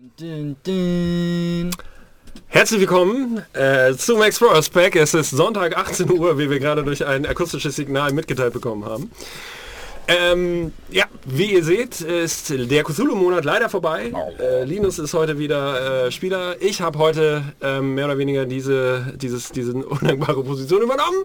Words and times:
Dün, 0.00 0.54
dün. 0.64 1.70
Herzlich 2.46 2.78
willkommen 2.78 3.42
äh, 3.52 3.92
zum 3.94 4.22
Explorers 4.22 4.70
Pack. 4.70 4.94
Es 4.94 5.12
ist 5.12 5.30
Sonntag 5.30 5.76
18 5.76 6.08
Uhr, 6.12 6.38
wie 6.38 6.48
wir 6.48 6.60
gerade 6.60 6.84
durch 6.84 7.04
ein 7.04 7.26
akustisches 7.26 7.74
Signal 7.74 8.12
mitgeteilt 8.12 8.52
bekommen 8.52 8.84
haben. 8.84 9.10
Ähm, 10.06 10.72
ja, 10.88 11.06
wie 11.24 11.52
ihr 11.52 11.64
seht, 11.64 12.00
ist 12.00 12.48
der 12.48 12.84
Cthulhu-Monat 12.84 13.44
leider 13.44 13.68
vorbei. 13.68 14.12
Äh, 14.38 14.62
Linus 14.62 15.00
ist 15.00 15.14
heute 15.14 15.36
wieder 15.36 16.06
äh, 16.06 16.12
Spieler. 16.12 16.62
Ich 16.62 16.80
habe 16.80 16.96
heute 17.00 17.42
ähm, 17.60 17.96
mehr 17.96 18.04
oder 18.04 18.18
weniger 18.18 18.46
diese, 18.46 19.14
dieses, 19.16 19.50
diese 19.50 19.72
undankbare 19.84 20.44
Position 20.44 20.80
übernommen. 20.80 21.24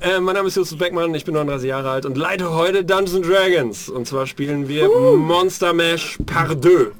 Äh, 0.00 0.20
mein 0.20 0.36
Name 0.36 0.46
ist 0.46 0.56
Justus 0.56 0.78
Beckmann, 0.78 1.12
ich 1.16 1.24
bin 1.24 1.34
39 1.34 1.68
Jahre 1.68 1.90
alt 1.90 2.06
und 2.06 2.16
leite 2.16 2.54
heute 2.54 2.84
Dungeons 2.84 3.26
Dragons. 3.26 3.88
Und 3.88 4.06
zwar 4.06 4.28
spielen 4.28 4.68
wir 4.68 4.88
Monster 4.88 5.72
Mash 5.72 6.16
Par 6.24 6.54
deux. 6.54 6.92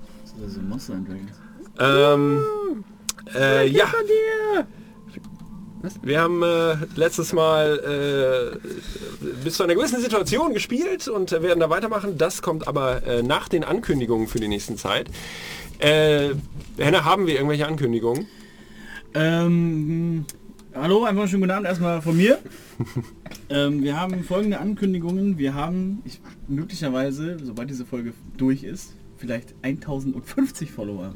Also 0.42 0.60
Monster 0.60 0.94
and 0.94 1.08
Dragons. 1.08 1.40
Ähm, 1.78 2.84
äh, 3.34 3.68
ja. 3.68 3.86
Wir 6.02 6.20
haben 6.20 6.42
äh, 6.42 6.76
letztes 6.96 7.34
Mal 7.34 8.58
äh, 8.62 9.26
bis 9.44 9.56
zu 9.56 9.64
einer 9.64 9.74
gewissen 9.74 10.00
Situation 10.00 10.54
gespielt 10.54 11.08
und 11.08 11.32
äh, 11.32 11.42
werden 11.42 11.60
da 11.60 11.68
weitermachen. 11.68 12.16
Das 12.16 12.40
kommt 12.40 12.66
aber 12.66 13.06
äh, 13.06 13.22
nach 13.22 13.48
den 13.48 13.64
Ankündigungen 13.64 14.26
für 14.26 14.40
die 14.40 14.48
nächsten 14.48 14.78
Zeit. 14.78 15.10
Äh, 15.78 16.30
Henna, 16.78 17.04
haben 17.04 17.26
wir 17.26 17.34
irgendwelche 17.34 17.66
Ankündigungen? 17.66 18.26
Ähm, 19.12 20.24
hallo, 20.74 21.04
einen 21.04 21.18
wunderschönen 21.18 21.42
guten 21.42 21.52
Abend 21.52 21.66
erstmal 21.66 22.00
von 22.00 22.16
mir. 22.16 22.38
ähm, 23.50 23.82
wir 23.82 24.00
haben 24.00 24.24
folgende 24.24 24.60
Ankündigungen. 24.60 25.36
Wir 25.36 25.54
haben 25.54 26.02
ich, 26.06 26.20
möglicherweise, 26.48 27.36
sobald 27.42 27.68
diese 27.68 27.84
Folge 27.84 28.14
durch 28.36 28.64
ist, 28.64 28.94
vielleicht 29.16 29.54
1050 29.62 30.70
Follower. 30.70 31.12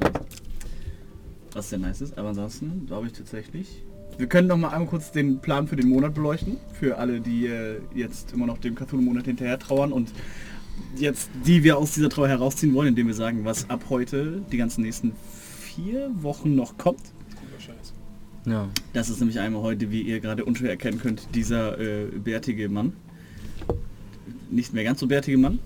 Was 1.53 1.69
sehr 1.69 1.79
nice 1.79 2.01
ist, 2.01 2.17
aber 2.17 2.29
ansonsten 2.29 2.85
glaube 2.85 3.07
ich 3.07 3.13
tatsächlich. 3.13 3.83
Wir 4.17 4.27
können 4.27 4.47
noch 4.47 4.57
mal 4.57 4.69
einmal 4.69 4.87
kurz 4.87 5.11
den 5.11 5.39
Plan 5.39 5.67
für 5.67 5.75
den 5.75 5.87
Monat 5.87 6.13
beleuchten. 6.13 6.57
Für 6.73 6.97
alle, 6.97 7.21
die 7.21 7.47
äh, 7.47 7.79
jetzt 7.95 8.33
immer 8.33 8.45
noch 8.45 8.57
dem 8.57 8.75
Cthulhu-Monat 8.75 9.25
hinterher 9.25 9.57
trauern 9.57 9.93
und 9.93 10.11
jetzt 10.95 11.29
die 11.45 11.63
wir 11.63 11.77
aus 11.77 11.93
dieser 11.93 12.09
Trauer 12.09 12.27
herausziehen 12.27 12.73
wollen, 12.73 12.89
indem 12.89 13.07
wir 13.07 13.13
sagen, 13.13 13.45
was 13.45 13.69
ab 13.69 13.85
heute 13.89 14.41
die 14.51 14.57
ganzen 14.57 14.81
nächsten 14.81 15.13
vier 15.59 16.11
Wochen 16.21 16.55
noch 16.55 16.77
kommt. 16.77 17.13
Ja. 18.45 18.69
Das 18.93 19.09
ist 19.09 19.19
nämlich 19.19 19.39
einmal 19.39 19.61
heute, 19.61 19.91
wie 19.91 20.01
ihr 20.01 20.19
gerade 20.19 20.45
unschwer 20.45 20.69
erkennen 20.69 20.99
könnt, 20.99 21.35
dieser 21.35 21.79
äh, 21.79 22.05
bärtige 22.05 22.69
Mann. 22.69 22.93
Nicht 24.49 24.73
mehr 24.73 24.83
ganz 24.83 24.99
so 24.99 25.07
bärtige 25.07 25.37
Mann, 25.37 25.59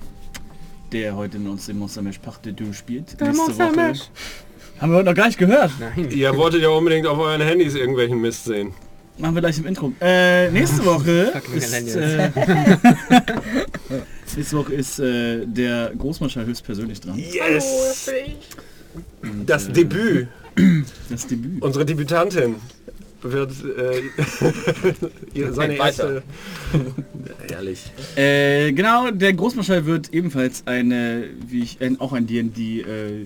der 0.93 1.15
heute 1.15 1.37
in 1.37 1.47
uns 1.47 1.67
im 1.69 1.79
Monster 1.79 2.01
Mesh 2.01 2.19
Part 2.19 2.45
de 2.45 2.53
Deux 2.53 2.77
spielt. 2.77 3.19
Nächste 3.19 3.57
Woche. 3.57 3.93
Haben 4.79 4.91
wir 4.91 4.97
heute 4.97 5.09
noch 5.09 5.15
gar 5.15 5.27
nicht 5.27 5.39
gehört. 5.39 5.71
Nein. 5.79 6.09
Ihr 6.11 6.35
wolltet 6.37 6.61
ja 6.61 6.69
unbedingt 6.69 7.07
auf 7.07 7.17
euren 7.17 7.41
Handys 7.41 7.73
irgendwelchen 7.73 8.21
Mist 8.21 8.45
sehen. 8.45 8.73
Machen 9.17 9.35
wir 9.35 9.41
gleich 9.41 9.57
im 9.57 9.65
Intro. 9.65 9.91
Äh, 10.01 10.49
nächste 10.51 10.85
Woche 10.85 11.33
ist, 11.55 11.73
äh, 11.95 12.29
nächste 14.35 14.57
Woche 14.57 14.73
ist 14.73 14.99
äh, 14.99 15.45
der 15.45 15.91
Großmarschall 15.97 16.45
höchstpersönlich 16.45 17.01
dran. 17.01 17.17
Yes! 17.17 18.09
Und, 19.21 19.49
Das 19.49 19.67
äh, 19.67 19.71
Debüt. 19.73 20.27
Das 21.09 21.27
Debüt. 21.27 21.61
Unsere 21.61 21.85
Debütantin 21.85 22.55
wird 23.23 23.51
äh, 23.63 25.51
seine 25.51 25.75
erste... 25.75 26.23
Ehrlich. 27.49 27.91
Äh, 28.15 28.71
genau, 28.73 29.11
der 29.11 29.33
Großmarschall 29.33 29.85
wird 29.85 30.13
ebenfalls 30.13 30.63
eine, 30.65 31.25
wie 31.47 31.63
ich, 31.63 31.81
ein, 31.81 31.99
auch 31.99 32.13
ein 32.13 32.25
D&D 32.27 32.81
äh, 32.81 32.83
äh, 32.83 33.25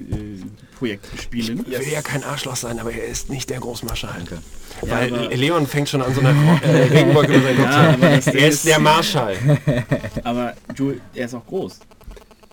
Projekt 0.77 1.05
spielen. 1.21 1.65
Er 1.71 1.79
will 1.79 1.91
ja 1.91 2.01
kein 2.01 2.23
Arschloch 2.23 2.55
sein, 2.55 2.79
aber 2.79 2.91
er 2.91 3.05
ist 3.07 3.29
nicht 3.29 3.49
der 3.49 3.59
Großmarschall. 3.59 4.21
Ja, 4.83 4.91
Weil 4.91 5.13
aber- 5.13 5.35
Leon 5.35 5.65
fängt 5.67 5.89
schon 5.89 6.01
an 6.01 6.13
so 6.13 6.19
einer 6.21 6.29
äh, 6.63 6.83
Regenwolke 6.83 7.33
über 7.33 7.43
seinen 7.43 7.57
Kopf 7.57 8.27
Ja, 8.27 8.39
Er 8.39 8.47
ist 8.49 8.65
der 8.65 8.79
Marschall. 8.79 9.35
Aber 10.23 10.53
Joel, 10.75 11.01
er 11.15 11.25
ist 11.25 11.33
auch 11.33 11.45
groß. 11.45 11.79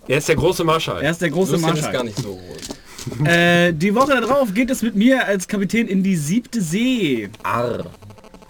Er 0.07 0.19
ist 0.19 0.29
der 0.29 0.37
große 0.37 0.65
Marschall. 0.65 1.03
Er 1.03 1.11
ist 1.11 1.21
der 1.23 1.31
große 1.31 1.53
Lucian 1.53 1.71
ist 1.71 1.77
Marschall. 1.83 1.93
gar 1.93 2.05
nicht 2.05 2.19
so 2.19 2.35
groß. 2.37 2.77
Äh, 3.25 3.73
die 3.73 3.95
Woche 3.95 4.21
darauf 4.21 4.53
geht 4.55 4.71
es 4.71 4.83
mit 4.83 4.95
mir 4.95 5.27
als 5.27 5.49
Kapitän 5.49 5.89
in 5.89 6.03
die 6.03 6.17
siebte 6.17 6.61
See. 6.61 7.29
Arr. 7.43 7.85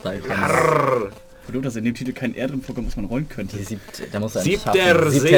Arrrr. 0.05 1.11
Verdammt, 1.45 1.67
dass 1.67 1.77
in 1.77 1.85
dem 1.85 1.95
Titel 1.95 2.13
kein 2.13 2.35
R 2.35 2.49
drin 2.49 2.63
vorkommt, 2.63 2.87
was 2.87 2.97
man 2.97 3.05
rollen 3.05 3.29
könnte. 3.29 3.59
Die 3.59 3.65
siebte, 3.65 4.05
da 4.11 4.19
muss 4.19 4.35
er 4.35 4.43
Siebter 4.43 5.11
See. 5.11 5.19
See. 5.19 5.37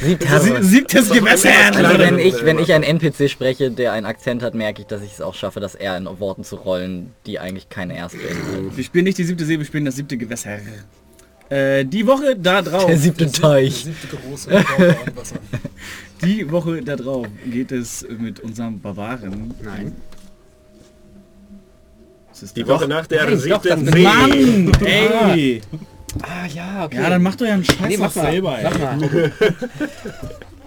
Siebter 0.00 0.40
Sie, 0.40 0.50
See. 0.50 0.62
siebtes 0.62 1.08
Das 1.08 1.10
ist 1.10 1.12
Gewässer! 1.12 1.50
Also 1.74 1.98
wenn 1.98 2.18
ich, 2.20 2.44
wenn 2.44 2.58
ich 2.60 2.72
einen 2.72 2.84
NPC 2.84 3.28
spreche, 3.28 3.72
der 3.72 3.92
einen 3.92 4.06
Akzent 4.06 4.42
hat, 4.42 4.54
merke 4.54 4.82
ich, 4.82 4.86
dass 4.86 5.02
ich 5.02 5.12
es 5.12 5.20
auch 5.20 5.34
schaffe, 5.34 5.58
das 5.58 5.74
R 5.74 5.96
in 5.96 6.06
Worten 6.20 6.44
zu 6.44 6.54
rollen, 6.56 7.12
die 7.26 7.40
eigentlich 7.40 7.68
keine 7.68 7.94
Rs 7.94 8.12
bilden. 8.12 8.76
Wir 8.76 8.84
spielen 8.84 9.04
nicht 9.04 9.18
die 9.18 9.24
siebte 9.24 9.44
See, 9.44 9.58
wir 9.58 9.66
spielen 9.66 9.84
das 9.84 9.96
siebte 9.96 10.16
Gewässer. 10.16 10.58
Äh, 11.48 11.84
die 11.84 12.06
Woche 12.06 12.36
da 12.36 12.62
drauf. 12.62 12.86
Der 12.86 12.98
siebte 12.98 13.30
Teich. 13.30 13.84
siebte 13.84 14.16
große 14.16 14.50
Wasser. 15.14 15.36
Die 16.24 16.50
Woche 16.50 16.82
da 16.82 16.96
drauf 16.96 17.26
geht 17.50 17.72
es 17.72 18.06
mit 18.18 18.40
unserem 18.40 18.80
Barbaren. 18.80 19.54
Nein. 19.62 19.92
Das 22.30 22.42
ist 22.42 22.56
Die 22.56 22.64
der- 22.64 22.74
Woche 22.74 22.88
nach 22.88 23.06
der 23.06 23.24
Nein, 23.24 23.34
doch, 23.48 23.62
siebten 23.62 23.86
See. 23.92 24.02
Mann! 24.02 24.72
Ey! 24.84 25.60
Ah 26.22 26.46
ja, 26.46 26.84
okay. 26.86 26.96
Ja, 26.96 27.10
dann 27.10 27.22
mach 27.22 27.34
doch 27.34 27.46
ja 27.46 27.54
einen 27.54 27.64
Scheiß 27.64 27.88
nee, 27.88 27.96
mach 27.98 28.12
doch 28.12 28.22
mal. 28.22 28.30
selber, 28.30 28.58
ey. 28.58 28.64
Mach 28.64 28.78
mal. 28.78 29.32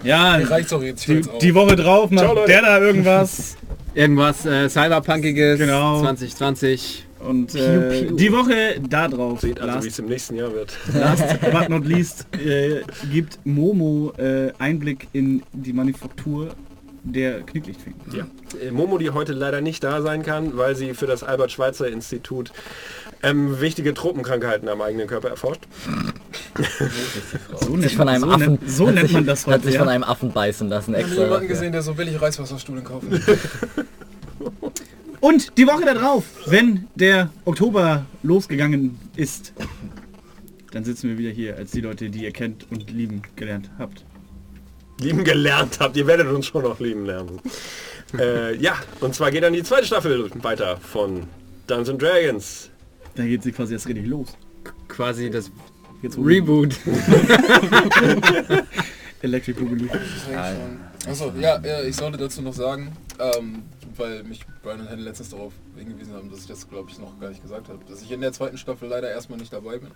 Ja, 0.02 0.36
Reicht 0.36 0.72
doch 0.72 0.82
jetzt. 0.82 1.06
die, 1.06 1.20
die 1.42 1.54
Woche 1.54 1.76
drauf 1.76 2.10
macht 2.10 2.24
Ciao, 2.24 2.46
der 2.46 2.62
da 2.62 2.78
irgendwas. 2.80 3.56
Irgendwas 3.94 4.46
äh, 4.46 4.66
Cyberpunkiges 4.70 5.58
Genau. 5.58 6.00
2020. 6.00 7.06
Und 7.26 7.54
äh, 7.54 8.06
piu. 8.06 8.16
die 8.16 8.32
Woche 8.32 8.80
da 8.88 9.06
drauf, 9.08 9.40
Sieht 9.42 9.60
also, 9.60 9.72
wie 9.72 9.76
last, 9.76 9.86
es 9.88 9.98
im 9.98 10.06
nächsten 10.06 10.36
Jahr 10.36 10.52
wird. 10.54 10.72
last 10.94 11.40
but 11.52 11.68
not 11.68 11.84
least, 11.84 12.26
äh, 12.36 12.80
gibt 13.12 13.38
Momo 13.44 14.12
äh, 14.16 14.52
Einblick 14.58 15.08
in 15.12 15.42
die 15.52 15.72
Manufaktur 15.72 16.54
der 17.02 17.40
Knicklichtfingen. 17.42 18.00
Ja. 18.12 18.26
Äh, 18.60 18.70
Momo, 18.70 18.98
die 18.98 19.10
heute 19.10 19.32
leider 19.32 19.60
nicht 19.60 19.82
da 19.84 20.00
sein 20.02 20.22
kann, 20.22 20.56
weil 20.56 20.76
sie 20.76 20.94
für 20.94 21.06
das 21.06 21.22
Albert-Schweitzer-Institut 21.22 22.52
ähm, 23.22 23.60
wichtige 23.60 23.92
Tropenkrankheiten 23.92 24.68
am 24.68 24.80
eigenen 24.80 25.06
Körper 25.06 25.28
erforscht. 25.28 25.62
So, 27.60 27.76
sich 27.78 27.96
von 27.96 28.08
einem 28.08 28.22
so, 28.22 28.30
Affen. 28.30 28.40
nennt, 28.54 28.70
so 28.70 28.86
hat 28.88 28.94
nennt 28.94 29.06
sich, 29.08 29.14
man 29.14 29.26
das 29.26 29.46
Hat 29.46 29.54
heute. 29.54 29.64
sich 29.66 29.74
Ja. 29.74 29.80
von 29.80 29.88
einem 29.88 30.04
Affen 30.04 30.32
beißen 30.32 30.68
lassen 30.68 30.92
Ich 30.92 30.96
habe 31.00 31.06
extra. 31.08 31.24
niemanden 31.24 31.48
gesehen, 31.48 31.72
der 31.72 31.82
so 31.82 31.94
billig 31.94 32.20
Reißwasserstuhlen 32.20 32.82
kauft. 32.84 33.06
Und 35.20 35.56
die 35.58 35.66
Woche 35.66 35.84
da 35.84 35.94
drauf, 35.94 36.24
wenn 36.46 36.88
der 36.94 37.30
Oktober 37.44 38.06
losgegangen 38.22 38.98
ist, 39.16 39.52
dann 40.72 40.84
sitzen 40.84 41.10
wir 41.10 41.18
wieder 41.18 41.30
hier 41.30 41.56
als 41.56 41.72
die 41.72 41.80
Leute, 41.80 42.10
die 42.10 42.24
ihr 42.24 42.32
kennt 42.32 42.66
und 42.70 42.90
lieben 42.90 43.22
gelernt 43.36 43.70
habt. 43.78 44.04
Lieben 45.00 45.24
gelernt 45.24 45.78
habt. 45.80 45.96
Ihr 45.96 46.06
werdet 46.06 46.28
uns 46.28 46.46
schon 46.46 46.62
noch 46.62 46.80
lieben 46.80 47.06
lernen. 47.06 47.40
äh, 48.18 48.56
ja, 48.56 48.76
und 49.00 49.14
zwar 49.14 49.30
geht 49.30 49.42
dann 49.42 49.52
die 49.52 49.62
zweite 49.62 49.86
Staffel 49.86 50.30
weiter 50.42 50.78
von 50.78 51.24
Dungeons 51.66 51.90
and 51.90 52.02
Dragons. 52.02 52.70
Da 53.14 53.24
geht 53.24 53.42
sie 53.42 53.52
quasi 53.52 53.74
erst 53.74 53.88
richtig 53.88 54.06
los. 54.06 54.36
Quasi 54.88 55.30
das 55.30 55.50
Jetzt 56.02 56.16
Reboot. 56.16 56.74
Electric 59.22 59.60
Boogaloo. 59.60 59.88
Achso, 61.06 61.32
ja, 61.38 61.60
ja, 61.60 61.82
ich 61.82 61.94
sollte 61.94 62.16
dazu 62.16 62.40
noch 62.40 62.54
sagen, 62.54 62.92
ähm, 63.18 63.62
weil 63.96 64.24
mich 64.24 64.40
Brian 64.62 64.80
und 64.80 64.88
Henry 64.88 65.02
letztens 65.02 65.30
darauf 65.30 65.52
hingewiesen 65.76 66.14
haben, 66.14 66.30
dass 66.30 66.40
ich 66.40 66.46
das 66.46 66.68
glaube 66.68 66.90
ich 66.90 66.98
noch 66.98 67.18
gar 67.20 67.30
nicht 67.30 67.42
gesagt 67.42 67.68
habe, 67.68 67.78
dass 67.88 68.02
ich 68.02 68.10
in 68.10 68.20
der 68.20 68.32
zweiten 68.32 68.58
Staffel 68.58 68.88
leider 68.88 69.08
erstmal 69.10 69.38
nicht 69.38 69.52
dabei 69.52 69.78
bin, 69.78 69.90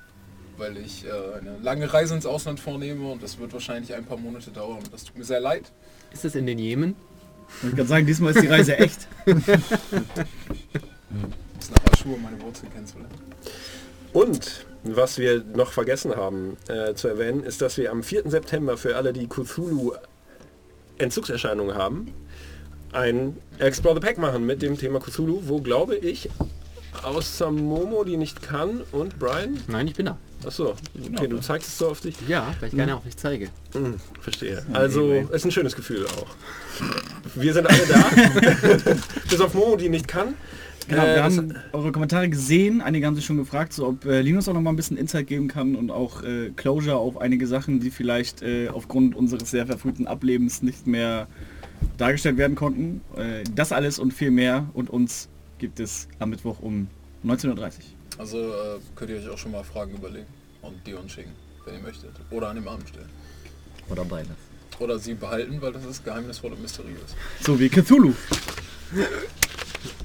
weil 0.56 0.76
ich 0.76 1.04
äh, 1.04 1.10
eine 1.38 1.58
lange 1.62 1.92
Reise 1.92 2.14
ins 2.14 2.26
Ausland 2.26 2.60
vornehme 2.60 3.10
und 3.10 3.20
das 3.22 3.38
wird 3.38 3.52
wahrscheinlich 3.52 3.94
ein 3.94 4.04
paar 4.04 4.18
Monate 4.18 4.50
dauern. 4.50 4.80
Das 4.90 5.04
tut 5.04 5.18
mir 5.18 5.24
sehr 5.24 5.40
leid. 5.40 5.72
Ist 6.12 6.24
das 6.24 6.34
in 6.34 6.46
den 6.46 6.58
Jemen? 6.58 6.96
Ich 7.62 7.76
kann 7.76 7.86
sagen, 7.86 8.06
diesmal 8.06 8.32
ist 8.32 8.42
die 8.42 8.48
Reise 8.48 8.78
echt. 8.78 9.06
Ist 9.26 9.46
nach 11.70 11.92
Aschur 11.92 12.16
meine 12.18 12.40
Wurzeln 12.42 12.72
kennenzulernen. 12.72 13.14
Und 14.12 14.66
was 14.84 15.18
wir 15.18 15.44
noch 15.54 15.72
vergessen 15.72 16.14
haben 16.14 16.56
äh, 16.68 16.94
zu 16.94 17.08
erwähnen, 17.08 17.42
ist, 17.42 17.62
dass 17.62 17.76
wir 17.76 17.90
am 17.90 18.02
4. 18.02 18.30
September 18.30 18.76
für 18.76 18.96
alle, 18.96 19.12
die 19.12 19.28
Cthulhu 19.28 19.92
Entzugserscheinungen 20.98 21.74
haben, 21.74 22.12
ein 22.94 23.36
Explore 23.58 23.96
the 23.96 24.00
Pack 24.00 24.18
machen 24.18 24.46
mit 24.46 24.62
dem 24.62 24.78
Thema 24.78 25.00
Cthulhu, 25.00 25.42
wo 25.46 25.60
glaube 25.60 25.96
ich 25.96 26.30
außer 27.02 27.50
Momo, 27.50 28.04
die 28.04 28.16
nicht 28.16 28.42
kann, 28.42 28.82
und 28.92 29.18
Brian. 29.18 29.58
Nein, 29.68 29.88
ich 29.88 29.94
bin 29.94 30.06
da. 30.06 30.18
Achso, 30.46 30.74
okay, 31.12 31.26
du 31.26 31.38
zeigst 31.38 31.68
es 31.68 31.78
so 31.78 31.88
auf 31.88 32.00
dich. 32.00 32.16
Ja, 32.28 32.54
weil 32.60 32.68
ich 32.68 32.74
gerne 32.74 32.96
auch 32.96 33.04
nicht 33.04 33.18
zeige. 33.18 33.48
Hm, 33.72 33.94
verstehe. 34.20 34.64
Also, 34.72 35.12
ist 35.12 35.44
ein 35.44 35.50
schönes 35.50 35.74
Gefühl 35.74 36.06
auch. 36.06 36.26
Wir 37.34 37.52
sind 37.52 37.66
alle 37.66 37.86
da. 37.86 38.94
Bis 39.28 39.40
auf 39.40 39.54
Momo, 39.54 39.76
die 39.76 39.88
nicht 39.88 40.06
kann. 40.06 40.34
Genau, 40.86 41.02
wir 41.02 41.24
haben 41.24 41.54
eure 41.72 41.92
Kommentare 41.92 42.28
gesehen. 42.28 42.82
Einige 42.82 43.06
haben 43.06 43.16
sich 43.16 43.24
schon 43.24 43.38
gefragt, 43.38 43.72
so 43.72 43.86
ob 43.88 44.04
äh, 44.04 44.20
Linus 44.20 44.48
auch 44.48 44.52
noch 44.52 44.60
mal 44.60 44.70
ein 44.70 44.76
bisschen 44.76 44.98
Insight 44.98 45.26
geben 45.26 45.48
kann 45.48 45.76
und 45.76 45.90
auch 45.90 46.22
äh, 46.22 46.50
Closure 46.54 46.96
auf 46.96 47.16
einige 47.16 47.46
Sachen, 47.46 47.80
die 47.80 47.90
vielleicht 47.90 48.42
äh, 48.42 48.68
aufgrund 48.68 49.16
unseres 49.16 49.50
sehr 49.50 49.66
verfrühten 49.66 50.06
Ablebens 50.06 50.62
nicht 50.62 50.86
mehr 50.86 51.26
dargestellt 51.96 52.36
werden 52.36 52.56
konnten. 52.56 53.00
Äh, 53.16 53.44
das 53.54 53.72
alles 53.72 53.98
und 53.98 54.12
viel 54.12 54.30
mehr 54.30 54.68
und 54.74 54.90
uns 54.90 55.28
gibt 55.58 55.80
es 55.80 56.08
am 56.18 56.30
Mittwoch 56.30 56.60
um 56.60 56.88
19.30 57.24 57.48
Uhr. 57.48 57.70
Also 58.18 58.38
äh, 58.38 58.78
könnt 58.94 59.10
ihr 59.10 59.18
euch 59.18 59.28
auch 59.28 59.38
schon 59.38 59.52
mal 59.52 59.64
Fragen 59.64 59.94
überlegen 59.94 60.26
und 60.62 60.74
die 60.86 60.94
uns 60.94 61.12
schicken, 61.12 61.32
wenn 61.64 61.74
ihr 61.74 61.80
möchtet. 61.80 62.10
Oder 62.30 62.48
an 62.48 62.56
dem 62.56 62.68
Abend 62.68 62.88
stellen. 62.88 63.08
Oder 63.88 64.04
beides. 64.04 64.30
Oder 64.78 64.98
sie 64.98 65.14
behalten, 65.14 65.60
weil 65.60 65.72
das 65.72 65.84
ist 65.84 66.04
geheimnisvoll 66.04 66.52
und 66.52 66.62
mysteriös. 66.62 67.14
So 67.40 67.58
wie 67.58 67.68
Cthulhu. 67.68 68.12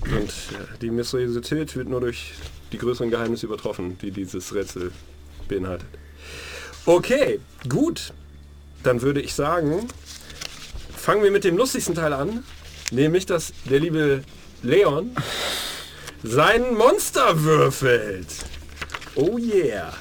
Und 0.03 0.29
äh, 0.29 0.77
die 0.81 0.91
Mysteriosität 0.91 1.75
wird 1.75 1.89
nur 1.89 2.01
durch 2.01 2.33
die 2.71 2.77
größeren 2.77 3.09
Geheimnisse 3.09 3.47
übertroffen, 3.47 3.97
die 3.99 4.11
dieses 4.11 4.53
Rätsel 4.53 4.91
beinhaltet. 5.47 5.87
Okay, 6.85 7.39
gut. 7.67 8.13
Dann 8.83 9.01
würde 9.01 9.21
ich 9.21 9.33
sagen, 9.33 9.87
fangen 11.09 11.23
wir 11.23 11.31
mit 11.31 11.43
dem 11.43 11.57
lustigsten 11.57 11.95
Teil 11.95 12.13
an, 12.13 12.43
nämlich 12.91 13.25
dass 13.25 13.51
der 13.67 13.79
liebe 13.79 14.21
Leon 14.61 15.09
sein 16.21 16.75
Monster 16.75 17.41
würfelt. 17.41 18.27
Oh 19.15 19.39
yeah. 19.39 19.91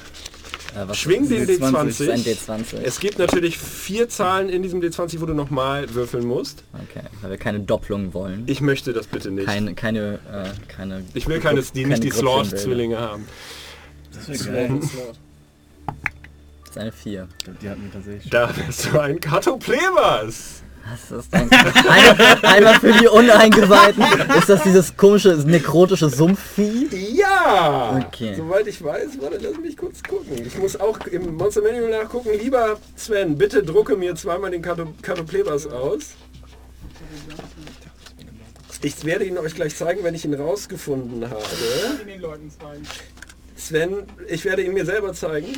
Äh, 0.75 0.87
was 0.87 0.99
Schwing 0.99 1.27
den 1.27 1.47
D20, 1.47 1.71
Das 1.71 1.99
ist 1.99 2.09
ein 2.11 2.19
D20. 2.19 2.75
D20. 2.75 2.81
Es 2.83 2.99
gibt 2.99 3.17
natürlich 3.17 3.57
vier 3.57 4.07
Zahlen 4.07 4.49
in 4.49 4.61
diesem 4.61 4.81
D20, 4.81 5.19
wo 5.19 5.25
du 5.25 5.33
nochmal 5.33 5.91
würfeln 5.95 6.27
musst. 6.27 6.63
Okay, 6.73 7.03
weil 7.21 7.31
wir 7.31 7.37
keine 7.39 7.61
Doppelung 7.61 8.13
wollen. 8.13 8.43
Ich 8.45 8.61
möchte 8.61 8.93
das 8.93 9.07
bitte 9.07 9.31
nicht. 9.31 9.47
Keine, 9.47 9.73
keine, 9.73 10.19
äh, 10.31 10.49
keine... 10.67 11.03
Ich 11.15 11.27
will 11.27 11.39
keine, 11.39 11.63
die 11.63 11.85
nicht 11.85 12.03
die. 12.03 12.11
Slot-Zwillinge 12.11 12.99
haben. 12.99 13.25
Das 14.13 14.27
wäre 14.45 14.67
geil. 14.67 14.79
Das 16.65 16.69
ist 16.69 16.77
eine 16.77 16.91
4. 16.91 17.27
Ich 17.39 17.45
glaub, 17.45 17.59
Die 17.61 17.69
hatten 17.69 17.81
wir 17.81 17.93
tatsächlich 17.93 18.21
schon. 18.21 18.31
Da 18.31 18.45
bist 18.45 18.85
du 18.85 18.99
ein 18.99 19.19
Katoplebers. 19.19 20.61
Das 20.91 21.19
ist 21.19 21.33
ein, 21.33 21.49
einmal, 21.51 22.37
einmal 22.45 22.79
für 22.79 22.93
die 22.93 23.07
Uneingeweihten. 23.07 24.03
Ist 24.37 24.49
das 24.49 24.63
dieses 24.63 24.95
komische 24.97 25.29
nekrotische 25.45 26.09
Sumpfvieh? 26.09 26.87
Ja! 27.13 28.03
Okay. 28.07 28.33
Soweit 28.35 28.65
ich 28.67 28.83
weiß, 28.83 29.09
warte, 29.21 29.37
lass 29.41 29.57
mich 29.59 29.77
kurz 29.77 30.01
gucken. 30.01 30.43
Ich 30.45 30.57
muss 30.57 30.79
auch 30.79 30.97
im 31.07 31.35
Monster 31.35 31.61
Manual 31.61 31.91
nachgucken. 31.91 32.29
Lieber 32.41 32.77
Sven, 32.95 33.37
bitte 33.37 33.61
drucke 33.61 33.95
mir 33.97 34.15
zweimal 34.15 34.49
den 34.51 34.61
Kato- 34.63 34.93
Katoplebers 35.01 35.67
aus. 35.67 36.11
Ich 38.81 39.03
werde 39.03 39.25
ihn 39.25 39.37
euch 39.37 39.53
gleich 39.55 39.75
zeigen, 39.75 40.03
wenn 40.03 40.15
ich 40.15 40.25
ihn 40.25 40.33
rausgefunden 40.33 41.29
habe. 41.29 41.43
Sven, 43.55 44.03
ich 44.27 44.45
werde 44.45 44.63
ihn 44.63 44.73
mir 44.73 44.85
selber 44.85 45.13
zeigen. 45.13 45.47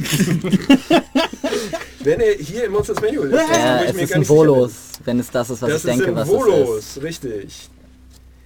wenn 2.00 2.20
er 2.20 2.34
hier 2.34 2.64
im 2.64 2.72
Monsters 2.72 3.00
Manual 3.00 3.30
ist, 3.32 3.48
Ja, 3.48 3.82
es 3.84 3.94
mir 3.94 4.02
ist 4.02 4.28
Volos, 4.28 4.72
wenn 5.04 5.18
es 5.20 5.30
das 5.30 5.50
ist, 5.50 5.62
was 5.62 5.70
Das 5.70 5.84
ich 5.84 5.90
ist 5.90 6.00
denke, 6.00 6.14
was 6.14 6.28
es 6.28 6.34
ist. 6.34 6.40
Volos, 6.40 7.00
richtig. 7.02 7.70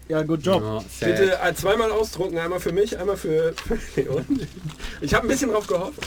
Ja, 0.09 0.23
good 0.23 0.45
job. 0.45 0.63
Oh, 0.65 0.85
sad. 0.91 1.09
Bitte 1.17 1.39
äh, 1.43 1.55
zweimal 1.55 1.91
ausdrucken, 1.91 2.37
einmal 2.37 2.61
für 2.61 2.73
mich, 2.73 2.99
einmal 2.99 3.17
für, 3.17 3.55
Leon. 3.97 4.25
Ich 5.01 5.15
habe 5.15 5.27
ein 5.27 5.29
bisschen 5.29 5.51
drauf 5.51 5.67
gehofft. 5.67 6.01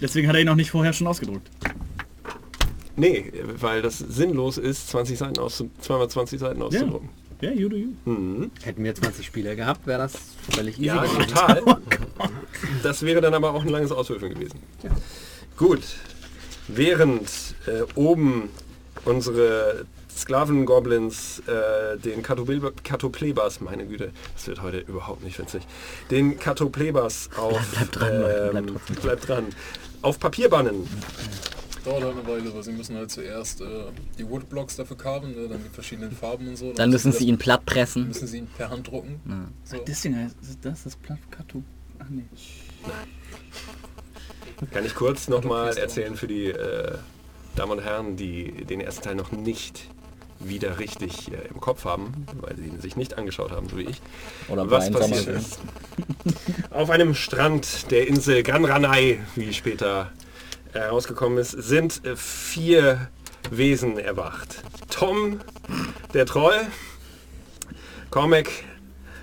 Deswegen 0.00 0.28
hat 0.28 0.36
er 0.36 0.40
ihn 0.40 0.48
auch 0.48 0.54
nicht 0.54 0.70
vorher 0.70 0.92
schon 0.92 1.06
ausgedruckt. 1.06 1.48
Nee, 2.96 3.32
weil 3.58 3.82
das 3.82 3.98
sinnlos 3.98 4.58
ist, 4.58 4.88
20 4.90 5.18
Seiten 5.18 5.38
auszu 5.38 5.70
zweimal 5.80 6.08
20 6.08 6.40
Seiten 6.40 6.62
auszudrucken. 6.62 7.08
Ja, 7.40 7.50
you 7.50 7.68
do 7.68 7.76
you. 7.76 7.88
Mhm. 8.04 8.50
Hätten 8.62 8.84
wir 8.84 8.94
20 8.94 9.26
Spieler 9.26 9.56
gehabt, 9.56 9.86
wäre 9.86 9.98
das 9.98 10.12
völlig 10.50 10.76
easy 10.78 10.86
Ja, 10.86 11.04
total. 11.04 11.62
Das 12.84 13.02
wäre 13.02 13.20
dann 13.20 13.34
aber 13.34 13.52
auch 13.54 13.62
ein 13.62 13.68
langes 13.68 13.90
Auswürfeln 13.90 14.34
gewesen. 14.34 14.60
Gut. 15.56 15.82
Während 16.68 17.28
äh, 17.66 17.82
oben 17.94 18.48
unsere 19.04 19.84
Sklaven-Goblins 20.16 21.40
äh, 21.40 21.98
den 21.98 22.22
Katople- 22.22 22.72
Katoplebas, 22.84 23.60
meine 23.60 23.86
Güte, 23.86 24.12
das 24.34 24.46
wird 24.46 24.62
heute 24.62 24.78
überhaupt 24.78 25.24
nicht 25.24 25.38
witzig, 25.38 25.62
den 26.10 26.38
Katoplebas 26.38 27.30
auf, 27.36 27.60
Bleib 27.72 27.92
dran, 27.92 28.20
Leute, 28.20 28.62
bleib 29.02 29.20
ähm, 29.20 29.26
dran, 29.26 29.46
auf 30.02 30.20
Papier 30.20 30.48
bannen. 30.48 30.86
Dauert 31.84 32.04
halt 32.04 32.16
eine 32.16 32.26
Weile, 32.28 32.54
weil 32.54 32.62
sie 32.62 32.72
müssen 32.72 32.94
halt 32.96 33.10
zuerst 33.10 33.60
äh, 33.60 33.64
die 34.18 34.28
Woodblocks 34.28 34.76
dafür 34.76 34.96
carven, 34.96 35.32
ne, 35.34 35.48
dann 35.48 35.62
die 35.64 35.68
verschiedenen 35.70 36.12
Farben 36.12 36.46
und 36.48 36.56
so. 36.56 36.72
Dann 36.72 36.90
müssen 36.90 37.10
das- 37.10 37.18
sie 37.18 37.26
ihn 37.26 37.38
platt 37.38 37.64
pressen. 37.66 38.06
müssen 38.06 38.28
sie 38.28 38.38
ihn 38.38 38.46
per 38.56 38.70
Hand 38.70 38.86
drucken. 38.88 39.20
So. 39.64 39.78
Das 39.84 40.00
Ding 40.02 40.14
heißt, 40.14 40.36
ist 40.42 40.58
das 40.62 40.84
das 40.84 40.94
Plattkato? 40.96 41.62
Ach 41.98 42.06
nee. 42.08 42.22
Kann 44.70 44.84
ich 44.84 44.94
kurz 44.94 45.28
nochmal 45.28 45.76
erzählen 45.76 46.16
für 46.16 46.26
die 46.26 46.46
äh, 46.46 46.96
Damen 47.56 47.72
und 47.72 47.80
Herren, 47.80 48.16
die 48.16 48.64
den 48.64 48.80
ersten 48.80 49.02
Teil 49.02 49.14
noch 49.14 49.32
nicht 49.32 49.88
wieder 50.38 50.78
richtig 50.78 51.30
äh, 51.32 51.48
im 51.48 51.60
Kopf 51.60 51.84
haben, 51.84 52.26
weil 52.40 52.56
sie 52.56 52.66
ihn 52.66 52.80
sich 52.80 52.96
nicht 52.96 53.18
angeschaut 53.18 53.50
haben, 53.50 53.68
so 53.68 53.76
wie 53.76 53.84
ich. 53.84 54.00
Oder 54.48 54.70
was 54.70 54.90
passiert 54.90 55.26
ist. 55.26 55.58
Auf 56.70 56.90
einem 56.90 57.14
Strand 57.14 57.90
der 57.90 58.08
Insel 58.08 58.42
Gran 58.42 58.64
Ranai, 58.64 59.20
wie 59.34 59.52
später 59.52 60.10
herausgekommen 60.72 61.38
ist, 61.38 61.50
sind 61.50 62.04
äh, 62.04 62.16
vier 62.16 63.08
Wesen 63.50 63.98
erwacht. 63.98 64.62
Tom, 64.88 65.40
der 66.14 66.26
Troll, 66.26 66.60
Cormac, 68.10 68.48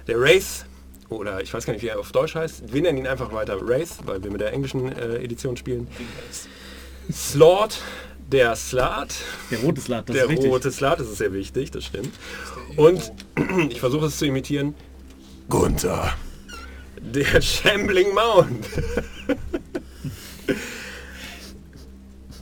der 0.07 0.19
Wraith, 0.19 0.65
oder 1.09 1.41
ich 1.41 1.53
weiß 1.53 1.65
gar 1.65 1.73
nicht, 1.73 1.81
wie 1.81 1.87
er 1.87 1.99
auf 1.99 2.11
Deutsch 2.11 2.35
heißt. 2.35 2.71
Wir 2.71 2.81
nennen 2.81 2.99
ihn 2.99 3.07
einfach 3.07 3.33
weiter 3.33 3.59
Wraith, 3.67 3.97
weil 4.05 4.23
wir 4.23 4.31
mit 4.31 4.41
der 4.41 4.53
englischen 4.53 4.91
äh, 4.91 5.15
Edition 5.17 5.57
spielen. 5.57 5.87
Slord, 7.11 7.81
der 8.31 8.55
Slat, 8.55 9.15
Der 9.49 9.59
rote 9.59 9.81
Slat, 9.81 10.07
das 10.07 10.15
der 10.15 10.25
ist 10.25 10.31
richtig. 10.31 10.51
rote 10.51 10.71
Slat, 10.71 10.99
das 10.99 11.07
ist 11.07 11.17
sehr 11.17 11.33
wichtig, 11.33 11.71
das 11.71 11.85
stimmt. 11.85 12.13
Und 12.75 13.11
ich 13.69 13.79
versuche 13.79 14.05
es 14.05 14.17
zu 14.17 14.25
imitieren. 14.25 14.75
Gunther. 15.49 16.13
Der 17.01 17.41
Shambling 17.41 18.13
Mound. 18.13 18.65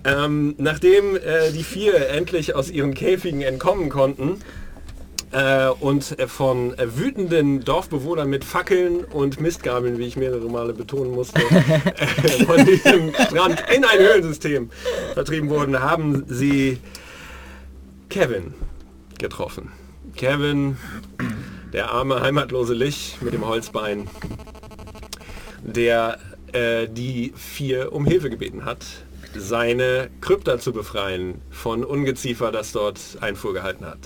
ähm, 0.04 0.56
nachdem 0.58 1.16
äh, 1.16 1.52
die 1.52 1.64
vier 1.64 2.10
endlich 2.10 2.54
aus 2.56 2.70
ihren 2.70 2.94
Käfigen 2.94 3.42
entkommen 3.42 3.90
konnten 3.90 4.42
äh, 5.38 5.70
und 5.80 6.16
von 6.28 6.76
wütenden 6.78 7.64
Dorfbewohnern 7.64 8.30
mit 8.30 8.44
Fackeln 8.44 9.06
und 9.06 9.40
Mistgabeln, 9.40 10.00
wie 10.00 10.06
ich 10.06 10.18
mehrere 10.18 10.50
Male 10.50 10.74
betonen 10.74 11.12
musste, 11.12 11.42
äh, 11.50 12.46
von 12.46 12.66
diesem 12.66 13.14
Strand 13.14 13.64
in 13.74 13.86
ein 13.86 14.00
Höhlensystem 14.00 14.72
vertrieben 15.14 15.50
wurden, 15.50 15.80
haben 15.80 16.24
sie 16.28 16.80
Kevin 18.10 18.56
getroffen. 19.20 19.72
Kevin, 20.16 20.78
der 21.72 21.92
arme 21.92 22.22
heimatlose 22.22 22.74
Lich 22.74 23.18
mit 23.22 23.34
dem 23.34 23.46
Holzbein, 23.46 24.08
der 25.62 26.18
äh, 26.54 26.88
die 26.88 27.34
vier 27.36 27.94
um 27.94 28.06
Hilfe 28.06 28.32
gebeten 28.32 28.66
hat, 28.66 28.80
seine 29.36 30.10
Krypta 30.22 30.58
zu 30.58 30.74
befreien 30.74 31.42
von 31.52 31.84
Ungeziefer, 31.84 32.52
das 32.52 32.72
dort 32.72 33.00
Einfuhr 33.22 33.54
gehalten 33.54 33.86
hat. 33.86 34.00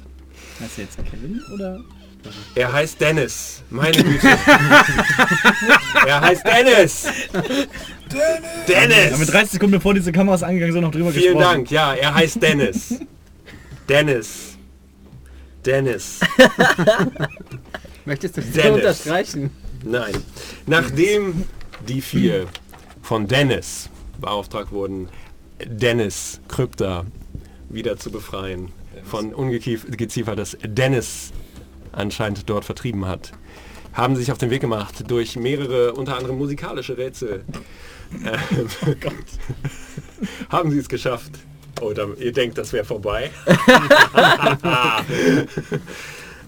Heißt 0.61 0.77
er 0.77 0.83
jetzt 0.83 0.97
Kevin 1.09 1.41
oder? 1.53 1.79
Er 2.53 2.71
heißt 2.71 3.01
Dennis. 3.01 3.63
Meine 3.69 3.97
Güte. 4.03 4.27
er 6.07 6.21
heißt 6.21 6.45
Dennis. 6.45 7.07
Dennis. 8.67 9.11
Ja, 9.11 9.17
mit 9.17 9.33
30 9.33 9.51
Sekunden 9.53 9.71
bevor 9.71 9.93
diese 9.95 10.11
Kameras 10.11 10.43
angegangen 10.43 10.73
sind, 10.73 10.83
noch 10.83 10.91
drüber 10.91 11.11
Vielen 11.11 11.33
gesprochen. 11.37 11.55
Dank. 11.55 11.71
Ja, 11.71 11.93
er 11.93 12.13
heißt 12.13 12.41
Dennis. 12.41 12.99
Dennis. 13.89 14.57
Dennis. 15.65 16.19
Möchtest 18.05 18.37
du 18.37 18.41
das 18.41 18.51
Dennis. 18.51 18.71
unterstreichen? 18.71 19.49
Nein. 19.83 20.13
Nachdem 20.67 21.45
die 21.87 22.01
vier 22.01 22.45
von 23.01 23.27
Dennis 23.27 23.89
beauftragt 24.19 24.71
wurden, 24.71 25.09
Dennis 25.65 26.39
Krypta 26.47 27.05
wieder 27.69 27.97
zu 27.97 28.11
befreien 28.11 28.71
von 29.03 29.33
Ungeziefer, 29.33 30.35
das 30.35 30.57
Dennis 30.63 31.31
anscheinend 31.91 32.49
dort 32.49 32.65
vertrieben 32.65 33.05
hat, 33.05 33.31
haben 33.93 34.15
sich 34.15 34.31
auf 34.31 34.37
den 34.37 34.49
Weg 34.49 34.61
gemacht 34.61 35.03
durch 35.09 35.35
mehrere, 35.35 35.93
unter 35.93 36.17
anderem 36.17 36.37
musikalische 36.37 36.97
Rätsel. 36.97 37.43
Ähm, 38.13 38.67
haben 40.49 40.69
sie 40.69 40.79
es 40.79 40.89
geschafft. 40.89 41.31
Oh, 41.79 41.93
da, 41.93 42.07
ihr 42.19 42.33
denkt, 42.33 42.57
das 42.57 42.73
wäre 42.73 42.83
vorbei. 42.83 43.31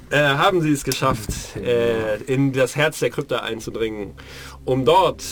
äh, 0.09 0.17
haben 0.19 0.61
sie 0.61 0.73
es 0.73 0.83
geschafft, 0.83 1.55
äh, 1.55 2.17
in 2.23 2.51
das 2.51 2.75
Herz 2.75 2.99
der 2.99 3.11
Krypta 3.11 3.37
einzudringen, 3.39 4.11
um 4.65 4.83
dort 4.83 5.23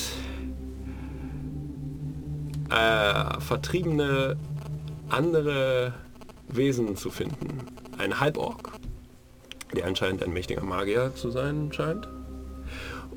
äh, 2.70 3.41
vertriebene 3.41 4.38
andere 5.10 5.94
Wesen 6.55 6.96
zu 6.96 7.10
finden. 7.10 7.67
Ein 7.98 8.20
Halborg, 8.20 8.72
der 9.75 9.86
anscheinend 9.86 10.24
ein 10.24 10.34
mächtiger 10.34 10.63
Magier 10.63 11.13
zu 11.15 11.31
sein 11.31 11.72
scheint. 11.74 12.08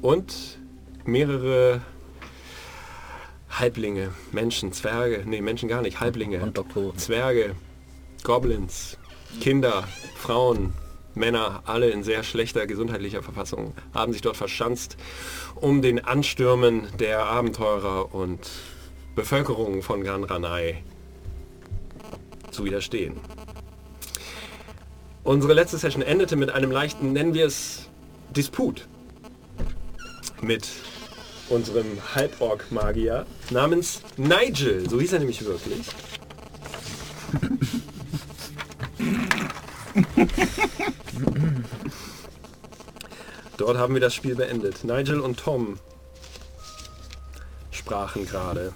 Und 0.02 0.58
mehrere 1.04 1.80
Halblinge, 3.50 4.10
Menschen, 4.32 4.72
Zwerge, 4.72 5.22
nee, 5.26 5.40
Menschen 5.40 5.68
gar 5.68 5.82
nicht, 5.82 6.00
Halblinge, 6.00 6.40
Und 6.40 6.58
Doktoren. 6.58 6.98
Zwerge 6.98 7.54
Goblins, 8.24 8.98
Kinder, 9.40 9.84
Frauen, 10.16 10.72
Männer, 11.14 11.62
alle 11.66 11.90
in 11.90 12.02
sehr 12.02 12.24
schlechter 12.24 12.66
gesundheitlicher 12.66 13.22
Verfassung, 13.22 13.74
haben 13.92 14.12
sich 14.12 14.22
dort 14.22 14.36
verschanzt, 14.36 14.96
um 15.54 15.82
den 15.82 16.04
Anstürmen 16.04 16.88
der 16.98 17.26
Abenteurer 17.26 18.14
und 18.14 18.50
Bevölkerung 19.14 19.82
von 19.82 20.02
Gran 20.02 20.24
Ranai 20.24 20.82
zu 22.54 22.64
widerstehen. 22.64 23.14
Unsere 25.23 25.54
letzte 25.54 25.78
Session 25.78 26.02
endete 26.02 26.37
mit 26.37 26.50
einem 26.50 26.70
leichten, 26.70 27.12
nennen 27.12 27.34
wir 27.34 27.46
es, 27.46 27.88
Disput 28.37 28.87
mit 30.40 30.68
unserem 31.49 31.87
Halborg-Magier 32.14 33.26
namens 33.50 34.02
Nigel. 34.16 34.88
So 34.88 35.00
hieß 35.00 35.14
er 35.14 35.18
nämlich 35.20 35.44
wirklich. 35.44 35.87
Dort 43.56 43.78
haben 43.78 43.94
wir 43.94 44.00
das 44.00 44.14
Spiel 44.14 44.34
beendet. 44.34 44.84
Nigel 44.84 45.20
und 45.20 45.38
Tom 45.38 45.78
sprachen 47.70 48.26
gerade. 48.26 48.73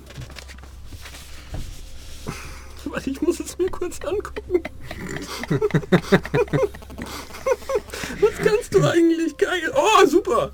Warte, 2.91 3.11
ich 3.11 3.21
muss 3.23 3.41
es 3.41 3.59
mir 3.59 3.71
kurz 3.71 3.99
angucken. 4.01 4.63
Was 8.21 8.35
kannst 8.45 8.75
du 8.75 8.83
eigentlich? 8.85 9.37
Geil. 9.37 9.73
Oh, 9.75 10.07
super. 10.07 10.53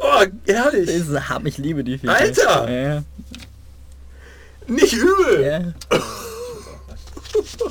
Oh, 0.00 0.24
herrlich. 0.46 0.86
Diese 0.88 1.28
Ham, 1.28 1.46
ich 1.46 1.58
liebe 1.58 1.84
die 1.84 1.98
Viecher. 1.98 2.14
Alter! 2.14 2.70
Ja, 2.70 3.02
Nicht 4.66 4.94
übel. 4.94 5.42
ja. 5.44 5.72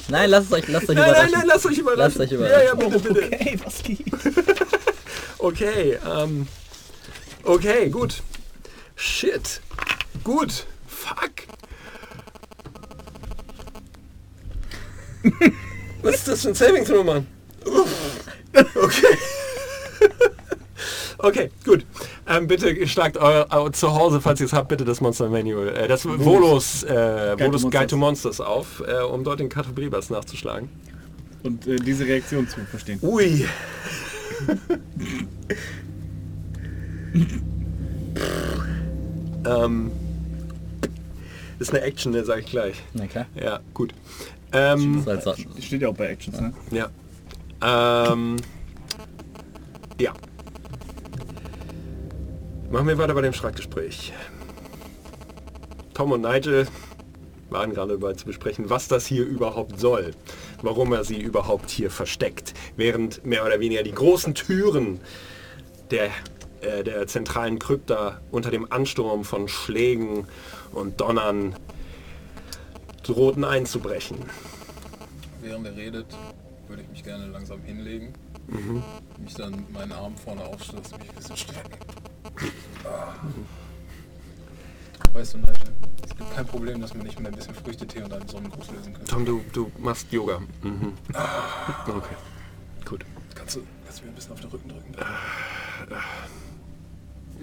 Nein, 0.09 0.29
lasst 0.29 0.51
euch, 0.53 0.67
lasst 0.67 0.89
euch 0.89 0.95
Nein, 0.95 1.11
nein, 1.11 1.11
überraschen. 1.29 1.31
nein, 1.39 1.47
lasst 1.47 1.65
euch 1.65 1.77
überraschen. 1.77 2.19
Lasst 2.19 2.19
euch 2.19 2.31
Ja, 2.31 2.37
überraschen. 2.37 2.65
ja, 2.67 2.73
bitte, 2.75 2.99
bitte. 2.99 3.25
Okay, 3.25 3.59
was 3.63 3.83
geht? 3.83 4.05
Okay, 5.43 5.97
ähm. 6.05 6.47
Okay, 7.43 7.89
gut. 7.89 8.21
Shit. 8.95 9.59
Gut. 10.23 10.67
Fuck. 10.87 11.47
Was 16.01 16.15
ist 16.15 16.27
das 16.27 16.41
für 16.41 16.49
ein 16.49 16.55
Saving 16.55 16.85
Throw, 16.85 17.03
Mann? 17.03 17.27
Okay. 18.53 19.17
Okay, 21.23 21.51
gut. 21.63 21.85
Ähm, 22.27 22.47
bitte 22.47 22.87
schlagt 22.87 23.15
euer, 23.15 23.45
euer 23.51 23.71
zu 23.71 23.93
Hause, 23.93 24.19
falls 24.21 24.39
ihr 24.39 24.47
es 24.47 24.53
habt, 24.53 24.69
bitte 24.69 24.85
das 24.85 25.01
Monster 25.01 25.29
Manual, 25.29 25.69
äh, 25.69 25.87
das 25.87 26.01
Volos, 26.01 26.81
äh, 26.81 26.87
to 27.37 27.45
Volos 27.45 27.61
Guide 27.61 27.61
Monsters. 27.61 27.87
to 27.87 27.97
Monsters 27.97 28.41
auf, 28.41 28.83
äh, 28.87 29.03
um 29.03 29.23
dort 29.23 29.39
den 29.39 29.47
Katabribas 29.47 30.09
nachzuschlagen. 30.09 30.67
Und 31.43 31.67
äh, 31.67 31.75
diese 31.75 32.07
Reaktion 32.07 32.47
zu 32.47 32.61
verstehen. 32.61 32.97
Ui. 33.03 33.45
ähm, 39.45 39.91
ist 41.59 41.69
eine 41.71 41.81
Action, 41.81 42.13
ne, 42.13 42.25
sag 42.25 42.39
ich 42.39 42.47
gleich. 42.47 42.81
Na 42.93 43.05
klar. 43.05 43.27
Ja, 43.35 43.59
gut. 43.75 43.93
Ähm, 44.53 45.03
so. 45.03 45.33
Steht 45.59 45.81
ja 45.81 45.89
auch 45.89 45.95
bei 45.95 46.07
Actions, 46.07 46.39
ne? 46.39 46.53
ja. 46.71 46.89
Ähm, 47.61 48.37
ja. 49.99 50.13
Machen 52.71 52.87
wir 52.87 52.97
weiter 52.97 53.13
bei 53.13 53.21
dem 53.21 53.33
Schreckgespräch. 53.33 54.13
Tom 55.93 56.11
und 56.11 56.21
Nigel 56.21 56.67
waren 57.49 57.73
gerade 57.73 57.97
dabei 57.99 58.13
zu 58.13 58.25
besprechen, 58.25 58.69
was 58.69 58.87
das 58.87 59.05
hier 59.05 59.25
überhaupt 59.25 59.79
soll. 59.79 60.11
Warum 60.61 60.93
er 60.93 61.03
sie 61.03 61.21
überhaupt 61.21 61.69
hier 61.69 61.91
versteckt. 61.91 62.53
Während 62.77 63.25
mehr 63.25 63.45
oder 63.45 63.59
weniger 63.59 63.83
die 63.83 63.91
großen 63.91 64.33
Türen 64.33 65.01
der, 65.91 66.09
äh, 66.61 66.83
der 66.83 67.07
zentralen 67.07 67.59
Krypta 67.59 68.21
unter 68.31 68.51
dem 68.51 68.71
Ansturm 68.71 69.23
von 69.23 69.47
Schlägen 69.47 70.27
und 70.71 71.01
Donnern 71.01 71.55
drohten 73.03 73.43
einzubrechen. 73.43 74.17
Während 75.41 75.65
er 75.67 75.75
redet, 75.75 76.05
würde 76.67 76.83
ich 76.83 76.89
mich 76.89 77.03
gerne 77.03 77.27
langsam 77.27 77.61
hinlegen. 77.63 78.13
Mich 79.17 79.33
dann 79.35 79.65
meinen 79.71 79.91
Armen 79.91 80.17
vorne 80.17 80.43
aufstürzen, 80.43 80.97
mich 80.99 81.09
ein 81.09 81.15
bisschen 81.15 81.37
strecken. 81.37 81.77
Ah. 82.85 83.13
Weißt 85.13 85.33
du, 85.33 85.37
Nigel, 85.39 85.53
es 86.03 86.15
gibt 86.15 86.35
kein 86.35 86.45
Problem, 86.45 86.81
dass 86.81 86.93
man 86.93 87.05
nicht 87.05 87.19
mit 87.19 87.27
ein 87.27 87.35
bisschen 87.35 87.55
Früchtetee 87.55 88.03
und 88.03 88.13
einem 88.13 88.27
Sonnengruß 88.27 88.71
lösen 88.71 88.93
kann. 88.93 89.05
Tom, 89.05 89.25
du, 89.25 89.41
du 89.51 89.71
machst 89.79 90.11
Yoga. 90.11 90.39
Mhm. 90.61 90.93
Okay, 91.87 92.15
gut. 92.85 93.05
Kannst 93.35 93.55
du, 93.57 93.63
kannst 93.85 93.99
du 93.99 94.05
mir 94.05 94.11
ein 94.11 94.15
bisschen 94.15 94.31
auf 94.33 94.41
den 94.41 94.49
Rücken 94.49 94.69
drücken? 94.69 94.95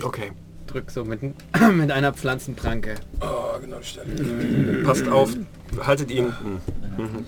Okay. 0.03 0.33
Drück 0.69 0.91
so 0.91 1.05
mit, 1.05 1.21
mit 1.73 1.91
einer 1.91 2.13
Pflanzenpranke. 2.13 2.95
Ah, 3.21 3.59
genau 3.61 3.79
die 3.79 3.87
Stelle. 3.87 4.83
Passt 4.85 5.09
auf, 5.09 5.31
haltet 5.81 6.11
ihn. 6.11 6.27
Mhm. 6.97 7.25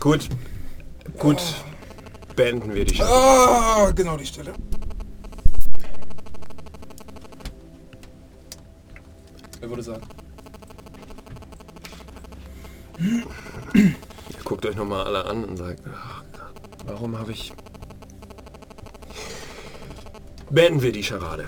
Gut. 0.00 0.28
Gut. 1.18 1.40
Beenden 2.36 2.74
wir 2.74 2.84
die 2.84 2.96
Show. 2.96 3.04
Ah, 3.04 3.90
genau 3.94 4.16
die 4.16 4.26
Stelle. 4.26 4.52
Er 9.60 9.68
würde 9.68 9.82
sagen, 9.82 10.02
Ihr 12.98 13.24
guckt 14.44 14.66
euch 14.66 14.76
nochmal 14.76 15.04
alle 15.06 15.24
an 15.24 15.44
und 15.44 15.56
sagt, 15.56 15.82
ach 15.92 16.22
Gott, 16.32 16.86
warum 16.86 17.18
habe 17.18 17.32
ich... 17.32 17.52
Beenden 20.52 20.82
wir 20.82 20.92
die 20.92 21.02
Scharade. 21.02 21.46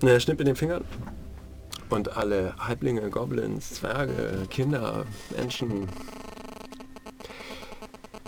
Na, 0.00 0.10
Er 0.10 0.20
schnippt 0.20 0.38
mit 0.38 0.46
den 0.46 0.54
Fingern 0.54 0.84
und 1.88 2.16
alle 2.16 2.54
Halblinge, 2.56 3.10
Goblins, 3.10 3.74
Zwerge, 3.74 4.46
Kinder, 4.48 5.06
Menschen 5.36 5.88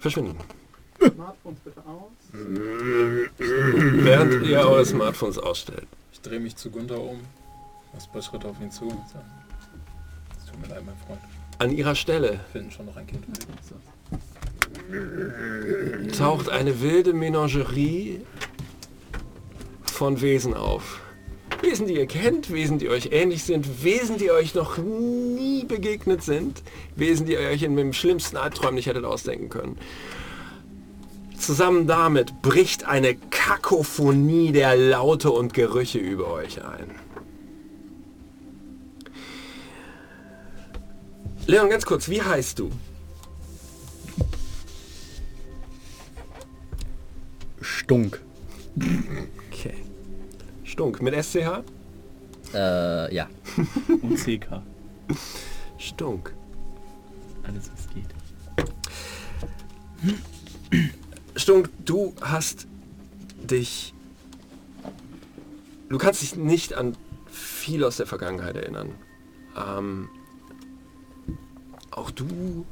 verschwinden. 0.01 0.37
Smartphones 0.99 1.61
bitte 1.61 1.81
aus. 1.87 2.11
Während 3.39 4.47
ihr 4.47 4.59
eure 4.59 4.85
Smartphones 4.85 5.39
ausstellt. 5.39 5.87
ich 6.13 6.21
drehe 6.21 6.41
mich 6.41 6.57
zu 6.57 6.73
Gunther 6.73 7.01
um, 7.01 7.21
ein 7.93 8.13
paar 8.13 8.23
Schritte 8.23 8.49
auf 8.49 8.61
ihn 8.61 8.73
zu 8.73 8.89
es 8.89 10.51
tut 10.51 10.61
mir 10.61 10.75
leid, 10.75 10.85
mein 10.85 10.97
Freund. 11.07 11.21
An 11.59 11.71
ihrer 11.71 11.95
Stelle 11.95 12.31
Wir 12.31 12.39
finden 12.53 12.73
schon 12.73 12.87
noch 12.87 12.97
ein 12.97 13.07
Kind. 13.07 13.25
Taucht 16.17 16.49
eine 16.49 16.81
wilde 16.81 17.13
Menagerie 17.13 18.21
von 19.85 20.21
Wesen 20.21 20.55
auf. 20.55 21.01
Wesen, 21.61 21.87
die 21.87 21.95
ihr 21.95 22.07
kennt, 22.07 22.53
Wesen, 22.53 22.79
die 22.79 22.89
euch 22.89 23.11
ähnlich 23.13 23.45
sind, 23.45 23.85
Wesen, 23.85 24.19
die 24.19 24.33
euch 24.33 24.55
noch 24.55 24.79
nie 24.79 25.65
begegnet 25.65 26.23
sind, 26.23 26.63
Wesen, 26.97 27.27
die 27.27 27.35
ihr 27.35 27.39
euch 27.39 27.63
in 27.63 27.77
dem 27.77 27.93
schlimmsten 27.93 28.37
Albträumen 28.37 28.75
nicht 28.75 28.87
hättet 28.87 29.05
ausdenken 29.05 29.49
können. 29.49 29.79
Zusammen 31.39 31.87
damit 31.87 32.43
bricht 32.43 32.85
eine 32.85 33.17
Kakophonie 33.17 34.53
der 34.53 34.77
Laute 34.77 35.31
und 35.31 35.55
Gerüche 35.55 35.99
über 35.99 36.33
euch 36.33 36.65
ein. 36.65 36.91
Leon, 41.47 41.69
ganz 41.69 41.85
kurz, 41.85 42.09
wie 42.09 42.23
heißt 42.23 42.59
du? 42.61 42.71
Stunk. 47.63 48.21
Okay. 49.49 49.75
Stunk 50.65 51.01
mit 51.01 51.15
SCH? 51.15 51.63
Äh, 52.55 53.15
ja. 53.15 53.29
Und 54.03 54.17
CK. 54.17 54.63
Stunk. 55.79 56.35
Alles 57.45 57.71
was 57.73 57.89
geht. 57.95 58.09
Stunk, 61.37 61.71
du 61.85 62.15
hast 62.21 62.67
dich... 63.43 63.95
Du 65.89 65.99
kannst 65.99 66.23
dich 66.23 66.37
nicht 66.37 66.75
an 66.75 66.97
viel 67.31 67.85
aus 67.85 67.99
der 67.99 68.07
Vergangenheit 68.07 68.57
erinnern. 68.57 68.91
Ähm, 69.57 70.09
auch 71.91 72.11
du 72.11 72.65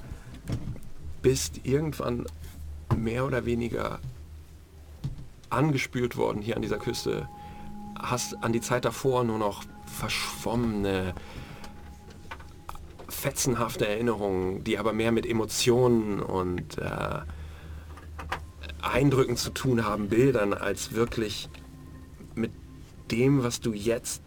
bist 1.20 1.60
irgendwann 1.64 2.26
mehr 2.96 3.26
oder 3.26 3.44
weniger 3.44 4.00
angespült 5.50 6.16
worden 6.16 6.42
hier 6.42 6.56
an 6.56 6.62
dieser 6.62 6.78
Küste. 6.78 7.28
Hast 7.98 8.42
an 8.42 8.52
die 8.52 8.60
Zeit 8.60 8.84
davor 8.84 9.24
nur 9.24 9.38
noch 9.38 9.64
verschwommene, 9.84 11.14
fetzenhafte 13.08 13.86
Erinnerungen, 13.86 14.64
die 14.64 14.78
aber 14.78 14.92
mehr 14.92 15.12
mit 15.12 15.26
Emotionen 15.26 16.20
und 16.20 16.78
äh, 16.78 17.20
Eindrücken 18.80 19.36
zu 19.36 19.50
tun 19.50 19.84
haben, 19.84 20.08
Bildern, 20.08 20.54
als 20.54 20.94
wirklich 20.94 21.48
mit 22.34 22.52
dem, 23.10 23.42
was 23.42 23.60
du 23.60 23.72
jetzt 23.72 24.22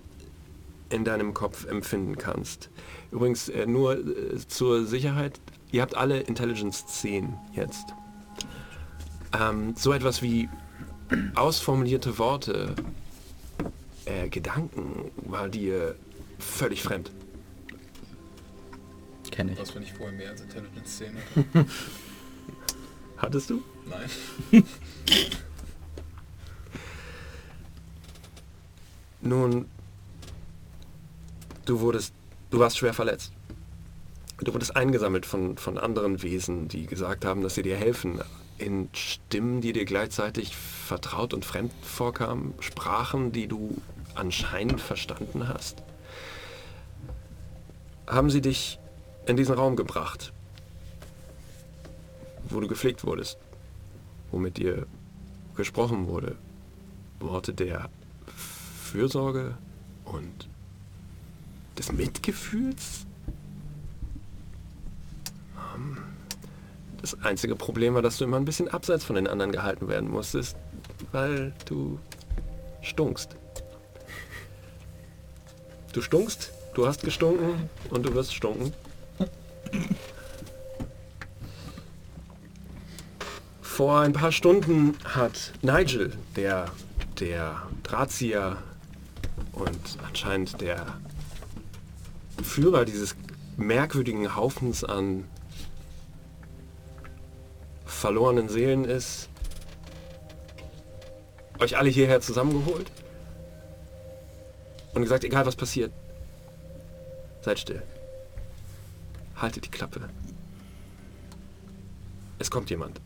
in 0.89 1.03
deinem 1.03 1.33
Kopf 1.33 1.65
empfinden 1.65 2.17
kannst. 2.17 2.69
Übrigens, 3.11 3.49
äh, 3.49 3.65
nur 3.65 3.97
äh, 3.97 4.37
zur 4.47 4.85
Sicherheit, 4.85 5.39
ihr 5.71 5.81
habt 5.81 5.95
alle 5.95 6.19
Intelligence 6.19 6.85
10 6.85 7.33
jetzt. 7.53 7.95
Ähm, 9.39 9.73
so 9.75 9.91
etwas 9.91 10.21
wie 10.21 10.49
ausformulierte 11.35 12.17
Worte, 12.17 12.75
äh, 14.05 14.29
Gedanken 14.29 15.11
war 15.17 15.49
dir 15.49 15.95
völlig 16.39 16.83
fremd. 16.83 17.11
Kenne 19.31 19.53
ich. 19.53 19.59
Was, 19.59 19.73
wenn 19.73 19.83
ich 19.83 19.93
vorher 19.93 20.15
mehr 20.15 20.29
als 20.29 20.41
Intelligence 20.41 20.97
10 20.97 21.15
hatte? 21.53 21.65
Hattest 23.17 23.49
du? 23.49 23.63
Nein. 23.89 24.09
Nun, 29.21 29.65
du 31.65 31.79
wurdest, 31.79 32.13
du 32.51 32.59
warst 32.59 32.77
schwer 32.77 32.93
verletzt. 32.93 33.31
Du 34.39 34.53
wurdest 34.53 34.75
eingesammelt 34.75 35.25
von, 35.25 35.57
von 35.57 35.77
anderen 35.77 36.21
Wesen, 36.21 36.67
die 36.67 36.85
gesagt 36.85 37.23
haben, 37.23 37.41
dass 37.41 37.55
sie 37.55 37.63
dir 37.63 37.77
helfen. 37.77 38.19
In 38.63 38.87
Stimmen, 38.93 39.59
die 39.59 39.73
dir 39.73 39.83
gleichzeitig 39.83 40.55
vertraut 40.55 41.33
und 41.33 41.43
fremd 41.43 41.73
vorkamen, 41.81 42.53
Sprachen, 42.61 43.33
die 43.33 43.47
du 43.47 43.75
anscheinend 44.15 44.79
verstanden 44.79 45.49
hast. 45.49 45.83
Haben 48.07 48.29
sie 48.29 48.39
dich 48.39 48.79
in 49.25 49.35
diesen 49.35 49.55
Raum 49.55 49.75
gebracht, 49.75 50.31
wo 52.47 52.61
du 52.61 52.69
gepflegt 52.69 53.03
wurdest, 53.03 53.37
wo 54.31 54.37
mit 54.37 54.55
dir 54.55 54.87
gesprochen 55.57 56.07
wurde. 56.07 56.37
Worte 57.19 57.53
der 57.53 57.89
Fürsorge 58.81 59.57
und 60.05 60.47
des 61.77 61.91
Mitgefühls? 61.91 63.05
Ähm, 65.75 65.97
Das 67.03 67.21
einzige 67.21 67.57
Problem 67.57 67.95
war, 67.95 68.01
dass 68.01 68.17
du 68.17 68.23
immer 68.23 68.37
ein 68.37 68.45
bisschen 68.45 68.69
abseits 68.69 69.03
von 69.03 69.17
den 69.17 69.27
anderen 69.27 69.51
gehalten 69.51 69.89
werden 69.89 70.09
musstest, 70.09 70.55
weil 71.11 71.51
du 71.65 71.99
stunkst. 72.81 73.35
Du 75.91 76.01
stunkst, 76.01 76.53
du 76.73 76.87
hast 76.87 77.03
gestunken 77.03 77.69
und 77.89 78.05
du 78.05 78.13
wirst 78.13 78.33
stunken. 78.33 78.71
Vor 83.61 83.99
ein 83.99 84.13
paar 84.13 84.31
Stunden 84.31 84.95
hat 85.03 85.51
Nigel, 85.61 86.13
der, 86.37 86.71
der 87.19 87.63
Drahtzieher 87.83 88.55
und 89.51 89.97
anscheinend 90.07 90.61
der 90.61 90.85
Führer 92.41 92.85
dieses 92.85 93.17
merkwürdigen 93.57 94.37
Haufens 94.37 94.85
an 94.85 95.25
verlorenen 97.93 98.49
Seelen 98.49 98.85
ist, 98.85 99.29
euch 101.59 101.77
alle 101.77 101.89
hierher 101.89 102.21
zusammengeholt 102.21 102.91
und 104.93 105.01
gesagt, 105.01 105.23
egal 105.23 105.45
was 105.45 105.55
passiert, 105.55 105.91
seid 107.41 107.59
still. 107.59 107.81
Haltet 109.35 109.65
die 109.65 109.69
Klappe. 109.71 110.09
Es 112.39 112.51
kommt 112.51 112.69
jemand. 112.69 112.99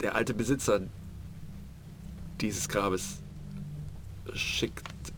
Der 0.00 0.14
alte 0.14 0.34
Besitzer 0.34 0.80
dieses 2.40 2.68
Grabes 2.68 3.18
schickt 4.34 5.12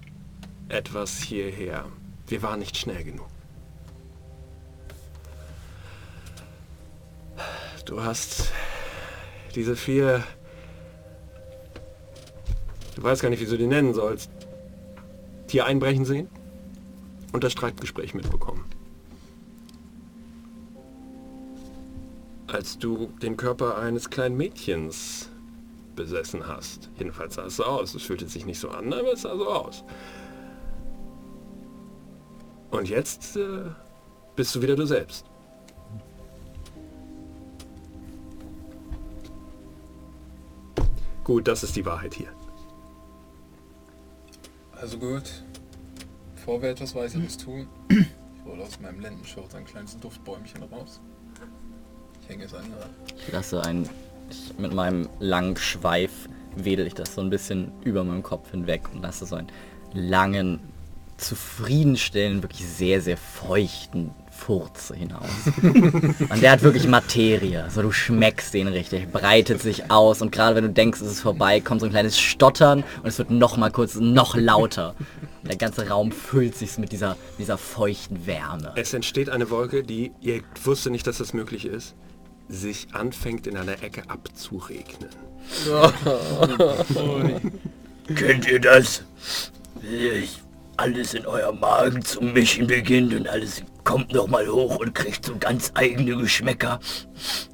etwas 0.68 1.18
hierher. 1.18 1.86
Wir 2.26 2.42
waren 2.42 2.58
nicht 2.58 2.76
schnell 2.76 3.04
genug. 3.04 3.31
Du 7.84 8.02
hast 8.02 8.52
diese 9.54 9.76
vier... 9.76 10.22
Du 12.96 13.02
weißt 13.02 13.22
gar 13.22 13.30
nicht, 13.30 13.40
wie 13.40 13.46
du 13.46 13.56
die 13.56 13.66
nennen 13.66 13.94
sollst. 13.94 14.30
Hier 15.48 15.66
einbrechen 15.66 16.04
sehen 16.04 16.28
und 17.32 17.44
das 17.44 17.52
Streitgespräch 17.52 18.14
mitbekommen. 18.14 18.64
Als 22.46 22.78
du 22.78 23.12
den 23.22 23.36
Körper 23.36 23.78
eines 23.78 24.10
kleinen 24.10 24.36
Mädchens 24.36 25.30
besessen 25.96 26.46
hast. 26.46 26.90
Jedenfalls 26.98 27.34
sah 27.34 27.46
es 27.46 27.56
so 27.56 27.64
aus. 27.64 27.94
Es 27.94 28.02
fühlte 28.02 28.28
sich 28.28 28.46
nicht 28.46 28.60
so 28.60 28.70
an, 28.70 28.92
aber 28.92 29.12
es 29.12 29.22
sah 29.22 29.36
so 29.36 29.48
aus. 29.48 29.84
Und 32.70 32.88
jetzt 32.88 33.36
äh, 33.36 33.64
bist 34.36 34.54
du 34.54 34.62
wieder 34.62 34.76
du 34.76 34.86
selbst. 34.86 35.31
Gut, 41.24 41.46
das 41.46 41.62
ist 41.62 41.76
die 41.76 41.84
Wahrheit 41.86 42.14
hier. 42.14 42.28
Also 44.72 44.98
gut. 44.98 45.44
Bevor 46.34 46.60
wir 46.60 46.70
etwas 46.70 46.94
Weiteres 46.96 47.36
tun, 47.36 47.68
ich 47.88 48.06
hole 48.44 48.62
aus 48.62 48.80
meinem 48.80 48.98
Lendenschurz 48.98 49.54
ein 49.54 49.64
kleines 49.64 49.96
Duftbäumchen 50.00 50.64
raus. 50.64 51.00
Ich 52.20 52.28
hänge 52.28 52.44
es 52.44 52.54
an. 52.54 52.64
Ich 53.16 53.32
lasse 53.32 53.62
ein, 53.62 53.88
ich, 54.28 54.58
mit 54.58 54.74
meinem 54.74 55.08
langen 55.20 55.56
Schweif 55.56 56.28
wedel 56.56 56.86
ich 56.86 56.94
das 56.94 57.14
so 57.14 57.20
ein 57.20 57.30
bisschen 57.30 57.70
über 57.84 58.02
meinem 58.02 58.24
Kopf 58.24 58.50
hinweg 58.50 58.82
und 58.92 59.02
lasse 59.02 59.24
so 59.24 59.36
einen 59.36 59.48
langen, 59.94 60.58
zufriedenstellenden, 61.22 62.42
wirklich 62.42 62.66
sehr, 62.66 63.00
sehr 63.00 63.16
feuchten 63.16 64.10
Furze 64.30 64.94
hinaus. 64.94 65.28
und 65.62 66.42
der 66.42 66.50
hat 66.50 66.62
wirklich 66.62 66.88
Materie. 66.88 67.66
So 67.70 67.82
du 67.82 67.92
schmeckst 67.92 68.52
den 68.54 68.66
richtig, 68.66 69.10
breitet 69.12 69.60
sich 69.60 69.90
aus 69.90 70.20
und 70.20 70.32
gerade 70.32 70.56
wenn 70.56 70.64
du 70.64 70.70
denkst, 70.70 71.00
es 71.00 71.12
ist 71.12 71.20
vorbei, 71.20 71.60
kommt 71.60 71.80
so 71.80 71.86
ein 71.86 71.92
kleines 71.92 72.18
Stottern 72.18 72.82
und 73.02 73.08
es 73.08 73.18
wird 73.18 73.30
noch 73.30 73.56
mal 73.56 73.70
kurz 73.70 73.94
noch 73.94 74.36
lauter. 74.36 74.94
Und 75.42 75.48
der 75.48 75.56
ganze 75.56 75.88
Raum 75.88 76.10
füllt 76.10 76.56
sich 76.56 76.76
mit 76.78 76.92
dieser, 76.92 77.16
dieser 77.38 77.56
feuchten 77.56 78.26
Wärme. 78.26 78.72
Es 78.76 78.92
entsteht 78.94 79.30
eine 79.30 79.50
Wolke, 79.50 79.84
die, 79.84 80.12
ihr 80.20 80.42
wusstet 80.64 80.92
nicht, 80.92 81.06
dass 81.06 81.18
das 81.18 81.34
möglich 81.34 81.64
ist, 81.64 81.94
sich 82.48 82.88
anfängt 82.92 83.46
in 83.46 83.56
einer 83.56 83.82
Ecke 83.82 84.02
abzuregnen. 84.08 85.10
Kennt 88.14 88.48
ihr 88.48 88.60
das? 88.60 89.02
Ich, 89.82 90.40
alles 90.82 91.14
in 91.14 91.24
eurem 91.26 91.60
Magen 91.60 92.02
zu 92.04 92.20
mischen 92.20 92.66
beginnt 92.66 93.14
und 93.14 93.28
alles 93.28 93.62
kommt 93.84 94.12
noch 94.12 94.26
mal 94.26 94.48
hoch 94.48 94.80
und 94.80 94.96
kriegt 94.96 95.24
so 95.24 95.36
ganz 95.38 95.70
eigene 95.74 96.16
Geschmäcker. 96.16 96.80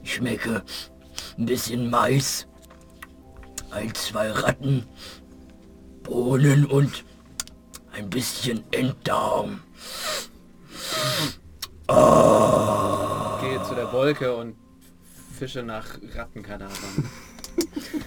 Ich 0.02 0.14
schmecke 0.14 0.62
ein 1.36 1.44
bisschen 1.44 1.90
Mais, 1.90 2.46
ein, 3.70 3.94
zwei 3.94 4.30
Ratten, 4.30 4.86
Bohnen 6.04 6.64
und 6.64 7.04
ein 7.92 8.08
bisschen 8.08 8.64
Enddarm. 8.70 9.60
Gehe 11.86 13.62
zu 13.62 13.74
der 13.74 13.92
Wolke 13.92 14.34
und 14.34 14.56
fische 15.38 15.62
nach 15.62 15.98
Rattenkadavern. 16.14 17.10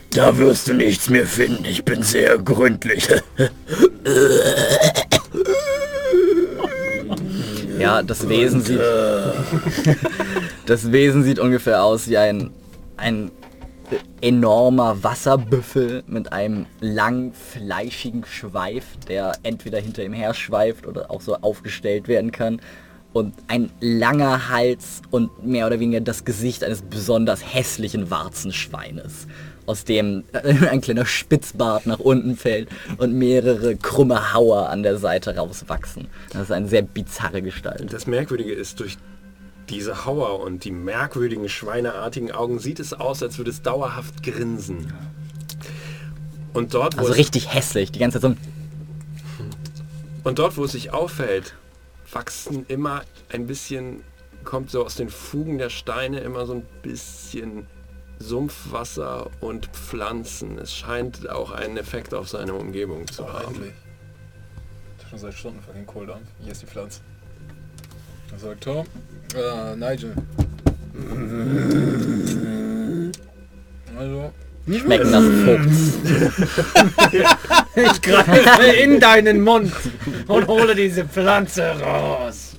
Da 0.10 0.36
wirst 0.36 0.68
du 0.68 0.74
nichts 0.74 1.10
mehr 1.12 1.28
finden. 1.28 1.66
Ich 1.66 1.86
bin 1.86 2.02
sehr 2.02 2.40
gründlich. 2.40 3.08
Ja, 7.82 8.04
das 8.04 8.30
Wesen 8.30 8.62
sieht. 8.62 8.80
das 10.66 10.92
Wesen 10.92 11.24
sieht 11.24 11.40
ungefähr 11.40 11.84
aus 11.84 12.08
wie 12.08 12.18
ein, 12.18 12.52
ein 12.96 13.32
enormer 14.22 15.04
Wasserbüffel 15.04 16.04
mit 16.08 16.32
einem 16.32 16.68
lang 16.80 17.34
fleischigen 17.34 18.24
Schweif, 18.26 18.86
der 19.08 19.34
entweder 19.44 19.80
hinter 19.80 20.04
ihm 20.04 20.14
her 20.14 20.34
schweift 20.34 20.86
oder 20.86 21.10
auch 21.10 21.22
so 21.22 21.36
aufgestellt 21.38 22.08
werden 22.08 22.32
kann. 22.32 22.62
Und 23.14 23.34
ein 23.48 23.70
langer 23.82 24.50
Hals 24.50 25.02
und 25.10 25.46
mehr 25.46 25.68
oder 25.68 25.80
weniger 25.80 26.00
das 26.00 26.24
Gesicht 26.24 26.64
eines 26.64 26.82
besonders 26.82 27.42
hässlichen 27.54 28.10
Warzenschweines, 28.10 29.28
aus 29.66 29.84
dem 29.84 30.24
ein 30.34 30.82
kleiner 30.82 31.06
Spitzbart 31.06 31.86
nach 31.86 32.00
unten 32.00 32.36
fällt 32.36 32.70
und 32.98 33.14
mehrere 33.14 33.76
krumme 33.76 34.34
Hauer 34.34 34.70
an 34.70 34.84
der 34.84 34.98
Seite 34.98 35.36
rauswachsen. 35.36 36.08
Das 36.32 36.44
ist 36.44 36.52
eine 36.52 36.68
sehr 36.68 36.82
bizarre 36.82 37.42
Gestalt. 37.42 37.92
Das 37.92 38.08
Merkwürdige 38.08 38.54
ist, 38.54 38.80
durch 38.80 38.98
diese 39.70 40.06
Hauer 40.06 40.42
und 40.42 40.66
die 40.66 40.72
merkwürdigen 40.72 41.48
schweineartigen 41.48 42.32
Augen 42.32 42.60
sieht 42.60 42.80
es 42.80 42.94
aus, 42.94 43.24
als 43.24 43.38
würde 43.38 43.52
es 43.52 43.62
dauerhaft 43.62 44.22
grinsen. 44.24 44.92
Und 46.54 46.74
dort, 46.74 46.98
Also 46.98 47.14
richtig 47.14 47.54
hässlich, 47.54 47.92
die 47.92 48.00
ganze 48.00 48.20
Zeit 48.20 48.32
so 48.32 48.38
und 50.24 50.38
dort, 50.38 50.58
wo 50.58 50.66
es 50.66 50.74
sich 50.74 50.94
auffällt, 50.94 51.56
wachsen 52.12 52.66
immer 52.68 53.02
ein 53.30 53.48
bisschen, 53.48 54.04
kommt 54.44 54.70
so 54.70 54.86
aus 54.86 54.96
den 54.96 55.10
Fugen 55.10 55.58
der 55.58 55.70
Steine 55.70 56.20
immer 56.20 56.46
so 56.46 56.54
ein 56.54 56.64
bisschen 56.84 57.66
Sumpfwasser 58.22 59.30
und 59.42 59.68
Pflanzen. 59.68 60.58
Es 60.58 60.74
scheint 60.74 61.30
auch 61.30 61.52
einen 61.52 61.78
Effekt 61.78 62.14
auf 62.14 62.30
seine 62.30 62.54
Umgebung 62.54 63.08
zu 63.08 63.32
haben. 63.32 63.56
Endlich. 63.56 63.74
Das 65.00 65.10
schon 65.10 65.20
seit 65.20 65.34
Stunden 65.34 65.62
fucking 65.62 65.86
Cooldown. 65.86 66.22
Hier 66.40 66.52
ist 66.52 66.62
die 66.62 66.68
Pflanze. 66.68 67.02
Sagt 68.38 68.64
Tom. 68.64 68.86
Äh, 69.36 69.76
Nigel. 69.76 70.16
Also, 73.98 74.32
Schmecken 74.68 75.12
nach 75.12 75.22
Fuchs. 75.46 75.98
Ich 77.74 78.02
greife 78.02 78.64
in 78.64 79.00
deinen 79.00 79.42
Mund 79.42 79.72
und 80.28 80.48
hole 80.48 80.76
diese 80.76 81.06
Pflanze 81.06 81.72
raus. 81.80 82.56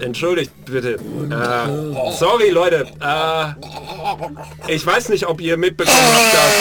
Entschuldigt 0.00 0.52
bitte. 0.64 0.94
Äh, 0.94 2.12
sorry 2.12 2.50
Leute. 2.50 2.86
Äh, 3.00 3.54
ich 4.74 4.84
weiß 4.86 5.08
nicht, 5.10 5.26
ob 5.26 5.40
ihr 5.40 5.56
mitbekommen 5.56 5.98
habt, 5.98 6.34
dass 6.34 6.54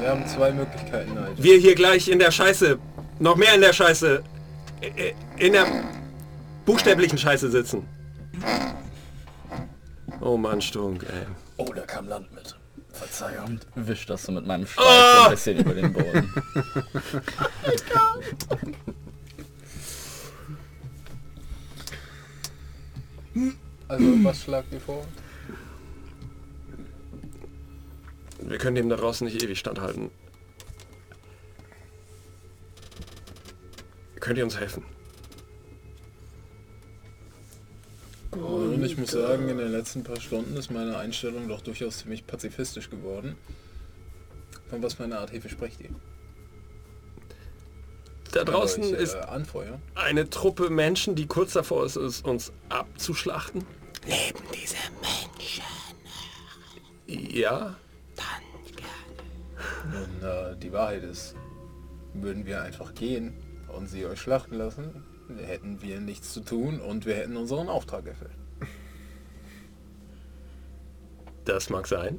wir 0.00 0.10
haben 0.10 0.26
zwei 0.26 0.52
Möglichkeiten, 0.52 1.14
Nigel. 1.14 1.34
wir 1.36 1.56
hier 1.58 1.74
gleich 1.74 2.08
in 2.08 2.18
der 2.18 2.30
Scheiße, 2.30 2.78
noch 3.20 3.36
mehr 3.36 3.54
in 3.54 3.60
der 3.62 3.72
Scheiße, 3.72 4.22
äh, 4.82 5.12
in 5.38 5.52
der 5.54 5.66
buchstäblichen 6.66 7.16
Scheiße 7.16 7.50
sitzen. 7.50 7.86
Oh 10.20 10.36
Mann, 10.36 10.60
Stunk, 10.60 11.04
ey. 11.04 11.26
Oh, 11.56 11.72
da 11.74 11.82
kam 11.82 12.08
Land 12.08 12.32
mit. 12.34 12.54
Verzeihung. 12.92 13.58
Wisch 13.74 14.06
das 14.06 14.22
so 14.24 14.32
mit 14.32 14.46
meinem 14.46 14.66
Schweif 14.66 14.84
so 14.84 14.90
Ah! 14.90 15.24
ein 15.24 15.30
bisschen 15.32 15.58
über 15.58 15.74
den 15.74 15.92
Boden. 15.92 16.32
Also, 23.88 24.24
was 24.24 24.42
schlagt 24.42 24.72
ihr 24.72 24.80
vor? 24.80 25.06
Wir 28.40 28.58
können 28.58 28.76
dem 28.76 28.88
da 28.88 28.96
draußen 28.96 29.26
nicht 29.26 29.42
ewig 29.42 29.58
standhalten. 29.58 30.10
Könnt 34.20 34.38
ihr 34.38 34.44
uns 34.44 34.58
helfen? 34.58 34.84
Und 38.30 38.82
ich 38.82 38.96
muss 38.96 39.10
sagen, 39.10 39.48
in 39.48 39.58
den 39.58 39.70
letzten 39.70 40.02
paar 40.02 40.20
Stunden 40.20 40.56
ist 40.56 40.70
meine 40.70 40.96
Einstellung 40.96 41.48
doch 41.48 41.60
durchaus 41.60 41.98
ziemlich 41.98 42.26
pazifistisch 42.26 42.90
geworden. 42.90 43.36
Von 44.70 44.82
was 44.82 44.94
für 44.94 45.04
einer 45.04 45.20
Art 45.20 45.30
Hilfe 45.30 45.48
sprecht 45.48 45.80
ihr? 45.80 45.90
Da 48.34 48.42
draußen 48.42 48.82
euch, 48.82 48.92
äh, 48.92 49.02
ist 49.02 49.14
Anfeuer. 49.14 49.80
eine 49.94 50.28
Truppe 50.28 50.68
Menschen, 50.68 51.14
die 51.14 51.26
kurz 51.26 51.52
davor 51.52 51.84
ist, 51.84 51.94
es 51.94 52.20
uns 52.20 52.52
abzuschlachten. 52.68 53.64
Leben 54.04 54.44
diese 54.52 54.76
Menschen 55.00 55.64
Ja, 57.06 57.76
dann 58.16 58.26
gerne. 58.74 60.04
Und 60.04 60.22
äh, 60.52 60.56
die 60.58 60.72
Wahrheit 60.72 61.04
ist, 61.04 61.36
würden 62.12 62.44
wir 62.44 62.62
einfach 62.62 62.94
gehen 62.94 63.34
und 63.68 63.86
sie 63.86 64.04
euch 64.04 64.20
schlachten 64.20 64.56
lassen, 64.56 65.04
hätten 65.46 65.80
wir 65.80 66.00
nichts 66.00 66.32
zu 66.32 66.40
tun 66.40 66.80
und 66.80 67.06
wir 67.06 67.14
hätten 67.14 67.36
unseren 67.36 67.68
Auftrag 67.68 68.06
erfüllt. 68.06 68.32
das 71.44 71.70
mag 71.70 71.86
sein. 71.86 72.18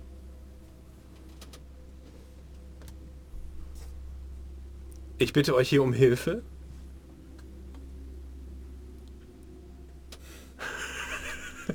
Ich 5.17 5.31
bitte 5.31 5.55
euch 5.55 5.69
hier 5.69 5.81
um 5.81 5.93
Hilfe. 5.93 6.43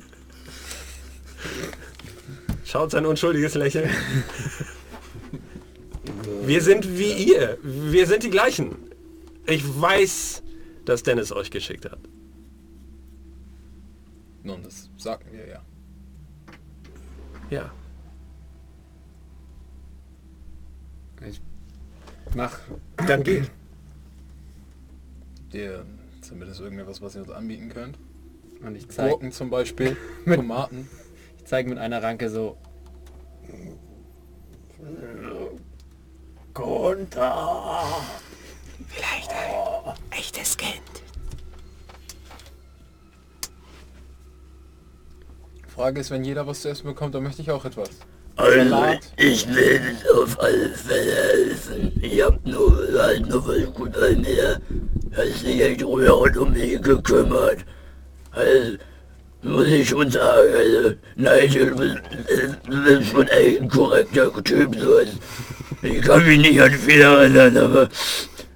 Schaut 2.63 2.91
sein 2.91 3.05
unschuldiges 3.05 3.55
Lächeln. 3.55 3.89
Wir 6.43 6.61
sind 6.61 6.97
wie 6.97 7.13
ihr. 7.13 7.57
Wir 7.63 8.05
sind 8.05 8.23
die 8.23 8.29
gleichen. 8.29 8.75
Ich 9.47 9.63
weiß, 9.81 10.43
dass 10.85 11.01
Dennis 11.03 11.31
euch 11.31 11.49
geschickt 11.49 11.85
hat. 11.85 11.99
Nun, 14.43 14.61
das 14.63 14.89
sagten 14.97 15.31
wir 15.33 15.47
ja. 15.47 15.61
Ja. 17.49 17.71
Mach 22.35 22.59
Dann 23.07 23.23
geht. 23.23 23.49
Habt 25.43 25.53
ihr 25.53 25.85
zumindest 26.21 26.61
irgendetwas, 26.61 27.01
was 27.01 27.15
ihr 27.15 27.21
uns 27.21 27.31
anbieten 27.31 27.69
könnt? 27.69 27.97
und 28.63 28.75
ich 28.75 28.87
zeige 28.89 29.09
Gurken 29.09 29.31
zum 29.31 29.49
Beispiel, 29.49 29.97
Mit- 30.25 30.37
Tomaten. 30.39 30.87
ich 31.39 31.45
zeig 31.45 31.67
mit 31.67 31.79
einer 31.79 32.03
Ranke 32.03 32.29
so. 32.29 32.57
Gunther! 36.53 37.83
Vielleicht 38.87 39.31
ein 39.31 39.93
echtes 40.11 40.57
Kind. 40.57 40.81
Frage 45.67 46.01
ist, 46.01 46.11
wenn 46.11 46.23
jeder 46.25 46.45
was 46.45 46.61
zu 46.61 46.69
essen 46.69 46.85
bekommt, 46.85 47.15
dann 47.15 47.23
möchte 47.23 47.41
ich 47.41 47.49
auch 47.51 47.63
etwas. 47.63 47.89
Also, 48.41 48.99
ich 49.17 49.47
will 49.47 49.81
auf 50.15 50.39
alle 50.39 50.69
Fälle 50.69 51.15
helfen. 51.15 51.91
Ich 52.01 52.23
hab 52.23 52.43
nur 52.45 52.87
halt 52.97 53.27
nur 53.29 53.47
was 53.47 53.73
gut 53.73 53.95
an 53.97 54.21
mir. 54.21 54.59
Hast 55.15 55.41
sich 55.41 55.61
echt 55.61 55.83
rührend 55.85 56.37
um 56.37 56.51
mich 56.51 56.81
gekümmert. 56.81 57.59
Also, 58.31 58.77
muss 59.43 59.67
ich 59.67 59.89
schon 59.89 60.09
sagen, 60.09 60.49
also, 60.57 60.95
Nigel, 61.15 61.67
du 61.67 61.75
bist, 61.75 63.11
schon 63.11 63.27
echt 63.27 63.61
ein 63.61 63.69
korrekter 63.69 64.43
Typ. 64.43 64.75
So. 64.79 64.99
Ich 65.83 66.01
kann 66.01 66.25
mich 66.25 66.39
nicht 66.39 66.61
an 66.61 66.71
viel 66.71 67.01
erinnern, 67.01 67.57
aber 67.57 67.89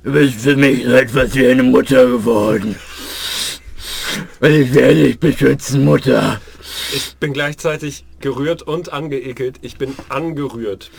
du 0.03 0.11
bist 0.11 0.41
für 0.41 0.55
mich 0.55 0.83
so 0.83 0.93
etwas 0.93 1.35
wie 1.35 1.45
eine 1.45 1.63
Mutter 1.63 2.07
geworden. 2.07 2.75
Und 4.39 4.51
ich 4.51 4.73
werde 4.73 5.03
dich 5.03 5.19
beschützen, 5.19 5.85
Mutter. 5.85 6.41
Ich 6.93 7.15
bin 7.17 7.33
gleichzeitig 7.33 8.05
gerührt 8.19 8.61
und 8.63 8.91
angeekelt. 8.93 9.57
Ich 9.61 9.77
bin 9.77 9.95
angerührt. 10.09 10.91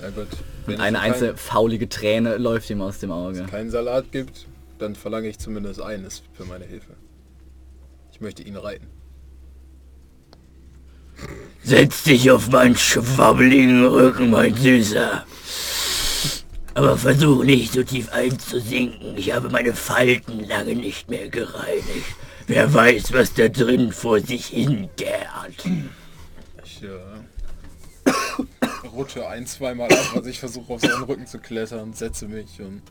Na 0.00 0.10
gut. 0.10 0.28
Wenn 0.66 0.80
Eine 0.80 0.96
es 0.98 1.02
kein- 1.02 1.12
einzelne 1.12 1.36
faulige 1.36 1.88
Träne 1.88 2.36
läuft 2.36 2.70
ihm 2.70 2.80
aus 2.82 2.98
dem 3.00 3.10
Auge. 3.10 3.44
keinen 3.50 3.70
Salat 3.70 4.12
gibt, 4.12 4.46
dann 4.78 4.94
verlange 4.94 5.28
ich 5.28 5.38
zumindest 5.38 5.80
eines 5.80 6.22
für 6.34 6.44
meine 6.44 6.64
Hilfe. 6.64 6.94
Ich 8.12 8.20
möchte 8.20 8.42
ihn 8.42 8.56
reiten. 8.56 8.86
Setz 11.62 12.02
dich 12.04 12.30
auf 12.30 12.50
meinen 12.50 12.76
schwabbeligen 12.76 13.84
Rücken, 13.86 14.30
mein 14.30 14.54
Süßer. 14.56 15.24
Aber 16.74 16.96
versuch 16.96 17.44
nicht 17.44 17.72
so 17.72 17.82
tief 17.82 18.10
einzusinken. 18.12 19.16
Ich 19.16 19.32
habe 19.32 19.50
meine 19.50 19.74
Falten 19.74 20.40
lange 20.48 20.74
nicht 20.74 21.08
mehr 21.10 21.28
gereinigt. 21.28 22.16
Wer 22.46 22.72
weiß, 22.72 23.12
was 23.12 23.34
da 23.34 23.48
drin 23.48 23.92
vor 23.92 24.20
sich 24.20 24.46
hingärt. 24.46 25.64
Ich 26.64 26.82
äh, 26.82 26.88
rutsche 28.88 29.28
ein, 29.28 29.46
zweimal 29.46 29.92
ab, 29.92 30.12
also 30.14 30.28
ich 30.28 30.40
versuche 30.40 30.72
auf 30.72 30.80
seinen 30.80 31.04
Rücken 31.04 31.26
zu 31.26 31.38
klettern 31.38 31.92
setze 31.92 32.26
mich 32.26 32.60
und 32.60 32.82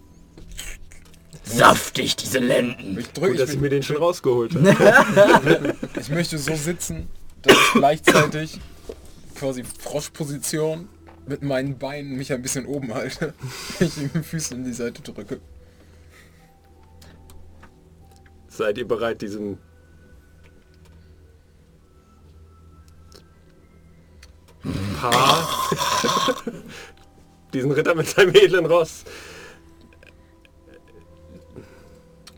Saftig, 1.44 2.16
diese 2.16 2.40
Lenden. 2.40 2.98
ich 2.98 3.08
drücke, 3.10 3.32
Gut, 3.32 3.40
dass 3.40 3.50
ich, 3.50 3.56
ich 3.56 3.62
mir 3.62 3.70
den 3.70 3.84
schon 3.84 3.98
rausgeholt 3.98 4.54
habe. 4.56 5.76
ich 6.00 6.10
möchte 6.10 6.38
so 6.38 6.56
sitzen, 6.56 7.08
dass 7.42 7.54
ich 7.54 7.74
gleichzeitig 7.74 8.60
quasi 9.36 9.64
Froschposition 9.64 10.88
mit 11.28 11.42
meinen 11.42 11.78
Beinen 11.78 12.16
mich 12.16 12.32
ein 12.32 12.42
bisschen 12.42 12.66
oben 12.66 12.94
halte. 12.94 13.34
Ich 13.80 13.98
ihm 13.98 14.12
die 14.14 14.24
Füße 14.24 14.56
in 14.56 14.66
die 14.66 14.74
Seite 14.74 15.02
drücke. 15.02 15.40
Seid 18.62 18.78
ihr 18.78 18.88
bereit, 18.88 19.20
diesem 19.24 19.58
Paar, 25.00 25.48
diesen 27.56 27.72
Ritter 27.72 27.96
mit 27.96 28.08
seinem 28.08 28.36
edlen 28.36 28.68
Ross, 28.68 29.04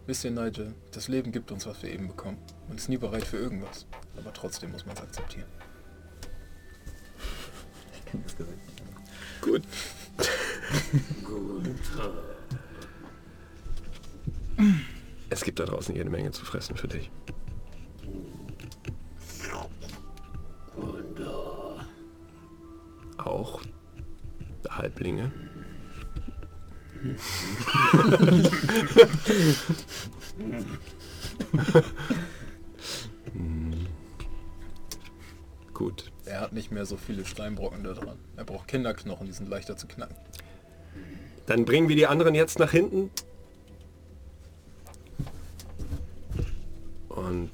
Wisst 0.06 0.24
ihr, 0.24 0.32
Nigel, 0.32 0.74
das 0.94 1.10
Leben 1.10 1.34
gibt 1.34 1.52
uns, 1.52 1.66
was 1.66 1.84
wir 1.84 1.92
eben 1.92 2.08
bekommen. 2.08 2.38
Man 2.70 2.78
ist 2.78 2.88
nie 2.88 2.96
bereit 2.96 3.26
für 3.26 3.36
irgendwas. 3.36 3.86
Aber 4.16 4.32
trotzdem 4.32 4.72
muss 4.72 4.86
man 4.86 4.96
es 4.96 5.02
akzeptieren. 5.02 5.50
gut. 9.42 9.64
Es 15.34 15.44
gibt 15.44 15.60
da 15.60 15.66
draußen 15.66 15.94
jede 15.96 16.12
Menge 16.12 16.30
zu 16.30 16.46
fressen 16.46 16.78
für 16.78 16.88
dich. 16.88 17.10
Auch 23.18 23.64
Halblinge. 24.70 25.32
Gut. 35.74 36.12
Er 36.26 36.42
hat 36.42 36.54
nicht 36.54 36.72
mehr 36.72 36.86
so 36.86 36.96
viele 36.96 37.26
Steinbrocken 37.26 37.84
da 37.84 37.94
dran. 37.94 38.20
Er 38.38 38.44
braucht 38.44 38.68
Kinderknochen, 38.68 39.26
die 39.26 39.34
sind 39.34 39.50
leichter 39.50 39.78
zu 39.78 39.88
knacken. 39.88 40.16
Dann 41.48 41.66
bringen 41.66 41.90
wir 41.90 41.96
die 41.96 42.06
anderen 42.06 42.36
jetzt 42.36 42.60
nach 42.60 42.70
hinten. 42.70 43.10
Und 47.16 47.52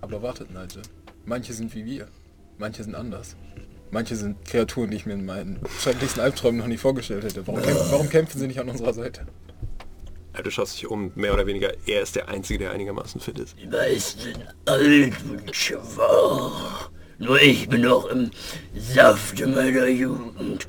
Aber 0.00 0.22
wartet, 0.22 0.50
Nigel. 0.50 0.82
Manche 1.24 1.52
sind 1.52 1.74
wie 1.74 1.84
wir. 1.84 2.08
Manche 2.58 2.84
sind 2.84 2.94
anders. 2.94 3.36
Manche 3.90 4.16
sind 4.16 4.44
Kreaturen, 4.44 4.90
die 4.90 4.96
ich 4.96 5.06
mir 5.06 5.14
in 5.14 5.26
meinen 5.26 5.60
schrecklichsten 5.80 6.22
Albträumen 6.22 6.58
noch 6.58 6.66
nie 6.66 6.78
vorgestellt 6.78 7.24
hätte. 7.24 7.46
Warum, 7.46 7.62
kämpfen, 7.62 7.86
warum 7.90 8.08
kämpfen 8.08 8.38
sie 8.38 8.46
nicht 8.46 8.60
an 8.60 8.68
unserer 8.68 8.94
Seite? 8.94 9.26
ja, 10.34 10.42
du 10.42 10.50
schaust 10.50 10.76
dich 10.76 10.86
um, 10.86 11.12
mehr 11.14 11.34
oder 11.34 11.46
weniger. 11.46 11.72
Er 11.86 12.02
ist 12.02 12.16
der 12.16 12.28
Einzige, 12.28 12.60
der 12.60 12.70
einigermaßen 12.72 13.20
fit 13.20 13.38
ist. 13.38 13.58
Die 13.58 13.66
meisten 13.66 14.34
alt 14.64 15.14
und 15.30 15.54
schwach. 15.54 16.90
Nur 17.18 17.40
ich 17.40 17.68
bin 17.68 17.82
noch 17.82 18.06
im 18.06 18.30
Safte 18.74 19.46
meiner 19.46 19.86
Jugend. 19.86 20.66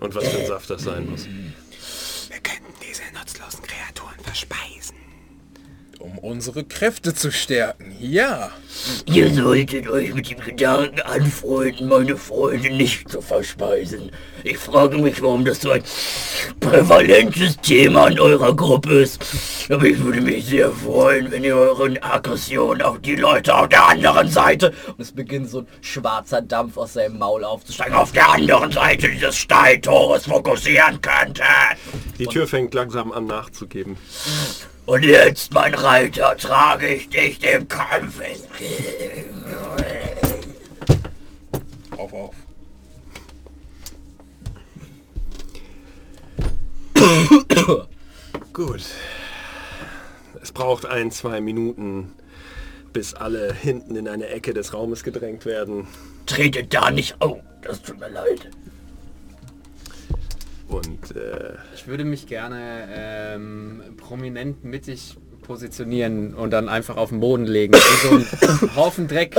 Und 0.00 0.14
was 0.14 0.28
für 0.28 0.38
ein 0.38 0.46
Saft 0.46 0.70
das 0.70 0.82
sein 0.82 1.08
muss. 1.08 1.26
Wir 1.26 2.40
könnten 2.40 2.72
diese 2.82 3.02
nutzlosen 3.16 3.62
Kreaturen 3.62 4.18
verspeisen. 4.22 4.81
Um 6.02 6.18
unsere 6.18 6.64
Kräfte 6.64 7.14
zu 7.14 7.30
stärken. 7.30 7.94
Ja. 8.00 8.50
Ihr 9.06 9.32
solltet 9.32 9.88
euch 9.88 10.12
mit 10.12 10.28
dem 10.28 10.40
Gedanken 10.40 11.00
anfreunden, 11.00 11.88
meine 11.88 12.16
Freunde 12.16 12.70
nicht 12.70 13.08
zu 13.08 13.22
verspeisen. 13.22 14.10
Ich 14.42 14.58
frage 14.58 14.98
mich, 14.98 15.22
warum 15.22 15.44
das 15.44 15.60
so 15.60 15.70
ein 15.70 15.84
prävalentes 16.58 17.56
Thema 17.58 18.08
in 18.08 18.18
eurer 18.18 18.52
Gruppe 18.56 19.02
ist. 19.02 19.24
Aber 19.70 19.84
ich 19.84 20.02
würde 20.02 20.20
mich 20.22 20.46
sehr 20.46 20.72
freuen, 20.72 21.30
wenn 21.30 21.44
ihr 21.44 21.54
euren 21.54 22.02
Aggressionen 22.02 22.82
auf 22.82 22.98
die 22.98 23.14
Leute 23.14 23.54
auf 23.54 23.68
der 23.68 23.86
anderen 23.86 24.28
Seite, 24.28 24.72
Und 24.88 25.00
es 25.00 25.12
beginnt 25.12 25.50
so 25.50 25.60
ein 25.60 25.68
schwarzer 25.82 26.42
Dampf 26.42 26.78
aus 26.78 26.94
seinem 26.94 27.18
Maul 27.18 27.44
aufzusteigen. 27.44 27.94
auf 27.94 28.10
der 28.10 28.28
anderen 28.28 28.72
Seite 28.72 29.08
dieses 29.08 29.36
Steintores 29.36 30.24
fokussieren 30.24 31.00
könntet. 31.00 31.46
Die 32.18 32.26
Tür 32.26 32.48
fängt 32.48 32.74
langsam 32.74 33.12
an 33.12 33.26
nachzugeben. 33.26 33.96
Und 34.84 35.04
jetzt, 35.04 35.52
mein 35.54 35.74
Reiter, 35.74 36.36
trage 36.36 36.88
ich 36.88 37.08
dich 37.08 37.38
dem 37.38 37.68
Kampf 37.68 38.20
entgegen. 38.20 39.44
Auf, 41.96 42.12
auf. 42.12 42.34
Gut. 48.52 48.82
Es 50.42 50.52
braucht 50.52 50.84
ein, 50.86 51.10
zwei 51.12 51.40
Minuten, 51.40 52.12
bis 52.92 53.14
alle 53.14 53.54
hinten 53.54 53.94
in 53.96 54.08
eine 54.08 54.26
Ecke 54.28 54.52
des 54.52 54.74
Raumes 54.74 55.04
gedrängt 55.04 55.46
werden. 55.46 55.86
Tretet 56.26 56.74
da 56.74 56.90
nicht... 56.90 57.16
Oh, 57.20 57.40
das 57.62 57.80
tut 57.82 58.00
mir 58.00 58.08
leid. 58.08 58.50
Und 60.72 61.14
äh, 61.16 61.54
Ich 61.74 61.86
würde 61.86 62.04
mich 62.04 62.26
gerne 62.26 62.88
ähm, 62.94 63.82
prominent 63.96 64.64
mittig 64.64 65.16
positionieren 65.42 66.34
und 66.34 66.50
dann 66.50 66.68
einfach 66.68 66.96
auf 66.96 67.08
den 67.10 67.20
Boden 67.20 67.44
legen. 67.46 67.74
So 68.02 68.10
ein 68.16 68.26
Haufen 68.76 69.08
Dreck. 69.08 69.34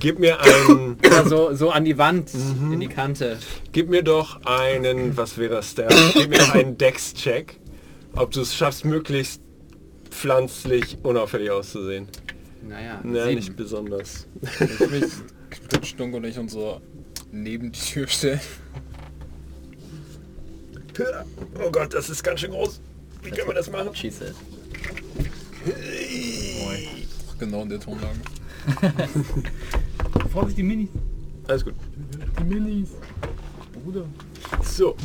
gib 0.00 0.18
mir 0.18 0.40
einen, 0.40 0.96
Ja, 1.04 1.24
so, 1.28 1.54
so 1.54 1.70
an 1.70 1.84
die 1.84 1.98
Wand, 1.98 2.30
in 2.72 2.80
die 2.80 2.86
Kante. 2.88 3.36
gib 3.72 3.88
mir 3.90 4.02
doch 4.02 4.40
einen, 4.46 5.16
was 5.16 5.38
wäre 5.38 5.56
das 5.56 5.74
der? 5.74 5.88
Gib 6.14 6.30
mir 6.30 6.38
doch 6.38 6.54
einen 6.54 6.78
Dex-Check, 6.78 7.58
ob 8.14 8.30
du 8.30 8.40
es 8.42 8.54
schaffst, 8.54 8.84
möglichst 8.84 9.42
pflanzlich 10.10 10.98
unauffällig 11.02 11.50
auszusehen. 11.50 12.06
Naja, 12.66 13.02
Ja, 13.04 13.24
sieben. 13.24 13.34
nicht 13.36 13.56
besonders. 13.56 14.28
Ich 14.60 14.88
mich 14.90 15.04
Stunk 15.82 16.14
und 16.14 16.24
ich 16.24 16.38
uns 16.38 16.52
so 16.52 16.80
neben 17.32 17.72
die 17.72 17.80
Tür 17.80 18.06
stellen. 18.06 18.40
Oh 21.64 21.70
Gott, 21.70 21.94
das 21.94 22.10
ist 22.10 22.22
ganz 22.22 22.40
schön 22.40 22.50
groß. 22.50 22.80
Wie 23.22 23.30
können 23.30 23.48
wir 23.48 23.54
das 23.54 23.70
machen? 23.70 23.90
Said. 23.94 24.34
Genau 27.38 27.62
in 27.62 27.68
der 27.68 27.80
Tonlage. 27.80 28.18
Vorsicht, 30.32 30.58
die 30.58 30.62
Minis. 30.62 30.88
Alles 31.48 31.64
gut. 31.64 31.74
Die 32.38 32.44
Minis. 32.44 32.90
Bruder. 33.72 34.04
So, 34.62 34.96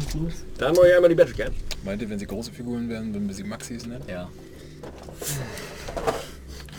dann 0.57 0.75
mache 0.75 0.89
ich 0.89 0.95
einmal 0.95 1.09
die 1.09 1.15
Battlecam. 1.15 1.53
Meint 1.83 2.01
ihr, 2.01 2.09
wenn 2.09 2.19
sie 2.19 2.27
große 2.27 2.51
Figuren 2.51 2.89
wären, 2.89 3.13
würden 3.13 3.27
wir 3.27 3.35
sie 3.35 3.43
Maxis 3.43 3.85
nennen? 3.85 4.03
Ja. 4.07 4.29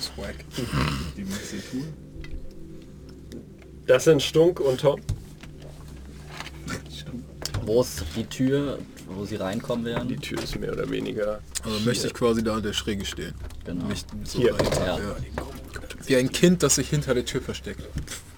Swag. 0.00 0.34
Die 1.16 1.24
Mixatur. 1.24 1.84
Das 3.86 4.04
sind 4.04 4.22
Stunk 4.22 4.60
und 4.60 4.80
Tom. 4.80 5.00
Wo 7.64 7.80
ist 7.80 8.02
die 8.16 8.24
Tür, 8.24 8.78
wo 9.18 9.24
sie 9.24 9.36
reinkommen 9.36 9.84
Die 9.84 9.90
werden? 9.90 10.20
Tür 10.20 10.42
ist 10.42 10.58
mehr 10.58 10.72
oder 10.72 10.88
weniger 10.90 11.40
Also 11.64 11.80
möchte 11.80 12.06
ich 12.06 12.14
quasi 12.14 12.42
da 12.42 12.54
an 12.54 12.62
der 12.62 12.72
Schräge 12.72 13.04
stehen. 13.04 13.34
Genau. 13.64 13.84
Mich 13.86 14.04
so 14.24 14.38
Hier. 14.38 14.52
dahinter, 14.54 14.86
Ja. 14.86 14.98
ja. 14.98 15.16
Wie 16.06 16.16
ein 16.16 16.30
Kind, 16.32 16.62
das 16.62 16.76
sich 16.76 16.88
hinter 16.88 17.12
der 17.14 17.24
Tür 17.24 17.42
versteckt. 17.42 17.82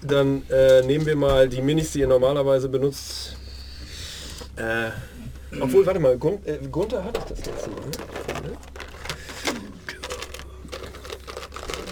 Dann 0.01 0.43
äh, 0.49 0.81
nehmen 0.81 1.05
wir 1.05 1.15
mal 1.15 1.47
die 1.47 1.61
Minis, 1.61 1.91
die 1.91 1.99
ihr 1.99 2.07
normalerweise 2.07 2.67
benutzt. 2.67 3.35
Äh, 4.57 4.89
obwohl, 5.59 5.85
warte 5.85 5.99
mal, 5.99 6.17
Gun 6.17 6.39
äh, 6.45 6.57
Gunther 6.69 7.03
hat 7.03 7.17
das 7.29 7.45
letzte 7.45 7.69
Mal. 7.69 7.81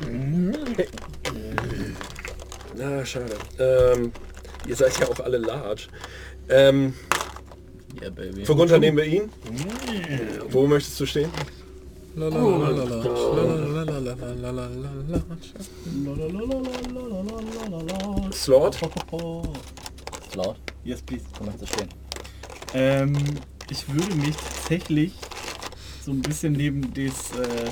Ne? 0.10 0.76
Na, 2.76 3.06
schade. 3.06 3.36
Ähm, 3.58 4.12
ihr 4.68 4.76
seid 4.76 4.98
ja 5.00 5.08
auch 5.08 5.20
alle 5.20 5.38
large. 5.38 5.88
Ähm, 6.50 6.94
Yeah, 8.02 8.10
baby. 8.12 8.46
für 8.46 8.56
Gunther 8.56 8.80
nehmen 8.80 8.98
wir 8.98 9.06
ihn. 9.06 9.30
Wo 10.50 10.66
möchtest 10.68 11.00
du 11.00 11.06
stehen? 11.06 11.30
Slot. 18.32 18.80
Laut. 20.36 20.56
Yes, 20.84 21.02
please. 21.02 21.26
Wo 21.38 21.46
möchtest 21.46 21.64
du 21.64 21.68
stehen? 21.76 21.90
Ähm, 22.74 23.14
ich 23.70 23.88
würde 23.92 24.16
mich 24.16 24.36
tatsächlich 24.36 25.14
so 26.04 26.12
ein 26.12 26.22
bisschen 26.22 26.54
neben 26.54 26.82
das, 26.94 27.32
äh, 27.38 27.70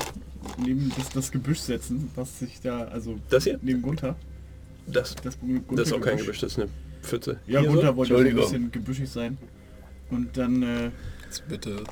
neben 0.58 0.92
das, 0.96 1.08
das 1.10 1.30
Gebüsch 1.30 1.60
setzen, 1.60 2.10
was 2.14 2.38
sich 2.38 2.60
da, 2.60 2.84
also 2.84 3.16
Das 3.30 3.44
hier? 3.44 3.58
neben 3.62 3.82
Gunther. 3.82 4.16
Das, 4.86 5.14
Das, 5.22 5.38
Gunther 5.40 5.76
das 5.76 5.86
ist 5.88 5.92
auch 5.92 6.00
kein 6.00 6.18
Gebüsch, 6.18 6.40
das 6.40 6.52
ist 6.52 6.58
eine 6.58 6.68
Pfütze. 7.02 7.38
Ja, 7.46 7.60
Hier 7.60 7.68
Gunther 7.70 7.88
so? 7.88 7.96
wollte 7.96 8.16
ein 8.16 8.34
bisschen 8.34 8.70
gebüschig 8.72 9.08
sein. 9.08 9.38
Und 10.10 10.36
dann, 10.36 10.62
äh, 10.62 10.90
Jetzt 11.24 11.46
bitte 11.48 11.84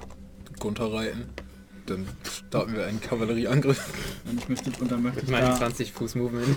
Gunther 0.59 0.93
reiten. 0.93 1.25
Dann 1.87 2.07
starten 2.25 2.75
wir 2.75 2.87
einen 2.87 3.01
Kavallerieangriff. 3.01 3.81
und 4.29 4.41
ich 4.41 4.49
möchte, 4.49 4.71
und 4.81 4.91
dann 4.91 5.03
möchte 5.03 5.21
ich 5.21 5.29
Meine 5.29 5.47
da, 5.49 5.57
20 5.57 5.93
Fuß 5.93 6.15
Movement. 6.17 6.57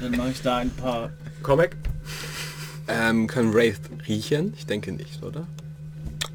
dann 0.00 0.10
mache 0.16 0.30
ich 0.30 0.42
da 0.42 0.56
ein 0.58 0.70
paar, 0.70 1.12
Comic? 1.42 1.76
Ähm, 2.88 3.26
kann 3.26 3.54
Wraith 3.54 3.80
riechen? 4.08 4.54
Ich 4.56 4.66
denke 4.66 4.92
nicht, 4.92 5.22
oder? 5.22 5.46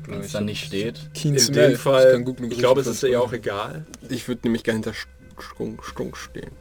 Wenn 0.08 0.22
es 0.22 0.32
dann 0.32 0.46
nicht 0.46 0.66
steht. 0.66 1.10
Keen 1.14 1.34
In 1.36 1.40
Smell. 1.40 1.72
dem 1.72 1.78
Fall, 1.78 2.14
kann 2.14 2.24
gut 2.26 2.38
genug 2.38 2.52
ich 2.54 2.58
glaube, 2.58 2.82
es 2.82 2.88
ist 2.88 3.04
ja 3.04 3.20
auch 3.20 3.34
egal. 3.34 3.86
Ich 4.10 4.28
würde 4.28 4.42
nämlich 4.46 4.64
gerne 4.64 4.78
hinter 4.78 4.94
Stunk, 5.38 5.84
Stunk 5.84 6.18
stehen. 6.18 6.52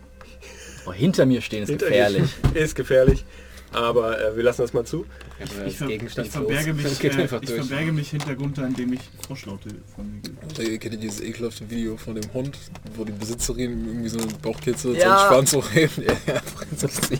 Oh, 0.86 0.92
hinter 0.92 1.24
mir 1.24 1.40
stehen 1.40 1.62
ist 1.62 1.68
Hinter 1.70 1.86
gefährlich. 1.86 2.30
Ist 2.54 2.74
gefährlich. 2.74 3.24
Aber 3.72 4.18
äh, 4.20 4.36
wir 4.36 4.42
lassen 4.42 4.62
das 4.62 4.72
mal 4.72 4.84
zu. 4.84 5.04
ich, 5.38 5.50
ver 5.50 5.66
ich, 5.66 5.78
Gegenstand 5.78 6.28
verberge 6.32 6.72
mich, 6.72 7.04
äh, 7.04 7.08
ich 7.42 7.50
verberge 7.50 7.92
mich 7.92 8.10
hinter 8.10 8.34
Gunther, 8.34 8.66
indem 8.66 8.94
ich 8.94 9.00
Froschlaute 9.26 9.68
von 9.94 10.10
mir 10.10 10.20
gebe. 10.22 10.36
Also, 10.48 10.62
ihr 10.62 10.78
kennt 10.78 10.94
ja 10.94 11.00
dieses 11.00 11.20
ekelhafte 11.20 11.68
Video 11.68 11.96
von 11.96 12.14
dem 12.14 12.32
Hund, 12.32 12.58
wo 12.96 13.04
die 13.04 13.12
Besitzerin 13.12 13.86
irgendwie 13.86 14.08
so 14.08 14.18
eine 14.18 14.32
Bauchkitzel 14.34 14.96
Ja. 14.96 15.18
zum 15.18 15.54
Schwanz 15.54 15.66
Prinzessin. 16.56 17.18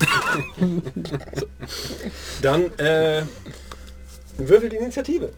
Dann 2.43 2.79
äh, 2.79 3.23
würfel 4.39 4.69
die 4.71 4.77
Initiative. 4.77 5.33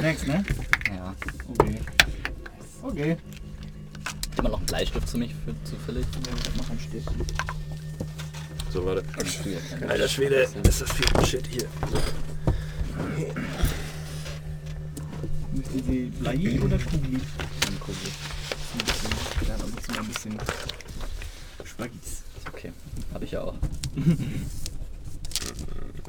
Next, 0.00 0.26
ne? 0.28 0.44
Ja. 0.94 1.14
Okay. 1.48 1.78
Okay. 2.82 3.16
Hat 4.36 4.42
man 4.42 4.52
noch 4.52 4.58
einen 4.58 4.66
Bleistift 4.66 5.08
zu 5.08 5.16
mich 5.18 5.34
für 5.34 5.54
zufällig? 5.64 6.06
Mach 6.58 6.70
am 6.70 6.78
Stift. 6.78 7.08
So, 8.70 8.84
warte. 8.84 9.02
Ja, 9.80 9.88
Alter 9.88 10.08
Schwede, 10.08 10.46
ist 10.62 10.82
das 10.82 10.92
viel 10.92 11.06
Shit 11.26 11.46
hier. 11.46 11.66
Möchten 15.54 15.82
Sie 15.84 16.12
Blei 16.20 16.60
oder. 16.60 16.76
Ein 16.76 16.80
bisschen, 18.84 19.10
ja, 19.48 19.56
da 19.56 19.64
müssen 19.64 19.94
wir 19.94 20.00
ein 20.00 20.08
bisschen 20.08 20.38
Spaggis. 21.64 22.22
Okay, 22.52 22.72
habe 23.14 23.24
ich 23.24 23.30
ja 23.30 23.40
auch. 23.42 23.54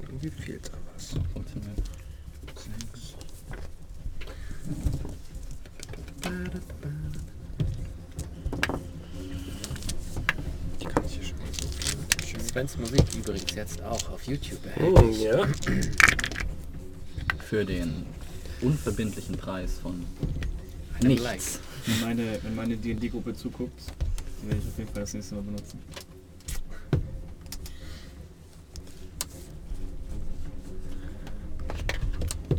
Irgendwie 0.02 0.32
fehlt 0.32 0.68
da 0.68 0.74
was. 0.94 1.16
Funktioniert. 1.32 1.77
Svens 12.58 12.78
Musik 12.80 13.04
übrigens 13.16 13.54
jetzt 13.54 13.84
auch 13.84 14.10
auf 14.10 14.24
YouTube 14.24 14.66
erhält. 14.66 14.98
Hm, 14.98 15.12
ja. 15.12 15.48
Für 17.48 17.64
den 17.64 18.08
unverbindlichen 18.62 19.38
Preis 19.38 19.78
von 19.80 20.04
Einem 20.96 21.10
nichts. 21.10 21.24
Like. 21.24 21.40
Wenn 21.86 22.02
meine, 22.02 22.40
wenn 22.42 22.56
meine 22.56 22.76
D&D-Gruppe 22.76 23.36
zuguckt, 23.36 23.80
die 24.42 24.48
werde 24.48 24.60
ich 24.60 24.68
auf 24.70 24.78
jeden 24.80 24.92
Fall 24.92 25.02
das 25.02 25.14
nächste 25.14 25.36
Mal 25.36 25.44
benutzen. 25.44 25.80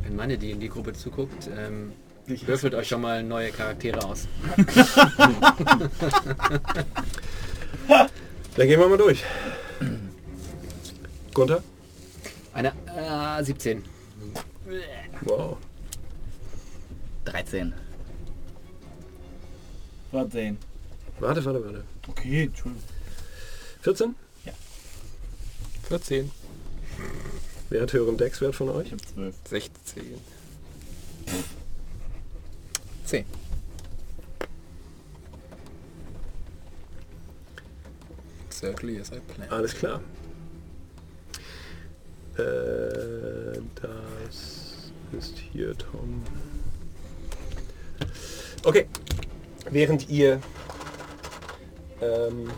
Wenn 0.05 0.15
meine 0.15 0.39
die 0.39 0.53
in 0.53 0.61
die 0.61 0.69
Gruppe 0.69 0.93
zuguckt, 0.93 1.51
ähm, 1.57 1.91
würfelt 2.47 2.77
euch 2.77 2.87
schon 2.87 3.01
mal 3.01 3.25
neue 3.25 3.51
Charaktere 3.51 4.05
aus. 4.05 4.29
Dann 8.59 8.69
gehen 8.69 8.81
wir 8.81 8.89
mal 8.89 8.97
durch. 8.97 9.23
Gunther? 11.39 11.63
Eine 12.53 12.73
äh, 13.39 13.45
17. 13.45 13.85
Wow. 15.21 15.57
13. 17.27 17.73
Warte 20.11 20.31
sehen. 20.33 20.59
Warte, 21.21 21.45
warte, 21.45 21.65
warte. 21.65 21.85
Okay, 22.09 22.43
Entschuldigung. 22.45 22.83
14? 23.83 24.17
14. 25.85 26.31
Wer 27.71 27.83
hat 27.83 27.93
höheren 27.93 28.17
Deckswert 28.17 28.57
von 28.57 28.71
euch? 28.71 28.87
Ich 28.87 28.93
habe 28.93 29.03
12. 29.03 29.35
16. 29.49 30.21
10. 33.05 33.25
Exactly 38.49 38.99
as 38.99 39.13
I 39.13 39.21
planned. 39.21 39.53
Alles 39.53 39.75
klar. 39.75 40.01
Äh, 42.39 43.61
das 43.83 44.93
ist 45.19 45.39
hier 45.39 45.77
Tom. 45.77 46.23
Okay. 48.65 48.87
Während 49.71 50.09
ihr 50.09 50.41
ähm, 52.01 52.51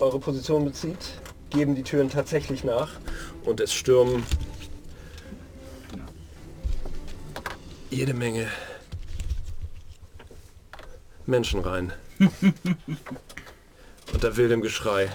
eure 0.00 0.18
Position 0.18 0.64
bezieht, 0.64 1.20
geben 1.50 1.74
die 1.74 1.82
Türen 1.82 2.10
tatsächlich 2.10 2.64
nach 2.64 2.92
und 3.44 3.60
es 3.60 3.72
stürmen 3.72 4.24
jede 7.90 8.14
Menge 8.14 8.48
Menschen 11.26 11.60
rein. 11.60 11.92
Unter 14.12 14.36
wildem 14.36 14.62
Geschrei. 14.62 15.10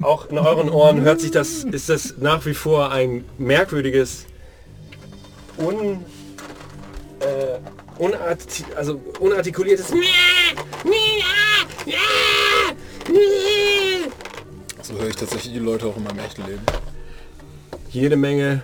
Auch 0.00 0.28
in 0.28 0.38
euren 0.38 0.70
Ohren 0.70 1.00
hört 1.02 1.20
sich 1.20 1.30
das, 1.30 1.64
ist 1.64 1.88
das 1.88 2.14
nach 2.18 2.44
wie 2.46 2.54
vor 2.54 2.90
ein 2.90 3.24
merkwürdiges, 3.38 4.26
un, 5.58 6.04
äh, 7.20 7.58
unarti 7.98 8.64
also 8.76 9.00
unartikuliertes 9.20 9.88
So 14.82 14.98
höre 14.98 15.08
ich 15.08 15.16
tatsächlich 15.16 15.52
die 15.52 15.58
Leute 15.58 15.86
auch 15.86 15.96
in 15.96 16.04
meinem 16.04 16.18
echten 16.18 16.44
Leben. 16.44 16.62
jede 17.90 18.16
Menge 18.16 18.62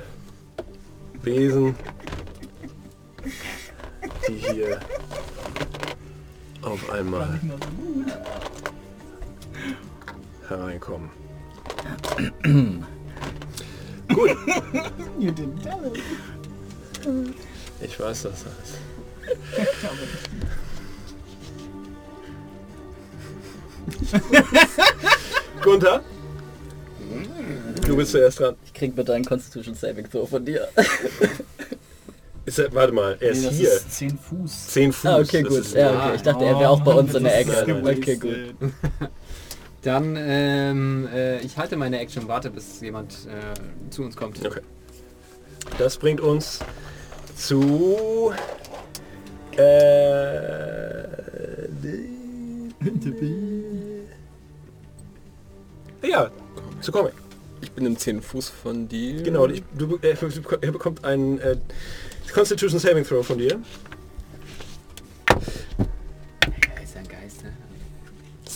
Besen, 1.22 1.76
die 4.26 4.34
hier 4.34 4.80
auf 6.62 6.90
einmal 6.90 7.40
hereinkommen. 10.48 11.10
Gut. 14.08 14.30
Ich 17.80 18.00
weiß 18.00 18.22
das 18.24 18.44
alles. 18.44 18.74
Gunther, 25.62 26.02
du 27.86 27.96
bist 27.96 28.12
zuerst 28.12 28.40
dran. 28.40 28.54
Ich 28.64 28.72
krieg 28.72 28.94
bitte 28.94 29.14
einen 29.14 29.24
Constitution 29.24 29.74
Saving 29.74 30.08
Throw 30.10 30.28
von 30.28 30.44
dir. 30.44 30.68
Ist 32.44 32.58
er, 32.58 32.72
warte 32.72 32.92
mal, 32.94 33.14
er 33.20 33.30
ist 33.32 33.44
das 33.44 33.54
hier. 33.56 33.70
ist 33.70 33.92
10 33.92 34.18
Fuß. 34.18 34.66
10 34.68 34.90
Fuß. 34.94 35.10
ah, 35.10 35.18
okay, 35.18 35.42
gut. 35.42 35.58
ist- 35.58 35.74
Ja, 35.74 35.90
okay. 36.06 36.14
Ich 36.16 36.22
dachte, 36.22 36.46
er 36.46 36.58
wäre 36.58 36.70
auch 36.70 36.80
bei 36.80 36.92
uns 36.92 37.14
in 37.14 37.24
der 37.24 37.38
Ecke. 37.40 37.52
ist. 37.52 37.68
Okay, 37.98 38.16
gut. 38.16 38.70
Dann, 39.82 40.16
ähm, 40.18 41.08
äh, 41.12 41.40
ich 41.40 41.56
halte 41.56 41.76
meine 41.76 41.98
Action 42.00 42.24
und 42.24 42.28
warte, 42.28 42.50
bis 42.50 42.80
jemand 42.80 43.12
äh, 43.26 43.90
zu 43.90 44.02
uns 44.02 44.16
kommt. 44.16 44.44
Okay. 44.44 44.60
Das 45.78 45.96
bringt 45.96 46.20
uns 46.20 46.60
zu... 47.36 48.32
Äh, 49.56 50.08
ja, 56.06 56.30
zu 56.80 56.92
Comic. 56.92 57.12
Ich 57.60 57.72
bin 57.72 57.86
im 57.86 57.96
10 57.96 58.22
Fuß 58.22 58.48
von 58.48 58.88
dir. 58.88 59.22
Genau, 59.22 59.46
ich, 59.46 59.62
du, 59.76 59.98
er, 60.02 60.16
er 60.60 60.72
bekommt 60.72 61.04
einen 61.04 61.38
äh, 61.40 61.56
Constitution 62.32 62.78
Saving 62.78 63.04
Throw 63.04 63.26
von 63.26 63.38
dir. 63.38 63.60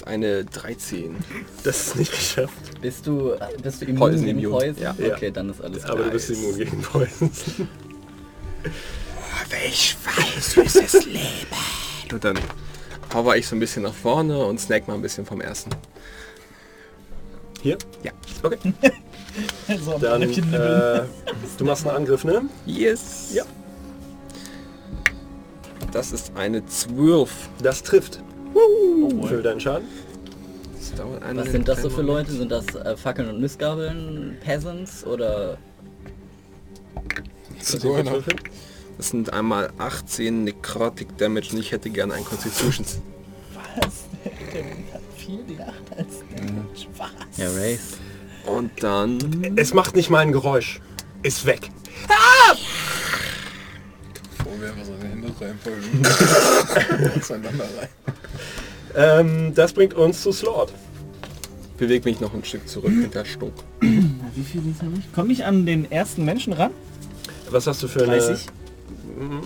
Ist 0.02 0.08
eine 0.08 0.44
13. 0.44 1.16
Das 1.64 1.86
ist 1.88 1.96
nicht 1.96 2.12
geschafft. 2.12 2.80
Bist 2.80 3.06
du, 3.06 3.34
bist 3.62 3.80
du 3.82 3.86
immun 3.86 3.98
Poison 3.98 4.24
gegen 4.24 4.38
immun, 4.40 4.52
Poison? 4.52 4.82
ja. 4.82 4.94
Okay, 4.98 5.30
dann 5.30 5.50
ist 5.50 5.60
alles 5.62 5.84
Aber 5.84 5.94
klar. 5.94 6.06
du 6.06 6.10
bist 6.12 6.30
immun 6.30 6.56
gegen 6.56 6.82
Poisons. 6.82 7.44
Ich 9.66 9.96
weiß, 10.04 10.56
wie 10.56 10.60
es 10.60 10.76
ist 10.76 11.04
Leben. 11.06 11.22
Und 12.12 12.24
dann 12.24 12.38
hover 13.14 13.36
ich 13.36 13.46
so 13.46 13.54
ein 13.56 13.60
bisschen 13.60 13.82
nach 13.82 13.94
vorne 13.94 14.44
und 14.44 14.60
snack 14.60 14.88
mal 14.88 14.94
ein 14.94 15.02
bisschen 15.02 15.24
vom 15.26 15.40
ersten. 15.40 15.70
Hier? 17.62 17.78
Ja. 18.02 18.12
Okay. 18.42 18.72
So, 19.82 19.98
Dann, 19.98 20.20
äh, 20.20 21.02
du 21.56 21.64
machst 21.64 21.86
einen 21.86 21.96
Angriff, 21.96 22.22
ne? 22.22 22.42
Yes! 22.66 23.30
Ja. 23.32 23.44
Das 25.90 26.12
ist 26.12 26.32
eine 26.36 26.66
12. 26.66 27.30
Das 27.62 27.82
trifft. 27.82 28.20
Für 29.26 29.42
deinen 29.42 29.60
Schaden. 29.60 29.86
Das 30.76 30.94
dauert 30.94 31.22
einen 31.22 31.38
Was 31.38 31.50
sind 31.50 31.68
das 31.68 31.82
so 31.82 31.90
für. 31.90 32.02
Leute? 32.02 32.32
Sind 32.32 32.50
das 32.50 32.74
äh, 32.74 32.96
Fackeln 32.96 33.28
und 33.28 33.40
Missgabeln, 33.40 34.36
Peasants 34.44 35.06
oder... 35.06 35.58
Zigeuner. 37.60 38.22
Das 38.96 39.08
sind 39.10 39.32
einmal 39.32 39.72
18 39.78 40.44
Necrotic 40.44 41.16
Damage 41.18 41.52
und 41.52 41.60
ich 41.60 41.72
hätte 41.72 41.90
gerne 41.90 42.14
ein 42.14 42.24
Constitutions. 42.24 43.00
Ja, 47.36 47.48
Race. 47.56 47.98
Und 48.46 48.70
dann... 48.82 49.54
Es 49.56 49.72
macht 49.72 49.96
nicht 49.96 50.10
mal 50.10 50.18
ein 50.18 50.32
Geräusch. 50.32 50.80
Ist 51.22 51.46
weg. 51.46 51.70
Wo 52.08 52.54
wir 54.62 54.70
einfach 54.70 54.84
so 54.84 54.92
in 54.92 55.00
die 55.00 55.08
Hände 55.08 55.28
reinfolgen. 55.40 57.16
Auseinander 57.20 57.64
rein. 57.64 57.88
Ähm, 58.94 59.54
das 59.54 59.72
bringt 59.72 59.94
uns 59.94 60.22
zu 60.22 60.32
Slord. 60.32 60.72
Bewege 61.78 62.08
mich 62.08 62.20
noch 62.20 62.32
ein 62.32 62.44
Stück 62.44 62.68
zurück 62.68 62.92
hinter 62.92 63.24
Stuck. 63.24 63.54
Wie 63.80 64.44
viel 64.44 64.70
ist 64.70 64.82
noch 64.82 64.90
nicht? 64.90 65.12
Komme 65.14 65.32
ich 65.32 65.44
an 65.44 65.66
den 65.66 65.90
ersten 65.90 66.24
Menschen 66.24 66.52
ran? 66.52 66.70
Was 67.50 67.66
hast 67.66 67.82
du 67.82 67.88
für 67.88 68.04
eine... 68.04 68.18
30? 68.18 68.46
Mm, 69.18 69.40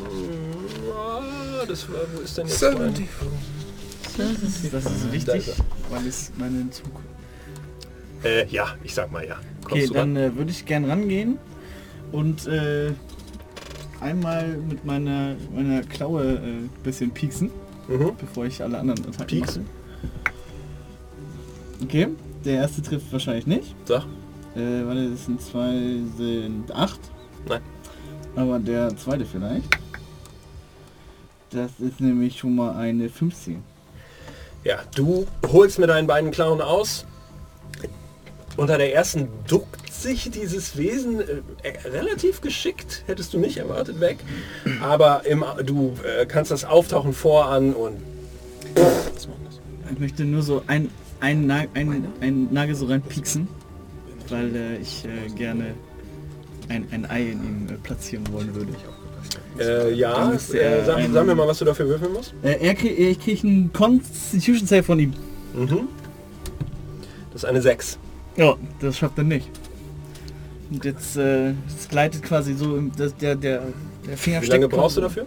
ah, 0.92 1.64
Das 1.66 1.88
war, 1.88 2.00
wo 2.14 2.20
ist 2.20 2.36
denn 2.36 2.46
jetzt 2.46 2.60
70. 2.60 3.08
Das 4.18 4.30
ist, 4.30 4.72
das 4.72 4.84
ist 4.84 5.12
wichtig, 5.12 5.48
ist 5.48 5.62
weil 5.90 6.06
es 6.06 6.32
meinen 6.36 6.70
Zug... 6.72 6.86
mein... 8.22 8.32
Äh, 8.32 8.46
ja, 8.48 8.74
ich 8.82 8.94
sag 8.94 9.10
mal 9.12 9.26
ja. 9.26 9.36
Okay, 9.64 9.80
Kommst 9.80 9.90
du 9.90 9.94
dann 9.94 10.16
äh, 10.16 10.36
würde 10.36 10.50
ich 10.50 10.64
gern 10.66 10.84
rangehen 10.84 11.38
und 12.12 12.46
äh, 12.46 12.92
einmal 14.00 14.48
mit 14.56 14.84
meiner, 14.84 15.34
meiner 15.54 15.82
Klaue 15.82 16.22
ein 16.22 16.66
äh, 16.66 16.84
bisschen 16.84 17.10
pieksen, 17.10 17.50
Mhm. 17.88 18.12
bevor 18.18 18.46
ich 18.46 18.62
alle 18.62 18.78
anderen 18.78 19.00
Attacken 19.06 19.26
Pieksen? 19.26 19.62
mache. 19.62 21.84
Okay, 21.84 22.08
der 22.44 22.54
erste 22.54 22.82
trifft 22.82 23.12
wahrscheinlich 23.12 23.46
nicht. 23.46 23.74
Sag. 23.84 24.04
Äh, 24.54 24.86
warte, 24.86 25.10
das 25.10 25.26
sind 25.26 25.40
zwei, 25.42 25.72
sind 26.16 26.72
acht. 26.72 27.00
Nein. 27.48 27.60
Aber 28.34 28.58
der 28.58 28.96
zweite 28.96 29.24
vielleicht. 29.26 29.68
Das 31.50 31.70
ist 31.78 32.00
nämlich 32.00 32.38
schon 32.38 32.54
mal 32.56 32.74
eine 32.76 33.08
15. 33.08 33.62
Ja, 34.64 34.78
du 34.94 35.26
holst 35.46 35.78
mit 35.78 35.88
deinen 35.88 36.06
beiden 36.06 36.30
Klauen 36.30 36.60
aus. 36.60 37.06
Unter 38.56 38.78
der 38.78 38.94
ersten 38.94 39.28
duckt 39.46 39.85
sich 40.06 40.30
dieses 40.30 40.76
Wesen 40.76 41.20
äh, 41.20 41.24
äh, 41.62 41.88
relativ 41.88 42.40
geschickt, 42.40 43.02
hättest 43.06 43.34
du 43.34 43.38
nicht 43.38 43.56
erwartet, 43.58 44.00
weg. 44.00 44.18
Aber 44.80 45.26
im, 45.26 45.44
du 45.64 45.94
äh, 46.04 46.26
kannst 46.26 46.50
das 46.50 46.64
Auftauchen 46.64 47.12
voran 47.12 47.74
und 47.74 47.96
Ich 49.92 49.98
möchte 49.98 50.24
nur 50.24 50.42
so 50.42 50.62
ein, 50.66 50.90
ein, 51.20 51.46
Na 51.46 51.64
ein, 51.74 52.06
ein 52.20 52.48
Nagel 52.52 52.74
so 52.74 52.86
reinpieksen, 52.86 53.48
weil 54.28 54.54
äh, 54.54 54.76
ich 54.78 55.04
äh, 55.04 55.30
gerne 55.34 55.74
ein, 56.68 56.86
ein 56.90 57.06
Ei 57.08 57.22
in 57.32 57.44
ihm 57.44 57.66
äh, 57.68 57.72
platzieren 57.82 58.24
wollen 58.32 58.54
würde. 58.54 58.72
Äh, 59.58 59.94
ja, 59.94 60.32
äh, 60.32 60.38
sag, 60.38 60.96
einen- 60.98 61.12
sag 61.14 61.26
mir 61.26 61.34
mal, 61.34 61.48
was 61.48 61.58
du 61.58 61.64
dafür 61.64 61.88
würfeln 61.88 62.12
musst. 62.12 62.34
Äh, 62.42 62.58
er 62.60 62.74
krieg, 62.74 62.98
ich 62.98 63.18
kriege 63.20 63.46
einen 63.46 63.72
Constitution 63.72 64.66
Save 64.66 64.82
von 64.82 64.98
ihm. 64.98 65.14
Mhm. 65.54 65.88
Das 67.32 67.42
ist 67.42 67.48
eine 67.48 67.62
6. 67.62 67.98
Ja, 68.36 68.54
das 68.80 68.98
schafft 68.98 69.16
er 69.18 69.24
nicht. 69.24 69.48
Und 70.70 70.84
jetzt 70.84 71.16
äh, 71.16 71.50
es 71.50 71.88
gleitet 71.88 72.22
quasi 72.22 72.54
so 72.54 72.76
im, 72.76 72.92
das, 72.96 73.14
der, 73.16 73.36
der, 73.36 73.62
der 74.06 74.16
Finger 74.16 74.42
Wie 74.42 74.46
lange 74.46 74.68
brauchst 74.68 74.96
du 74.96 75.00
dafür? 75.00 75.26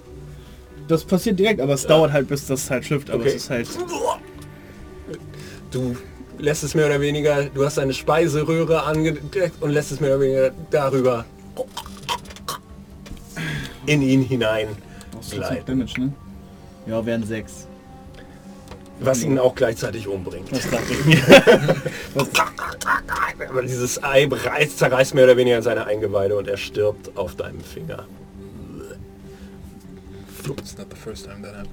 Das 0.87 1.03
passiert 1.03 1.39
direkt, 1.39 1.61
aber 1.61 1.73
es 1.73 1.85
dauert 1.85 2.11
halt, 2.11 2.27
bis 2.27 2.47
das 2.47 2.69
halt 2.69 2.83
schlüpft. 2.85 3.09
Aber 3.09 3.19
Okay. 3.21 3.29
es 3.29 3.35
ist 3.35 3.49
halt. 3.49 3.67
Du 5.71 5.95
lässt 6.39 6.63
es 6.63 6.73
mehr 6.73 6.87
oder 6.87 6.99
weniger, 6.99 7.45
du 7.45 7.63
hast 7.63 7.77
eine 7.77 7.93
Speiseröhre 7.93 8.83
angedeckt 8.83 9.61
und 9.61 9.69
lässt 9.69 9.91
es 9.91 9.99
mehr 9.99 10.11
oder 10.11 10.21
weniger 10.21 10.51
darüber 10.71 11.25
in 13.85 14.01
ihn 14.01 14.23
hinein 14.23 14.67
gleiten. 15.29 15.65
Damage, 15.65 16.01
ne? 16.01 16.13
Ja, 16.87 17.05
wären 17.05 17.23
sechs. 17.23 17.67
Was 19.01 19.23
ihn 19.23 19.39
auch 19.39 19.55
gleichzeitig 19.55 20.07
umbringt. 20.07 20.51
Das 20.51 20.69
dachte 20.69 20.91
ich 20.91 21.05
mir. 21.05 21.21
Aber 23.49 23.61
dieses 23.61 24.03
Ei 24.03 24.27
reißt, 24.29 24.77
zerreißt 24.77 25.13
mehr 25.15 25.23
oder 25.23 25.37
weniger 25.37 25.61
seine 25.61 25.85
Eingeweide 25.85 26.35
und 26.37 26.47
er 26.47 26.57
stirbt 26.57 27.17
auf 27.17 27.35
deinem 27.35 27.61
Finger. 27.61 28.05
It's 30.57 30.77
not 30.77 30.89
the 30.89 30.95
first 30.95 31.25
time 31.25 31.41
that 31.43 31.53
happened. 31.55 31.69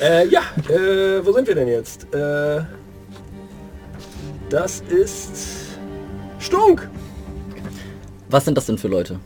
Äh, 0.00 0.28
ja, 0.28 0.42
äh, 0.68 1.24
wo 1.24 1.32
sind 1.32 1.48
wir 1.48 1.54
denn 1.54 1.68
jetzt? 1.68 2.12
Äh, 2.14 2.62
das 4.48 4.80
ist 4.88 5.78
Stunk. 6.38 6.88
Was 8.28 8.44
sind 8.44 8.56
das 8.56 8.66
denn 8.66 8.78
für 8.78 8.88
Leute? 8.88 9.18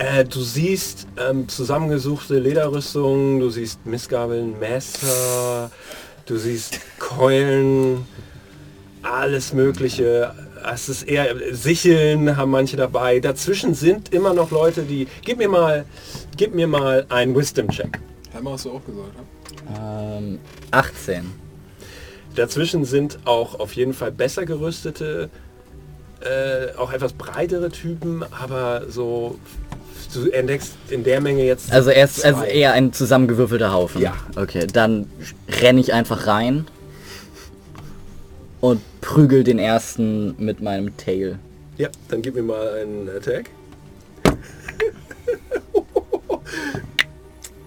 Äh, 0.00 0.24
du 0.24 0.40
siehst 0.40 1.06
ähm, 1.18 1.46
zusammengesuchte 1.46 2.38
Lederrüstungen, 2.38 3.38
du 3.38 3.50
siehst 3.50 3.84
Missgabeln, 3.84 4.58
Messer, 4.58 5.70
du 6.24 6.38
siehst 6.38 6.80
Keulen, 6.98 8.06
alles 9.02 9.52
mögliche. 9.52 10.34
Es 10.72 10.88
ist 10.88 11.02
eher 11.02 11.54
Sicheln 11.54 12.34
haben 12.34 12.50
manche 12.50 12.78
dabei. 12.78 13.20
Dazwischen 13.20 13.74
sind 13.74 14.14
immer 14.14 14.32
noch 14.32 14.50
Leute, 14.50 14.84
die. 14.84 15.06
Gib 15.22 15.36
mir 15.36 15.50
mal, 15.50 15.84
gib 16.34 16.54
mir 16.54 16.66
mal 16.66 17.04
einen 17.10 17.36
Wisdom-Check. 17.36 18.00
Hammer 18.32 18.52
hast 18.52 18.64
du 18.64 18.70
auch 18.70 18.84
gesagt, 18.86 19.12
ne? 19.16 19.78
Ähm, 19.78 20.38
18. 20.70 21.30
Dazwischen 22.36 22.86
sind 22.86 23.18
auch 23.26 23.60
auf 23.60 23.74
jeden 23.74 23.92
Fall 23.92 24.12
besser 24.12 24.46
gerüstete, 24.46 25.28
äh, 26.20 26.74
auch 26.78 26.90
etwas 26.90 27.12
breitere 27.12 27.70
Typen, 27.70 28.24
aber 28.32 28.88
so 28.88 29.38
du 30.14 30.30
entdeckst 30.30 30.72
in 30.88 31.04
der 31.04 31.20
Menge 31.20 31.44
jetzt. 31.44 31.72
Also 31.72 31.90
er 31.90 32.04
ist 32.04 32.24
also 32.24 32.42
eher 32.42 32.72
ein 32.72 32.92
zusammengewürfelter 32.92 33.72
Haufen. 33.72 34.00
Ja. 34.02 34.14
Okay, 34.36 34.66
dann 34.66 35.06
renne 35.60 35.80
ich 35.80 35.92
einfach 35.92 36.26
rein 36.26 36.66
und 38.60 38.80
prügel 39.00 39.44
den 39.44 39.58
ersten 39.58 40.34
mit 40.42 40.60
meinem 40.60 40.96
Tail. 40.96 41.38
Ja, 41.78 41.88
dann 42.08 42.22
gib 42.22 42.34
mir 42.34 42.42
mal 42.42 42.74
einen 42.80 43.08
Attack. 43.08 43.50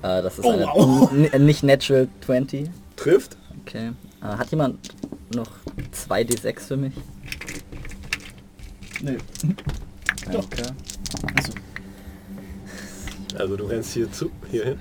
Äh, 0.03 0.21
das 0.21 0.37
ist 0.37 0.43
Oh, 0.43 0.51
eine 0.51 0.65
wow. 0.65 1.39
nicht 1.39 1.63
Natural 1.63 2.09
20. 2.25 2.69
Trifft. 2.97 3.37
Okay. 3.61 3.91
Äh, 4.21 4.25
hat 4.25 4.51
jemand 4.51 4.89
noch 5.33 5.47
2d6 6.09 6.59
für 6.59 6.75
mich? 6.75 6.93
Nee. 9.01 9.15
Danke. 10.25 10.63
Achso. 11.35 11.53
Also 13.37 13.55
du 13.57 13.65
rennst 13.65 13.93
hier 13.93 14.11
zu, 14.11 14.31
hier 14.49 14.65
hin. 14.65 14.79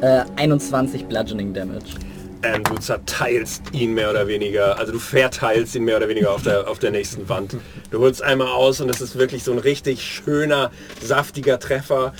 Äh, 0.00 0.24
21 0.36 1.06
Bludgeoning 1.06 1.54
Damage. 1.54 1.94
Ähm, 2.42 2.62
du 2.64 2.74
zerteilst 2.74 3.62
ihn 3.72 3.94
mehr 3.94 4.10
oder 4.10 4.28
weniger, 4.28 4.78
also 4.78 4.92
du 4.92 4.98
verteilst 4.98 5.74
ihn 5.74 5.84
mehr 5.84 5.96
oder 5.96 6.08
weniger 6.08 6.30
auf 6.30 6.42
der, 6.42 6.68
auf 6.68 6.78
der 6.78 6.90
nächsten 6.90 7.28
Wand. 7.28 7.56
Du 7.90 8.00
holst 8.00 8.22
einmal 8.22 8.48
aus 8.48 8.80
und 8.80 8.90
es 8.90 9.00
ist 9.00 9.16
wirklich 9.18 9.44
so 9.44 9.52
ein 9.52 9.58
richtig 9.58 10.02
schöner, 10.02 10.70
saftiger 11.02 11.58
Treffer. 11.58 12.12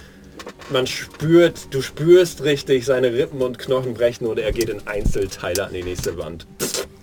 Man 0.70 0.86
spürt, 0.86 1.74
du 1.74 1.82
spürst 1.82 2.42
richtig 2.42 2.86
seine 2.86 3.12
Rippen 3.12 3.42
und 3.42 3.58
Knochen 3.58 3.92
brechen 3.92 4.26
und 4.26 4.38
er 4.38 4.52
geht 4.52 4.70
in 4.70 4.86
Einzelteile 4.86 5.66
an 5.66 5.74
die 5.74 5.82
nächste 5.82 6.16
Wand. 6.16 6.46
Weg. 6.58 6.93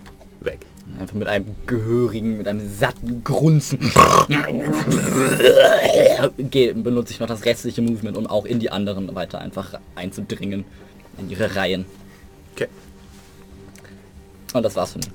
Einfach 1.00 1.16
mit 1.16 1.28
einem 1.28 1.56
gehörigen, 1.66 2.38
mit 2.38 2.48
einem 2.48 2.70
satten 2.70 3.24
Grunzen. 3.24 3.80
Benutze 6.84 7.14
ich 7.14 7.20
noch 7.20 7.28
das 7.28 7.46
restliche 7.46 7.82
Movement, 7.82 8.18
um 8.18 8.28
auch 8.28 8.46
in 8.46 8.60
die 8.60 8.70
anderen 8.70 9.14
weiter 9.16 9.40
einfach 9.40 9.80
einzudringen. 9.96 10.66
In 11.18 11.30
ihre 11.30 11.56
Reihen. 11.56 11.86
Okay. 12.54 12.68
Und 14.54 14.64
das 14.64 14.76
war's 14.76 14.94
von 14.94 15.02
mir. 15.02 15.12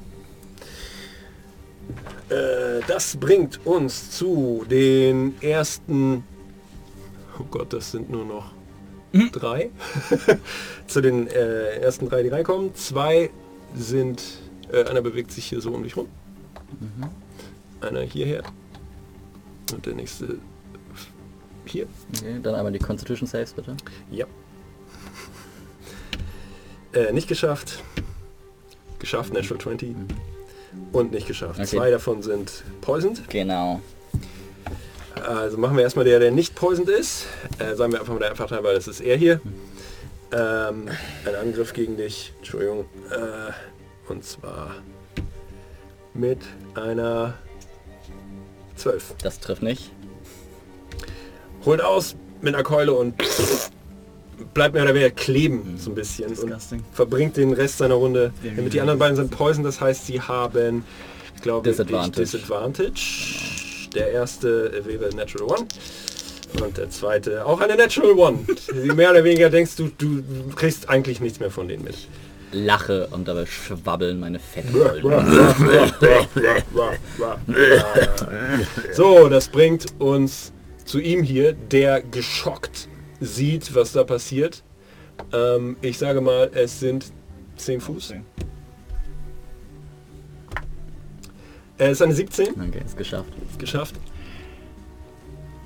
Äh, 2.28 2.80
das 2.86 3.16
bringt 3.16 3.64
uns 3.64 4.10
zu 4.10 4.64
den 4.68 5.40
ersten... 5.40 6.24
Oh 7.38 7.44
Gott, 7.50 7.72
das 7.72 7.92
sind 7.92 8.10
nur 8.10 8.24
noch 8.24 8.52
drei. 9.32 9.70
zu 10.86 11.00
den 11.00 11.28
äh, 11.28 11.78
ersten 11.78 12.08
drei, 12.08 12.22
die 12.22 12.28
reinkommen. 12.28 12.74
Zwei 12.74 13.30
sind... 13.74 14.22
Äh, 14.72 14.84
einer 14.84 15.02
bewegt 15.02 15.32
sich 15.32 15.46
hier 15.46 15.60
so 15.60 15.72
um 15.72 15.82
dich 15.82 15.96
rum. 15.96 16.08
Einer 17.80 18.00
hierher. 18.02 18.42
Und 19.72 19.86
der 19.86 19.94
nächste 19.94 20.38
hier. 21.64 21.86
Okay, 22.14 22.40
dann 22.42 22.54
einmal 22.54 22.72
die 22.72 22.78
Constitution 22.78 23.26
Saves 23.26 23.52
bitte. 23.52 23.76
Ja. 24.10 24.26
Äh, 26.92 27.12
nicht 27.12 27.28
geschafft. 27.28 27.82
Geschafft, 28.98 29.32
Natural 29.32 29.60
20. 29.60 29.94
Und 30.92 31.12
nicht 31.12 31.26
geschafft. 31.26 31.58
Okay. 31.58 31.66
Zwei 31.66 31.90
davon 31.90 32.22
sind 32.22 32.64
poisoned. 32.80 33.28
Genau. 33.28 33.80
Also 35.26 35.58
machen 35.58 35.76
wir 35.76 35.82
erstmal 35.82 36.04
der, 36.04 36.20
der 36.20 36.30
nicht 36.30 36.54
poisoned 36.54 36.88
ist. 36.88 37.26
Äh, 37.58 37.74
sagen 37.74 37.92
wir 37.92 38.00
einfach 38.00 38.12
mal 38.12 38.20
der 38.20 38.30
einfach 38.30 38.50
weil 38.50 38.74
das 38.74 38.88
ist 38.88 39.00
er 39.00 39.16
hier. 39.16 39.40
Ähm, 40.32 40.88
ein 41.24 41.34
Angriff 41.40 41.72
gegen 41.72 41.96
dich. 41.96 42.32
Entschuldigung. 42.38 42.86
Äh, 43.10 43.52
und 44.08 44.24
zwar 44.24 44.74
mit 46.14 46.38
einer 46.74 47.34
12. 48.76 49.14
Das 49.22 49.40
trifft 49.40 49.62
nicht. 49.62 49.90
Holt 51.64 51.80
aus 51.82 52.16
mit 52.40 52.54
einer 52.54 52.62
Keule 52.64 52.92
und 52.92 53.14
bleibt 54.54 54.74
mehr 54.74 54.84
oder 54.84 54.94
weniger 54.94 55.10
kleben 55.10 55.76
so 55.78 55.90
ein 55.90 55.94
bisschen 55.94 56.32
und 56.36 56.54
verbringt 56.92 57.36
den 57.36 57.52
Rest 57.52 57.78
seiner 57.78 57.94
Runde. 57.94 58.32
Damit 58.42 58.72
die 58.72 58.80
anderen 58.80 58.98
beiden 58.98 59.16
sind 59.16 59.30
Poison, 59.30 59.64
das 59.64 59.80
heißt, 59.80 60.06
sie 60.06 60.20
haben, 60.20 60.84
glaube, 61.42 61.68
Disadvantage. 61.70 62.22
ich- 62.22 62.30
Disadvantage. 62.30 63.90
Der 63.94 64.10
erste 64.12 64.84
wäre 64.84 65.14
Natural 65.14 65.56
One 65.58 65.66
und 66.62 66.76
der 66.76 66.90
zweite 66.90 67.46
auch 67.46 67.60
eine 67.60 67.76
Natural 67.76 68.12
One. 68.12 68.40
Mehr 68.94 69.10
oder 69.10 69.24
weniger 69.24 69.48
denkst 69.48 69.76
du, 69.76 69.88
du 69.96 70.22
kriegst 70.54 70.88
eigentlich 70.90 71.20
nichts 71.20 71.40
mehr 71.40 71.50
von 71.50 71.66
denen 71.66 71.82
mit. 71.84 71.96
Lache 72.64 73.06
und 73.10 73.28
dabei 73.28 73.46
schwabbeln 73.46 74.20
meine 74.20 74.38
Fettrollen. 74.38 75.04
So, 78.92 79.28
das 79.28 79.48
bringt 79.48 79.86
uns 80.00 80.52
zu 80.84 80.98
ihm 81.00 81.22
hier, 81.22 81.52
der 81.52 82.02
geschockt 82.02 82.88
sieht, 83.20 83.74
was 83.74 83.92
da 83.92 84.04
passiert. 84.04 84.62
Ähm, 85.32 85.76
ich 85.80 85.98
sage 85.98 86.20
mal, 86.20 86.50
es 86.54 86.80
sind 86.80 87.12
10 87.56 87.80
Fuß. 87.80 88.14
Er 91.78 91.90
ist 91.90 92.02
eine 92.02 92.14
17, 92.14 92.48
Okay, 92.48 92.82
ist 92.84 92.96
geschafft. 92.96 93.32
geschafft. 93.58 93.94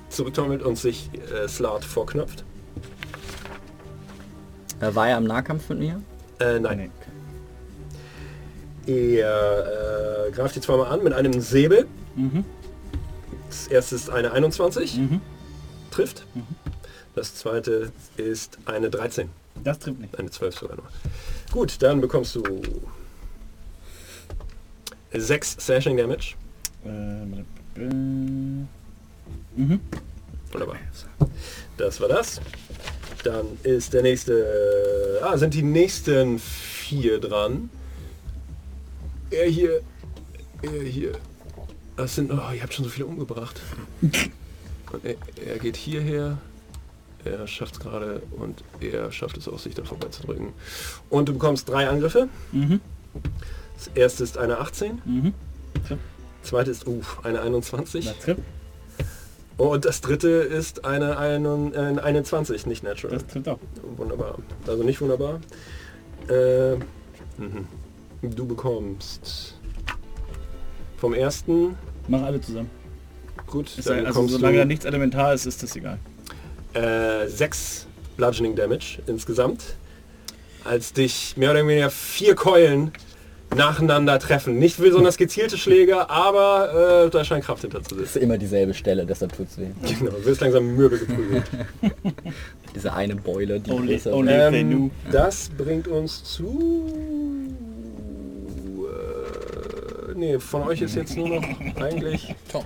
Zurücktrommelt 0.09 0.61
und 0.63 0.77
sich 0.77 1.09
äh, 1.13 1.47
Slat 1.47 1.85
vorknöpft. 1.85 2.43
War 4.79 5.09
er 5.09 5.17
im 5.19 5.25
Nahkampf 5.25 5.69
mit 5.69 5.79
mir? 5.79 6.01
Äh, 6.41 6.59
nein. 6.59 6.91
Er 8.87 10.27
äh, 10.27 10.31
greift 10.31 10.55
die 10.55 10.61
zweimal 10.61 10.87
an 10.87 11.03
mit 11.03 11.13
einem 11.13 11.39
Säbel. 11.39 11.85
Mhm. 12.15 12.43
Das 13.47 13.67
erste 13.67 13.95
ist 13.95 14.09
eine 14.09 14.31
21. 14.31 14.97
Mhm. 14.97 15.21
Trifft. 15.91 16.25
Das 17.13 17.35
zweite 17.35 17.91
ist 18.17 18.57
eine 18.65 18.89
13. 18.89 19.29
Das 19.63 19.79
trifft 19.79 19.99
nicht. 19.99 20.17
Eine 20.17 20.31
12 20.31 20.57
sogar 20.57 20.77
nur. 20.77 20.87
Gut, 21.51 21.81
dann 21.81 22.01
bekommst 22.01 22.35
du 22.35 22.43
6 25.13 25.57
Slashing 25.59 25.97
Damage. 25.97 26.35
Äh, 26.85 26.89
äh, 27.79 27.83
mhm. 27.83 28.67
Wunderbar. 30.51 30.77
Das 31.77 32.01
war 32.01 32.07
das. 32.07 32.41
Dann 33.23 33.45
ist 33.63 33.93
der 33.93 34.01
nächste... 34.01 35.19
Ah, 35.23 35.37
sind 35.37 35.53
die 35.53 35.63
nächsten 35.63 36.39
vier 36.39 37.19
dran. 37.19 37.69
Er 39.29 39.47
hier... 39.47 39.81
Er 40.61 40.83
hier... 40.83 41.13
Das 41.97 42.15
sind... 42.15 42.31
Oh, 42.31 42.51
ihr 42.53 42.63
habt 42.63 42.73
schon 42.73 42.85
so 42.85 42.91
viele 42.91 43.05
umgebracht. 43.05 43.61
Und 44.91 45.05
er, 45.05 45.15
er 45.45 45.59
geht 45.59 45.77
hierher. 45.77 46.37
Er 47.23 47.47
schafft 47.47 47.75
es 47.75 47.79
gerade 47.79 48.23
und 48.31 48.63
er 48.79 49.11
schafft 49.11 49.37
es 49.37 49.47
auch, 49.47 49.59
sich 49.59 49.75
da 49.75 49.83
vorbeizudrücken. 49.83 50.53
Und 51.09 51.29
du 51.29 51.33
bekommst 51.33 51.69
drei 51.69 51.87
Angriffe. 51.87 52.29
Mhm. 52.51 52.81
Das 53.75 53.91
erste 53.95 54.23
ist 54.23 54.37
eine 54.37 54.57
18. 54.57 55.01
Mhm. 55.05 55.33
Zweite 56.41 56.71
ist 56.71 56.87
uh, 56.87 57.01
eine 57.23 57.41
21. 57.41 58.05
Und 59.69 59.85
das 59.85 60.01
dritte 60.01 60.27
ist 60.27 60.85
eine, 60.85 61.17
eine, 61.17 61.71
eine 61.75 62.03
21, 62.03 62.65
nicht 62.65 62.83
natural. 62.83 63.17
Das 63.17 63.27
trifft 63.27 63.47
auch. 63.47 63.59
Wunderbar. 63.95 64.37
Also 64.65 64.81
nicht 64.83 64.99
wunderbar. 65.01 65.39
Äh, 66.29 66.75
mhm. 67.37 67.67
Du 68.23 68.45
bekommst 68.45 69.55
vom 70.97 71.13
ersten, 71.13 71.75
Mach 72.07 72.23
alle 72.23 72.41
zusammen. 72.41 72.69
gut, 73.47 73.77
Ist 73.77 73.87
dann 73.89 74.05
also 74.05 74.27
solange 74.27 74.57
da 74.57 74.65
nichts 74.65 74.85
elementar 74.85 75.33
ist, 75.33 75.45
ist 75.45 75.61
das 75.61 75.75
egal. 75.75 75.99
äh, 76.73 77.27
sechs 77.27 77.85
Bludgeoning 78.17 78.55
Damage 78.55 78.99
insgesamt, 79.07 79.75
als 80.63 80.93
dich 80.93 81.35
mehr 81.37 81.51
oder 81.51 81.65
weniger 81.67 81.89
vier 81.89 82.35
Keulen 82.35 82.91
nacheinander 83.55 84.17
treffen. 84.19 84.59
Nicht 84.59 84.77
besonders 84.77 85.17
gezielte 85.17 85.57
Schläge, 85.57 86.09
aber 86.09 87.05
äh, 87.05 87.09
da 87.09 87.23
scheint 87.23 87.43
Kraft 87.45 87.61
hinter 87.61 87.83
zu 87.83 87.95
Das 87.95 88.05
sitzen. 88.05 88.17
ist 88.17 88.23
immer 88.23 88.37
dieselbe 88.37 88.73
Stelle, 88.73 89.05
deshalb 89.05 89.35
tut's 89.35 89.57
weh. 89.57 89.67
Genau, 89.99 90.11
du 90.11 90.25
wirst 90.25 90.41
langsam 90.41 90.75
mürbe 90.75 90.97
geprügelt. 90.99 91.43
Diese 92.75 92.93
eine 92.93 93.15
Beule, 93.15 93.59
die 93.59 93.69
Only- 93.71 93.93
größer 93.95 94.13
only- 94.13 94.31
Ähm, 94.55 94.91
das 95.11 95.49
bringt 95.57 95.87
uns 95.89 96.23
zu... 96.23 96.87
Äh, 98.87 100.13
nee, 100.15 100.39
von 100.39 100.63
euch 100.63 100.81
ist 100.81 100.95
jetzt 100.95 101.15
nur 101.17 101.27
noch 101.29 101.43
eigentlich 101.81 102.33
Tom. 102.51 102.63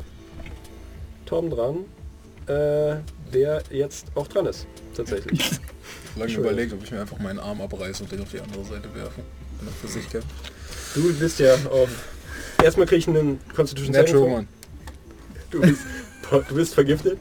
Tom 1.25 1.49
dran, 1.49 1.77
äh, 2.47 2.97
der 3.33 3.63
jetzt 3.71 4.07
auch 4.13 4.27
dran 4.27 4.45
ist, 4.45 4.67
tatsächlich. 4.95 5.49
Lange 6.15 6.31
überlegt, 6.33 6.71
ob 6.73 6.83
ich 6.83 6.91
mir 6.91 7.01
einfach 7.01 7.17
meinen 7.19 7.39
Arm 7.39 7.59
abreiße 7.61 8.03
und 8.03 8.11
den 8.11 8.21
auf 8.21 8.29
die 8.29 8.39
andere 8.39 8.63
Seite 8.63 8.88
werfe. 8.93 9.21
Er 9.65 9.71
für 9.81 9.88
sich 9.88 10.07
kämpft. 10.09 10.27
Du 10.95 11.13
bist 11.13 11.39
ja 11.39 11.53
auf... 11.69 11.89
Erstmal 12.63 12.87
krieg 12.87 12.99
ich 12.99 13.07
einen 13.07 13.39
Constitution 13.53 13.93
Natural. 13.93 14.29
One. 14.29 14.47
Du 15.51 15.59
bist, 15.59 15.81
du 16.31 16.55
bist 16.55 16.73
vergiftet. 16.73 17.19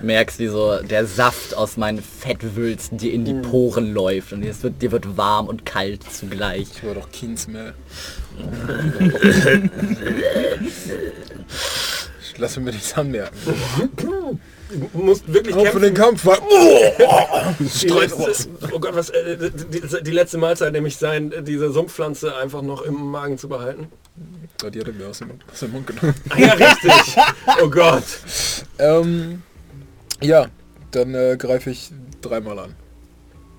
merkst, 0.00 0.38
wie 0.38 0.46
so 0.46 0.80
der 0.82 1.04
Saft 1.06 1.56
aus 1.56 1.76
meinen 1.76 2.00
Fettwülsten 2.00 2.96
dir 2.98 3.12
in 3.12 3.24
die 3.24 3.34
Poren 3.34 3.92
läuft 3.92 4.32
und 4.32 4.44
es 4.44 4.62
wird, 4.62 4.80
dir 4.80 4.92
wird 4.92 5.16
warm 5.16 5.48
und 5.48 5.66
kalt 5.66 6.04
zugleich. 6.04 6.68
Ich 6.76 6.84
war 6.84 6.94
doch 6.94 7.10
Kinsmell. 7.10 7.74
ich 12.22 12.38
lasse 12.38 12.60
mir 12.60 12.70
nichts 12.70 12.94
anmerken. 12.94 13.36
Musst 14.92 15.32
wirklich 15.32 15.54
Auf 15.54 15.68
für 15.68 15.80
kämpfen. 15.80 15.82
den 15.82 15.94
Kampf! 15.94 16.26
weil- 16.26 16.38
Die 17.58 17.88
letzte, 17.88 18.48
oh 18.72 18.78
Gott, 18.78 18.94
was, 18.94 19.10
äh, 19.10 19.50
die, 19.50 20.02
die 20.04 20.10
letzte 20.10 20.36
Mahlzeit, 20.38 20.72
nämlich 20.72 20.96
sein, 20.96 21.32
diese 21.44 21.70
Sumpfpflanze 21.72 22.36
einfach 22.36 22.62
noch 22.62 22.82
im 22.82 22.94
Magen 23.10 23.38
zu 23.38 23.48
behalten. 23.48 23.88
Ja, 24.62 24.70
die 24.70 24.80
hat 24.80 24.88
er 24.88 24.92
mir 24.94 25.08
aus 25.08 25.18
dem, 25.20 25.30
aus 25.50 25.60
dem 25.60 25.72
Mund 25.72 25.86
genommen. 25.86 26.14
Ah, 26.30 26.38
ja, 26.38 26.52
richtig. 26.54 27.16
Oh 27.62 27.70
Gott. 27.70 28.04
Ähm, 28.78 29.42
ja, 30.20 30.46
dann 30.90 31.14
äh, 31.14 31.36
greife 31.38 31.70
ich 31.70 31.90
dreimal 32.20 32.58
an. 32.58 32.74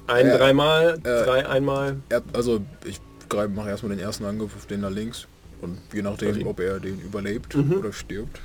Ein 0.08 0.28
Äh, 0.28 0.38
dreimal, 0.38 0.96
äh, 1.00 1.24
drei 1.24 1.48
einmal. 1.48 1.98
Also 2.34 2.62
ich 2.86 3.00
greife, 3.30 3.50
mache 3.50 3.70
erstmal 3.70 3.96
den 3.96 4.00
ersten 4.04 4.26
Angriff 4.26 4.56
auf 4.56 4.66
den 4.68 4.82
da 4.84 4.90
links. 4.90 5.28
Und 5.62 5.78
je 5.94 6.02
nachdem, 6.02 6.30
Okay. 6.32 6.46
ob 6.46 6.60
er 6.60 6.80
den 6.80 7.00
überlebt 7.02 7.56
oder 7.56 7.92
stirbt. 7.94 8.40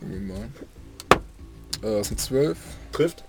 Mal. 0.00 0.48
Äh, 1.82 1.98
das 1.98 2.08
sind 2.08 2.20
zwölf. 2.20 2.58
Trifft. 2.92 3.24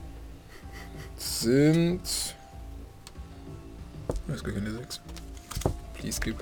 Sind... 1.17 2.01
Das 4.27 4.37
ist 4.37 4.43
gar 4.43 4.53
keine 4.53 4.71
sechs. 4.71 5.01
Please 5.93 6.17
skip. 6.17 6.35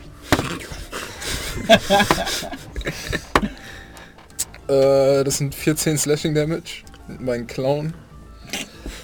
äh, 4.68 5.24
das 5.24 5.38
sind 5.38 5.56
14 5.56 5.97
Slashing 5.97 6.36
Damage 6.36 6.84
mit 7.08 7.22
meinem 7.22 7.47
Clown. 7.47 7.93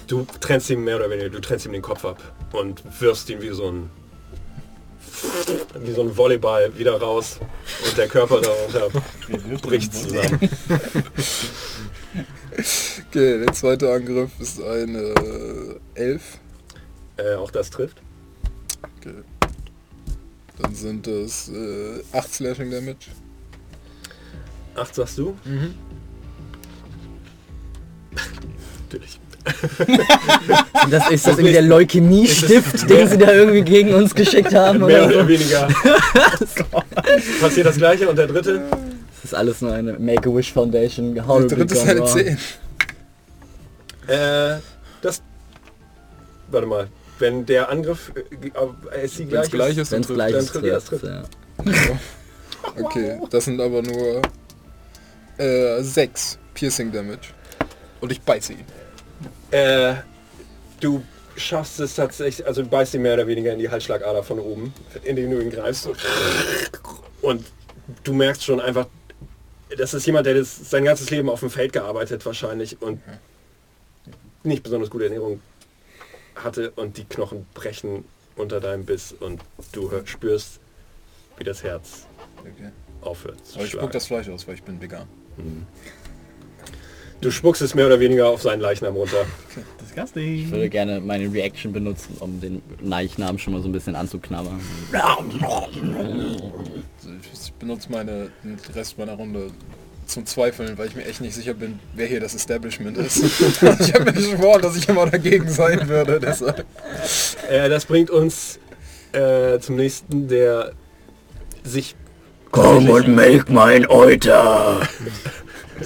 Du 0.06 0.26
trennst 0.40 0.70
ihm 0.70 0.84
mehr 0.84 0.96
oder 0.96 1.10
weniger, 1.10 1.30
du 1.30 1.40
trennst 1.40 1.66
ihm 1.66 1.72
den 1.72 1.82
Kopf 1.82 2.04
ab 2.04 2.22
und 2.52 2.82
wirfst 3.00 3.30
ihn 3.30 3.40
wie 3.40 3.50
so 3.50 3.70
ein 3.70 3.90
wie 5.78 5.92
so 5.92 6.02
ein 6.02 6.16
Volleyball 6.16 6.76
wieder 6.76 7.00
raus 7.00 7.38
und 7.86 7.96
der 7.96 8.08
Körper 8.08 8.40
darunter 8.40 8.88
bricht 9.62 9.94
zusammen. 9.94 10.40
Okay, 13.08 13.38
der 13.44 13.52
zweite 13.54 13.92
Angriff 13.92 14.30
ist 14.38 14.62
eine 14.62 15.14
11. 15.94 16.38
Äh, 17.16 17.34
auch 17.34 17.50
das 17.50 17.70
trifft. 17.70 18.02
Okay. 18.98 19.14
Dann 20.60 20.74
sind 20.74 21.06
es 21.06 21.48
äh, 21.48 22.02
8 22.12 22.32
Slashing 22.34 22.70
Damage. 22.70 23.10
Acht 24.74 24.94
sagst 24.94 25.18
du? 25.18 25.36
Natürlich. 28.84 29.18
Und 30.84 30.92
das 30.92 31.10
ist 31.10 31.26
das 31.26 31.34
irgendwie 31.34 31.52
der 31.52 31.62
Leukämie-Stift, 31.62 32.88
den 32.88 33.08
sie 33.08 33.18
da 33.18 33.32
irgendwie 33.32 33.62
gegen 33.62 33.92
uns 33.92 34.14
geschickt 34.14 34.54
haben 34.54 34.78
Mehr 34.86 35.04
oder 35.04 35.08
so. 35.12 35.18
oder 35.18 35.28
weniger. 35.28 35.68
Passiert 37.40 37.66
das 37.66 37.76
gleiche 37.76 38.08
und 38.08 38.16
der 38.16 38.28
dritte? 38.28 38.62
Das 39.22 39.32
ist 39.32 39.34
alles 39.34 39.60
nur 39.60 39.72
eine 39.72 39.92
Make-A-Wish 39.94 40.52
Foundation. 40.52 41.14
Der 41.14 41.26
horrible 41.26 41.56
dritte 41.56 41.74
ist 41.74 41.88
eine 41.88 42.00
wrong. 42.00 42.08
10. 42.08 42.38
Äh, 44.08 44.58
das. 45.00 45.22
Warte 46.50 46.66
mal. 46.66 46.88
Wenn 47.18 47.46
der 47.46 47.68
Angriff 47.68 48.12
äh, 48.16 49.04
ist 49.04 49.18
die 49.18 49.20
Wenn 49.20 49.28
gleich 49.28 49.44
es 49.44 49.50
gleich 49.50 49.78
ist, 49.78 49.92
dann 49.92 49.98
Wenn's 49.98 50.08
gleich 50.08 50.32
dann 50.32 50.40
ist, 50.40 50.52
trifft, 50.52 50.88
trifft. 50.88 51.04
ja. 51.04 51.22
Okay, 52.80 53.20
das 53.30 53.44
sind 53.44 53.60
aber 53.60 53.82
nur 53.82 54.22
äh, 55.38 55.82
6 55.82 56.38
Piercing 56.54 56.90
Damage. 56.90 57.28
Und 58.00 58.10
ich 58.10 58.20
beiße 58.20 58.54
ihn. 58.54 58.64
Äh, 59.52 59.94
du 60.80 61.02
schaffst 61.36 61.78
es 61.80 61.94
tatsächlich, 61.94 62.46
also 62.46 62.62
du 62.62 62.68
beißt 62.68 62.94
ihn 62.94 63.02
mehr 63.02 63.14
oder 63.14 63.26
weniger 63.28 63.52
in 63.52 63.58
die 63.60 63.70
Halsschlagader 63.70 64.22
von 64.24 64.40
oben, 64.40 64.74
indem 65.04 65.30
du 65.30 65.40
ihn 65.40 65.50
greifst. 65.50 65.88
Und 67.20 67.44
du 68.02 68.12
merkst 68.12 68.44
schon 68.44 68.60
einfach, 68.60 68.86
das 69.76 69.94
ist 69.94 70.06
jemand, 70.06 70.26
der 70.26 70.34
das 70.34 70.70
sein 70.70 70.84
ganzes 70.84 71.10
Leben 71.10 71.28
auf 71.28 71.40
dem 71.40 71.50
Feld 71.50 71.72
gearbeitet 71.72 72.24
wahrscheinlich 72.26 72.80
und 72.82 73.00
nicht 74.42 74.62
besonders 74.62 74.90
gute 74.90 75.04
Ernährung 75.04 75.40
hatte 76.34 76.70
und 76.72 76.96
die 76.96 77.04
Knochen 77.04 77.46
brechen 77.54 78.04
unter 78.36 78.60
deinem 78.60 78.84
Biss 78.84 79.12
und 79.12 79.40
du 79.72 79.90
hör, 79.90 80.06
spürst, 80.06 80.58
wie 81.36 81.44
das 81.44 81.62
Herz 81.62 82.06
Okay. 82.40 82.70
aufhört 83.02 83.46
zu 83.46 83.56
Aber 83.56 83.64
ich 83.64 83.72
spuck 83.72 83.92
das 83.92 84.06
Fleisch 84.06 84.28
aus, 84.28 84.48
weil 84.48 84.56
ich 84.56 84.62
bin 84.62 84.80
vegan. 84.80 85.06
Du 87.22 87.30
spuckst 87.30 87.62
es 87.62 87.76
mehr 87.76 87.86
oder 87.86 88.00
weniger 88.00 88.26
auf 88.26 88.42
seinen 88.42 88.60
Leichnam 88.60 88.96
runter. 88.96 89.24
Disgusting. 89.80 90.34
Ich 90.34 90.50
würde 90.50 90.68
gerne 90.68 91.00
meine 91.00 91.32
Reaction 91.32 91.72
benutzen, 91.72 92.16
um 92.18 92.40
den 92.40 92.60
Leichnam 92.80 93.38
schon 93.38 93.52
mal 93.52 93.62
so 93.62 93.68
ein 93.68 93.72
bisschen 93.72 93.94
anzuknabbern. 93.94 94.60
Ich 97.32 97.52
benutze 97.52 97.92
meine, 97.92 98.30
den 98.42 98.58
Rest 98.74 98.98
meiner 98.98 99.14
Runde 99.14 99.52
zum 100.04 100.26
Zweifeln, 100.26 100.76
weil 100.76 100.88
ich 100.88 100.96
mir 100.96 101.04
echt 101.04 101.20
nicht 101.20 101.34
sicher 101.34 101.54
bin, 101.54 101.78
wer 101.94 102.08
hier 102.08 102.18
das 102.18 102.34
Establishment 102.34 102.98
ist. 102.98 103.22
ich 103.78 103.94
habe 103.94 104.04
mir 104.06 104.12
geschworen, 104.12 104.60
dass 104.60 104.76
ich 104.76 104.88
immer 104.88 105.06
dagegen 105.06 105.48
sein 105.48 105.88
würde. 105.88 106.18
Deshalb. 106.18 106.66
Äh, 107.48 107.68
das 107.68 107.86
bringt 107.86 108.10
uns 108.10 108.58
äh, 109.12 109.60
zum 109.60 109.76
nächsten, 109.76 110.26
der 110.26 110.72
sich 111.62 111.94
Komm 112.50 112.90
und 112.90 113.08
melk 113.08 113.48
mein 113.48 113.86
Euter. 113.86 114.80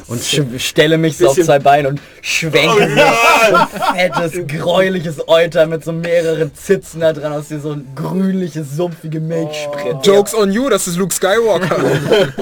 Und 0.08 0.22
stelle 0.22 0.98
mich 0.98 1.18
so 1.18 1.28
auf 1.28 1.40
zwei 1.40 1.58
Beine 1.58 1.88
und 1.88 2.00
schwenke 2.22 2.88
so 2.96 3.54
ein 3.54 3.68
fettes, 3.96 4.46
gräuliches 4.46 5.28
Euter 5.28 5.66
mit 5.66 5.84
so 5.84 5.92
mehreren 5.92 6.54
Zitzen 6.54 7.00
da 7.00 7.12
dran, 7.12 7.32
aus 7.32 7.48
dir 7.48 7.60
so 7.60 7.72
ein 7.72 7.86
grünliches, 7.94 8.76
sumpfige 8.76 9.20
Milch 9.20 9.56
spritzt. 9.64 10.06
Jokes 10.06 10.34
on 10.34 10.52
you, 10.52 10.68
das 10.68 10.86
ist 10.86 10.96
Luke 10.96 11.14
Skywalker. 11.14 11.76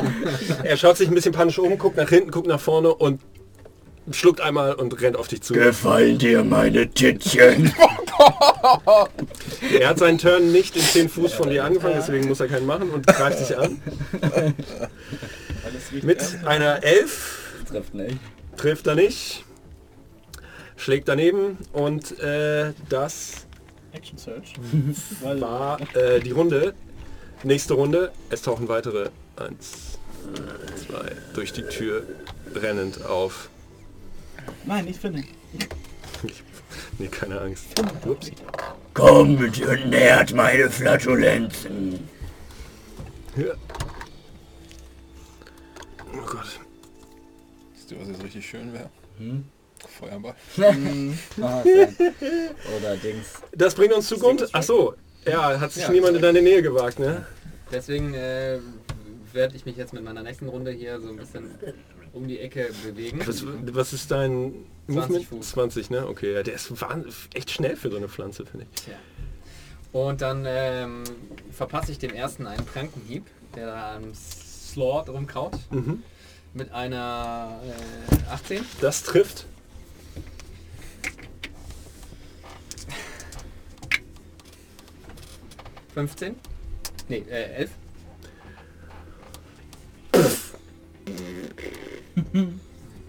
Er 0.63 0.77
schaut 0.77 0.97
sich 0.97 1.09
ein 1.09 1.15
bisschen 1.15 1.33
panisch 1.33 1.59
um, 1.59 1.77
guckt 1.79 1.97
nach 1.97 2.09
hinten, 2.09 2.31
guckt 2.31 2.47
nach 2.47 2.61
vorne 2.61 2.95
und 2.95 3.21
schluckt 4.11 4.41
einmal 4.41 4.75
und 4.75 5.01
rennt 5.01 5.17
auf 5.17 5.29
dich 5.29 5.43
zu. 5.43 5.55
Gefallen 5.55 6.19
dir 6.19 6.45
meine 6.45 6.91
Tittchen? 6.91 7.73
Er 9.79 9.89
hat 9.89 9.99
seinen 9.99 10.19
Turn 10.19 10.53
nicht 10.53 10.77
in 10.77 10.83
10 10.83 11.09
Fuß 11.09 11.33
von 11.35 11.51
dir 11.51 11.65
angefangen, 11.65 11.95
deswegen 11.97 12.29
muss 12.29 12.41
er 12.41 12.49
keinen 12.49 12.67
machen 12.67 12.91
und 12.91 13.07
greift 13.07 13.41
dich 13.41 13.57
an. 13.59 13.81
Mit 16.03 16.21
einer 16.45 16.83
11 16.83 17.44
Trifft 17.75 17.95
nicht. 17.95 18.19
Trifft 18.57 18.87
er 18.87 18.95
nicht. 18.95 19.45
Schlägt 20.77 21.09
daneben 21.09 21.59
und 21.73 22.17
äh, 22.21 22.73
das 22.89 23.47
Action 23.93 24.17
Search. 24.17 24.55
War 25.41 25.81
äh, 25.97 26.21
die 26.21 26.31
Runde. 26.31 26.75
Nächste 27.43 27.75
Runde. 27.75 28.13
Es 28.31 28.43
tauchen 28.43 28.69
weitere 28.69 29.11
eins, 29.35 29.99
zwei 30.87 31.11
durch 31.35 31.53
die 31.53 31.63
Tür 31.63 32.05
rennend 32.55 33.05
auf. 33.05 33.49
nein, 34.65 34.87
ich 34.87 34.97
finde. 34.97 35.25
Nee, 36.99 37.09
keine 37.09 37.41
Angst. 37.41 37.67
Ups. 38.07 38.31
Kommt 38.95 39.41
und 39.41 39.91
nährt 39.91 40.33
meine 40.33 40.71
Flatulenzen. 40.71 42.09
Ja. 43.37 43.55
Oh 46.13 46.27
Gott. 46.27 46.61
Wisst 47.85 47.93
ihr, 47.93 48.01
was 48.01 48.09
jetzt 48.09 48.25
richtig 48.25 48.49
schön 48.49 48.73
wäre? 48.73 48.89
Feuerball. 50.01 50.35
Ah. 51.43 51.63
Oder 52.79 52.97
Dings. 52.97 53.35
Das 53.53 53.75
bringt 53.75 53.93
uns 53.93 54.09
zu 54.09 54.19
Grund. 54.19 54.49
Ach 54.53 54.63
so. 54.63 54.95
Ja, 55.27 55.61
hat 55.61 55.73
sich 55.73 55.83
Ja. 55.83 55.91
niemand 55.91 56.17
in 56.17 56.23
deine 56.23 56.41
Nähe 56.41 56.63
gewagt, 56.63 56.99
ne? 56.99 57.27
Deswegen 57.71 58.15
äh, 58.15 58.59
werde 59.35 59.55
ich 59.55 59.67
mich 59.67 59.77
jetzt 59.77 59.93
mit 59.93 60.03
meiner 60.03 60.23
nächsten 60.23 60.49
Runde 60.49 60.71
hier 60.71 60.99
so 60.99 61.11
ein 61.11 61.17
bisschen 61.17 61.51
um 62.15 62.27
die 62.27 62.39
Ecke 62.39 62.71
bewegen. 62.87 63.21
Was, 63.27 63.45
was 63.47 63.93
ist 63.93 64.11
dein 64.11 64.55
20 64.87 64.95
Movement? 64.97 65.25
Fuß. 65.27 65.51
20, 65.51 65.91
ne? 65.91 66.07
Okay, 66.09 66.33
ja, 66.33 66.43
der 66.43 66.55
ist 66.55 66.73
echt 67.35 67.51
schnell 67.51 67.77
für 67.77 67.91
so 67.91 67.99
eine 67.99 68.09
Pflanze, 68.09 68.47
finde 68.47 68.65
ich. 68.73 68.83
Tja. 68.83 68.95
Und 69.93 70.23
dann 70.23 70.45
ähm, 70.49 71.05
verpasse 71.53 71.93
ich 71.93 71.99
dem 71.99 72.15
ersten 72.15 72.47
einen 72.47 72.65
Prankenhieb, 72.65 73.27
der 73.55 73.67
da 73.67 73.97
am 73.97 74.15
Slot 74.15 75.11
rumkaut. 75.11 75.59
Mhm. 75.71 76.03
Mit 76.55 76.71
einer 76.73 77.61
äh, 78.29 78.31
18. 78.33 78.65
Das 78.81 79.03
trifft. 79.03 79.47
Fünfzehn? 85.93 86.37
Nee, 87.09 87.25
äh, 87.29 87.55
11. 87.55 87.71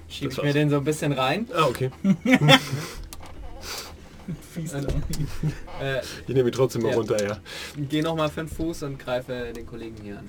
Schiebe 0.07 0.31
ich 0.31 0.41
mir 0.41 0.53
den 0.53 0.69
so 0.69 0.77
ein 0.77 0.83
bisschen 0.83 1.11
rein. 1.11 1.47
Ah, 1.53 1.65
okay. 1.65 1.91
Fies. 4.53 4.73
Und, 4.73 4.87
äh, 5.81 6.01
Ich 6.27 6.33
nehme 6.33 6.49
ihn 6.49 6.53
trotzdem 6.53 6.81
mal 6.83 6.91
Ja. 6.91 6.95
runter, 6.95 7.21
ja. 7.23 7.37
Gehe 7.77 8.01
nochmal 8.03 8.29
fünf 8.29 8.55
Fuß 8.55 8.83
und 8.83 8.97
greife 8.97 9.51
den 9.53 9.65
Kollegen 9.65 9.95
hier 10.01 10.19
an. 10.19 10.27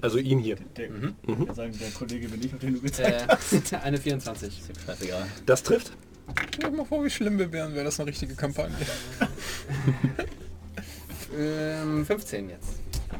Also 0.00 0.18
ihn 0.18 0.38
hier. 0.38 0.56
Der, 0.76 0.90
Mhm. 0.90 1.14
wir 1.26 1.54
sagen, 1.54 1.76
der 1.78 1.90
Kollege 1.90 2.28
bin 2.28 2.42
ich, 2.44 2.52
auf 2.54 2.60
den 2.60 2.74
du 2.74 2.80
gezeigt 2.80 3.26
hast. 3.28 3.72
Äh, 3.72 3.76
eine 3.82 3.98
24. 3.98 4.62
Scheißegal. 4.86 5.26
Das 5.44 5.62
trifft. 5.62 5.92
Stell 6.54 6.70
dir 6.70 6.76
mal 6.76 6.84
vor, 6.86 7.04
wie 7.04 7.10
schlimm 7.10 7.38
wir 7.38 7.52
wären, 7.52 7.74
wäre 7.74 7.84
das 7.84 8.00
eine 8.00 8.08
richtige 8.10 8.34
Kampagne. 8.34 8.74
Ähm, 11.38 12.06
15 12.06 12.48
jetzt. 12.48 12.68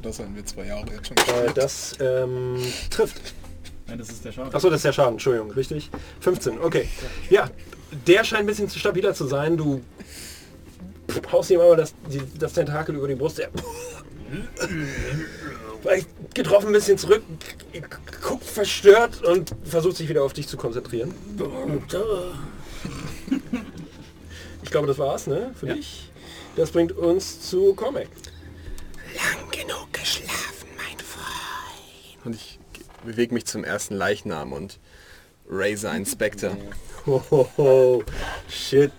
Das 0.01 0.19
haben 0.21 0.35
wir 0.35 0.45
zwei 0.47 0.67
Jahre 0.67 0.87
jetzt 0.91 1.09
schon 1.09 1.17
Äh, 1.17 1.53
das 1.55 1.95
ähm, 2.01 2.57
trifft. 2.89 3.35
Nein, 3.89 3.99
das 3.99 4.09
ist 4.11 4.25
der 4.25 4.33
Schaden. 4.33 4.55
Achso, 4.55 4.71
das 4.71 4.79
ist 4.79 4.85
der 4.85 4.93
Schaden, 4.93 5.13
Entschuldigung, 5.15 5.51
richtig? 5.51 5.91
15, 6.21 6.59
okay. 6.61 6.89
Ja, 7.31 7.51
der 8.07 8.25
scheint 8.25 8.41
ein 8.41 8.47
bisschen 8.47 8.71
stabiler 8.71 9.13
zu 9.13 9.27
sein. 9.27 9.57
Du 9.57 9.83
haust 11.31 11.51
ihm 11.51 11.61
aber 11.61 11.77
das, 11.77 11.95
die, 12.11 12.23
das 12.39 12.53
Tentakel 12.55 12.95
über 12.97 13.09
die 13.09 13.15
Brust. 13.17 13.39
Er 13.41 13.51
getroffen 16.35 16.69
ein 16.69 16.73
bisschen 16.73 16.99
zurück, 16.99 17.23
guckt 18.23 18.45
verstört 18.45 19.23
und 19.25 19.55
versucht 19.65 19.97
sich 19.97 20.09
wieder 20.09 20.23
auf 20.25 20.33
dich 20.33 20.49
zu 20.49 20.57
konzentrieren. 20.57 21.15
Ich 24.63 24.71
glaube, 24.73 24.89
das 24.89 24.99
war's, 24.99 25.27
ne? 25.29 25.55
Für 25.59 25.69
Ja. 25.69 25.75
dich. 25.75 26.11
Das 26.57 26.71
bringt 26.73 26.91
uns 26.93 27.41
zu 27.49 27.75
Comic. 27.75 28.09
Lang 29.15 29.51
genug 29.53 29.93
geschlafen, 29.93 30.67
mein 30.77 30.99
Freund. 30.99 32.25
Und 32.25 32.35
ich 32.35 32.59
bewege 33.05 33.33
mich 33.33 33.45
zum 33.47 33.63
ersten 33.63 33.95
Leichnam 33.95 34.53
und 34.53 34.81
raise 35.49 35.89
einen 35.89 36.05
Spectre. 36.07 36.57
Hohoho, 37.07 38.03
shit. 38.49 38.91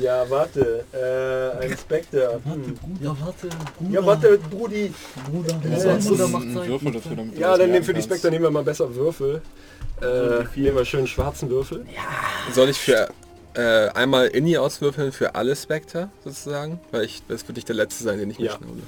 Ja, 0.00 0.28
warte. 0.28 0.84
Äh, 0.92 1.64
ein 1.64 1.76
Spectre. 1.76 2.40
Hm. 2.44 2.76
Ja, 3.00 3.16
warte. 3.20 3.48
Ja, 3.90 4.04
warte, 4.06 4.38
Brudi. 4.38 4.92
Bruder. 5.30 5.54
Hast 5.72 5.84
du 5.84 5.88
Bruder, 6.10 6.10
Bruder 6.10 6.28
macht 6.28 6.42
einen 6.42 6.54
sein. 6.54 6.68
Würfel 6.68 6.92
dafür, 6.92 7.16
damit 7.16 7.38
Ja, 7.38 7.56
dann 7.56 7.70
nehmen 7.70 7.84
für 7.84 7.94
die? 7.94 8.02
Spectre 8.02 8.30
nehmen 8.30 8.44
wir 8.44 8.50
mal 8.50 8.64
besser 8.64 8.94
Würfel. 8.94 9.40
Äh, 10.02 10.44
nehmen 10.58 10.76
wir 10.76 10.84
schön 10.84 11.06
schwarzen 11.06 11.48
Würfel. 11.48 11.86
Soll 12.52 12.68
ich 12.68 12.76
für 12.78 13.08
äh, 13.54 13.88
einmal 13.94 14.26
Inni 14.26 14.58
auswürfeln 14.58 15.12
für 15.12 15.34
alle 15.34 15.56
Spectre 15.56 16.10
sozusagen? 16.22 16.78
Weil 16.90 17.04
ich, 17.04 17.22
das 17.28 17.48
würde 17.48 17.58
ich 17.58 17.64
der 17.64 17.76
letzte 17.76 18.04
sein, 18.04 18.18
den 18.18 18.30
ich 18.30 18.38
Ja. 18.38 18.58
mitschnaube. 18.58 18.82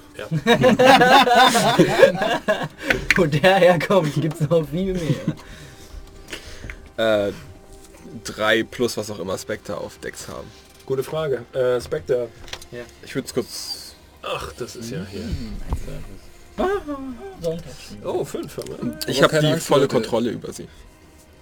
Wo 3.17 3.25
der 3.25 3.55
herkommt, 3.57 4.13
gibt's 4.21 4.41
noch 4.49 4.69
viel 4.69 4.95
mehr. 6.97 7.29
Äh, 7.29 7.33
drei 8.25 8.63
plus 8.65 8.97
was 8.97 9.11
auch 9.11 9.19
immer 9.21 9.39
Spectre 9.39 9.77
auf 9.79 9.99
Decks 9.99 10.29
haben. 10.29 10.47
Gute 10.89 11.03
Frage. 11.03 11.45
Äh, 11.53 11.79
Spectre. 11.83 12.29
Ich 13.05 13.15
würde 13.15 13.29
es 13.29 13.35
kurz... 13.35 13.95
Ach, 14.23 14.55
das 14.55 14.75
ist 14.75 14.91
ja 14.91 15.05
hier. 15.05 15.29
Oh, 18.03 18.25
fünf 18.25 18.57
haben 18.57 18.69
wir. 18.69 18.99
Ich 19.07 19.23
habe 19.23 19.31
keine 19.31 19.49
die 19.49 19.53
Angst, 19.53 19.67
volle 19.67 19.83
Leute. 19.83 19.95
Kontrolle 19.95 20.31
über 20.31 20.51
sie. 20.51 20.67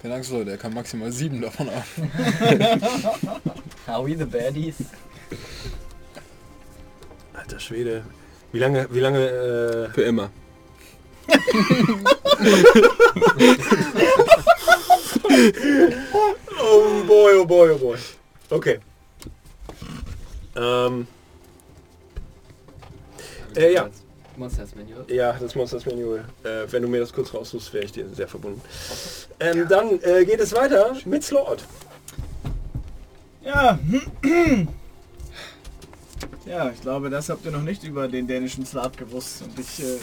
Keine 0.03 0.15
Angst, 0.15 0.33
Leute, 0.33 0.51
er 0.51 0.57
kann 0.57 0.75
maximal 0.75 1.13
sieben 1.13 1.41
davon 1.41 1.69
ab. 1.69 1.85
Are 3.87 4.05
we 4.05 4.19
the 4.19 4.25
baddies? 4.25 4.75
Alter 7.33 7.61
Schwede. 7.61 8.03
Wie 8.51 8.59
lange, 8.59 8.89
wie 8.91 8.99
lange, 8.99 9.21
äh, 9.21 9.91
Für 9.91 10.03
immer. 10.03 10.31
Oh 16.59 17.05
boy, 17.07 17.35
oh 17.37 17.47
boy, 17.47 17.71
oh 17.71 17.79
boy. 17.79 17.97
Okay. 18.51 18.81
Ähm, 20.57 21.07
Äh, 23.55 23.73
ja. 23.75 23.89
Monsters 24.37 24.75
Manual. 24.75 25.05
ja, 25.09 25.33
das 25.33 25.55
Monsters 25.55 25.87
Manual. 25.87 26.25
Äh, 26.45 26.71
wenn 26.71 26.83
du 26.83 26.89
mir 26.89 27.01
das 27.01 27.13
kurz 27.13 27.33
raussuchst, 27.33 27.73
wäre 27.73 27.85
ich 27.85 27.93
dir 27.93 28.07
sehr 28.11 28.29
verbunden. 28.29 28.61
Ähm, 29.41 29.67
Dann 29.69 29.99
äh, 30.03 30.25
geht 30.27 30.41
es 30.41 30.55
weiter 30.55 30.95
mit 31.07 31.25
Slot. 31.25 31.65
Ja. 33.45 33.79
Ja, 36.47 36.71
ich 36.71 36.81
glaube, 36.81 37.11
das 37.11 37.29
habt 37.29 37.45
ihr 37.45 37.51
noch 37.51 37.63
nicht 37.63 37.83
über 37.83 38.07
den 38.07 38.29
dänischen 38.29 38.65
Slav 38.65 38.97
gewusst. 38.97 39.43
Und 39.43 39.59
ich 39.59 39.81
äh, 39.83 39.99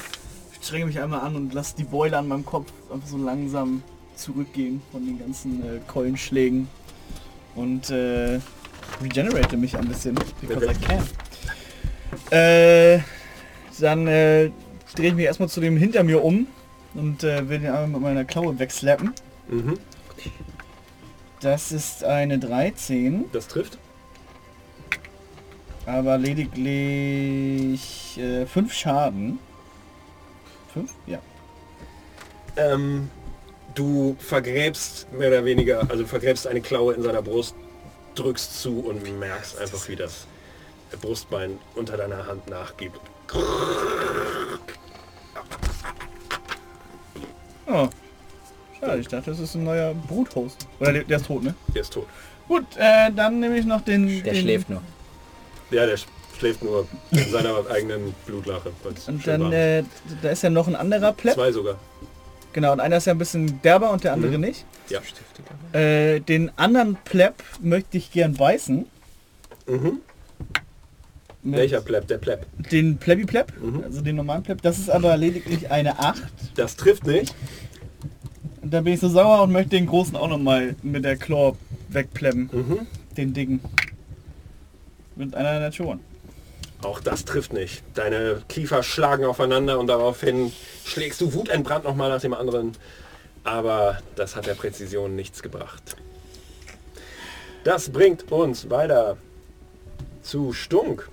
strenge 0.62 0.88
mich 0.88 1.00
einmal 1.00 1.22
an 1.22 1.38
und 1.38 1.54
lasse 1.54 1.74
die 1.78 1.86
Beule 1.86 2.18
an 2.18 2.28
meinem 2.28 2.46
Kopf 2.46 2.68
einfach 2.92 3.08
so 3.08 3.16
langsam 3.18 3.82
zurückgehen 4.18 4.82
von 4.92 5.06
den 5.06 5.20
ganzen 5.20 5.64
äh, 5.64 5.80
Keulenschlägen. 5.88 6.68
Und 7.56 7.90
äh, 7.92 8.40
regenerate 9.02 9.58
mich 9.58 9.78
ein 9.78 9.88
bisschen, 9.88 10.16
because 10.42 10.66
I 10.66 10.74
can. 10.74 11.04
Äh, 12.32 13.00
dann 13.80 14.08
äh, 14.08 14.52
drehe 14.96 15.10
ich 15.10 15.16
mich 15.16 15.26
erstmal 15.26 15.50
zu 15.50 15.60
dem 15.62 15.78
hinter 15.78 16.04
mir 16.04 16.24
um 16.24 16.48
und 16.94 17.24
äh, 17.24 17.50
will 17.50 17.60
den 17.60 17.72
einmal 17.72 17.88
mit 17.88 18.02
meiner 18.02 18.26
Klaue 18.26 18.58
wegslappen. 18.60 19.14
Mhm. 19.50 19.80
Das 21.42 21.72
ist 21.72 22.04
eine 22.04 22.40
13. 22.40 23.26
Das 23.34 23.48
trifft. 23.48 23.78
aber 25.86 26.18
lediglich 26.18 27.50
äh, 28.18 28.46
fünf 28.46 28.74
Schaden. 28.74 29.40
Fünf? 30.74 30.94
Ja. 31.06 31.20
Ähm, 32.56 33.10
du 33.76 34.16
vergräbst 34.20 35.12
mehr 35.12 35.28
oder 35.30 35.44
weniger, 35.46 35.90
also 35.90 36.06
vergräbst 36.06 36.48
eine 36.48 36.62
Klaue 36.62 36.94
in 36.94 37.04
seiner 37.04 37.22
Brust, 37.22 37.56
drückst 38.16 38.62
zu 38.62 38.80
und 38.80 39.04
merkst 39.20 39.58
einfach, 39.58 39.88
wie 39.88 39.96
das 39.96 40.28
Brustbein 41.02 41.58
unter 41.76 41.98
deiner 41.98 42.28
Hand 42.28 42.48
nachgibt. 42.50 43.00
Oh. 47.68 47.88
Schade, 48.80 49.00
ich 49.00 49.08
dachte, 49.08 49.32
das 49.32 49.40
ist 49.40 49.56
ein 49.56 49.64
neuer 49.64 49.94
Bruthost. 49.94 50.68
Oder 50.80 50.94
der, 50.94 51.04
der 51.06 51.18
ist 51.18 51.26
tot, 51.26 51.44
ne? 51.44 51.56
Der 51.74 51.82
ist 51.82 51.94
tot. 51.94 52.06
Gut, 52.48 52.66
äh, 52.78 53.12
dann 53.12 53.40
nehme 53.40 53.58
ich 53.58 53.66
noch 53.66 53.82
den... 53.82 54.08
Der 54.24 54.34
den, 54.34 54.42
schläft 54.42 54.70
nur. 54.70 54.82
Ja, 55.72 55.86
der 55.86 55.98
schläft 56.38 56.62
nur 56.64 56.88
in 57.12 57.32
seiner 57.32 57.56
eigenen 57.72 58.14
Blutlache. 58.26 58.72
Und 59.08 59.26
dann, 59.26 59.52
äh, 59.54 59.84
da 60.22 60.30
ist 60.30 60.44
ja 60.44 60.50
noch 60.50 60.68
ein 60.68 60.76
anderer. 60.76 61.14
Pleb. 61.14 61.34
Zwei 61.34 61.52
sogar. 61.52 61.78
Genau, 62.52 62.74
und 62.74 62.82
einer 62.82 62.98
ist 62.98 63.08
ja 63.08 63.14
ein 63.14 63.18
bisschen 63.18 63.62
derber 63.62 63.90
und 63.92 64.04
der 64.04 64.14
andere 64.14 64.34
Mhm. 64.38 64.42
nicht. 64.42 64.66
Ja. 64.90 65.00
Äh, 65.80 66.20
den 66.20 66.52
anderen 66.58 66.98
Pleb 67.04 67.36
möchte 67.62 67.98
ich 67.98 68.12
gern 68.12 68.34
beißen. 68.36 68.86
Mhm. 69.68 70.00
Mit 71.46 71.60
Welcher 71.60 71.82
Pleb? 71.82 72.08
Der 72.08 72.18
Pleb. 72.20 72.46
Den 72.72 72.98
Plebby 72.98 73.26
Pleb, 73.26 73.54
Mhm. 73.62 73.84
also 73.84 74.02
den 74.02 74.16
normalen 74.16 74.44
Pleb. 74.44 74.62
Das 74.62 74.78
ist 74.80 74.90
aber 74.90 75.18
lediglich 75.18 75.72
eine 75.72 76.00
8. 76.00 76.22
Das 76.56 76.76
trifft 76.78 77.06
nicht. 77.06 77.36
Und 78.62 78.74
dann 78.74 78.84
bin 78.86 78.94
ich 78.94 79.00
so 79.02 79.10
sauer 79.10 79.42
und 79.44 79.52
möchte 79.52 79.72
den 79.72 79.86
großen 79.88 80.16
auch 80.16 80.30
noch 80.30 80.38
mal 80.38 80.76
mit 80.84 81.04
der 81.04 81.18
Claw 81.18 81.56
wegplemmen. 81.90 82.50
Mhm. 82.52 82.88
Den 83.18 83.34
dicken. 83.34 83.60
Mit 85.16 85.36
einer 85.36 85.60
Nation. 85.60 86.00
Auch 86.82 87.00
das 87.00 87.24
trifft 87.26 87.54
nicht. 87.54 87.84
Deine 87.94 88.42
Kiefer 88.50 88.84
schlagen 88.84 89.26
aufeinander 89.26 89.80
und 89.80 89.88
daraufhin 89.88 90.52
schlägst 90.86 91.22
du 91.22 91.34
wutentbrannt 91.34 91.84
nochmal 91.86 92.10
nach 92.10 92.22
dem 92.22 92.34
anderen. 92.34 92.72
Aber 93.44 94.00
das 94.16 94.36
hat 94.36 94.46
der 94.46 94.54
Präzision 94.54 95.16
nichts 95.16 95.44
gebracht. 95.44 95.96
Das 97.64 97.90
bringt 97.90 98.32
uns 98.32 98.70
weiter 98.70 99.18
zu 100.22 100.54
Stunk. 100.54 101.10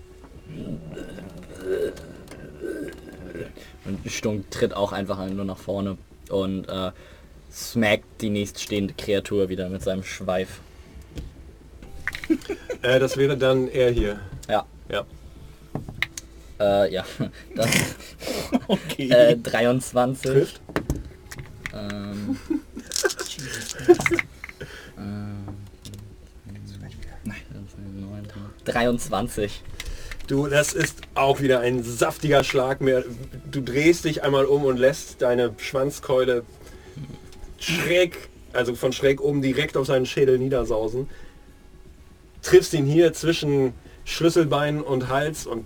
Und 3.85 4.11
Stunk 4.11 4.51
tritt 4.51 4.75
auch 4.75 4.93
einfach 4.93 5.25
nur 5.29 5.45
nach 5.45 5.59
vorne 5.59 5.97
und 6.29 6.69
äh, 6.69 6.91
smackt 7.53 8.21
die 8.21 8.31
nächststehende 8.31 8.95
Kreatur 8.95 9.49
wieder 9.49 9.69
mit 9.69 9.83
seinem 9.83 10.05
Schweif. 10.05 10.61
Äh, 12.83 12.99
das 12.99 13.19
wäre 13.19 13.37
dann 13.37 13.69
er 13.69 13.91
hier. 13.91 14.21
Ja. 14.49 14.65
Ja. 14.89 15.05
Äh, 16.59 16.95
ja. 16.95 17.05
Das, 17.55 17.69
Okay. 18.69 19.11
äh, 19.11 19.37
23. 19.37 20.31
Trifft. 20.31 20.61
Ähm, 21.73 22.39
ähm, 24.99 25.47
23. 28.65 29.63
Du, 30.27 30.47
das 30.47 30.73
ist 30.73 31.01
auch 31.15 31.41
wieder 31.41 31.61
ein 31.61 31.83
saftiger 31.83 32.45
Schlag 32.45 32.81
mehr. 32.81 33.05
Du 33.51 33.61
drehst 33.61 34.05
dich 34.05 34.23
einmal 34.23 34.45
um 34.45 34.65
und 34.65 34.79
lässt 34.79 35.23
deine 35.23 35.55
Schwanzkeule 35.59 36.45
schräg, 37.59 38.29
also 38.53 38.75
von 38.75 38.93
schräg 38.93 39.21
oben 39.21 39.43
direkt 39.43 39.77
auf 39.77 39.87
seinen 39.87 40.07
Schädel 40.07 40.39
niedersausen. 40.39 41.09
Triffst 42.43 42.75
ihn 42.75 42.87
hier 42.87 43.13
zwischen 43.13 43.75
Schlüsselbein 44.11 44.81
und 44.83 45.09
Hals 45.09 45.47
und 45.47 45.65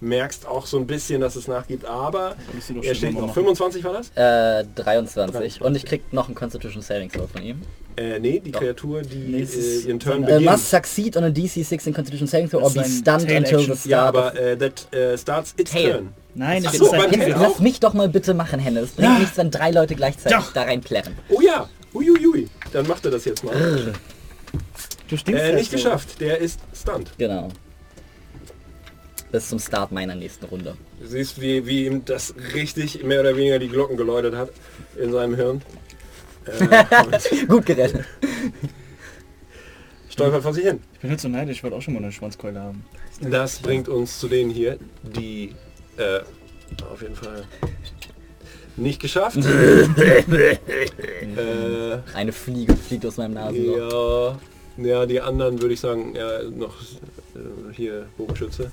merkst 0.00 0.46
auch 0.46 0.66
so 0.66 0.78
ein 0.78 0.86
bisschen, 0.86 1.20
dass 1.20 1.36
es 1.36 1.48
nachgibt, 1.48 1.84
aber 1.84 2.36
er 2.82 2.94
steht 2.94 3.14
noch. 3.14 3.22
machen. 3.22 3.34
25 3.34 3.84
war 3.84 3.92
das? 3.92 4.10
Äh, 4.14 4.64
23. 4.74 5.60
Und 5.60 5.74
ich 5.76 5.84
krieg 5.84 6.12
noch 6.12 6.26
einen 6.26 6.34
Constitution 6.34 6.82
Saving 6.82 7.10
Throw 7.10 7.30
von 7.30 7.42
ihm. 7.42 7.62
Äh, 7.96 8.18
nee, 8.20 8.40
die 8.40 8.52
Doch. 8.52 8.60
Kreatur, 8.60 9.02
die 9.02 9.16
Nee, 9.16 9.38
äh, 9.40 9.42
ist 9.42 9.84
ihren 9.86 10.00
Turn 10.00 10.22
seine- 10.22 10.24
Uh, 10.24 10.38
beginnt. 10.38 10.50
must 10.50 10.70
succeed 10.70 11.16
on 11.16 11.24
a 11.24 11.30
DC 11.30 11.62
16 11.62 11.92
Constitution 11.92 12.26
Saving 12.26 12.48
Throw 12.48 12.62
or 12.62 12.70
be 12.72 12.80
ein 12.80 12.86
stunned 12.90 13.30
until 13.30 13.58
the 13.60 13.64
start 13.66 13.84
ja, 13.86 14.02
aber 14.06 14.34
äh, 14.40 14.56
that 14.56 14.92
äh, 14.94 15.18
starts 15.18 15.54
its 15.58 15.70
Tail. 15.72 15.92
turn. 15.92 16.08
Nein, 16.34 16.62
das 16.62 16.72
so, 16.78 16.86
ist 16.86 16.92
ein 16.94 17.30
lass 17.38 17.58
mich 17.58 17.78
doch 17.80 17.92
mal 17.92 18.08
bitte 18.08 18.32
machen, 18.34 18.58
Hennes. 18.60 18.84
Es 18.84 18.90
bringt 18.92 19.12
Ja. 19.12 19.18
nichts, 19.18 19.36
wenn 19.36 19.50
drei 19.50 19.70
Leute 19.70 19.94
gleichzeitig 19.94 20.38
Doch. 20.38 20.52
da 20.54 20.62
rein 20.62 20.80
plärren. 20.80 21.14
Oh 21.28 21.40
ja, 21.42 21.68
uiuiui, 21.94 22.48
dann 22.72 22.86
macht 22.86 23.04
er 23.04 23.10
das 23.10 23.26
jetzt 23.26 23.44
mal. 23.44 23.52
Du 25.12 25.18
stinkst 25.18 25.42
Äh, 25.42 25.46
halt 25.48 25.56
nicht 25.56 25.70
so. 25.70 25.76
geschafft, 25.76 26.20
der 26.22 26.38
ist 26.38 26.58
stunned. 26.74 27.10
Genau. 27.18 27.50
Bis 29.30 29.46
zum 29.50 29.58
Start 29.58 29.92
meiner 29.92 30.14
nächsten 30.14 30.46
Runde. 30.46 30.74
Du 31.00 31.06
siehst, 31.06 31.38
wie, 31.38 31.66
wie 31.66 31.84
ihm 31.84 32.02
das 32.06 32.34
richtig 32.54 33.02
mehr 33.04 33.20
oder 33.20 33.36
weniger 33.36 33.58
die 33.58 33.68
Glocken 33.68 33.98
geläutet 33.98 34.34
hat 34.34 34.48
in 34.96 35.12
seinem 35.12 35.34
Hirn. 35.34 35.60
Äh, 36.46 37.46
Gut 37.46 37.64
gerettet. 37.66 38.04
stolpert 40.10 40.42
vor 40.42 40.52
sich 40.54 40.64
hin. 40.64 40.80
Ich 40.94 40.98
bin 41.00 41.10
halt 41.10 41.20
so 41.20 41.28
neidisch, 41.28 41.58
ich 41.58 41.62
wollte 41.62 41.76
auch 41.76 41.82
schon 41.82 41.94
mal 41.94 42.02
eine 42.02 42.10
Schwanzkeule 42.10 42.58
haben. 42.58 42.84
Das 43.20 43.58
bringt 43.60 43.88
uns 43.88 44.18
zu 44.18 44.26
denen 44.28 44.50
hier, 44.50 44.76
die 45.04 45.54
äh, 45.98 46.18
auf 46.90 47.00
jeden 47.02 47.14
Fall 47.14 47.44
nicht 48.76 49.00
geschafft. 49.00 49.36
äh, 49.96 50.56
Eine 52.14 52.32
Fliege 52.32 52.74
fliegt 52.76 53.06
aus 53.06 53.18
meinem 53.18 53.34
Nasenloch. 53.34 53.76
ja, 53.76 54.38
ja, 54.76 55.06
die 55.06 55.20
anderen 55.20 55.60
würde 55.60 55.74
ich 55.74 55.80
sagen, 55.80 56.14
ja, 56.14 56.42
noch 56.44 56.80
äh, 57.34 57.72
hier 57.72 58.06
Bogenschütze. 58.16 58.70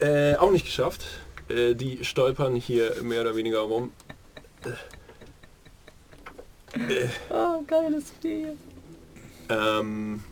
Äh, 0.00 0.36
auch 0.36 0.50
nicht 0.50 0.66
geschafft. 0.66 1.06
Äh, 1.48 1.74
die 1.74 2.04
stolpern 2.04 2.54
hier 2.54 3.02
mehr 3.02 3.22
oder 3.22 3.36
weniger 3.36 3.60
rum. 3.60 3.92
Oh, 7.30 7.62
geiles 7.66 8.08
Spiel. 8.08 8.56
Ähm, 9.48 10.22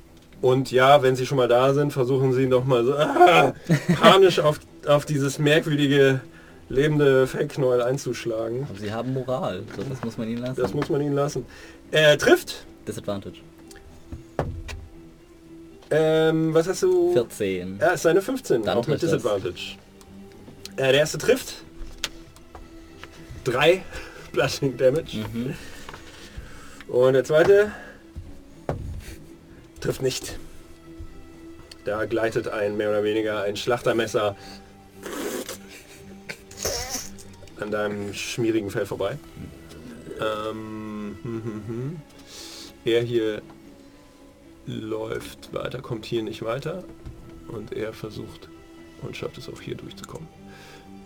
und 0.43 0.71
ja, 0.71 1.03
wenn 1.03 1.17
sie 1.17 1.25
schon 1.25 1.39
mal 1.39 1.49
da 1.49 1.73
sind, 1.73 1.93
versuchen 1.93 2.33
sie 2.33 2.47
noch 2.47 2.65
mal 2.65 2.85
so 2.85 2.95
ah, 2.95 3.55
panisch 4.01 4.41
auf, 4.41 4.61
auf 4.87 5.07
dieses 5.07 5.39
merkwürdige 5.39 6.21
lebende 6.69 7.27
Fellknäuel 7.27 7.83
einzuschlagen. 7.83 8.67
Aber 8.69 8.79
sie 8.79 8.93
haben 8.93 9.13
Moral. 9.13 9.63
So, 9.77 9.83
das 9.83 10.03
muss 10.03 10.19
man 10.19 10.29
ihnen 10.29 10.43
lassen. 10.43 10.61
Das 10.61 10.75
muss 10.75 10.89
man 10.89 11.01
ihnen 11.01 11.15
lassen. 11.15 11.47
Er 11.91 12.19
trifft. 12.19 12.67
Disadvantage. 12.87 13.41
Ähm, 15.91 16.55
was 16.55 16.67
hast 16.69 16.83
du? 16.83 17.13
14. 17.13 17.79
Ja, 17.81 17.91
ist 17.91 18.03
seine 18.03 18.23
15, 18.23 18.63
Dann 18.63 18.79
auch 18.79 18.87
mit. 18.87 19.03
Disadvantage. 19.03 19.77
Äh, 20.77 20.93
der 20.93 20.95
erste 20.95 21.19
trifft. 21.19 21.63
Drei 23.45 23.83
Blushing 24.33 24.77
Damage. 24.77 25.19
Mhm. 25.33 25.55
Und 26.89 27.15
der 27.15 27.25
zweite 27.25 27.73
trifft 29.81 30.03
nicht. 30.03 30.39
Da 31.85 32.07
gleitet 32.07 32.49
ein 32.49 32.77
mehr 32.77 32.89
oder 32.89 33.05
weniger 33.05 33.43
ein 33.43 33.57
Schlachtermesser 33.57 34.37
an 37.61 37.71
deinem 37.71 38.15
schmierigen 38.15 38.71
Fell 38.71 38.87
vorbei. 38.87 39.19
Ähm, 40.21 41.19
hm, 41.23 41.43
hm, 41.45 41.63
hm. 41.67 41.97
Er 42.85 43.03
hier 43.03 43.43
läuft 44.67 45.53
weiter, 45.53 45.81
kommt 45.81 46.05
hier 46.07 46.23
nicht 46.23 46.43
weiter 46.43 46.85
und 47.49 47.73
er 47.73 47.93
versucht 47.93 48.49
und 49.03 49.17
schafft 49.17 49.39
es 49.39 49.49
auch 49.49 49.61
hier 49.61 49.75
durchzukommen. 49.77 50.29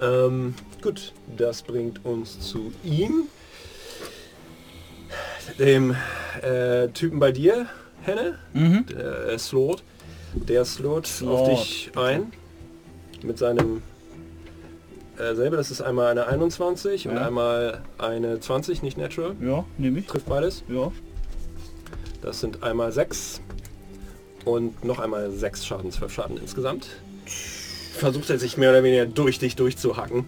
Ähm, 0.00 0.54
gut, 0.82 1.12
das 1.36 1.62
bringt 1.62 2.04
uns 2.04 2.38
zu 2.40 2.72
ihm. 2.84 3.24
Dem 5.58 5.96
äh, 6.42 6.88
Typen 6.88 7.18
bei 7.18 7.32
dir, 7.32 7.66
Henne, 8.02 8.38
Mhm. 8.52 8.86
der 8.86 9.28
äh, 9.28 9.38
Slot. 9.38 9.82
Der 10.34 10.64
slot 10.66 11.08
auf 11.26 11.48
dich 11.48 11.90
ein 11.96 12.32
mit 13.22 13.38
seinem 13.38 13.82
äh, 15.16 15.34
selber. 15.34 15.56
Das 15.56 15.70
ist 15.70 15.80
einmal 15.80 16.08
eine 16.10 16.26
21 16.26 17.08
und 17.08 17.14
Ja. 17.16 17.26
einmal 17.26 17.82
eine 17.96 18.38
20, 18.38 18.82
nicht 18.82 18.98
natural. 18.98 19.34
Ja, 19.40 19.64
nehme 19.78 19.98
ich. 20.00 20.06
Trifft 20.06 20.26
beides. 20.28 20.62
Ja. 20.68 20.92
Das 22.20 22.40
sind 22.40 22.62
einmal 22.62 22.92
6 22.92 23.40
und 24.48 24.84
noch 24.84 24.98
einmal 24.98 25.30
6 25.30 25.66
Schaden, 25.66 25.92
12 25.92 26.12
Schaden 26.12 26.36
insgesamt. 26.38 26.86
Versucht 27.94 28.30
er 28.30 28.38
sich 28.38 28.56
mehr 28.56 28.70
oder 28.70 28.82
weniger 28.82 29.06
durch 29.06 29.38
dich 29.38 29.56
durchzuhacken. 29.56 30.24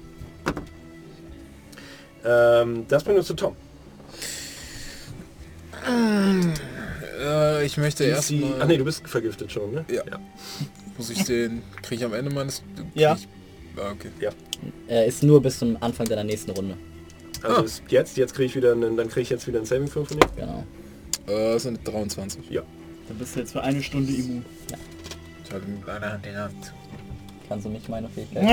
Ähm, 2.24 2.84
das 2.88 3.04
bringt 3.04 3.18
uns 3.18 3.26
zu 3.28 3.34
Tom. 3.34 3.56
Äh, 7.20 7.64
ich 7.64 7.76
möchte 7.78 8.04
DC 8.04 8.10
erstmal... 8.12 8.54
Ach 8.60 8.66
nee, 8.66 8.76
du 8.76 8.84
bist 8.84 9.06
vergiftet 9.08 9.50
schon, 9.52 9.72
ne? 9.72 9.84
Ja. 9.90 10.02
Muss 10.98 11.10
ich 11.10 11.24
den... 11.24 11.62
Kriege 11.82 12.00
ich 12.00 12.04
am 12.04 12.12
Ende 12.12 12.32
meines... 12.34 12.62
Ja. 12.94 13.14
Ich, 13.14 13.26
ah, 13.78 13.92
okay. 13.92 14.10
Er 14.88 15.06
ist 15.06 15.22
nur 15.22 15.40
bis 15.40 15.58
zum 15.58 15.76
Anfang 15.82 16.06
deiner 16.06 16.24
nächsten 16.24 16.50
Runde. 16.50 16.76
Also 17.42 17.62
Ah. 17.62 17.64
ist 17.64 17.82
jetzt, 17.88 18.16
jetzt 18.18 18.34
kriege 18.34 18.46
ich 18.46 18.56
wieder 18.56 18.72
einen, 18.72 18.98
dann 18.98 19.08
kriege 19.08 19.22
ich 19.22 19.30
jetzt 19.30 19.46
wieder 19.46 19.58
einen 19.58 19.66
Saving 19.66 19.88
Throw 19.88 20.06
von 20.06 20.18
dir. 20.18 20.28
Genau. 20.36 20.64
Äh, 21.26 21.58
sind 21.58 21.80
23. 21.86 22.50
Dann 23.10 23.18
bist 23.18 23.34
du 23.34 23.40
jetzt 23.40 23.50
für 23.50 23.60
eine 23.62 23.82
Stunde 23.82 24.12
immun. 24.12 24.44
Ich 25.44 25.52
halte 25.52 25.66
mit 25.66 25.88
einer 25.88 26.12
Hand 26.12 26.24
der 26.24 26.44
Hand. 26.44 26.72
Kannst 27.48 27.66
du 27.66 27.70
mich 27.70 27.88
meine 27.88 28.08
Fähigkeit? 28.08 28.44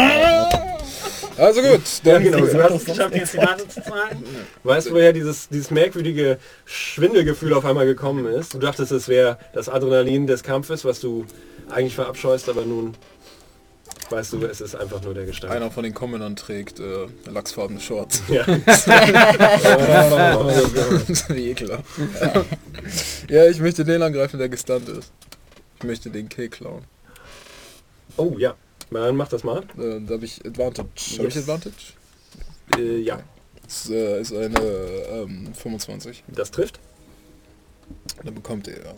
Also 1.38 1.62
gut, 1.62 1.82
Ja, 2.04 2.14
dann... 2.14 2.24
genau. 2.24 2.40
Du 2.40 2.64
hast 2.64 2.74
es 2.74 2.86
geschafft, 2.86 3.14
jetzt 3.14 3.34
die 3.34 3.38
Nase 3.38 3.68
zu 3.68 3.84
zahlen. 3.84 4.24
Weißt 4.64 4.88
du, 4.88 4.94
woher 4.94 5.14
dieses, 5.14 5.48
dieses 5.50 5.70
merkwürdige 5.70 6.40
Schwindelgefühl 6.66 7.54
auf 7.54 7.66
einmal 7.66 7.86
gekommen 7.86 8.26
ist? 8.26 8.56
Du 8.56 8.58
dachtest, 8.58 8.92
es 8.92 9.08
wäre 9.08 9.38
das 9.54 9.70
Adrenalin 9.70 10.26
des 10.26 10.42
Kampfes, 10.42 10.84
was 10.84 11.02
du 11.02 11.28
eigentlich 11.70 11.94
verabscheust, 11.94 12.50
aber 12.50 12.66
nun 12.66 12.96
weißt 14.10 14.34
du, 14.34 14.46
es 14.46 14.62
ist 14.62 14.76
einfach 14.76 15.02
nur 15.02 15.14
der 15.14 15.26
Gestank. 15.26 15.54
Einer 15.54 15.70
von 15.72 15.84
den 15.84 15.94
Commonern 15.94 16.36
trägt 16.36 16.80
äh, 16.80 17.08
lachsfarbene 17.30 17.80
Shorts. 17.80 18.22
Ja. 18.30 18.46
Wie 21.30 21.50
ekelhaft. 21.52 21.86
ja, 23.30 23.46
ich 23.46 23.60
möchte 23.60 23.84
den 23.86 24.02
angreifen, 24.02 24.38
der 24.40 24.50
gestunt 24.50 24.90
ist. 24.90 25.12
Ich 25.80 25.84
möchte 25.84 26.10
den 26.10 26.30
Kill 26.30 26.50
klauen. 26.50 26.84
Oh 28.18 28.36
ja, 28.38 28.56
dann 28.90 29.16
mach 29.16 29.28
das 29.28 29.44
mal. 29.44 29.64
Äh, 29.78 30.02
da 30.06 30.16
habe 30.16 30.26
ich 30.26 30.44
Advantage. 30.46 30.90
Habe 31.18 31.28
ich 31.28 31.36
Yes. 31.36 31.38
Advantage? 31.38 31.76
Äh, 32.78 33.00
ja, 33.00 33.20
Das 33.64 33.90
äh, 33.90 34.22
ist 34.22 34.34
eine 34.34 34.60
ähm, 34.60 35.54
25. 35.54 36.24
das 36.28 36.52
trifft. 36.52 36.80
Dann 38.24 38.34
bekommt 38.36 38.68
er 38.68 38.94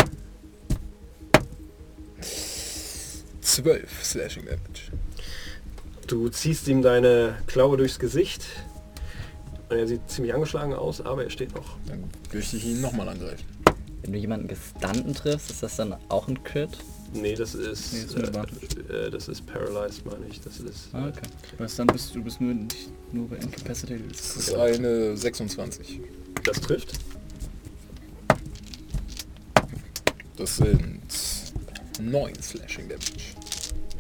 12 3.50 4.04
Slashing 4.04 4.45
Damage. 4.45 4.91
Du 6.08 6.30
ziehst 6.30 6.68
ihm 6.68 6.82
deine 6.82 7.38
Klaue 7.47 7.78
durchs 7.78 7.97
Gesicht. 8.00 8.43
Und 9.70 9.78
er 9.78 9.88
sieht 9.88 10.10
ziemlich 10.10 10.34
angeschlagen 10.34 10.74
aus, 10.74 11.02
aber 11.02 11.24
er 11.24 11.30
steht 11.30 11.56
noch. 11.56 11.78
Dann 11.88 12.04
möchte 12.34 12.58
ich 12.58 12.66
ihn 12.66 12.82
nochmal 12.82 13.10
angreifen. 13.10 13.45
Wenn 14.02 14.14
du 14.14 14.20
jemanden 14.20 14.47
gestunnten 14.47 15.14
triffst, 15.14 15.50
ist 15.50 15.64
das 15.64 15.76
dann 15.76 15.95
auch 16.10 16.28
ein 16.28 16.43
Crit? 16.43 16.78
Nee, 17.14 17.36
das 17.36 17.56
ist, 17.56 17.93
Nee, 17.93 18.00
ist 18.00 18.16
äh, 18.16 19.08
äh, 19.08 19.10
das 19.10 19.28
ist 19.28 19.45
paralyzed, 19.47 20.06
meine 20.06 20.28
ich. 20.28 20.39
Das 20.41 20.60
ist 20.60 20.89
Ah, 20.93 21.08
okay. 21.08 21.22
Was 21.58 21.76
dann 21.76 21.88
bist 21.88 22.14
du 22.14 22.24
bist 22.24 22.39
nur 22.39 22.54
nicht 22.54 22.91
nur 23.12 23.28
bei 23.28 23.38
Incapacitated. 23.38 24.12
Das 24.12 24.36
ist 24.38 24.54
eine 24.54 25.18
26. 25.18 26.02
das 26.43 26.62
trifft. 26.62 26.93
Das 30.38 30.58
sind 30.58 31.02
9 32.00 32.34
Slashing 32.41 32.88
Damage. 32.88 33.39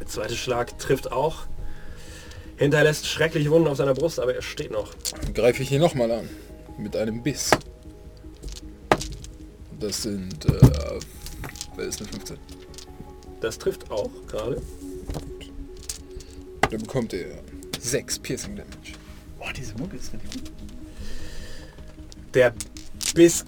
Der 0.09 0.23
zweite 0.23 0.35
Schlag 0.35 0.79
trifft 0.79 1.11
auch. 1.11 1.45
Hinterlässt 2.57 3.05
schreckliche 3.05 3.51
Wunden 3.51 3.67
auf 3.67 3.77
seiner 3.77 3.93
Brust, 3.93 4.19
aber 4.19 4.33
er 4.33 4.41
steht 4.41 4.71
noch. 4.71 4.91
Dann 5.21 5.35
greife 5.35 5.61
ich 5.61 5.71
ihn 5.71 5.79
nochmal 5.79 6.09
an. 6.09 6.27
Mit 6.79 6.95
einem 6.95 7.21
Biss. 7.21 7.51
Das 9.79 10.01
sind... 10.01 10.45
Äh, 10.45 10.99
wer 11.75 11.85
ist 11.85 12.01
eine 12.01 12.09
15? 12.09 12.37
Das 13.39 13.59
trifft 13.59 13.91
auch 13.91 14.09
gerade. 14.25 14.59
Dann 16.71 16.81
bekommt 16.81 17.13
er 17.13 17.27
6 17.79 18.17
Piercing 18.17 18.55
Damage. 18.55 18.93
Boah, 19.37 19.53
diese 19.53 19.75
Mucke 19.75 19.95
ist 19.95 20.11
richtig 20.11 20.31
gut. 20.31 20.51
Der 22.33 22.55
Biss, 23.13 23.45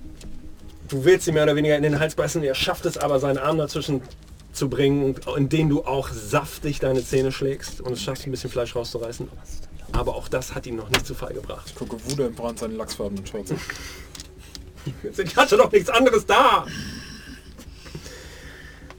du 0.90 1.04
willst 1.04 1.28
ihn 1.28 1.34
mehr 1.34 1.44
oder 1.44 1.56
weniger 1.56 1.76
in 1.76 1.82
den 1.82 2.00
Hals 2.00 2.14
beißen, 2.14 2.44
er 2.44 2.54
schafft 2.54 2.86
es 2.86 3.00
aber, 3.00 3.20
seinen 3.20 3.40
Arm 3.40 3.58
dazwischen 3.58 4.04
zu 4.52 4.70
bringen, 4.70 5.16
in 5.38 5.50
den 5.50 5.70
du 5.70 5.84
auch 5.84 6.10
saftig 6.10 6.80
deine 6.80 7.04
Zähne 7.04 7.32
schlägst 7.32 7.82
und 7.82 7.94
es 7.94 8.02
schaffst, 8.02 8.26
ein 8.26 8.32
bisschen 8.32 8.50
Fleisch 8.50 8.76
rauszureißen. 8.76 9.28
Aber 9.94 10.16
auch 10.16 10.28
das 10.28 10.56
hat 10.56 10.66
ihn 10.68 10.76
noch 10.76 10.90
nicht 10.90 11.06
zu 11.06 11.14
Fall 11.14 11.34
gebracht. 11.34 11.66
Ich 11.68 11.76
gucke 11.76 11.98
Wuda 12.06 12.26
im 12.28 12.36
Brand 12.36 12.60
seine 12.60 12.76
lachsfarbenen 12.76 13.26
Shorts. 13.26 13.54
Ich 15.24 15.38
hatte 15.38 15.58
doch 15.58 15.72
nichts 15.72 15.92
anderes 15.92 16.26
da! 16.26 16.66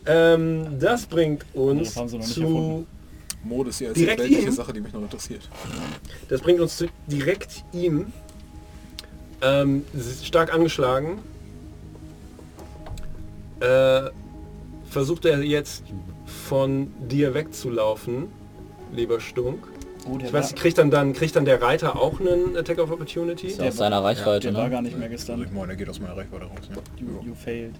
Ähm, 0.06 0.78
das 0.78 1.06
bringt 1.06 1.44
uns 1.54 1.94
Das 1.94 2.10
zu 2.10 2.16
erfunden. 2.16 2.86
Mode 3.44 3.70
ist 3.70 3.80
ja 3.80 3.92
Direkt 3.92 4.20
weltliche? 4.20 4.52
Sache, 4.52 4.72
die 4.72 4.80
mich 4.80 4.92
noch 4.92 5.02
interessiert. 5.02 5.48
Das 6.28 6.40
bringt 6.40 6.60
uns 6.60 6.76
zu 6.76 6.86
direkt 7.08 7.64
ihm. 7.72 8.12
Ähm, 9.40 9.84
stark 10.22 10.54
angeschlagen. 10.54 11.18
Äh, 13.58 14.10
versucht 14.92 15.24
er 15.24 15.42
jetzt 15.42 15.84
von 16.26 16.92
dir 17.08 17.34
wegzulaufen, 17.34 18.28
lieber 18.92 19.20
Stunk. 19.20 19.66
Oh, 20.04 20.18
der 20.18 20.28
Ich 20.28 20.32
war, 20.32 20.40
weiß, 20.40 20.54
kriegt 20.54 20.78
dann, 20.78 20.90
dann 20.90 21.12
kriegt 21.12 21.34
dann 21.34 21.44
der 21.44 21.62
Reiter 21.62 21.96
auch 21.96 22.20
einen 22.20 22.56
Attack 22.56 22.78
of 22.78 22.90
Opportunity? 22.90 23.48
Ist 23.48 23.60
aus 23.60 23.76
seiner 23.76 24.02
Reichweite, 24.02 24.48
der 24.48 24.54
war 24.54 24.64
ne? 24.64 24.70
gar 24.70 24.82
nicht 24.82 24.98
mehr 24.98 25.08
gestunt. 25.08 25.44
ich 25.46 25.52
meine, 25.52 25.72
er 25.72 25.76
geht 25.76 25.88
aus 25.88 26.00
meiner 26.00 26.16
Reichweite 26.16 26.44
raus. 26.44 26.68
Ne? 26.68 26.76
You, 27.00 27.28
you 27.28 27.34
failed. 27.34 27.74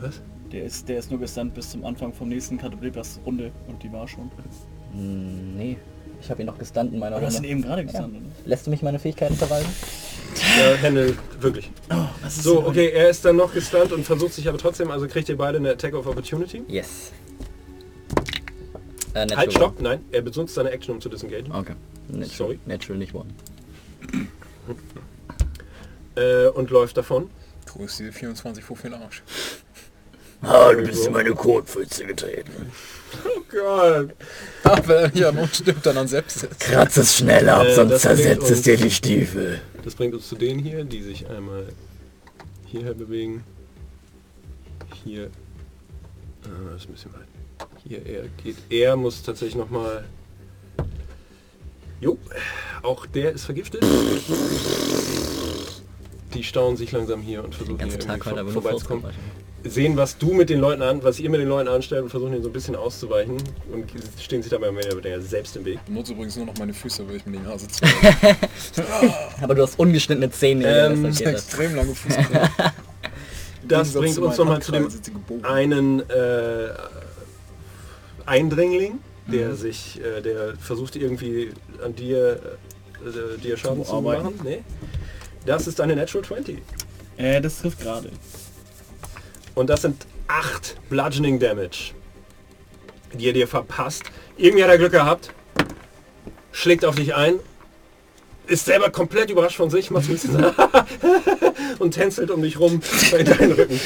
Was? 0.00 0.20
Der 0.52 0.64
ist, 0.64 0.88
der 0.88 0.98
ist 0.98 1.10
nur 1.10 1.20
gestunt 1.20 1.52
bis 1.54 1.70
zum 1.70 1.84
Anfang 1.84 2.12
vom 2.12 2.28
nächsten 2.28 2.58
Katablebas 2.58 3.20
Runde 3.26 3.50
und 3.68 3.82
die 3.82 3.92
war 3.92 4.06
schon. 4.06 4.30
Hm, 4.92 5.56
nee. 5.56 5.76
Ich 6.22 6.30
habe 6.30 6.40
ihn 6.42 6.46
noch 6.46 6.56
gestunt 6.58 6.92
in 6.92 7.00
meiner 7.00 7.16
Aber 7.16 7.22
du 7.22 7.26
hast 7.26 7.34
ihn 7.34 7.38
Runde. 7.38 7.48
eben 7.50 7.62
gerade 7.62 7.84
gestunt, 7.84 8.14
oder? 8.16 8.24
Lässt 8.46 8.66
du 8.66 8.70
mich 8.70 8.80
meine 8.82 8.98
Fähigkeiten 9.00 9.34
verwalten? 9.36 9.68
Ja, 10.58 10.74
Händel, 10.74 11.16
wirklich. 11.40 11.70
Was 12.22 12.36
ist 12.36 12.44
So, 12.44 12.64
okay, 12.64 12.90
er 12.90 13.10
ist 13.10 13.24
dann 13.24 13.36
noch 13.36 13.52
gestunt 13.52 13.92
und 13.92 14.04
versucht 14.04 14.32
sich 14.34 14.48
aber 14.48 14.56
trotzdem, 14.58 14.90
also 14.90 15.06
kriegt 15.08 15.28
ihr 15.28 15.36
beide 15.36 15.58
eine 15.58 15.70
Attack 15.72 15.94
of 15.94 16.06
Opportunity. 16.06 16.62
Yes. 16.68 17.10
Äh, 19.14 19.26
Halt, 19.34 19.52
stopp, 19.52 19.80
nein, 19.80 20.00
er 20.10 20.22
benutzt 20.22 20.54
seine 20.54 20.70
Action, 20.70 20.94
um 20.94 21.00
zu 21.00 21.08
disengagen. 21.08 21.50
one. 21.50 21.60
Okay. 21.60 21.74
Natural, 22.08 22.28
Sorry. 22.36 22.58
Natural 22.66 22.98
nicht 22.98 23.14
one. 23.14 23.28
Äh, 26.14 26.46
und 26.48 26.70
läuft 26.70 26.96
davon. 26.96 27.30
Du 27.74 27.84
ist 27.84 27.98
die 27.98 28.10
24 28.12 28.62
Fuß 28.64 28.78
für 28.80 28.90
den 28.90 29.00
Arsch. 29.02 29.22
Ah, 30.42 30.72
du 30.72 30.82
bist 30.82 31.06
in 31.06 31.12
meine 31.12 31.30
Kotpfütze 31.32 32.04
getreten. 32.04 32.70
Oh 33.24 33.40
Gott. 33.50 34.10
Ah, 34.64 34.80
wenn 34.86 35.24
an 35.24 35.38
uns 35.38 35.58
stimmt, 35.58 35.84
dann 35.84 35.98
an 35.98 36.08
selbst. 36.08 36.48
Kratz 36.58 36.96
es 36.96 37.16
schnell 37.16 37.48
ab, 37.48 37.66
Äh, 37.66 37.74
sonst 37.74 38.00
zersetzt 38.00 38.50
es 38.50 38.62
dir 38.62 38.76
die 38.76 38.90
Stiefel. 38.90 39.60
Das 39.84 39.94
bringt 39.94 40.14
uns 40.14 40.28
zu 40.28 40.36
denen 40.36 40.60
hier, 40.60 40.84
die 40.84 41.02
sich 41.02 41.28
einmal 41.28 41.66
hierher 42.66 42.94
bewegen. 42.94 43.44
Hier. 45.04 45.30
Ah, 46.44 46.48
das 46.72 46.82
ist 46.82 46.88
ein 46.88 46.92
bisschen 46.92 47.12
weit. 47.12 47.68
Hier 47.86 48.06
er 48.06 48.22
geht. 48.42 48.56
Er 48.70 48.96
muss 48.96 49.22
tatsächlich 49.22 49.56
noch 49.56 49.70
mal. 49.70 50.04
Jo, 52.00 52.18
auch 52.82 53.06
der 53.06 53.32
ist 53.32 53.44
vergiftet. 53.44 53.84
Die 56.34 56.42
stauen 56.42 56.76
sich 56.76 56.90
langsam 56.92 57.20
hier 57.20 57.44
und 57.44 57.54
versuchen 57.54 57.78
Den 57.78 57.88
hier 57.90 57.98
ganzen 57.98 58.08
Tag 58.08 58.26
irgendwie 58.26 58.30
vor, 58.30 58.40
aber 58.40 58.52
vorbeizukommen. 58.52 59.04
Sehen, 59.64 59.96
was 59.96 60.18
du 60.18 60.32
mit 60.32 60.50
den 60.50 60.60
Leuten 60.60 60.82
an, 60.82 61.04
was 61.04 61.20
ihr 61.20 61.30
mit 61.30 61.40
den 61.40 61.48
Leuten 61.48 61.68
anstellt 61.68 62.02
und 62.02 62.10
versuchen 62.10 62.32
ihnen 62.32 62.42
so 62.42 62.48
ein 62.48 62.52
bisschen 62.52 62.74
auszuweichen 62.74 63.36
und 63.72 63.92
stehen 64.20 64.42
sich 64.42 64.50
dabei 64.50 64.72
mehr 64.72 64.96
oder 64.96 65.20
selbst 65.20 65.56
im 65.56 65.64
Weg. 65.64 65.74
Ich 65.74 65.80
benutze 65.82 66.12
übrigens 66.12 66.36
nur 66.36 66.46
noch 66.46 66.56
meine 66.58 66.74
Füße, 66.74 67.06
weil 67.08 67.16
ich 67.16 67.26
mir 67.26 67.38
die 67.38 67.44
Nase 67.44 67.68
zu 67.68 67.84
Aber 69.40 69.54
du 69.54 69.62
hast 69.62 69.78
ungeschnittene 69.78 70.30
Zähne. 70.30 70.86
Ähm, 70.86 71.04
das 71.04 71.20
extrem 71.20 71.76
lange 71.76 71.94
Fußknochen. 71.94 72.50
Das 73.64 73.92
bringt 73.92 74.18
uns 74.18 74.36
nochmal 74.38 74.60
zu 74.60 74.72
dem 74.72 74.88
einen 75.44 76.00
äh, 76.10 76.70
Eindringling, 78.26 78.98
der 79.26 79.54
sich, 79.54 80.00
äh, 80.00 80.20
der 80.20 80.56
versucht 80.56 80.96
irgendwie 80.96 81.52
an 81.84 81.94
dir, 81.94 82.40
äh, 83.06 83.38
dir 83.38 83.56
Schaden 83.56 83.84
zu, 83.84 83.92
bearbeiten. 83.92 84.24
machen. 84.24 84.40
Nee. 84.42 84.62
Das 85.46 85.66
ist 85.66 85.80
eine 85.80 85.96
Natural 85.96 86.24
20. 86.24 86.58
Äh, 87.16 87.40
das 87.40 87.60
trifft 87.60 87.80
gerade. 87.80 88.10
Und 89.54 89.68
das 89.68 89.82
sind 89.82 90.06
8 90.28 90.76
Bludgeoning 90.88 91.38
Damage, 91.38 91.92
die 93.12 93.26
er 93.26 93.32
dir 93.32 93.48
verpasst. 93.48 94.04
Irgendwie 94.36 94.64
hat 94.64 94.70
er 94.70 94.78
Glück 94.78 94.92
gehabt, 94.92 95.32
schlägt 96.52 96.84
auf 96.84 96.94
dich 96.94 97.14
ein, 97.14 97.34
ist 98.46 98.64
selber 98.64 98.90
komplett 98.90 99.30
überrascht 99.30 99.56
von 99.56 99.70
sich, 99.70 99.90
macht 99.90 100.08
ein 100.08 100.12
bisschen 100.12 100.44
und 101.78 101.92
tänzelt 101.92 102.30
um 102.30 102.42
dich 102.42 102.58
rum 102.58 102.80
in 103.18 103.26
deinen 103.26 103.52
Rücken. 103.52 103.80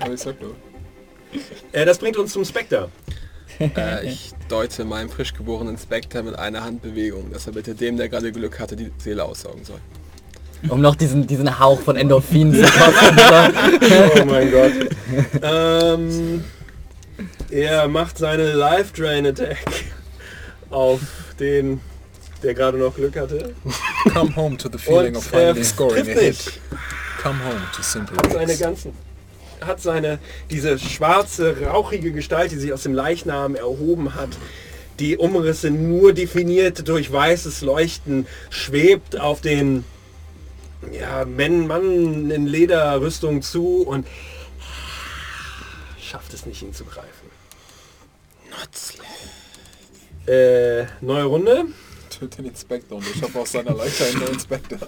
Aber 0.00 0.12
ich 0.12 0.20
sag 0.20 0.40
nur. 0.40 0.54
Äh, 1.72 1.84
das 1.84 1.98
bringt 1.98 2.16
uns 2.16 2.32
zum 2.32 2.44
Spectre. 2.44 2.90
Äh, 3.58 4.06
ich 4.06 4.32
deute 4.48 4.84
meinem 4.84 5.08
frisch 5.08 5.34
geborenen 5.34 5.78
Spectre 5.78 6.22
mit 6.22 6.38
einer 6.38 6.64
Handbewegung, 6.64 7.32
dass 7.32 7.46
er 7.46 7.52
bitte 7.52 7.74
dem, 7.74 7.96
der 7.96 8.08
gerade 8.08 8.32
Glück 8.32 8.58
hatte, 8.58 8.76
die 8.76 8.92
Seele 8.98 9.24
aussaugen 9.24 9.64
soll. 9.64 9.80
Um 10.68 10.80
noch 10.80 10.96
diesen, 10.96 11.26
diesen 11.26 11.58
Hauch 11.58 11.80
von 11.80 11.96
Endorphinen 11.96 12.54
zu 12.54 12.62
kosten. 12.62 13.20
Oh 14.20 14.24
mein 14.24 14.50
Gott. 14.50 14.72
ähm, 15.42 16.44
er 17.50 17.88
macht 17.88 18.18
seine 18.18 18.52
Life 18.52 18.92
Drain 18.94 19.26
Attack 19.26 19.58
auf 20.70 21.00
den, 21.38 21.80
der 22.42 22.54
gerade 22.54 22.78
noch 22.78 22.94
Glück 22.94 23.16
hatte. 23.16 23.54
Come 24.12 24.34
home 24.34 24.56
to 24.56 24.68
the 24.70 24.78
feeling 24.78 25.14
Und 25.14 25.18
of 25.18 25.32
äh, 25.32 25.52
finally 25.52 25.64
scoring 25.64 26.08
a 26.08 26.20
hit. 26.20 26.60
Come 27.22 27.38
home 27.44 27.60
to 27.74 27.82
simple 27.82 28.16
Hat 28.16 28.32
seine 28.32 28.56
ganzen 28.56 28.92
hat 29.60 29.80
seine 29.80 30.18
diese 30.50 30.78
schwarze 30.78 31.56
rauchige 31.62 32.12
Gestalt, 32.12 32.52
die 32.52 32.56
sich 32.56 32.72
aus 32.72 32.82
dem 32.82 32.92
Leichnam 32.94 33.54
erhoben 33.54 34.14
hat, 34.14 34.28
die 34.98 35.16
Umrisse 35.16 35.70
nur 35.70 36.12
definiert 36.12 36.88
durch 36.88 37.12
weißes 37.12 37.62
Leuchten, 37.62 38.26
schwebt 38.50 39.18
auf 39.20 39.40
den 39.40 39.84
ja, 40.92 41.24
Mann, 41.24 41.66
Mann 41.66 42.30
in 42.30 42.46
Lederrüstung 42.46 43.42
zu 43.42 43.82
und 43.82 44.06
schafft 46.00 46.32
es 46.34 46.46
nicht, 46.46 46.62
ihn 46.62 46.72
zu 46.72 46.84
greifen. 46.84 47.26
Äh, 50.26 50.86
neue 51.00 51.24
Runde. 51.24 51.66
Töte 52.10 52.42
den 52.42 52.46
Inspektor 52.46 52.98
und 52.98 53.06
ich 53.14 53.22
habe 53.22 53.38
aus 53.38 53.52
seiner 53.52 53.74
Leiter 53.74 54.06
einen 54.06 54.18
neuen 54.20 54.32
Inspektor. 54.32 54.78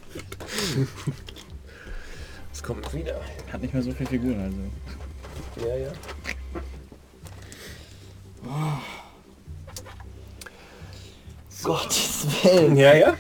Es 2.52 2.62
kommt 2.62 2.92
wieder. 2.92 3.20
Hat 3.52 3.62
nicht 3.62 3.72
mehr 3.72 3.82
so 3.82 3.92
viele 3.92 4.08
Figuren, 4.08 4.40
also. 4.40 5.68
Ja, 5.68 5.76
ja. 5.76 5.92
Gottes 11.62 12.26
Willen. 12.42 12.76
Ja, 12.76 12.94
ja. 12.94 13.16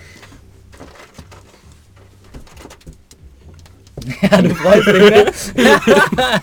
Ja, 4.30 4.42
du 4.42 4.54
freust 4.54 4.86
dich, 4.86 5.10
ne? 5.10 5.24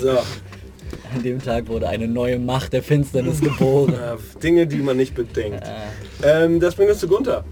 So. 0.00 0.18
An 1.14 1.22
dem 1.22 1.42
Tag 1.42 1.68
wurde 1.68 1.88
eine 1.88 2.08
neue 2.08 2.38
Macht 2.38 2.72
der 2.72 2.82
Finsternis 2.82 3.40
geboren. 3.40 3.92
Äh, 3.92 4.16
Dinge, 4.40 4.66
die 4.66 4.78
man 4.78 4.96
nicht 4.96 5.14
bedenkt. 5.14 5.62
Äh, 5.64 5.70
Ähm, 6.44 6.60
das 6.60 6.74
bringt 6.76 6.90
uns 6.90 7.00
zu 7.00 7.08
Gunther. 7.08 7.44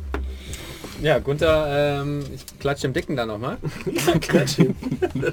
Ja, 1.00 1.18
Gunther, 1.18 2.00
ähm, 2.02 2.24
ich 2.34 2.44
klatsche 2.58 2.82
dem 2.82 2.92
Dicken 2.92 3.16
da 3.16 3.24
nochmal. 3.26 3.56
Klatsch 4.20 4.58
ihn. 4.58 4.76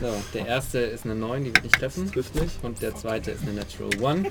So, 0.00 0.06
der 0.34 0.46
erste 0.46 0.78
ist 0.80 1.04
eine 1.04 1.14
9, 1.14 1.44
die 1.44 1.54
wird 1.54 1.64
nicht 1.64 1.78
treffen. 1.78 2.10
Trifft 2.12 2.34
nicht. 2.34 2.52
Und 2.62 2.82
der 2.82 2.94
zweite 2.94 3.30
ist 3.30 3.42
eine 3.42 3.52
Natural 3.52 3.90
One. 4.02 4.30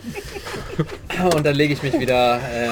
Und 1.36 1.46
dann 1.46 1.56
lege 1.56 1.74
ich 1.74 1.82
mich 1.82 2.00
wieder 2.00 2.38
äh, 2.38 2.70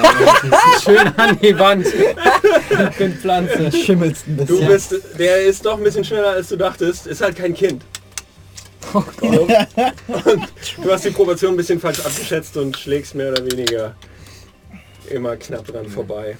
schön 0.80 1.08
an 1.16 1.36
die 1.40 1.58
Wand. 1.58 1.86
Ich 1.86 2.96
bin 2.96 3.12
Pflanze. 3.14 3.72
Schimmelst 3.72 4.26
ein 4.28 4.36
Du 4.36 4.46
bisschen. 4.46 4.68
bist, 4.68 5.18
der 5.18 5.42
ist 5.42 5.64
doch 5.66 5.78
ein 5.78 5.82
bisschen 5.84 6.04
schneller 6.04 6.30
als 6.30 6.48
du 6.48 6.56
dachtest. 6.56 7.08
Ist 7.08 7.20
halt 7.22 7.36
kein 7.36 7.54
Kind. 7.54 7.82
Oh 8.94 9.02
Und 9.18 10.48
du 10.82 10.92
hast 10.92 11.04
die 11.04 11.10
Proportion 11.10 11.54
ein 11.54 11.56
bisschen 11.56 11.80
falsch 11.80 12.00
abgeschätzt 12.00 12.56
und 12.56 12.76
schlägst 12.76 13.14
mehr 13.16 13.32
oder 13.32 13.44
weniger 13.50 13.94
immer 15.08 15.36
knapp 15.36 15.66
dran 15.66 15.88
vorbei. 15.88 16.36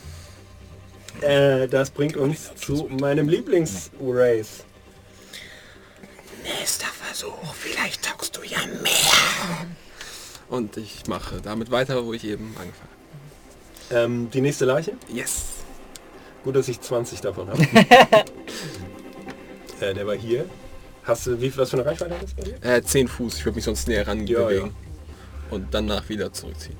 Äh, 1.21 1.69
das 1.69 1.91
bringt 1.91 2.17
uns 2.17 2.55
zu 2.57 2.89
meinem 3.01 3.29
Lieblingsrace. 3.29 4.65
Nächster 6.43 6.87
Versuch, 6.87 7.55
vielleicht 7.55 8.05
taugst 8.05 8.37
du 8.37 8.43
ja 8.43 8.59
mehr. 8.83 9.67
Und 10.49 10.77
ich 10.77 11.07
mache 11.07 11.41
damit 11.43 11.71
weiter, 11.71 12.05
wo 12.05 12.13
ich 12.13 12.25
eben 12.25 12.55
angefangen 12.59 12.89
Ähm, 13.91 14.31
die 14.31 14.41
nächste 14.41 14.65
Leiche. 14.65 14.93
habe. 14.93 15.13
Yes. 15.13 15.43
Gut, 16.43 16.57
dass 16.57 16.69
ich 16.69 16.81
20 16.81 17.21
davon 17.21 17.49
habe. 17.49 17.63
äh, 19.81 19.95
der 19.95 20.07
war 20.07 20.15
hier. 20.17 20.47
Hast 21.03 21.27
du, 21.27 21.41
wie, 21.41 21.55
was 21.57 21.71
für 21.71 21.77
eine 21.77 21.87
Reichweite 21.87 22.15
hat 22.15 22.23
das 22.23 22.35
bei 22.35 22.43
dir? 22.43 22.63
Äh, 22.65 22.83
10 22.83 23.09
Fuß. 23.09 23.37
Ich 23.39 23.45
würde 23.45 23.57
mich 23.57 23.65
sonst 23.65 23.89
näher 23.89 24.07
ran 24.07 24.27
Ja, 24.27 24.45
bewegen. 24.45 24.75
Und 25.51 25.75
danach 25.75 26.09
wieder 26.09 26.33
zurückziehen. 26.33 26.77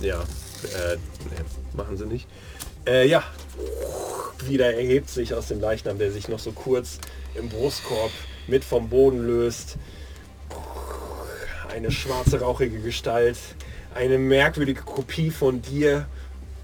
Ja, 0.00 0.20
äh, 0.20 0.96
nee, 0.96 1.36
machen 1.74 1.96
sie 1.96 2.06
nicht. 2.06 2.28
Äh, 2.86 3.08
ja, 3.08 3.22
wieder 4.46 4.74
erhebt 4.74 5.08
sich 5.08 5.34
aus 5.34 5.48
dem 5.48 5.60
Leichnam, 5.60 5.98
der 5.98 6.12
sich 6.12 6.28
noch 6.28 6.38
so 6.38 6.52
kurz 6.52 6.98
im 7.34 7.48
Brustkorb 7.48 8.12
mit 8.46 8.64
vom 8.64 8.88
Boden 8.88 9.26
löst. 9.26 9.76
Eine 11.68 11.90
schwarze, 11.90 12.40
rauchige 12.40 12.80
Gestalt, 12.80 13.38
eine 13.94 14.18
merkwürdige 14.18 14.82
Kopie 14.82 15.30
von 15.30 15.62
dir. 15.62 16.06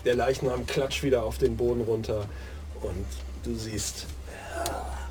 Der 0.04 0.14
Leichnam 0.14 0.66
klatscht 0.66 1.02
wieder 1.02 1.24
auf 1.24 1.38
den 1.38 1.56
Boden 1.56 1.82
runter 1.82 2.26
und 2.80 3.06
du 3.44 3.54
siehst 3.54 4.06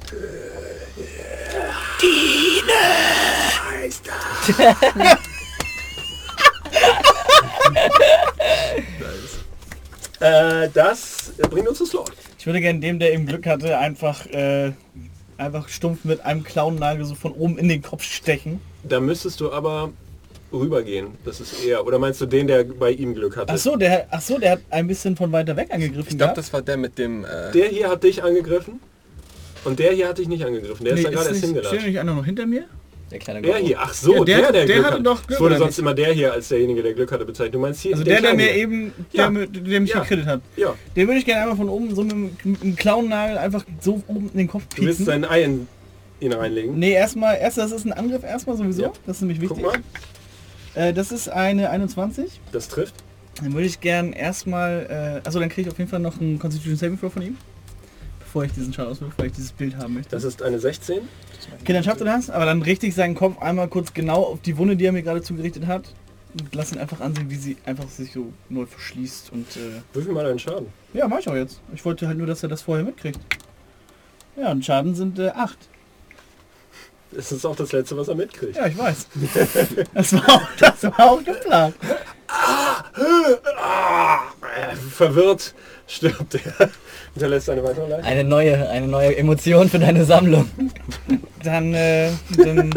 Äh, 10.20 10.70
das 10.74 11.32
bringt 11.49 11.67
uns 11.67 11.78
zu 11.78 11.86
Slot. 11.86 12.11
Ich 12.38 12.45
würde 12.45 12.59
gerne 12.61 12.80
dem, 12.80 12.99
der 12.99 13.13
eben 13.13 13.26
Glück 13.26 13.45
hatte, 13.45 13.78
einfach, 13.78 14.26
äh, 14.28 14.72
einfach 15.38 15.70
stumpf 15.70 16.03
mit 16.03 16.22
einem 16.22 16.43
Klauennagel 16.43 17.05
so 17.05 17.15
von 17.15 17.32
oben 17.34 17.57
in 17.57 17.70
den 17.70 17.82
Kopf 17.82 18.03
stechen. 18.03 18.59
Da 18.84 18.99
müsstest 18.99 19.39
du 19.39 19.51
aber 19.51 19.91
rübergehen. 20.51 21.07
Das 21.26 21.39
ist 21.39 21.63
eher. 21.63 21.86
Oder 21.86 21.99
meinst 21.99 22.20
du 22.22 22.26
den, 22.26 22.47
der 22.47 22.63
bei 22.63 22.91
ihm 22.91 23.13
Glück 23.13 23.38
hatte? 23.38 23.53
Ach 23.53 23.57
so, 23.57 23.76
der, 23.76 24.07
ach 24.11 24.22
so, 24.22 24.38
der 24.39 24.53
hat 24.53 24.61
ein 24.70 24.88
bisschen 24.88 25.15
von 25.15 25.32
weiter 25.32 25.55
weg 25.55 25.70
angegriffen. 25.72 26.09
Ich 26.09 26.17
glaube, 26.17 26.34
das 26.34 26.51
war 26.51 26.61
der 26.61 26.78
mit 26.78 26.97
dem... 26.97 27.24
Äh, 27.24 27.51
Der 27.53 27.67
hier 27.67 27.89
hat 27.89 28.03
dich 28.03 28.24
angegriffen. 28.24 28.80
Und 29.65 29.80
der 29.80 29.91
hier 29.93 30.07
hat 30.07 30.17
dich 30.17 30.28
nicht 30.28 30.43
angegriffen. 30.45 30.86
Der 30.86 30.95
ist 30.95 31.03
da 31.03 31.09
Nee, 31.09 31.15
gerade 31.15 31.30
ist 31.30 31.43
erst 31.43 31.53
nicht, 31.55 31.65
steht 31.65 31.86
nicht 31.86 31.99
einer 31.99 32.13
noch 32.13 32.26
hinter 32.26 32.45
mir? 32.45 32.65
Der 33.12 33.20
kleine 33.20 33.41
Der 33.41 33.53
Goro. 33.53 33.66
hier, 33.66 33.78
ach 33.80 33.93
so, 33.93 34.18
Ja, 34.18 34.24
der- 34.24 34.38
der, 34.38 34.51
der, 34.51 34.66
der 34.66 34.76
Glück 34.76 34.86
hatte 34.86 34.97
hat. 34.97 35.05
doch 35.05 35.22
Glück, 35.28 35.38
Es 35.38 35.39
wurde 35.41 35.57
sonst 35.57 35.70
nicht? 35.72 35.80
immer 35.80 35.93
der 35.93 36.14
hier 36.14 36.32
als 36.34 36.47
derjenige, 36.49 36.84
der 36.84 36.93
Glück 36.93 37.12
hatte, 37.12 37.26
bezeichnet. 37.26 37.55
Du 37.55 37.60
meinst 37.60 37.82
hier, 37.82 37.93
Also 37.93 38.03
der, 38.03 38.22
der 38.22 38.34
mir 38.36 38.53
eben, 38.55 38.93
der, 39.14 39.24
Ja. 39.24 39.30
mit- 39.30 39.68
der 39.68 39.80
mich 39.80 39.89
Ja. 39.91 40.01
gekrittet 40.01 40.26
hat. 40.28 40.41
Ja, 40.57 40.76
Den 40.95 41.07
würde 41.07 41.20
ich 41.20 41.26
gerne 41.26 41.41
einmal 41.41 41.57
von 41.57 41.70
oben 41.70 41.93
so 41.95 42.03
mit 42.03 42.14
einem- 42.14 42.38
mit 42.43 42.62
einem 42.62 42.76
Klauennagel 42.76 43.38
einfach 43.38 43.66
so 43.82 44.01
oben 44.07 44.30
in 44.32 44.38
den 44.38 44.47
Kopf 44.47 44.64
du 44.76 44.84
willst 44.84 45.07
dein 45.07 45.26
Ei 45.26 45.43
in 45.43 45.68
ihn 46.20 46.34
reinlegen. 46.34 46.78
Nee, 46.78 46.91
erstmal, 46.91 47.38
erst 47.38 47.57
das 47.57 47.72
ist 47.72 47.86
ein 47.86 47.93
Angriff 47.93 48.24
erstmal 48.24 48.57
sowieso. 48.57 48.82
Ja. 48.84 48.91
Das 49.05 49.18
ist 49.18 49.22
nämlich 49.22 49.39
Guck 49.39 49.57
wichtig. 49.57 49.64
mal, 49.66 49.80
Äh, 50.89 50.93
das 50.93 51.12
ist 51.12 51.30
eine 51.30 51.70
21. 51.72 52.39
das 52.51 52.68
trifft. 52.68 52.93
Dann 53.41 53.53
würde 53.53 53.66
ich 53.66 53.80
gern 53.80 54.14
erstmal, 54.14 55.22
äh, 55.24 55.26
also 55.26 55.39
dann 55.39 55.49
kriege 55.49 55.68
ich 55.68 55.72
auf 55.74 55.78
jeden 55.80 55.89
Fall 55.89 55.99
noch 55.99 56.20
einen 56.22 56.38
Constitution 56.38 56.76
Saving 56.78 56.99
Throw 56.99 57.12
von 57.12 57.22
ihm. 57.24 57.38
Bevor 58.30 58.43
ich 58.43 58.51
diesen 58.51 58.71
Schaden 58.71 58.91
auswürfe, 58.91 59.15
weil 59.17 59.25
ich 59.25 59.34
dieses 59.34 59.51
Bild 59.51 59.75
haben 59.75 59.95
möchte. 59.95 60.11
Das 60.11 60.23
ist 60.23 60.43
eine 60.43 60.59
16. 60.59 60.99
Okay, 61.61 61.73
dann 61.73 61.84
schafft 61.84 62.01
er 62.01 62.05
das, 62.05 62.30
aber 62.30 62.45
dann 62.45 62.61
richte 62.61 62.86
ich 62.86 62.93
seinen 62.93 63.15
Kopf 63.15 63.41
einmal 63.41 63.67
kurz 63.69 63.91
genau 63.91 64.21
auf 64.21 64.41
die 64.41 64.55
Wunde, 64.55 64.75
die 64.75 64.86
er 64.86 64.91
mir 64.91 65.01
gerade 65.01 65.23
zugerichtet 65.23 65.65
hat. 65.65 65.95
Und 66.39 66.53
lass 66.53 66.71
ihn 66.71 66.77
einfach 66.77 66.99
ansehen, 66.99 67.32
wie 67.32 67.38
sie 67.38 67.57
einfach 67.65 67.89
sich 67.89 68.11
so 68.11 68.32
neu 68.49 68.67
verschließt. 68.67 69.32
Und 69.32 69.47
äh, 69.57 69.82
Würfel 69.93 70.13
mal 70.13 70.23
deinen 70.23 70.38
Schaden. 70.38 70.67
ja, 70.93 71.07
mach 71.07 71.17
ich 71.17 71.27
auch 71.27 71.34
jetzt. 71.34 71.59
Ich 71.73 71.84
wollte 71.86 72.05
halt 72.05 72.19
nur, 72.19 72.27
dass 72.27 72.43
er 72.43 72.49
das 72.49 72.61
vorher 72.61 72.86
mitkriegt. 72.86 73.19
Ja, 74.36 74.51
und 74.51 74.63
Schaden 74.63 74.93
sind 74.93 75.17
äh, 75.17 75.30
8. 75.30 75.57
Das 77.09 77.32
ist 77.32 77.43
auch 77.47 77.55
das 77.55 77.71
Letzte, 77.71 77.97
was 77.97 78.09
er 78.09 78.15
mitkriegt. 78.15 78.57
Ja, 78.57 78.67
ich 78.67 78.77
weiß. 78.77 79.07
Das 79.95 80.13
war 80.13 80.30
auch, 80.30 80.47
das 80.59 80.84
war 80.84 80.99
auch 80.99 81.23
geplant. 81.23 81.73
Ah, 82.27 82.84
äh, 82.95 84.75
verwirrt 84.75 85.55
stirbt 85.89 86.35
er. 86.35 86.69
Hinterlässt 87.13 87.49
eine 87.49 87.63
weitere 87.63 87.87
Leiche. 87.89 88.03
Eine 88.05 88.23
neue, 88.23 88.69
eine 88.69 88.87
neue 88.87 89.17
Emotion 89.17 89.67
für 89.69 89.79
deine 89.79 90.05
Sammlung. 90.05 90.49
Dann, 91.43 91.73
äh, 91.73 92.11
dann, 92.37 92.69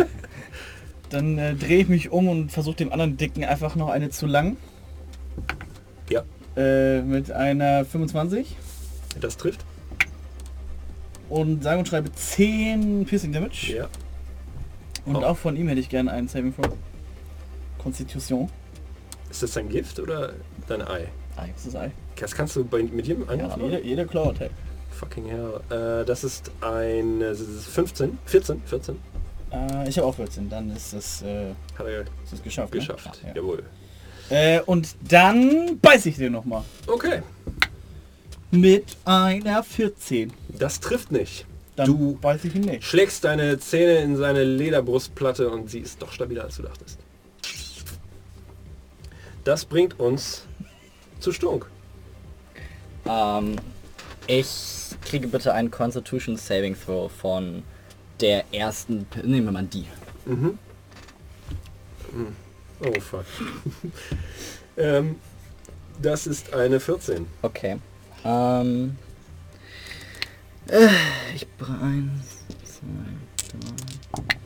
dann 1.10 1.38
äh, 1.38 1.54
drehe 1.54 1.78
ich 1.82 1.88
mich 1.88 2.10
um 2.10 2.28
und 2.28 2.50
versuche 2.50 2.76
dem 2.76 2.90
anderen 2.92 3.16
Dicken 3.16 3.44
einfach 3.44 3.76
noch 3.76 3.88
eine 3.90 4.10
zu 4.10 4.26
lang. 4.26 4.56
Ja, 6.10 6.22
Äh, 6.56 7.02
mit 7.02 7.30
einer 7.30 7.84
25. 7.84 8.56
das 9.20 9.36
trifft. 9.36 9.64
Und 11.28 11.62
sage 11.62 11.78
und 11.78 11.88
schreibe 11.88 12.12
10 12.12 13.04
Piercing 13.06 13.32
Damage. 13.32 13.74
Ja. 13.76 13.88
Und 15.06 15.16
Oh. 15.16 15.22
auch 15.24 15.36
von 15.36 15.56
ihm 15.56 15.68
hätte 15.68 15.80
ich 15.80 15.88
gerne 15.88 16.12
einen 16.12 16.28
Saving 16.28 16.54
Throw. 16.54 16.72
Constitution. 17.78 18.48
Ist 19.30 19.42
das 19.42 19.52
dein 19.52 19.68
Gift 19.68 19.98
oder 19.98 20.34
dein 20.68 20.82
Ei? 20.82 21.08
Ist 21.56 21.74
Ei. 21.76 21.90
Das 22.16 22.34
kannst 22.34 22.56
du 22.56 22.64
bei, 22.64 22.82
mit 22.82 23.06
jedem 23.06 23.24
Ja, 23.24 23.30
Angriff 23.30 23.48
machen? 23.50 23.64
jeder, 23.64 23.80
jeder 23.82 24.04
Claw 24.04 24.28
Attack. 24.30 24.50
Fucking 24.90 25.26
hell. 25.26 25.60
Äh, 25.70 26.04
das 26.04 26.22
ist 26.24 26.50
ein 26.60 27.20
äh, 27.20 27.30
das 27.30 27.40
ist 27.40 27.66
15, 27.68 28.18
14, 28.26 28.62
14. 28.66 28.98
Äh, 29.50 29.88
ich 29.88 29.98
habe 29.98 30.06
auch 30.08 30.14
14, 30.14 30.48
dann 30.48 30.70
ist 30.70 30.92
das, 30.92 31.22
äh, 31.22 31.52
Hat 31.78 31.86
er 31.86 32.00
ist 32.02 32.10
das 32.30 32.42
geschafft. 32.42 32.72
ne? 32.74 32.80
geschafft. 32.80 33.20
Ja. 33.26 33.34
Jawohl. 33.34 33.62
Äh, 34.30 34.60
und 34.62 34.94
dann 35.08 35.78
beiß 35.80 36.06
ich 36.06 36.16
den 36.16 36.32
nochmal. 36.32 36.62
Okay. 36.86 37.22
Mit 38.50 38.96
einer 39.04 39.62
14. 39.62 40.32
Das 40.58 40.78
trifft 40.80 41.10
nicht. 41.10 41.46
Dann 41.76 41.86
Du- 41.86 42.18
beiß 42.20 42.44
ich 42.44 42.54
ihn 42.54 42.62
nicht. 42.62 42.84
Schlägst 42.84 43.24
deine 43.24 43.58
Zähne 43.58 43.96
in 43.96 44.16
seine 44.16 44.44
Lederbrustplatte 44.44 45.48
und 45.50 45.70
sie 45.70 45.78
ist 45.80 46.00
doch 46.02 46.12
stabiler 46.12 46.44
als 46.44 46.56
du 46.56 46.62
dachtest. 46.62 46.98
Das 49.44 49.64
bringt 49.64 49.98
uns 49.98 50.44
zu 51.22 51.32
Stunk. 51.32 51.66
Ähm, 53.06 53.56
ich 54.26 54.48
kriege 55.04 55.26
bitte 55.28 55.52
einen 55.54 55.70
Constitution 55.70 56.36
Saving 56.36 56.76
Throw 56.76 57.10
von 57.10 57.62
der 58.20 58.44
ersten... 58.52 59.04
P- 59.06 59.26
Nehmen 59.26 59.46
wir 59.46 59.52
mal 59.52 59.64
die. 59.64 59.86
Mhm. 60.26 60.58
Hm. 62.12 62.36
Oh 62.84 63.00
fuck. 63.00 63.24
ähm, 64.76 65.16
das 66.00 66.26
ist 66.26 66.52
eine 66.52 66.78
14. 66.80 67.26
Okay. 67.42 67.78
Ähm, 68.24 68.96
äh, 70.68 70.88
ich 71.34 71.46
brauche 71.56 71.72
eins, 71.80 72.44
zwei, 72.64 73.58
drei. 73.58 74.41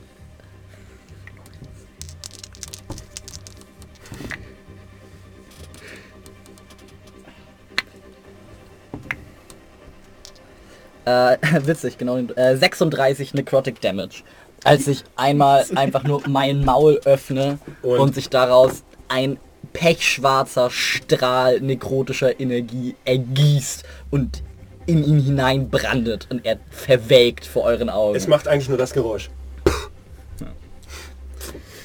Äh, 11.07 11.37
witzig, 11.65 11.97
genau. 11.97 12.17
Äh, 12.17 12.57
36 12.57 13.33
Necrotic 13.33 13.79
Damage. 13.79 14.23
Als 14.63 14.87
ich 14.87 15.03
einmal 15.15 15.65
einfach 15.75 16.03
nur 16.03 16.21
mein 16.27 16.65
Maul 16.65 16.99
öffne 17.05 17.59
Und? 17.81 17.99
und, 17.99 18.15
sich 18.15 18.29
daraus 18.29 18.83
ein 19.07 19.37
pechschwarzer 19.71 20.69
Strahl 20.69 21.61
nekrotischer 21.61 22.39
Energie 22.39 22.95
ergießt 23.05 23.83
und 24.11 24.43
in 24.85 25.03
ihn 25.03 25.19
hineinbrandet 25.19 26.27
und 26.29 26.45
er 26.45 26.59
verwelkt 26.69 27.45
vor 27.45 27.63
euren 27.63 27.89
Augen. 27.89 28.15
Es 28.15 28.27
macht 28.27 28.47
eigentlich 28.47 28.69
nur 28.69 28.77
das 28.77 28.93
Geräusch. 28.93 29.29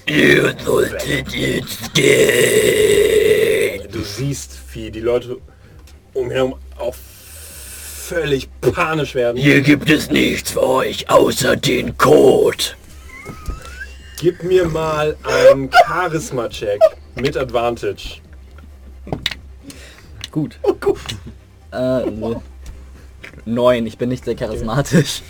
Ihr 0.06 0.54
solltet 0.64 1.32
jetzt 1.32 1.94
gehen. 1.94 3.88
Du 3.92 4.00
siehst, 4.00 4.58
wie 4.72 4.90
die 4.90 5.00
Leute 5.00 5.38
umherum 6.12 6.56
auch 6.76 6.94
völlig 8.02 8.48
panisch 8.60 9.14
werden. 9.14 9.40
Hier 9.40 9.60
gibt 9.60 9.88
es 9.88 10.10
nichts 10.10 10.52
für 10.52 10.62
euch 10.62 11.08
außer 11.08 11.56
den 11.56 11.96
Code. 11.96 12.64
Gib 14.20 14.42
mir 14.42 14.68
mal 14.68 15.16
einen 15.22 15.70
Charisma-Check 15.86 16.80
mit 17.14 17.36
Advantage. 17.36 18.20
Gut. 20.30 20.58
Äh, 21.72 22.02
neun, 23.44 23.86
ich 23.86 23.98
bin 23.98 24.08
nicht 24.08 24.24
sehr 24.24 24.34
charismatisch. 24.34 25.22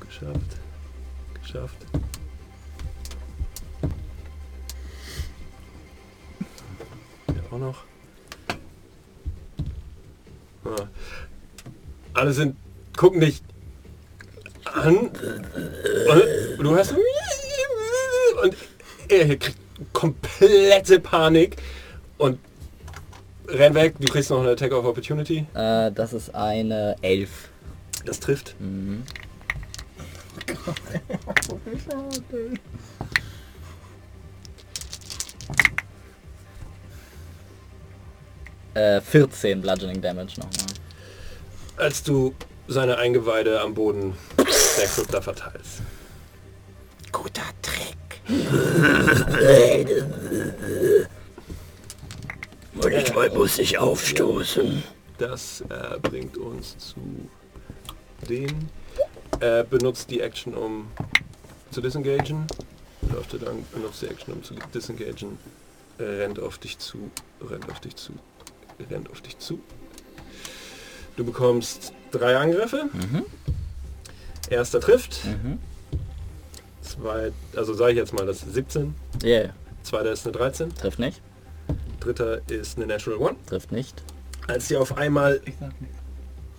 Geschafft. 0.00 0.56
Geschafft. 1.42 1.76
Ja, 7.28 7.34
auch 7.50 7.58
noch. 7.58 7.89
Alle 12.14 12.32
sind, 12.32 12.56
gucken 12.96 13.20
dich 13.20 13.42
an 14.64 14.96
und 14.96 15.12
du 16.58 16.74
hörst 16.74 16.94
und 18.42 18.56
er 19.08 19.36
kriegt 19.36 19.58
komplette 19.92 21.00
Panik 21.00 21.56
und 22.18 22.38
rennt 23.48 23.74
weg. 23.74 23.94
Du 23.98 24.06
kriegst 24.06 24.30
noch 24.30 24.40
eine 24.40 24.50
Attack 24.50 24.72
of 24.72 24.84
Opportunity. 24.84 25.46
Äh, 25.54 25.90
das 25.92 26.12
ist 26.12 26.34
eine 26.34 26.96
Elf. 27.02 27.48
Das 28.04 28.20
trifft. 28.20 28.54
Mhm. 28.60 29.02
Äh, 38.74 39.00
14 39.00 39.60
Bludgeoning 39.60 40.00
Damage 40.00 40.38
nochmal. 40.38 40.66
Als 41.76 42.02
du 42.02 42.34
seine 42.68 42.98
Eingeweide 42.98 43.60
am 43.60 43.74
Boden 43.74 44.16
der 44.36 44.86
Krypta 44.86 45.20
verteilst. 45.20 45.82
Guter 47.10 47.42
Trick. 47.62 47.96
Manchmal 52.74 53.30
muss 53.30 53.58
ich 53.58 53.76
aufstoßen. 53.78 54.82
Das 55.18 55.62
äh, 55.62 55.98
bringt 56.00 56.36
uns 56.36 56.78
zu 56.78 57.28
den. 58.28 58.68
Er 59.40 59.64
benutzt 59.64 60.10
die 60.10 60.20
Action, 60.20 60.54
um 60.54 60.90
zu 61.70 61.80
disengagen. 61.80 62.46
Läuft 63.12 63.32
lang, 63.32 63.64
benutzt 63.72 64.02
die 64.02 64.06
Action, 64.06 64.34
um 64.34 64.42
zu 64.42 64.54
disengagen. 64.72 65.38
Rennt 65.98 66.38
auf 66.38 66.58
dich 66.58 66.78
zu, 66.78 67.10
rennt 67.42 67.68
auf 67.70 67.80
dich 67.80 67.96
zu, 67.96 68.12
rennt 68.90 69.10
auf 69.10 69.20
dich 69.20 69.38
zu. 69.38 69.60
Du 71.16 71.24
bekommst 71.24 71.92
drei 72.10 72.36
Angriffe. 72.36 72.88
Mhm. 72.92 73.24
Erster 74.48 74.80
trifft. 74.80 75.24
Mhm. 75.24 75.58
Zwei, 76.82 77.32
also 77.54 77.74
sage 77.74 77.92
ich 77.92 77.98
jetzt 77.98 78.12
mal, 78.12 78.26
das 78.26 78.42
ist 78.42 78.54
17. 78.54 78.94
Yeah, 79.22 79.50
Zweiter 79.82 80.12
ist 80.12 80.26
eine 80.26 80.32
13. 80.36 80.74
trifft 80.74 80.98
nicht. 80.98 81.20
Dritter 82.00 82.40
ist 82.48 82.76
eine 82.76 82.86
Natural 82.86 83.18
One. 83.18 83.36
Trifft 83.46 83.72
nicht. 83.72 84.02
Als 84.46 84.68
dir 84.68 84.80
auf 84.80 84.96
einmal 84.96 85.40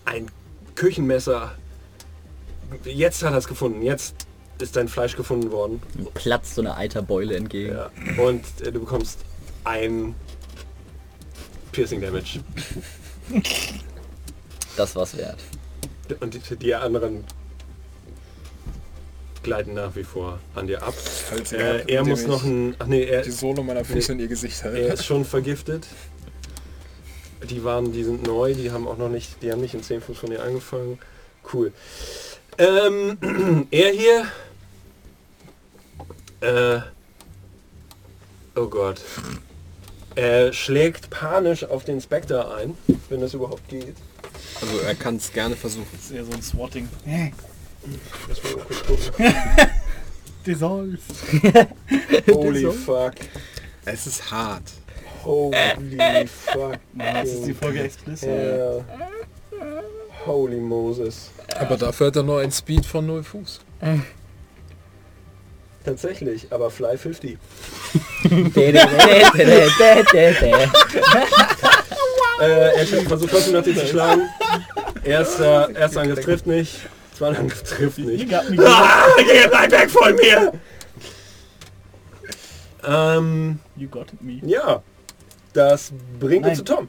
ein 0.05 0.27
Küchenmesser. 0.75 1.51
Jetzt 2.85 3.23
hat 3.23 3.33
er 3.33 3.37
es 3.37 3.47
gefunden. 3.47 3.81
Jetzt 3.81 4.27
ist 4.59 4.75
dein 4.75 4.87
Fleisch 4.87 5.15
gefunden 5.15 5.51
worden. 5.51 5.81
Platzt 6.13 6.55
so 6.55 6.61
eine 6.61 6.77
Eiterbeule 6.77 7.35
entgegen. 7.35 7.73
Ja. 7.73 7.89
Und 8.23 8.43
äh, 8.61 8.71
du 8.71 8.79
bekommst 8.79 9.19
ein 9.63 10.15
Piercing 11.71 12.01
Damage. 12.01 12.39
Das 14.75 14.95
war's 14.95 15.17
wert. 15.17 15.39
Und 16.19 16.33
die, 16.33 16.55
die 16.57 16.75
anderen 16.75 17.23
gleiten 19.43 19.73
nach 19.73 19.95
wie 19.95 20.03
vor 20.03 20.39
an 20.55 20.67
dir 20.67 20.83
ab. 20.83 20.93
Halt 21.31 21.51
Äh, 21.51 21.85
er 21.87 22.05
muss 22.05 22.25
noch 22.27 22.43
ein. 22.43 22.75
Ach 22.79 22.87
nee, 22.87 23.03
er, 23.03 23.21
die 23.21 23.31
Sohle 23.31 23.63
meiner 23.63 23.85
Füße 23.85 24.11
in 24.11 24.19
ihr 24.19 24.27
Gesicht 24.27 24.61
er 24.63 24.71
halten. 24.71 24.93
ist 24.93 25.05
schon 25.05 25.25
vergiftet. 25.25 25.87
Die 27.49 27.63
waren, 27.63 27.91
die 27.91 28.03
sind 28.03 28.25
neu, 28.27 28.53
die 28.53 28.71
haben 28.71 28.87
auch 28.87 28.97
noch 28.97 29.09
nicht, 29.09 29.41
die 29.41 29.51
haben 29.51 29.61
nicht 29.61 29.73
in 29.73 29.81
10 29.81 30.01
Fuß 30.01 30.17
von 30.17 30.29
dir 30.29 30.43
angefangen. 30.43 30.99
Cool. 31.51 31.73
Ähm, 32.57 33.17
er 33.71 33.91
hier. 33.91 34.25
Äh, 36.41 36.81
oh 38.55 38.67
Gott. 38.67 39.01
Er 40.15 40.51
schlägt 40.51 41.09
panisch 41.09 41.63
auf 41.63 41.85
den 41.85 42.01
Spectre 42.01 42.55
ein, 42.55 42.77
wenn 43.09 43.21
das 43.21 43.33
überhaupt 43.33 43.67
geht. 43.69 43.95
Also 44.59 44.79
er 44.79 44.95
kann 44.95 45.15
es 45.15 45.31
gerne 45.31 45.55
versuchen. 45.55 45.87
Das 45.93 46.05
ist 46.05 46.11
eher 46.11 46.25
so 46.25 46.31
ein 46.33 46.41
Swatting. 46.41 46.89
Lass 48.27 48.43
mal 48.43 48.63
kurz 48.63 48.85
gucken. 48.85 49.33
Dissolve. 50.45 50.97
Holy 52.31 52.71
fuck. 52.71 53.13
Es 53.85 54.07
ist 54.07 54.31
hart. 54.31 54.63
Holy 55.23 56.27
fuck. 56.27 56.77
Das 56.93 57.29
ist 57.29 57.45
die 57.45 57.53
Folge 57.53 57.83
explicit. 57.83 58.29
Ja. 58.29 58.83
Holy 60.25 60.59
Moses. 60.59 61.31
Aber 61.55 61.77
dafür 61.77 62.07
hat 62.07 62.15
er 62.15 62.23
nur 62.23 62.41
einen 62.41 62.51
Speed 62.51 62.85
von 62.85 63.05
0 63.05 63.23
Fuß. 63.23 63.61
Tatsächlich, 65.83 66.47
aber 66.51 66.69
Fly 66.69 66.97
50. 66.97 67.37
Äh, 72.41 72.75
er 72.75 72.85
versucht 72.87 73.29
trotzdem 73.29 73.53
nach 73.53 73.63
dir 73.63 73.75
zu 73.75 73.85
schlagen. 73.85 74.27
Erster, 75.03 75.69
erster 75.75 76.01
Angriff 76.01 76.25
trifft 76.25 76.47
nicht. 76.47 76.79
Zweiter 77.15 77.39
Angriff 77.39 77.61
trifft 77.61 77.99
nicht. 77.99 78.33
Ah, 78.33 79.05
geh 79.17 79.47
bleib 79.47 79.71
weg 79.71 79.91
von 79.91 80.15
mir! 80.15 80.51
Ähm, 82.83 83.59
You 83.75 83.87
got 83.87 84.07
me. 84.21 84.39
ja. 84.43 84.81
Das 85.53 85.91
bringt 86.19 86.47
uns 86.47 86.57
zu 86.59 86.63
Tom. 86.63 86.87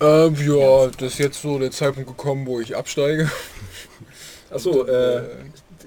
Ähm, 0.00 0.36
ja, 0.46 0.88
das 0.88 1.12
ist 1.12 1.18
jetzt 1.18 1.40
so 1.40 1.58
der 1.58 1.70
Zeitpunkt 1.70 2.08
gekommen, 2.08 2.46
wo 2.46 2.60
ich 2.60 2.76
absteige. 2.76 3.30
Achso, 4.50 4.84
äh, 4.84 5.22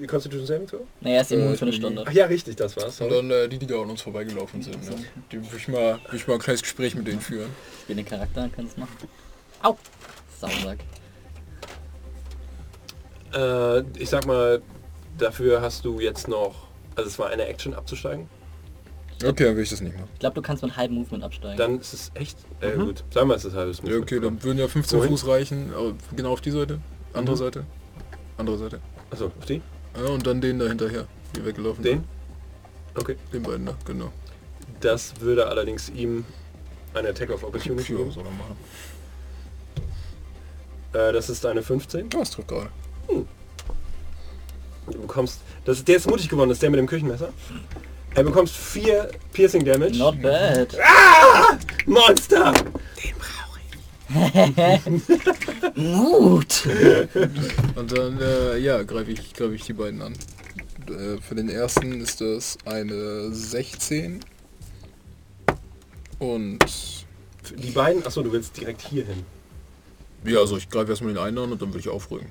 die 0.00 0.06
Constitution 0.06 0.46
Saving 0.46 0.66
Throw? 0.66 0.80
Er 1.02 1.20
ist 1.20 1.32
immun 1.32 1.52
Äh, 1.54 1.56
für 1.56 1.62
eine 1.64 1.72
Stunde. 1.72 2.04
Ach 2.06 2.12
ja, 2.12 2.26
richtig, 2.26 2.56
das 2.56 2.76
war's. 2.76 3.00
Und 3.00 3.10
dann 3.10 3.30
äh, 3.30 3.48
die, 3.48 3.58
die 3.58 3.66
da 3.66 3.80
an 3.80 3.90
uns 3.90 4.02
vorbeigelaufen 4.02 4.62
sind. 4.62 4.82
Ne? 4.88 4.96
Die 5.32 5.36
will 5.40 5.48
ich, 5.56 5.68
mal, 5.68 5.98
will 6.10 6.16
ich 6.18 6.26
mal 6.26 6.34
ein 6.34 6.40
kleines 6.40 6.62
Gespräch 6.62 6.94
mit 6.94 7.06
denen 7.06 7.20
führen. 7.20 7.50
Ich 7.80 7.86
bin 7.86 7.96
den 7.96 8.06
Charakter, 8.06 8.48
kannst 8.54 8.76
machen. 8.78 8.96
Au! 9.62 9.76
Sausack. 10.40 10.78
Äh, 13.34 13.80
ich 13.98 14.08
sag 14.10 14.26
mal, 14.26 14.62
dafür 15.18 15.60
hast 15.60 15.84
du 15.84 16.00
jetzt 16.00 16.28
noch, 16.28 16.68
also 16.96 17.08
es 17.08 17.18
war 17.18 17.30
eine 17.30 17.46
Action 17.46 17.74
abzusteigen. 17.74 18.28
Okay, 19.24 19.44
dann 19.44 19.56
will 19.56 19.62
ich 19.62 19.70
das 19.70 19.80
nicht 19.80 19.94
machen. 19.94 20.08
Ich 20.14 20.18
glaube, 20.20 20.34
du 20.34 20.42
kannst 20.42 20.62
mit 20.62 20.76
halbem 20.76 20.96
Movement 20.96 21.22
absteigen. 21.24 21.56
Dann 21.56 21.78
ist 21.80 21.94
es 21.94 22.10
echt, 22.14 22.36
äh, 22.60 22.72
gut, 22.72 23.04
sagen 23.10 23.28
wir 23.28 23.36
es 23.36 23.44
ist 23.44 23.54
halbes 23.54 23.80
Ja, 23.84 23.96
okay, 23.96 24.20
dann 24.20 24.42
würden 24.42 24.58
ja 24.58 24.68
15 24.68 24.98
Wohin? 24.98 25.10
Fuß 25.10 25.26
reichen. 25.28 25.72
Genau 26.16 26.32
auf 26.32 26.40
die 26.40 26.50
Seite. 26.50 26.80
Andere 27.12 27.34
Mhm. 27.36 27.38
Seite. 27.38 27.64
Andere 28.36 28.58
Seite. 28.58 28.80
Achso, 29.10 29.26
auf 29.26 29.46
die? 29.46 29.62
Ja, 29.96 30.08
und 30.10 30.26
dann 30.26 30.40
den 30.40 30.58
da 30.58 30.66
hinterher, 30.66 31.06
die 31.36 31.44
weggelaufen 31.44 31.82
Den? 31.82 31.98
sind. 31.98 32.06
Okay. 32.96 33.16
Den 33.32 33.42
beiden 33.42 33.66
da, 33.66 33.74
genau. 33.84 34.12
Das 34.80 35.20
würde 35.20 35.46
allerdings 35.46 35.88
ihm 35.90 36.24
eine 36.94 37.08
Attack 37.08 37.30
of 37.30 37.42
Ja, 37.42 37.48
Opportunity 37.48 37.94
geben. 37.94 38.10
soll 38.10 38.24
er 38.24 38.30
machen. 38.30 38.56
Äh, 40.92 41.12
das 41.12 41.28
ist 41.28 41.44
eine 41.46 41.62
15. 41.62 42.10
Ja, 42.12 42.18
das 42.20 42.30
trifft 42.30 42.48
gerade. 42.48 42.70
Du 43.08 45.00
bekommst, 45.00 45.40
das 45.64 45.78
ist, 45.78 45.88
der 45.88 45.96
ist 45.96 46.08
mutig 46.08 46.28
geworden, 46.28 46.50
das 46.50 46.56
ist 46.56 46.62
der 46.62 46.70
mit 46.70 46.78
dem 46.78 46.86
Küchenmesser. 46.86 47.32
Er 48.14 48.22
bekommt 48.22 48.50
vier 48.50 49.10
Piercing 49.32 49.64
Damage. 49.64 49.96
Not 49.98 50.20
bad. 50.22 50.76
Monster! 51.86 52.52
Mut! 55.74 56.66
Und 57.74 57.92
dann, 57.92 58.20
äh, 58.20 58.58
ja, 58.58 58.82
greife 58.82 59.10
ich, 59.12 59.32
greife 59.32 59.54
ich 59.54 59.64
die 59.64 59.72
beiden 59.72 60.02
an. 60.02 60.12
Äh, 60.88 61.18
für 61.20 61.34
den 61.34 61.48
ersten 61.48 62.00
ist 62.00 62.20
das 62.20 62.58
eine 62.66 63.32
16. 63.32 64.20
Und 66.18 66.64
Die 67.58 67.70
beiden, 67.70 68.04
achso, 68.06 68.22
du 68.22 68.30
willst 68.32 68.56
direkt 68.58 68.82
hier 68.82 69.04
hin. 69.06 69.24
ja, 70.24 70.38
also 70.38 70.56
ich 70.58 70.68
greife 70.68 70.90
erstmal 70.90 71.12
den 71.14 71.22
einen 71.22 71.38
an 71.38 71.52
und 71.52 71.60
dann 71.62 71.72
will 71.72 71.80
ich 71.80 71.88
aufrücken. 71.88 72.28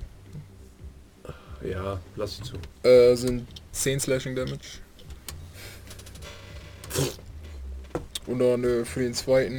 Ja, 1.68 1.98
lass 2.16 2.36
sie 2.36 2.42
zu. 2.42 2.56
Äh, 2.88 3.14
sind 3.16 3.46
10 3.72 3.98
Slashing 4.00 4.36
Damage. 4.36 4.78
Und 8.26 8.38
dann 8.38 8.62
äh, 8.64 8.84
für 8.84 9.00
den 9.00 9.14
zweiten 9.14 9.56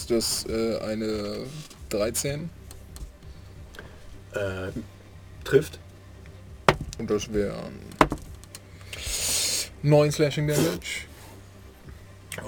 ist 0.00 0.10
das 0.10 0.46
äh, 0.48 0.78
eine 0.78 1.44
13. 1.90 2.48
Äh, 4.32 4.38
trifft. 5.44 5.78
Und 6.98 7.10
das 7.10 7.32
wären 7.32 7.78
9 9.82 10.12
Slashing 10.12 10.48
Damage. 10.48 11.06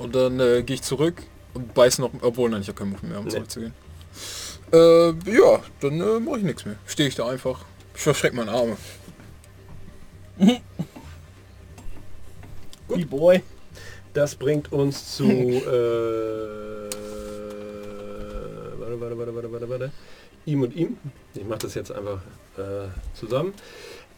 Und 0.00 0.14
dann 0.14 0.40
äh, 0.40 0.62
gehe 0.62 0.74
ich 0.74 0.82
zurück 0.82 1.22
und 1.54 1.74
beiß 1.74 1.98
noch, 1.98 2.10
obwohl 2.22 2.48
nein, 2.48 2.62
ich 2.62 2.68
habe 2.68 2.78
keinen 2.78 2.92
Move 2.92 3.06
mehr, 3.06 3.18
um 3.18 3.24
Nee. 3.24 3.30
zurückzugehen. 3.32 3.74
Äh, 4.72 5.08
ja, 5.08 5.62
dann 5.80 6.00
äh, 6.00 6.20
mache 6.20 6.38
ich 6.38 6.44
nichts 6.44 6.64
mehr. 6.64 6.76
Stehe 6.86 7.08
ich 7.08 7.14
da 7.14 7.28
einfach. 7.28 7.64
Ich 7.94 8.00
verschrecke 8.00 8.36
meine 8.36 8.52
Arme. 8.52 8.76
Good 12.88 13.10
boy. 13.10 13.42
Das 14.14 14.34
bringt 14.34 14.72
uns 14.72 15.16
zu. 15.16 15.24
Äh, 15.28 16.71
warte, 19.02 19.18
warte, 19.18 19.34
warte, 19.34 19.52
warte, 19.52 19.68
warte. 19.68 19.92
Ihm 20.46 20.62
und 20.62 20.74
ihm. 20.74 20.96
Ich 21.34 21.44
mache 21.44 21.60
das 21.60 21.74
jetzt 21.74 21.92
einfach 21.92 22.20
äh, 22.56 22.88
zusammen. 23.14 23.54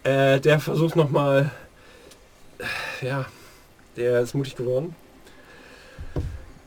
Äh, 0.05 0.41
der 0.41 0.61
versucht 0.61 0.97
nochmal. 0.97 1.51
Ja, 3.03 3.27
der 3.97 4.21
ist 4.21 4.35
mutig 4.35 4.57
geworden. 4.57 4.95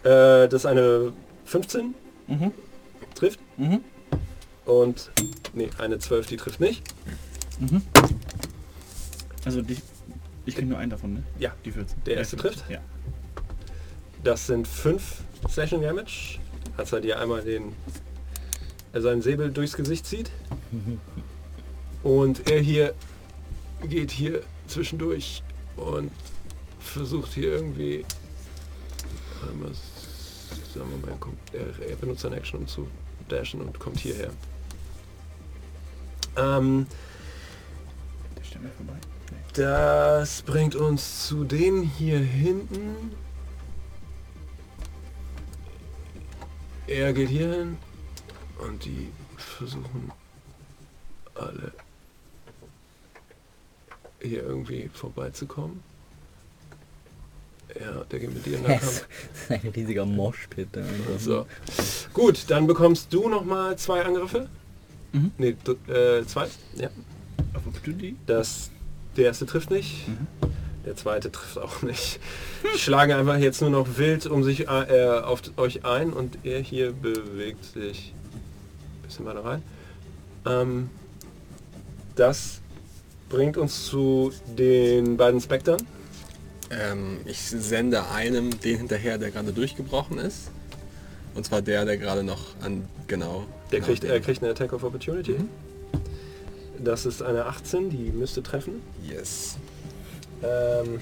Äh, 0.04 0.48
das 0.48 0.54
ist 0.54 0.66
eine 0.66 1.14
15. 1.46 1.96
Mhm. 2.28 2.52
Trifft. 3.16 3.40
Mhm. 3.58 3.82
Und. 4.66 5.12
Nee, 5.54 5.70
eine 5.78 5.98
12, 5.98 6.28
die 6.28 6.38
trifft 6.38 6.60
nicht. 6.60 6.84
Also 9.46 9.62
dich, 9.62 9.82
ich 10.46 10.56
krieg 10.56 10.68
nur 10.68 10.78
einen 10.78 10.92
davon, 10.92 11.14
ne? 11.16 11.24
Ja, 11.40 11.54
Die 11.66 11.72
14. 11.72 12.04
Der 12.06 12.14
Ja, 12.14 12.20
erste 12.20 12.38
14. 12.38 12.60
trifft? 12.60 12.70
Ja. 12.70 12.80
Das 14.24 14.48
sind 14.48 14.68
5 14.68 15.22
Slashing 15.50 15.82
Damage. 15.82 16.40
Als 16.76 16.92
er 16.92 17.02
dir 17.02 17.20
einmal 17.20 17.42
den. 17.42 17.74
Er 18.98 19.02
seinen 19.04 19.22
Säbel 19.22 19.52
durchs 19.52 19.78
Gesicht 19.78 20.08
zieht. 20.08 20.32
Und 22.02 22.50
er 22.50 22.60
hier 22.60 22.96
geht 23.88 24.10
hier 24.10 24.42
zwischendurch 24.66 25.44
und 25.76 26.10
versucht 26.80 27.32
hier 27.34 27.52
irgendwie. 27.52 28.04
mal, 29.54 29.70
Sagen 30.74 30.90
wir 30.90 30.98
mal, 30.98 31.12
er, 31.12 31.18
kommt, 31.18 31.38
er, 31.54 31.90
er 31.90 31.96
benutzt 31.98 32.22
seine 32.22 32.38
Action 32.38 32.62
um 32.62 32.68
zu 32.68 32.88
dashen 33.30 33.62
und 33.62 33.80
kommt 33.80 34.00
hierher. 34.00 34.32
Ähm, 36.36 36.88
das 39.54 40.42
bringt 40.42 40.74
uns 40.74 41.28
zu 41.28 41.44
denen 41.44 41.84
hier 41.84 42.18
hinten. 42.18 43.12
Er 46.88 47.14
geht 47.14 47.30
hier 47.30 47.54
hin 47.54 47.78
und 48.66 48.84
die 48.86 49.10
versuchen 49.38 50.12
alle 51.36 51.72
hier 54.22 54.44
irgendwie 54.44 54.90
vorbeizukommen. 54.94 55.84
Ja, 57.80 58.04
der 58.06 58.20
geht 58.20 58.34
mit 58.34 58.46
dir 58.46 58.58
in 58.58 58.64
den 58.64 58.72
Das 58.72 58.82
Kampf. 58.82 59.08
ist 59.34 59.52
ein 59.52 59.70
riesiger 59.72 60.06
Moshpit. 60.06 60.70
So. 61.20 61.46
Gut, 62.14 62.46
dann 62.48 62.66
bekommst 62.66 63.14
du 63.14 63.28
noch 63.30 63.44
mal 63.46 63.78
zwei 63.78 64.04
Angriffe. 64.04 64.50
Mhm. 65.12 65.32
Nee, 65.38 65.54
d- 65.54 65.92
äh, 65.92 66.26
zwei. 66.26 66.48
Ja. 66.76 66.90
Das, 68.26 68.72
der 69.16 69.26
erste 69.26 69.46
trifft 69.46 69.70
nicht. 69.70 70.08
Mhm. 70.08 70.28
Der 70.86 70.96
zweite 70.96 71.32
trifft 71.32 71.58
auch 71.60 71.82
nicht. 71.82 72.20
Die 72.74 72.80
schlagen 72.80 73.12
einfach 73.12 73.38
jetzt 73.38 73.62
nur 73.62 73.70
noch 73.70 73.98
wild 73.98 74.26
um 74.26 74.44
sich 74.44 74.68
äh, 74.68 75.20
auf 75.24 75.42
euch 75.58 75.86
ein 75.86 76.14
und 76.14 76.40
er 76.44 76.62
hier 76.62 76.94
bewegt 76.94 77.64
sich 77.66 78.14
bisschen 79.08 79.26
weiter 79.26 79.44
rein. 79.44 79.64
Ähm, 80.46 80.90
das 82.16 82.62
bringt 83.30 83.58
uns 83.58 83.86
zu 83.86 84.32
den 84.58 85.18
beiden 85.18 85.42
Spectern. 85.42 85.80
Ähm, 86.70 87.20
ich 87.26 87.42
sende 87.42 88.08
einem 88.10 88.60
den 88.60 88.78
hinterher, 88.78 89.18
der 89.18 89.32
gerade 89.32 89.54
durchgebrochen 89.54 90.18
ist. 90.18 90.52
Und 91.36 91.46
zwar 91.46 91.62
der, 91.62 91.86
der 91.86 91.98
gerade 91.98 92.24
noch 92.24 92.56
an, 92.62 92.86
genau. 93.08 93.46
Der 93.72 93.80
genau 93.80 93.92
kriegt, 93.92 94.04
er 94.04 94.20
kriegt 94.20 94.42
eine 94.42 94.52
Attack 94.52 94.74
of 94.74 94.84
Opportunity. 94.84 95.38
Das 96.80 97.06
ist 97.06 97.22
eine 97.22 97.46
18, 97.46 97.90
die 97.90 98.12
müsste 98.12 98.44
treffen. 98.44 98.82
Yes. 99.08 99.58
Ähm, 100.44 101.00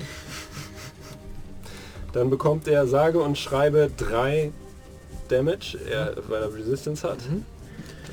dann 2.14 2.30
bekommt 2.30 2.68
er 2.68 2.88
sage 2.88 3.20
und 3.20 3.38
schreibe 3.38 3.92
3 3.98 4.52
Damage, 5.28 5.78
er, 5.90 6.16
weil 6.30 6.44
er 6.44 6.54
Resistance 6.54 7.08
hat. 7.08 7.20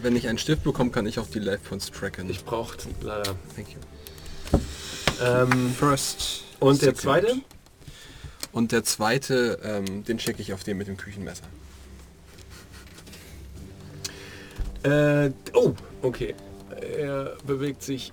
Wenn 0.03 0.17
ich 0.17 0.27
einen 0.27 0.39
Stift 0.39 0.65
bekomme, 0.65 0.91
kann 0.91 1.07
ich 1.07 1.21
auch 1.21 1.29
die 1.29 1.39
Life 1.39 1.69
Points 1.69 1.91
tracken. 1.91 2.29
Ich 2.29 2.45
brauche 2.45 2.77
leider. 3.03 3.37
Thank 3.55 3.69
you. 3.71 4.61
Ähm, 5.25 5.73
First. 5.79 6.43
und 6.59 6.83
der 6.83 6.95
second. 6.95 7.01
zweite? 7.01 7.37
Und 8.51 8.73
der 8.73 8.83
zweite, 8.83 9.61
ähm, 9.63 10.05
den 10.05 10.19
checke 10.19 10.43
ich 10.43 10.53
auf 10.53 10.65
den 10.65 10.77
mit 10.77 10.89
dem 10.89 10.97
Küchenmesser. 10.97 11.45
Äh, 14.83 15.31
oh, 15.55 15.75
okay. 16.03 16.35
Er 16.99 17.37
bewegt 17.47 17.83
sich. 17.83 18.13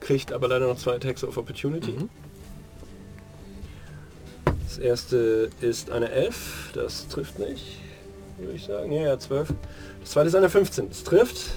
Kriegt 0.00 0.32
aber 0.32 0.48
leider 0.48 0.66
noch 0.68 0.78
zwei 0.78 0.94
Attacks 0.94 1.22
of 1.24 1.36
Opportunity. 1.36 1.92
Mhm. 1.92 2.08
Das 4.64 4.78
erste 4.78 5.50
ist 5.60 5.90
eine 5.90 6.10
11, 6.10 6.70
das 6.74 7.08
trifft 7.08 7.38
nicht, 7.38 7.78
würde 8.38 8.52
ich 8.54 8.64
sagen. 8.64 8.92
Ja, 8.92 9.02
ja, 9.02 9.18
12. 9.18 9.52
Das 10.00 10.10
zweite 10.10 10.28
ist 10.28 10.34
eine 10.34 10.48
15, 10.50 10.88
das 10.88 11.04
trifft. 11.04 11.50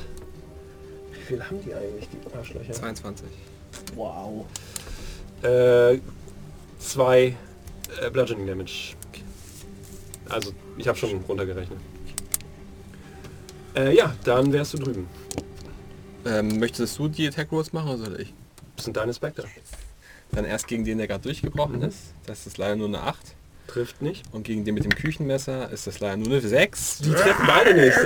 Wie 1.12 1.22
viel 1.22 1.44
haben 1.44 1.62
die 1.64 1.74
eigentlich, 1.74 2.08
die 2.10 2.36
Arschlöcher? 2.36 2.74
22. 2.74 3.28
Wow. 3.96 4.46
Äh, 5.44 6.00
zwei 6.80 7.36
äh, 8.02 8.10
Bludgeoning 8.12 8.48
Damage. 8.48 8.96
Also, 10.30 10.52
ich 10.78 10.88
habe 10.88 10.98
schon 10.98 11.18
runtergerechnet. 11.28 11.80
Äh, 13.76 13.96
ja, 13.96 14.16
dann 14.24 14.52
wärst 14.52 14.74
du 14.74 14.78
drüben. 14.78 15.08
Ähm, 16.26 16.60
möchtest 16.60 16.98
du 17.00 17.08
die 17.08 17.28
Attack 17.28 17.52
Rolls 17.52 17.72
machen 17.74 17.90
oder 17.90 17.98
soll 17.98 18.22
ich? 18.22 18.34
Das 18.76 18.86
sind 18.86 18.98
deine 18.98 19.14
Spectre. 19.14 19.46
Dann 20.32 20.46
erst 20.46 20.68
gegen 20.68 20.84
den, 20.86 20.98
der 20.98 21.08
gerade 21.08 21.24
durchgebrochen 21.24 21.78
Mhm. 21.78 21.84
ist. 21.86 22.14
Das 22.26 22.46
ist 22.46 22.58
leider 22.58 22.76
nur 22.76 22.88
eine 22.88 23.02
8. 23.02 23.18
Trifft 23.70 24.02
nicht. 24.02 24.24
Und 24.32 24.44
gegen 24.44 24.66
den 24.66 24.74
mit 24.74 24.84
dem 24.84 24.96
Küchenmesser 24.96 25.70
ist 25.72 25.88
das 25.88 26.00
leider 26.00 26.18
nur 26.18 26.28
eine 26.28 26.42
6. 26.42 27.00
Die 27.00 27.12
treffen 27.12 27.48
beide 27.48 27.74
nicht. 27.74 27.98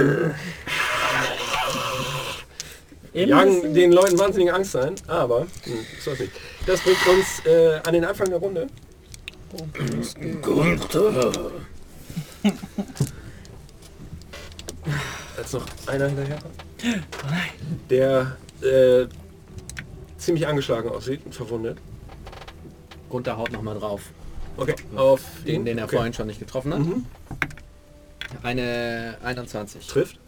Jagen 3.14 3.74
den 3.74 3.92
Leuten 3.92 4.20
wahnsinnig 4.20 4.52
Angst 4.52 4.76
ein, 4.76 4.96
aber 5.08 5.42
hm, 5.64 5.86
ist 5.98 6.08
das 6.08 6.20
nicht. 6.20 6.32
Das 6.66 6.82
bringt 6.82 7.08
uns 7.08 7.46
äh, 7.46 7.80
an 7.86 7.94
den 7.94 8.04
Anfang 8.06 8.30
der 8.30 8.40
Runde. 8.40 8.68
Als 15.38 15.54
noch 15.54 15.66
einer 15.88 16.08
hinterher 16.08 16.40
kommt. 16.40 16.56
Der 17.90 18.36
äh, 18.62 19.08
ziemlich 20.18 20.46
angeschlagen 20.48 20.90
aussieht 20.90 21.22
und 21.26 21.36
verwundet. 21.36 21.78
Gunther 23.10 23.38
haut 23.38 23.52
nochmal 23.52 23.78
drauf. 23.78 24.02
Okay, 24.58 24.76
auf 24.96 25.22
Den, 25.46 25.66
den 25.66 25.78
er 25.78 25.86
okay. 25.86 25.96
vorhin 25.96 26.14
schon 26.14 26.28
nicht 26.28 26.40
getroffen 26.40 26.74
hat. 26.74 26.80
Mhm. 26.80 27.06
Eine 28.44 29.18
21. 29.24 29.88
Trifft. 29.88 30.20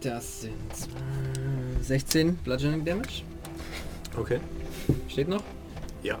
Das 0.00 0.42
sind 0.42 0.52
äh, 1.80 1.82
16 1.82 2.36
Bludgeoning 2.36 2.84
Damage. 2.84 3.22
Okay. 4.16 4.40
Steht 5.08 5.28
noch? 5.28 5.42
Ja. 6.02 6.18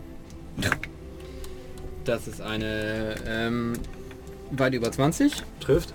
Das 2.04 2.26
ist 2.26 2.40
eine 2.40 3.14
ähm, 3.26 3.74
weit 4.50 4.74
über 4.74 4.90
20. 4.90 5.32
Trifft. 5.60 5.94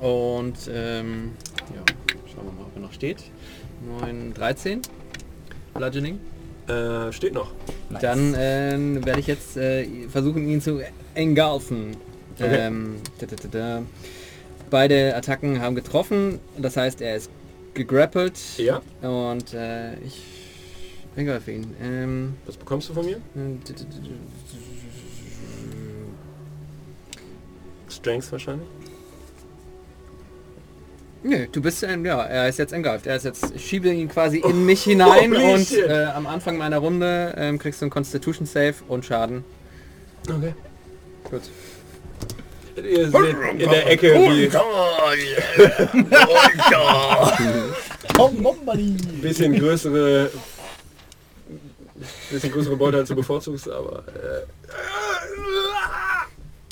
Und 0.00 0.56
ähm, 0.70 1.32
ja, 1.74 1.82
schauen 2.32 2.46
wir 2.46 2.52
mal, 2.52 2.64
ob 2.66 2.76
er 2.76 2.82
noch 2.82 2.92
steht. 2.92 3.22
9, 4.00 4.34
13. 4.34 4.82
Bludgeoning. 5.74 6.20
Äh, 7.08 7.12
steht 7.12 7.34
noch. 7.34 7.50
Nice. 7.90 8.00
Dann 8.02 8.34
ähm, 8.38 9.04
werde 9.04 9.20
ich 9.20 9.26
jetzt 9.26 9.56
äh, 9.56 9.86
versuchen, 10.08 10.48
ihn 10.48 10.60
zu 10.60 10.80
engulfen. 11.14 11.96
Okay. 12.36 12.66
Ähm, 12.66 12.96
da, 13.18 13.26
da, 13.26 13.36
da, 13.36 13.48
da. 13.58 13.82
Beide 14.70 15.14
Attacken 15.14 15.60
haben 15.60 15.74
getroffen, 15.74 16.38
das 16.56 16.76
heißt, 16.78 17.02
er 17.02 17.16
ist 17.16 17.30
gegrappelt 17.74 18.38
Ja. 18.56 18.80
und 19.02 19.52
äh, 19.52 19.94
ich 20.00 20.22
engulfe 21.14 21.52
ihn. 21.52 21.74
Ähm, 21.82 22.34
Was 22.46 22.56
bekommst 22.56 22.88
du 22.88 22.94
von 22.94 23.04
mir? 23.04 23.18
Strength 27.88 28.32
wahrscheinlich. 28.32 28.66
Nö, 31.24 31.46
du 31.50 31.62
bist 31.62 31.84
ein, 31.84 32.04
ja, 32.04 32.22
er 32.22 32.48
ist 32.48 32.58
jetzt 32.58 32.72
engulft. 32.72 33.06
Er 33.06 33.16
ist 33.16 33.24
jetzt, 33.24 33.52
ich 33.54 33.64
schiebe 33.64 33.88
ihn 33.88 34.08
quasi 34.08 34.38
in 34.38 34.66
mich 34.66 34.82
hinein 34.84 35.32
holy 35.32 35.54
und 35.54 35.72
äh, 35.72 36.06
am 36.06 36.26
Anfang 36.26 36.56
meiner 36.58 36.78
Runde 36.78 37.34
ähm, 37.36 37.58
kriegst 37.58 37.80
du 37.80 37.84
einen 37.84 37.90
Constitution 37.90 38.46
Save 38.46 38.74
und 38.88 39.04
Schaden. 39.04 39.44
Okay. 40.28 40.54
Gut. 41.30 41.42
Ihr 42.76 43.10
seht 43.10 43.36
in 43.58 43.70
der 43.70 43.86
Ecke, 43.90 44.14
wie 44.14 44.50
bisschen 49.20 49.54
größere 49.58 50.30
bisschen 52.30 52.50
größere 52.52 52.76
Beute 52.76 52.96
als 52.98 53.08
du 53.08 53.14
bevorzugst, 53.14 53.68
aber 53.68 54.04
äh, 54.08 54.46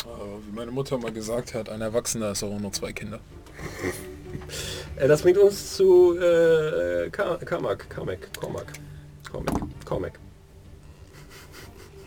Äh, 0.05 0.07
wie 0.47 0.57
meine 0.57 0.71
Mutter 0.71 0.99
mal 0.99 1.13
gesagt 1.13 1.55
hat, 1.55 1.69
ein 1.69 1.81
Erwachsener 1.81 2.33
ist 2.33 2.43
auch 2.43 2.59
nur 2.59 2.73
zwei 2.73 2.93
Kinder. 2.93 3.21
Äh, 4.97 5.09
das 5.09 5.23
bringt 5.23 5.39
uns 5.39 5.77
zu 5.77 6.17
äh, 6.19 7.11
Kamak, 7.11 7.47
Kamek, 7.91 8.35
Cormac, 8.35 8.73
Cormac, 9.31 9.61
Cormac. 9.85 10.13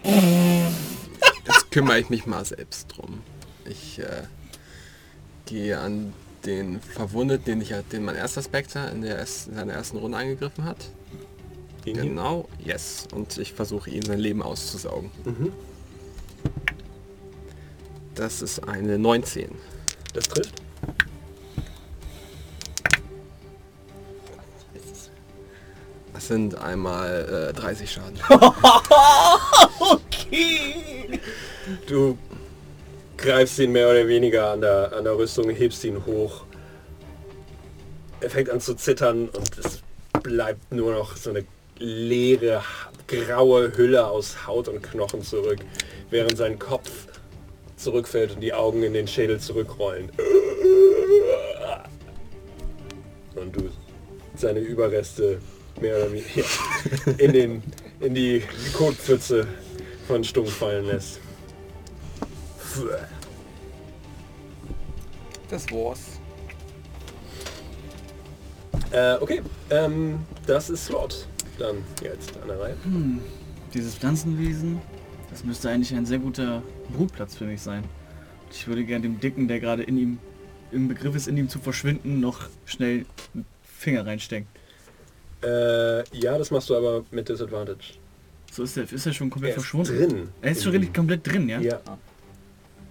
Jetzt 0.04 1.72
kümmere 1.72 2.00
ich 2.00 2.10
mich 2.10 2.26
mal 2.26 2.44
selbst 2.44 2.88
drum. 2.96 3.22
Ich 3.66 4.00
äh, 4.00 4.24
gehe 5.46 5.80
an 5.80 6.14
den 6.46 6.82
Verwundeten, 6.82 7.46
den, 7.46 7.62
ich, 7.62 7.74
den 7.92 8.04
mein 8.04 8.16
erster 8.16 8.42
Spectre 8.42 8.90
in, 8.90 9.02
der, 9.02 9.20
in 9.20 9.26
seiner 9.26 9.74
ersten 9.74 9.98
Runde 9.98 10.18
angegriffen 10.18 10.66
hat. 10.66 10.90
Ihn 11.86 11.96
hier? 11.96 12.04
Genau, 12.04 12.48
yes. 12.64 13.08
Und 13.14 13.38
ich 13.38 13.54
versuche 13.54 13.90
ihn 13.90 14.04
sein 14.04 14.20
Leben 14.20 14.42
auszusaugen. 14.42 15.12
Mhm. 15.24 15.54
Das 18.16 18.42
ist 18.42 18.68
eine 18.68 19.00
19. 19.00 19.50
Das 20.14 20.26
trifft. 20.26 20.63
Das 26.14 26.28
sind 26.28 26.56
einmal 26.56 27.50
äh, 27.50 27.54
30 27.54 27.92
Schaden. 27.92 28.20
Du 31.88 32.18
greifst 33.18 33.60
ihn 33.60 33.72
mehr 33.72 33.90
oder 33.90 34.08
weniger 34.08 34.52
an 34.52 34.62
der, 34.62 34.92
an 34.94 35.04
der 35.04 35.18
Rüstung, 35.18 35.50
hebst 35.50 35.84
ihn 35.86 36.06
hoch. 36.06 36.44
Er 38.20 38.30
fängt 38.30 38.50
an 38.50 38.60
zu 38.60 38.76
zittern 38.76 39.30
und 39.30 39.58
es 39.58 39.82
bleibt 40.22 40.72
nur 40.72 40.94
noch 40.94 41.16
so 41.16 41.30
eine 41.30 41.46
leere, 41.78 42.64
graue 43.08 43.76
Hülle 43.78 44.08
aus 44.08 44.46
Haut 44.48 44.68
und 44.68 44.82
Knochen 44.82 45.22
zurück, 45.22 45.60
während 46.10 46.38
sein 46.38 46.60
Kopf 46.60 46.90
zurückfällt 47.78 48.32
und 48.32 48.42
die 48.42 48.54
Augen 48.54 48.84
in 48.84 48.94
den 48.94 49.08
Schädel 49.08 49.40
zurückrollen. 49.40 50.12
Und 53.36 53.56
du 53.56 53.70
seine 54.36 54.60
Überreste 54.60 55.40
mehr 55.82 55.98
oder 55.98 56.12
weniger 56.12 56.44
in, 57.18 57.34
den, 57.34 57.64
in 58.00 58.16
die 58.16 58.44
Kotpfütze 58.74 59.48
von 60.08 60.24
Stunk 60.24 60.50
fallen 60.50 60.86
lässt. 60.86 61.20
Das 65.50 65.72
war's. 65.72 66.20
Äh, 68.92 69.16
okay, 69.22 69.42
ähm, 69.70 70.20
das 70.46 70.70
ist 70.70 70.86
Slot. 70.86 71.28
Dann 71.58 71.78
jetzt 72.02 72.36
an 72.42 72.48
der 72.48 72.60
Reihe. 72.60 72.78
Dieses 73.74 73.96
Pflanzenwesen, 73.96 74.82
das 75.30 75.44
müsste 75.44 75.70
eigentlich 75.70 75.94
ein 75.96 76.06
sehr 76.06 76.20
guter 76.20 76.64
Brutplatz 76.96 77.36
für 77.36 77.46
mich 77.46 77.62
sein. 77.62 77.84
Ich 78.52 78.68
würde 78.68 78.84
gerne 78.84 79.02
dem 79.02 79.20
Dicken, 79.20 79.48
der 79.48 79.60
gerade 79.60 79.84
in 79.84 79.98
ihm 79.98 80.20
im 80.72 80.88
Begriff 80.88 81.16
ist, 81.16 81.28
in 81.28 81.38
ihm 81.38 81.50
zu 81.50 81.60
verschwinden, 81.60 82.20
noch 82.20 82.50
schnell 82.66 83.06
einen 83.34 83.46
Finger 83.64 84.06
reinstecken. 84.06 84.48
Äh, 85.44 86.04
ja, 86.18 86.38
das 86.38 86.52
machst 86.52 86.70
du 86.70 86.76
aber 86.76 87.04
mit 87.12 87.28
Disadvantage. 87.30 87.94
So 88.52 88.64
ist 88.64 88.78
er, 88.78 88.84
ist 88.92 89.06
er 89.06 89.14
schon 89.14 89.30
komplett 89.30 89.54
Er 89.54 89.58
ist 89.58 89.64
verschwunden. 89.68 89.98
drin. 90.10 90.30
Er 90.42 90.52
ist 90.52 90.64
schon 90.64 90.72
richtig 90.74 90.94
komplett 90.94 91.26
drin, 91.26 91.50
ja? 91.50 91.60
Ja. 91.60 91.80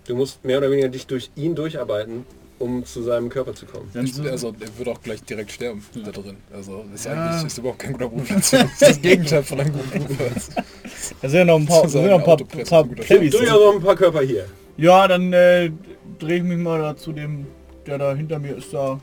Du 0.07 0.17
musst 0.17 0.45
mehr 0.45 0.59
oder 0.59 0.71
weniger 0.71 0.89
dich 0.89 1.07
durch 1.07 1.31
ihn 1.37 1.55
durcharbeiten, 1.55 2.25
um 2.59 2.85
zu 2.85 3.03
seinem 3.03 3.29
Körper 3.29 3.55
zu 3.55 3.67
kommen. 3.67 3.89
Dann 3.95 4.07
so, 4.07 4.23
Also 4.25 4.55
er 4.59 4.79
wird 4.79 4.89
auch 4.89 5.01
gleich 5.01 5.23
direkt 5.23 5.53
sterben 5.53 5.85
da 6.05 6.11
drin. 6.11 6.37
Also 6.53 6.85
ist 6.93 7.05
Ja. 7.07 7.13
eigentlich 7.31 7.47
ist 7.47 7.59
überhaupt 7.59 7.79
kein 7.79 7.93
guter 7.93 8.09
Brutplatz. 8.09 8.51
Das 8.51 8.63
ist 8.73 8.83
das 8.83 9.01
Gegenteil 9.03 9.43
von 9.45 9.61
einem 9.61 9.73
guten 9.73 10.05
Brutplatz. 10.05 10.49
da 11.23 11.29
sind 11.29 11.39
ja 11.39 11.45
noch 11.45 11.57
ein 11.61 11.67
paar, 11.67 11.89
sind 11.89 12.03
ja 12.05 12.11
noch 12.11 12.19
ein 12.19 12.25
paar, 12.25 12.65
paar 12.65 12.85
Plebis. 12.85 13.31
Durchaus 13.31 13.61
noch 13.61 13.75
ein 13.77 13.83
paar 13.83 13.97
Körper 13.97 14.23
hier. 14.23 14.47
Ja, 14.77 15.07
dann 15.07 15.33
äh, 15.33 15.71
drehe 16.19 16.39
ich 16.39 16.43
mich 16.43 16.59
mal 16.59 16.81
da 16.81 16.97
zu 16.97 17.13
dem, 17.13 17.47
der 17.87 17.99
da 17.99 18.15
hinter 18.15 18.39
mir 18.41 18.57
ist 18.57 18.73
da. 18.75 18.99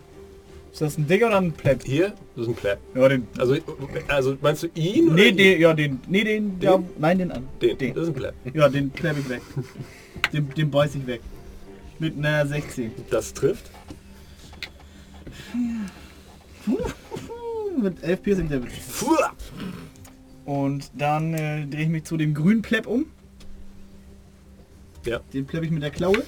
Ist 0.71 0.81
das 0.81 0.97
ein 0.97 1.07
Digger 1.07 1.27
oder 1.27 1.37
ein 1.37 1.51
Pleb? 1.51 1.83
Hier, 1.83 2.13
das 2.35 2.43
ist 2.45 2.49
ein 2.49 2.55
Pleb. 2.55 2.77
Ja, 2.95 3.09
den. 3.09 3.27
Also, 3.37 3.57
also 4.07 4.37
meinst 4.41 4.63
du 4.63 4.67
ihn? 4.75 5.07
oder 5.07 5.15
Nee, 5.15 5.31
den, 5.31 5.59
ja, 5.61 5.73
den. 5.73 5.99
Nee, 6.07 6.23
den, 6.23 6.59
ja, 6.61 6.77
Den? 6.77 6.85
nein, 6.99 7.17
den 7.17 7.31
an. 7.31 7.47
Den. 7.61 7.77
Den. 7.77 7.93
Das 7.95 8.03
ist 8.03 8.09
ein 8.09 8.13
Pleb. 8.15 8.33
Ja, 8.53 8.69
den 8.69 8.89
pleb 8.91 9.17
ich 9.19 9.29
weg. 9.29 9.41
Den, 10.31 10.49
den 10.51 10.69
beiß 10.71 10.95
ich 10.95 11.07
weg. 11.07 11.21
Mit 11.97 12.15
einer 12.17 12.45
16. 12.45 12.91
Das 13.09 13.33
trifft. 13.33 13.71
Mit 17.81 18.03
11 18.03 18.21
Piercing 18.23 18.49
Damage. 18.49 18.71
Und 20.45 20.91
dann 20.97 21.33
äh, 21.33 21.65
drehe 21.65 21.83
ich 21.83 21.89
mich 21.89 22.03
zu 22.03 22.17
dem 22.17 22.33
grünen 22.33 22.61
Pleb 22.61 22.87
um. 22.87 23.05
Ja. 25.05 25.19
Den 25.33 25.45
pleb 25.45 25.63
ich 25.63 25.71
mit 25.71 25.81
der 25.81 25.91
Klaue. 25.91 26.23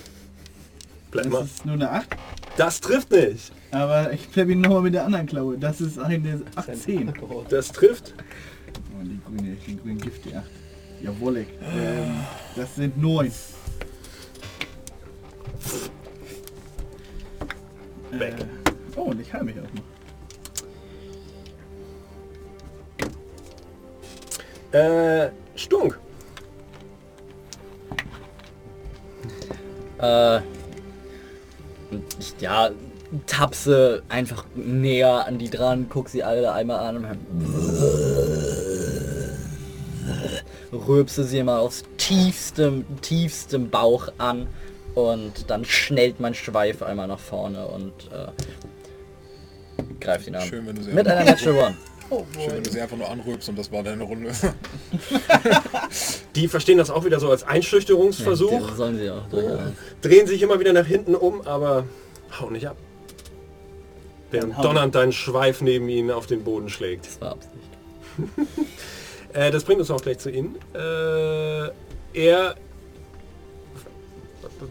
Bleib 1.12 1.26
Das 1.26 1.34
mal. 1.34 1.44
ist 1.44 1.66
nur 1.66 1.76
eine 1.76 1.92
8. 1.92 2.08
Das 2.58 2.80
trifft 2.80 3.12
nicht. 3.12 3.52
Aber 3.72 4.12
ich 4.12 4.30
pleb 4.30 4.50
ihn 4.50 4.62
nochmal 4.62 4.82
mit 4.82 4.94
der 4.94 5.06
anderen 5.06 5.26
Klaue. 5.26 5.58
Das 5.58 5.80
ist 5.80 5.98
eine 5.98 6.44
18. 6.56 7.14
Das 7.50 7.72
trifft. 7.72 8.14
Oh, 8.94 9.04
die 9.04 9.20
grüne, 9.24 9.58
die 9.66 9.78
grüne 9.78 9.96
Gift, 9.96 10.26
die 10.26 10.36
8. 10.36 10.46
Jawohl. 11.02 11.46
Ähm, 11.62 12.12
das 12.56 12.76
sind 12.76 13.02
9. 13.02 13.32
Weg. 18.12 18.34
Äh, 18.40 18.46
oh, 18.98 19.04
und 19.04 19.22
ich 19.22 19.34
heile 19.34 19.46
mich 19.46 19.56
auch 19.58 19.74
noch. 19.74 19.84
Äh, 24.80 25.32
Stunk. 25.56 26.00
Äh, 30.00 30.42
ja, 32.40 32.70
tapse 33.28 34.04
einfach 34.10 34.46
näher 34.56 35.26
an 35.28 35.38
die 35.38 35.50
dran, 35.50 35.88
guck 35.90 36.10
sie 36.10 36.24
alle 36.24 36.54
einmal 36.54 36.80
an 36.80 36.98
und 36.98 37.06
rülpse 40.88 41.24
sie 41.24 41.44
mal 41.44 41.60
aus 41.60 41.84
tiefstem, 41.98 42.86
tiefstem 43.02 43.70
Bauch 43.70 44.08
an 44.18 44.48
und 44.96 45.50
dann 45.50 45.66
schnellt 45.66 46.20
mein 46.20 46.34
Schweif 46.34 46.82
einmal 46.82 47.08
nach 47.08 47.20
vorne 47.20 47.66
und 47.68 47.94
äh, 48.12 48.28
greift 50.00 50.28
ihn 50.28 50.36
an. 50.36 50.48
Schön, 50.48 50.66
wenn 50.68 50.76
du 50.76 50.84
sie 50.84 50.92
Mit 50.92 51.08
einer 51.08 51.24
Natural 51.24 51.66
One. 51.66 51.78
Schön, 52.34 52.52
wenn 52.56 52.64
du 52.64 52.72
sie 52.72 52.82
einfach 52.82 52.98
nur 52.98 53.10
anrübst 53.10 53.48
und 53.50 53.58
das 53.58 53.72
war 53.72 53.84
deine 53.84 54.04
Runde. 54.04 54.32
Die 56.36 56.48
verstehen 56.50 56.78
das 56.78 56.90
auch 56.90 57.06
wieder 57.06 57.20
so 57.22 57.30
als 57.30 57.44
Einschüchterungsversuch. 57.44 58.68
Das 58.68 58.78
sollen 58.78 58.98
sie 58.98 59.10
auch. 59.10 59.28
durchaus. 59.30 59.60
drehen 60.02 60.28
sich 60.28 60.42
immer 60.42 60.60
wieder 60.60 60.74
nach 60.74 60.86
hinten 60.86 61.16
um, 61.16 61.42
aber 61.48 61.86
hau 62.40 62.50
nicht 62.50 62.68
ab. 62.68 62.76
Hau. 64.58 64.62
donnernd 64.64 64.96
dein 64.96 65.12
Schweif 65.12 65.62
neben 65.62 65.90
ihnen 65.90 66.12
auf 66.12 66.26
den 66.28 66.44
Boden 66.44 66.70
schlägt. 66.70 67.06
Das 67.08 67.22
war 67.22 67.32
Absicht. 67.34 67.56
Äh, 69.34 69.50
das 69.50 69.64
bringt 69.64 69.80
uns 69.80 69.90
auch 69.90 70.02
gleich 70.02 70.18
zu 70.20 70.30
ihnen. 70.30 70.58
Äh, 70.74 71.70
er 72.14 72.56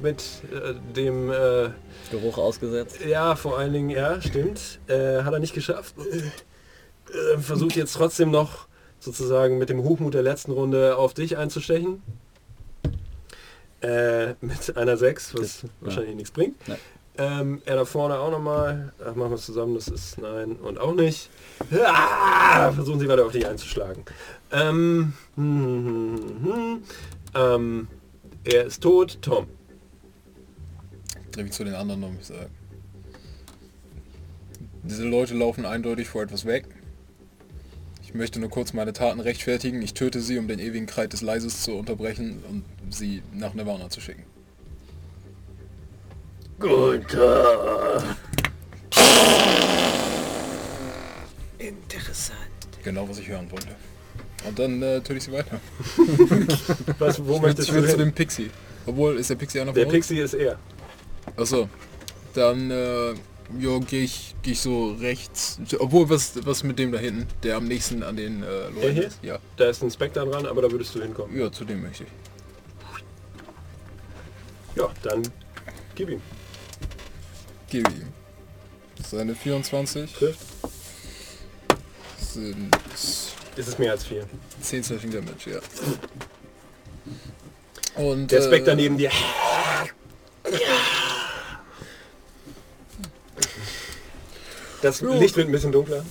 mit 0.02 0.22
äh, 0.52 0.74
dem, 0.94 1.30
äh, 1.30 1.70
Geruch 2.10 2.36
ausgesetzt. 2.36 2.98
ja, 3.06 3.36
vor 3.36 3.58
allen 3.58 3.72
Dingen, 3.72 3.88
ja, 3.90 4.20
stimmt, 4.20 4.78
äh, 4.86 5.22
hat 5.22 5.32
er 5.32 5.38
nicht 5.38 5.54
geschafft. 5.54 5.94
Äh, 5.98 7.38
versucht 7.38 7.74
jetzt 7.74 7.94
trotzdem 7.94 8.30
noch 8.30 8.66
sozusagen 8.98 9.56
mit 9.58 9.68
dem 9.70 9.82
Hochmut 9.82 10.12
der 10.12 10.22
letzten 10.22 10.52
Runde 10.52 10.96
auf 10.96 11.14
dich 11.14 11.38
einzustechen. 11.38 12.02
Äh, 13.80 14.34
mit 14.42 14.76
einer 14.76 14.96
6, 14.98 15.34
was 15.34 15.40
Das- 15.40 15.62
ja. 15.62 15.68
wahrscheinlich 15.80 16.14
nichts 16.16 16.30
bringt. 16.32 16.56
Ähm, 17.18 17.60
er 17.64 17.76
da 17.76 17.84
vorne 17.84 18.18
auch 18.18 18.30
nochmal. 18.30 18.92
Ach, 19.00 19.14
machen 19.14 19.30
wir 19.30 19.36
es 19.36 19.44
zusammen, 19.44 19.74
das 19.74 19.88
ist 19.88 20.18
nein 20.18 20.56
und 20.56 20.78
auch 20.78 20.94
nicht. 20.94 21.28
Ah, 21.84 22.72
versuchen 22.72 23.00
sie 23.00 23.08
weiter 23.08 23.26
auf 23.26 23.32
dich 23.32 23.46
einzuschlagen. 23.46 24.04
Ähm, 24.52 25.12
hm, 25.36 25.86
hm, 25.86 26.44
hm, 26.44 26.52
hm. 26.52 26.82
ähm, 27.34 27.88
er 28.44 28.64
ist 28.64 28.82
tot, 28.82 29.18
Tom. 29.20 29.46
Dreh 31.32 31.42
mich 31.42 31.52
zu 31.52 31.64
den 31.64 31.74
anderen 31.74 32.02
um. 32.02 32.18
Diese 34.82 35.06
Leute 35.06 35.34
laufen 35.34 35.66
eindeutig 35.66 36.08
vor 36.08 36.22
etwas 36.22 36.46
weg. 36.46 36.66
Ich 38.02 38.14
möchte 38.14 38.40
nur 38.40 38.50
kurz 38.50 38.72
meine 38.72 38.92
Taten 38.92 39.20
rechtfertigen. 39.20 39.82
Ich 39.82 39.94
töte 39.94 40.20
sie, 40.20 40.38
um 40.38 40.48
den 40.48 40.58
ewigen 40.58 40.86
Kreis 40.86 41.10
des 41.10 41.20
Leises 41.20 41.62
zu 41.62 41.74
unterbrechen 41.74 42.42
und 42.48 42.64
sie 42.92 43.22
nach 43.32 43.54
Nirvana 43.54 43.88
zu 43.90 44.00
schicken. 44.00 44.24
Äh, 46.62 47.00
Interessant. 51.58 52.38
Genau, 52.82 53.08
was 53.08 53.18
ich 53.18 53.28
hören 53.28 53.50
wollte. 53.50 53.68
Und 54.46 54.58
dann 54.58 54.82
äh, 54.82 55.00
töte 55.00 55.14
ich 55.18 55.24
sie 55.24 55.32
weiter. 55.32 55.60
Was, 56.98 57.18
wo 57.24 57.34
Ich 57.36 57.42
will, 57.42 57.48
möchtest 57.48 57.68
ich 57.68 57.74
du 57.74 57.80
will 57.82 57.88
zu 57.90 57.96
hin? 57.96 58.06
dem 58.06 58.12
Pixie. 58.12 58.50
Obwohl, 58.86 59.16
ist 59.16 59.28
der 59.28 59.34
Pixie 59.34 59.60
einer 59.60 59.70
von 59.72 59.74
Der 59.74 59.84
uns? 59.86 59.92
Pixie 59.94 60.18
ist 60.20 60.32
er. 60.34 60.58
Achso. 61.36 61.68
Dann, 62.32 62.70
äh, 62.70 63.10
ja, 63.58 63.78
gehe 63.86 64.02
ich, 64.04 64.34
geh 64.42 64.52
ich 64.52 64.60
so 64.60 64.92
rechts. 64.92 65.58
Obwohl, 65.78 66.08
was, 66.08 66.44
was 66.46 66.62
mit 66.62 66.78
dem 66.78 66.90
da 66.92 66.98
hinten? 66.98 67.26
Der 67.42 67.56
am 67.56 67.64
nächsten 67.64 68.02
an 68.02 68.16
den 68.16 68.42
äh, 68.42 68.46
Leuten 68.74 68.92
hier? 68.94 69.06
ist? 69.08 69.18
Ja. 69.22 69.38
Da 69.58 69.68
ist 69.68 69.82
ein 69.82 69.90
Spectre 69.90 70.24
dran, 70.26 70.46
aber 70.46 70.62
da 70.62 70.70
würdest 70.70 70.94
du 70.94 71.02
hinkommen. 71.02 71.38
Ja, 71.38 71.52
zu 71.52 71.64
dem 71.66 71.82
möchte 71.82 72.04
ich. 72.04 72.10
Ja, 74.76 74.88
dann 75.02 75.22
gib 75.94 76.08
ihm. 76.08 76.22
Gebe 77.70 77.90
ihm. 77.90 78.08
Seine 79.08 79.34
24 79.34 80.12
Trifft. 80.12 80.40
sind 82.18 82.68
Ist 83.56 83.68
es 83.68 83.78
mehr 83.78 83.92
als 83.92 84.04
vier. 84.04 84.26
10 84.60 84.84
Slashing 84.84 85.10
Damage, 85.10 85.50
ja. 85.52 85.60
Und, 88.02 88.30
Der 88.30 88.40
äh, 88.40 88.42
Spectre 88.42 88.76
neben 88.76 88.96
dir 88.98 89.10
Das 94.82 95.00
Ja. 95.00 95.12
Licht 95.14 95.36
wird 95.36 95.48
ein 95.48 95.52
bisschen 95.52 95.72
dunkler. 95.72 96.04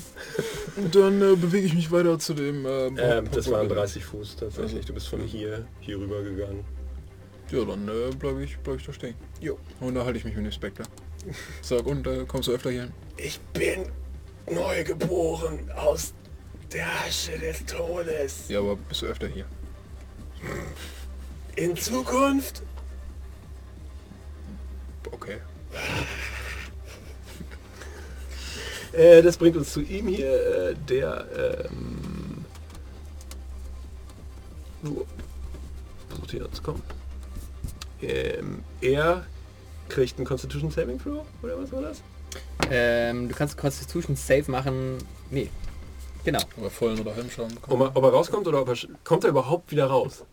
Und 0.77 0.95
dann 0.95 1.21
äh, 1.21 1.35
bewege 1.35 1.65
ich 1.65 1.73
mich 1.73 1.91
weiter 1.91 2.17
zu 2.19 2.33
dem... 2.33 2.65
Äh, 2.65 2.87
Ähm, 2.87 3.29
das 3.31 3.49
waren 3.51 3.67
Portal. 3.67 3.83
30 3.85 4.05
Fuß 4.05 4.35
tatsächlich. 4.37 4.85
Du 4.85 4.93
bist 4.93 5.07
von 5.07 5.21
hier, 5.21 5.65
hier 5.79 5.97
rüber 5.99 6.21
gegangen. 6.21 6.63
Ja, 7.51 7.65
dann 7.65 7.87
äh, 7.87 8.15
bleibe 8.15 8.43
ich, 8.43 8.57
bleib 8.59 8.77
ich 8.79 8.85
da 8.85 8.93
stehen. 8.93 9.15
Jo. 9.41 9.57
Und 9.79 9.95
da 9.95 10.05
halte 10.05 10.19
ich 10.19 10.23
mich 10.25 10.35
mit 10.35 10.45
dem 10.45 10.51
Spectre. 10.51 10.83
Sag, 11.61 11.85
und 11.85 12.07
äh, 12.07 12.25
kommst 12.25 12.47
du 12.47 12.53
öfter 12.53 12.71
hier 12.71 12.83
hin? 12.83 12.93
Ich 13.17 13.39
bin 13.53 13.85
neugeboren 14.49 15.69
aus 15.71 16.13
der 16.71 16.87
Asche 17.05 17.37
des 17.37 17.65
Todes. 17.65 18.47
Ja, 18.47 18.59
aber 18.59 18.75
bist 18.75 19.01
du 19.01 19.07
öfter 19.07 19.27
hier? 19.27 19.45
In 21.55 21.75
Zukunft 21.75 22.63
Okay. 25.11 25.37
Äh, 28.91 29.21
das 29.21 29.37
bringt 29.37 29.55
uns 29.55 29.71
zu 29.71 29.81
ihm 29.81 30.07
hier, 30.07 30.71
äh, 30.71 30.75
der 30.89 31.67
ähm, 31.69 32.43
so, 34.81 35.05
versucht 36.07 36.31
hier 36.31 36.51
zu 36.51 36.63
kommen. 36.63 36.81
Ähm, 38.01 38.63
er 38.81 39.27
kriegt 39.89 40.17
einen 40.17 40.25
Constitution 40.25 40.71
Saving 40.71 40.99
Throw, 40.99 41.25
oder 41.43 41.59
was 41.61 41.71
war 41.71 41.81
das? 41.81 42.01
Ähm, 42.69 43.27
du 43.27 43.35
kannst 43.35 43.57
Constitution 43.57 44.15
Save 44.15 44.49
machen. 44.51 44.97
Nee. 45.31 45.49
Genau. 46.23 46.39
Aber 46.57 46.69
vollen 46.69 46.99
oder 46.99 47.15
Helmschaden 47.15 47.57
Ob 47.67 47.79
er, 47.79 47.95
ob 47.95 48.03
er 48.03 48.09
rauskommt 48.09 48.47
oder 48.47 48.61
ob 48.61 48.69
er, 48.69 48.75
kommt 49.03 49.23
er 49.23 49.29
überhaupt 49.31 49.71
wieder 49.71 49.85
raus? 49.87 50.23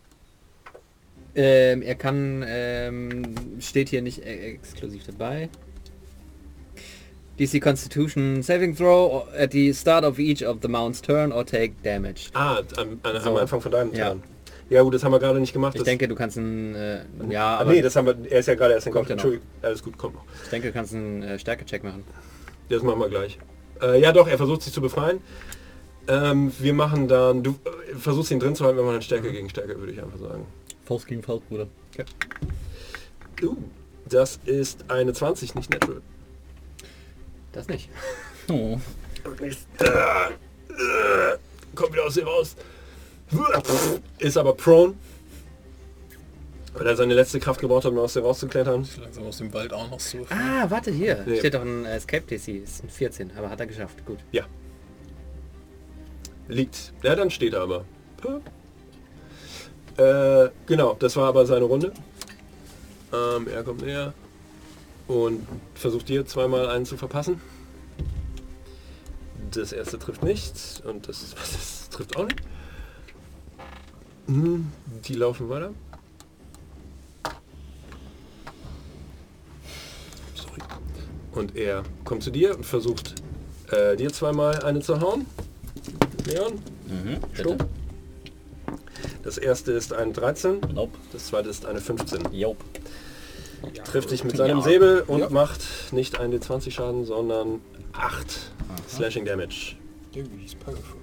Ähm, 1.33 1.81
er 1.81 1.95
kann, 1.95 2.43
ähm, 2.47 3.35
steht 3.59 3.89
hier 3.89 4.01
nicht 4.01 4.19
e- 4.25 4.53
exklusiv 4.53 5.05
dabei. 5.05 5.49
DC 7.39 7.61
Constitution 7.61 8.41
Saving 8.41 8.75
Throw 8.75 9.27
at 9.37 9.51
the 9.51 9.71
start 9.73 10.03
of 10.03 10.17
each 10.17 10.43
of 10.43 10.57
the 10.61 10.67
mount's 10.67 11.01
turn 11.01 11.31
or 11.31 11.45
take 11.45 11.75
damage. 11.83 12.29
Ah, 12.33 12.61
am, 12.77 12.99
an, 13.03 13.15
am 13.15 13.21
So. 13.21 13.37
Anfang 13.37 13.61
von 13.61 13.71
deinem 13.71 13.93
Ja. 13.93 14.09
Turn. 14.09 14.23
Ja 14.69 14.81
gut, 14.81 14.93
das 14.93 15.03
haben 15.03 15.13
wir 15.13 15.19
gerade 15.19 15.39
nicht 15.39 15.53
gemacht. 15.53 15.75
Ich 15.75 15.79
das, 15.79 15.85
denke, 15.85 16.07
du 16.07 16.15
kannst 16.15 16.37
einen, 16.37 16.75
äh, 16.75 17.05
ja, 17.29 17.55
ah, 17.55 17.59
aber 17.59 17.71
nee, 17.71 17.81
das 17.81 17.95
haben 17.95 18.05
wir, 18.05 18.17
er 18.29 18.39
ist 18.39 18.47
ja 18.47 18.55
gerade 18.55 18.73
erst 18.73 18.87
in 18.87 18.93
Kopf. 18.93 19.09
Entschuldigung, 19.09 19.45
alles 19.61 19.81
gut, 19.81 19.97
kommt 19.97 20.15
noch. 20.15 20.25
ich 20.43 20.49
denke, 20.49 20.67
du 20.67 20.73
kannst 20.73 20.93
einen 20.93 21.23
äh, 21.23 21.39
Stärke-Check 21.39 21.83
machen. 21.83 22.03
Das 22.69 22.83
machen 22.83 22.99
wir 22.99 23.09
gleich. 23.09 23.39
Äh, 23.81 24.01
ja 24.01 24.11
doch, 24.11 24.27
er 24.27 24.37
versucht 24.37 24.61
sich 24.63 24.73
zu 24.73 24.81
befreien. 24.81 25.21
Ähm, 26.09 26.51
wir 26.59 26.73
machen 26.73 27.07
dann, 27.07 27.43
du 27.43 27.51
äh, 27.51 27.95
versuchst 27.95 28.31
ihn 28.31 28.39
drin 28.39 28.55
zu 28.55 28.65
halten, 28.65 28.77
wir 28.77 28.83
machen 28.83 29.01
Stärke 29.01 29.31
gegen 29.31 29.49
Stärke, 29.49 29.77
würde 29.79 29.93
ich 29.93 30.01
einfach 30.01 30.19
sagen. 30.19 30.45
Faust 30.85 31.07
gegen 31.07 31.23
Faust, 31.23 31.47
Bruder. 31.49 31.67
Uh, 33.43 33.57
das 34.05 34.39
ist 34.45 34.85
eine 34.89 35.13
20, 35.13 35.55
nicht 35.55 35.69
natural. 35.69 36.01
Das 37.51 37.67
nicht. 37.67 37.89
Oh. 38.49 38.79
Äh, 39.41 39.47
äh, 39.47 41.37
kommt 41.75 41.93
wieder 41.93 42.05
aus 42.05 42.13
dir 42.13 42.25
raus. 42.25 42.55
Ist 44.19 44.37
aber 44.37 44.53
prone. 44.53 44.93
Weil 46.73 46.87
er 46.87 46.95
seine 46.95 47.15
letzte 47.15 47.39
Kraft 47.39 47.59
gebraucht 47.59 47.85
hat, 47.85 47.91
um 47.91 47.97
aus 47.97 48.13
dir 48.13 48.21
rauszuklettern. 48.21 48.87
Langsam 49.01 49.25
aus 49.25 49.37
dem 49.39 49.51
Wald 49.53 49.73
auch 49.73 49.89
noch 49.89 49.99
so. 49.99 50.19
Ah, 50.29 50.69
warte 50.69 50.91
hier. 50.91 51.23
Nee. 51.25 51.39
Steht 51.39 51.55
doch 51.55 51.63
ein 51.63 51.85
Escape 51.85 52.23
DC. 52.27 52.63
Ist 52.63 52.83
ein 52.83 52.89
14, 52.89 53.31
aber 53.35 53.49
hat 53.49 53.59
er 53.59 53.65
geschafft. 53.65 54.05
Gut. 54.05 54.19
Liegt. 56.47 56.93
Ja, 57.01 57.15
dann 57.15 57.31
steht 57.31 57.53
er 57.53 57.61
aber. 57.61 57.85
Äh, 59.97 60.49
genau, 60.67 60.95
das 60.99 61.15
war 61.15 61.27
aber 61.27 61.45
seine 61.45 61.65
Runde. 61.65 61.91
Ähm, 63.11 63.47
er 63.47 63.63
kommt 63.63 63.81
näher 63.81 64.13
und 65.07 65.47
versucht 65.73 66.09
dir 66.09 66.25
zweimal 66.25 66.69
einen 66.69 66.85
zu 66.85 66.97
verpassen. 66.97 67.41
Das 69.51 69.71
erste 69.71 69.97
trifft 69.97 70.23
nicht 70.23 70.83
und 70.85 71.07
das, 71.07 71.33
das 71.35 71.89
trifft 71.89 72.15
auch 72.17 72.25
nicht. 72.25 72.41
Hm, 74.27 74.67
Die 75.07 75.13
laufen 75.13 75.49
weiter. 75.49 75.71
Sorry. 80.35 80.61
Und 81.33 81.55
er 81.55 81.83
kommt 82.03 82.23
zu 82.23 82.31
dir 82.31 82.55
und 82.55 82.65
versucht 82.65 83.15
äh, 83.71 83.95
dir 83.95 84.11
zweimal 84.11 84.63
eine 84.63 84.79
zu 84.81 84.99
hauen. 85.01 85.25
Leon, 86.25 86.53
Mhm, 86.87 87.17
Stopp. 87.33 87.57
bitte. 87.57 87.69
Das 89.23 89.37
erste 89.37 89.71
ist 89.73 89.91
ein 89.93 90.13
13, 90.13 90.59
Nope. 90.73 90.97
das 91.11 91.27
zweite 91.27 91.49
ist 91.49 91.65
eine 91.65 91.81
15. 91.81 92.31
Jope. 92.33 92.63
Trifft 93.83 94.11
dich 94.11 94.23
mit 94.23 94.37
seinem 94.37 94.57
Ja. 94.59 94.63
Säbel 94.63 95.01
und 95.07 95.19
Ja. 95.19 95.29
macht 95.29 95.61
nicht 95.91 96.19
einen 96.19 96.31
D20 96.39 96.71
Schaden, 96.71 97.05
sondern 97.05 97.59
8 97.93 98.51
Slashing 98.89 99.25
Damage. 99.25 99.75
Irgendwie 100.13 100.45
ist 100.45 100.59
powerful. 100.59 100.96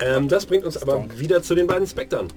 Ähm, 0.00 0.28
das 0.28 0.46
bringt 0.46 0.64
uns 0.64 0.76
aber 0.76 0.92
Strong. 0.92 1.18
wieder 1.18 1.42
zu 1.42 1.54
den 1.54 1.66
beiden 1.66 1.86
Spektern. 1.86 2.28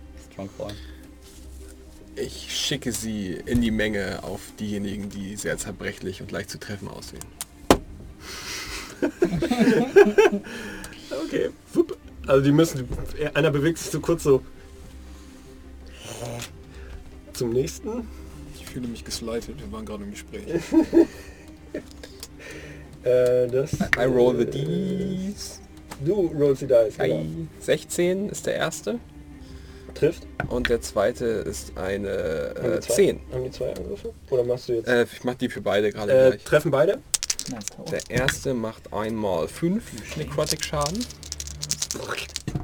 Ich 2.15 2.55
schicke 2.55 2.91
sie 2.91 3.41
in 3.45 3.61
die 3.61 3.71
Menge 3.71 4.23
auf 4.23 4.41
diejenigen, 4.59 5.09
die 5.09 5.35
sehr 5.35 5.57
zerbrechlich 5.57 6.21
und 6.21 6.31
leicht 6.31 6.49
zu 6.49 6.59
treffen 6.59 6.87
aussehen. 6.87 7.23
Okay. 11.25 11.49
Wupp. 11.73 11.97
Also 12.27 12.43
die 12.43 12.51
müssen, 12.51 12.87
einer 13.33 13.51
bewegt 13.51 13.77
sich 13.77 13.91
so 13.91 13.99
kurz 13.99 14.23
so 14.23 14.41
zum 17.33 17.51
nächsten. 17.51 18.07
Ich 18.55 18.65
fühle 18.65 18.87
mich 18.87 19.03
geslightet, 19.03 19.59
wir 19.59 19.71
waren 19.71 19.85
gerade 19.85 20.03
im 20.03 20.11
Gespräch. 20.11 20.43
Äh, 23.03 23.47
das, 23.47 23.73
I 23.97 24.03
roll 24.03 24.37
the 24.37 24.59
äh, 24.59 25.31
Ds. 25.31 25.60
Du 26.03 26.27
rollst 26.37 26.61
die 26.63 26.67
Dice, 26.67 26.97
genau. 26.97 27.15
Ei. 27.19 27.25
16 27.59 28.29
ist 28.29 28.45
der 28.47 28.55
erste 28.55 28.99
Trifft. 29.93 30.23
und 30.49 30.69
der 30.69 30.81
zweite 30.81 31.25
ist 31.25 31.77
eine 31.77 32.53
Haben 32.57 32.73
äh, 32.73 32.79
zwei- 32.79 32.93
10. 32.95 33.19
Haben 33.31 33.43
die 33.43 33.51
zwei 33.51 33.73
Angriffe? 33.73 34.13
Oder 34.29 34.43
machst 34.43 34.69
du 34.69 34.73
jetzt... 34.73 34.87
Äh, 34.87 35.03
ich 35.03 35.23
mach 35.23 35.35
die 35.35 35.49
für 35.49 35.61
beide 35.61 35.91
gerade 35.91 36.11
Äh, 36.11 36.29
gleich. 36.31 36.43
treffen 36.43 36.71
beide? 36.71 36.99
Der 37.91 38.01
erste 38.09 38.53
macht 38.53 38.93
einmal 38.93 39.47
5 39.47 40.15
Necrotic 40.17 40.63
Schaden 40.63 41.03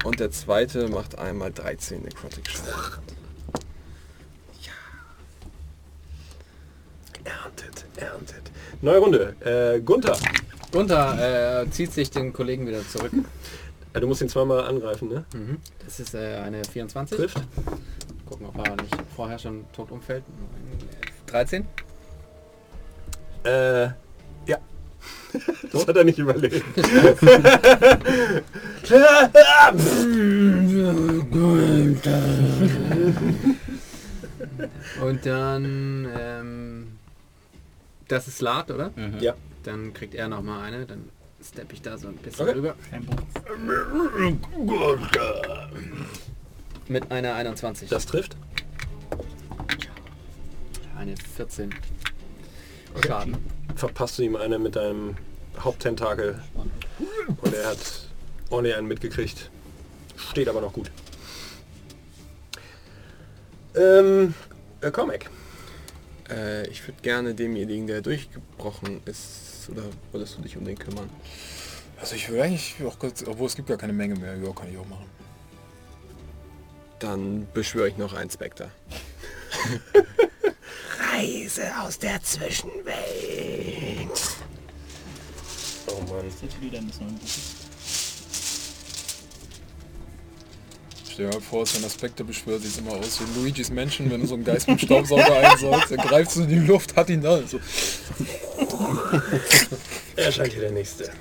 und 0.05 0.19
der 0.19 0.31
zweite 0.31 0.88
macht 0.88 1.18
einmal 1.18 1.51
13 1.51 2.01
Necrotic 2.03 2.47
Schaden. 2.49 3.03
Erntet, 7.23 7.85
erntet. 7.97 8.51
Neue 8.81 8.99
Runde. 8.99 9.35
Äh, 9.76 9.81
Gunther. 9.81 10.15
Gunther 10.72 11.64
äh, 11.64 11.69
zieht 11.69 11.94
sich 11.94 12.11
den 12.11 12.34
Kollegen 12.34 12.68
wieder 12.68 12.85
zurück. 12.88 13.11
Äh, 13.94 13.99
du 13.99 14.07
musst 14.07 14.22
ihn 14.22 14.30
zweimal 14.30 14.65
angreifen, 14.65 15.10
ne? 15.10 15.26
Mhm. 15.34 15.57
Das 15.85 15.99
ist 15.99 16.14
äh, 16.14 16.38
eine 16.38 16.64
24. 16.64 17.18
Trifft. 17.18 17.41
Gucken, 18.26 18.48
ob 18.48 18.68
er 18.68 18.76
nicht 18.76 18.95
vorher 19.15 19.39
schon 19.39 19.65
tot 19.72 19.91
umfällt. 19.91 20.23
13. 21.27 21.65
Äh, 23.44 23.84
ja. 23.84 23.94
Das 25.72 25.88
hat 25.88 25.95
er 25.95 26.03
nicht 26.03 26.19
überlebt. 26.19 26.64
Und 35.02 35.26
dann, 35.26 36.07
ähm, 36.18 36.88
das 38.07 38.27
ist 38.27 38.41
Lad, 38.41 38.72
oder? 38.72 38.91
Mhm. 38.95 39.19
ja. 39.19 39.34
Dann 39.68 39.94
kriegt 39.94 40.15
er 40.15 40.30
noch 40.30 40.41
mal 40.41 40.64
eine. 40.64 40.85
Dann 40.85 41.10
steppe 41.45 41.73
ich 41.73 41.81
da 41.81 41.98
so 41.98 42.07
ein 42.07 42.15
bisschen 42.15 42.48
Okay. 42.48 42.56
rüber. 42.57 42.76
Mit 46.88 47.11
einer 47.11 47.35
21. 47.35 47.89
Das 47.89 48.06
trifft. 48.06 48.38
Eine 50.98 51.15
14. 51.18 51.76
Schaden. 53.06 53.35
Verpasst 53.76 54.18
du 54.18 54.23
ihm 54.23 54.38
eine 54.38 54.57
mit 54.57 54.77
deinem 54.77 55.18
Haupttentakel. 55.60 56.41
Und 57.41 57.53
er 57.53 57.68
hat 57.72 58.07
ordentlich 58.49 58.77
einen 58.77 58.88
mitgekriegt. 58.88 59.52
Steht 60.15 60.48
aber 60.48 60.61
noch 60.61 60.72
gut. 60.72 60.89
Ähm, 63.76 64.34
äh, 64.80 64.91
Comic. 64.91 65.30
Äh, 66.30 66.68
ich 66.69 66.88
würde 66.88 67.02
gerne 67.02 67.35
demjenigen, 67.35 67.85
der 67.85 68.02
durchgebrochen 68.02 69.02
ist, 69.06 69.46
oder 69.69 69.84
wolltest 70.11 70.38
du 70.38 70.41
dich 70.41 70.57
um 70.57 70.65
den 70.65 70.77
kümmern? 70.77 71.10
Also 71.99 72.15
ich 72.15 72.30
will 72.30 72.41
eigentlich 72.41 72.76
auch 72.85 72.99
kurz, 72.99 73.23
obwohl 73.26 73.48
es 73.48 73.56
gibt 73.56 73.69
ja 73.69 73.77
keine 73.77 73.94
Menge 73.94 74.15
mehr, 74.15 74.35
ja, 74.35 74.52
kann 74.52 74.69
ich 74.72 74.77
auch 74.77 74.88
machen. 74.88 75.06
Dann 76.99 77.48
beschwöre 77.53 77.89
ich 77.89 77.98
noch 77.98 78.14
einen 78.14 78.30
Spectre. 78.30 78.72
Reise 81.14 81.64
aus 81.80 81.98
der 81.98 82.22
Zwischenwelt. 82.22 82.98
Oh 85.88 86.02
Mann. 86.11 86.26
Jetzt 86.41 86.61
wieder 86.61 86.80
das 86.81 86.99
neue 86.99 87.11
Buch. 87.11 87.27
Stell 91.18 91.31
dir 91.31 91.34
mal 91.34 91.41
vor, 91.41 91.65
wenn 91.73 91.81
der 91.81 91.89
Spectre 91.89 92.23
beschwört, 92.23 92.61
sieht 92.61 92.77
immer 92.77 92.91
aus 92.91 93.19
wie 93.19 93.39
Luigi's 93.39 93.72
Mansion, 93.72 94.11
wenn 94.11 94.22
du 94.22 94.27
so 94.27 94.35
einen 94.35 94.44
Geist 94.44 94.68
mit 94.68 94.80
dem 94.80 94.85
Staubsauger 94.85 95.49
einsaugst, 95.49 95.89
er 95.89 95.98
greift 95.98 96.30
so 96.30 96.44
in 96.44 96.49
die 96.49 96.60
Luft, 96.60 96.95
hat 96.95 97.10
ihn 97.10 97.22
da. 97.22 97.41
So. 97.48 97.60
Erscheint 100.15 100.51
hier 100.53 100.61
der 100.61 100.71
nächste. 100.71 101.11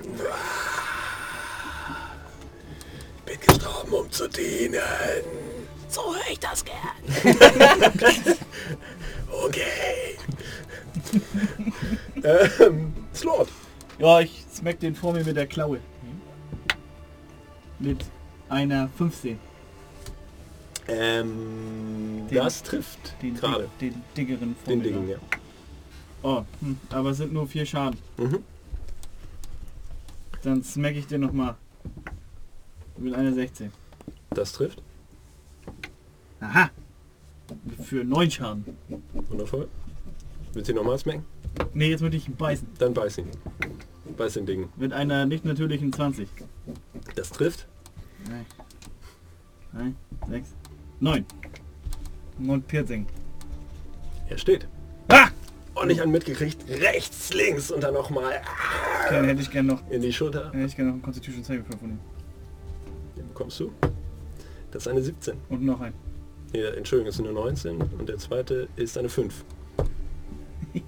Bin 3.24 3.40
gestorben, 3.40 3.92
um 3.92 4.10
zu 4.10 4.28
dienen. 4.28 4.80
So 5.88 6.14
höre 6.14 6.30
ich 6.30 6.38
das 6.40 6.64
gern. 6.64 6.76
Okay. 9.44 10.16
ähm, 12.24 12.94
Slot. 13.14 13.48
Ja, 13.98 14.20
ich 14.20 14.44
smack 14.52 14.80
den 14.80 14.94
vor 14.94 15.12
mir 15.12 15.24
mit 15.24 15.36
der 15.36 15.46
Klaue. 15.46 15.78
Mit 17.78 18.04
einer 18.48 18.88
15. 18.96 19.38
Ähm, 20.88 22.26
Den- 22.30 22.36
das 22.38 22.62
trifft 22.62 23.14
Den, 23.20 23.34
gerade. 23.34 23.68
den 23.80 24.02
dickeren 24.16 24.56
vor 24.64 24.72
Den 24.72 24.78
mir. 24.78 24.84
Dingen, 24.84 25.08
ja. 25.10 25.16
Oh, 26.26 26.44
hm, 26.58 26.76
aber 26.90 27.10
es 27.10 27.18
sind 27.18 27.32
nur 27.32 27.46
vier 27.46 27.64
Schaden. 27.64 28.00
Mhm. 28.16 28.42
Dann 30.42 30.64
smack 30.64 30.96
ich 30.96 31.06
den 31.06 31.20
nochmal. 31.20 31.54
Mit 32.96 33.14
einer 33.14 33.32
16. 33.32 33.70
Das 34.30 34.50
trifft. 34.50 34.82
Aha! 36.40 36.70
Für 37.80 38.02
9 38.02 38.28
Schaden. 38.28 38.64
Wundervoll. 39.12 39.68
Willst 40.52 40.68
du 40.68 40.72
ihn 40.72 40.76
nochmal 40.78 40.98
smacken? 40.98 41.24
Ne, 41.74 41.90
jetzt 41.90 42.00
würde 42.00 42.16
ich 42.16 42.26
ihn 42.26 42.34
beißen. 42.34 42.66
Dann 42.76 42.92
beiß 42.92 43.18
ihn. 43.18 43.30
Beiß 44.16 44.32
den 44.32 44.46
Ding. 44.46 44.68
Mit 44.74 44.92
einer 44.92 45.26
nicht 45.26 45.44
natürlichen 45.44 45.92
20. 45.92 46.28
Das 47.14 47.30
trifft. 47.30 47.68
3, 49.72 49.92
6, 50.28 50.48
9. 50.98 51.24
Und 52.48 52.66
Piercing. 52.66 53.06
Er 54.28 54.38
steht. 54.38 54.66
Ah! 55.76 55.82
Und 55.82 55.90
ich 55.90 56.00
einen 56.02 56.12
mitgekriegt. 56.12 56.68
Rechts, 56.68 57.32
links 57.34 57.70
und 57.70 57.82
dann 57.82 57.94
nochmal 57.94 58.40
Okay, 59.04 59.14
dann 59.14 59.26
hätte 59.26 59.42
ich 59.42 59.50
gerne 59.50 59.68
noch, 59.68 59.88
in 59.90 60.00
die 60.02 60.12
Schulter. 60.12 60.50
hätte 60.52 60.66
ich 60.66 60.74
gerne 60.74 60.88
noch 60.90 60.94
einen 60.94 61.02
Constitution 61.02 61.44
Saving 61.44 61.64
von 61.64 61.90
ihm. 61.90 62.00
Den 63.16 63.28
bekommst 63.28 63.60
du. 63.60 63.72
Das 64.72 64.82
ist 64.82 64.88
eine 64.88 65.00
17. 65.02 65.36
Und 65.48 65.62
noch 65.62 65.80
ein. 65.80 65.94
Nee, 66.52 66.64
Entschuldigung, 66.64 67.06
das 67.06 67.16
ist 67.16 67.24
eine 67.24 67.32
19 67.32 67.76
und 67.76 68.08
der 68.08 68.18
zweite 68.18 68.68
ist 68.76 68.98
eine 68.98 69.08
5. 69.08 69.44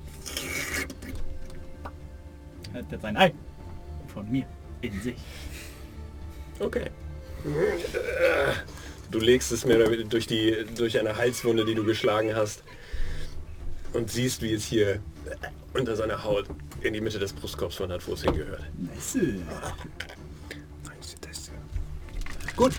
Hat 2.74 2.90
jetzt 2.90 3.04
ein 3.04 3.16
Ei. 3.16 3.32
Von 4.12 4.30
mir. 4.30 4.46
In 4.80 5.00
sich. 5.00 5.16
Okay. 6.58 6.90
Du 9.10 9.18
legst 9.20 9.52
es 9.52 9.66
weniger 9.66 10.04
durch, 10.04 10.26
die, 10.26 10.66
durch 10.76 10.98
eine 10.98 11.16
Halswunde, 11.16 11.64
die 11.64 11.74
du 11.74 11.84
geschlagen 11.84 12.34
hast 12.34 12.64
und 13.92 14.10
siehst, 14.10 14.42
wie 14.42 14.52
es 14.52 14.64
hier 14.64 15.00
unter 15.74 15.96
seiner 15.96 16.24
Haut 16.24 16.46
in 16.80 16.92
die 16.92 17.00
Mitte 17.00 17.18
des 17.18 17.32
Brustkorbs 17.32 17.80
wandert, 17.80 18.06
wo 18.06 18.12
es 18.14 18.22
hingehört. 18.22 18.62
Gut. 22.56 22.72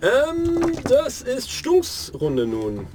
Ähm, 0.00 0.72
das 0.84 1.22
ist 1.22 1.50
Stunks 1.50 2.12
Runde 2.18 2.46
nun. 2.46 2.86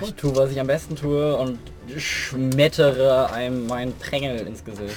Ich 0.00 0.14
tue, 0.14 0.34
was 0.34 0.50
ich 0.50 0.60
am 0.60 0.66
besten 0.66 0.96
tue 0.96 1.36
und 1.36 1.58
schmettere 1.96 3.30
einem 3.32 3.66
meinen 3.66 3.92
Prängel 3.98 4.46
ins 4.46 4.64
Gesicht. 4.64 4.96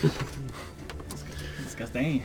Disgusting. 1.65 2.23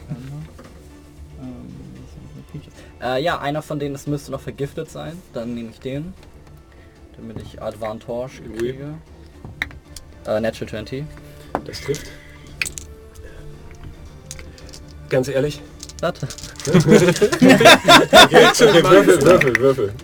Äh, 3.00 3.22
ja, 3.22 3.40
einer 3.40 3.62
von 3.62 3.78
denen, 3.78 3.94
es 3.94 4.06
müsste 4.06 4.30
noch 4.30 4.40
vergiftet 4.40 4.90
sein. 4.90 5.20
Dann 5.32 5.54
nehme 5.54 5.70
ich 5.70 5.80
den. 5.80 6.14
Damit 7.23 7.40
ich 7.40 7.62
Advantage 7.62 8.43
kriege. 8.59 8.94
Äh, 10.27 10.40
Natural 10.40 10.69
20. 10.70 11.05
Das 11.65 11.81
trifft. 11.81 12.11
Ganz 15.09 15.28
ehrlich. 15.28 15.61
Warte. 16.01 16.27
Okay, 16.65 18.47
okay 18.47 18.82
würfel, 18.85 19.23
würfel, 19.23 19.57
würfel. 19.57 19.94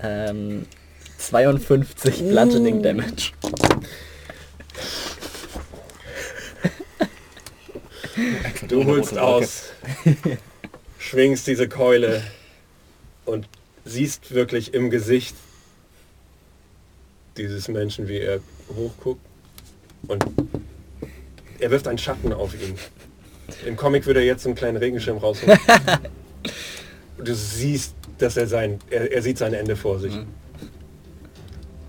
Ähm, 0.00 0.66
52 1.18 2.28
Bludgeoning 2.28 2.82
Damage. 2.82 3.32
Du 8.68 8.84
holst 8.84 9.18
aus, 9.18 9.70
schwingst 10.98 11.46
diese 11.46 11.68
Keule 11.68 12.22
und 13.24 13.48
siehst 13.84 14.34
wirklich 14.34 14.74
im 14.74 14.90
Gesicht 14.90 15.34
dieses 17.36 17.68
Menschen, 17.68 18.08
wie 18.08 18.18
er 18.18 18.40
hochguckt 18.74 19.20
und 20.06 20.24
er 21.58 21.70
wirft 21.70 21.88
einen 21.88 21.98
Schatten 21.98 22.32
auf 22.32 22.54
ihn. 22.54 22.74
Im 23.66 23.76
Comic 23.76 24.06
würde 24.06 24.20
er 24.20 24.26
jetzt 24.26 24.42
so 24.42 24.48
einen 24.48 24.56
kleinen 24.56 24.76
Regenschirm 24.76 25.18
rausholen. 25.18 25.58
Du 27.16 27.32
siehst, 27.32 27.94
dass 28.18 28.36
er 28.36 28.48
sein, 28.48 28.80
er, 28.90 29.10
er 29.12 29.22
sieht 29.22 29.38
sein 29.38 29.54
Ende 29.54 29.76
vor 29.76 30.00
sich. 30.00 30.12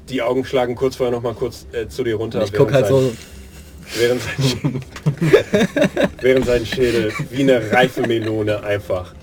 Die 0.08 0.22
Augen 0.22 0.46
schlagen 0.46 0.76
kurz 0.76 0.96
vorher 0.96 1.12
noch 1.12 1.24
mal 1.24 1.34
kurz 1.34 1.66
äh, 1.72 1.88
zu 1.88 2.04
dir 2.04 2.16
runter. 2.16 2.44
Ich 2.44 2.54
guck 2.54 2.72
halt 2.72 2.88
so, 2.88 3.12
Während 3.94 4.22
sein, 4.22 4.82
während 6.22 6.46
sein 6.46 6.66
Schädel 6.66 7.14
wie 7.30 7.44
eine 7.44 7.72
reife 7.72 8.02
Melone 8.02 8.64
einfach 8.64 9.14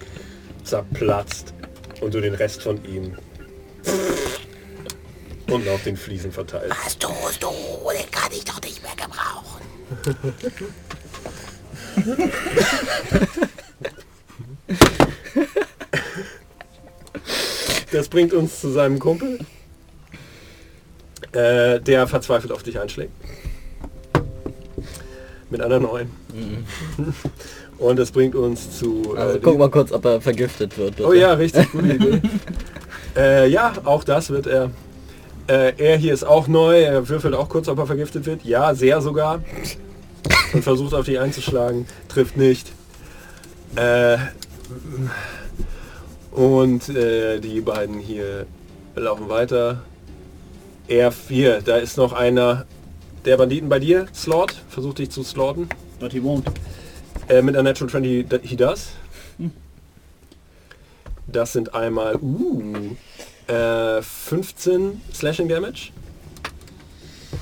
zerplatzt 0.64 1.52
und 2.00 2.14
du 2.14 2.20
den 2.20 2.34
Rest 2.34 2.62
von 2.62 2.82
ihm 2.84 3.16
unten 5.50 5.68
auf 5.68 5.82
den 5.82 5.96
Fliesen 5.96 6.32
verteilst. 6.32 6.76
Was 6.84 6.98
tust 6.98 7.42
du? 7.42 7.48
Den 7.48 8.10
kann 8.10 8.32
ich 8.32 8.44
doch 8.44 8.60
nicht 8.62 8.82
mehr 8.82 8.94
gebrauchen. 8.96 9.62
Das 17.90 18.08
bringt 18.08 18.32
uns 18.32 18.60
zu 18.60 18.70
seinem 18.70 18.98
Kumpel, 18.98 19.38
äh, 21.32 21.78
der 21.80 22.06
verzweifelt 22.06 22.50
auf 22.52 22.62
dich 22.62 22.78
einschlägt. 22.80 23.12
Mit 25.52 25.60
einer 25.60 25.78
neuen. 25.80 26.10
Und 27.78 27.98
das 27.98 28.10
bringt 28.10 28.34
uns 28.34 28.78
zu... 28.78 29.14
Äh, 29.14 29.18
also 29.18 29.34
die- 29.34 29.40
guck 29.44 29.58
mal 29.58 29.68
kurz, 29.68 29.92
ob 29.92 30.02
er 30.06 30.18
vergiftet 30.22 30.78
wird. 30.78 30.96
Bitte. 30.96 31.06
Oh 31.08 31.12
ja, 31.12 31.34
richtig, 31.34 31.70
gute 31.70 31.92
Idee. 31.92 32.22
äh, 33.16 33.48
ja, 33.48 33.70
auch 33.84 34.02
das 34.02 34.30
wird 34.30 34.46
er. 34.46 34.70
Äh, 35.48 35.74
er 35.76 35.98
hier 35.98 36.14
ist 36.14 36.24
auch 36.24 36.48
neu, 36.48 36.80
er 36.80 37.06
würfelt 37.06 37.34
auch 37.34 37.50
kurz, 37.50 37.68
ob 37.68 37.78
er 37.78 37.86
vergiftet 37.86 38.24
wird. 38.24 38.44
Ja, 38.44 38.74
sehr 38.74 39.02
sogar. 39.02 39.42
Und 40.54 40.62
versucht 40.64 40.94
auf 40.94 41.04
dich 41.04 41.18
einzuschlagen. 41.20 41.86
Trifft 42.08 42.38
nicht. 42.38 42.72
Äh, 43.76 44.16
und 46.30 46.88
äh, 46.88 47.40
die 47.40 47.60
beiden 47.60 47.98
hier 47.98 48.46
laufen 48.96 49.28
weiter. 49.28 49.82
Er 50.88 51.12
hier, 51.28 51.60
da 51.60 51.76
ist 51.76 51.98
noch 51.98 52.14
einer 52.14 52.64
der 53.24 53.36
Banditen 53.36 53.68
bei 53.68 53.78
dir, 53.78 54.06
Slot, 54.14 54.54
versucht 54.68 54.98
dich 54.98 55.10
zu 55.10 55.22
slotten. 55.22 55.68
But 56.00 56.12
he 56.12 56.20
won't. 56.20 56.44
Äh, 57.28 57.42
mit 57.42 57.54
einer 57.54 57.70
Natural 57.70 57.90
20 57.90 58.28
da- 58.28 58.38
he 58.42 58.56
does. 58.56 58.92
Das 61.26 61.52
sind 61.52 61.74
einmal 61.74 62.16
uh, 62.16 62.96
äh, 63.46 64.02
15 64.02 65.00
Slashing 65.14 65.48
Damage. 65.48 65.92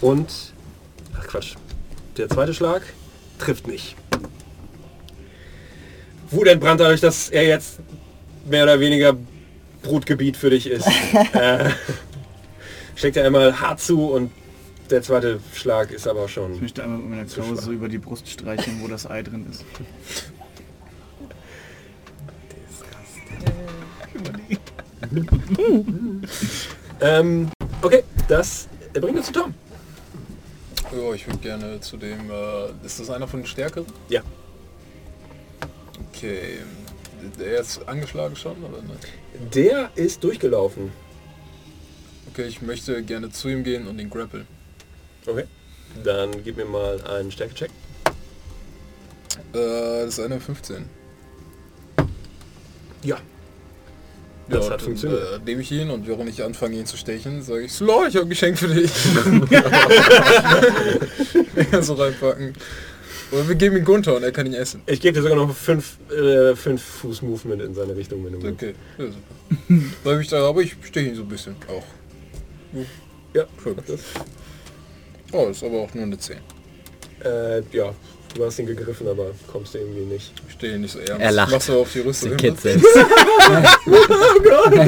Und, 0.01 0.52
ach 1.19 1.27
Quatsch, 1.27 1.55
der 2.16 2.28
zweite 2.28 2.55
Schlag 2.55 2.82
trifft 3.39 3.66
nicht. 3.66 3.97
Wut 6.31 6.47
entbrannt 6.47 6.81
dadurch, 6.81 7.01
dass 7.01 7.31
er 7.31 7.44
jetzt 7.44 7.81
mehr 8.48 8.62
oder 8.62 8.78
weniger 8.78 9.16
Brutgebiet 9.82 10.36
für 10.36 10.51
dich 10.51 10.69
ist. 10.69 10.86
äh, 11.32 11.70
schlägt 12.94 13.16
er 13.16 13.24
einmal 13.24 13.61
hart 13.61 13.81
zu 13.81 14.07
und 14.11 14.31
der 14.91 15.03
zweite 15.03 15.41
Schlag 15.55 15.91
ist 15.91 16.07
aber 16.07 16.25
Ich 16.25 16.33
schon... 16.33 16.61
möchte 16.61 16.83
einmal 16.83 16.99
mit 16.99 17.11
meiner 17.11 17.25
Klaue 17.25 17.57
so 17.57 17.73
über 17.73 17.89
die 17.89 17.99
Brust 17.99 18.29
streicheln, 18.29 18.81
wo 18.81 18.89
das 18.89 19.09
Ei 19.09 19.23
drin 19.23 19.47
ist. 19.51 19.65
Ähm, 27.01 27.51
okay, 27.83 28.05
das 28.29 28.69
bringt 28.93 29.17
uns 29.17 29.27
zu 29.27 29.33
Tom. 29.33 29.55
Ja, 30.93 31.15
ich 31.15 31.27
würde 31.27 31.39
gerne 31.39 31.81
zu 31.81 31.97
dem. 31.97 32.31
Äh, 32.31 32.87
ist 32.87 33.01
das 33.01 33.11
einer 33.11 33.27
von 33.27 33.41
den 33.41 33.47
Stärkeren? 33.47 33.87
Ja. 34.09 34.23
Okay. 36.12 36.59
Der 37.39 37.61
ist 37.61 37.87
angeschlagen 37.89 38.35
schon, 38.37 38.62
oder 38.65 38.83
nicht? 38.83 39.55
Der 39.55 39.91
ist 39.95 40.23
durchgelaufen. 40.25 40.93
Okay, 42.31 42.47
ich 42.47 42.62
möchte 42.62 43.03
gerne 43.03 43.31
zu 43.31 43.49
ihm 43.49 43.65
gehen 43.65 43.87
und 43.87 43.99
ihn 43.99 44.11
grappeln. 44.11 44.47
Okay. 45.27 45.45
Dann 46.05 46.31
gib 46.45 46.57
mir 46.57 46.65
mal 46.65 47.01
einen 47.05 47.31
Stärke-Check. 47.31 47.71
Äh, 49.53 50.05
das 50.05 50.19
ist 50.19 50.21
eine 50.21 50.41
15. 50.41 50.89
Ja. 53.03 53.17
Ja, 53.17 53.23
Das 54.49 54.67
und 54.67 54.73
hat 54.73 54.83
funktioniert. 54.83 55.23
Äh, 55.23 55.39
nehme 55.45 55.63
ich 55.63 55.73
ihn 55.73 55.91
und 55.91 56.07
während 56.07 56.29
ich 56.29 56.43
anfange 56.43 56.77
ihn 56.77 56.87
zu 56.87 56.97
stechen, 56.97 57.43
sage 57.43 57.63
ich, 57.63 57.73
Slaw, 57.73 58.07
ich 58.09 58.17
habe 58.17 58.27
ein 58.27 58.31
Geschenk 58.31 58.59
für 58.59 58.69
dich. 58.69 58.91
so 61.81 61.95
reinpacken. 61.95 62.55
Oder 63.33 63.49
wir 63.49 63.55
geben 63.55 63.77
ihn 63.77 63.85
Gunther 63.85 64.17
und 64.17 64.25
er 64.25 64.33
kann 64.33 64.47
ihn 64.47 64.55
essen. 64.55 64.83
Ich 64.87 65.01
gebe 65.01 65.15
dir 65.15 65.23
sogar 65.23 65.37
noch 65.37 65.55
fünf, 65.55 65.99
äh, 66.11 66.57
fünf 66.57 66.83
Fuß 66.83 67.23
Movement 67.23 67.63
in 67.63 67.75
seine 67.75 67.95
Richtung, 67.95 68.25
wenn 68.25 68.33
du 68.33 68.43
willst. 68.43 68.61
Okay, 68.63 68.75
ja, 68.99 69.05
super. 69.07 70.21
Ich 70.21 70.29
da, 70.29 70.49
aber 70.49 70.63
ich 70.63 70.77
steche 70.83 71.11
ihn 71.11 71.15
so 71.15 71.23
ein 71.23 71.29
bisschen 71.29 71.55
auch. 71.69 71.85
Ja, 73.35 73.45
das. 73.87 74.01
Oh, 75.32 75.47
ist 75.48 75.62
aber 75.62 75.81
auch 75.81 75.94
nur 75.94 76.05
eine 76.05 76.19
10. 76.19 76.36
Äh, 77.24 77.61
ja, 77.73 77.94
du 78.35 78.44
hast 78.44 78.59
ihn 78.59 78.66
gegriffen, 78.66 79.07
aber 79.09 79.27
kommst 79.51 79.74
du 79.74 79.78
irgendwie 79.78 80.12
nicht. 80.15 80.32
Ich 80.48 80.55
stehe 80.55 80.74
ihn 80.74 80.81
nicht 80.81 80.93
so 80.93 80.98
ernst. 80.98 81.20
Er 81.23 81.32
lacht. 81.32 81.52
Machst 81.52 81.69
du 81.69 81.81
auf 81.81 81.93
die 81.93 82.01
Rüstung. 82.01 82.31
Den 82.36 82.39
hin? 82.39 82.55
Kid 82.55 82.61
selbst. 82.61 82.86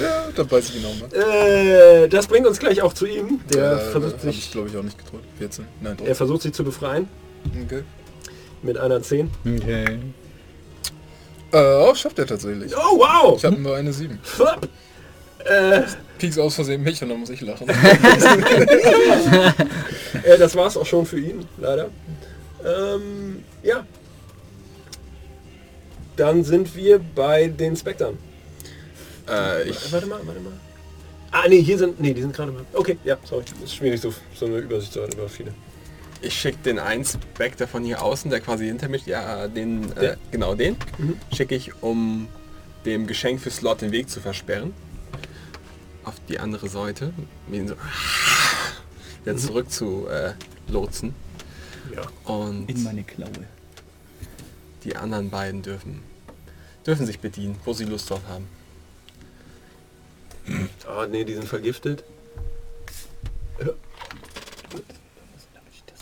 Ja, 0.00 0.28
dann 0.34 0.46
beiß 0.46 0.70
ich 0.70 0.76
ihn 0.76 0.84
auch 0.86 1.00
mal. 1.00 1.08
Äh, 1.16 2.08
das 2.08 2.26
bringt 2.26 2.46
uns 2.46 2.58
gleich 2.58 2.80
auch 2.82 2.92
zu 2.92 3.06
ihm. 3.06 3.40
Der 3.52 3.72
Ja, 3.72 3.78
versucht 3.78 4.14
hab 4.18 4.24
ich 4.24 4.36
sich, 4.36 4.50
glaube 4.52 4.68
ich 4.68 4.76
auch 4.76 4.82
nicht 4.82 4.98
getroffen. 4.98 5.24
14. 5.38 5.64
Nein, 5.80 5.96
er 6.04 6.14
versucht 6.14 6.42
sich 6.42 6.52
zu 6.52 6.64
befreien 6.64 7.08
Okay. 7.64 7.82
mit 8.62 8.78
einer 8.78 9.02
10. 9.02 9.30
Okay. 9.44 9.98
Äh, 11.52 11.58
oh, 11.58 11.94
schafft 11.94 12.18
er 12.18 12.26
tatsächlich. 12.26 12.72
Oh 12.76 12.98
wow! 12.98 13.36
Ich 13.38 13.44
habe 13.44 13.56
nur 13.56 13.76
eine 13.76 13.92
7. 13.92 14.18
Äh, 15.48 15.82
Pieks 16.18 16.38
aus 16.38 16.54
Versehen 16.54 16.82
mich 16.82 17.02
und 17.02 17.08
dann 17.10 17.20
muss 17.20 17.30
ich 17.30 17.40
lachen. 17.40 17.68
äh, 20.22 20.38
das 20.38 20.54
war's 20.56 20.76
auch 20.76 20.86
schon 20.86 21.06
für 21.06 21.18
ihn, 21.20 21.46
leider. 21.58 21.88
Ähm, 22.64 23.44
ja. 23.62 23.84
Dann 26.16 26.42
sind 26.44 26.74
wir 26.74 26.98
bei 26.98 27.48
den 27.48 27.76
Spectern. 27.76 28.16
Äh, 29.28 29.68
ich, 29.68 29.92
Warte 29.92 30.06
mal, 30.06 30.20
warte 30.24 30.40
mal. 30.40 30.52
Ah, 31.32 31.44
nee, 31.48 31.60
hier 31.60 31.76
sind, 31.76 32.00
nee, 32.00 32.14
die 32.14 32.22
sind 32.22 32.34
gerade, 32.34 32.52
okay, 32.72 32.96
ja, 33.04 33.18
sorry. 33.24 33.44
Ist 33.62 33.74
schwierig, 33.74 34.00
so, 34.00 34.14
so 34.34 34.46
eine 34.46 34.56
Übersicht 34.58 34.92
zu 34.92 35.02
haben 35.02 35.12
über 35.12 35.28
viele. 35.28 35.52
ich 36.22 36.32
schicke 36.32 36.58
den 36.64 36.78
einen 36.78 37.04
Spectre 37.04 37.66
von 37.66 37.84
hier 37.84 38.00
außen, 38.02 38.30
der 38.30 38.40
quasi 38.40 38.64
hinter 38.66 38.88
mich, 38.88 39.04
ja, 39.04 39.46
den, 39.48 39.94
äh, 39.98 40.16
genau 40.30 40.54
den, 40.54 40.76
Mhm. 40.98 41.18
schicke 41.34 41.54
ich, 41.54 41.82
um 41.82 42.28
dem 42.86 43.06
Geschenk 43.06 43.40
für 43.40 43.50
Slot 43.50 43.82
den 43.82 43.92
Weg 43.92 44.08
zu 44.08 44.20
versperren. 44.20 44.72
Auf 46.06 46.14
die 46.28 46.38
andere 46.38 46.68
Seite, 46.68 47.12
um 47.46 47.52
ihn 47.52 47.68
so 47.68 47.74
wieder 49.24 49.36
zurück 49.36 49.70
zu 49.70 50.06
äh, 50.08 50.32
lotsen. 50.68 51.14
Ja. 51.94 52.02
Und 52.32 52.70
In 52.70 52.82
meine 52.82 53.02
Klaue. 53.04 53.30
die 54.84 54.96
anderen 54.96 55.30
beiden 55.30 55.62
dürfen, 55.62 56.02
dürfen 56.86 57.06
sich 57.06 57.18
bedienen, 57.18 57.56
wo 57.64 57.72
sie 57.72 57.84
Lust 57.84 58.08
drauf 58.08 58.22
haben. 58.28 58.46
Ah, 60.86 61.06
nee, 61.10 61.24
die 61.24 61.34
sind 61.34 61.48
vergiftet. 61.48 62.04
Ja. 63.60 63.72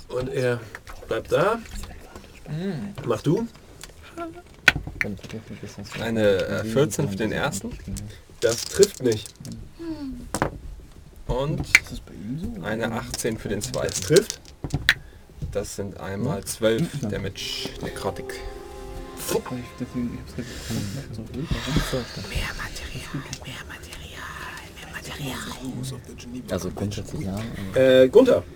Und 0.08 0.28
er 0.28 0.60
bleibt 1.08 1.32
da. 1.32 1.58
Mach 3.06 3.22
du. 3.22 3.48
Eine 6.00 6.22
äh, 6.46 6.64
14 6.64 7.08
für 7.08 7.16
den 7.16 7.32
ersten 7.32 7.70
Das 8.40 8.64
trifft 8.64 9.02
nicht. 9.02 9.28
und 11.26 11.60
ihm 12.12 12.54
so? 12.56 12.62
eine 12.62 12.92
18 12.92 13.38
für 13.38 13.48
den 13.48 13.60
Das 13.60 13.72
zweiten. 13.72 14.00
trifft. 14.02 14.40
Das 15.52 15.76
sind 15.76 15.98
einmal 16.00 16.44
12 16.44 17.00
Damage 17.08 17.68
Necrotic. 17.82 18.34
Ich, 18.34 18.40
deswegen, 19.80 20.14
ich 20.14 20.20
hab's 20.20 20.34
gerade 20.36 20.48
so 21.14 21.22
ruhig. 21.34 21.48
Also 26.50 26.70
Günther 26.70 27.04
zusammen. 27.04 27.42
Äh, 27.74 28.08
Gunther. 28.08 28.42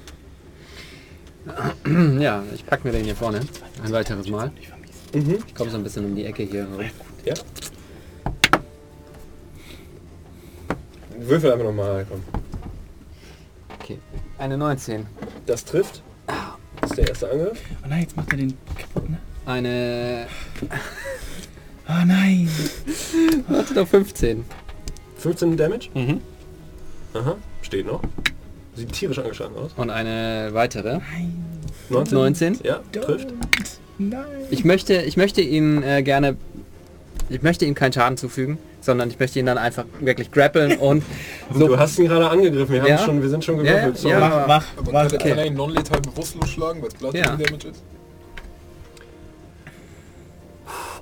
Ja, 2.20 2.44
ich 2.55 2.66
pack 2.66 2.84
mir 2.84 2.92
den 2.92 3.05
hier 3.05 3.16
vorne. 3.16 3.40
Ein 3.82 3.90
weiteres 3.92 4.28
Mal. 4.28 4.52
Mhm. 5.14 5.38
Ich 5.46 5.55
komme 5.55 5.70
so 5.70 5.78
ein 5.78 5.82
bisschen 5.82 6.05
um 6.05 6.14
die 6.14 6.26
Ecke 6.26 6.42
hier 6.42 6.68
herum. 6.68 6.84
Ja. 7.24 7.32
Würfel 11.20 11.53
einfach 11.53 11.65
nochmal, 11.65 12.07
komm. 12.09 12.23
Okay. 13.81 13.99
Eine 14.39 14.57
19. 14.57 15.07
Das 15.47 15.65
trifft. 15.65 16.03
Das 16.81 16.90
ist 16.90 16.97
der 16.99 17.09
erste 17.09 17.31
Angriff. 17.31 17.61
Oh 17.85 17.89
nein, 17.89 18.03
jetzt 18.03 18.16
macht 18.16 18.31
er 18.32 18.39
den 18.39 18.57
kaputt, 18.77 19.11
ne? 19.11 19.19
Eine... 19.47 20.27
Oh 21.89 22.05
nein! 22.07 22.49
Warte 23.49 23.74
doch 23.74 23.89
15. 23.89 24.45
15 25.16 25.57
Damage. 25.57 25.89
Mhm. 25.95 26.20
Aha. 27.15 27.36
Steht 27.62 27.86
noch. 27.86 28.03
Sieht 28.74 28.93
tierisch 28.93 29.19
angeschlagen 29.19 29.57
aus. 29.57 29.73
Und 29.77 29.90
eine 29.90 30.51
weitere. 30.53 31.01
19. 31.89 32.15
19. 32.15 32.59
Ja, 32.62 32.81
trifft. 32.93 33.32
Nein! 33.99 34.24
Ich 34.51 34.65
möchte, 34.65 35.03
ich 35.03 35.16
möchte 35.16 35.40
ihn 35.40 35.82
äh, 35.82 36.03
gerne... 36.03 36.36
Ich 37.30 37.42
möchte 37.42 37.64
ihm 37.66 37.74
keinen 37.74 37.92
Schaden 37.92 38.16
zufügen, 38.16 38.59
sondern 38.80 39.10
ich 39.10 39.18
möchte 39.18 39.38
ihn 39.38 39.46
dann 39.46 39.59
einfach 39.59 39.84
wirklich 40.00 40.30
grappeln 40.30 40.76
und 40.78 41.02
so... 41.52 41.66
Du 41.68 41.78
hast 41.78 41.98
ihn 41.98 42.06
gerade 42.09 42.30
angegriffen. 42.30 42.72
Wir, 42.72 42.80
haben 42.82 42.88
Ja? 42.88 42.98
schon, 42.98 43.20
wir 43.22 43.28
sind 43.28 43.44
schon 43.44 43.56
Ja, 43.56 43.62
gewürfelt. 43.86 43.96
ja, 43.96 44.00
sorry. 44.00 44.14
ja. 44.14 44.28
Mach, 44.28 44.46
mach, 44.46 44.64
Aber 44.78 44.92
mach. 44.92 45.09
kann, 45.10 45.18
kann 45.18 45.38
er 45.38 45.46
ihn 45.46 45.55
non-letal 45.55 46.00
bewusstlos 46.00 46.48
schlagen, 46.50 46.80
weil 46.80 46.88
es 46.88 46.94
Blood 46.94 47.14
Ja. 47.14 47.24
Damage 47.36 47.68
ist? 47.68 47.82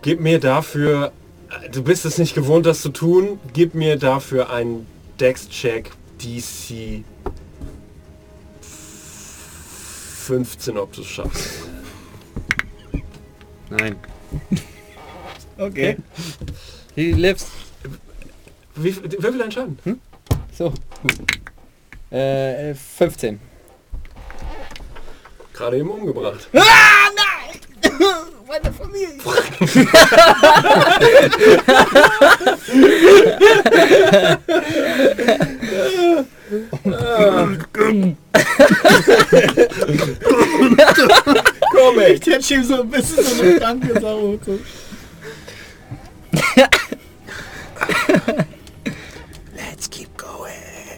Gib 0.02 0.20
mir 0.20 0.40
dafür... 0.40 1.12
Du 1.72 1.82
bist 1.82 2.04
es 2.04 2.18
nicht 2.18 2.34
gewohnt, 2.34 2.66
das 2.66 2.82
zu 2.82 2.88
tun. 2.90 3.38
Gib 3.52 3.74
mir 3.74 3.96
dafür 3.96 4.50
einen 4.50 4.86
Dex-Check 5.20 5.90
DC 6.20 7.04
15, 10.26 10.76
ob 10.76 10.92
du 10.92 11.02
es 11.02 11.06
schaffst. 11.06 11.50
Nein. 13.70 13.96
Okay. 15.58 15.96
He 16.94 17.12
lives. 17.12 17.46
Wie, 18.74 18.94
wie 18.94 19.22
viel 19.22 19.38
dein 19.38 19.52
Schaden? 19.52 19.78
So. 20.52 20.72
Äh, 22.10 22.74
15. 22.74 23.40
Gerade 25.52 25.78
eben 25.78 25.90
umgebracht. 25.90 26.48
Komm 41.72 41.98
ey. 41.98 42.12
Ich 42.14 42.26
hätte 42.26 42.54
ihm 42.54 42.64
so 42.64 42.82
ein 42.82 42.90
bisschen 42.90 43.24
so 43.24 43.42
eine 43.42 43.58
kranke 43.58 44.00
Sau. 44.00 44.38
Let's 49.54 49.88
keep 49.90 50.16
going, 50.16 50.52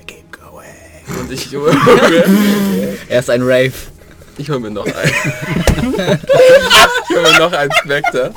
keep 0.07 0.31
going. 0.33 1.21
Und 1.21 1.31
ich 1.33 1.55
hole 1.55 1.73
mir, 1.73 2.97
Er 3.09 3.21
ist 3.21 3.31
ein 3.31 3.43
Rave. 3.43 3.73
ich 4.37 4.51
hol 4.51 4.61
mir 4.61 4.71
noch 4.71 4.87
einen. 4.87 5.13
ich 7.09 7.17
hol 7.17 7.23
mir 7.23 7.39
noch 7.39 7.53
einen 7.53 7.73
Spectre. 7.73 8.33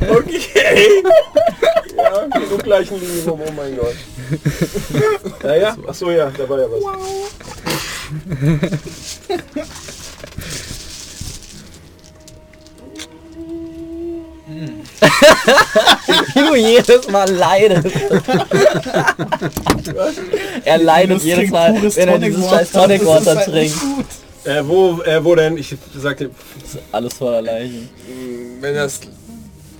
Okay. 0.00 1.02
Ja, 1.96 2.26
so 2.48 2.56
gleichen 2.58 2.98
Minimum, 3.00 3.40
oh 3.46 3.52
mein 3.52 3.76
Gott. 3.76 3.94
Ja, 5.42 5.54
ja, 5.54 5.76
achso, 5.86 6.10
ja, 6.10 6.30
da 6.30 6.48
war 6.48 6.58
ja 6.58 6.66
was. 6.70 6.82
Wie 16.34 16.40
du 16.40 16.54
jedes 16.54 17.08
Mal 17.08 17.28
leidest. 17.30 17.88
er 20.64 20.78
leidet 20.78 21.16
Das 21.16 21.24
jedes 21.24 21.50
Mal, 21.50 21.74
wenn 21.74 22.08
er 22.08 22.18
dieses 22.18 22.48
scheiß 22.48 22.72
Tonic 22.72 23.04
Water 23.04 23.36
halt 23.36 23.48
trinkt. 23.48 23.76
Äh, 24.44 24.62
wo, 24.64 25.00
äh, 25.02 25.24
wo 25.24 25.34
denn? 25.34 25.56
Ich 25.56 25.76
sagte, 25.94 26.30
Alles 26.90 27.14
voller 27.14 27.42
Leichen. 27.42 27.88
Wenn 28.60 28.74
das 28.74 29.00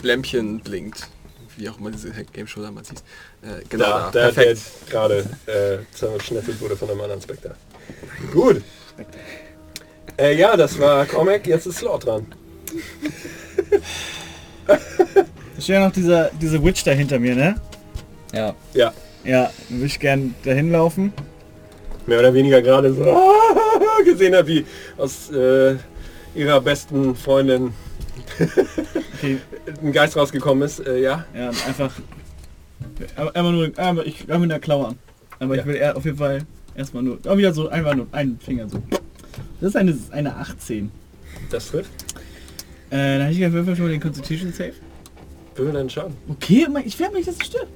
Lämpchen 0.02 0.60
blinkt. 0.60 1.08
Wie 1.56 1.68
auch 1.68 1.78
immer 1.78 1.90
diese 1.90 2.10
Game 2.32 2.46
Show 2.46 2.62
damals 2.62 2.90
hieß. 2.90 3.00
Äh, 3.42 3.64
genau 3.68 3.84
da, 3.84 3.90
da. 3.90 4.04
da 4.04 4.10
der 4.10 4.32
Perfekt. 4.32 4.90
gerade 4.90 5.18
äh, 5.46 5.78
zerschnippelt 5.94 6.60
wurde 6.60 6.76
von 6.76 6.90
einem 6.90 7.00
anderen 7.00 7.22
Spectre. 7.22 7.54
Gut. 8.32 8.62
Äh, 10.18 10.36
ja, 10.36 10.56
das 10.56 10.78
war 10.78 11.06
Comic, 11.06 11.46
jetzt 11.46 11.66
ist 11.66 11.78
Slot 11.78 12.06
dran. 12.06 12.26
Da 14.66 14.76
steht 15.58 15.74
ja 15.74 15.84
noch 15.86 15.92
dieser, 15.92 16.30
diese 16.40 16.62
Witch 16.64 16.84
da 16.84 16.92
hinter 16.92 17.18
mir, 17.18 17.34
ne? 17.34 17.54
Ja. 18.32 18.54
Ja, 18.74 18.92
Ja, 19.24 19.50
dann 19.68 19.78
würde 19.78 19.86
ich 19.86 19.98
gern 20.00 20.34
dahin 20.44 20.70
laufen. 20.72 21.12
mehr 22.06 22.18
oder 22.18 22.32
weniger 22.34 22.62
gerade 22.62 22.92
so 22.94 23.04
gesehen 24.04 24.34
hat, 24.34 24.46
wie 24.46 24.64
aus 24.96 25.30
äh, 25.30 25.76
ihrer 26.34 26.60
besten 26.60 27.14
Freundin 27.14 27.72
Okay, 29.18 29.38
ein 29.82 29.92
Geist 29.92 30.16
rausgekommen 30.16 30.62
ist, 30.64 30.80
äh, 30.86 31.00
ja. 31.00 31.24
ja, 31.36 31.50
einfach... 31.66 31.92
Aber 33.16 33.34
Einmal 33.36 33.52
nur... 33.52 33.70
Einmal, 33.78 34.06
ich 34.06 34.24
fange 34.24 34.40
mit 34.40 34.50
der 34.50 34.58
Klaue 34.60 34.88
an. 34.88 34.98
Aber 35.38 35.54
Ja. 35.54 35.60
ich 35.60 35.66
will 35.66 35.76
eher 35.76 35.96
auf 35.96 36.04
jeden 36.04 36.16
Fall 36.18 36.40
erstmal 36.74 37.02
nur... 37.02 37.18
Oh, 37.26 37.36
wieder 37.36 37.52
so, 37.52 37.68
einfach 37.68 37.94
nur 37.94 38.06
einen 38.12 38.38
Finger 38.40 38.68
so. 38.68 38.78
Das 39.60 39.70
ist 39.70 39.76
eine, 39.76 39.96
eine 40.10 40.34
18. 40.36 40.90
Das 41.50 41.68
trifft. 41.68 41.90
Äh, 42.92 43.18
dann 43.18 43.20
hätte 43.22 43.32
ich 43.32 43.38
gerne 43.38 43.54
würfel 43.54 43.74
schon 43.76 43.86
mal 43.86 43.90
den 43.92 44.00
Constitution 44.00 44.52
Save. 44.52 44.72
Würfel 45.56 45.72
deinen 45.72 45.90
Schaden. 45.90 46.14
Okay, 46.28 46.66
ich 46.84 46.98
werde 47.00 47.14
mich, 47.14 47.26
dass 47.26 47.36
es 47.36 47.46
stirbt. 47.46 47.66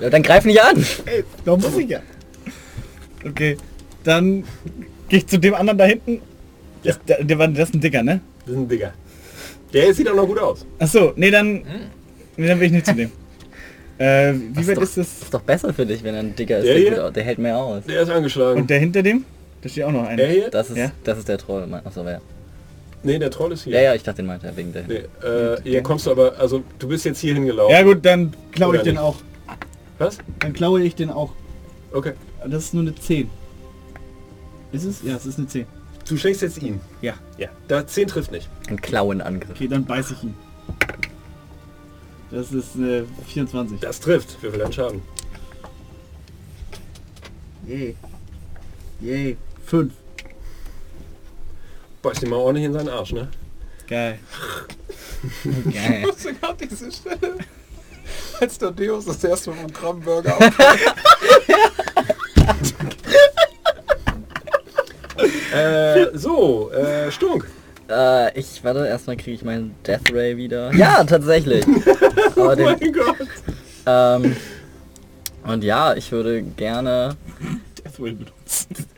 Ja, 0.00 0.10
dann 0.10 0.22
greif 0.22 0.44
nicht 0.44 0.60
an. 0.62 0.76
Ey, 1.06 1.24
da 1.44 1.56
muss 1.56 1.76
ich 1.76 1.88
ja. 1.88 2.00
Okay, 3.26 3.56
dann 4.04 4.44
gehe 5.08 5.18
ich 5.20 5.26
zu 5.26 5.38
dem 5.38 5.54
anderen 5.54 5.78
da 5.78 5.84
hinten. 5.84 6.20
Das, 6.84 6.98
der, 7.06 7.22
der 7.24 7.38
war, 7.38 7.48
das 7.48 7.68
ist 7.70 7.74
ein 7.74 7.80
Dicker, 7.80 8.02
ne? 8.02 8.20
Das 8.44 8.54
ist 8.54 8.60
ein 8.60 8.68
Digger. 8.68 8.92
Der 9.72 9.92
sieht 9.92 10.08
auch 10.08 10.14
noch 10.14 10.26
gut 10.26 10.38
aus. 10.38 10.64
Achso, 10.78 11.12
nee, 11.16 11.30
dann... 11.30 11.62
Nee, 12.36 12.46
dann 12.46 12.58
will 12.60 12.66
ich 12.66 12.72
nicht 12.72 12.86
zu 12.86 12.94
dem. 12.94 13.10
Äh, 14.00 14.32
wie 14.34 14.52
Das 14.54 14.68
weit 14.68 14.76
doch, 14.76 14.82
ist 14.84 14.96
das? 14.96 15.22
ist 15.22 15.34
doch 15.34 15.40
besser 15.42 15.74
für 15.74 15.84
dich, 15.84 16.04
wenn 16.04 16.14
er 16.14 16.20
ein 16.20 16.36
Dicker 16.36 16.58
ist. 16.58 16.66
Der 16.66 16.74
Der, 16.74 16.82
hier? 16.82 17.10
der 17.10 17.24
hält 17.24 17.38
mehr 17.40 17.58
aus. 17.58 17.82
Der 17.84 18.02
ist 18.02 18.08
angeschlagen. 18.10 18.60
Und 18.60 18.70
der 18.70 18.78
hinter 18.78 19.02
dem? 19.02 19.24
Da 19.60 19.68
steht 19.68 19.82
auch 19.82 19.90
noch 19.90 20.04
einer. 20.06 20.16
der 20.18 20.28
hier? 20.28 20.50
Das 20.50 20.70
ist, 20.70 20.76
Ja. 20.76 20.92
das 21.02 21.18
ist 21.18 21.26
der 21.28 21.36
Troll. 21.36 21.66
Achso, 21.84 22.04
ja. 22.08 22.20
Nee, 23.02 23.18
der 23.18 23.30
Troll 23.30 23.52
ist 23.52 23.64
hier. 23.64 23.74
Ja, 23.74 23.82
ja, 23.82 23.94
ich 23.94 24.02
dachte, 24.02 24.16
den 24.22 24.26
meinte 24.26 24.46
er 24.46 24.56
wegen 24.56 24.72
der. 24.72 24.84
Nee, 24.86 25.04
äh, 25.26 25.62
hier 25.62 25.82
kommst 25.82 26.06
du 26.06 26.10
aber, 26.10 26.36
also 26.38 26.62
du 26.78 26.88
bist 26.88 27.04
jetzt 27.04 27.20
hier 27.20 27.34
hingelaufen. 27.34 27.74
Ja 27.74 27.82
gut, 27.82 28.04
dann 28.04 28.34
klaue 28.52 28.74
ich 28.74 28.80
Oder 28.80 28.84
den 28.84 28.94
nicht? 28.94 29.02
auch. 29.02 29.16
Was? 29.98 30.18
Dann 30.40 30.52
klaue 30.52 30.82
ich 30.82 30.94
den 30.94 31.10
auch. 31.10 31.32
Okay. 31.92 32.12
Das 32.46 32.64
ist 32.64 32.74
nur 32.74 32.82
eine 32.82 32.94
10. 32.94 33.30
Ist 34.72 34.84
es? 34.84 35.02
Ja, 35.02 35.16
es 35.16 35.26
ist 35.26 35.38
eine 35.38 35.48
10. 35.48 35.66
Du 36.08 36.16
schenkst 36.16 36.42
jetzt 36.42 36.62
ihn. 36.62 36.80
Ja. 37.02 37.14
Ja. 37.36 37.48
Da 37.68 37.86
10 37.86 38.08
trifft 38.08 38.32
nicht. 38.32 38.48
Ein 38.68 38.80
Klauenangriff. 38.80 39.50
Okay, 39.50 39.68
dann 39.68 39.84
beiß 39.84 40.10
ich 40.12 40.22
ihn. 40.22 40.34
Das 42.30 42.52
ist 42.52 42.76
eine 42.76 43.04
24. 43.26 43.80
Das 43.80 44.00
trifft. 44.00 44.42
Würfel 44.42 44.60
deinen 44.60 44.72
Schaden. 44.72 45.02
Yay. 47.66 47.94
Yay. 49.00 49.36
5. 49.66 49.92
Beißt 52.02 52.22
ihn 52.22 52.30
mal 52.30 52.36
ordentlich 52.36 52.66
in 52.66 52.72
seinen 52.72 52.88
Arsch, 52.88 53.12
ne? 53.12 53.28
Geil. 53.88 54.18
Geil. 55.72 56.02
musste 56.06 56.34
gerade 56.34 56.66
diese 56.66 56.92
Stelle, 56.92 57.38
als 58.40 58.58
der 58.58 58.70
Deus 58.70 59.06
das 59.06 59.24
erste 59.24 59.50
Mal 59.50 59.56
vom 59.62 59.72
Krabbenburger 59.72 60.34
ab. 60.40 60.52
Äh, 65.52 66.16
so, 66.16 66.70
äh, 66.70 67.10
Stunk. 67.10 67.46
Äh, 67.90 68.38
ich 68.38 68.62
warte, 68.62 68.86
erstmal 68.86 69.16
kriege 69.16 69.32
ich 69.32 69.42
meinen 69.42 69.74
Death 69.86 70.12
Ray 70.12 70.36
wieder. 70.36 70.72
Ja, 70.74 71.02
tatsächlich. 71.04 71.64
Oh 72.36 72.54
den, 72.54 72.66
mein 72.66 72.92
Gott. 72.92 73.16
ähm, 73.84 74.36
und 75.42 75.64
ja, 75.64 75.94
ich 75.94 76.12
würde 76.12 76.42
gerne 76.42 77.16
Death 77.84 77.98
Will 77.98 78.12
benutzt. 78.12 78.37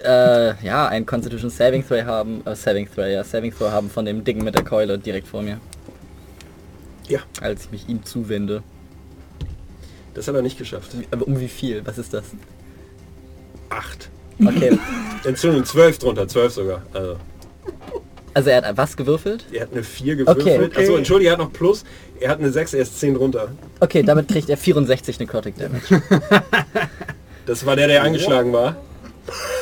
Äh, 0.02 0.64
ja, 0.64 0.88
ein 0.88 1.06
Constitution 1.06 1.50
Saving 1.50 1.86
Throw 1.86 2.02
haben, 2.04 2.46
äh, 2.46 2.54
Saving 2.54 2.88
Throw, 2.92 3.06
ja, 3.06 3.24
Saving 3.24 3.52
Throw 3.52 3.70
haben 3.70 3.90
von 3.90 4.04
dem 4.04 4.24
Dicken 4.24 4.44
mit 4.44 4.54
der 4.54 4.64
Keule 4.64 4.98
direkt 4.98 5.28
vor 5.28 5.42
mir. 5.42 5.60
Ja. 7.08 7.20
Als 7.40 7.64
ich 7.64 7.70
mich 7.70 7.88
ihm 7.88 8.04
zuwende. 8.04 8.62
Das 10.14 10.28
hat 10.28 10.34
er 10.34 10.42
nicht 10.42 10.58
geschafft. 10.58 10.90
Aber 11.10 11.26
um 11.26 11.38
wie 11.40 11.48
viel? 11.48 11.82
Was 11.84 11.98
ist 11.98 12.12
das? 12.14 12.24
Acht. 13.68 14.10
Okay. 14.44 14.78
Entzündung 15.24 15.64
12 15.64 15.98
drunter, 15.98 16.26
12 16.28 16.52
sogar. 16.52 16.82
Also, 16.92 17.16
Also 18.32 18.50
er 18.50 18.62
hat 18.62 18.76
was 18.76 18.96
gewürfelt? 18.96 19.44
er 19.52 19.62
hat 19.62 19.72
eine 19.72 19.82
4 19.82 20.16
gewürfelt. 20.16 20.40
Okay. 20.46 20.64
Okay. 20.66 20.80
Achso, 20.80 20.96
entschuldige, 20.96 21.30
er 21.30 21.32
hat 21.32 21.40
noch 21.40 21.52
Plus. 21.52 21.84
Er 22.20 22.30
hat 22.30 22.38
eine 22.38 22.50
6, 22.50 22.74
er 22.74 22.82
ist 22.82 22.98
10 23.00 23.14
drunter. 23.14 23.48
Okay, 23.80 24.02
damit 24.02 24.28
kriegt 24.28 24.48
er 24.48 24.56
64 24.56 25.18
Necrotic 25.20 25.56
Damage. 25.58 26.02
Das 27.46 27.66
war 27.66 27.74
der, 27.74 27.88
der 27.88 28.02
angeschlagen 28.04 28.52
war. 28.52 28.76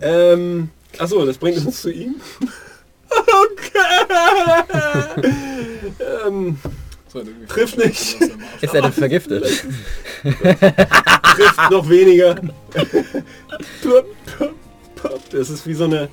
ähm, 0.00 0.70
achso, 0.98 1.24
das 1.26 1.38
bringt 1.38 1.64
uns 1.64 1.82
zu 1.82 1.90
ihm. 1.92 2.16
Okay. 3.10 3.78
ähm, 6.26 6.58
Trifft 7.48 7.76
nicht. 7.78 8.16
Ist 8.62 8.74
er 8.74 8.82
denn 8.82 8.92
vergiftet? 8.92 9.44
trifft 10.22 11.70
noch 11.70 11.88
weniger. 11.88 12.36
Das 15.30 15.50
ist 15.50 15.66
wie 15.66 15.74
so 15.74 15.84
eine... 15.84 16.08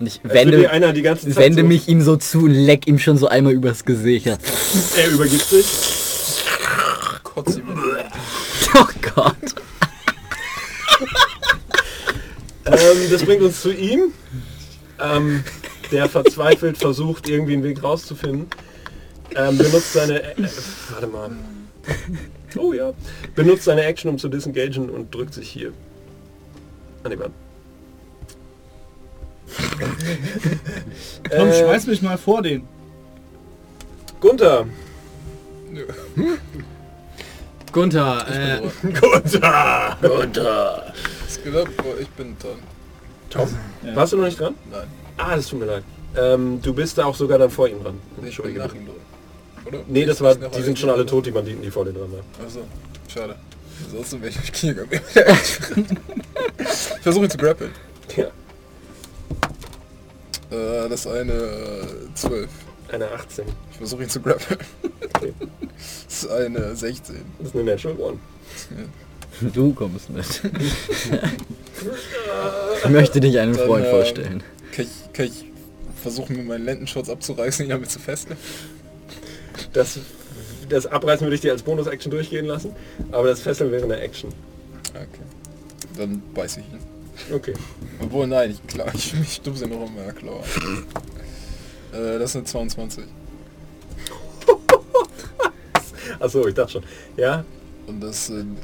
Und 0.00 0.06
ich 0.06 0.20
wende, 0.24 0.70
einer 0.70 0.92
die 0.92 1.02
ganze 1.02 1.28
Zeit 1.28 1.36
wende 1.36 1.62
so, 1.62 1.68
mich 1.68 1.86
ihm 1.88 2.00
so 2.00 2.16
zu 2.16 2.44
und 2.44 2.50
leck 2.50 2.86
ihm 2.86 2.98
schon 2.98 3.16
so 3.16 3.28
einmal 3.28 3.52
übers 3.52 3.84
Gesicht. 3.84 4.26
Er 4.26 5.10
übergibt 5.10 5.44
sich. 5.44 5.66
Ihm 7.56 7.66
Hand. 7.66 8.43
Oh 8.76 8.86
Gott. 9.14 9.36
Ähm, 12.66 13.10
das 13.10 13.24
bringt 13.24 13.42
uns 13.42 13.60
zu 13.60 13.72
ihm, 13.72 14.12
ähm, 14.98 15.44
der 15.92 16.08
verzweifelt 16.08 16.78
versucht, 16.78 17.28
irgendwie 17.28 17.52
einen 17.54 17.62
Weg 17.62 17.82
rauszufinden. 17.82 18.46
Ähm, 19.36 19.58
benutzt 19.58 19.92
seine... 19.92 20.22
Äh, 20.22 20.42
äh, 20.42 20.48
warte 20.90 21.06
mal. 21.06 21.30
Oh 22.56 22.72
ja. 22.72 22.92
Benutzt 23.34 23.64
seine 23.64 23.82
Action, 23.82 24.10
um 24.10 24.18
zu 24.18 24.28
disengagen 24.28 24.88
und 24.88 25.14
drückt 25.14 25.34
sich 25.34 25.50
hier 25.50 25.72
an 27.02 27.10
die 27.10 27.18
Wand. 27.18 27.34
Komm, 31.30 31.48
Äh, 31.48 31.58
schmeiß 31.58 31.86
mich 31.86 32.02
mal 32.02 32.16
vor 32.16 32.42
den. 32.42 32.66
Gunther. 34.20 34.66
Nö, 35.70 35.84
Gunther, 37.74 38.24
ich 38.28 38.34
äh. 38.36 38.92
Gunther! 39.00 39.98
Gunther. 40.00 40.92
Es 41.26 41.42
geht 41.42 41.56
ab, 41.56 41.68
aber 41.78 41.98
ich 42.00 42.08
bin 42.10 42.36
dran. 42.38 42.52
Tom. 43.30 43.48
Ja. 43.84 43.96
Warst 43.96 44.12
du 44.12 44.16
noch 44.18 44.24
nicht 44.26 44.38
dran? 44.38 44.54
Nein, 44.70 44.86
Ah, 45.16 45.34
das 45.36 45.48
tut 45.48 45.58
mir 45.58 45.66
leid. 45.66 45.82
Ähm, 46.16 46.60
du 46.62 46.72
bist 46.72 46.96
da 46.98 47.04
auch 47.06 47.14
sogar 47.16 47.38
dann 47.38 47.50
vor 47.50 47.66
ihm 47.68 47.82
dran. 47.82 47.98
ich 48.24 48.36
bin 48.40 48.54
nach 48.56 48.72
ihm 48.72 48.86
dran. 48.86 48.94
Oder? 49.66 49.78
Nee, 49.88 50.04
das 50.06 50.16
Ich- 50.18 50.22
war, 50.22 50.32
ich 50.40 50.48
die 50.56 50.62
sind 50.62 50.78
schon 50.78 50.90
alle 50.90 51.04
tot, 51.04 51.26
die 51.26 51.32
Banditen, 51.32 51.62
die 51.62 51.70
vor 51.70 51.84
dir 51.84 51.92
dran 51.92 52.12
waren. 52.12 52.24
Also, 52.44 52.60
schade. 53.08 53.34
Ansonsten 53.86 54.22
wäre 54.22 54.30
ich 54.30 54.52
Knie 54.52 54.74
gegangen. 54.74 55.00
ich 56.60 57.02
versuche 57.02 57.24
ihn 57.24 57.30
zu 57.30 57.38
grappeln. 57.38 57.72
Ja. 58.16 58.26
Äh, 60.56 60.88
das 60.88 61.06
eine 61.08 61.32
äh, 61.32 62.14
12. 62.14 62.48
Eine 62.90 63.10
18. 63.10 63.44
Ich 63.70 63.76
versuche 63.78 64.02
ihn 64.02 64.08
zu 64.08 64.20
grappeln. 64.20 64.60
Okay. 65.14 65.32
Das 66.06 66.24
ist 66.24 66.30
eine 66.30 66.76
16. 66.76 67.16
Das 67.38 67.48
ist 67.48 67.54
eine 67.54 67.64
Natural 67.64 67.96
One. 67.98 68.18
Du 69.52 69.72
kommst 69.72 70.10
mit. 70.10 70.24
ich 72.84 72.90
möchte 72.90 73.20
dich 73.20 73.38
einem 73.38 73.56
Dann, 73.56 73.66
Freund 73.66 73.84
ähm, 73.84 73.90
vorstellen. 73.90 74.42
Kann 74.72 74.84
ich, 74.84 75.12
kann 75.12 75.26
ich 75.26 75.44
versuchen, 76.00 76.36
mir 76.36 76.44
meinen 76.44 76.64
Lendenschutz 76.64 77.08
abzureißen, 77.08 77.64
ihn 77.64 77.70
damit 77.70 77.90
zu 77.90 77.98
fesseln? 77.98 78.36
Das, 79.72 79.98
das 80.68 80.86
Abreißen 80.86 81.26
würde 81.26 81.34
ich 81.34 81.40
dir 81.40 81.52
als 81.52 81.62
Bonus-Action 81.62 82.10
durchgehen 82.10 82.46
lassen, 82.46 82.74
aber 83.10 83.28
das 83.28 83.40
Fesseln 83.40 83.72
wäre 83.72 83.84
eine 83.84 83.98
Action. 84.00 84.30
Okay. 84.90 85.06
Dann 85.96 86.22
beiß 86.34 86.58
ich 86.58 86.64
ihn. 86.64 87.34
Okay. 87.34 87.54
Obwohl, 88.00 88.26
nein, 88.26 88.50
ich 88.50 88.66
klar, 88.66 88.92
ich, 88.94 89.14
ich 89.20 89.40
dubse 89.40 89.66
noch 89.66 89.86
immer 89.86 90.12
klar. 90.12 90.42
Äh, 91.94 92.18
das 92.18 92.34
eine 92.36 92.44
22. 92.44 93.04
Achso, 96.20 96.46
ich 96.46 96.54
dachte 96.54 96.72
schon. 96.72 96.84
Ja? 97.16 97.44
Und 97.86 98.00
das 98.00 98.26
sind 98.26 98.58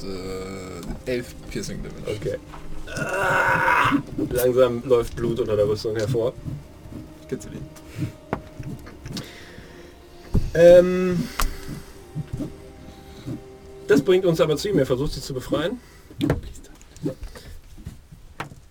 äh, 1.06 1.10
11 1.10 1.34
Piercing 1.50 1.82
Damage. 1.82 2.18
Okay. 2.18 2.38
Ah, 2.92 3.92
langsam 4.30 4.82
läuft 4.86 5.14
Blut 5.16 5.40
unter 5.40 5.56
der 5.56 5.68
Rüstung 5.68 5.94
hervor. 5.96 6.32
Ich 7.22 7.28
kitzel 7.28 7.52
ihn. 7.52 7.66
Ähm, 10.54 11.28
das 13.86 14.02
bringt 14.02 14.24
uns 14.24 14.40
aber 14.40 14.56
zu 14.56 14.68
ihm. 14.68 14.78
Er 14.78 14.86
versucht 14.86 15.12
sie 15.12 15.20
zu 15.20 15.34
befreien. 15.34 15.78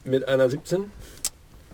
Mit 0.03 0.27
einer 0.27 0.49
17. 0.49 0.91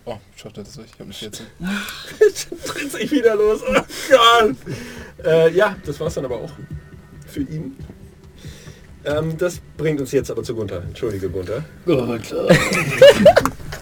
Oh, 0.06 0.18
schafft 0.36 0.58
er 0.58 0.64
das 0.64 0.74
durch? 0.74 0.88
Ich 0.88 0.94
habe 0.94 1.04
eine 1.04 1.14
14. 2.18 2.58
Dreht 2.66 2.92
sich 2.92 3.12
wieder 3.12 3.36
los. 3.36 3.62
Oh 3.68 3.74
Gott. 3.74 4.56
Äh, 5.26 5.52
ja, 5.52 5.76
das 5.86 6.00
war's 6.00 6.14
dann 6.14 6.26
aber 6.26 6.36
auch. 6.36 6.52
Für 7.28 7.42
ihn. 7.42 7.76
Ähm, 9.04 9.38
das 9.38 9.60
bringt 9.78 10.00
uns 10.00 10.12
jetzt 10.12 10.30
aber 10.32 10.44
zu 10.44 10.56
Gunther. 10.56 10.84
Entschuldige, 10.84 11.30
Gunther. 11.30 11.64
Gunther. 11.86 12.48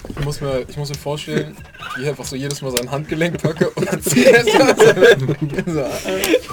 Ich 0.10 0.26
muss 0.26 0.42
mir, 0.42 0.66
ich 0.68 0.78
muss 0.78 0.90
mir 0.90 0.96
vorstellen, 0.96 1.56
ich 2.00 2.08
einfach 2.08 2.26
so 2.26 2.36
jedes 2.36 2.62
Mal 2.62 2.72
sein 2.72 2.90
Handgelenk 2.90 3.42
packe 3.42 3.70
und 3.72 3.88
dann 3.92 4.02
zieht 4.02 4.28
er 4.28 4.46
es 4.46 5.74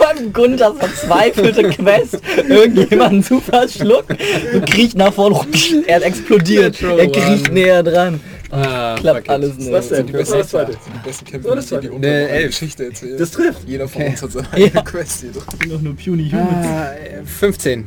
allem 0.00 0.32
Gunthers 0.32 0.78
verzweifelte 0.78 1.68
Quest. 1.70 2.18
Irgendjemanden 2.48 3.22
zu 3.22 3.40
verschlucken. 3.40 4.16
Du 4.52 4.60
kriechst 4.62 4.96
nach 4.96 5.12
vorne. 5.12 5.40
Er 5.86 6.04
explodiert. 6.04 6.80
Er 6.82 7.10
kriecht 7.10 7.52
näher 7.52 7.82
dran. 7.82 8.20
Ah, 8.52 8.96
Klappt 8.98 9.28
alles 9.28 9.56
nicht. 9.58 9.70
Was 9.72 9.88
denn? 9.90 10.06
Die 10.08 10.12
Was 10.14 10.30
besten, 10.30 10.32
war 10.32 10.38
das 10.40 10.50
zweite? 10.50 10.72
die 10.72 11.08
besten 11.08 11.24
Kämpfe, 11.24 11.54
das 11.54 11.66
die 11.68 11.74
unter 11.88 11.98
Nee. 12.08 12.46
Geschichte 12.46 12.84
erzählen. 12.86 13.16
Das 13.18 13.30
trifft. 13.30 13.68
Jeder 13.68 13.86
von 13.88 14.02
uns 14.02 14.22
hat 14.22 14.32
seine 14.32 14.46
Ja. 14.56 14.66
eigene 14.66 14.84
Quest 14.84 15.20
hier 15.20 15.30
drin. 15.32 15.70
Noch 15.72 15.80
nur 15.80 15.94
puny 15.96 16.28
Humans. 16.30 16.66
Ah, 16.66 16.92
äh, 16.94 17.24
15. 17.24 17.86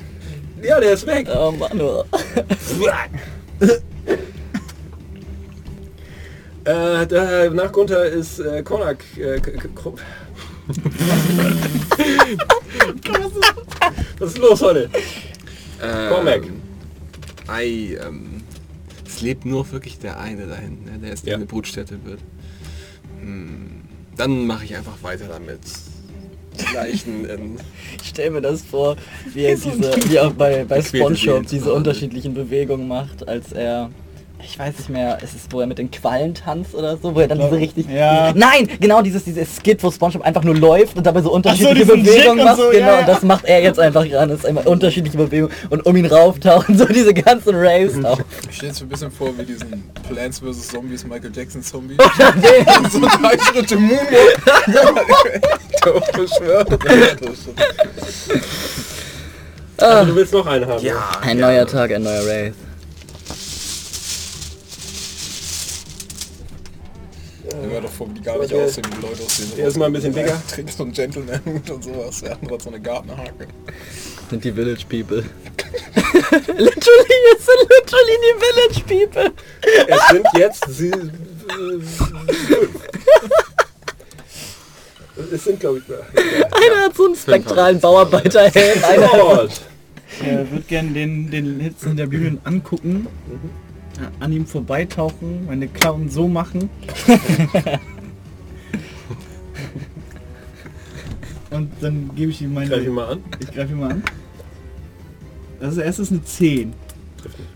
Ja, 0.63 0.79
der 0.79 0.93
ist 0.93 1.05
weg. 1.05 1.27
Oh 1.35 1.51
Mann, 1.51 1.81
oh. 1.81 2.03
Äh, 6.65 7.05
da, 7.07 7.49
nach 7.49 7.73
Gunther 7.73 8.05
ist 8.05 8.39
äh, 8.39 8.63
Konak. 8.63 9.03
Äh. 9.17 9.41
Was 14.19 14.29
ist 14.29 14.37
los 14.37 14.61
heute? 14.61 14.89
Cormac. 16.09 16.43
Ähm, 16.45 16.61
Ei, 17.47 17.97
ähm, 18.07 18.32
es 19.15 19.21
lebt 19.21 19.45
nur 19.45 19.71
wirklich 19.71 19.99
der 19.99 20.19
eine 20.19 20.47
da 20.47 20.55
hinten, 20.55 20.85
ne, 20.85 20.97
der 20.99 21.09
jetzt 21.09 21.25
Ja. 21.25 21.35
eine 21.35 21.45
Brutstätte 21.45 22.03
wird. 22.05 22.19
Hm, 23.21 23.81
dann 24.17 24.45
mache 24.47 24.65
ich 24.65 24.75
einfach 24.75 25.01
weiter 25.01 25.27
damit. 25.27 25.59
Leichen 26.73 27.25
in... 27.25 27.57
Ich 28.01 28.09
stell 28.09 28.29
mir 28.31 28.41
das 28.41 28.61
vor, 28.61 28.95
wie 29.33 29.43
er 29.43 29.55
diese, 29.55 29.95
wie 30.09 30.15
er 30.15 30.29
bei, 30.31 30.65
bei 30.65 30.81
Spongebob 30.81 31.47
diese 31.47 31.73
unterschiedlichen 31.73 32.33
Bewegungen 32.33 32.87
macht, 32.87 33.27
als 33.27 33.51
er 33.53 33.89
ich 34.45 34.59
weiß 34.59 34.77
nicht 34.77 34.89
mehr, 34.89 35.21
ist 35.21 35.35
es, 35.35 35.47
wo 35.49 35.61
er 35.61 35.67
mit 35.67 35.77
den 35.77 35.89
Quallen 35.89 36.33
tanzt 36.33 36.75
oder 36.75 36.97
so, 36.97 37.15
wo 37.15 37.19
er 37.19 37.27
dann 37.27 37.39
diese 37.39 37.55
richtig... 37.55 37.87
Ja. 37.89 38.33
Nein, 38.33 38.67
genau 38.79 39.01
dieses, 39.01 39.23
dieses 39.23 39.55
Skit, 39.55 39.83
wo 39.83 39.91
Spongebob 39.91 40.25
einfach 40.25 40.43
nur 40.43 40.55
läuft 40.55 40.97
und 40.97 41.05
dabei 41.05 41.21
so 41.21 41.31
unterschiedliche 41.31 41.85
diesen 41.85 42.03
Bewegungen 42.03 42.45
macht. 42.45 42.57
so, 42.57 42.69
genau, 42.69 42.79
ja, 42.79 42.93
ja. 42.93 42.99
und 42.99 43.07
das 43.07 43.21
macht 43.23 43.45
er 43.45 43.61
jetzt 43.61 43.79
einfach 43.79 44.05
ran. 44.11 44.29
Das 44.29 44.39
ist 44.39 44.45
einfach 44.45 44.65
unterschiedliche 44.65 45.17
Bewegungen 45.17 45.53
und 45.69 45.85
um 45.85 45.95
ihn 45.95 46.05
rauftauchen 46.05 46.77
so 46.77 46.85
diese 46.85 47.13
ganzen 47.13 47.55
Raves 47.55 48.03
auf. 48.03 48.19
Ich 48.49 48.57
stelle 48.57 48.73
mir 48.73 48.79
ein 48.79 48.89
bisschen 48.89 49.11
vor 49.11 49.29
wie 49.37 49.43
diesen 49.43 49.83
Plants 50.09 50.39
vs. 50.39 50.67
Zombies 50.69 51.05
Michael 51.05 51.31
Jackson 51.33 51.61
Zombie. 51.61 51.97
Nee. 52.35 52.65
so 52.89 52.99
drei 52.99 53.37
Schritte 53.37 53.77
Moonwalk. 53.77 54.39
Also 59.77 60.11
du 60.11 60.15
willst 60.15 60.33
noch 60.33 60.45
einen 60.45 60.67
haben. 60.67 60.83
Ja, 60.83 61.19
Ein 61.21 61.39
ja. 61.39 61.47
neuer 61.47 61.67
Tag, 61.67 61.91
ein 61.91 62.03
neuer 62.03 62.25
Wraith. 62.25 62.53
War 67.53 67.81
doch 67.81 67.91
vor, 67.91 68.07
die 68.09 68.21
gar 68.21 68.39
nicht 68.39 68.53
aussehen 68.53 68.85
wie 68.85 68.95
die 68.95 69.01
Leute 69.01 69.23
aussehen. 69.23 69.51
der 69.57 69.67
ist 69.67 69.77
mal 69.77 69.85
ein 69.85 69.93
bisschen 69.93 70.13
dicker. 70.13 70.41
Trägt 70.49 70.71
so 70.71 70.83
einen 70.83 70.91
Gentleman-Hut 70.91 71.69
und 71.75 71.83
sowas. 71.83 72.21
Der 72.21 72.33
andere 72.33 72.55
hat 72.55 72.61
so 72.61 72.69
eine 72.69 72.79
Gartenhake. 72.81 73.47
Sind 74.29 74.43
die 74.43 74.51
Village 74.51 74.85
People. 74.89 75.17
literally, 76.31 77.19
es 77.35 77.45
sind 77.45 77.61
literally 77.69 78.17
die 78.23 78.35
Village 78.43 78.81
People. 78.87 79.31
Es 79.87 80.07
sind 80.09 80.25
jetzt 80.35 80.65
sie, 80.69 80.89
äh. 80.89 81.03
Es 85.31 85.43
sind 85.43 85.59
glaube 85.59 85.79
ich. 85.79 85.87
Ja. 85.87 85.97
Einer 86.45 86.85
hat 86.85 86.95
so 86.95 87.05
einen 87.05 87.15
spektralen 87.15 87.79
Bauarbeiterhelm. 87.79 88.83
Einer 88.83 89.07
Gott. 89.07 89.61
Er 90.21 90.51
wird 90.51 90.67
gern 90.67 90.93
den, 90.93 91.29
den 91.31 91.59
Hits 91.59 91.83
in 91.83 91.97
der 91.97 92.07
Bühne 92.07 92.37
angucken, 92.43 93.07
ja, 93.27 93.37
an 94.19 94.31
ihm 94.31 94.45
vorbeitauchen, 94.45 95.45
meine 95.45 95.67
Klauen 95.67 96.09
so 96.09 96.27
machen. 96.27 96.69
Und 101.51 101.71
dann 101.81 102.09
gebe 102.15 102.31
ich 102.31 102.41
ihm 102.41 102.53
meine... 102.53 102.69
Greif 102.69 102.85
ihn 102.85 102.93
mal 102.93 103.09
an. 103.09 103.23
Ich 103.39 103.51
greife 103.51 103.73
ihn 103.73 103.79
mal 103.79 103.91
an. 103.91 104.03
Das 105.59 105.77
erste 105.77 106.01
ist 106.01 106.11
eine 106.11 106.23
10. 106.23 106.73
Trifft 107.21 107.37
nicht. 107.39 107.49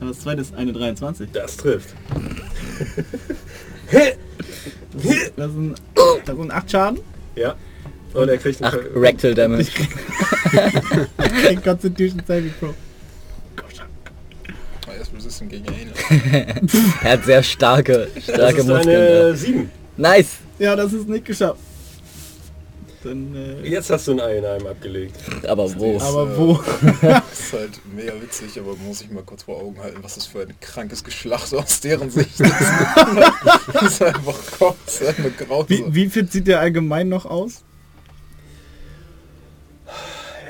Aber 0.00 0.10
das 0.10 0.20
zweite 0.20 0.40
ist 0.42 0.54
eine 0.54 0.72
23. 0.72 1.30
Das 1.32 1.56
trifft. 1.56 1.94
Das 5.36 5.52
sind, 5.52 5.74
das 6.24 6.36
sind 6.36 6.50
8 6.50 6.70
Schaden. 6.70 7.00
Ja. 7.34 7.56
Und 8.14 8.28
er 8.28 8.38
kriegt 8.38 8.62
Ach, 8.62 8.72
einen 8.72 8.86
Rectal 8.94 9.34
Damage. 9.34 9.70
Constitution 11.62 12.22
Saving 12.26 12.54
Pro. 12.58 12.74
Ist 15.40 15.42
resistant 15.42 15.50
gegen 15.50 15.68
Anal. 15.68 16.54
Er 17.02 17.12
hat 17.12 17.24
sehr 17.24 17.42
starke, 17.42 18.08
Das 18.14 18.24
starke 18.24 18.58
ist 18.60 18.66
Muskeln. 18.66 18.88
eine 19.26 19.36
7. 19.36 19.70
da. 19.96 20.10
Nice. 20.10 20.28
Ja, 20.58 20.76
das 20.76 20.92
ist 20.92 21.08
nicht 21.08 21.24
geschafft. 21.24 21.60
Dann, 23.04 23.32
äh, 23.62 23.68
Jetzt 23.68 23.90
hast 23.90 24.08
du 24.08 24.12
ein 24.12 24.20
Ei 24.20 24.38
in 24.38 24.44
einem 24.44 24.66
abgelegt. 24.66 25.14
Aber 25.46 25.72
wo? 25.78 25.98
aber 26.00 26.36
wo? 26.36 26.60
Das 27.00 27.22
ist 27.32 27.52
halt 27.52 27.80
mega 27.94 28.12
witzig, 28.20 28.58
aber 28.58 28.74
muss 28.74 29.02
ich 29.02 29.10
mal 29.10 29.22
kurz 29.22 29.44
vor 29.44 29.60
Augen 29.62 29.80
halten, 29.80 29.98
was 30.02 30.16
das 30.16 30.26
für 30.26 30.40
ein 30.40 30.52
krankes 30.60 31.04
Geschlacht 31.04 31.54
aus 31.54 31.80
deren 31.80 32.10
Sicht 32.10 32.40
ist. 32.40 32.50
das 33.72 33.82
ist 33.84 34.02
einfach 34.02 34.34
Gott, 34.58 34.76
das 34.84 35.00
ist 35.00 35.08
einfach. 35.08 35.68
Wie, 35.68 35.84
wie 35.94 36.08
fit 36.08 36.32
sieht 36.32 36.48
der 36.48 36.58
allgemein 36.58 37.08
noch 37.08 37.24
aus? 37.24 37.62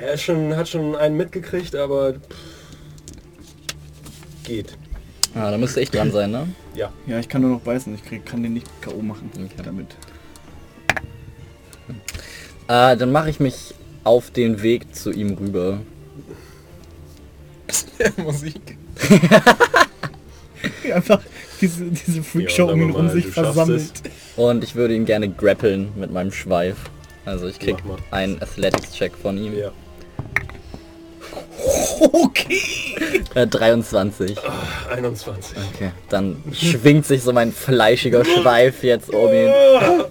Er 0.00 0.14
ist 0.14 0.22
schon, 0.22 0.56
hat 0.56 0.68
schon 0.68 0.96
einen 0.96 1.18
mitgekriegt, 1.18 1.74
aber 1.74 2.14
pff, 2.14 2.20
geht. 4.48 4.76
Ah, 5.34 5.50
da 5.50 5.58
müsste 5.58 5.80
ich 5.80 5.90
dran 5.90 6.10
sein, 6.10 6.30
ne? 6.30 6.48
Ja. 6.74 6.90
Ja, 7.06 7.18
ich 7.20 7.28
kann 7.28 7.42
nur 7.42 7.50
noch 7.50 7.60
beißen. 7.60 7.94
Ich 7.94 8.04
krieg, 8.04 8.24
kann 8.26 8.42
den 8.42 8.54
nicht 8.54 8.66
K.O. 8.80 9.00
machen 9.02 9.30
Okay. 9.34 9.62
damit. 9.62 9.94
Äh, 12.66 12.96
dann 12.96 13.12
mache 13.12 13.30
ich 13.30 13.38
mich 13.38 13.74
auf 14.04 14.30
den 14.30 14.62
Weg 14.62 14.94
zu 14.94 15.12
ihm 15.12 15.34
rüber. 15.34 15.80
Musik. 18.16 18.76
Einfach 20.92 21.20
diese, 21.60 21.84
diese 21.84 22.22
Freakshow 22.22 22.66
Ja, 22.66 22.72
um 22.72 22.82
ihn 22.82 22.90
rum 22.90 23.08
sich 23.10 23.26
versammelt. 23.26 23.92
Und 24.36 24.64
ich 24.64 24.74
würde 24.74 24.94
ihn 24.94 25.04
gerne 25.04 25.28
grappeln 25.28 25.92
mit 25.96 26.10
meinem 26.12 26.32
Schweif. 26.32 26.76
Also 27.24 27.46
ich 27.46 27.58
krieg 27.58 27.76
einen 28.10 28.40
Athletics-Check 28.42 29.12
von 29.14 29.36
ihm. 29.36 29.56
Ja. 29.56 29.72
Okay. 32.00 32.60
Äh, 33.34 33.46
23. 33.46 34.36
21. 34.90 35.56
Okay. 35.74 35.90
Dann 36.08 36.42
schwingt 36.52 37.06
sich 37.06 37.22
so 37.22 37.32
mein 37.32 37.52
fleischiger 37.52 38.24
Schweif 38.24 38.82
jetzt 38.82 39.10
um 39.10 39.32
ihn. 39.32 39.50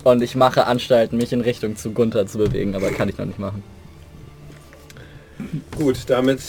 Und 0.03 0.21
ich 0.21 0.35
mache 0.35 0.65
Anstalten, 0.65 1.17
mich 1.17 1.33
in 1.33 1.41
Richtung 1.41 1.75
zu 1.75 1.91
Gunther 1.91 2.27
zu 2.27 2.37
bewegen, 2.37 2.75
aber 2.75 2.91
kann 2.91 3.09
ich 3.09 3.17
noch 3.17 3.25
nicht 3.25 3.39
machen. 3.39 3.63
Gut, 5.75 5.97
damit 6.07 6.39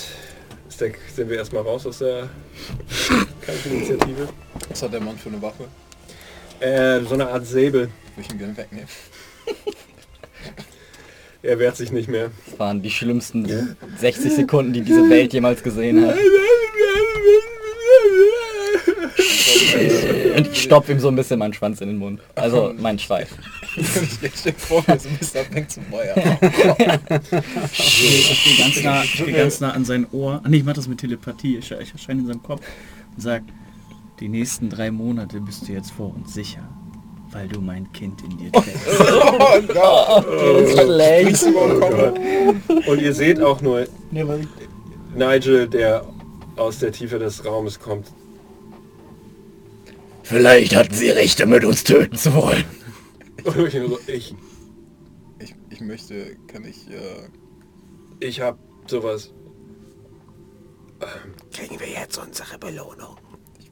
ist 0.69 0.81
der, 0.81 0.93
sind 1.15 1.29
wir 1.31 1.39
erstmal 1.39 1.63
raus 1.63 1.87
aus 1.87 1.99
der 1.99 2.29
Kampfinitiative. 3.45 4.29
Was 4.69 4.83
hat 4.83 4.93
der 4.93 5.01
Mann 5.01 5.17
für 5.17 5.29
eine 5.29 5.41
Waffe? 5.43 5.65
Äh, 6.61 7.01
so 7.05 7.15
eine 7.15 7.29
Art 7.29 7.47
Säbel. 7.47 7.83
Will 8.17 8.25
ich 8.25 8.31
ihn 8.31 8.39
gerne 8.39 8.57
wegnehmen. 8.57 8.89
Er 11.49 11.59
wehrt 11.59 11.79
sich 11.79 11.91
nicht 11.93 12.11
mehr. 12.11 12.31
Das 12.45 12.59
waren 12.59 12.83
die 12.83 12.91
schlimmsten 12.91 13.49
60 13.97 14.35
Sekunden, 14.35 14.75
die 14.75 14.83
diese 14.83 15.09
Welt 15.09 15.33
jemals 15.33 15.63
gesehen 15.63 16.07
hat. 16.07 16.15
Und 20.37 20.47
ich 20.47 20.63
stopfe 20.63 20.93
ihm 20.93 21.01
so 21.01 21.09
ein 21.09 21.17
bisschen 21.17 21.39
meinen 21.39 21.55
Schwanz 21.55 21.81
in 21.81 21.89
den 21.89 21.97
Mund. 21.97 22.21
Also 22.35 22.75
mein 22.77 22.99
Schweif. 22.99 23.31
ich 23.77 23.87
stell 24.35 24.53
dir 24.53 24.59
vor, 24.59 24.85
wie 24.89 24.99
so 24.99 25.09
ein 25.09 25.17
bisschen 25.17 25.41
abhängt 25.41 25.71
zum 25.71 25.85
Feuer. 25.85 26.15
Ich 27.73 28.45
gehe 28.45 28.59
ganz 28.59 28.83
nah, 28.83 29.03
ich 29.05 29.25
geh 29.25 29.33
ganz 29.33 29.61
nah 29.61 29.71
an 29.71 29.87
sein 29.87 30.07
Ohr. 30.13 30.43
Ah, 30.45 30.49
nee, 30.51 30.59
ich 30.59 30.65
mach 30.65 30.75
das 30.75 30.87
mit 30.87 31.01
Telepathie. 31.01 31.57
Ich, 31.57 31.71
ich 31.71 31.93
erscheine 31.93 32.21
in 32.21 32.27
seinem 32.27 32.43
Kopf 32.43 32.61
und 33.17 33.23
sag, 33.23 33.43
die 34.21 34.29
nächsten 34.29 34.69
drei 34.69 34.91
Monate 34.91 35.41
bist 35.41 35.67
du 35.67 35.73
jetzt 35.73 35.93
vor 35.93 36.15
uns 36.15 36.35
sicher. 36.35 36.69
Weil 37.31 37.49
du 37.49 37.61
mein 37.61 37.91
Kind 37.93 38.23
in 38.23 38.39
dir 38.39 38.53
trägst. 38.53 39.01
Oh 39.01 39.61
Gott. 39.73 40.27
Ist 40.63 40.79
schlecht. 40.81 41.45
Und 42.87 43.01
ihr 43.03 43.13
seht 43.13 43.41
auch 43.41 43.61
nur 43.61 43.87
Nigel, 45.15 45.69
der 45.69 46.07
aus 46.57 46.79
der 46.79 46.93
Tiefe 46.93 47.19
des 47.19 47.45
Raumes 47.45 47.79
kommt. 47.79 48.13
Vielleicht 50.23 50.75
hatten 50.75 50.93
sie 50.95 51.11
Recht 51.11 51.41
damit, 51.41 51.65
uns 51.65 51.85
töten 51.85 52.17
zu 52.17 52.35
wollen. 52.35 52.65
Ich, 54.07 54.35
Ich, 55.39 55.55
ich 55.71 55.81
möchte, 55.81 56.37
kann 56.49 56.65
ich, 56.65 56.89
äh, 56.91 57.29
ich 58.21 58.41
hab 58.41 58.59
sowas. 58.87 59.33
Kriegen 61.53 61.79
wir 61.81 61.89
jetzt 61.89 62.19
unsere 62.19 62.59
Belohnung? 62.59 63.17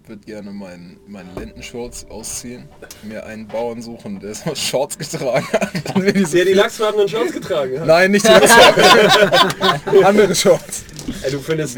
Ich 0.06 0.10
würde 0.10 0.24
gerne 0.24 0.52
meinen 0.52 1.00
meinen 1.08 1.34
Lendenshorts 1.34 2.06
ausziehen, 2.08 2.68
mir 3.02 3.26
einen 3.26 3.48
Bauern 3.48 3.82
suchen, 3.82 4.20
der 4.20 4.36
so 4.36 4.54
Shorts 4.54 4.96
getragen 4.96 5.44
hat. 5.52 5.70
Ich 6.14 6.28
so 6.28 6.36
Der 6.36 6.44
die 6.44 6.52
lachsfarbenen 6.52 7.08
Shorts 7.08 7.32
getragen 7.32 7.80
hat. 7.80 7.88
Nein, 7.88 8.12
nicht 8.12 8.24
die 8.24 8.30
Lachsfarbe. 8.30 10.04
Andere 10.06 10.32
Shorts. 10.32 10.84
Ey, 11.22 11.32
du 11.32 11.40
findest 11.40 11.76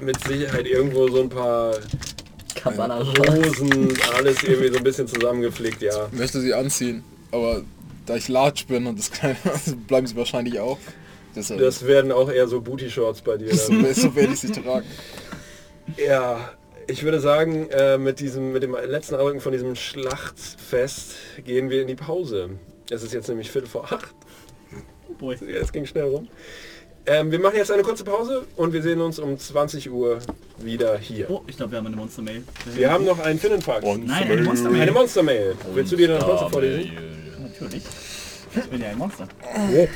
mit 0.00 0.24
Sicherheit 0.24 0.66
irgendwo 0.66 1.06
so 1.08 1.20
ein 1.20 1.28
paar 1.28 1.74
Hosen, 2.64 3.92
alles 4.16 4.42
irgendwie 4.42 4.68
so 4.68 4.78
ein 4.78 4.84
bisschen 4.84 5.06
zusammengepflegt, 5.06 5.82
ja. 5.82 6.08
Ich 6.12 6.18
möchte 6.18 6.40
sie 6.40 6.54
anziehen, 6.54 7.04
aber 7.30 7.62
da 8.06 8.16
ich 8.16 8.28
large 8.28 8.64
bin 8.68 8.86
und 8.86 8.98
das 8.98 9.10
kleine, 9.10 9.36
bleiben 9.86 10.06
sie 10.06 10.16
wahrscheinlich 10.16 10.58
auch. 10.60 10.78
Deshalb 11.36 11.60
Das 11.60 11.86
werden 11.86 12.10
auch 12.10 12.30
eher 12.30 12.48
so 12.48 12.62
Booty-Shorts 12.62 13.20
bei 13.20 13.36
dir. 13.36 13.54
so 13.54 14.14
werde 14.16 14.32
ich 14.32 14.40
sie 14.40 14.50
tragen. 14.50 14.86
ja, 15.98 16.54
ich 16.86 17.02
würde 17.02 17.20
sagen, 17.20 17.68
äh, 17.70 17.98
mit, 17.98 18.20
diesem, 18.20 18.52
mit 18.52 18.62
dem 18.62 18.74
letzten 18.74 19.14
Augen 19.16 19.40
von 19.40 19.52
diesem 19.52 19.74
Schlachtfest 19.74 21.14
gehen 21.44 21.70
wir 21.70 21.82
in 21.82 21.88
die 21.88 21.94
Pause. 21.94 22.50
Es 22.90 23.02
ist 23.02 23.12
jetzt 23.12 23.28
nämlich 23.28 23.50
Viertel 23.50 23.68
vor 23.68 23.84
acht. 23.92 24.14
Oh 25.08 25.14
boy. 25.14 25.36
Ja, 25.40 25.60
es 25.60 25.72
ging 25.72 25.86
schnell 25.86 26.04
rum. 26.04 26.28
Ähm, 27.06 27.30
wir 27.30 27.38
machen 27.38 27.56
jetzt 27.56 27.70
eine 27.70 27.82
kurze 27.82 28.02
Pause 28.02 28.46
und 28.56 28.72
wir 28.72 28.82
sehen 28.82 29.00
uns 29.00 29.18
um 29.18 29.38
20 29.38 29.90
Uhr 29.90 30.18
wieder 30.58 30.96
hier. 30.96 31.30
Oh, 31.30 31.42
ich 31.46 31.56
glaube, 31.56 31.72
wir 31.72 31.78
haben 31.78 31.86
eine 31.86 31.96
Monster-Mail. 31.96 32.42
Wir 32.74 32.90
haben 32.90 33.04
noch 33.04 33.18
einen 33.18 33.38
Finnenfax. 33.38 33.84
Nein, 33.84 34.30
eine 34.30 34.42
Monster-Mail. 34.42 34.80
Eine 34.80 34.92
Monster-Mail. 34.92 35.54
Willst 35.74 35.92
du 35.92 35.96
dir 35.96 36.08
dann 36.08 36.20
trotzdem 36.20 36.50
vorlesen? 36.50 36.92
Natürlich. 37.42 37.82
Ich 38.56 38.64
bin 38.64 38.80
ja 38.80 38.88
ein 38.88 38.98
Monster. 38.98 39.28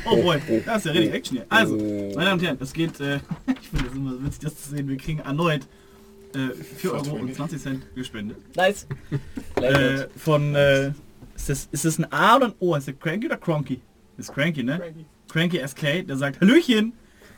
Oh 0.05 0.15
boy, 0.17 0.39
da 0.65 0.75
ist 0.75 0.85
ja 0.85 0.91
richtig 0.91 1.13
Action 1.13 1.37
hier. 1.37 1.45
Also, 1.49 1.75
meine 1.75 2.13
Damen 2.13 2.31
und 2.33 2.43
Herren, 2.43 2.57
es 2.59 2.73
geht, 2.73 2.99
äh, 2.99 3.15
ich 3.61 3.69
finde 3.69 3.87
es 3.87 3.95
immer 3.95 4.13
witzig, 4.23 4.41
das 4.43 4.63
zu 4.63 4.69
sehen, 4.69 4.87
wir 4.87 4.97
kriegen 4.97 5.19
erneut 5.19 5.61
äh, 6.35 6.53
4 6.53 6.93
Euro 6.93 7.15
und 7.15 7.33
20 7.33 7.61
Cent 7.61 7.95
gespendet. 7.95 8.37
Nice. 8.55 8.87
Äh, 9.55 10.07
von, 10.15 10.55
äh, 10.55 10.93
ist 11.35 11.49
das, 11.49 11.69
ist 11.71 11.85
das 11.85 11.99
ein 11.99 12.11
A 12.11 12.37
oder 12.37 12.47
ein 12.47 12.53
O? 12.59 12.75
Ist 12.75 12.87
das 12.87 12.99
Cranky 12.99 13.25
oder 13.25 13.37
Cronky? 13.37 13.81
Das 14.17 14.29
ist 14.29 14.35
Cranky, 14.35 14.63
ne? 14.63 14.81
Cranky. 15.29 15.59
SK, 15.65 16.07
der 16.07 16.17
sagt, 16.17 16.41
Hallöchen, 16.41 16.93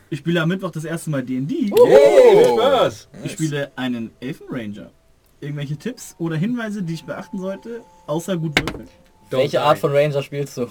ich 0.09 0.19
spiele 0.19 0.41
am 0.41 0.49
Mittwoch 0.49 0.71
das 0.71 0.85
erste 0.85 1.09
Mal 1.09 1.23
D&D. 1.23 1.71
Hey, 1.73 2.35
viel 2.35 2.45
Spaß! 2.45 3.09
Ich 3.23 3.31
spiele 3.33 3.71
einen 3.75 4.11
Elfenranger. 4.19 4.91
Irgendwelche 5.39 5.77
Tipps 5.77 6.15
oder 6.19 6.35
Hinweise, 6.35 6.83
die 6.83 6.93
ich 6.93 7.03
beachten 7.05 7.39
sollte, 7.39 7.81
außer 8.07 8.37
gut 8.37 8.59
würfeln? 8.59 8.87
Welche 9.29 9.61
Art 9.61 9.79
von 9.79 9.91
Ranger 9.91 10.21
spielst 10.21 10.57
du? 10.57 10.67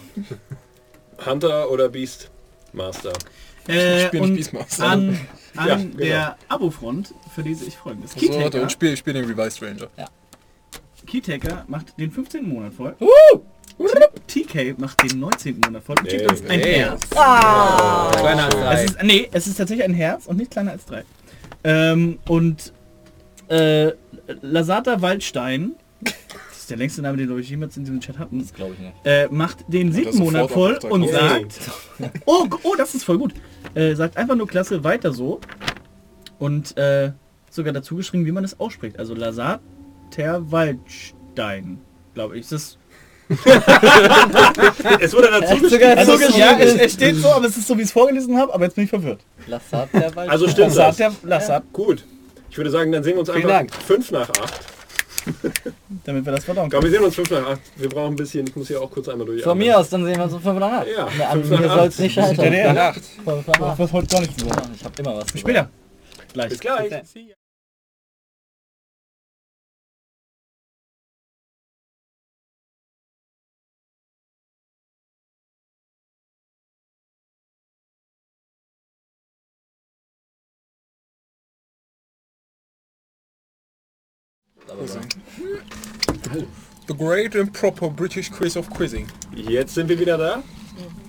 Hunter 1.24 1.70
oder 1.70 1.88
Beast 1.88 2.30
Master? 2.72 3.12
Äh, 3.72 4.06
spiele 4.08 4.22
nicht 4.22 4.30
und 4.30 4.36
Beastmaster. 4.36 4.84
an, 4.84 5.18
an 5.56 5.68
Ja, 5.68 5.76
genau. 5.76 5.96
der 5.96 6.36
Abo-Front 6.48 7.14
verlese 7.34 7.64
ich 7.66 7.76
folgendes. 7.76 8.12
So, 8.12 8.28
warte, 8.40 8.62
und 8.62 8.70
spiel, 8.72 8.96
spiel 8.96 9.12
den 9.14 9.24
Revised 9.24 9.62
Ranger. 9.62 9.88
Keytaker 11.06 11.64
macht 11.68 11.98
den 11.98 12.10
15. 12.10 12.48
Monat 12.48 12.74
voll. 12.74 12.94
TK 14.26 14.78
macht 14.78 15.02
den 15.10 15.18
19. 15.18 15.60
Monat 15.64 15.82
voll 15.82 15.96
und 15.98 16.10
schickt 16.10 16.30
uns 16.30 16.42
ein 16.42 16.60
Hey. 16.60 16.74
Herz. 16.80 17.08
Kleiner 17.10 18.44
als 18.44 18.54
Es 18.54 18.60
drei. 18.60 18.84
ist, 18.84 19.02
nee, 19.02 19.28
es 19.32 19.46
ist 19.46 19.56
tatsächlich 19.56 19.84
ein 19.84 19.94
Herz 19.94 20.26
und 20.26 20.36
nicht 20.36 20.50
kleiner 20.50 20.72
als 20.72 20.84
drei. 20.84 21.02
Ähm, 21.64 22.18
und 22.28 22.72
äh, 23.48 23.92
Lasata 24.42 25.00
Waldstein, 25.02 25.72
ist 26.70 26.78
der 26.78 26.78
längste 26.78 27.02
Name, 27.02 27.16
den 27.18 27.26
glaube 27.26 27.40
ich 27.40 27.50
jemals 27.50 27.76
in 27.76 27.84
diesem 27.84 28.00
Chat 28.00 28.18
hatten, 28.18 28.38
Das 28.40 28.54
glaube 28.54 28.74
ich 28.74 28.78
nicht. 28.80 28.92
äh, 29.04 29.26
macht 29.30 29.58
den 29.68 29.92
siebten 29.92 30.18
Monat 30.18 30.50
voll 30.50 30.78
und 30.88 31.02
Oh. 31.02 31.08
sagt, 31.10 31.58
oh, 32.26 32.46
oh, 32.62 32.74
das 32.76 32.94
ist 32.94 33.04
voll 33.04 33.18
gut, 33.18 33.34
äh, 33.74 33.94
sagt 33.94 34.16
einfach 34.16 34.36
nur 34.36 34.46
klasse, 34.46 34.84
weiter 34.84 35.12
so 35.12 35.40
und 36.38 36.76
äh, 36.76 37.12
sogar 37.50 37.72
dazu 37.72 37.96
geschrieben, 37.96 38.24
wie 38.26 38.32
man 38.32 38.44
es 38.44 38.58
ausspricht. 38.60 38.98
Also 38.98 39.14
Lasat 39.14 39.60
Waldstein, 40.16 41.78
glaube 42.14 42.36
ich. 42.36 42.42
Ist 42.42 42.52
das 42.52 42.76
Es 45.00 45.14
wurde 45.14 45.28
dazu 45.30 45.54
Echt 45.54 45.70
sogar 45.70 45.96
also, 45.96 46.16
so 46.16 46.38
ja, 46.38 46.52
es, 46.52 46.58
geschrieben. 46.58 46.80
es 46.84 46.92
steht 46.92 47.16
so, 47.16 47.28
aber 47.28 47.46
es 47.46 47.56
ist 47.56 47.66
so, 47.68 47.76
wie 47.76 47.82
ich 47.82 47.86
es 47.86 47.92
vorgelesen 47.92 48.36
habe, 48.36 48.52
aber 48.52 48.64
jetzt 48.64 48.74
bin 48.74 48.84
ich 48.84 48.90
verwirrt. 48.90 49.20
Lassat 49.46 49.88
der 49.92 50.14
Wald. 50.16 50.30
Also 50.30 50.48
stimmt 50.48 50.74
Lasat 50.74 50.88
das. 50.88 50.96
der 50.96 51.12
Lasat, 51.22 51.62
Gut. 51.72 52.04
Ich 52.50 52.56
würde 52.56 52.70
sagen, 52.70 52.90
dann 52.90 53.04
sehen 53.04 53.14
wir 53.14 53.20
uns 53.20 53.30
Vielen 53.30 53.44
einfach 53.44 53.58
Dank. 53.58 53.74
5 53.86 54.10
nach 54.10 54.28
8. 54.30 54.60
damit 56.04 56.24
wir 56.24 56.32
das 56.32 56.44
verdauen 56.44 56.70
Komm, 56.70 56.80
können. 56.80 56.92
wir 56.92 56.98
sehen 56.98 57.04
uns 57.06 57.14
5 57.14 57.30
nach 57.30 57.46
8. 57.50 57.60
Wir 57.76 57.88
brauchen 57.88 58.12
ein 58.12 58.16
bisschen, 58.16 58.46
ich 58.46 58.56
muss 58.56 58.68
hier 58.68 58.80
auch 58.80 58.90
kurz 58.90 59.08
einmal 59.08 59.26
durch. 59.26 59.42
Von 59.42 59.58
mir 59.58 59.78
aus, 59.78 59.88
dann 59.90 60.04
sehen 60.04 60.16
wir 60.16 60.24
uns 60.24 60.32
um 60.34 60.40
5 60.42 60.58
nach 60.58 60.72
8. 60.72 60.86
Ja, 60.96 61.08
Ne, 61.16 61.28
an 61.28 61.48
mir 61.48 61.68
soll 61.68 61.86
es 61.88 61.98
nicht 61.98 62.14
scheitern. 62.14 62.52
Ja, 62.52 62.58
ja. 62.58 62.72
Nacht. 62.72 63.00
Fünf 63.24 63.46
nach 63.46 63.60
acht. 63.60 63.80
Das 63.80 63.92
heute 63.92 64.06
gar 64.06 64.20
nicht 64.20 64.40
so. 64.40 64.46
Ja, 64.46 64.62
Ich 64.74 64.84
habe 64.84 64.94
immer 65.02 65.16
was. 65.16 65.32
Bis 65.32 65.40
später. 65.40 65.68
Gleich. 66.32 66.48
Bis 66.50 66.60
gleich. 66.60 67.36
The 86.86 86.94
Great 86.96 87.34
and 87.34 87.52
Proper 87.52 87.90
British 87.90 88.30
Quiz 88.30 88.56
of 88.56 88.70
Quizzing. 88.70 89.08
Jetzt 89.34 89.74
sind 89.74 89.88
wir 89.88 89.98
wieder 89.98 90.16
da. 90.16 90.42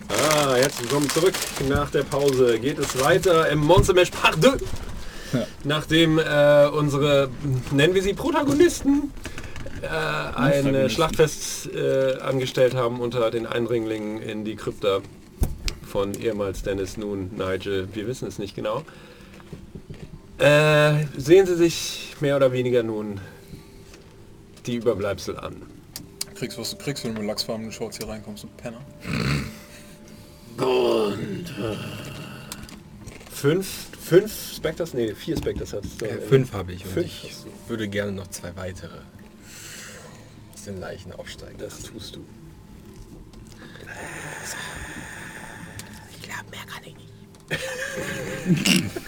Ah, 0.10 0.56
herzlich 0.56 0.90
willkommen 0.90 1.10
zurück. 1.12 1.36
Nach 1.70 1.92
der 1.92 2.02
Pause 2.04 2.60
geht 2.60 2.80
es 2.80 3.00
weiter 3.00 3.50
im 3.50 3.60
Monster 3.60 3.94
Mash 3.94 4.10
Part 4.10 4.42
2. 4.42 4.58
Nachdem 5.64 6.18
äh, 6.18 6.70
unsere, 6.74 7.30
nennen 7.72 7.94
wir 7.94 8.02
sie 8.02 8.14
Protagonisten, 8.14 9.12
äh, 9.84 9.88
ein 9.88 10.74
äh, 10.74 10.90
Schlachtfest 10.90 11.72
äh, 11.72 12.18
angestellt 12.20 12.74
haben 12.74 13.00
unter 13.00 13.30
den 13.30 13.46
Eindringlingen 13.46 14.24
in 14.24 14.44
die 14.44 14.56
Krypta 14.56 15.02
von 15.88 16.16
ehemals 16.16 16.64
Dennis, 16.64 16.98
nun 16.98 17.30
Nigel, 17.38 17.90
wir 17.94 18.08
wissen 18.08 18.28
es 18.28 18.40
nicht 18.40 18.56
genau. 18.56 18.84
Äh, 20.40 21.06
sehen 21.16 21.46
Sie 21.46 21.56
sich 21.56 22.16
mehr 22.22 22.36
oder 22.36 22.52
weniger 22.52 22.82
nun 22.82 23.20
die 24.66 24.76
Überbleibsel 24.76 25.38
an. 25.38 25.62
Kriegst, 26.36 26.58
was 26.58 26.72
du 26.72 26.78
kriegst, 26.78 27.04
wenn 27.04 27.14
du 27.14 27.20
mit 27.22 27.28
lachsfarbenen 27.30 27.72
Shorts 27.72 27.98
hier 27.98 28.08
reinkommst, 28.08 28.44
du 28.44 28.48
Penner. 28.58 28.82
Fünf, 33.32 33.68
fünf 34.00 34.54
Spectres? 34.56 34.94
Nee, 34.94 35.14
vier 35.16 35.38
Spectres 35.38 35.74
hat 35.74 35.84
es. 35.86 36.02
Äh, 36.02 36.20
fünf 36.22 36.54
habe 36.54 36.74
ich 36.74 36.86
und 36.86 36.92
Fünf 36.92 37.06
ich 37.08 37.32
hast 37.32 37.46
du. 37.46 37.50
würde 37.70 37.88
gerne 37.88 38.12
noch 38.12 38.28
zwei 38.28 38.56
weitere 38.56 38.98
aus 40.54 40.64
den 40.66 40.80
Leichen 40.80 41.12
aufsteigen. 41.14 41.56
Das 41.58 41.80
tust 41.82 42.16
du. 42.16 42.24
Ich 46.12 46.22
glaube, 46.22 46.46
mehr 46.52 46.66
kann 46.68 46.84
ich 46.84 46.96
nicht. 46.96 47.08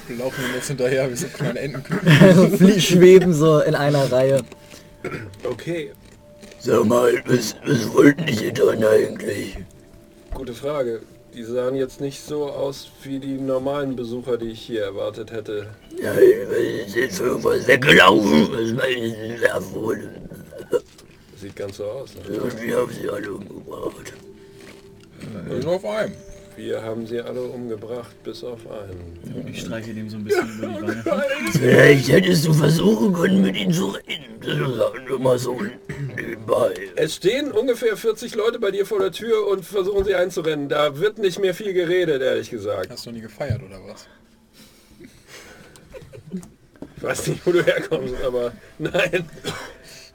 Wir 0.07 0.17
laufen 0.17 0.43
jetzt 0.55 0.67
hinterher 0.67 1.09
wie 1.11 1.15
so 1.15 1.27
kleine 1.27 1.59
Entenküken. 1.59 2.79
Schweben 2.81 3.33
so 3.33 3.59
in 3.59 3.75
einer 3.75 4.11
Reihe. 4.11 4.43
Okay, 5.43 5.91
Sag 6.59 6.85
mal, 6.85 7.21
was, 7.25 7.55
was 7.65 7.93
wollten 7.93 8.25
die 8.25 8.53
dann 8.53 8.83
eigentlich? 8.83 9.57
gute 10.33 10.53
Frage. 10.53 11.01
Die 11.33 11.43
sahen 11.43 11.75
jetzt 11.75 11.99
nicht 11.99 12.21
so 12.21 12.45
aus 12.45 12.89
wie 13.03 13.19
die 13.19 13.37
normalen 13.37 13.95
Besucher, 13.95 14.37
die 14.37 14.51
ich 14.51 14.61
hier 14.61 14.83
erwartet 14.83 15.31
hätte. 15.31 15.67
Ja, 16.01 16.13
was 16.15 16.87
ist 16.87 16.95
jetzt 16.95 17.19
irgendwas 17.19 17.67
weggelaufen? 17.67 18.49
Was 18.51 18.71
meinen 18.71 19.15
Sie 19.37 19.41
davon? 19.41 19.99
Sieht 21.35 21.55
ganz 21.55 21.77
so 21.77 21.85
aus. 21.85 22.11
Ne? 22.15 22.39
Und 22.39 22.61
wir 22.61 22.77
haben 22.77 22.91
sie 22.93 23.09
alle 23.09 23.33
umgebracht. 23.33 24.13
Nur 25.63 25.73
auf 25.73 25.85
einem. 25.85 26.13
Wir 26.55 26.83
haben 26.83 27.07
sie 27.07 27.19
alle 27.19 27.41
umgebracht, 27.41 28.15
bis 28.23 28.43
auf 28.43 28.59
einen. 28.69 29.47
Ich 29.47 29.61
streiche 29.61 29.93
dem 29.93 30.09
so 30.09 30.17
ein 30.17 30.23
bisschen 30.23 30.59
über 30.59 30.93
die 30.93 31.05
Wange. 31.05 31.51
Vielleicht 31.51 32.09
hättest 32.09 32.45
du 32.45 32.53
versuchen 32.53 33.13
können, 33.13 33.41
mit 33.41 33.55
ihnen 33.55 33.73
zu 33.73 33.87
reden. 33.87 34.39
Das 34.39 34.75
sagen 34.75 35.07
wir 35.07 35.19
mal 35.19 35.39
so 35.39 35.59
nebenbei. 36.15 36.73
Es 36.95 37.15
stehen 37.15 37.51
ungefähr 37.51 37.97
40 37.97 38.35
Leute 38.35 38.59
bei 38.59 38.71
dir 38.71 38.85
vor 38.85 38.99
der 38.99 39.11
Tür 39.11 39.47
und 39.47 39.65
versuchen 39.65 40.05
sie 40.05 40.15
einzurennen. 40.15 40.69
Da 40.69 40.99
wird 40.99 41.17
nicht 41.17 41.39
mehr 41.39 41.55
viel 41.55 41.73
geredet, 41.73 42.21
ehrlich 42.21 42.49
gesagt. 42.49 42.89
Hast 42.91 43.05
du 43.05 43.11
nie 43.11 43.21
gefeiert 43.21 43.61
oder 43.63 43.79
was? 43.87 44.07
Ich 46.97 47.03
weiß 47.03 47.27
nicht, 47.27 47.45
wo 47.45 47.51
du 47.51 47.63
herkommst, 47.63 48.15
aber 48.23 48.53
nein. 48.77 49.27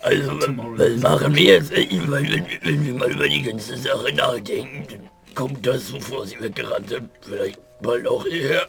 Also, 0.01 0.31
was 0.39 0.97
machen 1.03 1.35
wir 1.35 1.45
jetzt? 1.45 1.73
eigentlich? 1.73 2.11
Weil 2.11 2.23
wenn, 2.23 2.47
wenn 2.63 2.87
wir 2.87 2.95
mal 2.95 3.11
über 3.11 3.29
die 3.29 3.43
ganze 3.43 3.77
Sache 3.77 4.15
nachdenken, 4.15 4.87
dann 4.89 5.11
kommt 5.39 5.65
das, 5.65 5.93
wovor 5.93 6.27
sie 6.27 6.41
weggerannt 6.41 6.89
sind, 6.89 7.11
vielleicht 7.21 7.61
bald 7.81 8.09
auch 8.09 8.27
hierher. 8.27 8.67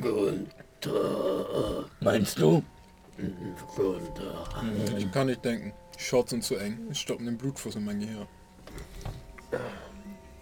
Gunther. 0.00 1.84
Meinst 2.00 2.36
du? 2.40 2.64
Gunther. 3.76 4.48
Ich 4.98 5.12
kann 5.12 5.28
nicht 5.28 5.44
denken. 5.44 5.72
Die 5.96 6.02
Shorts 6.02 6.30
sind 6.30 6.42
zu 6.42 6.56
eng. 6.56 6.88
Es 6.90 6.98
stoppen 6.98 7.26
den 7.26 7.38
Blutfluss 7.38 7.76
in 7.76 7.84
mein 7.84 8.00
Gehirn. 8.00 8.26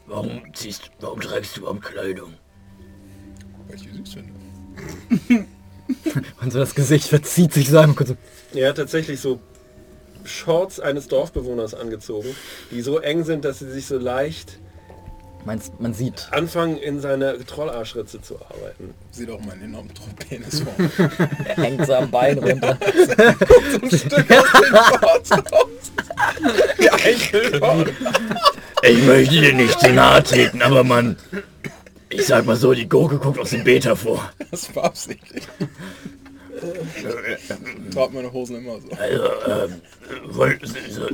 Warum 0.06 0.42
ziehst, 0.54 0.90
warum 0.98 1.20
trägst 1.20 1.56
du 1.56 1.60
überhaupt 1.60 1.82
Kleidung? 1.82 2.32
Weil 3.68 3.76
ich 3.76 3.82
süß 3.82 4.14
finde. 4.14 5.46
Und 6.40 6.52
so 6.52 6.58
das 6.58 6.74
Gesicht 6.74 7.08
verzieht 7.08 7.52
sich 7.52 7.68
so 7.68 7.78
einmal 7.78 7.96
kurz. 7.96 8.08
so. 8.08 8.16
Er 8.54 8.70
hat 8.70 8.76
tatsächlich 8.76 9.20
so 9.20 9.40
Shorts 10.24 10.80
eines 10.80 11.08
Dorfbewohners 11.08 11.74
angezogen, 11.74 12.34
die 12.70 12.80
so 12.80 12.98
eng 12.98 13.24
sind, 13.24 13.44
dass 13.44 13.58
sie 13.58 13.70
sich 13.70 13.86
so 13.86 13.98
leicht 13.98 14.58
Meinst, 15.44 15.78
man 15.78 15.92
sieht. 15.92 16.28
anfangen, 16.30 16.78
in 16.78 17.00
seine 17.00 17.44
Trollarschritze 17.44 18.22
zu 18.22 18.36
arbeiten. 18.36 18.94
Sieht 19.10 19.28
auch 19.30 19.40
meinen 19.40 19.62
enormen 19.64 19.90
Penis 20.26 20.60
vor. 20.60 20.72
Er 21.44 21.56
hängt 21.62 21.86
so 21.86 21.94
am 21.94 22.10
Bein 22.10 22.38
runter. 22.38 22.78
Ich 28.82 29.02
möchte 29.04 29.40
dir 29.40 29.52
nicht 29.52 29.78
zu 29.80 29.92
nahe 29.92 30.22
treten, 30.22 30.62
aber 30.62 30.82
man... 30.82 31.16
Ich 32.08 32.26
sag 32.26 32.46
mal 32.46 32.56
so, 32.56 32.72
die 32.72 32.88
Gurke 32.88 33.18
guckt 33.18 33.38
aus 33.40 33.50
dem 33.50 33.64
Beta 33.64 33.96
vor. 33.96 34.32
Das 34.50 34.74
war 34.76 34.84
absichtlich. 34.84 35.48
Tragt 37.92 38.14
meine 38.14 38.32
Hosen 38.32 38.56
immer 38.56 38.80
so. 38.80 38.88
Also, 38.90 39.24
ähm, 39.48 39.80
wollt, 40.26 40.66
so, 40.66 41.08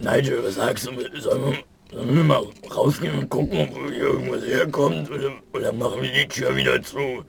Nigel, 0.00 0.44
was 0.44 0.54
sagst 0.54 0.86
du? 0.86 0.92
Sollen 1.20 1.52
wir, 1.52 1.58
sollen 1.90 2.16
wir 2.16 2.24
mal 2.24 2.46
rausgehen 2.74 3.18
und 3.18 3.28
gucken, 3.28 3.68
ob 3.68 3.90
hier 3.90 4.02
irgendwas 4.02 4.44
herkommt? 4.44 5.10
Oder, 5.10 5.32
oder 5.52 5.72
machen 5.72 6.02
wir 6.02 6.12
die 6.12 6.28
Tür 6.28 6.54
wieder 6.56 6.82
zu? 6.82 7.24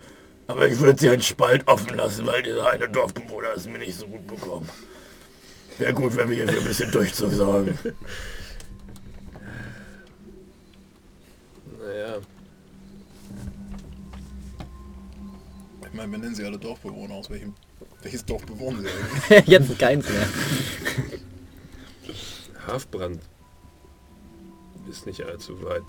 Aber 0.47 0.67
ich 0.67 0.79
würde 0.79 0.99
sie 0.99 1.09
einen 1.09 1.21
Spalt 1.21 1.67
offen 1.67 1.95
lassen, 1.97 2.25
weil 2.25 2.41
dieser 2.41 2.69
eine 2.69 2.87
Dorfbewohner 2.87 3.49
es 3.55 3.67
mir 3.67 3.79
nicht 3.79 3.97
so 3.97 4.07
gut 4.07 4.25
bekommen. 4.27 4.69
Wäre 5.77 5.93
gut, 5.93 6.15
wenn 6.15 6.29
wir 6.29 6.37
hier 6.37 6.47
für 6.47 6.59
ein 6.59 6.65
bisschen 6.65 6.91
Durchzug 6.91 7.31
sorgen. 7.33 7.77
Naja, 11.79 12.17
Ich 15.89 15.93
meine, 15.93 16.11
wir 16.11 16.19
nennen 16.19 16.35
sie 16.35 16.43
alle 16.43 16.57
Dorfbewohner 16.57 17.15
aus. 17.15 17.29
Welchem, 17.29 17.53
welches 18.01 18.25
Dorf 18.25 18.45
bewohnen 18.45 18.81
sie 18.81 18.87
eigentlich? 19.29 19.47
Jetzt 19.47 19.79
keins 19.79 20.07
mehr. 20.09 20.27
Hafbrand 22.67 23.21
ist 24.89 25.05
nicht 25.05 25.23
allzu 25.23 25.63
weit 25.63 25.83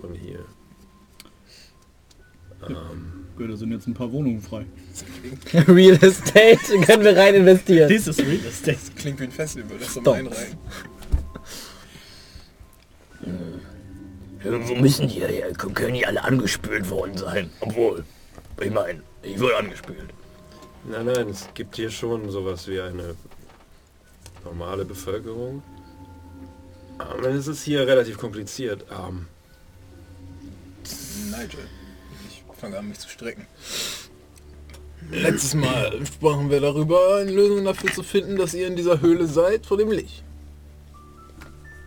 von 0.00 0.14
hier. 0.14 0.44
Ähm, 2.68 3.26
Gut, 3.36 3.50
da 3.50 3.56
sind 3.56 3.72
jetzt 3.72 3.86
ein 3.88 3.94
paar 3.94 4.12
Wohnungen 4.12 4.40
frei. 4.40 4.66
Real 5.68 5.96
Estate 6.02 6.58
können 6.86 7.04
wir 7.04 7.16
rein 7.16 7.34
investieren. 7.34 7.88
Dies 7.88 8.06
ist 8.06 8.20
Real 8.20 8.44
Estate. 8.46 8.78
Das 8.78 8.94
klingt 8.94 9.20
wie 9.20 9.24
ein 9.24 9.32
Festival, 9.32 9.78
das 9.78 9.90
Stop. 9.90 10.06
Main 10.06 10.26
rein. 10.26 10.58
Irgendwo 14.44 14.74
müssen 14.74 15.08
die 15.08 15.20
ja 15.20 15.28
herkommen, 15.28 15.74
können 15.74 15.94
die 15.94 16.06
alle 16.06 16.22
angespült 16.22 16.90
worden 16.90 17.16
sein. 17.16 17.50
Obwohl, 17.60 18.04
ich 18.60 18.70
meine, 18.70 19.02
ich 19.22 19.38
wurde 19.40 19.56
angespült. 19.56 20.10
nein, 20.84 21.06
nein, 21.06 21.28
es 21.28 21.48
gibt 21.54 21.76
hier 21.76 21.90
schon 21.90 22.30
sowas 22.30 22.66
wie 22.68 22.80
eine 22.80 23.14
normale 24.44 24.84
Bevölkerung. 24.84 25.62
Aber 26.98 27.28
es 27.28 27.46
ist 27.46 27.62
hier 27.62 27.86
relativ 27.86 28.18
kompliziert. 28.18 28.84
Ähm, 28.90 29.26
Nigel, 31.30 31.66
ich 32.28 32.42
fange 32.60 32.78
an 32.78 32.88
mich 32.88 32.98
zu 32.98 33.08
strecken. 33.08 33.46
Letztes 35.10 35.54
Mal 35.54 36.04
sprachen 36.06 36.48
wir 36.50 36.60
darüber, 36.60 37.16
eine 37.16 37.30
Lösung 37.32 37.64
dafür 37.64 37.92
zu 37.92 38.02
finden, 38.04 38.36
dass 38.36 38.54
ihr 38.54 38.68
in 38.68 38.76
dieser 38.76 39.00
Höhle 39.00 39.26
seid 39.26 39.66
vor 39.66 39.76
dem 39.76 39.90
Licht. 39.90 40.22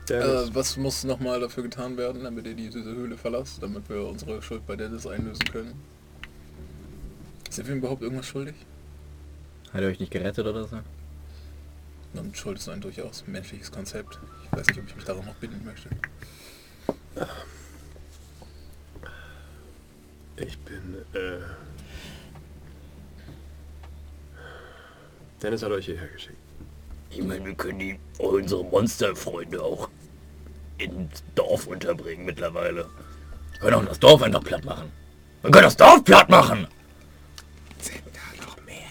Dennis, 0.10 0.49
Äh, 0.49 0.56
was 0.56 0.78
muss 0.78 1.03
nochmal 1.06 1.40
dafür 1.40 1.64
getan 1.64 1.98
werden, 1.98 2.24
damit 2.24 2.45
ihr 2.45 2.53
diese 2.56 2.84
Höhle 2.84 3.18
verlasst, 3.18 3.64
damit 3.64 3.90
wir 3.90 4.06
unsere 4.06 4.41
Schuld 4.41 4.66
bei 4.68 4.76
Dennis 4.76 5.07
einlösen 5.07 5.45
können? 5.52 5.74
Sind 7.50 7.68
wir 7.68 7.76
ihm 7.76 7.80
überhaupt 7.80 8.02
irgendwas 8.02 8.28
schuldig? 8.28 8.56
Hat 9.72 9.82
er 9.82 9.88
euch 9.88 10.00
nicht 10.00 10.12
gerettet 10.12 10.46
oder 10.46 10.66
so? 10.68 10.80
Und 12.14 12.38
Schuld 12.38 12.60
ist 12.60 12.70
ein 12.70 12.82
durchaus 12.82 13.26
menschliches 13.28 13.72
Konzept. 13.72 14.20
Ich 14.46 14.52
weiß 14.58 14.68
nicht, 14.68 14.80
ob 14.80 14.88
ich 14.88 14.96
mich 14.96 15.06
daran 15.06 15.26
noch 15.26 15.36
binden 15.36 15.64
möchte. 15.66 15.90
ich 20.38 20.58
bin... 20.60 20.96
Äh, 21.14 21.40
Dennis 25.42 25.62
hat 25.64 25.72
euch 25.72 25.86
hierher 25.86 26.08
geschickt. 26.08 26.38
Ich 27.10 27.24
meine, 27.24 27.46
wir 27.46 27.54
können 27.54 27.80
die 27.80 28.00
unsere 28.18 28.64
Monsterfreunde 28.64 29.62
auch 29.62 29.90
ins 30.78 31.24
Dorf 31.36 31.68
unterbringen 31.68 32.26
mittlerweile. 32.26 32.90
Wir 33.52 33.60
können 33.60 33.76
auch 33.76 33.86
das 33.86 34.00
Dorf 34.00 34.22
einfach 34.22 34.44
platt 34.44 34.66
machen. 34.66 34.92
Wir 35.42 35.52
können 35.52 35.64
das 35.64 35.78
Dorf 35.78 36.04
platt 36.04 36.30
machen! 36.30 36.68
Sind 37.80 38.02
da 38.14 38.46
noch 38.46 38.58
mehr? 38.66 38.90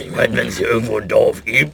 Ich 0.00 0.10
meine, 0.10 0.36
wenn 0.36 0.48
es 0.48 0.58
hier 0.58 0.68
irgendwo 0.68 0.98
ein 0.98 1.08
Dorf 1.08 1.44
gibt, 1.44 1.72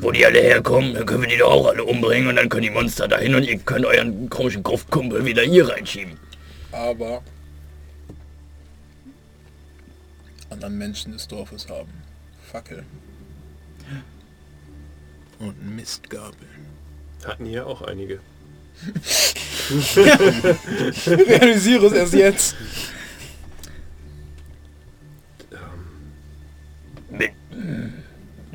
wo 0.00 0.10
die 0.12 0.24
alle 0.24 0.40
herkommen, 0.40 0.94
dann 0.94 1.06
können 1.06 1.22
wir 1.22 1.28
die 1.28 1.38
doch 1.38 1.50
auch 1.50 1.66
alle 1.68 1.84
umbringen 1.84 2.28
und 2.28 2.36
dann 2.36 2.48
können 2.48 2.62
die 2.62 2.70
Monster 2.70 3.08
dahin 3.08 3.34
und 3.34 3.44
ihr 3.44 3.58
könnt 3.58 3.84
euren 3.84 4.30
komischen 4.30 4.62
Gruftkumpel 4.62 5.24
wieder 5.24 5.42
hier 5.42 5.68
reinschieben. 5.68 6.16
Aber 6.72 7.22
anderen 10.50 10.78
Menschen 10.78 11.12
des 11.12 11.26
Dorfes 11.28 11.68
haben 11.68 11.92
Fackeln 12.50 12.86
und 15.38 15.76
Mistgabeln. 15.76 16.66
Hatten 17.24 17.46
hier 17.46 17.66
auch 17.66 17.82
einige. 17.82 18.20
Realisiere 21.06 21.86
es 21.86 21.92
erst 21.92 22.14
jetzt. 22.14 22.56
Mit, 27.18 27.32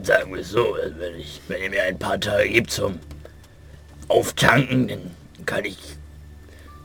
sagen 0.04 0.34
wir 0.34 0.42
es 0.42 0.50
so, 0.50 0.74
also 0.74 1.00
wenn, 1.00 1.16
ich, 1.20 1.42
wenn 1.48 1.62
ihr 1.62 1.70
mir 1.70 1.84
ein 1.84 1.98
paar 1.98 2.20
Tage 2.20 2.50
gibt 2.50 2.72
zum 2.72 3.00
Auftanken, 4.08 4.88
dann 4.88 5.12
kann 5.46 5.66
ich, 5.66 5.78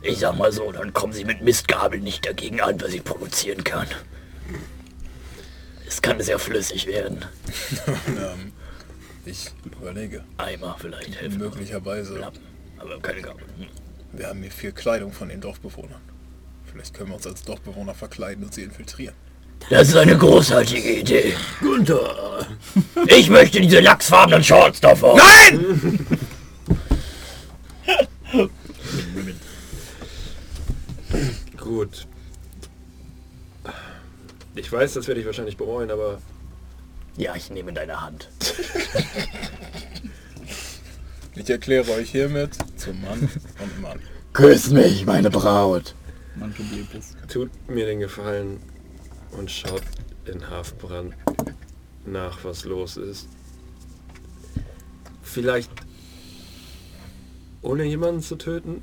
ich 0.02 0.18
sag 0.18 0.36
mal 0.36 0.52
so, 0.52 0.70
dann 0.72 0.92
kommen 0.92 1.12
sie 1.12 1.24
mit 1.24 1.42
Mistgabeln 1.42 2.02
nicht 2.02 2.26
dagegen 2.26 2.60
an, 2.60 2.80
was 2.80 2.92
ich 2.92 3.04
produzieren 3.04 3.64
kann. 3.64 3.86
Es 5.86 6.02
kann 6.02 6.20
sehr 6.20 6.38
flüssig 6.38 6.86
werden. 6.86 7.24
ähm, 8.08 8.52
ich 9.24 9.50
überlege, 9.64 10.24
Eimer 10.36 10.76
vielleicht 10.78 11.20
helfen. 11.20 11.38
möglicherweise, 11.38 12.18
Lappen, 12.18 12.42
aber 12.78 13.00
keine 13.00 13.22
Gabel. 13.22 13.44
Hm. 13.58 13.66
wir 14.12 14.28
haben 14.28 14.42
hier 14.42 14.50
viel 14.50 14.72
Kleidung 14.72 15.12
von 15.12 15.28
den 15.28 15.40
Dorfbewohnern. 15.40 16.00
Vielleicht 16.64 16.94
können 16.94 17.10
wir 17.10 17.16
uns 17.16 17.26
als 17.26 17.42
Dorfbewohner 17.42 17.94
verkleiden 17.94 18.44
und 18.44 18.52
sie 18.52 18.62
infiltrieren. 18.62 19.14
Das 19.68 19.88
ist 19.88 19.96
eine 19.96 20.16
großartige 20.16 21.00
Idee. 21.00 21.34
Gunther, 21.60 22.46
ich 23.06 23.28
möchte 23.28 23.60
diese 23.60 23.80
lachsfarbenen 23.80 24.44
Shorts 24.44 24.80
davon. 24.80 25.18
Nein! 25.18 26.06
Gut. 31.56 32.06
Ich 34.54 34.70
weiß, 34.72 34.94
das 34.94 35.06
werde 35.08 35.20
ich 35.20 35.26
wahrscheinlich 35.26 35.56
bereuen, 35.56 35.90
aber 35.90 36.18
Ja, 37.16 37.34
ich 37.34 37.50
nehme 37.50 37.72
deine 37.72 38.00
Hand. 38.00 38.28
Ich 41.34 41.50
erkläre 41.50 41.90
euch 41.92 42.10
hiermit 42.10 42.50
zum 42.76 43.00
Mann 43.02 43.28
und 43.60 43.82
Mann. 43.82 44.00
Küss 44.32 44.70
mich, 44.70 45.04
meine 45.06 45.30
Braut. 45.30 45.94
Manche 46.34 46.62
belebt 46.62 46.94
es. 46.94 47.14
tut 47.30 47.50
mir 47.68 47.86
den 47.86 48.00
Gefallen 48.00 48.60
und 49.32 49.50
schaut 49.50 49.82
in 50.26 50.48
Hafbrand 50.48 51.14
nach, 52.04 52.44
was 52.44 52.64
los 52.64 52.96
ist. 52.96 53.28
Vielleicht 55.22 55.70
ohne 57.62 57.84
jemanden 57.84 58.22
zu 58.22 58.36
töten? 58.36 58.82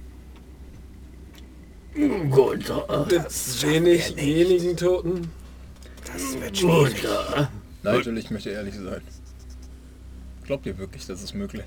Gunther, 1.96 3.06
Mit 3.10 3.64
wenig, 3.64 4.16
wenigen 4.16 4.76
Toten? 4.76 5.32
Das 6.06 6.40
wird 6.40 6.58
schwierig. 6.58 7.02
Gunther. 7.02 7.50
Nigel, 7.84 8.18
ich 8.18 8.32
möchte 8.32 8.50
ehrlich 8.50 8.76
sein. 8.76 9.02
Glaubt 10.46 10.66
ihr 10.66 10.78
wirklich, 10.78 11.06
das 11.06 11.24
ist 11.24 11.34
möglich? 11.34 11.66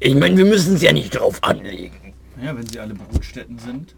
Ich 0.00 0.14
meine, 0.14 0.36
wir 0.36 0.44
müssen 0.44 0.76
es 0.76 0.82
ja 0.82 0.92
nicht 0.92 1.10
drauf 1.10 1.42
anlegen. 1.42 2.14
Ja, 2.42 2.56
wenn 2.56 2.66
sie 2.66 2.78
alle 2.78 2.94
Brutstätten 2.94 3.58
sind. 3.58 3.94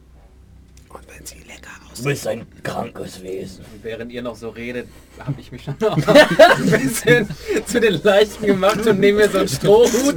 Und 0.90 1.00
wenn 1.14 1.24
sie 1.26 1.38
lecker 1.46 1.68
Du 1.80 1.92
aussehen. 1.92 2.04
bist 2.08 2.26
ein 2.26 2.46
krankes 2.62 3.22
Wesen. 3.22 3.64
Während 3.82 4.10
ihr 4.12 4.22
noch 4.22 4.36
so 4.36 4.48
redet, 4.50 4.86
habe 5.18 5.40
ich 5.40 5.50
mich 5.52 5.64
schon 5.64 5.74
noch 5.80 5.96
ein 5.96 6.70
bisschen 6.70 7.28
zu 7.66 7.80
den 7.80 8.00
Leichen 8.02 8.46
gemacht 8.46 8.86
und 8.86 9.00
nehme 9.00 9.18
mir 9.18 9.28
so 9.28 9.38
einen 9.38 9.48
Strohhut. 9.48 10.16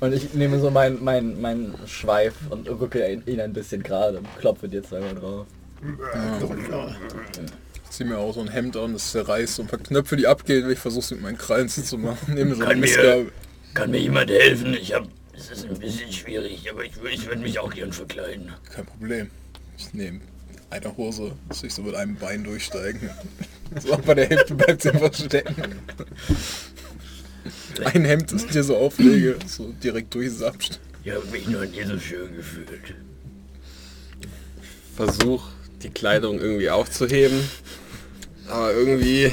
Und 0.00 0.12
ich 0.12 0.34
nehme 0.34 0.58
so 0.60 0.70
meinen 0.70 1.02
mein, 1.02 1.40
mein 1.40 1.74
Schweif 1.86 2.34
und 2.50 2.68
rücke 2.68 3.08
ihn, 3.26 3.40
ein 3.40 3.52
bisschen 3.52 3.82
gerade 3.82 4.18
und 4.18 4.26
klopfe 4.40 4.68
dir 4.68 4.82
zweimal 4.82 5.14
drauf. 5.14 5.46
Ich 7.84 7.90
zieh 7.90 8.04
mir 8.04 8.18
auch 8.18 8.34
so 8.34 8.40
ein 8.40 8.48
Hemd 8.48 8.76
an, 8.76 8.94
das 8.94 9.12
zerreißt 9.12 9.60
und 9.60 9.68
verknöpfe 9.68 10.16
die 10.16 10.26
abgeht, 10.26 10.64
ich 10.68 10.78
versuche 10.78 11.04
es 11.04 11.10
mit 11.12 11.22
meinen 11.22 11.38
Krallen 11.38 11.68
zu 11.68 11.98
machen. 11.98 12.34
Nehme 12.34 12.54
so 12.54 12.64
eine 12.64 12.74
mir- 12.74 12.80
Mistgabel. 12.80 13.32
Kann 13.74 13.90
mir 13.90 14.00
jemand 14.00 14.30
helfen? 14.30 14.74
Ich 14.74 14.92
hab... 14.92 15.08
Es 15.34 15.50
ist 15.50 15.64
ein 15.64 15.78
bisschen 15.78 16.12
schwierig, 16.12 16.70
aber 16.70 16.84
ich, 16.84 16.92
ich 17.10 17.26
würde 17.26 17.40
mich 17.40 17.58
auch 17.58 17.72
gern 17.72 17.92
verkleiden. 17.92 18.52
Kein 18.70 18.86
Problem. 18.86 19.30
Ich 19.78 19.92
nehme 19.94 20.20
eine 20.70 20.96
Hose, 20.96 21.32
dass 21.48 21.62
ich 21.62 21.74
so 21.74 21.82
mit 21.82 21.94
einem 21.94 22.16
Bein 22.16 22.44
durchsteigen. 22.44 23.10
So 23.80 23.96
bei 23.96 24.14
der 24.14 24.28
Hälfte 24.28 24.54
bleibt 24.54 24.82
sie 24.82 24.90
einfach 24.90 25.14
stecken. 25.14 25.54
ein 27.84 28.04
Hemd, 28.04 28.32
das 28.32 28.44
ich 28.44 28.50
dir 28.50 28.62
so 28.62 28.76
auflege, 28.76 29.38
so 29.46 29.72
direkt 29.82 30.14
durchsapscht. 30.14 30.78
Ich 31.04 31.12
habe 31.12 31.24
mich 31.26 31.48
noch 31.48 31.64
nie 31.64 31.82
so 31.84 31.98
schön 31.98 32.36
gefühlt. 32.36 32.68
Versuch 34.94 35.48
die 35.82 35.90
Kleidung 35.90 36.38
irgendwie 36.38 36.70
aufzuheben. 36.70 37.40
Aber 38.48 38.72
irgendwie. 38.72 39.32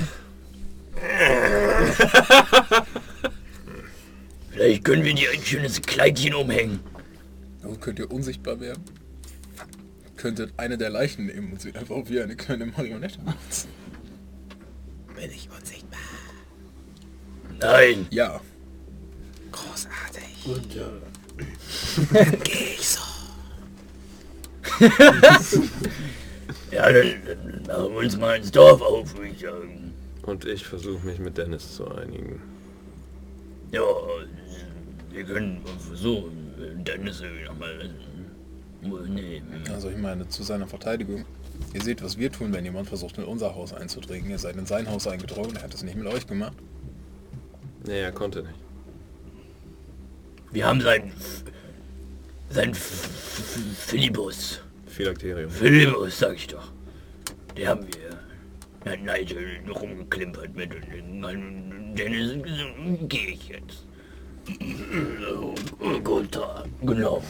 Vielleicht 4.59 4.83
können 4.83 5.05
wir 5.05 5.13
dir 5.13 5.31
ein 5.31 5.41
schönes 5.41 5.81
Kleidchen 5.81 6.33
umhängen. 6.33 6.81
Also 7.63 7.77
könnt 7.77 7.97
ihr 7.97 8.11
unsichtbar 8.11 8.59
werden. 8.59 8.83
Könntet 10.17 10.51
eine 10.57 10.77
der 10.77 10.89
Leichen 10.89 11.27
nehmen 11.27 11.53
und 11.53 11.61
sie 11.61 11.73
einfach 11.73 11.95
wie 12.07 12.19
eine 12.19 12.35
kleine 12.35 12.65
Marionette 12.65 13.21
machen. 13.21 13.37
Bin 15.15 15.31
ich 15.31 15.47
unsichtbar. 15.49 16.01
Nein. 17.61 18.05
Ja. 18.09 18.41
Großartig. 19.53 20.45
Und, 20.45 20.75
äh, 20.75 20.81
Dann 22.13 22.43
gehe 22.43 22.73
ich 22.73 22.85
so. 22.85 22.99
ja, 26.71 26.91
dann, 26.91 27.13
dann 27.63 27.81
machen 27.81 27.93
wir 27.93 27.99
uns 27.99 28.17
mal 28.17 28.35
ins 28.35 28.51
Dorf 28.51 28.81
auf, 28.81 29.15
würde 29.15 29.29
ich 29.29 29.39
sagen. 29.39 29.93
Und 30.23 30.43
ich 30.43 30.65
versuche 30.65 31.05
mich 31.05 31.17
mit 31.17 31.37
Dennis 31.37 31.77
zu 31.77 31.89
einigen. 31.89 32.41
Ja, 33.71 33.83
wir 35.11 35.23
können 35.23 35.61
versuchen, 35.87 36.83
Dennis 36.85 37.23
nochmal... 37.45 37.89
Nee, 38.81 39.41
Also 39.73 39.89
ich 39.89 39.97
meine, 39.97 40.27
zu 40.29 40.43
seiner 40.43 40.67
Verteidigung. 40.67 41.25
Ihr 41.73 41.81
seht, 41.81 42.01
was 42.01 42.17
wir 42.17 42.31
tun, 42.31 42.53
wenn 42.53 42.63
jemand 42.63 42.87
versucht, 42.87 43.17
in 43.17 43.25
unser 43.25 43.53
Haus 43.55 43.73
einzudringen. 43.73 44.29
Ihr 44.29 44.39
seid 44.39 44.55
in 44.55 44.65
sein 44.65 44.89
Haus 44.89 45.05
eingedrungen, 45.07 45.55
er 45.57 45.63
hat 45.63 45.73
das 45.73 45.83
nicht 45.83 45.95
mit 45.97 46.07
euch 46.07 46.25
gemacht. 46.25 46.53
Nee, 47.85 47.99
er 48.01 48.11
konnte 48.11 48.43
nicht. 48.43 48.55
wir 50.51 50.65
haben 50.65 50.79
sein... 50.81 51.11
sein 52.49 52.73
Philibus. 52.73 54.61
Philakterium. 54.87 55.51
Philibus, 55.51 56.19
sag 56.19 56.35
ich 56.35 56.47
doch. 56.47 56.71
Den 57.57 57.67
haben 57.67 57.85
wir. 57.87 58.91
Hat 58.91 59.01
Nigel 59.01 59.59
rumgeklimpert 59.69 60.55
mit 60.55 60.73
und 60.73 61.21
dann 61.21 61.95
Dennis 61.95 62.37
gehe 63.09 63.31
ich 63.31 63.49
jetzt. 63.49 63.85
Oh, 65.81 65.99
Gunther, 66.03 66.65
genau. 66.81 67.23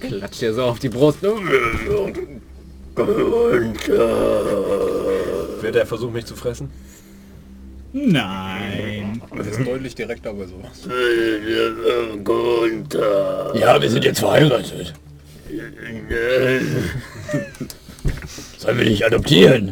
Klatscht 0.00 0.40
dir 0.40 0.54
so 0.54 0.62
auf 0.64 0.78
die 0.78 0.88
Brust. 0.88 1.22
Wird 5.62 5.76
er 5.76 5.86
versuchen, 5.86 6.12
mich 6.12 6.26
zu 6.26 6.36
fressen? 6.36 6.70
Nein. 7.92 9.20
Das 9.36 9.46
ist 9.48 9.66
deutlich 9.66 9.94
direkter 9.94 10.32
bei 10.32 10.46
sowas. 10.46 10.86
Ja, 13.54 13.82
wir 13.82 13.90
sind 13.90 14.04
jetzt 14.04 14.20
verheiratet. 14.20 14.94
Sollen 18.58 18.78
wir 18.78 18.84
dich 18.84 19.04
adoptieren? 19.04 19.70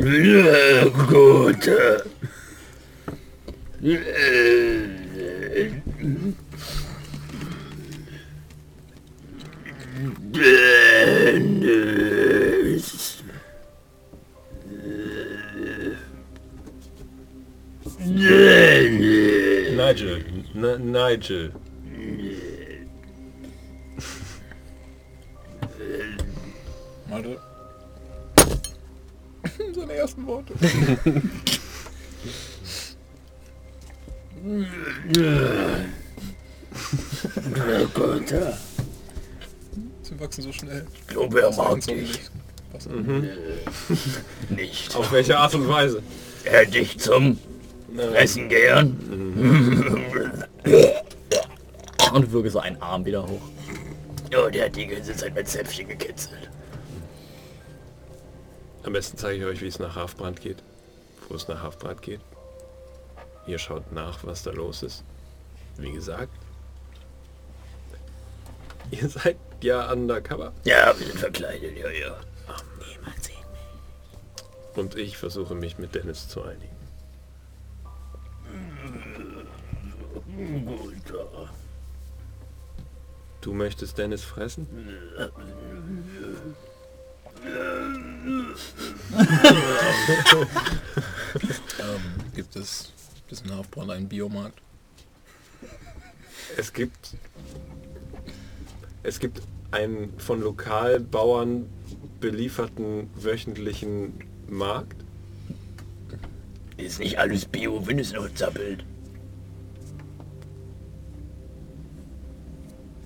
Gunther. 1.09 2.03
Dennis. 10.33 11.73
Dennis. 17.97 19.75
Nigel. 19.77 20.23
N 20.55 20.93
Nigel. 20.93 21.53
Warte. 27.09 27.39
Seine 29.75 29.93
ersten 29.95 30.27
Worte. 30.27 30.55
Gunther. 37.94 38.59
Sie 40.02 40.20
wachsen 40.20 40.43
so 40.43 40.52
schnell. 40.52 40.86
Ich 40.94 41.06
glaube, 41.09 41.43
er 41.43 41.55
mag 41.55 41.81
dich. 41.81 41.94
nicht. 41.94 42.31
Was? 42.73 42.89
Nicht. 44.48 44.97
Auf 44.97 45.12
welche 45.12 45.39
Art 45.39 45.55
und 45.55 45.69
Weise? 45.69 46.02
Er 46.44 46.65
dich 46.66 46.98
zum 46.98 47.39
Essen 48.15 48.48
gern. 48.48 48.97
Und 52.12 52.32
würge 52.32 52.51
so 52.51 52.60
einen 52.60 52.81
Arm 52.81 53.05
wieder 53.05 53.27
hoch. 53.27 53.43
Oh, 54.36 54.48
der 54.51 54.66
hat 54.66 54.77
die 54.77 54.86
ganze 54.86 55.15
Zeit 55.15 55.35
mein 55.35 55.47
Zäpfchen 55.47 55.89
gekitzelt. 55.89 56.51
Am 58.85 58.93
besten 58.93 59.19
zeige 59.19 59.39
ich 59.40 59.44
euch, 59.44 59.60
wie 59.60 59.66
es 59.66 59.78
nach 59.78 59.97
Hafbrand 59.97 60.40
geht. 60.40 60.62
Wo 61.28 61.35
es 61.35 61.48
nach 61.48 61.62
Hafbrand 61.62 62.01
geht. 62.02 62.20
Ihr 63.49 63.59
schaut 63.59 63.93
nach, 63.93 64.25
was 64.25 64.43
da 64.43 64.51
los 64.51 64.83
ist. 64.83 65.05
Wie 65.79 65.91
gesagt. 65.91 66.33
Ihr 68.91 69.09
seid 69.09 69.39
ja 69.62 69.91
undercover. 69.91 70.53
Ja, 70.65 70.95
wir 70.99 71.07
sind 71.07 71.19
verkleidet, 71.19 71.79
ja, 71.79 71.91
ja. 71.91 72.19
Niemand 72.79 73.25
sieht 73.25 73.37
mich. 73.37 74.77
Und 74.77 74.97
ich 74.97 75.16
versuche 75.16 75.55
mich 75.55 75.79
mit 75.79 75.95
Dennis 75.95 76.29
zu 76.29 76.43
einigen. 76.43 76.77
Du 83.41 83.55
möchtest 83.55 83.97
Dennis 83.97 84.25
fressen? 84.25 84.69
Ähm, 91.79 92.33
gibt 92.35 92.57
es 92.57 92.93
gibt 93.29 93.41
es 93.41 93.47
in 93.47 93.55
Hafbronn 93.55 93.91
einen 93.91 94.09
Biomarkt? 94.09 94.59
Es 96.57 96.73
gibt 96.73 97.15
es 99.03 99.21
gibt 99.21 99.43
einen 99.71 100.19
von 100.19 100.41
Lokalbauern 100.41 101.67
belieferten 102.21 103.11
wöchentlichen 103.15 104.15
Markt. 104.49 104.97
Ist 106.79 107.01
nicht 107.01 107.19
alles 107.19 107.45
Bio, 107.45 107.87
wenn 107.87 107.99
es 107.99 108.13
noch 108.15 108.33
zappelt. 108.35 108.85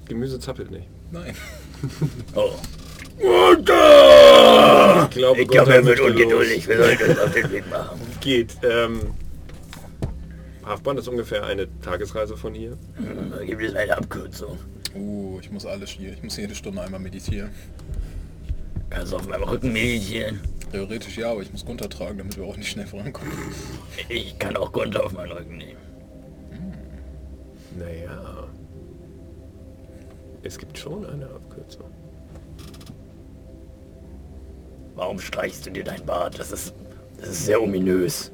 Gemüse 0.06 0.38
zappelt 0.38 0.70
nicht. 0.70 0.86
Nein. 1.10 1.34
Oh. 2.36 2.52
Ich 3.18 3.64
glaube, 3.64 5.06
Ich 5.10 5.10
glaube, 5.10 5.46
Gunther 5.46 5.74
er 5.74 5.84
wird 5.84 6.00
ungeduldig. 6.00 6.68
Wir 6.68 6.76
sollten 6.76 7.10
uns 7.10 7.18
auf 7.18 7.32
den 7.32 7.50
Weg 7.50 7.68
machen. 7.68 8.00
Geht. 8.20 8.56
Ähm, 8.62 9.00
Hafband 10.64 10.98
ist 11.00 11.08
ungefähr 11.08 11.44
eine 11.44 11.66
Tagesreise 11.80 12.36
von 12.36 12.54
hier. 12.54 12.76
Da 13.36 13.44
gibt 13.44 13.62
es 13.62 13.74
eine 13.74 13.96
Abkürzung. 13.96 14.58
Uh, 14.94 15.38
ich 15.40 15.50
muss 15.50 15.66
alles 15.66 15.90
hier. 15.90 16.12
Ich 16.12 16.22
muss 16.22 16.36
jede 16.36 16.54
Stunde 16.54 16.82
einmal 16.82 17.00
meditieren. 17.00 17.50
Kannst 18.90 19.12
du 19.12 19.16
auf 19.16 19.28
meinem 19.28 19.44
Rücken 19.44 19.72
meditieren. 19.72 20.40
Theoretisch 20.70 21.18
ja, 21.18 21.30
aber 21.30 21.42
ich 21.42 21.50
muss 21.50 21.64
Gunther 21.64 21.88
tragen, 21.88 22.18
damit 22.18 22.36
wir 22.36 22.44
auch 22.44 22.56
nicht 22.56 22.70
schnell 22.70 22.86
vorankommen. 22.86 23.32
Ich 24.08 24.38
kann 24.38 24.56
auch 24.56 24.72
Gunther 24.72 25.04
auf 25.04 25.12
meinen 25.12 25.32
Rücken 25.32 25.56
nehmen. 25.56 25.80
Naja. 27.78 28.48
Es 30.42 30.58
gibt 30.58 30.76
schon 30.78 31.06
eine 31.06 31.26
Abkürzung. 31.26 31.90
Warum 34.94 35.18
streichst 35.18 35.66
du 35.66 35.70
dir 35.70 35.84
dein 35.84 36.04
Bart? 36.04 36.38
Das 36.38 36.52
ist, 36.52 36.74
das 37.18 37.30
ist 37.30 37.46
sehr 37.46 37.62
ominös. 37.62 38.30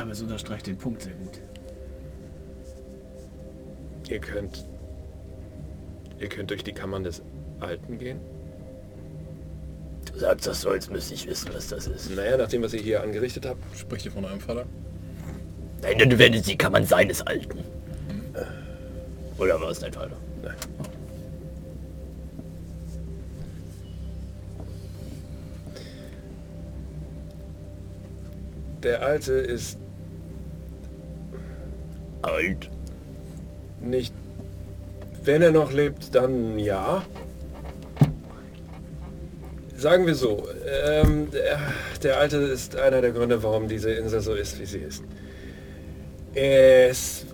Aber 0.00 0.12
es 0.12 0.22
unterstreicht 0.22 0.66
den 0.66 0.78
Punkt 0.78 1.02
sehr 1.02 1.12
gut. 1.12 1.42
Ihr 4.08 4.18
könnt. 4.18 4.64
Ihr 6.18 6.28
könnt 6.28 6.50
durch 6.50 6.64
die 6.64 6.72
Kammern 6.72 7.04
des 7.04 7.22
Alten 7.60 7.98
gehen. 7.98 8.18
Du 10.10 10.18
sagst 10.18 10.46
das 10.46 10.62
so, 10.62 10.70
als 10.70 10.88
müsste 10.88 11.12
ich 11.14 11.26
wissen, 11.26 11.50
was 11.52 11.68
das 11.68 11.86
ist. 11.86 12.10
Naja, 12.16 12.38
nach 12.38 12.48
dem, 12.48 12.62
was 12.62 12.72
ihr 12.72 12.80
hier 12.80 13.02
angerichtet 13.02 13.44
habt, 13.44 13.62
Spricht 13.76 14.06
ihr 14.06 14.12
von 14.12 14.24
eurem 14.24 14.40
Vater? 14.40 14.64
Nein, 15.82 16.08
du 16.08 16.18
wendest 16.18 16.48
die 16.48 16.56
Kammern 16.56 16.86
seines 16.86 17.20
Alten. 17.22 17.58
Oder 19.38 19.60
war 19.60 19.70
es 19.70 19.80
dein 19.80 19.92
Vater? 19.92 20.16
Nein. 20.42 20.54
Der 28.82 29.02
Alte 29.02 29.32
ist 29.34 29.78
Alt. 32.22 32.70
nicht... 33.80 34.14
Wenn 35.22 35.42
er 35.42 35.50
noch 35.50 35.70
lebt, 35.70 36.14
dann 36.14 36.58
ja. 36.58 37.02
Sagen 39.76 40.06
wir 40.06 40.14
so, 40.14 40.48
ähm, 40.82 41.30
der, 41.30 41.58
der 42.02 42.18
Alte 42.18 42.38
ist 42.38 42.74
einer 42.76 43.02
der 43.02 43.12
Gründe, 43.12 43.42
warum 43.42 43.68
diese 43.68 43.90
Insel 43.92 44.22
so 44.22 44.34
ist, 44.34 44.58
wie 44.58 44.64
sie 44.64 44.78
ist. 44.78 45.04
Es 46.34 47.26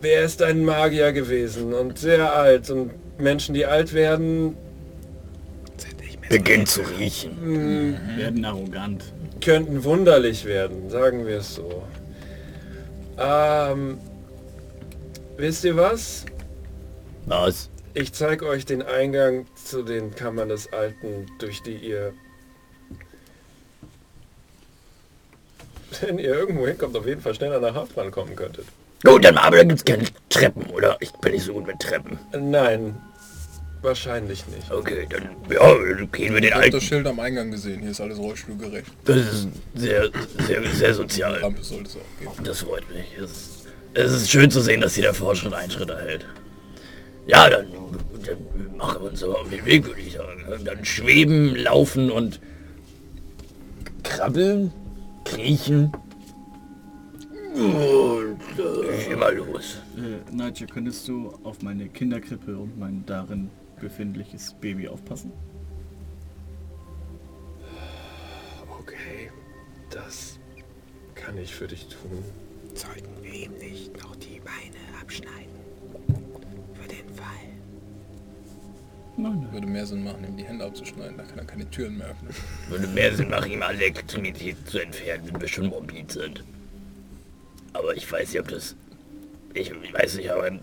wer 0.00 0.22
ist 0.22 0.42
ein 0.42 0.64
Magier 0.64 1.12
gewesen 1.12 1.74
und 1.74 1.98
sehr 1.98 2.32
alt 2.32 2.70
und 2.70 2.90
Menschen, 3.18 3.54
die 3.54 3.66
alt 3.66 3.92
werden, 3.92 4.56
Beginnt 6.30 6.68
zu 6.68 6.82
riechen. 6.82 7.98
Werden 8.16 8.44
arrogant. 8.44 9.02
könnten 9.40 9.82
wunderlich 9.82 10.44
werden, 10.44 10.88
sagen 10.88 11.26
wir 11.26 11.38
es 11.38 11.56
so. 11.56 11.82
Ähm, 13.20 13.98
wisst 15.36 15.64
ihr 15.64 15.76
was? 15.76 16.24
Was? 17.26 17.68
Ich 17.92 18.12
zeige 18.12 18.46
euch 18.46 18.64
den 18.64 18.82
Eingang 18.82 19.46
zu 19.54 19.82
den 19.82 20.14
Kammern 20.14 20.48
des 20.48 20.72
Alten, 20.72 21.26
durch 21.38 21.62
die 21.62 21.76
ihr... 21.76 22.14
Wenn 26.00 26.18
ihr 26.18 26.34
irgendwo 26.34 26.66
hinkommt, 26.66 26.96
auf 26.96 27.06
jeden 27.06 27.20
Fall 27.20 27.34
schneller 27.34 27.60
nach 27.60 27.74
Haftmann 27.74 28.10
kommen 28.10 28.34
könntet. 28.34 28.64
Gut, 29.04 29.24
dann 29.24 29.36
aber 29.36 29.58
da 29.58 29.64
gibt's 29.64 29.84
keine 29.84 30.04
Treppen, 30.28 30.64
oder? 30.70 30.96
Ich 31.00 31.12
bin 31.12 31.32
nicht 31.32 31.44
so 31.44 31.52
gut 31.52 31.66
mit 31.66 31.78
Treppen. 31.80 32.18
Nein, 32.32 33.00
wahrscheinlich 33.82 34.46
nicht. 34.48 34.70
Okay, 34.70 35.06
dann 35.08 35.30
ja, 35.50 35.74
dann 35.74 36.10
gehen 36.12 36.34
wir 36.34 36.40
den 36.40 36.44
Ich 36.48 36.52
habe 36.52 36.62
alten. 36.64 36.76
das 36.76 36.84
Schild 36.84 37.06
am 37.06 37.20
Eingang 37.20 37.50
gesehen. 37.50 37.80
Hier 37.80 37.90
ist 37.90 38.00
alles 38.00 38.18
rollstuhlgerecht. 38.18 38.90
Das 39.04 39.16
ist 39.16 39.48
sehr, 39.74 40.10
sehr, 40.46 40.62
sehr 40.72 40.94
sozial. 40.94 41.34
Rampe 41.38 41.62
sollte 41.62 41.84
es 41.90 41.96
auch 41.96 42.20
geben. 42.20 42.44
Das 42.44 42.60
freut 42.60 42.88
mich. 42.90 43.06
Es 43.16 43.30
ist, 43.30 43.66
es 43.94 44.12
ist 44.12 44.30
schön 44.30 44.50
zu 44.50 44.60
sehen, 44.60 44.80
dass 44.80 44.94
hier 44.94 45.04
der 45.04 45.14
Fortschritt 45.14 45.52
Einschritt 45.52 45.90
erhält. 45.90 46.26
Ja, 47.26 47.48
dann, 47.48 47.66
dann 48.24 48.76
machen 48.76 49.02
wir 49.02 49.10
uns 49.10 49.22
aber 49.22 49.40
auf 49.40 49.48
den 49.50 49.64
Weg, 49.64 49.86
würde 49.86 50.00
ich 50.00 50.14
sagen. 50.14 50.44
Dann 50.64 50.84
schweben, 50.84 51.54
laufen 51.54 52.10
und 52.10 52.40
krabbeln, 54.02 54.72
kriechen. 55.24 55.92
Und 57.54 58.38
äh, 58.58 59.12
immer 59.12 59.32
los. 59.32 59.78
Äh, 59.96 60.34
Nigel, 60.34 60.66
könntest 60.68 61.08
du 61.08 61.32
auf 61.42 61.62
meine 61.62 61.88
Kinderkrippe 61.88 62.56
und 62.56 62.78
mein 62.78 63.04
darin 63.06 63.50
befindliches 63.80 64.54
Baby 64.60 64.88
aufpassen? 64.88 65.32
Okay, 68.78 69.30
das 69.90 70.38
kann 71.14 71.36
ich 71.36 71.54
für 71.54 71.66
dich 71.66 71.88
tun. 71.88 72.24
Sollten 72.74 73.22
wir 73.22 73.32
ihm 73.32 73.52
nicht 73.58 73.96
noch 74.02 74.14
die 74.16 74.40
Beine 74.40 75.00
abschneiden? 75.00 75.54
Für 76.74 76.88
den 76.88 77.08
Fall. 77.14 77.26
Nein, 79.16 79.40
nein. 79.40 79.52
Würde 79.52 79.66
mehr 79.66 79.86
Sinn 79.86 80.04
machen, 80.04 80.24
ihm 80.24 80.36
die 80.36 80.44
Hände 80.44 80.64
abzuschneiden. 80.64 81.16
Da 81.18 81.24
kann 81.24 81.38
er 81.38 81.44
keine 81.44 81.68
Türen 81.70 81.98
mehr 81.98 82.08
öffnen. 82.08 82.34
Würde 82.68 82.86
mehr 82.86 83.14
Sinn 83.14 83.28
machen, 83.28 83.50
ihm 83.50 83.62
alle 83.62 83.84
Extremitäten 83.84 84.64
zu 84.66 84.78
entfernen, 84.78 85.28
wenn 85.30 85.40
wir 85.40 85.48
schon 85.48 85.66
morbid 85.66 86.12
sind. 86.12 86.44
Aber 87.72 87.94
ich 87.94 88.10
weiß 88.10 88.32
nicht, 88.32 88.40
ob 88.40 88.48
das... 88.48 88.76
Ich, 89.54 89.70
ich 89.70 89.92
weiß 89.94 90.16
nicht, 90.16 90.30
aber... 90.30 90.58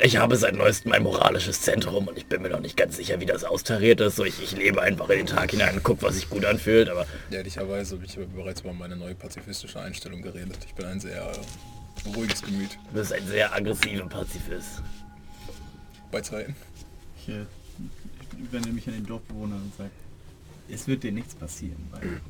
Ich 0.00 0.16
habe 0.16 0.36
seit 0.36 0.54
neuestem 0.54 0.92
ein 0.92 1.02
moralisches 1.04 1.60
Zentrum 1.60 2.08
und 2.08 2.18
ich 2.18 2.26
bin 2.26 2.42
mir 2.42 2.50
noch 2.50 2.60
nicht 2.60 2.76
ganz 2.76 2.96
sicher, 2.96 3.20
wie 3.20 3.26
das 3.26 3.44
austariert 3.44 4.00
ist. 4.00 4.16
So, 4.16 4.24
ich, 4.24 4.42
ich 4.42 4.56
lebe 4.56 4.82
einfach 4.82 5.08
in 5.10 5.18
den 5.18 5.26
Tag 5.26 5.52
hinein 5.52 5.76
und 5.76 5.82
gucke, 5.84 6.02
was 6.02 6.16
sich 6.16 6.28
gut 6.28 6.44
anfühlt, 6.44 6.88
aber 6.88 7.06
Ehrlicherweise 7.30 7.94
habe 7.94 8.04
ich 8.04 8.16
aber 8.16 8.26
bereits 8.26 8.62
über 8.62 8.72
meine 8.72 8.96
neue 8.96 9.14
pazifistische 9.14 9.80
Einstellung 9.80 10.20
geredet. 10.20 10.58
Ich 10.66 10.74
bin 10.74 10.86
ein 10.86 11.00
sehr 11.00 11.22
äh, 11.22 12.08
ruhiges 12.16 12.42
Gemüt. 12.42 12.70
du 12.88 12.98
bist 12.98 13.12
ein 13.12 13.26
sehr 13.28 13.54
aggressiver 13.54 14.06
Pazifist. 14.08 14.82
Bei 16.10 16.20
Zeiten. 16.20 16.56
Ich, 17.20 17.28
äh, 17.28 17.42
ich 18.42 18.52
wende 18.52 18.70
mich 18.70 18.86
an 18.88 18.94
den 18.94 19.06
Dorfbewohner 19.06 19.56
und 19.56 19.72
sage, 19.76 19.90
es 20.68 20.88
wird 20.88 21.04
dir 21.04 21.12
nichts 21.12 21.34
passieren, 21.34 21.88
weil 21.92 22.20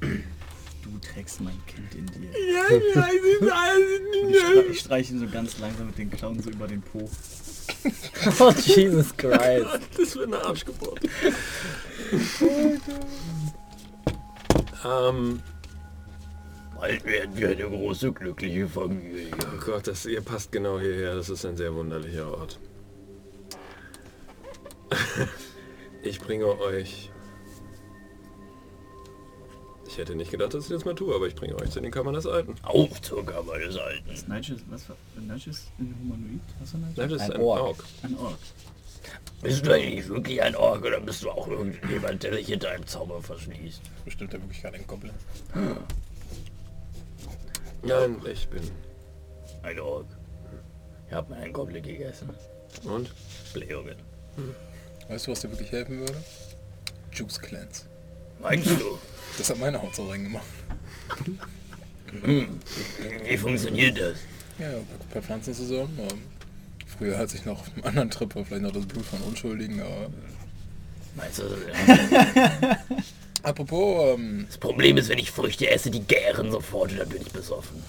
du 0.83 0.99
trägst 0.99 1.41
mein 1.41 1.59
Kind 1.67 1.95
in 1.95 2.07
dir. 2.07 2.29
Und 2.71 4.31
ich, 4.31 4.39
stre 4.39 4.65
ich 4.71 4.81
streiche 4.81 5.15
ihn 5.15 5.21
so 5.21 5.27
ganz 5.29 5.59
langsam 5.59 5.87
mit 5.87 5.99
den 5.99 6.11
Klauen 6.11 6.43
so 6.43 6.51
über 6.51 6.67
den 6.67 6.83
Po. 6.83 7.09
Oh, 8.41 8.51
Jesus 8.51 9.17
Christ. 9.17 9.67
Das 9.97 10.17
wird 10.17 10.27
eine 10.27 10.45
Arschgeburt. 10.45 11.01
ähm, 14.85 15.43
Bald 16.85 17.05
werden 17.05 17.37
wir 17.37 17.49
eine 17.49 17.65
große, 17.65 18.13
glückliche 18.13 18.69
Familie. 18.69 19.29
oh 19.33 19.65
Gott, 19.65 19.87
das, 19.87 20.05
ihr 20.07 20.21
passt 20.21 20.53
genau 20.53 20.79
hierher. 20.79 21.15
Das 21.15 21.31
ist 21.31 21.45
ein 21.47 21.57
sehr 21.57 21.75
wunderlicher 21.75 22.31
Ort. 22.31 22.59
Ich 26.03 26.21
bringe 26.21 26.47
euch... 26.61 27.11
Ich 29.95 29.99
hätte 30.01 30.17
nicht 30.17 30.33
gedacht, 30.33 30.53
dass 30.53 30.65
ich 30.65 30.71
das 30.71 30.85
mal 30.85 30.97
tue, 30.97 31.15
aber 31.15 31.29
ich 31.29 31.37
bringe 31.37 31.55
euch 31.55 31.71
zu 31.71 31.81
den 31.81 31.93
Kammern 31.93 32.15
des 32.15 32.27
Alten. 32.27 32.57
Auf 32.65 33.01
zur 33.01 33.25
Kammer 33.25 33.61
des 33.61 33.77
Alten. 33.77 34.09
Nigel, 34.27 34.57
ist- 34.57 34.65
was 34.69 34.83
Nigel 35.17 35.51
ist 35.53 35.69
ein 35.79 35.95
Humanoid? 36.01 36.41
Was 36.59 36.73
Nigel? 36.75 36.93
Nein, 36.97 37.09
das 37.11 37.23
ist 37.23 37.31
Ein 37.31 37.33
ein 37.37 37.41
Ork. 37.41 37.61
Ork. 37.63 37.85
Ein 38.03 38.19
Ork. 38.19 38.39
Bist 39.43 39.65
du 39.65 39.73
eigentlich 39.73 40.09
wirklich 40.09 40.43
ein 40.43 40.57
Ork 40.57 40.85
oder 40.85 40.99
bist 40.99 41.23
du 41.23 41.31
auch 41.31 41.47
irgendjemand, 41.47 42.25
der 42.25 42.35
sich 42.35 42.49
hinter 42.49 42.71
einem 42.71 42.85
Zauber 42.89 43.23
verschließt? 43.23 43.83
Bestimmt 44.05 44.33
ja 44.33 44.41
wirklich 44.41 44.63
gerade 44.63 44.79
ein 44.79 44.87
Goblin. 44.89 45.13
Nein, 47.83 48.17
ich 48.31 48.49
bin... 48.49 48.63
Ein 49.63 49.79
Ork. 49.79 50.07
Ich 51.07 51.15
hab 51.15 51.31
mal 51.31 51.39
einen 51.39 51.53
Goblin 51.53 51.83
gegessen. 51.85 52.31
Und? 52.83 53.13
Blähungen. 53.53 53.97
Weißt 55.09 55.27
du, 55.29 55.31
was 55.31 55.41
dir 55.41 55.51
wirklich 55.51 55.71
helfen 55.71 56.01
würde? 56.01 56.17
Juice 57.13 57.39
Cleanse. 57.41 57.85
Meinst 58.41 58.71
du? 58.81 58.99
Das 59.39 59.51
hat 59.51 59.59
meine 59.59 59.81
Haut 59.81 59.95
so 59.95 60.09
reingemacht. 60.09 60.47
Hm. 62.23 62.61
Wie 63.27 63.37
funktioniert 63.37 63.99
das? 63.99 64.19
Ja, 64.59 64.69
ein 64.69 64.87
paar 65.13 65.23
Pflanzen 65.23 65.55
zusammen. 65.55 65.99
Früher 66.87 67.19
als 67.19 67.35
ich 67.35 67.45
noch 67.45 67.61
auf 67.61 67.75
einem 67.75 67.85
anderen 67.85 68.11
Trip 68.11 68.33
vielleicht 68.33 68.63
noch 68.63 68.73
das 68.73 68.87
Blut 68.87 69.05
von 69.05 69.21
Unschuldigen, 69.23 69.81
aber... 69.81 70.11
Meinst 71.17 71.39
du. 71.39 71.45
Apropos, 73.43 74.15
ähm, 74.15 74.47
das 74.47 74.59
Problem 74.59 74.97
ist, 74.97 75.09
wenn 75.09 75.19
ich 75.19 75.31
Früchte 75.31 75.69
esse, 75.69 75.91
die 75.91 76.01
gären 76.01 76.51
sofort 76.51 76.93
und 76.93 76.99
dann 76.99 77.09
bin 77.09 77.23
ich 77.23 77.31
besoffen. 77.31 77.83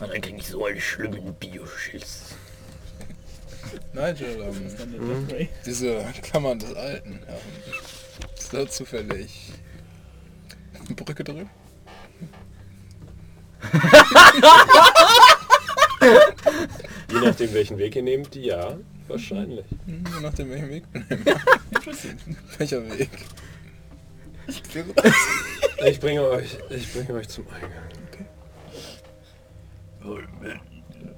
Und 0.00 0.10
dann 0.10 0.20
kriege 0.20 0.38
ich 0.38 0.48
so 0.48 0.64
einen 0.64 0.80
schlimmen 0.80 1.34
Bioschiss. 1.34 2.34
Nigel, 3.92 4.42
ähm, 4.42 5.28
diese 5.64 6.04
Klammern 6.22 6.58
des 6.58 6.74
Alten, 6.74 7.20
ähm, 7.28 7.72
ist 8.36 8.52
da 8.54 8.68
zufällig 8.68 9.52
Brücke 10.90 11.24
drin? 11.24 11.48
Je 17.10 17.20
nachdem, 17.20 17.52
welchen 17.54 17.78
Weg 17.78 17.96
ihr 17.96 18.02
nehmt, 18.02 18.34
ja, 18.34 18.76
wahrscheinlich. 19.08 19.64
Hm, 19.86 20.04
Je 20.14 20.20
nachdem, 20.22 20.50
welchen 20.50 20.70
Weg 20.70 20.84
wir 20.92 21.00
nehmen. 21.16 21.40
Welcher 22.58 22.98
Weg? 22.98 23.10
Ich 25.84 26.00
bringe 26.00 26.22
euch, 26.28 26.58
ich 26.70 26.92
bringe 26.92 27.14
euch 27.14 27.28
zum 27.28 27.46
Eingang. 27.48 27.70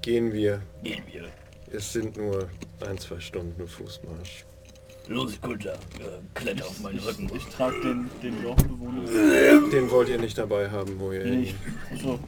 Gehen 0.03 0.33
wir. 0.33 0.61
Gehen 0.83 1.05
wir. 1.11 1.29
Es 1.73 1.93
sind 1.93 2.17
nur 2.17 2.49
ein, 2.87 2.99
zwei 2.99 3.19
Stunden 3.21 3.67
Fußmarsch. 3.67 4.45
Los, 5.09 5.39
Kutter, 5.41 5.75
äh, 5.75 5.77
kletter 6.35 6.65
auf 6.67 6.81
meinen 6.81 6.99
Rücken. 6.99 7.31
Ich 7.37 7.45
trage 7.47 7.79
den, 7.83 8.11
den 8.23 8.43
Dorfbewohner. 8.43 9.03
Den 9.71 9.91
wollt 9.91 10.09
ihr 10.09 10.19
nicht 10.19 10.39
dabei 10.39 10.71
haben, 10.71 10.99
wo 10.99 11.13
ihr 11.13 11.25
Nee, 11.25 11.45
hin. 11.47 11.55
ich, 11.95 12.01
so. 12.03 12.19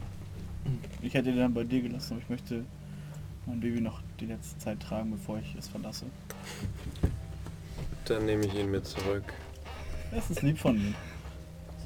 ich 1.01 1.13
hätte 1.13 1.29
den 1.31 1.37
dann 1.39 1.53
bei 1.53 1.63
dir 1.63 1.81
gelassen, 1.81 2.13
aber 2.13 2.21
ich 2.21 2.29
möchte 2.29 2.63
mein 3.47 3.59
Baby 3.59 3.81
noch 3.81 4.01
die 4.19 4.27
letzte 4.27 4.59
Zeit 4.59 4.79
tragen, 4.79 5.11
bevor 5.11 5.39
ich 5.39 5.55
es 5.57 5.67
verlasse. 5.67 6.05
Dann 8.05 8.25
nehme 8.25 8.45
ich 8.45 8.53
ihn 8.53 8.69
mit 8.69 8.85
zurück. 8.85 9.23
Das 10.11 10.29
ist 10.29 10.41
lieb 10.43 10.59
von 10.59 10.75
mir. 10.77 10.93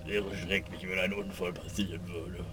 Es 0.01 0.07
wäre 0.07 0.25
schrecklich, 0.35 0.85
wenn 0.87 0.99
ein 0.99 1.13
Unfall 1.13 1.53
passieren 1.53 2.01
würde. 2.07 2.43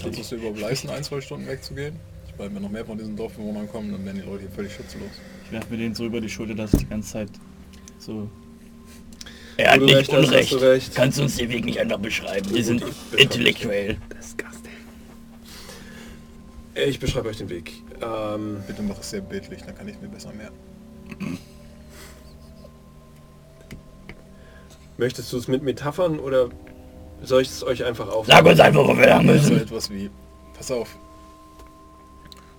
Kannst 0.00 0.16
du 0.18 0.22
es 0.22 0.28
dir 0.30 0.36
überhaupt 0.36 0.60
leisten, 0.60 0.88
ein, 0.88 1.04
zwei 1.04 1.20
Stunden 1.20 1.46
wegzugehen? 1.46 1.96
Ich 2.28 2.38
meine, 2.38 2.54
wenn 2.54 2.62
noch 2.62 2.70
mehr 2.70 2.84
von 2.86 2.96
diesen 2.96 3.14
Dorfbewohnern 3.14 3.68
kommen, 3.68 3.92
dann 3.92 4.04
werden 4.06 4.16
die 4.22 4.26
Leute 4.26 4.40
hier 4.42 4.50
völlig 4.50 4.72
schutzlos. 4.74 5.10
Ich 5.46 5.52
werfe 5.52 5.70
mir 5.70 5.78
den 5.78 5.94
so 5.94 6.04
über 6.06 6.20
die 6.20 6.28
Schulter, 6.28 6.54
dass 6.54 6.74
ich 6.74 6.80
die 6.80 6.88
ganze 6.88 7.12
Zeit 7.12 7.30
so. 7.98 8.28
Er 9.56 9.72
hat 9.72 9.80
nicht 9.80 9.94
recht 9.94 10.10
Unrecht. 10.10 10.52
hast 10.52 10.52
du 10.52 10.56
recht. 10.56 10.94
Kannst 10.94 11.18
du 11.18 11.22
uns 11.22 11.36
den 11.36 11.48
Weg 11.48 11.64
nicht 11.64 11.78
einfach 11.78 11.98
beschreiben? 11.98 12.52
Wir 12.52 12.64
sind 12.64 12.84
intellektuell. 13.16 13.96
Ich 16.74 16.98
beschreibe 17.00 17.28
euch 17.28 17.38
den 17.38 17.48
Weg. 17.48 17.72
Ähm, 18.02 18.58
Bitte 18.66 18.82
mach 18.82 18.98
es 18.98 19.10
sehr 19.10 19.22
bildlich, 19.22 19.62
dann 19.62 19.74
kann 19.74 19.88
ich 19.88 19.98
mir 20.00 20.08
besser 20.08 20.32
merken. 20.32 21.38
möchtest 24.98 25.32
du 25.32 25.38
es 25.38 25.48
mit 25.48 25.62
Metaphern 25.62 26.18
oder 26.18 26.48
soll 27.22 27.42
ich 27.42 27.48
es 27.48 27.64
euch 27.64 27.84
einfach 27.84 28.08
auf? 28.08 28.26
Sag 28.26 28.44
uns 28.44 28.60
einfach, 28.60 28.86
wo 28.86 28.96
wir 28.96 29.06
lang 29.06 29.28
ist 29.28 29.46
so 29.46 29.52
müssen. 29.52 29.62
etwas 29.66 29.90
wie, 29.90 30.10
pass 30.54 30.70
auf. 30.70 30.96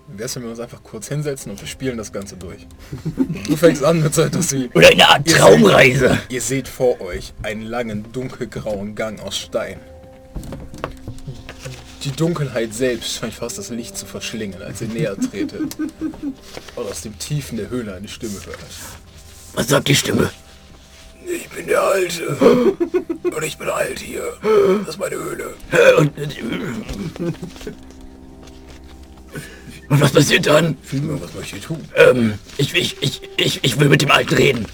Wär's, 0.10 0.36
wenn 0.36 0.44
wir 0.44 0.50
uns 0.52 0.60
einfach 0.60 0.82
kurz 0.84 1.10
hinsetzen 1.10 1.52
und 1.52 1.60
wir 1.62 1.68
spielen 1.68 1.98
das 1.98 2.12
Ganze 2.12 2.38
durch? 2.38 2.66
Du 3.48 3.56
fängst 3.58 3.84
an 3.84 4.02
mit 4.02 4.14
so 4.16 4.22
etwas 4.24 4.52
wie, 4.54 4.70
Oder 4.74 4.88
eine 4.90 5.08
Art 5.08 5.26
Ihr 5.28 5.34
seht- 5.34 5.42
Traumreise. 5.42 6.18
ihr 6.30 6.42
seht 6.42 6.68
vor 6.68 7.00
euch 7.02 7.34
einen 7.44 7.62
langen, 7.64 8.06
dunkelgrauen 8.14 8.96
Gang 8.96 9.20
aus 9.20 9.38
Stein. 9.38 9.80
Die 12.04 12.12
Dunkelheit 12.12 12.74
selbst 12.74 13.14
scheint 13.16 13.34
fast 13.34 13.58
das 13.58 13.70
Licht 13.70 13.98
zu 13.98 14.06
verschlingen, 14.06 14.62
als 14.62 14.82
ihr 14.82 14.88
näher 14.88 15.18
tretet. 15.18 15.76
Und 15.80 16.86
aus 16.90 17.02
dem 17.02 17.18
Tiefen 17.20 17.58
der 17.58 17.70
Höhle 17.70 17.94
eine 17.96 18.08
Stimme 18.08 18.36
hört. 18.46 18.58
Was 19.56 19.68
sagt 19.68 19.88
die 19.90 19.96
Stimme? 19.96 20.30
Ich 21.30 21.50
bin 21.50 21.68
der 21.68 21.82
Alte. 21.82 22.30
Und 22.38 23.44
ich 23.44 23.58
bin 23.58 23.68
alt 23.68 24.00
hier. 24.00 24.24
Das 24.86 24.90
ist 24.96 25.00
meine 25.00 25.18
Höhle. 25.18 25.54
Und, 25.98 26.12
und 29.90 30.02
was 30.02 30.12
passiert 30.12 30.48
dann? 30.48 30.78
Was 30.92 31.34
möchte 31.34 31.58
ich 31.58 31.64
tun? 31.64 31.84
Ähm, 31.96 32.34
ich, 32.58 32.74
ich, 32.76 33.02
ich, 33.02 33.22
ich, 33.38 33.64
ich 33.64 33.80
will 33.80 33.90
mit 33.90 34.02
dem 34.02 34.12
Alten 34.12 34.34
reden. 34.36 34.66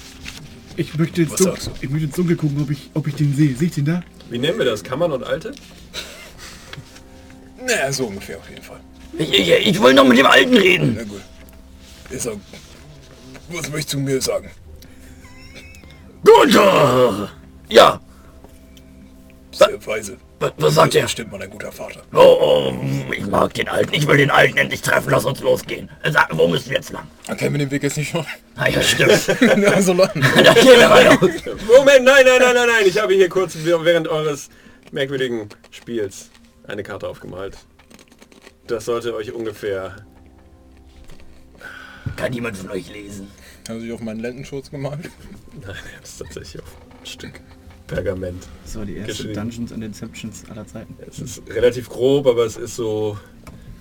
Ich 0.75 0.95
möchte 0.95 1.21
ins 1.21 1.31
Was 1.33 1.39
Dunkel, 1.39 1.61
sagst 1.61 1.83
ich 1.83 1.89
möchte 1.89 2.05
ins 2.07 2.15
Dunkel 2.15 2.35
gucken, 2.35 2.61
ob 2.61 2.71
ich, 2.71 2.89
ob 2.93 3.07
ich 3.07 3.15
den 3.15 3.35
sehe. 3.35 3.55
Sehe 3.55 3.67
ich 3.67 3.75
den 3.75 3.85
da? 3.85 4.03
Wie 4.29 4.39
nennen 4.39 4.57
wir 4.57 4.65
das? 4.65 4.83
Kammern 4.83 5.11
und 5.11 5.23
Alte? 5.23 5.53
Naja, 7.65 7.93
so 7.93 8.07
ungefähr 8.07 8.37
auf 8.37 8.49
jeden 8.49 8.61
Fall. 8.61 8.81
Ich, 9.17 9.31
ich, 9.31 9.49
ich 9.67 9.81
will 9.81 9.93
noch 9.93 10.03
mit 10.05 10.17
dem 10.17 10.25
Alten 10.25 10.57
reden. 10.57 10.95
Na 10.97 11.03
gut. 11.03 11.21
Ich 12.09 12.21
sag, 12.21 12.35
was 13.49 13.69
möchtest 13.69 13.93
du 13.93 13.99
mir 13.99 14.21
sagen? 14.21 14.49
Gunther! 16.25 17.29
Ja, 17.69 18.01
Sehr 19.51 19.85
weise. 19.85 20.17
Was, 20.43 20.53
was 20.57 20.75
sagt 20.75 20.95
er? 20.95 21.03
Bestimmt 21.03 21.31
mal 21.31 21.41
ein 21.41 21.49
guter 21.49 21.71
Vater. 21.71 22.01
Oh, 22.13 22.19
oh, 22.69 22.73
ich 23.13 23.25
mag 23.25 23.53
den 23.53 23.67
Alten. 23.69 23.93
Ich 23.93 24.05
will 24.07 24.17
den 24.17 24.29
Alten 24.29 24.57
endlich 24.57 24.81
treffen. 24.81 25.09
Lass 25.09 25.25
uns 25.25 25.39
losgehen. 25.39 25.89
Sag, 26.09 26.27
wo 26.31 26.47
müssen 26.47 26.69
wir 26.69 26.77
jetzt 26.77 26.91
lang? 26.91 27.07
Dann 27.27 27.37
kennen 27.37 27.53
wir 27.53 27.59
den 27.59 27.71
Weg 27.71 27.83
jetzt 27.83 27.97
nicht 27.97 28.09
schon. 28.09 28.25
Ah 28.55 28.67
ja, 28.67 28.81
stimmt. 28.81 29.11
ja, 29.41 29.81
so 29.81 29.93
lang. 29.93 30.11
da 30.43 30.53
gehen 30.53 30.79
wir 30.79 30.89
mal 30.89 31.05
los. 31.05 31.31
Moment, 31.65 32.03
nein, 32.03 32.25
nein, 32.25 32.39
nein, 32.39 32.55
nein, 32.55 32.67
nein. 32.67 32.85
Ich 32.85 33.01
habe 33.01 33.13
hier 33.13 33.29
kurz 33.29 33.55
während 33.63 34.07
eures 34.07 34.49
merkwürdigen 34.91 35.49
Spiels 35.71 36.29
eine 36.67 36.83
Karte 36.83 37.07
aufgemalt. 37.07 37.57
Das 38.67 38.85
sollte 38.85 39.15
euch 39.15 39.31
ungefähr... 39.31 39.95
Kann 42.17 42.31
niemand 42.31 42.57
von 42.57 42.69
euch 42.69 42.91
lesen. 42.91 43.31
Haben 43.67 43.79
Sie 43.79 43.91
auf 43.91 44.01
meinen 44.01 44.19
Lendenschutz 44.19 44.69
gemalt? 44.69 45.09
Nein, 45.65 45.75
das 46.01 46.11
ist 46.11 46.17
tatsächlich 46.19 46.61
auf 46.61 46.77
ein 46.99 47.05
Stück 47.05 47.41
Pergament. 47.87 48.47
Das 48.63 48.75
war 48.75 48.85
die 48.85 48.95
erste. 48.95 49.33
Dungeons 49.33 49.71
and 49.71 49.83
Inceptions 49.83 50.43
aller 50.49 50.65
Zeiten. 50.65 50.95
Es 51.07 51.19
ist 51.19 51.43
relativ 51.49 51.89
grob, 51.89 52.27
aber 52.27 52.45
es 52.45 52.57
ist 52.57 52.75
so 52.75 53.17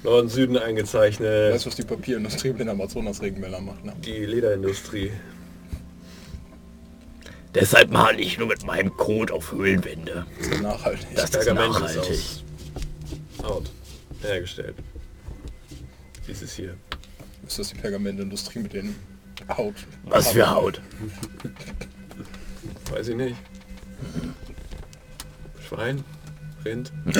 Norden, 0.02 0.28
Süden 0.28 0.58
eingezeichnet. 0.58 1.54
Weißt 1.54 1.64
du, 1.64 1.70
was 1.70 1.76
die 1.76 1.84
Papierindustrie 1.84 2.48
mit 2.48 2.60
den 2.60 2.68
Amazonas-Regenwälder 2.68 3.60
macht, 3.60 3.84
ne? 3.84 3.94
Die 4.04 4.26
Lederindustrie. 4.26 5.12
Deshalb 7.54 7.90
male 7.90 8.20
ich 8.20 8.38
nur 8.38 8.48
mit 8.48 8.64
meinem 8.64 8.96
Code 8.96 9.32
auf 9.32 9.52
Höhlenwände. 9.52 10.26
So 10.40 10.62
nachhaltig. 10.62 11.06
Das 11.14 11.24
ist 11.24 11.32
Pergament 11.32 11.74
nachhaltig. 11.74 12.10
ist 12.10 12.44
aus 13.38 13.48
Haut 13.48 13.70
hergestellt. 14.22 14.74
Dieses 16.26 16.54
hier. 16.54 16.74
Ist 17.46 17.58
das 17.58 17.68
die 17.70 17.74
Pergamentindustrie 17.76 18.60
mit 18.60 18.72
den 18.72 18.94
Haut? 19.56 19.74
Was 20.04 20.32
für 20.32 20.48
Haut. 20.50 20.80
Weiß 22.90 23.08
ich 23.08 23.16
nicht. 23.16 23.36
Schwein? 25.68 26.04
Rind? 26.64 26.92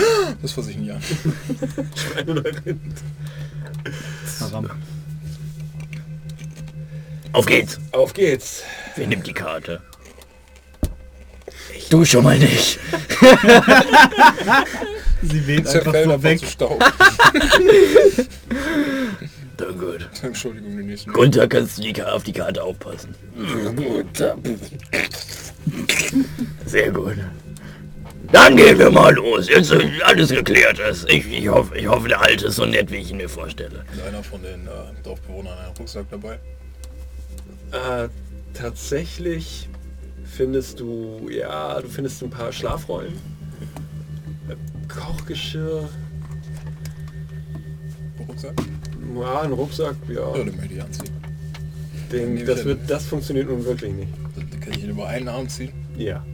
Das 0.43 0.53
fasse 0.53 0.71
ich 0.71 0.77
nie 0.77 0.91
an. 0.91 1.01
Schwein 1.97 2.29
oder 2.29 2.45
Rind? 2.45 2.81
Haram. 4.41 4.69
Auf 7.33 7.47
geht's. 7.47 7.79
Auf 7.93 8.13
geht's. 8.13 8.63
Wer 8.97 9.07
nimmt 9.07 9.27
die 9.27 9.33
Karte? 9.33 9.81
Du 11.91 12.05
schon 12.05 12.25
mal 12.25 12.39
nicht. 12.39 12.79
Sie 15.23 15.47
weht 15.47 15.67
einfach 15.69 15.95
einfach 15.95 16.23
weg. 16.23 16.41
zu 16.41 16.47
Staub. 16.47 16.83
Na 19.59 19.67
gut. 19.71 20.09
Entschuldigung, 20.23 20.77
die 20.77 20.83
nächsten. 20.85 21.13
Gunther, 21.13 21.47
kannst 21.49 21.79
du 21.79 21.83
die, 21.83 22.03
auf 22.03 22.25
die 22.25 22.33
Karte 22.33 22.63
aufpassen? 22.63 23.15
Gunther. 23.77 24.37
Sehr 26.67 26.91
gut. 26.91 27.17
Dann 28.33 28.57
gehen 28.57 28.79
wir 28.79 28.91
mal 28.91 29.15
los. 29.15 29.49
Jetzt 29.49 29.73
alles 30.05 30.31
geklärt 30.31 30.79
ist. 30.79 31.09
Ich, 31.11 31.31
ich, 31.31 31.49
hoffe, 31.49 31.77
ich 31.77 31.87
hoffe, 31.87 32.09
der 32.09 32.23
Alte 32.23 32.47
ist 32.47 32.57
so 32.57 32.65
nett, 32.65 32.91
wie 32.91 32.97
ich 32.97 33.11
ihn 33.11 33.19
mir 33.19 33.29
vorstelle. 33.29 33.85
Ist 33.93 34.03
einer 34.03 34.23
von 34.23 34.43
den 34.43 34.67
äh, 34.67 34.71
Dorfbewohnern 35.03 35.59
einen 35.59 35.77
Rucksack 35.77 36.07
dabei? 36.11 36.39
Äh, 37.73 38.09
tatsächlich 38.55 39.69
findest 40.25 40.81
du, 40.81 41.29
ja, 41.31 41.79
du 41.81 41.89
findest 41.89 42.23
ein 42.23 42.31
paar 42.31 42.53
Schlafrollen. 42.53 43.13
Kochgeschirr. 44.89 45.89
Rucksack? 48.29 48.55
Ja, 49.15 49.41
ein 49.43 49.53
Rucksack, 49.53 49.97
ja. 50.09 50.37
Ja, 50.37 50.45
den 50.45 50.57
möchte 50.57 50.75
ich 50.75 50.83
anziehen. 50.83 51.13
Den, 52.11 52.47
das, 52.47 52.65
wird, 52.65 52.79
das 52.89 53.07
funktioniert 53.07 53.49
nun 53.49 53.65
wirklich 53.65 53.93
nicht. 53.93 54.13
Kann 54.65 54.73
ich 54.75 54.85
ihn 54.85 54.91
über 54.91 55.07
einen 55.09 55.29
Arm 55.29 55.49
ziehen. 55.49 55.73
Ja. 55.97 56.25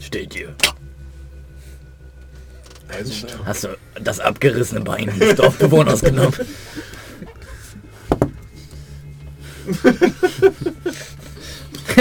Steht 0.00 0.34
hier. 0.34 0.54
Also, 2.88 3.26
Hast 3.44 3.64
du 3.64 3.68
das 4.02 4.20
abgerissene 4.20 4.80
Bein 4.80 5.10
des 5.18 5.36
Dorfbewohners 5.36 6.00
genommen? 6.02 6.34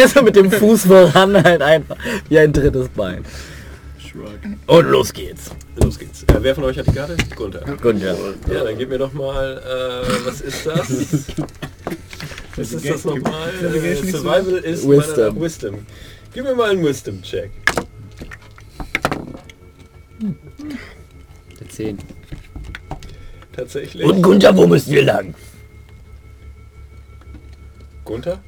so 0.08 0.22
mit 0.24 0.36
dem 0.36 0.52
Fuß 0.52 0.86
voran 0.86 1.42
halt 1.42 1.62
einfach 1.62 1.96
wie 2.28 2.40
ein 2.40 2.52
drittes 2.52 2.90
Bein. 2.90 3.24
Und 4.68 4.86
los 4.90 5.14
geht's. 5.14 5.52
Los 5.82 5.98
geht's. 5.98 6.24
Äh, 6.24 6.38
wer 6.42 6.54
von 6.56 6.66
euch 6.66 6.78
hat 6.78 6.88
die 6.88 6.92
Karte? 6.92 7.16
Gunther. 7.36 7.64
Ja. 8.48 8.54
Ja, 8.54 8.64
dann 8.66 8.78
gib 8.78 8.90
mir 8.90 8.98
doch 8.98 9.14
mal, 9.14 9.62
äh, 9.64 10.26
was 10.26 10.42
ist 10.42 10.66
das? 10.66 10.90
Was 12.56 12.74
ist 12.74 12.90
das 12.90 13.06
nochmal? 13.06 13.50
Äh, 13.50 13.96
Survival 13.96 14.58
ist 14.58 14.88
Wisdom. 14.88 15.40
Wisdom. 15.42 15.86
Gib 16.34 16.44
mir 16.44 16.56
mal 16.56 16.72
einen 16.72 16.84
Wisdom-Check. 16.84 17.52
Der 21.60 21.70
10. 21.70 21.98
Tatsächlich. 23.54 24.06
Und 24.06 24.22
Gunther, 24.22 24.56
wo 24.56 24.68
müssen 24.68 24.94
wir 24.94 25.04
lang? 25.04 25.34
Gunther? 28.06 28.40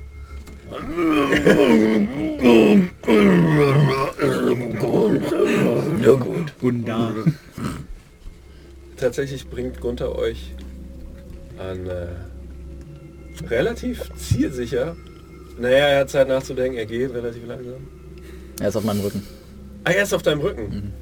Na 6.01 6.11
gut. 6.13 6.53
Gundar. 6.59 7.13
Tatsächlich 8.97 9.49
bringt 9.49 9.79
Gunther 9.81 10.15
euch 10.15 10.53
an 11.59 11.87
äh, 11.87 12.07
relativ 13.49 14.09
zielsicher. 14.15 14.95
Naja, 15.59 15.87
er 15.87 15.99
hat 16.01 16.09
Zeit 16.09 16.27
nachzudenken, 16.27 16.77
er 16.77 16.85
geht 16.85 17.13
relativ 17.13 17.45
langsam. 17.45 17.87
Er 18.59 18.67
ist 18.69 18.75
auf 18.75 18.83
meinem 18.83 19.01
Rücken. 19.01 19.23
Ah, 19.83 19.91
er 19.91 20.03
ist 20.03 20.13
auf 20.13 20.23
deinem 20.23 20.41
Rücken. 20.41 20.93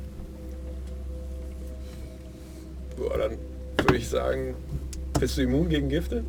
Boah, 2.97 3.17
dann 3.17 3.31
würde 3.77 3.97
ich 3.97 4.09
sagen, 4.09 4.55
bist 5.19 5.37
du 5.37 5.43
immun 5.43 5.69
gegen 5.69 5.89
Gifte? 5.89 6.23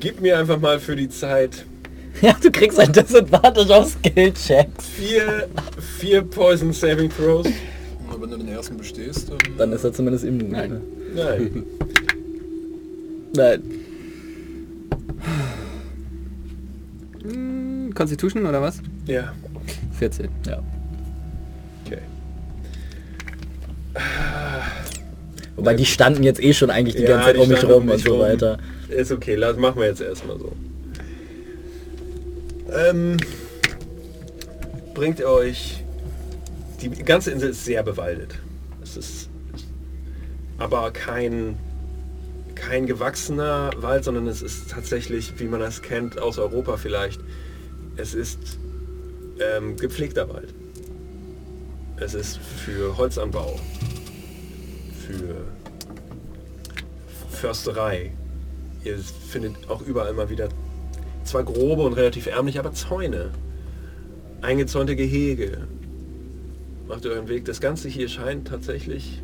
Gib 0.00 0.20
mir 0.20 0.38
einfach 0.38 0.58
mal 0.60 0.80
für 0.80 0.96
die 0.96 1.08
Zeit 1.08 1.64
Ja, 2.22 2.34
du 2.42 2.50
kriegst 2.50 2.78
ein 2.78 2.92
Disadvantage 2.92 3.74
auf 3.74 3.90
Skill-Checks. 3.90 4.86
vier, 4.96 5.48
vier 5.98 6.22
Poison 6.22 6.72
Saving 6.72 7.10
Throws. 7.10 7.46
Und 7.46 8.22
wenn 8.22 8.30
du 8.30 8.36
den 8.38 8.48
ersten 8.48 8.76
bestehst, 8.76 9.30
dann... 9.30 9.38
Dann 9.58 9.72
ist 9.72 9.84
er 9.84 9.92
zumindest 9.92 10.24
immun. 10.24 10.50
Nein. 10.50 10.80
Nein. 11.16 11.64
Nein. 13.34 13.62
Hm, 17.22 17.92
Constitution 17.94 18.46
oder 18.46 18.60
was? 18.62 18.80
Ja, 19.06 19.32
14. 19.98 20.28
Ja. 20.46 20.62
okay. 21.84 21.98
Wobei 25.56 25.74
die 25.74 25.86
standen 25.86 26.22
jetzt 26.22 26.42
eh 26.42 26.52
schon 26.52 26.70
eigentlich 26.70 26.96
die 26.96 27.02
Ja, 27.02 27.08
ganze 27.08 27.26
Zeit 27.26 27.36
die 27.36 27.40
um 27.40 27.48
mich 27.48 27.64
um 27.64 27.70
rum 27.70 27.88
und 27.88 27.98
so 27.98 28.10
rum. 28.12 28.20
weiter. 28.20 28.58
Ist 28.88 29.10
okay, 29.10 29.34
lass, 29.34 29.56
machen 29.56 29.80
wir 29.80 29.88
jetzt 29.88 30.00
erstmal 30.02 30.38
so. 30.38 30.52
Ähm, 32.72 33.16
bringt 34.94 35.22
euch... 35.24 35.82
Die 36.82 36.90
ganze 36.90 37.30
Insel 37.30 37.50
ist 37.50 37.64
sehr 37.64 37.82
bewaldet. 37.82 38.34
Es 38.82 38.98
ist 38.98 39.25
aber 40.58 40.90
kein, 40.90 41.58
kein 42.54 42.86
gewachsener 42.86 43.70
Wald, 43.76 44.04
sondern 44.04 44.26
es 44.26 44.42
ist 44.42 44.70
tatsächlich, 44.70 45.38
wie 45.38 45.44
man 45.46 45.60
das 45.60 45.82
kennt 45.82 46.18
aus 46.18 46.38
Europa 46.38 46.76
vielleicht, 46.76 47.20
es 47.96 48.14
ist 48.14 48.58
ähm, 49.40 49.76
gepflegter 49.76 50.28
Wald. 50.28 50.54
Es 51.98 52.14
ist 52.14 52.38
für 52.38 52.96
Holzanbau, 52.96 53.58
für 55.06 55.36
Försterei. 57.30 58.12
Ihr 58.84 58.98
findet 58.98 59.70
auch 59.70 59.80
überall 59.80 60.12
mal 60.12 60.28
wieder 60.28 60.48
zwar 61.24 61.42
grobe 61.42 61.82
und 61.82 61.94
relativ 61.94 62.26
ärmlich, 62.26 62.58
aber 62.58 62.72
Zäune 62.72 63.30
eingezäunte 64.42 64.94
Gehege. 64.94 65.66
Macht 66.86 67.04
euren 67.06 67.28
Weg. 67.28 67.46
Das 67.46 67.60
Ganze 67.60 67.88
hier 67.88 68.08
scheint 68.08 68.46
tatsächlich 68.48 69.22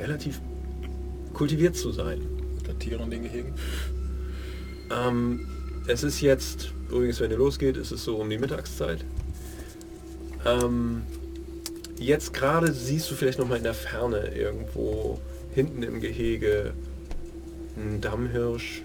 relativ 0.00 0.40
kultiviert 1.34 1.76
zu 1.76 1.92
sein. 1.92 2.20
Unter 2.58 2.78
Tiere 2.78 3.02
in 3.02 3.10
den 3.10 3.22
Gehegen. 3.22 3.54
Ähm, 4.90 5.46
es 5.86 6.02
ist 6.02 6.20
jetzt, 6.20 6.72
übrigens 6.88 7.20
wenn 7.20 7.30
ihr 7.30 7.36
losgeht, 7.36 7.76
ist 7.76 7.92
es 7.92 8.04
so 8.04 8.16
um 8.16 8.28
die 8.28 8.38
Mittagszeit. 8.38 9.04
Ähm, 10.44 11.02
jetzt 11.98 12.32
gerade 12.32 12.72
siehst 12.72 13.10
du 13.10 13.14
vielleicht 13.14 13.38
noch 13.38 13.48
mal 13.48 13.56
in 13.56 13.64
der 13.64 13.74
Ferne 13.74 14.34
irgendwo 14.34 15.20
hinten 15.54 15.82
im 15.82 16.00
Gehege 16.00 16.72
einen 17.76 18.00
Dammhirsch. 18.00 18.82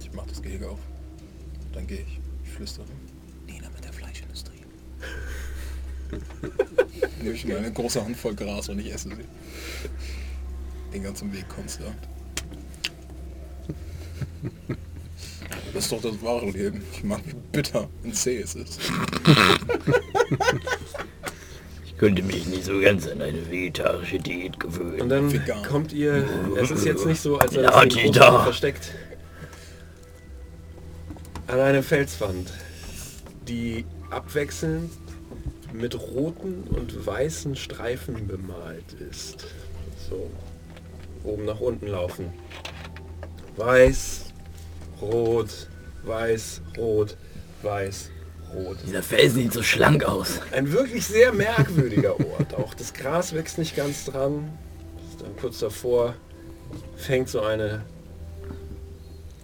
Ich 0.00 0.12
mach 0.12 0.26
das 0.26 0.42
Gehege 0.42 0.68
auf. 0.68 0.78
Dann 1.72 1.86
gehe 1.86 2.00
ich. 2.00 2.20
Ich 2.44 2.50
flüstere. 2.50 2.86
Nina 3.46 3.68
mit 3.74 3.84
der 3.84 3.92
Fleischindustrie. 3.92 4.62
Nehme 7.22 7.34
ich 7.34 7.44
mir 7.44 7.58
eine 7.58 7.72
große 7.72 8.02
Handvoll 8.04 8.34
Gras 8.34 8.68
und 8.68 8.78
ich 8.78 8.92
esse 8.92 9.08
sie. 9.10 9.24
Den 10.92 11.02
ganzen 11.02 11.32
Weg 11.32 11.48
konstant. 11.48 11.96
Das 15.74 15.84
ist 15.84 15.92
doch 15.92 16.00
das 16.02 16.22
wahre 16.22 16.48
Leben. 16.50 16.82
Ich 16.92 17.04
mag, 17.04 17.20
wie 17.26 17.34
bitter 17.52 17.88
und 18.02 18.14
zäh 18.14 18.38
es 18.40 18.54
ist. 18.54 18.80
Ich 21.84 21.96
könnte 21.98 22.22
mich 22.22 22.46
nicht 22.46 22.64
so 22.64 22.80
ganz 22.80 23.06
an 23.08 23.20
eine 23.22 23.50
vegetarische 23.50 24.18
Diät 24.18 24.52
Und 24.54 24.60
gewöhnen. 24.74 25.08
dann 25.08 25.32
Vegan. 25.32 25.62
kommt 25.64 25.92
ihr, 25.92 26.24
es 26.60 26.70
ist 26.70 26.84
jetzt 26.84 27.06
nicht 27.06 27.20
so, 27.20 27.38
als 27.38 27.52
sei 27.52 27.62
Ja, 27.62 27.84
das 27.84 27.94
Ding 27.94 28.12
da. 28.12 28.42
versteckt, 28.44 28.92
an 31.46 31.60
eine 31.60 31.82
Felswand, 31.82 32.52
die 33.48 33.84
abwechselnd 34.10 34.90
mit 35.72 35.98
roten 35.98 36.62
und 36.64 37.06
weißen 37.06 37.56
Streifen 37.56 38.26
bemalt 38.26 38.92
ist. 39.10 39.46
So, 40.08 40.30
oben 41.24 41.44
nach 41.44 41.60
unten 41.60 41.88
laufen. 41.88 42.32
Weiß, 43.56 44.26
rot, 45.00 45.68
weiß, 46.04 46.62
rot, 46.76 47.16
weiß, 47.62 48.10
rot. 48.54 48.76
Dieser 48.86 49.02
Felsen 49.02 49.42
sieht 49.42 49.52
so 49.52 49.62
schlank 49.62 50.04
aus. 50.04 50.40
Ein 50.52 50.72
wirklich 50.72 51.06
sehr 51.06 51.32
merkwürdiger 51.32 52.18
Ort. 52.18 52.54
Auch 52.54 52.74
das 52.74 52.92
Gras 52.94 53.34
wächst 53.34 53.58
nicht 53.58 53.76
ganz 53.76 54.04
dran. 54.04 54.50
Ist 55.10 55.22
dann 55.22 55.36
kurz 55.36 55.58
davor 55.58 56.14
fängt 56.96 57.28
so 57.28 57.40
eine, 57.40 57.84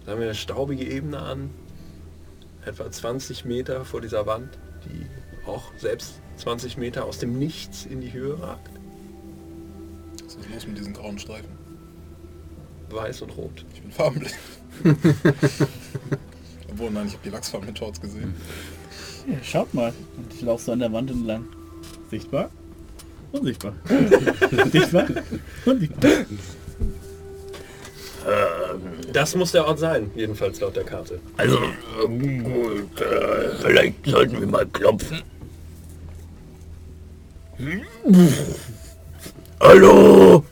sagen 0.05 0.19
wir, 0.19 0.27
eine 0.27 0.35
staubige 0.35 0.85
Ebene 0.85 1.19
an. 1.19 1.49
Etwa 2.65 2.89
20 2.89 3.45
Meter 3.45 3.83
vor 3.83 3.99
dieser 3.99 4.25
Wand, 4.25 4.57
die 4.85 5.05
auch 5.45 5.71
selbst 5.77 6.19
20 6.37 6.77
Meter 6.77 7.05
aus 7.05 7.19
dem 7.19 7.37
Nichts 7.37 7.85
in 7.85 8.01
die 8.01 8.11
Höhe 8.11 8.39
ragt. 8.41 8.69
Was 10.23 10.35
ist 10.35 10.49
los 10.49 10.67
mit 10.67 10.77
diesen 10.77 10.93
grauen 10.93 11.19
Streifen? 11.19 11.51
Weiß 12.89 13.21
und 13.21 13.35
rot. 13.37 13.65
Ich 13.73 13.81
bin 13.81 13.91
farbenblind. 13.91 14.35
Obwohl, 16.71 16.91
nein, 16.91 17.07
ich 17.07 17.13
habe 17.13 17.23
die 17.23 17.29
Lachsfarben 17.29 17.67
mit 17.67 17.77
Shorts 17.77 18.01
gesehen. 18.01 18.33
Ja, 19.27 19.37
schaut 19.43 19.73
mal. 19.73 19.93
Und 20.17 20.33
ich 20.33 20.41
laufe 20.41 20.63
so 20.63 20.71
an 20.71 20.79
der 20.79 20.91
Wand 20.91 21.09
entlang. 21.11 21.45
Sichtbar? 22.09 22.49
Unsichtbar. 23.31 23.73
Sichtbar? 24.71 25.07
Unsichtbar. 25.65 26.11
Das 29.11 29.35
muss 29.35 29.51
der 29.51 29.67
Ort 29.67 29.79
sein, 29.79 30.09
jedenfalls 30.15 30.59
laut 30.59 30.75
der 30.75 30.83
Karte. 30.83 31.19
Also, 31.37 31.57
äh, 31.57 32.07
gut, 32.07 33.01
äh, 33.01 33.55
vielleicht 33.61 34.05
sollten 34.05 34.39
wir 34.39 34.47
mal 34.47 34.65
klopfen. 34.65 35.21
Hallo? 39.59 40.43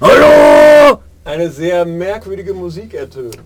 Hallo? 0.00 0.98
Eine 1.24 1.50
sehr 1.50 1.84
merkwürdige 1.84 2.52
Musik 2.52 2.94
ertönt. 2.94 3.38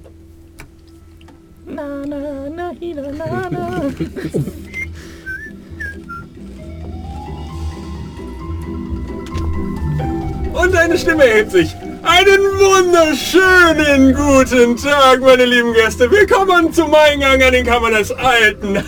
Und 10.52 10.74
eine 10.76 10.98
Stimme 10.98 11.24
erhebt 11.24 11.52
sich. 11.52 11.74
Einen 12.08 12.44
wunderschönen 12.60 14.14
guten 14.14 14.76
Tag, 14.76 15.20
meine 15.20 15.44
lieben 15.44 15.74
Gäste. 15.74 16.08
Willkommen 16.08 16.72
zum 16.72 16.94
Eingang 16.94 17.42
an 17.42 17.52
den 17.52 17.66
Kammern 17.66 17.94
des 17.94 18.12
Alten. 18.12 18.76
ja, 18.76 18.84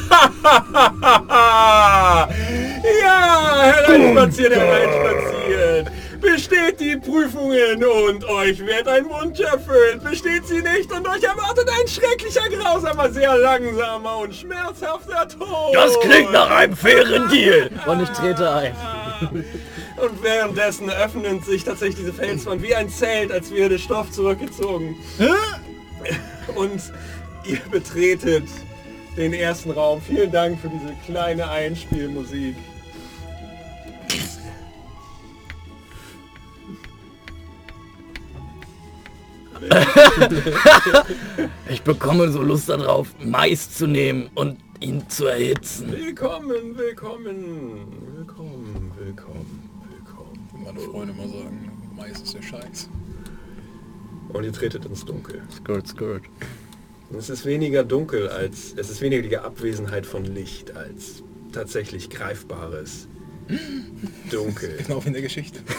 hereinspaziert, 3.60 4.54
hereinspaziert. 4.54 5.88
Besteht 6.20 6.78
die 6.78 6.94
Prüfungen 6.96 7.84
und 7.84 8.24
euch 8.24 8.60
wird 8.60 8.86
ein 8.86 9.06
Wunsch 9.06 9.40
erfüllt. 9.40 10.04
Besteht 10.04 10.46
sie 10.46 10.62
nicht 10.62 10.92
und 10.92 11.08
euch 11.08 11.24
erwartet 11.24 11.68
ein 11.68 11.88
schrecklicher, 11.88 12.48
grausamer, 12.48 13.10
sehr 13.10 13.36
langsamer 13.36 14.18
und 14.18 14.32
schmerzhafter 14.32 15.26
Tod. 15.26 15.74
Das 15.74 15.98
klingt 16.00 16.30
nach 16.30 16.50
einem 16.50 16.76
fairen 16.76 17.28
Deal. 17.28 17.68
Und 17.84 18.00
ich 18.00 18.10
trete 18.10 18.48
ein. 18.48 18.76
Und 20.02 20.22
währenddessen 20.22 20.90
öffnet 20.90 21.44
sich 21.44 21.64
tatsächlich 21.64 21.96
diese 21.96 22.12
Felswand 22.12 22.62
wie 22.62 22.74
ein 22.74 22.88
Zelt, 22.88 23.32
als 23.32 23.50
wäre 23.50 23.70
der 23.70 23.78
Stoff 23.78 24.10
zurückgezogen. 24.10 24.96
Und 26.54 26.80
ihr 27.44 27.60
betretet 27.70 28.44
den 29.16 29.32
ersten 29.32 29.72
Raum. 29.72 30.00
Vielen 30.00 30.30
Dank 30.30 30.60
für 30.60 30.68
diese 30.68 30.94
kleine 31.06 31.48
Einspielmusik. 31.48 32.54
Ich 41.68 41.82
bekomme 41.82 42.30
so 42.30 42.42
Lust 42.42 42.68
darauf, 42.68 43.08
Mais 43.22 43.76
zu 43.76 43.86
nehmen 43.86 44.30
und 44.34 44.58
ihn 44.80 45.08
zu 45.08 45.26
erhitzen. 45.26 45.92
Willkommen, 45.92 46.76
willkommen, 46.76 47.86
willkommen, 48.16 48.92
willkommen, 48.96 49.67
meine 50.72 50.80
Freunde 50.80 51.14
immer 51.14 51.28
sagen, 51.28 51.70
Mais 51.96 52.20
ist 52.20 52.34
der 52.34 52.42
Scheiß. 52.42 52.88
Und 54.30 54.44
ihr 54.44 54.52
tretet 54.52 54.84
ins 54.84 55.04
Dunkel. 55.04 55.40
Skirt, 55.54 55.88
skirt. 55.88 56.22
Und 57.10 57.18
es 57.18 57.30
ist 57.30 57.46
weniger 57.46 57.84
dunkel 57.84 58.28
als, 58.28 58.74
es 58.76 58.90
ist 58.90 59.00
weniger 59.00 59.22
die 59.26 59.38
Abwesenheit 59.38 60.04
von 60.04 60.24
Licht 60.26 60.76
als 60.76 61.22
tatsächlich 61.52 62.10
greifbares 62.10 63.08
Dunkel. 64.30 64.76
Genau 64.86 65.02
wie 65.02 65.08
in 65.08 65.12
der 65.14 65.22
Geschichte. 65.22 65.60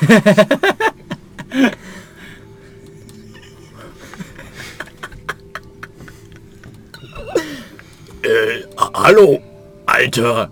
Äh, 8.21 8.63
ha- 8.77 8.91
hallo, 8.93 9.39
Alter. 9.85 10.51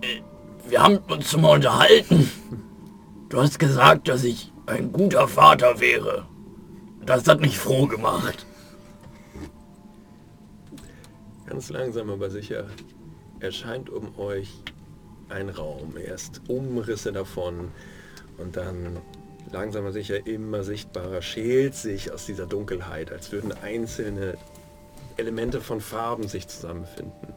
Äh, 0.00 0.20
Wir 0.68 0.82
haben 0.82 0.98
uns 1.08 1.36
mal 1.36 1.56
unterhalten. 1.56 2.30
Du 3.30 3.40
hast 3.40 3.60
gesagt, 3.60 4.08
dass 4.08 4.24
ich 4.24 4.52
ein 4.66 4.90
guter 4.90 5.28
Vater 5.28 5.78
wäre. 5.78 6.26
Das 7.06 7.28
hat 7.28 7.40
mich 7.40 7.56
froh 7.56 7.86
gemacht. 7.86 8.44
Ganz 11.46 11.70
langsam 11.70 12.10
aber 12.10 12.28
sicher 12.28 12.66
erscheint 13.38 13.88
um 13.88 14.18
euch 14.18 14.50
ein 15.28 15.48
Raum. 15.48 15.96
Erst 15.96 16.42
Umrisse 16.48 17.12
davon 17.12 17.68
und 18.36 18.56
dann 18.56 18.98
langsam 19.52 19.84
aber 19.84 19.92
sicher 19.92 20.26
immer 20.26 20.64
sichtbarer 20.64 21.22
schält 21.22 21.76
sich 21.76 22.12
aus 22.12 22.26
dieser 22.26 22.46
Dunkelheit, 22.46 23.12
als 23.12 23.30
würden 23.30 23.52
einzelne 23.62 24.38
Elemente 25.18 25.60
von 25.60 25.80
Farben 25.80 26.26
sich 26.26 26.48
zusammenfinden. 26.48 27.34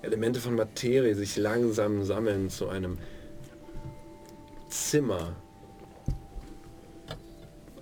Elemente 0.00 0.40
von 0.40 0.54
Materie 0.54 1.14
sich 1.14 1.36
langsam 1.36 2.02
sammeln 2.02 2.48
zu 2.48 2.70
einem 2.70 2.96
Zimmer. 4.74 5.36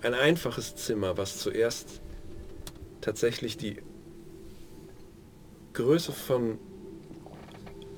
Ein 0.03 0.13
einfaches 0.13 0.75
Zimmer, 0.75 1.17
was 1.17 1.39
zuerst 1.39 2.01
tatsächlich 3.01 3.57
die 3.57 3.77
Größe 5.73 6.11
von 6.11 6.59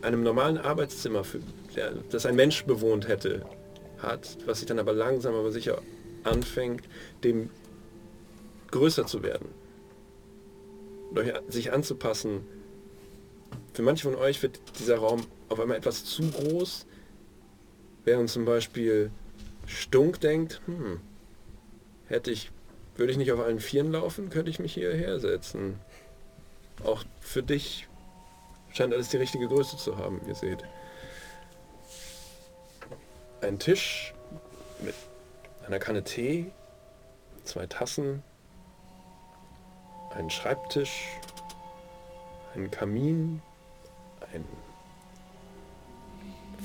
einem 0.01 0.23
normalen 0.23 0.57
Arbeitszimmer, 0.57 1.26
für, 1.26 1.39
das 2.09 2.26
ein 2.26 2.35
Mensch 2.35 2.63
bewohnt 2.63 3.09
hätte, 3.09 3.45
hat, 3.97 4.38
was 4.45 4.59
sich 4.59 4.67
dann 4.67 4.80
aber 4.80 4.93
langsam 4.93 5.35
aber 5.35 5.51
sicher 5.51 5.81
anfängt, 6.23 6.88
dem 7.26 7.49
größer 8.72 9.05
zu 9.05 9.23
werden. 9.23 9.49
Euch, 11.15 11.34
sich 11.49 11.73
anzupassen. 11.73 12.45
Für 13.73 13.81
manche 13.81 14.03
von 14.03 14.15
euch 14.15 14.41
wird 14.41 14.61
dieser 14.80 14.97
Raum 14.97 15.26
auf 15.49 15.59
einmal 15.59 15.77
etwas 15.77 16.05
zu 16.05 16.23
groß, 16.31 16.85
während 18.06 18.30
zum 18.30 18.45
Beispiel 18.45 19.11
Stunk 19.68 20.22
denkt, 20.22 20.61
hm, 20.65 21.02
hätte 22.07 22.32
ich, 22.32 22.52
würde 22.95 23.11
ich 23.11 23.18
nicht 23.18 23.32
auf 23.34 23.40
allen 23.40 23.60
Vieren 23.60 23.91
laufen, 23.91 24.30
könnte 24.30 24.49
ich 24.49 24.60
mich 24.60 24.73
hierher 24.73 25.19
setzen. 25.19 25.80
Auch 26.84 27.03
für 27.19 27.44
dich 27.44 27.88
Scheint 28.76 28.94
alles 28.94 29.07
die 29.07 29.15
richtige 29.15 29.48
Größe 29.48 29.77
zu 29.77 29.98
haben, 29.98 30.19
ihr 30.27 30.36
seht. 30.36 30.61
Ein 33.40 33.57
Tisch 33.57 34.14
mit 34.82 34.94
einer 35.65 35.80
Kanne 35.80 36.03
Tee, 36.03 36.52
zwei 37.45 37.68
Tassen, 37.68 38.22
ein 40.14 40.30
Schreibtisch, 40.30 41.07
ein 42.53 42.69
Kamin, 42.69 43.41
ein 44.34 44.45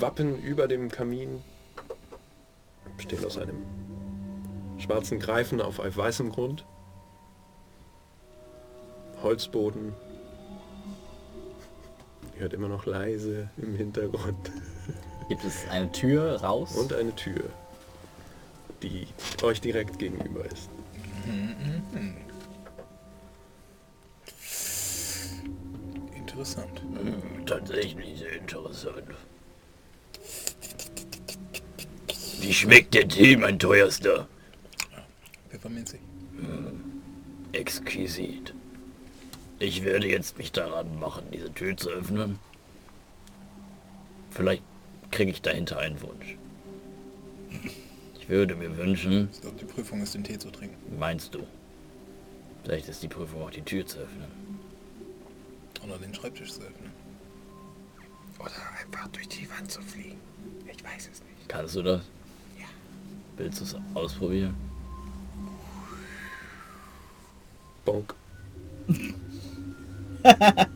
Wappen 0.00 0.42
über 0.42 0.68
dem 0.68 0.90
Kamin, 0.90 1.42
besteht 2.96 3.24
aus 3.24 3.38
einem 3.38 3.62
schwarzen 4.78 5.18
Greifen 5.18 5.60
auf 5.60 5.78
weißem 5.78 6.32
Grund, 6.32 6.64
Holzboden, 9.22 9.94
Ihr 12.40 12.44
hört 12.44 12.54
immer 12.54 12.68
noch 12.68 12.86
leise 12.86 13.50
im 13.58 13.74
Hintergrund. 13.74 14.50
Gibt 15.28 15.44
es 15.44 15.68
eine 15.68 15.92
Tür 15.92 16.40
raus? 16.40 16.74
Und 16.74 16.94
eine 16.94 17.14
Tür, 17.14 17.50
die 18.82 19.08
euch 19.42 19.60
direkt 19.60 19.98
gegenüber 19.98 20.46
ist. 20.46 20.70
Interessant. 26.16 26.80
Tatsächlich 27.44 28.20
sehr 28.20 28.32
interessant. 28.32 29.04
Wie 32.40 32.52
schmeckt 32.54 32.94
der 32.94 33.08
Tee, 33.08 33.36
mein 33.36 33.58
teuerster? 33.58 34.28
Pfefferminzig. 35.48 36.00
Exquisit. 37.52 38.54
Ich 39.58 39.84
werde 39.84 40.08
jetzt 40.08 40.38
mich 40.38 40.52
daran 40.52 40.98
machen, 40.98 41.24
diese 41.32 41.52
Tür 41.52 41.76
zu 41.76 41.90
öffnen. 41.90 42.38
Vielleicht 44.30 44.62
kriege 45.10 45.30
ich 45.32 45.42
dahinter 45.42 45.78
einen 45.78 46.00
Wunsch. 46.00 46.36
Ich 48.18 48.28
würde 48.28 48.54
mir 48.54 48.76
wünschen, 48.76 49.28
Ich 49.32 49.40
glaube, 49.40 49.56
die 49.58 49.64
Prüfung 49.64 50.00
ist, 50.02 50.14
den 50.14 50.22
Tee 50.24 50.38
zu 50.38 50.50
trinken. 50.50 50.76
meinst 50.98 51.34
du, 51.34 51.44
vielleicht 52.62 52.88
ist 52.88 53.02
die 53.02 53.08
Prüfung 53.08 53.42
auch 53.42 53.50
die 53.50 53.62
Tür 53.62 53.84
zu 53.84 53.98
öffnen. 53.98 54.28
Oder 55.84 55.98
den 55.98 56.14
Schreibtisch 56.14 56.52
zu 56.52 56.60
öffnen. 56.60 56.92
Oder 58.38 58.52
einfach 58.80 59.08
durch 59.08 59.28
die 59.28 59.48
Wand 59.50 59.70
zu 59.70 59.82
fliegen. 59.82 60.18
Ich 60.72 60.82
weiß 60.84 61.10
es 61.12 61.20
nicht. 61.22 61.48
Kannst 61.48 61.74
du 61.74 61.82
das? 61.82 62.02
Willst 63.40 63.60
du 63.60 63.64
es 63.64 63.76
ausprobieren? 63.94 64.54
Bonk. 67.84 68.14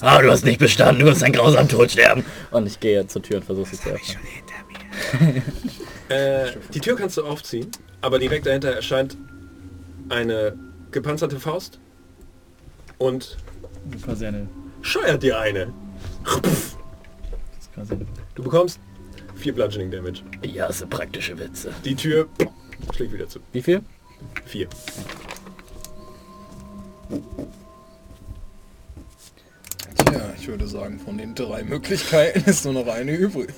Ah, 0.00 0.20
du 0.20 0.30
hast 0.32 0.44
nicht 0.44 0.58
bestanden, 0.58 1.00
du 1.00 1.06
wirst 1.06 1.22
einen 1.22 1.32
grausamen 1.32 1.68
Tod 1.68 1.92
sterben. 1.92 2.24
Und 2.50 2.66
ich 2.66 2.80
gehe 2.80 3.06
zur 3.06 3.22
Tür 3.22 3.36
und 3.36 3.44
versuche 3.44 3.70
sie 3.70 3.76
zu 3.80 3.90
öffnen. 3.90 4.18
schon 4.18 5.20
hinter 5.20 5.34
mir. 5.34 5.42
Äh, 6.08 6.52
die 6.74 6.80
Tür 6.80 6.96
kannst 6.96 7.16
du 7.16 7.24
aufziehen, 7.24 7.70
aber 8.00 8.18
direkt 8.18 8.44
dahinter 8.46 8.72
erscheint 8.72 9.16
eine 10.08 10.58
gepanzerte 10.90 11.38
Faust 11.38 11.78
und 12.98 13.38
Quasi 14.04 14.26
eine, 14.26 14.48
scheuert 14.82 15.22
dir 15.22 15.38
eine. 15.38 15.72
das 16.24 16.42
ist 17.60 17.72
quasi 17.72 17.94
eine 17.94 18.06
Du 18.34 18.42
bekommst 18.42 18.80
vier 19.34 19.54
Bludgeoning 19.54 19.90
Damage. 19.90 20.22
Ich 20.42 20.60
hasse 20.60 20.86
praktische 20.86 21.38
Witze. 21.38 21.72
Die 21.84 21.94
Tür 21.94 22.28
schlägt 22.94 23.12
wieder 23.12 23.28
zu. 23.28 23.40
Wie 23.52 23.62
viel? 23.62 23.82
Vier. 24.44 24.68
Tja, 29.96 30.34
ich 30.38 30.48
würde 30.48 30.66
sagen, 30.66 30.98
von 30.98 31.18
den 31.18 31.34
drei 31.34 31.62
Möglichkeiten 31.62 32.48
ist 32.48 32.64
nur 32.64 32.74
noch 32.74 32.86
eine 32.86 33.12
übrig. 33.12 33.48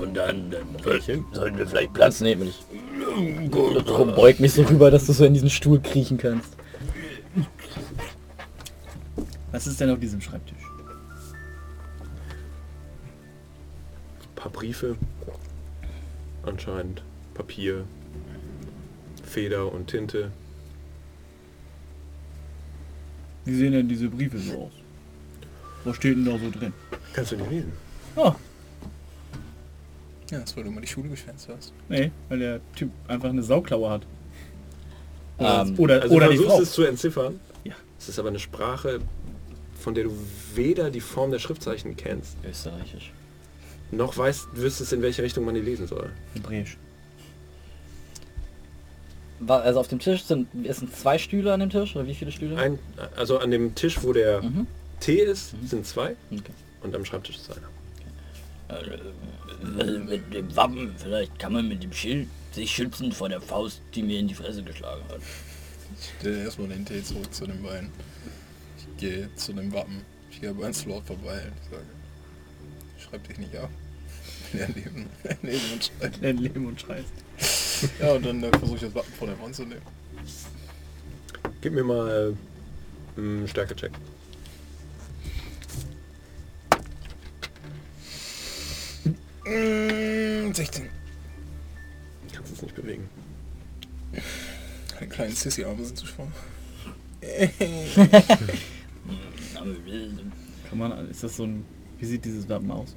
Und 0.00 0.14
dann, 0.14 0.50
dann 0.50 0.66
soll, 0.82 1.00
sollten 1.32 1.58
wir 1.58 1.66
vielleicht 1.66 1.94
Platz 1.94 2.20
will 2.20 2.48
ich. 2.48 2.64
Darum 3.86 4.14
beug 4.14 4.40
mich 4.40 4.52
so 4.52 4.62
rüber, 4.62 4.90
dass 4.90 5.06
du 5.06 5.12
so 5.12 5.24
in 5.24 5.34
diesen 5.34 5.50
Stuhl 5.50 5.80
kriechen 5.80 6.18
kannst. 6.18 6.50
Was 9.52 9.66
ist 9.66 9.80
denn 9.80 9.90
auf 9.90 9.98
diesem 9.98 10.20
Schreibtisch? 10.20 10.65
Paar 14.46 14.60
Briefe. 14.60 14.96
Anscheinend 16.44 17.02
Papier, 17.34 17.84
Feder 19.24 19.72
und 19.72 19.88
Tinte. 19.88 20.30
Wie 23.44 23.54
sehen 23.54 23.72
denn 23.72 23.88
diese 23.88 24.08
Briefe 24.08 24.38
so 24.38 24.52
aus? 24.66 24.72
Was 25.84 25.96
steht 25.96 26.16
denn 26.16 26.24
da 26.24 26.32
so 26.38 26.50
drin? 26.50 26.72
Kannst 27.12 27.32
du 27.32 27.36
nicht 27.36 27.50
lesen. 27.50 27.72
Oh, 28.16 28.32
Ja, 30.30 30.40
das 30.40 30.56
weil 30.56 30.64
du 30.64 30.70
mal 30.70 30.80
die 30.80 30.86
Schule 30.86 31.08
geschwänzt 31.08 31.48
hast. 31.48 31.72
nee, 31.88 32.10
weil 32.28 32.38
der 32.38 32.60
Typ 32.74 32.90
einfach 33.08 33.28
eine 33.28 33.42
Sauklaue 33.42 33.90
hat. 33.90 34.06
Ähm, 35.38 35.74
Oder, 35.78 36.02
Also 36.02 36.14
oder 36.14 36.26
du 36.26 36.32
die 36.32 36.38
versuchst 36.38 36.56
Frau. 36.56 36.62
es 36.62 36.72
zu 36.72 36.82
entziffern. 36.84 37.40
Ja. 37.64 37.74
Es 37.98 38.08
ist 38.08 38.18
aber 38.18 38.28
eine 38.30 38.38
Sprache, 38.38 39.00
von 39.78 39.94
der 39.94 40.04
du 40.04 40.12
weder 40.54 40.90
die 40.90 41.00
Form 41.00 41.30
der 41.30 41.38
Schriftzeichen 41.38 41.96
kennst, 41.96 42.36
Österreichisch. 42.48 43.12
Noch 43.90 44.16
weißt, 44.16 44.48
wüsstest, 44.54 44.92
in 44.92 45.02
welche 45.02 45.22
Richtung 45.22 45.44
man 45.44 45.54
die 45.54 45.60
lesen 45.60 45.86
soll. 45.86 46.10
Hebräisch. 46.34 46.76
Also 49.46 49.80
auf 49.80 49.88
dem 49.88 49.98
Tisch 49.98 50.24
sind, 50.24 50.48
es 50.64 50.78
sind 50.78 50.94
zwei 50.96 51.18
Stühle 51.18 51.52
an 51.52 51.60
dem 51.60 51.70
Tisch 51.70 51.94
oder 51.94 52.06
wie 52.06 52.14
viele 52.14 52.32
Stühle? 52.32 52.56
Ein, 52.56 52.78
also 53.16 53.38
an 53.38 53.50
dem 53.50 53.74
Tisch, 53.74 54.02
wo 54.02 54.12
der 54.12 54.42
Mhm. 54.42 54.66
Tee 55.00 55.20
ist, 55.20 55.54
sind 55.66 55.86
zwei 55.86 56.16
Okay. 56.32 56.52
und 56.82 56.94
am 56.96 57.04
Schreibtisch 57.04 57.36
ist 57.36 57.50
einer. 57.50 57.68
äh, 58.80 59.98
mit 59.98 60.32
dem 60.34 60.56
Wappen. 60.56 60.94
Vielleicht 60.96 61.38
kann 61.38 61.52
man 61.52 61.68
mit 61.68 61.82
dem 61.82 61.92
Schild 61.92 62.28
sich 62.52 62.70
schützen 62.70 63.12
vor 63.12 63.28
der 63.28 63.40
Faust, 63.42 63.80
die 63.94 64.02
mir 64.02 64.18
in 64.18 64.26
die 64.28 64.34
Fresse 64.34 64.62
geschlagen 64.62 65.02
hat. 65.10 65.20
Ich 66.00 66.10
stelle 66.18 66.42
erstmal 66.44 66.68
den 66.68 66.84
Tee 66.86 67.02
zurück 67.04 67.32
zu 67.32 67.46
den 67.46 67.62
beiden. 67.62 67.90
Ich 68.78 68.86
gehe 69.00 69.28
zu 69.36 69.52
dem 69.52 69.70
Wappen. 69.72 70.00
Ich 70.30 70.40
gehe 70.40 70.52
bei 70.54 70.72
Slot 70.72 71.04
vorbei 71.06 71.42
und 71.44 71.52
ich 71.62 71.70
sage, 71.70 71.82
schreib 73.16 73.28
dich 73.28 73.38
nicht 73.38 73.56
ab. 73.56 73.70
Ja, 74.52 74.66
leben, 74.66 75.06
leben 75.42 75.72
und 75.72 75.84
schreiben. 75.84 76.14
Dein 76.20 76.38
Leben 76.38 76.66
und 76.66 76.80
Scheiß. 76.80 77.04
Ja, 78.00 78.12
und 78.12 78.24
dann 78.24 78.42
äh, 78.42 78.50
versuche 78.50 78.76
ich 78.76 78.82
das 78.82 78.94
Wappen 78.94 79.12
von 79.14 79.28
der 79.28 79.40
Wand 79.40 79.54
zu 79.54 79.64
nehmen. 79.64 79.82
Gib 81.60 81.72
mir 81.72 81.84
mal 81.84 82.34
äh, 83.16 83.20
einen 83.20 83.48
Stärke-Check. 83.48 83.92
Mm, 89.44 90.52
16. 90.52 90.88
Kannst 92.32 92.52
es 92.52 92.62
nicht 92.62 92.74
bewegen. 92.74 93.08
Meine 94.94 95.08
kleinen 95.08 95.34
Sissy-Arme 95.34 95.84
sind 95.84 95.98
zu 95.98 96.06
schwach. 96.06 96.26
Kann 100.68 100.78
man, 100.78 101.10
ist 101.10 101.22
das 101.22 101.36
so 101.36 101.44
ein, 101.44 101.64
wie 101.98 102.06
sieht 102.06 102.24
dieses 102.24 102.48
Wappen 102.48 102.70
aus? 102.70 102.96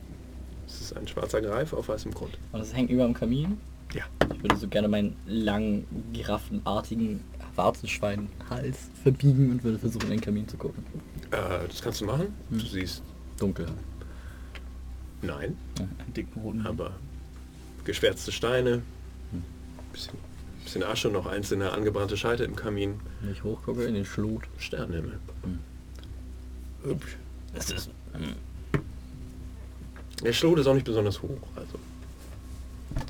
Es 0.69 0.81
ist 0.81 0.95
ein 0.97 1.07
schwarzer 1.07 1.41
Greif 1.41 1.73
auf 1.73 1.89
weißem 1.89 2.13
Grund. 2.13 2.37
Und 2.51 2.59
das 2.59 2.73
hängt 2.73 2.89
über 2.91 3.03
dem 3.05 3.13
Kamin. 3.13 3.57
Ja. 3.93 4.03
Ich 4.33 4.41
würde 4.43 4.55
so 4.57 4.67
gerne 4.67 4.87
meinen 4.87 5.15
langen, 5.25 5.85
giraffenartigen 6.13 7.21
Warzenschweinhals 7.55 8.77
verbiegen 9.01 9.51
und 9.51 9.63
würde 9.63 9.79
versuchen, 9.79 10.03
in 10.05 10.11
den 10.11 10.21
Kamin 10.21 10.47
zu 10.47 10.57
gucken. 10.57 10.83
Äh, 11.31 11.67
das 11.67 11.81
kannst 11.81 12.01
du 12.01 12.05
machen. 12.05 12.33
Du 12.51 12.59
siehst, 12.59 13.01
Dunkel. 13.39 13.65
nein, 15.23 15.57
Einen 15.79 16.13
dicken 16.15 16.43
Hammer. 16.63 16.69
aber 16.69 16.91
geschwärzte 17.83 18.31
Steine, 18.31 18.83
bisschen, 19.91 20.13
bisschen 20.63 20.83
Asche, 20.83 21.09
noch 21.09 21.25
einzelne 21.25 21.71
angebrannte 21.71 22.15
Scheite 22.15 22.43
im 22.43 22.55
Kamin, 22.55 22.99
Wenn 23.21 23.31
ich 23.33 23.43
hochgucke 23.43 23.83
in 23.85 23.95
den 23.95 24.05
Schlot. 24.05 24.43
Sternenhimmel. 24.59 25.19
Hübsch. 26.83 27.17
Es 27.55 27.71
ist. 27.71 27.89
Hm. 28.13 28.35
Der 30.23 30.33
Schlot 30.33 30.59
ist 30.59 30.67
auch 30.67 30.73
nicht 30.73 30.85
besonders 30.85 31.21
hoch, 31.21 31.37
also 31.55 31.79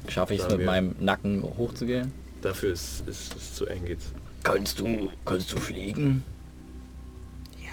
Schaffe 0.08 0.34
ich 0.36 0.42
es 0.42 0.50
mit 0.50 0.60
wir- 0.60 0.66
meinem 0.66 0.96
Nacken 1.00 1.42
hochzugehen? 1.44 2.12
dafür 2.42 2.72
ist 2.74 3.04
es 3.08 3.30
ist, 3.36 3.56
zu 3.56 3.66
eng 3.66 3.86
geht's. 3.86 4.12
Kannst 4.44 4.80
du. 4.80 5.10
Kannst 5.26 5.52
du 5.52 5.58
fliegen? 5.58 6.24
Ja. 7.62 7.70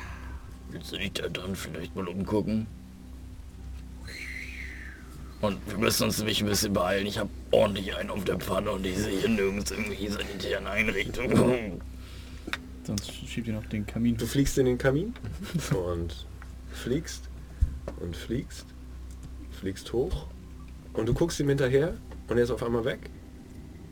Willst 0.71 0.91
du 0.93 0.97
dich 0.97 1.13
da 1.13 1.29
drin 1.29 1.55
vielleicht 1.55 1.95
mal 1.95 2.09
umgucken? 2.09 2.67
Und 5.41 5.59
wir 5.69 5.79
müssen 5.79 6.05
uns 6.05 6.19
nämlich 6.19 6.41
ein 6.41 6.47
bisschen 6.49 6.73
beeilen. 6.73 7.07
Ich 7.07 7.19
habe 7.19 7.29
ordentlich 7.51 7.95
einen 7.95 8.11
auf 8.11 8.25
der 8.25 8.39
Pfanne 8.39 8.71
und 8.73 8.85
ich 8.87 8.97
sehe 8.99 9.21
hier 9.21 9.29
nirgends 9.29 9.71
irgendwie 9.71 10.09
sanitären 10.09 10.67
Einrichtungen. 10.67 11.81
Sonst 12.85 13.13
schiebt 13.13 13.47
ihr 13.49 13.53
noch 13.55 13.67
den 13.67 13.85
Kamin. 13.87 14.17
Du 14.17 14.27
fliegst 14.27 14.57
in 14.59 14.67
den 14.67 14.79
Kamin 14.79 15.13
und 15.91 16.27
fliegst 16.73 17.25
und 18.01 18.17
fliegst, 18.17 18.65
fliegst 19.67 19.93
hoch 19.93 20.27
und 20.93 21.07
du 21.09 21.13
guckst 21.15 21.41
ihm 21.41 21.49
hinterher 21.49 21.95
und 22.29 22.37
er 22.39 22.45
ist 22.45 22.53
auf 22.53 22.63
einmal 22.63 22.85
weg 22.85 23.01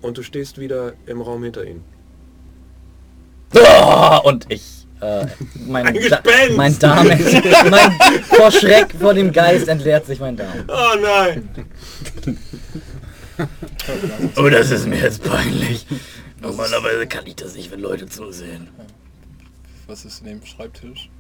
und 0.03 0.17
du 0.17 0.23
stehst 0.23 0.59
wieder 0.61 0.93
im 1.07 1.21
Raum 1.21 1.43
hinter 1.43 1.65
ihm. 1.65 1.83
Ah, 3.57 4.19
Und 4.19 4.47
ich 4.51 4.87
Äh, 5.01 5.27
mein, 5.67 5.87
Ein 5.89 5.95
Da- 5.95 6.21
Gespenst! 6.21 6.57
mein 6.57 6.79
Darm, 6.79 7.07
mein, 7.71 7.93
vor 8.23 8.53
Schreck 8.53 8.95
vor 9.01 9.15
dem 9.15 9.33
Geist 9.33 9.67
entleert 9.67 10.07
sich 10.07 10.21
mein 10.21 10.37
Darm. 10.37 10.65
Oh 10.69 10.97
nein! 11.03 11.49
Oh, 14.37 14.49
das 14.49 14.71
ist 14.71 14.87
mir 14.87 15.01
jetzt 15.01 15.25
peinlich. 15.25 15.85
Normalerweise 16.41 17.09
kann 17.09 17.27
ich 17.27 17.35
das 17.35 17.57
nicht, 17.57 17.73
wenn 17.73 17.81
Leute 17.81 18.07
zusehen. 18.07 18.69
Was 19.89 20.05
ist 20.05 20.23
neben 20.23 20.39
dem 20.39 20.47
Schreibtisch? 20.47 21.11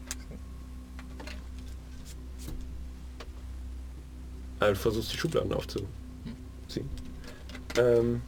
Du 4.71 4.77
versuchst 4.77 5.13
die 5.13 5.17
Schubladen 5.17 5.53
aufzuziehen. 5.53 5.89
Ähm, 7.77 8.23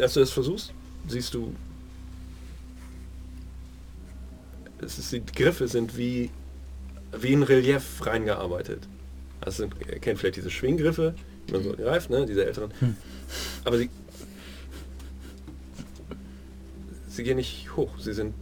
als 0.00 0.14
du 0.14 0.20
das 0.20 0.30
versuchst, 0.30 0.72
siehst 1.08 1.34
du, 1.34 1.54
es 4.80 4.98
ist, 4.98 5.12
die 5.12 5.24
Griffe 5.24 5.68
sind 5.68 5.96
wie, 5.96 6.30
wie 7.16 7.32
in 7.32 7.42
Relief 7.42 8.04
reingearbeitet. 8.04 8.88
Also 9.40 9.64
sind, 9.64 9.74
ihr 9.80 9.98
kennt 9.98 10.18
vielleicht 10.18 10.36
diese 10.36 10.50
Schwinggriffe, 10.50 11.14
die 11.48 11.52
man 11.52 11.62
so 11.62 11.72
greift, 11.72 12.10
ne? 12.10 12.26
diese 12.26 12.44
älteren. 12.46 12.72
Aber 13.64 13.78
sie, 13.78 13.90
sie 17.08 17.24
gehen 17.24 17.36
nicht 17.36 17.76
hoch. 17.76 17.98
Sie 17.98 18.12
sind, 18.12 18.34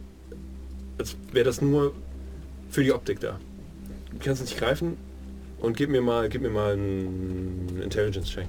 als 0.97 1.15
wäre 1.31 1.45
das 1.45 1.61
nur 1.61 1.93
für 2.69 2.83
die 2.83 2.91
Optik 2.91 3.19
da. 3.19 3.39
Du 4.11 4.17
kannst 4.19 4.41
nicht 4.41 4.57
greifen 4.57 4.97
und 5.61 5.77
gib 5.77 5.89
mir 5.89 6.01
mal, 6.01 6.27
gib 6.29 6.41
mir 6.41 6.49
mal 6.49 6.73
einen 6.73 7.81
Intelligence-Check. 7.81 8.47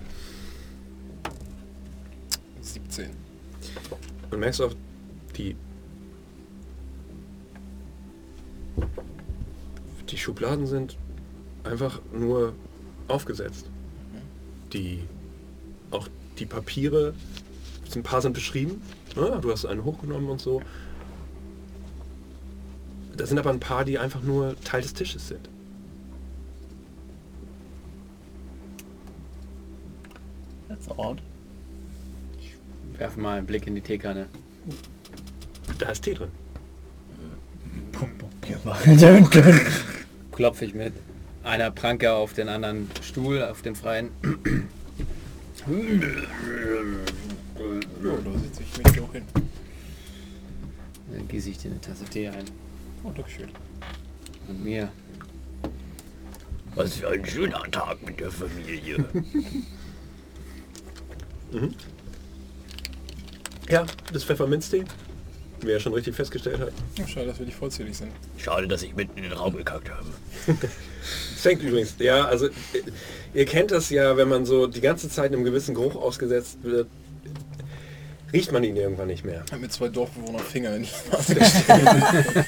17. 2.60 3.10
Und 4.30 4.40
merkst 4.40 4.62
auch, 4.62 4.74
die 5.36 5.56
die 10.08 10.18
Schubladen 10.18 10.66
sind 10.66 10.96
einfach 11.64 12.00
nur 12.12 12.54
aufgesetzt. 13.08 13.66
Die 14.72 15.02
auch 15.90 16.08
die 16.38 16.46
Papiere, 16.46 17.14
ein 17.94 18.02
paar 18.02 18.22
sind 18.22 18.32
beschrieben. 18.32 18.80
Ja, 19.16 19.38
du 19.38 19.50
hast 19.50 19.66
einen 19.66 19.84
hochgenommen 19.84 20.30
und 20.30 20.40
so. 20.40 20.62
Da 23.16 23.26
sind 23.26 23.38
aber 23.38 23.50
ein 23.50 23.60
paar, 23.60 23.84
die 23.84 23.98
einfach 23.98 24.22
nur 24.22 24.58
Teil 24.64 24.80
des 24.80 24.94
Tisches 24.94 25.28
sind. 25.28 25.48
That's 30.82 30.98
odd. 30.98 31.22
Werf 32.98 33.16
mal 33.16 33.38
einen 33.38 33.46
Blick 33.46 33.66
in 33.66 33.74
die 33.74 33.80
Teekanne. 33.80 34.28
Da 35.78 35.90
ist 35.90 36.02
Tee 36.02 36.14
drin. 36.14 36.30
Klopfe 40.32 40.64
ich 40.64 40.74
mit 40.74 40.92
einer 41.44 41.70
Pranke 41.70 42.12
auf 42.12 42.32
den 42.34 42.48
anderen 42.48 42.90
Stuhl, 43.00 43.42
auf 43.42 43.62
den 43.62 43.74
freien. 43.74 44.10
Ja, 48.02 48.10
da 48.24 48.38
setze 48.38 48.62
ich 48.62 48.78
mich 48.78 49.00
auch 49.00 49.12
hin. 49.12 49.24
Dann 51.12 51.28
gieße 51.28 51.50
ich 51.50 51.58
dir 51.58 51.70
eine 51.70 51.80
Tasse 51.80 52.04
Tee 52.04 52.28
ein. 52.28 52.44
Oh, 53.04 53.10
Dankeschön. 53.10 53.48
Und 54.48 54.64
mir. 54.64 54.90
Was 56.74 56.94
für 56.94 57.10
ein 57.10 57.24
schöner 57.24 57.62
Tag 57.70 58.04
mit 58.04 58.18
der 58.18 58.30
Familie. 58.30 59.04
Ja, 63.68 63.86
das 64.12 64.24
Pfefferminztee. 64.24 64.84
Wie 65.60 65.70
er 65.70 65.78
schon 65.78 65.94
richtig 65.94 66.16
festgestellt 66.16 66.58
hat. 66.58 66.72
Oh, 67.00 67.06
schade, 67.06 67.26
dass 67.26 67.38
wir 67.38 67.46
nicht 67.46 67.56
vollzählig 67.56 67.96
sind. 67.96 68.10
Schade, 68.36 68.66
dass 68.66 68.82
ich 68.82 68.96
mitten 68.96 69.16
in 69.16 69.22
den 69.22 69.32
Raum 69.32 69.56
gekackt 69.56 69.90
habe. 69.90 70.06
Es 71.34 71.40
fängt 71.42 71.62
übrigens, 71.62 71.94
ja, 71.98 72.24
also 72.24 72.46
äh, 72.46 72.50
ihr 73.32 73.46
kennt 73.46 73.70
das 73.70 73.88
ja, 73.90 74.16
wenn 74.16 74.28
man 74.28 74.44
so 74.44 74.66
die 74.66 74.80
ganze 74.80 75.08
Zeit 75.08 75.32
einem 75.32 75.44
gewissen 75.44 75.74
Geruch 75.74 75.94
ausgesetzt 75.94 76.58
wird, 76.62 76.88
riecht 78.32 78.50
man 78.50 78.64
ihn 78.64 78.76
irgendwann 78.76 79.06
nicht 79.06 79.24
mehr. 79.24 79.44
Mir 79.58 79.68
zwei 79.68 79.88
Dorfbewohner 79.88 80.40
Finger 80.40 80.74
in 80.74 80.82
die 80.82 80.88
Nase 81.12 81.34
gesteckt. 81.34 81.68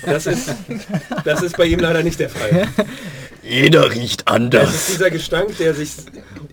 Das 0.07 0.27
ist, 0.27 0.51
das 1.25 1.43
ist 1.43 1.57
bei 1.57 1.67
ihm 1.67 1.79
leider 1.79 2.03
nicht 2.03 2.19
der 2.19 2.31
Fall. 2.31 2.69
Jeder 3.49 3.91
riecht 3.91 4.23
Das 4.27 4.27
ist 4.27 4.29
anders. 4.29 4.87
dieser 4.93 5.11
Gestank, 5.11 5.57
der 5.59 5.75
sich 5.75 5.91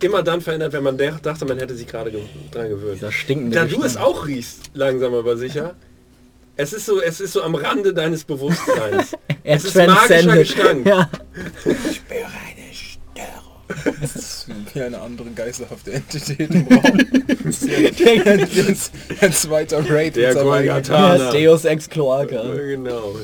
immer 0.02 0.24
dann 0.24 0.42
verändert, 0.42 0.74
wenn 0.74 0.84
man 0.84 0.98
der- 0.98 1.14
dachte, 1.22 1.46
man 1.46 1.58
hätte 1.60 1.76
sich 1.76 1.88
gerade 1.88 2.12
ge 2.12 2.22
dran 2.52 2.70
gewöhnt. 2.70 2.96
Dieser 2.98 3.12
stinkende 3.12 3.56
Da 3.56 3.64
du 3.64 3.70
Gestank. 3.80 3.86
es 3.86 3.98
auch 3.98 4.28
riechst, 4.28 4.60
langsam 4.74 5.14
aber 5.14 5.38
sicher, 5.38 5.76
es 6.58 6.74
ist 6.74 6.86
so, 6.86 7.02
es 7.02 7.20
ist 7.22 7.34
so 7.34 7.42
am 7.44 7.56
Rande 7.56 7.94
deines 7.94 8.24
Bewusstseins. 8.24 9.16
Er 9.44 9.56
es 9.56 9.66
ist 9.66 9.76
magischer. 9.76 10.36
Gestank. 10.38 10.86
Ja. 10.86 11.10
Spüre 11.64 12.28
eine 12.28 12.74
Störung. 12.74 13.96
Das 14.02 14.16
ist 14.16 14.46
wie 14.74 14.82
eine 14.82 15.00
andere 15.02 15.30
geisterhafte 15.32 15.94
Entität 15.94 16.52
im 16.52 16.68
Raum. 16.68 17.00
Das 17.44 17.64
ist 18.68 18.92
ein 19.20 19.34
zweiter 19.34 19.84
Raid 19.90 20.16
Der 20.18 20.36
Deus 20.36 21.66
Ex 21.66 21.90
Cloaca. 21.90 22.44
Genau. 22.54 23.16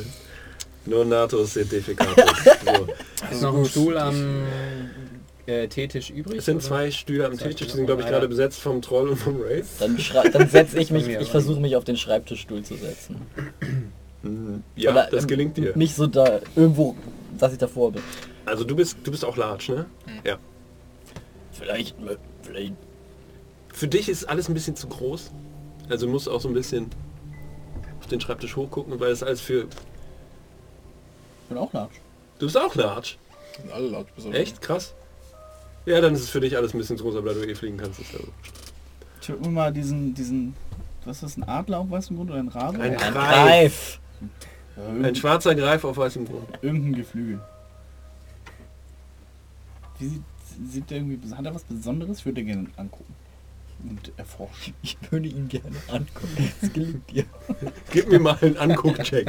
Non 0.88 1.10
natus 1.10 1.54
certificatus. 1.54 2.26
So. 2.66 2.88
Ist 3.32 3.42
noch 3.42 3.58
ein 3.58 3.66
Stuhl 3.66 3.98
am 3.98 4.44
äh, 5.48 5.68
Teetisch 5.68 6.12
übrig? 6.12 6.40
Es 6.40 6.46
sind 6.46 6.58
oder? 6.58 6.66
zwei 6.66 6.92
Stühle 6.92 7.26
am 7.26 7.38
Zwei 7.38 7.54
Tisch, 7.54 7.68
die 7.68 7.76
sind 7.76 7.86
glaube 7.88 8.04
ich 8.04 8.08
gerade 8.08 8.28
besetzt 8.28 8.60
vom 8.60 8.82
Troll 8.82 9.10
und 9.10 9.18
vom 9.18 9.40
Wraith. 9.40 9.66
Dann, 9.80 9.98
dann 10.32 10.50
setze 10.50 10.80
ich 10.80 10.92
mich, 10.92 11.08
ich 11.08 11.30
versuche 11.30 11.60
mich 11.60 11.76
auf 11.76 11.84
den 11.84 11.98
Schreibtischstuhl 11.98 12.64
zu 12.64 12.76
setzen. 12.76 13.22
Ja, 14.76 14.92
Oder, 14.92 15.08
das 15.12 15.24
ähm, 15.24 15.28
gelingt 15.28 15.58
dir. 15.58 15.76
Nicht 15.76 15.96
so 15.96 16.08
da, 16.08 16.42
irgendwo, 16.56 16.96
dass 17.38 17.54
ich 17.54 17.58
davor 17.58 17.92
bin. 17.92 18.04
Also 18.46 18.64
du 18.64 18.76
bist, 18.76 18.98
du 19.04 19.12
bist 19.12 19.26
auch 19.26 19.38
large, 19.38 19.72
ne? 19.72 19.86
Ja. 20.24 20.38
Vielleicht, 21.52 21.96
vielleicht 22.44 22.74
Für 23.74 23.88
dich 23.88 24.10
ist 24.10 24.26
alles 24.26 24.48
ein 24.48 24.54
bisschen 24.54 24.76
zu 24.76 24.88
groß. 24.88 25.32
Also 25.90 26.06
du 26.06 26.12
musst 26.12 26.30
auch 26.30 26.42
so 26.42 26.48
ein 26.48 26.54
bisschen 26.54 26.90
auf 28.00 28.08
den 28.08 28.20
Schreibtisch 28.20 28.56
hochgucken, 28.56 29.00
weil 29.00 29.10
das 29.10 29.24
alles 29.24 29.42
für... 29.42 29.68
Ich 31.48 31.50
bin 31.50 31.58
auch 31.60 31.72
large. 31.72 31.94
Du 32.40 32.46
bist 32.46 32.58
auch 32.58 32.76
large. 32.76 33.16
Sind 33.56 33.72
alle 33.72 33.88
laut 33.88 34.14
besoffen. 34.14 34.36
Echt? 34.36 34.62
Krass. 34.62 34.94
Ja, 35.86 36.02
dann 36.02 36.14
ist 36.14 36.24
es 36.24 36.30
für 36.30 36.42
dich 36.42 36.58
alles 36.58 36.74
ein 36.74 36.78
bisschen 36.78 36.98
zu 36.98 37.06
groß, 37.06 37.16
aber 37.16 37.34
da 37.34 37.40
du 37.40 37.48
eh 37.48 37.56
fliegen 37.56 37.78
kannst. 37.78 38.02
Ist 38.02 38.14
also. 38.14 38.28
Ich 39.22 39.30
hab 39.30 39.40
mir 39.40 39.48
mal 39.48 39.72
diesen, 39.72 40.14
diesen, 40.14 40.54
was 41.06 41.18
ist 41.18 41.24
das, 41.24 41.38
ein 41.38 41.44
Adler 41.48 41.80
auf 41.80 41.90
weißem 41.90 42.18
Grund 42.18 42.32
oder 42.32 42.40
ein 42.40 42.50
Rabe? 42.50 42.80
Ein 42.82 42.98
Ein 42.98 43.14
Greif. 43.14 43.14
Greif. 43.14 44.00
Ja, 44.76 45.08
Ein 45.08 45.16
schwarzer 45.16 45.56
Greif 45.56 45.86
auf 45.86 45.96
weißem 45.96 46.26
Grund. 46.26 46.50
irgendein 46.62 46.96
Geflügel. 46.96 47.40
Wie 50.00 50.08
sieht, 50.10 50.24
sieht 50.70 50.90
der 50.90 50.98
irgendwie, 50.98 51.34
hat 51.34 51.46
er 51.46 51.56
was 51.56 51.64
Besonderes? 51.64 52.20
Ich 52.20 52.26
würde 52.26 52.44
gerne 52.44 52.68
angucken 52.76 53.16
und 53.90 54.12
erforschen. 54.18 54.74
Ich 54.82 54.98
würde 55.10 55.28
ihn 55.28 55.48
gerne 55.48 55.78
angucken. 55.88 56.54
Das 56.62 56.74
gelingt 56.74 57.10
dir. 57.10 57.26
Gib 57.92 58.10
mir 58.10 58.20
mal 58.20 58.38
einen 58.42 58.58
Anguck-Check. 58.58 59.26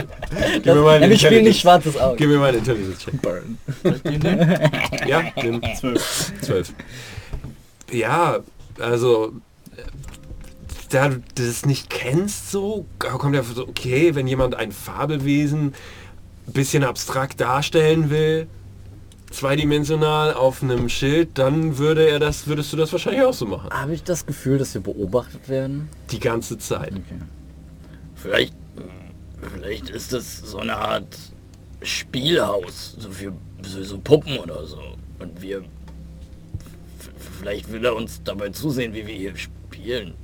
Gib 0.55 0.65
Das, 0.65 0.75
mir 0.75 0.83
mal 0.83 0.97
einen 0.97 1.11
wir 1.11 1.19
spielen 1.19 1.45
nicht 1.45 1.61
schwarzes 1.61 1.97
Auge. 1.97 2.17
Gib 2.17 2.29
mir 2.29 2.39
mal 2.39 2.49
einen 2.49 2.59
Intelligence-Check. 2.59 3.23
Burn. 3.23 3.59
Ja, 5.07 5.23
nimm 5.37 5.63
Zwölf. 5.77 6.33
12. 6.43 6.75
Ja, 7.91 8.41
also 8.79 9.33
da 10.91 11.09
du 11.09 11.23
das 11.35 11.67
nicht 11.67 11.91
kennst 11.91 12.51
so, 12.51 12.87
kommt 12.99 13.35
ja 13.35 13.43
so, 13.43 13.67
okay, 13.69 14.15
wenn 14.15 14.27
jemand 14.27 14.55
ein 14.55 14.73
Fabelwesen 14.73 15.75
ein 16.47 16.53
bisschen 16.53 16.85
abstrakt 16.85 17.41
darstellen 17.41 18.11
will, 18.11 18.49
zweidimensional 19.31 20.35
auf 20.35 20.63
einem 20.63 20.89
Schild, 20.89 21.39
dann 21.39 21.79
würde 21.79 22.09
er 22.09 22.19
das, 22.19 22.47
würdest 22.47 22.73
du 22.73 22.77
das 22.77 22.93
wahrscheinlich 22.93 23.23
auch 23.23 23.35
so 23.35 23.47
machen. 23.47 23.71
Habe 23.71 23.95
ich 23.95 24.03
das 24.03 24.27
Gefühl, 24.27 24.59
dass 24.59 24.75
wir 24.75 24.81
beobachtet 24.81 25.49
werden? 25.49 25.89
Die 26.11 26.21
ganze 26.21 26.59
Zeit. 26.59 26.93
Okay. 26.93 27.21
Vielleicht, 28.15 28.55
vielleicht 29.53 29.91
ist 29.91 30.13
das 30.13 30.39
so 30.39 30.59
eine 30.59 30.77
Art 30.77 31.19
Spielhaus, 31.83 32.97
so 32.99 33.11
für 33.11 33.33
so, 33.63 33.83
so 33.83 33.99
Puppen 33.99 34.39
oder 34.39 34.67
so. 34.67 34.81
Und 35.19 35.41
wir, 35.41 35.63
vielleicht 37.39 37.71
will 37.71 37.85
er 37.85 37.95
uns 37.95 38.23
dabei 38.25 38.51
zusehen, 38.51 38.95
wie 38.95 39.07
wir 39.07 39.15
hier 39.15 39.37
spielen. 39.37 40.15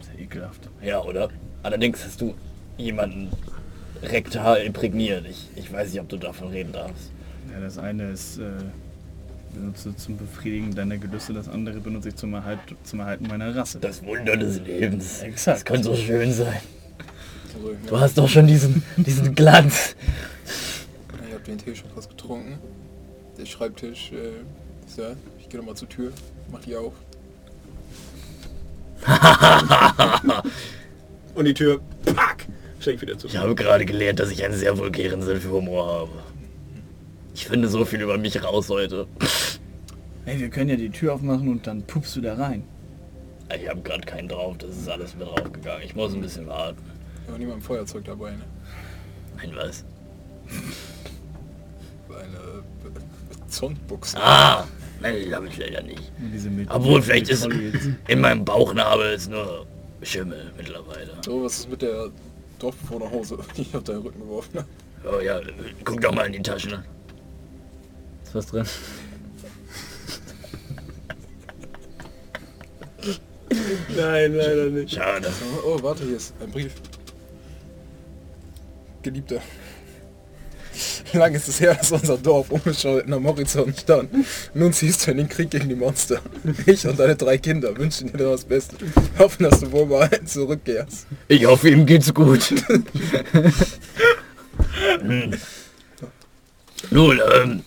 Sehr 0.00 0.24
ekelhaft. 0.24 0.68
Ja, 0.82 1.02
oder? 1.02 1.28
Allerdings 1.62 2.04
hast 2.04 2.20
du 2.20 2.34
jemanden 2.76 3.30
rektal 4.02 4.58
imprägniert. 4.58 5.26
Ich, 5.28 5.48
ich 5.56 5.72
weiß 5.72 5.92
nicht, 5.92 6.00
ob 6.00 6.08
du 6.08 6.16
davon 6.16 6.48
reden 6.48 6.72
darfst. 6.72 7.10
Ja, 7.54 7.60
das 7.60 7.78
eine 7.78 8.10
ist, 8.10 8.38
äh, 8.38 8.50
benutze 9.54 9.94
zum 9.94 10.16
Befriedigen 10.16 10.74
deiner 10.74 10.98
Gelüste, 10.98 11.32
das 11.32 11.48
andere 11.48 11.78
benutze 11.78 12.08
ich 12.08 12.16
zum, 12.16 12.34
Erhalt, 12.34 12.58
zum 12.82 12.98
Erhalten 12.98 13.28
meiner 13.28 13.54
Rasse. 13.54 13.78
Das 13.78 14.04
Wunder 14.04 14.36
des 14.36 14.58
Lebens. 14.60 15.22
Exakt. 15.22 15.58
Das 15.58 15.64
könnte 15.64 15.84
so 15.84 15.94
schön 15.94 16.32
sein. 16.32 16.60
Du 17.86 18.00
hast 18.00 18.18
doch 18.18 18.28
schon 18.28 18.48
diesen, 18.48 18.82
diesen 18.96 19.36
Glanz. 19.36 19.94
ich 21.28 21.32
habe 21.32 21.44
den 21.44 21.58
Tee 21.58 21.76
schon 21.76 21.88
fast 21.90 22.10
getrunken. 22.10 22.58
Der 23.38 23.46
Schreibtisch 23.46 24.10
äh, 24.10 24.32
ist. 24.86 25.00
Ich 25.38 25.48
gehe 25.48 25.60
nochmal 25.60 25.76
zur 25.76 25.88
Tür, 25.88 26.10
mach 26.50 26.60
die 26.60 26.74
auf. 26.74 26.94
Und 31.36 31.44
die 31.44 31.54
Tür, 31.54 31.80
pack, 32.04 32.46
Schenk 32.80 33.00
wieder 33.00 33.16
zu. 33.16 33.28
Ich 33.28 33.36
habe 33.36 33.54
gerade 33.54 33.84
gelernt, 33.84 34.18
dass 34.18 34.30
ich 34.30 34.44
einen 34.44 34.54
sehr 34.54 34.76
vulgären 34.76 35.22
Sinn 35.22 35.40
für 35.40 35.52
Humor 35.52 35.86
habe. 35.86 36.33
Ich 37.34 37.46
finde 37.46 37.68
so 37.68 37.84
viel 37.84 38.00
über 38.00 38.16
mich 38.16 38.42
raus 38.42 38.68
heute. 38.70 39.06
Hey, 40.24 40.38
wir 40.40 40.48
können 40.48 40.70
ja 40.70 40.76
die 40.76 40.90
Tür 40.90 41.14
aufmachen 41.14 41.48
und 41.48 41.66
dann 41.66 41.82
pupst 41.82 42.16
du 42.16 42.20
da 42.20 42.34
rein. 42.34 42.62
Ich 43.60 43.68
habe 43.68 43.82
gerade 43.82 44.02
keinen 44.06 44.28
drauf, 44.28 44.56
das 44.58 44.76
ist 44.76 44.88
alles 44.88 45.14
mit 45.16 45.26
draufgegangen. 45.28 45.82
Ich 45.84 45.94
muss 45.94 46.14
ein 46.14 46.20
bisschen 46.20 46.46
warten. 46.46 46.78
Ja, 47.28 47.36
niemand 47.36 47.58
ein 47.58 47.62
Feuerzeug 47.62 48.04
dabei, 48.04 48.30
ne? 48.32 48.42
Nein, 49.36 49.52
was? 49.54 49.84
Eine 52.08 52.62
Be- 52.82 53.00
Zondbuchse. 53.48 54.16
Ah! 54.18 54.66
Nein, 55.00 55.16
die 55.26 55.34
habe 55.34 55.48
ich 55.48 55.56
leider 55.58 55.82
nicht. 55.82 56.10
Obwohl, 56.70 57.02
vielleicht 57.02 57.28
ist 57.28 57.46
in 58.08 58.20
meinem 58.20 58.44
Bauchnabel 58.44 59.12
ist 59.12 59.28
nur 59.30 59.66
Schimmel 60.02 60.52
mittlerweile. 60.56 61.10
So, 61.24 61.42
was 61.44 61.58
ist 61.60 61.70
mit 61.70 61.82
der 61.82 62.08
Dorfbewohnerhose, 62.58 63.38
die 63.56 63.62
ich 63.62 63.76
auf 63.76 63.82
deinen 63.84 64.02
Rücken 64.02 64.20
geworfen 64.20 64.58
habe? 64.60 64.68
Oh 65.16 65.20
ja, 65.20 65.40
guck 65.84 66.00
doch 66.00 66.14
mal 66.14 66.26
in 66.26 66.32
die 66.32 66.42
Taschen. 66.42 66.82
Ist 68.34 68.36
was 68.36 68.46
drin? 68.46 68.66
Nein, 73.96 74.34
leider 74.34 74.70
nicht. 74.70 74.94
Schade. 74.94 75.32
Oh, 75.64 75.80
warte, 75.80 76.02
hier 76.04 76.16
ist 76.16 76.34
ein 76.40 76.50
Brief. 76.50 76.72
Geliebter. 79.02 79.40
Lang 81.12 81.32
ist 81.32 81.46
es 81.46 81.60
her, 81.60 81.74
dass 81.74 81.92
unser 81.92 82.18
Dorf 82.18 82.50
unbescholten 82.50 83.12
am 83.12 83.24
Horizont 83.24 83.78
stand. 83.78 84.10
Nun 84.52 84.72
ziehst 84.72 85.06
du 85.06 85.12
in 85.12 85.18
den 85.18 85.28
Krieg 85.28 85.50
gegen 85.50 85.68
die 85.68 85.76
Monster. 85.76 86.20
Ich 86.66 86.84
und 86.88 86.98
deine 86.98 87.14
drei 87.14 87.38
Kinder 87.38 87.76
wünschen 87.76 88.12
dir 88.12 88.30
das 88.30 88.44
Beste. 88.44 88.74
Hoffen, 89.16 89.44
dass 89.44 89.60
du 89.60 89.70
wohlbehalten 89.70 90.26
zurückkehrst. 90.26 91.06
Ich 91.28 91.46
hoffe, 91.46 91.68
ihm 91.68 91.86
geht's 91.86 92.12
gut. 92.12 92.52
Nun, 96.90 97.20
ähm, 97.32 97.62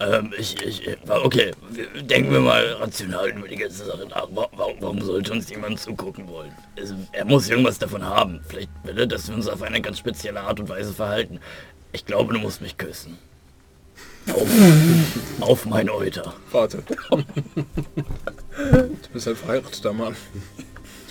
ähm, 0.00 0.32
ich, 0.38 0.60
ich, 0.64 0.88
okay, 1.08 1.50
wir- 1.70 2.02
denken 2.02 2.32
wir 2.32 2.40
mal 2.40 2.72
rational 2.74 3.30
über 3.30 3.48
die 3.48 3.56
ganze 3.56 3.84
Sache 3.84 4.06
nach. 4.08 4.28
Wa- 4.30 4.48
Warum, 4.52 4.76
warum 4.80 5.00
sollte 5.02 5.32
uns 5.32 5.48
jemand 5.50 5.80
zugucken 5.80 6.28
wollen? 6.28 6.52
Es, 6.76 6.94
er 7.12 7.24
muss 7.24 7.48
irgendwas 7.48 7.78
davon 7.78 8.04
haben. 8.04 8.40
Vielleicht 8.48 8.70
will 8.84 8.98
er, 8.98 9.06
dass 9.06 9.28
wir 9.28 9.34
uns 9.34 9.48
auf 9.48 9.62
eine 9.62 9.80
ganz 9.80 9.98
spezielle 9.98 10.40
Art 10.40 10.60
und 10.60 10.68
Weise 10.68 10.92
verhalten. 10.92 11.40
Ich 11.92 12.04
glaube, 12.06 12.34
du 12.34 12.38
musst 12.40 12.60
mich 12.60 12.76
küssen. 12.76 13.18
Auf, 14.32 14.48
auf 15.40 15.64
mein 15.66 15.88
Euter. 15.88 16.34
Warte. 16.52 16.82
Du 16.86 17.24
bist 19.12 19.26
ein 19.28 19.36
verheirateter 19.36 19.92
Mann. 19.94 20.14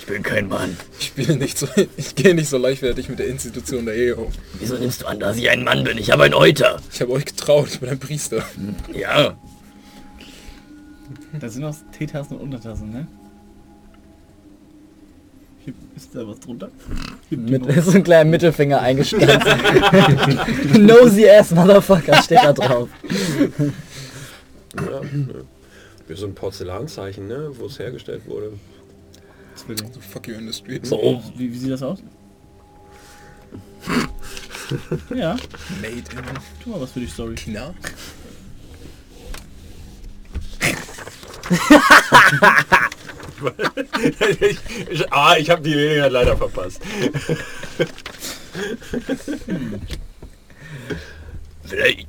Ich 0.08 0.14
bin 0.14 0.22
kein 0.22 0.48
Mann. 0.48 0.74
Ich 0.98 1.08
spiele 1.08 1.36
nicht 1.36 1.58
so, 1.58 1.68
ich 1.98 2.14
gehe 2.14 2.34
nicht 2.34 2.48
so 2.48 2.56
leichtfertig 2.56 3.10
mit 3.10 3.18
der 3.18 3.26
Institution 3.26 3.84
der 3.84 3.94
Ehe 3.94 4.16
um. 4.16 4.32
Wieso 4.58 4.76
nimmst 4.76 5.02
du 5.02 5.06
an, 5.06 5.20
dass 5.20 5.36
ich 5.36 5.50
ein 5.50 5.64
Mann 5.64 5.84
bin? 5.84 5.98
Ich 5.98 6.10
habe 6.10 6.22
ein 6.22 6.32
Euter. 6.32 6.80
Ich 6.90 7.02
habe 7.02 7.12
euch 7.12 7.26
getraut, 7.26 7.68
ich 7.72 7.80
bin 7.80 7.90
ein 7.90 7.98
Priester. 7.98 8.42
Ja, 8.94 9.36
Da 11.38 11.48
sind 11.50 11.62
auch 11.62 11.74
Teetassen 11.92 12.38
und 12.38 12.42
Untertassen, 12.42 12.90
ne? 12.90 13.06
Hier 15.66 15.74
ist 15.94 16.14
da 16.14 16.26
was 16.26 16.40
drunter? 16.40 16.70
Mit 17.28 17.70
so 17.84 17.90
ein 17.90 18.02
kleiner 18.02 18.30
Mittelfinger 18.30 18.80
eingestanzt. 18.80 19.46
Nosy 20.78 21.28
ass 21.28 21.50
Motherfucker 21.50 22.22
steht 22.22 22.38
da 22.38 22.54
drauf. 22.54 22.88
Ja, 24.74 25.02
ja. 26.08 26.16
so 26.16 26.24
ein 26.24 26.34
Porzellanzeichen, 26.34 27.28
ne? 27.28 27.50
wo 27.58 27.66
es 27.66 27.78
hergestellt 27.78 28.22
wurde. 28.26 28.54
So 29.66 30.00
fuck 30.00 30.26
you 30.28 30.34
in 30.34 30.46
the 30.46 30.52
streets. 30.52 30.88
so. 30.88 31.22
Wie, 31.36 31.52
wie 31.52 31.58
sieht 31.58 31.72
das 31.72 31.82
aus? 31.82 32.02
ja, 35.14 35.36
Made 35.80 35.96
in 35.96 36.04
tu 36.62 36.70
mal 36.70 36.80
was 36.80 36.92
für 36.92 37.00
die 37.00 37.06
Story. 37.06 37.34
China. 37.36 37.74
ich, 44.40 44.58
ich, 44.90 45.12
ah, 45.12 45.36
ich 45.36 45.50
habe 45.50 45.62
die 45.62 45.70
Gelegenheit 45.70 46.12
leider 46.12 46.36
verpasst. 46.36 46.82
Vielleicht. 51.64 52.06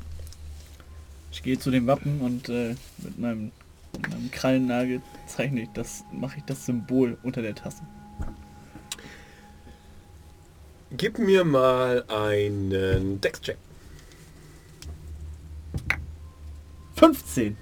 Ich 1.32 1.44
gehe 1.44 1.58
zu 1.58 1.72
dem 1.72 1.88
Wappen 1.88 2.20
und 2.20 2.50
äh, 2.50 2.76
mit 2.98 3.18
meinem, 3.18 3.52
mit 3.94 4.10
meinem 4.10 4.32
Krallennagel 4.32 5.02
zeichne 5.26 5.62
ich 5.62 5.70
das, 5.74 6.04
mache 6.12 6.38
ich 6.38 6.44
das 6.44 6.66
Symbol 6.66 7.18
unter 7.24 7.42
der 7.42 7.56
Tasse. 7.56 7.84
Gib 10.92 11.20
mir 11.20 11.44
mal 11.46 12.04
einen 12.08 13.22
Dex-Check. 13.22 13.58
15. 16.96 17.56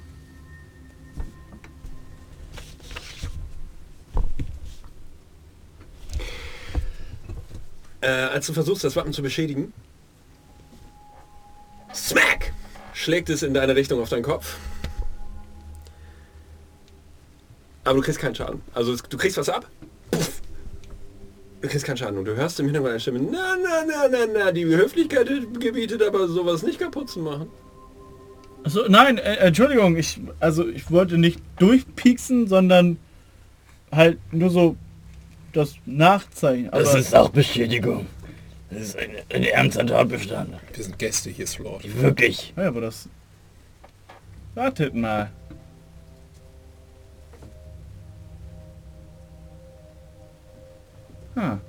Äh, 8.02 8.08
als 8.08 8.48
du 8.48 8.54
versuchst, 8.54 8.84
das 8.84 8.96
Wappen 8.96 9.12
zu 9.12 9.22
beschädigen, 9.22 9.74
Smack! 11.94 12.54
Schlägt 12.94 13.30
es 13.30 13.44
in 13.44 13.54
deine 13.54 13.76
Richtung 13.76 14.02
auf 14.02 14.10
deinen 14.10 14.24
Kopf. 14.24 14.56
Aber 17.88 17.96
du 17.96 18.02
kriegst 18.02 18.20
keinen 18.20 18.36
Schaden. 18.36 18.62
Also 18.74 18.92
es- 18.94 19.02
du 19.04 19.18
kriegst 19.18 19.38
was 19.38 19.48
ab. 19.50 19.66
Puff. 20.12 20.42
Du 21.62 21.68
kriegst 21.70 21.86
keinen 21.86 21.98
Schaden 21.98 22.18
und 22.18 22.26
du 22.26 22.36
hörst 22.36 22.60
im 22.60 22.66
Hintergrund 22.66 22.92
eine 22.92 23.00
Stimme. 23.00 23.20
Na, 23.20 23.56
na, 23.64 23.84
na, 23.88 24.08
na, 24.12 24.18
na, 24.46 24.52
die 24.52 24.66
Höflichkeit 24.66 25.28
gebietet 25.60 26.04
aber 26.04 26.28
sowas 26.28 26.64
nicht 26.64 26.80
kaputt 26.80 27.10
zu 27.10 27.20
machen. 27.20 27.48
Achso, 28.64 28.82
nein, 28.90 29.18
äh, 29.18 29.36
Entschuldigung, 29.38 29.96
ich, 29.96 30.20
also 30.42 30.68
ich 30.68 30.92
wollte 30.92 31.18
nicht 31.18 31.40
durchpieksen, 31.60 32.48
sondern 32.48 32.98
halt 33.92 34.20
nur 34.34 34.50
so 34.50 34.76
das 35.54 35.76
Nachzeichen. 35.86 36.70
Aber 36.72 36.84
Das 36.84 36.94
ist 36.94 37.12
Sachbeschädigung. 37.12 38.06
Das 38.70 38.82
ist 38.82 38.98
ein, 38.98 39.12
ein 39.34 39.44
ernster 39.44 39.86
Tatbestand. 39.88 40.50
Wir 40.74 40.84
sind 40.84 41.00
Gäste 41.00 41.30
hier, 41.30 41.48
Slord. 41.48 41.84
Wirklich. 42.02 42.54
ja, 42.58 42.68
aber 42.68 42.82
das. 42.82 43.08
Wartet 44.56 44.94
mal. 44.94 45.32
Ah. 51.38 51.60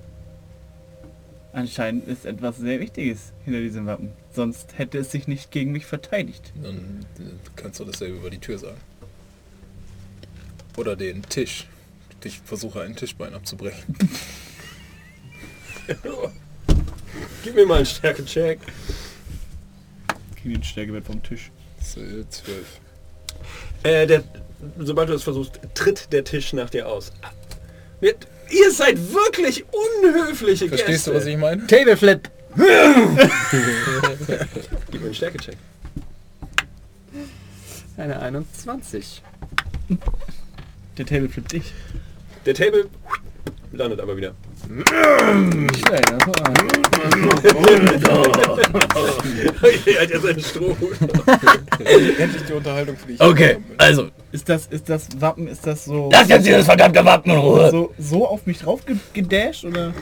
Anscheinend 1.52 2.08
ist 2.08 2.24
etwas 2.24 2.56
sehr 2.56 2.80
Wichtiges 2.80 3.32
hinter 3.44 3.60
diesem 3.60 3.86
Wappen. 3.86 4.12
Sonst 4.32 4.78
hätte 4.78 4.98
es 4.98 5.10
sich 5.10 5.28
nicht 5.28 5.50
gegen 5.50 5.72
mich 5.72 5.84
verteidigt. 5.86 6.52
Dann 6.62 7.04
äh, 7.18 7.24
kannst 7.56 7.78
du 7.80 7.84
dasselbe 7.84 8.16
über 8.16 8.30
die 8.30 8.38
Tür 8.38 8.58
sagen. 8.58 8.78
Oder 10.76 10.96
den 10.96 11.22
Tisch. 11.22 11.66
Ich 12.24 12.38
versuche 12.38 12.80
ein 12.82 12.96
Tischbein 12.96 13.34
abzubrechen. 13.34 13.94
Gib 17.44 17.54
mir 17.54 17.66
mal 17.66 17.76
einen 17.76 17.86
Stärke-Check. 17.86 18.60
Gegen 20.36 20.54
den 20.54 20.64
Stärkewert 20.64 21.04
vom 21.04 21.22
Tisch. 21.22 21.50
Zwölf. 21.80 22.80
Äh, 23.82 24.06
der, 24.06 24.24
sobald 24.78 25.08
du 25.08 25.14
es 25.14 25.22
versuchst, 25.22 25.60
tritt 25.74 26.12
der 26.12 26.24
Tisch 26.24 26.52
nach 26.52 26.70
dir 26.70 26.88
aus. 26.88 27.12
Wir, 28.00 28.14
ihr 28.50 28.70
seid 28.72 28.98
wirklich 29.12 29.64
unhöfliche 30.02 30.68
Verstehst 30.68 31.06
Gäste. 31.06 31.10
du, 31.10 31.16
was 31.16 31.26
ich 31.26 31.36
meine? 31.36 31.66
Tableflip. 31.66 32.30
Gib 34.90 35.00
mir 35.00 35.06
einen 35.06 35.14
Stärke-Check. 35.14 35.56
Eine 37.96 38.20
21. 38.20 39.22
Der 40.96 41.06
Table 41.06 41.28
flippt 41.28 41.52
dich. 41.52 41.72
Der 42.46 42.54
Table 42.54 42.88
landet 43.72 44.00
aber 44.00 44.16
wieder. 44.16 44.34
Schnell, 44.68 46.02
er 46.10 46.26
hat. 46.26 46.58
Endlich 52.18 52.42
die 52.46 52.52
Unterhaltung 52.52 52.96
für 52.96 53.06
dich. 53.06 53.20
Okay, 53.20 53.58
also, 53.78 54.10
Ist 54.30 54.48
das, 54.48 54.66
ist 54.66 54.88
das 54.88 55.08
Wappen, 55.20 55.48
ist 55.48 55.66
das 55.66 55.86
so, 55.86 56.10
lass 56.12 56.28
jetzt 56.28 56.46
dieses 56.46 56.66
verdammte 56.66 57.02
Wappen 57.04 57.32
in 57.32 57.38
Ruhe. 57.38 57.70
so, 57.70 57.94
so 57.98 58.28
auf 58.28 58.44
mich 58.44 58.58
drauf 58.58 58.84
ge 58.84 58.96
gedasht 59.14 59.64
oder? 59.64 59.94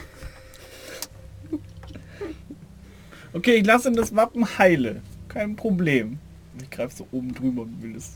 Okay, 3.31 3.55
ich 3.55 3.65
lasse 3.65 3.91
das 3.91 4.13
Wappen 4.15 4.45
heile. 4.57 5.01
Kein 5.29 5.55
Problem. 5.55 6.19
Ich 6.61 6.69
greife 6.69 6.95
so 6.95 7.07
oben 7.11 7.33
drüber 7.33 7.61
und 7.61 7.81
will 7.81 7.95
es 7.95 8.13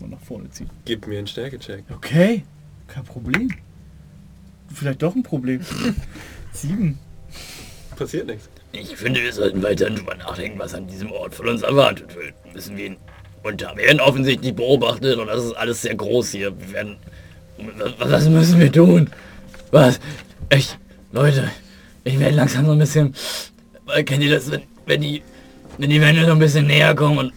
mal 0.00 0.08
nach 0.08 0.20
vorne 0.20 0.50
ziehen. 0.50 0.68
Gib 0.84 1.06
mir 1.06 1.18
einen 1.18 1.26
Stärke-Check. 1.26 1.84
Okay, 1.94 2.42
kein 2.88 3.04
Problem. 3.04 3.48
Vielleicht 4.76 5.02
doch 5.02 5.14
ein 5.14 5.22
Problem. 5.22 5.60
Sieben. 6.52 6.98
Passiert 7.96 8.26
nichts. 8.26 8.48
Ich 8.72 8.94
finde, 8.94 9.22
wir 9.22 9.32
sollten 9.32 9.62
weiterhin 9.62 9.96
drüber 9.96 10.14
nachdenken, 10.16 10.58
was 10.58 10.74
an 10.74 10.86
diesem 10.86 11.10
Ort 11.10 11.34
von 11.34 11.48
uns 11.48 11.62
erwartet 11.62 12.14
wird. 12.14 12.34
Müssen 12.52 12.76
wir 12.76 12.86
ihn 12.86 12.96
unter. 13.42 13.74
Wir 13.74 13.84
werden 13.84 14.00
offensichtlich 14.00 14.54
beobachtet 14.54 15.18
und 15.18 15.28
das 15.28 15.44
ist 15.44 15.52
alles 15.54 15.80
sehr 15.80 15.94
groß 15.94 16.30
hier. 16.30 16.58
Wir 16.60 16.72
werden. 16.72 16.96
Was, 17.98 18.10
was 18.10 18.28
müssen 18.28 18.60
wir 18.60 18.70
tun? 18.70 19.08
Was? 19.70 19.98
Ich. 20.52 20.76
Leute, 21.12 21.50
Ich 22.04 22.18
werde 22.20 22.36
langsam 22.36 22.66
so 22.66 22.72
ein 22.72 22.78
bisschen... 22.78 23.14
Weil 23.86 24.04
kennt 24.04 24.22
ihr 24.22 24.30
das, 24.30 24.50
wenn, 24.50 24.62
wenn 24.84 25.00
die 25.00 25.22
wenn 25.78 25.90
die 25.90 26.00
Wände 26.00 26.24
so 26.24 26.32
ein 26.32 26.38
bisschen 26.38 26.66
näher 26.66 26.94
kommen 26.94 27.18
und 27.18 27.32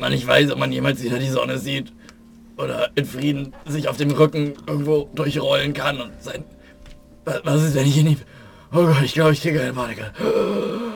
man 0.00 0.12
nicht 0.12 0.26
weiß, 0.26 0.50
ob 0.52 0.58
man 0.58 0.72
jemals 0.72 1.02
wieder 1.02 1.18
die 1.18 1.28
Sonne 1.28 1.58
sieht 1.58 1.92
oder 2.56 2.90
in 2.94 3.04
Frieden 3.04 3.52
sich 3.66 3.88
auf 3.88 3.96
dem 3.96 4.10
Rücken 4.12 4.54
irgendwo 4.66 5.10
durchrollen 5.14 5.74
kann 5.74 6.00
und 6.00 6.12
sein... 6.22 6.44
Was, 7.24 7.40
was 7.44 7.62
ist, 7.62 7.74
wenn 7.74 7.86
ich 7.86 7.98
in 7.98 8.06
die... 8.06 8.18
Oh 8.72 8.84
Gott, 8.86 9.02
ich 9.02 9.14
glaube, 9.14 9.32
ich 9.32 9.40
kriege 9.40 9.60
eine 9.60 9.72
Panik. 9.72 9.98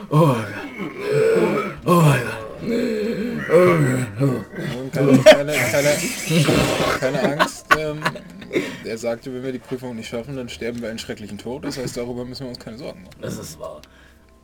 Oh 0.09 0.15
mein 0.15 0.43
Gott. 0.43 1.85
Oh 1.85 2.01
mein 2.01 2.21
Gott. 2.21 2.49
Keine, 5.25 5.53
keine, 5.53 5.53
keine, 5.53 6.99
keine 6.99 7.23
Angst. 7.23 7.65
Ähm, 7.77 7.99
er 8.83 8.97
sagte, 8.97 9.33
wenn 9.33 9.43
wir 9.43 9.51
die 9.51 9.59
Prüfung 9.59 9.95
nicht 9.95 10.09
schaffen, 10.09 10.35
dann 10.35 10.49
sterben 10.49 10.81
wir 10.81 10.89
einen 10.89 10.99
schrecklichen 10.99 11.37
Tod. 11.37 11.63
Das 11.63 11.77
heißt, 11.77 11.95
darüber 11.97 12.25
müssen 12.25 12.43
wir 12.43 12.49
uns 12.49 12.59
keine 12.59 12.77
Sorgen 12.77 13.03
machen. 13.03 13.15
Das 13.21 13.37
ist 13.37 13.59
wahr. 13.59 13.81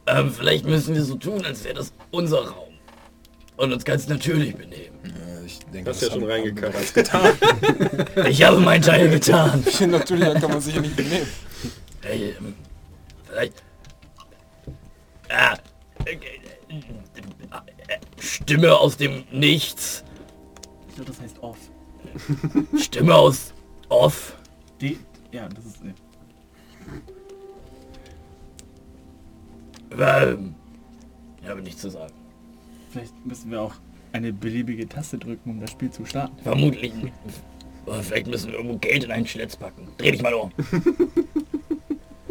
Ähm, 0.08 0.32
vielleicht 0.32 0.66
müssen 0.66 0.94
wir 0.94 1.04
so 1.04 1.16
tun, 1.16 1.44
als 1.46 1.64
wäre 1.64 1.76
das 1.76 1.92
unser 2.12 2.48
Raum. 2.48 2.74
Und 3.58 3.74
uns 3.74 3.84
ganz 3.86 4.08
natürlich 4.08 4.56
benehmen. 4.56 5.00
Äh, 5.04 5.46
ich 5.46 5.60
denke, 5.74 5.90
Hast 5.90 6.02
ja 6.02 6.12
schon 6.12 6.24
reingekackt. 6.24 6.76
Ich 8.30 8.44
habe 8.44 8.60
meinen 8.60 8.82
Teil 8.82 9.10
getan. 9.10 9.64
Natürlich 9.90 10.34
kann 10.36 10.52
man 10.52 10.62
sich 10.62 10.76
ja 10.76 10.82
nicht 10.82 10.96
benehmen. 10.96 11.28
Stimme 18.20 18.78
aus 18.78 18.98
dem 18.98 19.24
Nichts. 19.32 20.04
Ich 20.88 20.96
glaube, 20.96 21.12
das 21.12 21.22
heißt 21.22 21.42
off. 21.42 21.58
Stimme 22.80 23.16
aus 23.16 23.54
Off. 23.90 24.38
Die, 24.82 25.00
ja, 25.32 25.48
das 25.50 25.66
ist... 25.66 25.84
Ne. 25.84 25.94
Ähm, 29.98 30.56
ich 31.42 31.48
habe 31.48 31.62
nichts 31.62 31.82
zu 31.82 31.90
sagen. 31.90 32.14
Vielleicht 32.92 33.26
müssen 33.26 33.52
wir 33.52 33.62
auch 33.62 33.76
eine 34.12 34.34
beliebige 34.34 34.88
Taste 34.88 35.18
drücken, 35.18 35.50
um 35.50 35.60
das 35.60 35.72
Spiel 35.72 35.92
zu 35.92 36.06
starten. 36.06 36.38
Vermutlich. 36.44 36.94
Vielleicht 38.02 38.28
müssen 38.28 38.52
wir 38.52 38.58
irgendwo 38.58 38.78
Geld 38.78 39.04
in 39.04 39.12
einen 39.12 39.28
Schlitz 39.28 39.56
packen. 39.56 39.88
Dreh 39.98 40.12
dich 40.12 40.22
mal 40.22 40.34
um. 40.34 40.52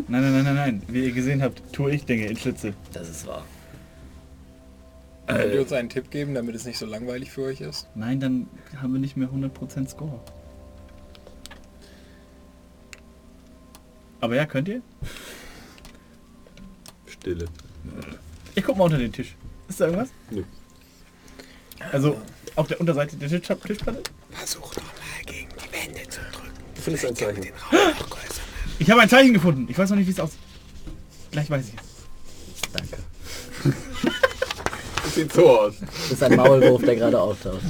Nein, 0.07 0.23
nein, 0.23 0.33
nein, 0.33 0.45
nein, 0.45 0.55
nein. 0.55 0.83
Wie 0.89 1.05
ihr 1.05 1.13
gesehen 1.13 1.43
habt, 1.43 1.63
tue 1.73 1.93
ich 1.95 2.05
Dinge 2.05 2.27
in 2.27 2.37
Schlitze. 2.37 2.75
Das 2.93 3.09
ist 3.09 3.27
wahr. 3.27 3.45
Könnt 5.27 5.45
ihr 5.53 5.53
Äh, 5.55 5.61
uns 5.61 5.73
einen 5.73 5.89
Tipp 5.89 6.11
geben, 6.11 6.35
damit 6.35 6.55
es 6.55 6.67
nicht 6.67 6.79
so 6.79 6.85
langweilig 6.85 7.31
für 7.31 7.45
euch 7.45 7.61
ist? 7.63 7.89
Nein, 7.95 8.21
dann 8.21 8.47
haben 8.81 8.93
wir 8.93 9.01
nicht 9.01 9.17
mehr 9.17 9.29
100% 9.29 9.89
Score. 9.89 10.21
Aber 14.21 14.37
ja, 14.37 14.45
könnt 14.47 14.69
ihr? 14.69 14.83
Stille. 17.07 17.47
Ich 18.55 18.65
guck 18.65 18.77
mal 18.77 18.85
unter 18.85 18.99
den 18.99 19.13
Tisch. 19.13 19.35
Ist 19.69 19.81
da 19.81 19.87
irgendwas? 19.87 20.11
Nö. 20.31 20.43
Also 21.93 22.21
auf 22.57 22.67
der 22.69 22.81
Unterseite 22.81 23.17
der 23.17 23.29
Tisch 23.29 23.41
Tischplatte? 23.67 24.03
Versuch 24.31 24.75
doch 24.75 24.83
mal 24.83 25.25
gegen 25.27 25.49
die 25.51 25.73
Wände 25.73 26.09
zu 26.09 26.21
drücken. 26.33 26.51
Du 26.75 26.81
findest 26.81 27.07
ein 27.07 27.17
Zeichen. 27.17 27.43
Den 27.43 27.53
Raum. 27.55 28.14
Ich 28.79 28.91
habe 28.91 29.01
ein 29.01 29.09
Zeichen 29.09 29.33
gefunden. 29.33 29.67
Ich 29.69 29.79
weiß 29.79 29.91
noch 29.91 29.97
nicht, 29.97 30.07
wie 30.07 30.13
es 30.13 30.21
aussieht. 30.21 30.39
Gleich 31.31 31.51
weiß 31.51 31.69
ich 31.69 31.75
es. 31.75 32.73
Danke. 32.73 32.97
Das 35.03 35.15
sieht 35.15 35.33
so 35.33 35.61
aus. 35.61 35.75
Das 35.81 36.13
ist 36.13 36.23
ein 36.23 36.37
Maulwurf, 36.37 36.83
der 36.85 36.97
gerade 36.97 37.21
auftaucht. 37.21 37.63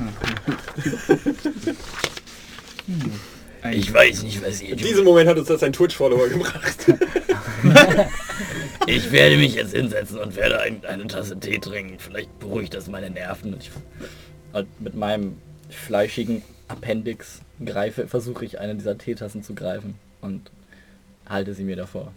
ich 3.73 3.93
weiß 3.93 4.23
nicht, 4.23 4.45
was 4.45 4.63
ihr 4.63 4.71
In 4.71 4.79
diesem 4.79 5.05
Moment 5.05 5.29
hat 5.29 5.39
uns 5.39 5.49
das 5.49 5.63
ein 5.63 5.73
Twitch-Follower 5.73 6.29
gebracht. 6.29 6.87
Ich 8.87 9.13
werde 9.13 9.37
mich 9.39 9.55
jetzt 9.55 9.75
hinsetzen 9.75 10.19
und 10.19 10.37
werde 10.37 10.61
ein, 10.61 10.85
eine 10.85 11.07
Tasse 11.07 11.39
Tee 11.41 11.59
trinken. 11.59 11.99
Vielleicht 11.99 12.39
beruhigt 12.39 12.75
das 12.75 12.89
meine 12.89 13.09
Nerven. 13.09 13.55
Und 13.55 13.63
ich, 13.63 13.71
Und 14.53 14.81
mit 14.81 14.95
meinem 14.95 15.39
fleischigen 15.71 16.43
Appendix 16.69 17.41
greife, 17.65 18.07
versuche 18.07 18.45
ich 18.45 18.61
eine 18.61 18.75
dieser 18.75 18.99
Teetassen 18.99 19.43
zu 19.43 19.55
greifen 19.55 19.95
und 20.21 20.51
halte 21.27 21.55
sie 21.55 21.65
mir 21.65 21.77
davor. 21.77 22.13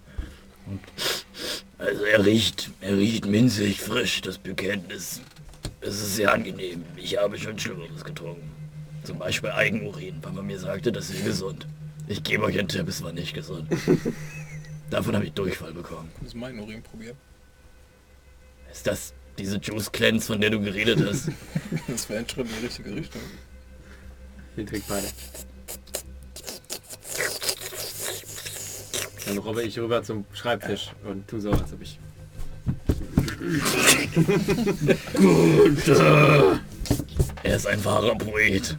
also 1.78 2.04
er 2.04 2.26
riecht, 2.26 2.72
er 2.82 2.98
riecht 2.98 3.26
minzig 3.26 3.82
frisch, 3.82 4.22
das 4.22 4.38
Bekenntnis. 4.38 5.22
Es 5.82 5.96
ist 5.96 6.16
sehr 6.16 6.34
angenehm. 6.34 6.84
Ich 6.96 7.18
habe 7.18 7.38
schon 7.38 7.58
Schlimmeres 7.58 8.04
getrunken. 8.04 8.52
Zum 9.04 9.20
Beispiel 9.20 9.52
Eigenurin, 9.52 10.18
weil 10.22 10.34
man 10.34 10.46
mir 10.46 10.60
sagte, 10.60 10.92
das 10.92 11.10
ist 11.10 11.24
gesund. 11.24 11.68
Ich 12.08 12.24
gebe 12.24 12.44
euch 12.44 12.58
einen 12.58 12.68
Tipp, 12.68 12.88
es 12.88 13.04
war 13.04 13.14
nicht 13.14 13.34
gesund. 13.34 13.70
Davon 14.90 15.16
habe 15.16 15.26
ich 15.26 15.34
Durchfall 15.34 15.74
bekommen. 15.74 16.10
Ich 16.18 16.24
muss 16.24 16.36
meinen 16.36 16.60
Urin 16.60 16.82
probieren. 16.82 17.18
Ist 18.72 18.88
das 18.88 19.14
diese 19.38 19.58
Juice 19.58 19.92
Cleanse, 19.92 20.28
von 20.28 20.42
der 20.42 20.50
du 20.50 20.60
geredet 20.60 21.00
hast? 21.06 21.30
Das 21.88 22.10
wäre 22.10 22.20
ein 22.20 22.30
Schritt 22.30 22.48
in 22.48 22.54
die 22.60 22.66
richtige 22.66 22.96
Richtung. 22.96 23.22
Den 24.56 24.66
trinkt 24.66 24.88
beide. 24.88 25.08
Dann 29.28 29.38
robbe 29.40 29.64
ich 29.64 29.78
rüber 29.78 30.02
zum 30.04 30.26
Schreibtisch 30.34 30.92
und 31.04 31.28
tu 31.28 31.40
so, 31.40 31.52
als 31.52 31.74
ob 31.74 31.82
ich... 31.82 32.00
Er 37.44 37.56
ist 37.56 37.68
ein 37.68 37.84
wahrer 37.84 38.16
Poet. 38.16 38.78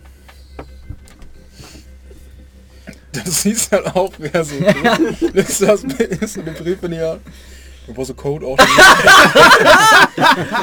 Das 3.13 3.43
siehst 3.43 3.73
halt 3.73 3.87
auch, 3.95 4.13
wer 4.19 4.45
so 4.45 4.55
ist 5.35 5.63
das 5.63 5.85
ist 5.85 6.37
in 6.37 6.45
dem 6.45 6.55
Brief 6.55 6.83
in 6.83 6.93
hier. 6.93 7.21
Da 7.87 7.97
war 7.97 8.05
so 8.05 8.15
Code 8.15 8.47
auch. 8.47 8.59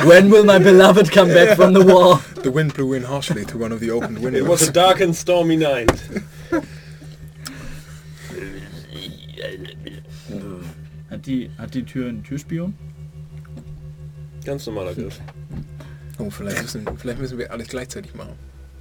When 0.06 0.32
will 0.32 0.44
my 0.44 0.60
beloved 0.60 1.12
come 1.12 1.34
back 1.34 1.56
from 1.56 1.74
the 1.74 1.86
war? 1.86 2.22
The 2.44 2.54
wind 2.54 2.74
blew 2.76 2.94
in 2.94 3.08
harshly 3.08 3.46
to 3.46 3.58
one 3.58 3.74
of 3.74 3.80
the 3.80 3.92
open 3.92 4.18
It 4.18 4.24
was 4.48 4.62
windows. 4.62 4.70
a 4.70 4.72
dark 4.72 5.02
and 5.02 5.16
stormy 5.16 5.58
night. 5.58 5.92
Hat 11.16 11.26
die, 11.28 11.50
hat 11.58 11.74
die 11.74 11.84
Tür 11.84 12.10
einen 12.10 12.26
Türspion? 12.26 12.78
Ganz 14.44 14.66
normaler 14.66 14.94
Griff. 14.94 15.22
Oh, 16.18 16.30
vielleicht 16.30 16.62
müssen, 16.62 16.86
vielleicht 16.98 17.20
müssen 17.20 17.38
wir 17.38 17.50
alles 17.54 17.70
gleichzeitig 17.70 18.14
machen. 18.16 18.34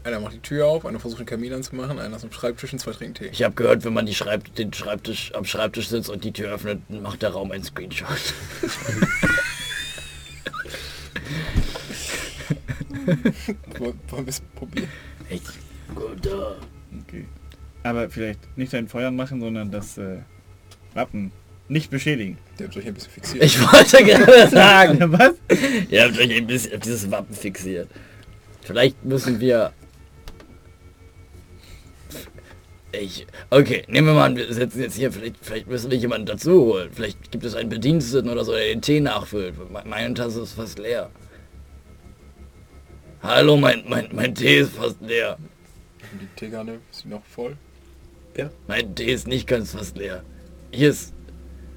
Einer 0.02 0.18
macht 0.18 0.34
die 0.34 0.40
Tür 0.40 0.66
auf, 0.66 0.84
einer 0.84 0.98
versucht 0.98 1.20
den 1.20 1.26
Kamin 1.26 1.52
anzumachen, 1.52 2.00
einer 2.00 2.16
ist 2.16 2.24
am 2.24 2.32
Schreibtisch 2.32 2.72
und 2.72 2.80
zwei 2.80 2.90
trinken 2.90 3.14
Tee. 3.14 3.28
Ich 3.28 3.44
habe 3.44 3.54
gehört, 3.54 3.84
wenn 3.84 3.92
man 3.92 4.04
die 4.04 4.16
Schreib 4.16 4.52
den 4.56 4.72
Schreibtisch 4.72 5.32
am 5.32 5.44
Schreibtisch 5.44 5.86
sitzt 5.86 6.10
und 6.10 6.24
die 6.24 6.32
Tür 6.32 6.54
öffnet, 6.54 6.80
macht 6.90 7.22
der 7.22 7.30
Raum 7.30 7.52
einen 7.52 7.62
Screenshot. 7.62 8.08
Wollen 13.78 13.96
wir 14.10 14.26
es 14.26 14.40
probieren? 14.56 14.88
Echt? 15.28 15.52
Gut, 15.94 16.26
da. 16.26 16.56
Okay. 17.00 17.28
Aber 17.84 18.10
vielleicht 18.10 18.40
nicht 18.58 18.74
ein 18.74 18.88
Feuer 18.88 19.12
machen, 19.12 19.40
sondern 19.40 19.70
das 19.70 19.98
äh, 19.98 20.18
Wappen 20.94 21.30
nicht 21.68 21.91
beschädigen. 21.91 22.39
Der 22.59 22.68
hat 22.68 22.76
euch 22.76 22.86
ein 22.86 22.94
bisschen 22.94 23.10
fixiert. 23.12 23.43
Ich 23.44 23.60
wollte 23.60 24.05
gerade 24.05 24.49
sagen, 24.51 24.99
Was? 25.12 25.33
ihr 25.91 26.05
habt 26.05 26.18
euch 26.18 26.33
ein 26.34 26.47
bisschen 26.47 26.75
auf 26.75 26.81
dieses 26.81 27.10
Wappen 27.10 27.34
fixiert. 27.34 27.89
Vielleicht 28.62 29.05
müssen 29.05 29.41
wir... 29.41 29.73
Ich... 32.93 33.26
Okay, 33.51 33.84
nehmen 33.89 34.09
wir 34.09 34.15
mal 34.15 34.26
an, 34.26 34.36
wir 34.36 34.52
setzen 34.52 34.81
jetzt 34.81 34.97
hier, 34.97 35.10
vielleicht, 35.10 35.36
vielleicht 35.43 35.67
müssen 35.67 35.91
wir 35.91 35.99
jemanden 35.99 36.26
dazu 36.26 36.52
holen. 36.65 36.91
Vielleicht 36.93 37.33
gibt 37.33 37.44
es 37.44 37.55
einen 37.55 37.68
Bediensteten 37.68 38.31
oder 38.31 38.44
so, 38.44 38.52
der 38.52 38.67
den 38.67 38.83
Tee 38.83 39.01
nachfüllt. 39.01 39.55
Me- 39.70 39.83
Meine 39.84 40.15
Tasse 40.15 40.43
ist 40.43 40.52
fast 40.52 40.78
leer. 40.78 41.10
Hallo, 43.23 43.57
mein, 43.57 43.83
mein, 43.89 44.09
mein 44.12 44.34
Tee 44.34 44.59
ist 44.60 44.75
fast 44.75 45.01
leer. 45.01 45.39
Die 46.20 46.26
Teekanne 46.39 46.75
ist 46.93 47.02
sie 47.02 47.09
noch 47.09 47.25
voll. 47.25 47.57
Mein 48.68 48.94
Tee 48.94 49.12
ist 49.12 49.26
nicht 49.26 49.47
ganz 49.49 49.73
fast 49.73 49.97
leer. 49.97 50.23
Hier 50.70 50.91
ist 50.91 51.14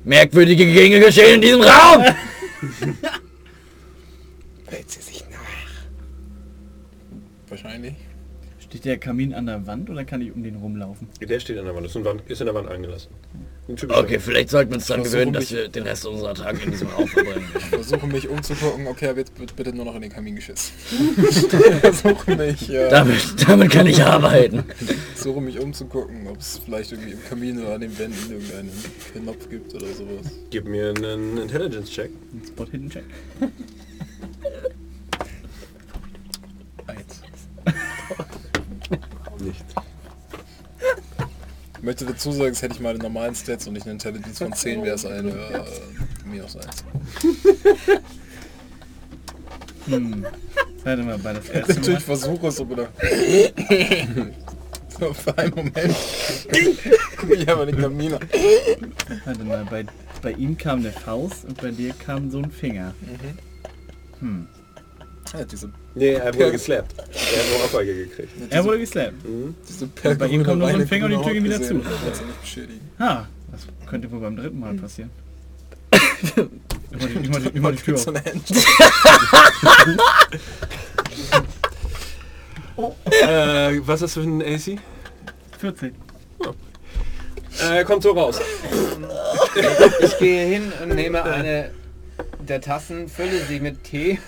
merkwürdige 0.03 0.65
Gänge 0.65 0.99
geschehen 0.99 1.35
in 1.35 1.41
diesem 1.41 1.61
Raum. 1.61 2.03
Hält 4.67 4.89
sie 4.89 5.01
sich 5.01 5.23
nach. 5.29 5.37
Wahrscheinlich. 7.47 7.95
Steht 8.59 8.85
der 8.85 8.97
Kamin 8.97 9.33
an 9.33 9.45
der 9.45 9.65
Wand 9.65 9.89
oder 9.89 10.03
kann 10.03 10.21
ich 10.21 10.33
um 10.33 10.43
den 10.43 10.55
rumlaufen? 10.57 11.07
Der 11.21 11.39
steht 11.39 11.57
an 11.57 11.65
der 11.65 11.75
Wand, 11.75 11.85
ist 11.85 11.95
in, 11.95 12.03
Wand, 12.03 12.21
ist 12.27 12.41
in 12.41 12.45
der 12.45 12.55
Wand 12.55 12.67
eingelassen. 12.67 13.11
Okay, 13.67 14.19
vielleicht 14.19 14.49
sollten 14.49 14.71
wir 14.71 14.75
uns 14.77 14.87
dann 14.87 15.03
gewöhnen, 15.03 15.33
dass 15.33 15.51
wir 15.51 15.67
den 15.67 15.83
Rest 15.83 16.05
unserer 16.05 16.33
Tage 16.33 16.63
in 16.63 16.71
diesem 16.71 16.87
Raum 16.87 17.05
verbringen. 17.05 17.49
Ich 17.57 17.65
versuche 17.65 18.07
mich 18.07 18.29
umzugucken, 18.29 18.87
okay, 18.87 19.09
aber 19.09 19.19
jetzt 19.19 19.37
wird 19.37 19.55
bitte 19.57 19.73
nur 19.75 19.83
noch 19.83 19.95
in 19.95 20.03
den 20.03 20.11
Kamin 20.11 20.35
geschissen. 20.37 20.71
ich 21.29 21.75
versuche 21.81 22.35
mich, 22.35 22.69
äh, 22.69 22.89
damit, 22.89 23.21
damit 23.45 23.71
kann 23.71 23.87
ich 23.87 24.01
arbeiten. 24.01 24.63
versuche 25.13 25.41
mich 25.41 25.59
umzugucken, 25.59 26.27
ob 26.27 26.39
es 26.39 26.61
vielleicht 26.63 26.93
irgendwie 26.93 27.11
im 27.11 27.23
Kamin 27.25 27.59
oder 27.61 27.75
an 27.75 27.81
den 27.81 27.97
Wänden 27.99 28.31
irgendeinen 28.31 28.71
Knopf 29.11 29.49
gibt 29.49 29.73
oder 29.73 29.87
sowas. 29.87 30.31
Gib 30.49 30.65
mir 30.65 30.93
einen 30.95 31.37
Intelligence-Check. 31.37 32.11
Ein 32.11 32.47
Spot 32.47 32.65
Hidden 32.71 32.89
Check. 32.89 33.03
Eins. 36.87 37.21
Nicht. 39.39 39.65
Ich 41.77 41.83
möchte 41.83 42.05
dazu 42.05 42.31
sagen, 42.31 42.49
das 42.49 42.61
hätte 42.61 42.75
ich 42.75 42.79
meine 42.79 42.97
normalen 42.99 43.35
Stats 43.35 43.67
und 43.67 43.73
nicht 43.73 43.83
eine 43.83 43.93
Intelligence 43.93 44.39
von 44.39 44.53
10 44.53 44.83
wäre 44.83 44.95
es 44.95 45.05
eine 45.05 45.29
äh, 45.29 46.41
auch 46.41 46.49
seins. 46.49 46.83
Hm. 49.85 50.25
Warte 50.83 51.03
mal, 51.03 51.17
bei 51.17 51.33
das 51.33 51.49
erste 51.49 51.73
Mal. 51.73 51.79
Natürlich 51.79 52.03
versuche 52.03 52.47
es, 52.47 52.59
oder? 52.59 52.89
so 54.99 55.13
für 55.13 55.37
einen 55.37 55.55
Moment. 55.55 55.95
Guck 57.17 57.31
ich 57.31 57.49
aber 57.49 57.65
den 57.65 57.79
Kamin 57.79 58.13
an. 58.13 58.19
Warte 59.25 59.43
mal, 59.43 59.65
bei, 59.65 59.85
bei 60.21 60.31
ihm 60.33 60.57
kam 60.57 60.79
eine 60.79 60.91
Faust 60.91 61.45
und 61.45 61.61
bei 61.61 61.71
dir 61.71 61.93
kam 61.93 62.29
so 62.29 62.39
ein 62.39 62.51
Finger. 62.51 62.93
Hm. 64.19 64.47
Ja, 65.33 65.45
diese, 65.45 65.71
Nee, 65.97 66.13
er 66.13 66.33
wurde 66.33 66.51
geslappt. 66.57 66.93
Er 66.97 67.03
hat 67.03 67.49
nur 67.49 67.63
Ohrfeige 67.63 67.95
gekriegt. 67.95 68.29
Er 68.49 68.63
wurde 68.63 68.79
geslappt. 68.79 69.13
diese 69.67 69.87
bei 70.15 70.27
ihm 70.27 70.43
kommt 70.43 70.59
noch 70.59 70.69
so 70.69 70.77
ein 70.77 70.87
Finger 70.87 71.05
und 71.05 71.11
die 71.11 71.17
Tür 71.17 71.33
geht 71.33 71.43
wieder 71.43 71.61
zu. 71.61 71.81
Ah, 72.99 73.25
das 73.51 73.67
könnte 73.87 74.11
wohl 74.11 74.19
beim 74.19 74.35
dritten 74.35 74.59
Mal 74.59 74.75
passieren. 74.75 75.09
immer, 76.35 77.07
die, 77.07 77.25
immer, 77.25 77.39
die, 77.39 77.57
immer 77.57 77.71
die 77.71 77.77
Tür 77.77 77.95
auf. 77.95 78.07
Eine. 78.07 78.21
Äh, 83.23 83.81
was 83.87 84.03
hast 84.03 84.17
du 84.17 84.21
für 84.21 84.27
ein 84.27 84.41
AC? 84.41 84.79
14. 85.57 85.95
Äh, 87.59 87.83
kommt 87.85 88.03
so 88.03 88.11
raus. 88.11 88.39
Ich 90.01 90.17
gehe 90.19 90.45
hin 90.45 90.71
und 90.83 90.93
nehme 90.93 91.23
eine 91.23 91.71
der 92.39 92.61
Tassen, 92.61 93.07
fülle 93.07 93.41
sie 93.47 93.59
mit 93.59 93.83
Tee. 93.83 94.19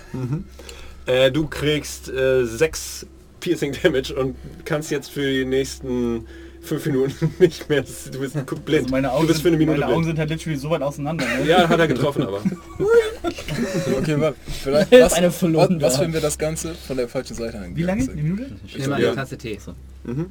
Äh, 1.10 1.32
du 1.32 1.48
kriegst 1.48 2.08
äh, 2.10 2.46
6 2.46 3.08
Piercing 3.40 3.76
Damage 3.82 4.14
und 4.14 4.36
kannst 4.64 4.92
jetzt 4.92 5.10
für 5.10 5.28
die 5.28 5.44
nächsten 5.44 6.28
5 6.62 6.86
Minuten 6.86 7.34
nicht 7.40 7.68
mehr. 7.68 7.84
Du 8.12 8.20
bist 8.20 8.36
blind. 8.66 8.84
Also 8.84 8.92
meine 8.92 9.12
Augen, 9.12 9.24
du 9.24 9.28
bist 9.30 9.42
für 9.42 9.48
eine 9.48 9.58
sind, 9.58 9.66
Minute 9.66 9.80
meine 9.80 9.92
Augen 9.94 10.04
sind 10.04 10.20
halt 10.20 10.30
literally 10.30 10.58
so 10.58 10.70
weit 10.70 10.84
auseinander. 10.84 11.26
Ne? 11.26 11.48
Ja, 11.48 11.68
hat 11.68 11.80
er 11.80 11.88
getroffen, 11.88 12.24
aber. 12.24 12.42
Okay, 13.98 14.20
warte. 14.20 14.38
Vielleicht, 14.64 14.92
was, 15.02 15.14
eine 15.14 15.28
was, 15.28 15.38
verloren 15.38 15.82
was 15.82 16.00
wenn 16.00 16.14
wir 16.14 16.22
das 16.22 16.38
Ganze 16.38 16.76
von 16.76 16.96
der 16.96 17.10
falschen 17.10 17.36
Seite 17.36 17.58
angehen? 17.58 17.76
Wie 17.76 17.84
lange? 17.84 18.04
Eine 18.04 18.22
Minute? 18.22 18.56
Ich 18.66 18.78
nehme 18.78 18.96
eine 18.96 19.16
Tasse 19.16 19.38
Tee. 19.38 19.60
Mhm. 20.04 20.28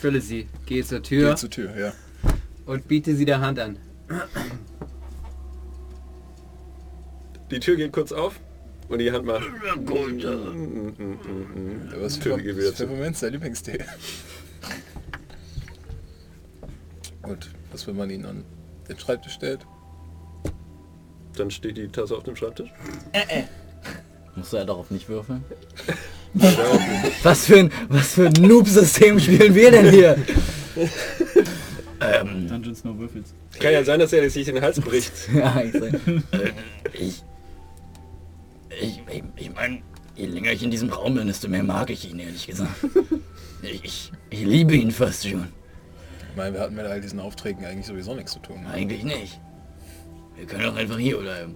Fülle 0.00 0.20
sie, 0.20 0.48
gehe 0.66 0.84
zur 0.84 1.02
Tür 1.02 1.30
Geh 1.30 1.36
zur 1.36 1.50
Tür, 1.50 1.70
ja. 1.78 1.92
und 2.66 2.88
biete 2.88 3.14
sie 3.14 3.24
der 3.24 3.40
Hand 3.40 3.58
an. 3.60 3.76
Die 7.50 7.60
Tür 7.60 7.76
geht 7.76 7.92
kurz 7.92 8.12
auf 8.12 8.40
und 8.92 8.98
die 8.98 9.10
Hand 9.10 9.24
macht. 9.24 9.46
Was 11.98 12.16
für, 12.16 12.74
zu. 12.74 12.86
Moment 12.86 13.16
sein 13.16 13.32
Lieblingstee. 13.32 13.78
Gut, 17.22 17.50
was 17.70 17.86
wenn 17.86 17.96
man 17.96 18.10
ihn 18.10 18.26
an 18.26 18.44
den 18.88 18.98
Schreibtisch 18.98 19.32
stellt? 19.32 19.60
Dann 21.36 21.50
steht 21.50 21.78
die 21.78 21.88
Tasse 21.88 22.16
auf 22.16 22.24
dem 22.24 22.36
Schreibtisch. 22.36 22.70
Musst 24.36 24.52
du 24.52 24.56
ja 24.58 24.64
darauf 24.64 24.90
nicht 24.90 25.08
würfeln? 25.08 25.42
was 27.22 27.46
für 27.46 27.58
ein, 27.58 27.72
was 27.88 28.14
für 28.14 28.26
ein 28.26 28.32
Noob-System 28.32 29.18
spielen 29.20 29.54
wir 29.54 29.70
denn 29.70 29.90
hier? 29.90 30.16
ähm, 32.00 32.48
Dungeons 32.48 32.84
No 32.84 32.98
Würfels. 32.98 33.34
Kann 33.58 33.72
ja 33.72 33.84
sein, 33.84 34.00
dass 34.00 34.12
er 34.12 34.28
sich 34.28 34.46
den 34.46 34.60
Hals 34.60 34.80
bricht. 34.80 35.12
ja, 35.34 35.62
ich 36.92 37.22
Ich, 38.80 39.02
ich, 39.08 39.22
ich, 39.36 39.54
meine, 39.54 39.82
je 40.16 40.26
länger 40.26 40.52
ich 40.52 40.62
in 40.62 40.70
diesem 40.70 40.90
Raum 40.90 41.14
bin, 41.14 41.26
desto 41.26 41.48
mehr 41.48 41.62
mag 41.62 41.90
ich 41.90 42.10
ihn, 42.10 42.18
ehrlich 42.18 42.46
gesagt. 42.46 42.70
Ich, 43.64 43.84
ich, 43.84 44.12
ich 44.30 44.44
liebe 44.44 44.74
ihn 44.74 44.90
fast 44.90 45.24
schon. 45.24 45.46
Ich 46.30 46.36
meine, 46.36 46.52
wir 46.52 46.62
hatten 46.62 46.74
mit 46.74 46.84
all 46.84 47.00
diesen 47.00 47.20
Aufträgen 47.20 47.64
eigentlich 47.64 47.86
sowieso 47.86 48.12
nichts 48.12 48.32
zu 48.32 48.40
tun. 48.40 48.66
Eigentlich 48.66 49.04
nicht. 49.04 49.38
Wir 50.34 50.46
können 50.46 50.64
auch 50.66 50.74
einfach 50.74 50.98
hier 50.98 51.18
bleiben. 51.18 51.54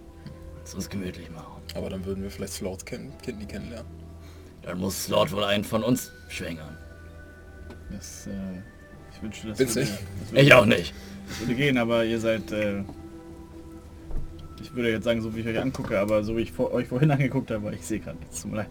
Es 0.62 0.73
uns 0.73 0.89
gemütlich 0.89 1.28
machen. 1.33 1.61
Aber 1.75 1.91
dann 1.91 2.05
würden 2.05 2.23
wir 2.23 2.31
vielleicht 2.31 2.53
Slots 2.53 2.85
kennen, 2.85 3.12
Kidney 3.25 3.45
kennenlernen. 3.45 3.91
Dann 4.62 4.78
muss 4.78 5.07
Slot 5.07 5.33
wohl 5.33 5.43
einen 5.43 5.65
von 5.65 5.83
uns 5.83 6.12
schwängern. 6.28 6.77
Das, 7.91 8.28
äh, 8.28 8.31
ich 9.12 9.23
wünschte, 9.23 9.49
das 9.49 9.59
Witzig. 9.59 9.89
würde, 9.89 9.99
das 10.20 10.31
würde, 10.31 10.43
Ich 10.43 10.55
auch 10.55 10.65
nicht. 10.65 10.95
das 11.28 11.41
würde 11.41 11.55
gehen, 11.57 11.78
aber 11.78 12.05
ihr 12.05 12.20
seid, 12.20 12.53
äh, 12.53 12.85
ich 14.60 14.75
würde 14.75 14.91
jetzt 14.91 15.05
sagen, 15.05 15.20
so 15.23 15.35
wie 15.35 15.41
ich 15.41 15.47
euch 15.47 15.60
angucke, 15.60 15.99
aber 15.99 16.25
so 16.25 16.36
wie 16.36 16.43
ich 16.43 16.52
vor, 16.52 16.73
euch 16.73 16.89
vorhin 16.89 17.10
angeguckt 17.10 17.51
habe, 17.51 17.75
ich 17.75 17.86
sehe 17.86 18.01
gerade 18.01 18.18
nichts, 18.18 18.43
tut 18.43 18.52
mir 18.52 18.59
leid, 18.59 18.70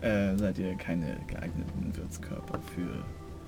äh, 0.00 0.36
seid 0.38 0.58
ihr 0.58 0.74
keine 0.76 1.16
geeigneten 1.26 1.96
Wirtskörper 1.96 2.60
für 2.74 3.04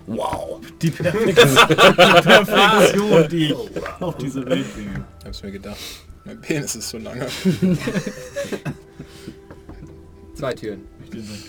Wow. 0.06 0.60
die 0.80 0.90
Perfektion, 0.90 1.68
die, 1.68 1.74
Perfektion, 1.94 3.28
die 3.28 3.44
ich 3.46 3.54
auf 4.00 4.16
diese 4.16 4.44
Welt 4.46 4.74
bringe. 4.74 5.04
Ich 5.20 5.26
hab's 5.26 5.42
mir 5.42 5.52
gedacht. 5.52 5.78
Mein 6.24 6.40
Penis 6.40 6.74
ist 6.74 6.88
so 6.88 6.98
lange. 6.98 7.26
Zwei 10.34 10.54
Türen. 10.54 10.80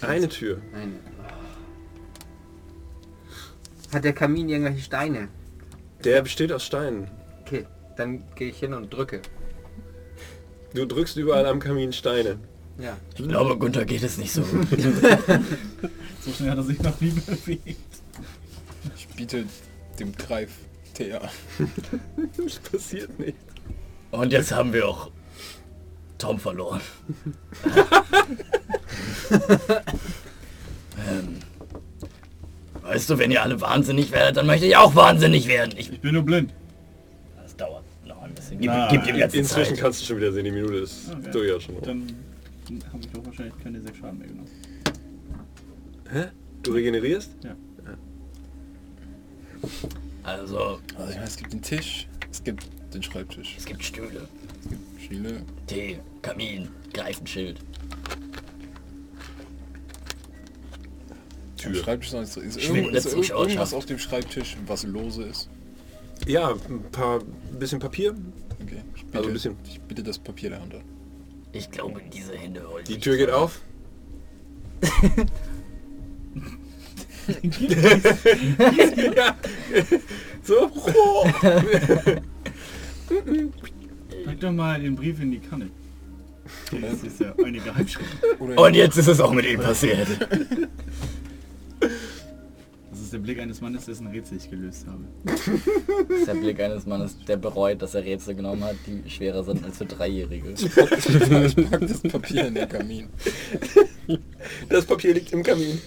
Eine 0.01 0.27
Tür. 0.29 0.57
Eine. 0.73 0.93
Hat 3.93 4.03
der 4.03 4.13
Kamin 4.13 4.49
irgendwelche 4.49 4.81
Steine? 4.81 5.27
Der 6.03 6.21
besteht 6.21 6.51
aus 6.51 6.65
Steinen. 6.65 7.09
Okay, 7.41 7.65
dann 7.97 8.23
gehe 8.35 8.49
ich 8.49 8.59
hin 8.59 8.73
und 8.73 8.93
drücke. 8.93 9.21
Du 10.73 10.85
drückst 10.85 11.17
überall 11.17 11.45
am 11.45 11.59
Kamin 11.59 11.91
Steine. 11.93 12.37
Ja. 12.79 12.97
Ich 13.17 13.27
glaube, 13.27 13.57
Gunther 13.57 13.85
geht 13.85 14.03
es 14.03 14.17
nicht 14.17 14.31
so 14.31 14.41
gut. 14.43 14.67
So 16.23 16.31
schnell 16.31 16.51
hat 16.51 16.57
er 16.59 16.63
sich 16.63 16.79
noch 16.79 17.01
nie 17.01 17.09
bewegt. 17.09 18.01
Ich 18.95 19.07
biete 19.07 19.43
dem 19.99 20.15
Greif 20.15 20.51
Tee 20.93 21.13
an. 21.13 21.29
Das 22.37 22.59
passiert 22.59 23.17
nicht. 23.19 23.37
Und 24.11 24.31
jetzt 24.31 24.51
haben 24.51 24.71
wir 24.71 24.87
auch 24.87 25.09
Tom 26.19 26.39
verloren. 26.39 26.79
ähm, 31.09 31.39
weißt 32.83 33.09
du, 33.09 33.17
wenn 33.17 33.31
ihr 33.31 33.41
alle 33.41 33.59
wahnsinnig 33.61 34.11
werdet, 34.11 34.37
dann 34.37 34.45
möchte 34.45 34.67
ich 34.67 34.77
auch 34.77 34.93
wahnsinnig 34.93 35.47
werden. 35.47 35.73
Ich, 35.75 35.91
Ich 35.91 36.01
bin 36.01 36.13
nur 36.13 36.23
blind. 36.23 36.53
Gib, 38.61 38.71
gib 38.91 39.03
dem 39.05 39.17
ganzen 39.17 39.37
Inzwischen 39.39 39.75
Zeit. 39.75 39.79
kannst 39.83 40.01
du 40.01 40.05
schon 40.05 40.17
wieder 40.17 40.31
sehen, 40.31 40.45
die 40.45 40.51
Minute 40.51 40.75
ist 40.75 41.09
Okay. 41.11 41.31
durchaus 41.31 41.63
schon 41.63 41.75
rum. 41.75 41.83
Dann 41.83 42.83
habe 42.93 42.99
ich 43.03 43.19
auch 43.19 43.25
wahrscheinlich 43.25 43.57
keine 43.63 43.81
sechs 43.81 43.97
Schaden 43.97 44.19
mehr 44.19 44.27
genommen. 44.27 44.49
Hä? 46.11 46.25
Du 46.63 46.71
regenerierst? 46.73 47.31
Also, 50.23 50.79
Also 50.95 51.09
ich 51.09 51.15
meine, 51.15 51.23
es 51.23 51.37
gibt 51.37 51.53
den 51.53 51.61
Tisch, 51.61 52.07
es 52.31 52.43
gibt 52.43 52.67
den 52.93 53.01
Schreibtisch, 53.03 53.55
es 53.57 53.65
gibt 53.65 53.83
Stühle, 53.83 54.27
es 54.63 54.69
gibt 54.69 55.01
Stühle. 55.01 55.41
Tee, 55.67 55.99
Kamin, 56.21 56.69
Greifenschild. 56.93 57.59
Tür. 61.57 61.75
Schreibtisch 61.75 62.07
ist, 62.09 62.13
noch 62.13 62.21
nicht 62.21 62.33
so- 62.33 62.41
ist, 62.41 62.57
irgend, 62.57 62.95
ist 62.95 63.29
irgendwas 63.29 63.73
auf 63.73 63.85
dem 63.85 63.99
Schreibtisch, 63.99 64.57
was 64.67 64.83
lose 64.83 65.23
ist. 65.23 65.49
Ja, 66.27 66.49
ein 66.69 66.83
paar 66.91 67.19
ein 67.19 67.59
bisschen 67.59 67.79
Papier. 67.79 68.15
Okay. 68.63 68.81
Ich 68.95 69.03
bitte, 69.05 69.17
Also 69.17 69.29
ein 69.29 69.33
bisschen. 69.33 69.55
ich 69.65 69.81
bitte 69.81 70.03
das 70.03 70.19
Papier 70.19 70.49
der 70.51 70.61
Hand 70.61 70.75
an. 70.75 70.81
Ich 71.53 71.69
glaube, 71.69 72.01
diese 72.13 72.35
Hände 72.37 72.65
Die 72.87 72.99
Tür 72.99 73.17
geht 73.17 73.29
auf. 73.29 73.61
ja. 79.15 79.35
So. 80.43 80.71
Pack 84.25 84.39
doch 84.39 84.51
mal 84.51 84.81
den 84.81 84.95
Brief 84.95 85.21
in 85.21 85.29
die 85.31 85.39
Kanne. 85.39 85.69
Das 86.71 87.03
ist 87.03 87.19
ja 87.19 87.35
eine 87.43 87.59
Geheimschrift. 87.59 88.09
Und 88.39 88.73
jetzt 88.73 88.97
ist 88.97 89.07
es 89.07 89.19
auch 89.19 89.33
mit 89.33 89.45
ihm 89.45 89.59
passiert. 89.59 90.07
Ist 93.11 93.15
der 93.15 93.23
Blick 93.23 93.41
eines 93.41 93.59
Mannes, 93.59 93.83
dessen 93.87 94.07
Rätsel 94.07 94.37
ich 94.37 94.49
gelöst 94.49 94.87
habe. 94.87 95.03
Das 95.25 95.45
ist 96.17 96.27
der 96.27 96.33
Blick 96.33 96.61
eines 96.61 96.85
Mannes, 96.85 97.17
der 97.27 97.35
bereut, 97.35 97.81
dass 97.81 97.93
er 97.93 98.05
Rätsel 98.05 98.35
genommen 98.35 98.63
hat, 98.63 98.77
die 98.87 99.09
schwerer 99.09 99.43
sind 99.43 99.65
als 99.65 99.79
für 99.79 99.85
Dreijährige. 99.85 100.51
ich 100.51 100.73
pack 100.73 101.81
das 101.81 101.99
Papier 102.03 102.47
in 102.47 102.55
den 102.55 102.69
Kamin. 102.69 103.09
Das 104.69 104.85
Papier 104.85 105.13
liegt 105.13 105.33
im 105.33 105.43
Kamin. 105.43 105.81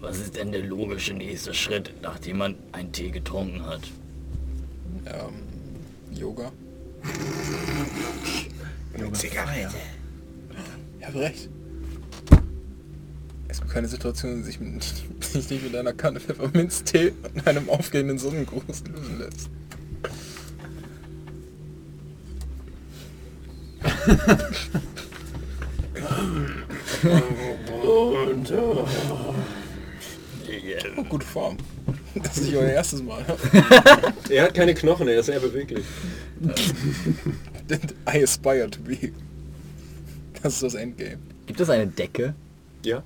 Was 0.00 0.18
ist 0.18 0.34
denn 0.34 0.50
der 0.50 0.64
logische 0.64 1.14
nächste 1.14 1.54
Schritt, 1.54 1.92
nachdem 2.02 2.38
man 2.38 2.56
einen 2.72 2.90
Tee 2.90 3.12
getrunken 3.12 3.64
hat? 3.64 3.82
Ähm, 5.06 6.16
Yoga. 6.16 6.52
Zigarette. 9.12 9.74
Ich 10.98 11.06
habe 11.06 11.20
recht. 11.20 11.48
Es 13.48 13.60
gibt 13.60 13.72
keine 13.72 13.88
Situation, 13.88 14.36
die 14.36 14.42
sich, 14.42 14.60
mit, 14.60 14.82
die 15.34 15.40
sich 15.40 15.50
nicht 15.50 15.64
mit 15.64 15.76
einer 15.76 15.92
Kanne 15.92 16.20
Pfefferminztee 16.20 17.12
und 17.22 17.46
einem 17.46 17.68
aufgehenden 17.68 18.18
Sonnengruß 18.18 18.84
lösen 18.88 19.18
lässt. 19.18 19.50
Oh, 30.96 31.04
gute 31.08 31.26
Form. 31.26 31.56
Das 32.22 32.36
ist 32.38 32.44
nicht 32.44 32.56
euer 32.56 32.70
erstes 32.70 33.02
Mal. 33.02 33.24
Er 34.30 34.44
hat 34.44 34.54
keine 34.54 34.74
Knochen, 34.74 35.08
er 35.08 35.20
ist 35.20 35.26
sehr 35.26 35.40
beweglich. 35.40 35.84
I 38.12 38.22
aspire 38.22 38.68
to 38.70 38.80
be. 38.80 39.12
Das 40.42 40.54
ist 40.54 40.62
das 40.62 40.74
Endgame. 40.74 41.18
Gibt 41.46 41.60
es 41.60 41.68
eine 41.70 41.86
Decke? 41.86 42.34
Ja? 42.84 43.02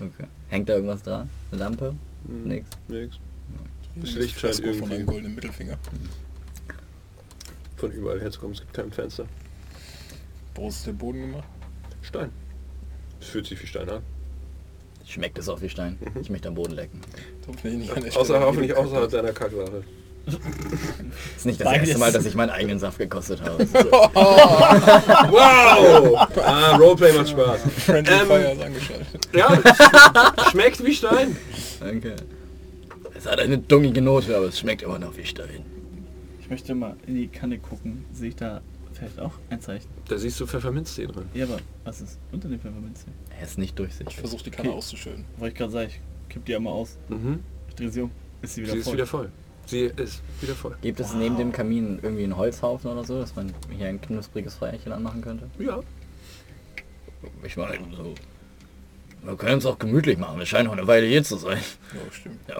Okay. 0.00 0.26
Hängt 0.48 0.68
da 0.68 0.74
irgendwas 0.74 1.02
dran? 1.02 1.28
Eine 1.50 1.60
Lampe? 1.60 1.94
Nix. 2.26 2.68
Nix. 2.88 3.18
Das 3.96 4.12
Licht 4.14 4.38
scheint 4.38 4.54
Fresko 4.54 4.72
von 4.72 4.82
einem 4.84 4.92
irgendwie 4.92 5.04
goldenen 5.04 5.34
Mittelfinger. 5.34 5.78
von 7.76 7.90
überall 7.92 8.20
herzukommen. 8.20 8.54
Es 8.54 8.60
gibt 8.60 8.74
kein 8.74 8.92
Fenster. 8.92 9.26
Woraus 10.54 10.76
ist 10.76 10.86
der 10.86 10.92
Boden 10.92 11.20
gemacht? 11.22 11.48
Stein. 12.02 12.30
Es 13.20 13.28
fühlt 13.28 13.46
sich 13.46 13.60
wie 13.60 13.66
Stein 13.66 13.88
an. 13.90 14.02
Schmeckt 15.08 15.38
es 15.38 15.48
auch 15.48 15.62
wie 15.62 15.70
Stein? 15.70 15.98
Ich 16.20 16.28
möchte 16.28 16.48
am 16.48 16.54
Boden 16.54 16.74
lecken. 16.74 17.00
Außer, 18.14 18.40
hoffentlich 18.40 18.76
außerhalb 18.76 19.10
deiner 19.10 19.32
Kacksache. 19.32 19.82
ist 21.36 21.46
nicht 21.46 21.58
das 21.58 21.64
Beides. 21.64 21.88
erste 21.88 21.98
Mal, 22.00 22.12
dass 22.12 22.26
ich 22.26 22.34
meinen 22.34 22.50
eigenen 22.50 22.78
Saft 22.78 22.98
gekostet 22.98 23.40
habe. 23.42 23.66
Wow! 25.30 26.28
Ah, 26.44 26.76
Roleplay 26.76 27.12
macht 27.14 27.30
Spaß. 27.30 27.60
Friendly 27.86 28.12
Ähm, 28.12 28.26
Fire 28.26 28.52
ist 28.52 28.62
angeschaltet. 28.62 29.28
Ja, 29.34 29.58
schmeckt 30.50 30.84
wie 30.84 30.94
Stein. 30.94 31.36
Danke. 31.80 32.16
Es 33.14 33.24
hat 33.26 33.40
eine 33.40 33.56
dunkige 33.56 34.02
Note, 34.02 34.36
aber 34.36 34.46
es 34.46 34.58
schmeckt 34.58 34.82
immer 34.82 34.98
noch 34.98 35.16
wie 35.16 35.24
Stein. 35.24 35.64
Ich 36.40 36.50
möchte 36.50 36.74
mal 36.74 36.96
in 37.06 37.14
die 37.14 37.28
Kanne 37.28 37.58
gucken. 37.58 38.04
Sehe 38.12 38.28
ich 38.28 38.36
da 38.36 38.60
vielleicht 38.98 39.18
auch 39.20 39.32
ein 39.50 39.60
Zeichen? 39.60 39.88
Da 40.08 40.18
siehst 40.18 40.38
du 40.40 40.46
Pfefferminztee 40.46 41.06
drin. 41.06 41.24
Ja, 41.34 41.44
aber 41.44 41.58
was 41.84 42.00
ist 42.00 42.18
unter 42.32 42.48
dem 42.48 42.60
Pfefferminztee? 42.60 43.10
Er 43.38 43.44
ist 43.44 43.58
nicht 43.58 43.70
Ich 43.70 43.74
durchsichtig. 43.76 44.16
versuche 44.16 44.44
die 44.44 44.50
Kanne 44.50 44.68
Okay. 44.70 44.78
auszuschütten. 44.78 45.24
Wollte 45.36 45.52
ich 45.52 45.58
gerade 45.58 45.72
sagen, 45.72 45.88
ich 45.90 46.00
kipp 46.28 46.44
die 46.44 46.54
einmal 46.56 46.72
aus. 46.72 46.98
Mhm. 47.08 47.40
Ich 47.68 47.74
drehe 47.74 47.90
sie 47.90 48.02
um. 48.02 48.10
Ist 48.42 48.54
sie 48.54 48.62
wieder 48.62 48.72
Sie 48.72 48.78
ist 48.78 48.84
voll? 48.84 48.94
wieder 48.94 49.06
voll. 49.06 49.32
Sie 49.66 49.80
ist 49.82 50.22
wieder 50.40 50.54
voll. 50.54 50.76
Gibt 50.80 50.98
es 51.00 51.12
neben 51.14 51.36
dem 51.36 51.52
Kamin 51.52 51.98
irgendwie 52.02 52.24
einen 52.24 52.36
Holzhaufen 52.36 52.90
oder 52.90 53.04
so, 53.04 53.20
dass 53.20 53.36
man 53.36 53.52
hier 53.76 53.86
ein 53.88 54.00
knuspriges 54.00 54.54
Feuerchen 54.54 54.92
anmachen 54.92 55.20
könnte? 55.20 55.48
Ja. 55.58 55.80
Ich 57.42 57.56
meine, 57.56 57.78
so. 57.96 58.14
Wir 59.22 59.36
können 59.36 59.58
es 59.58 59.66
auch 59.66 59.78
gemütlich 59.78 60.16
machen. 60.18 60.38
Wir 60.38 60.46
scheinen 60.46 60.68
auch 60.68 60.72
eine 60.72 60.86
Weile 60.86 61.06
hier 61.06 61.22
zu 61.22 61.36
sein. 61.36 61.58
Ja, 61.92 62.12
stimmt. 62.12 62.36
Ja, 62.48 62.56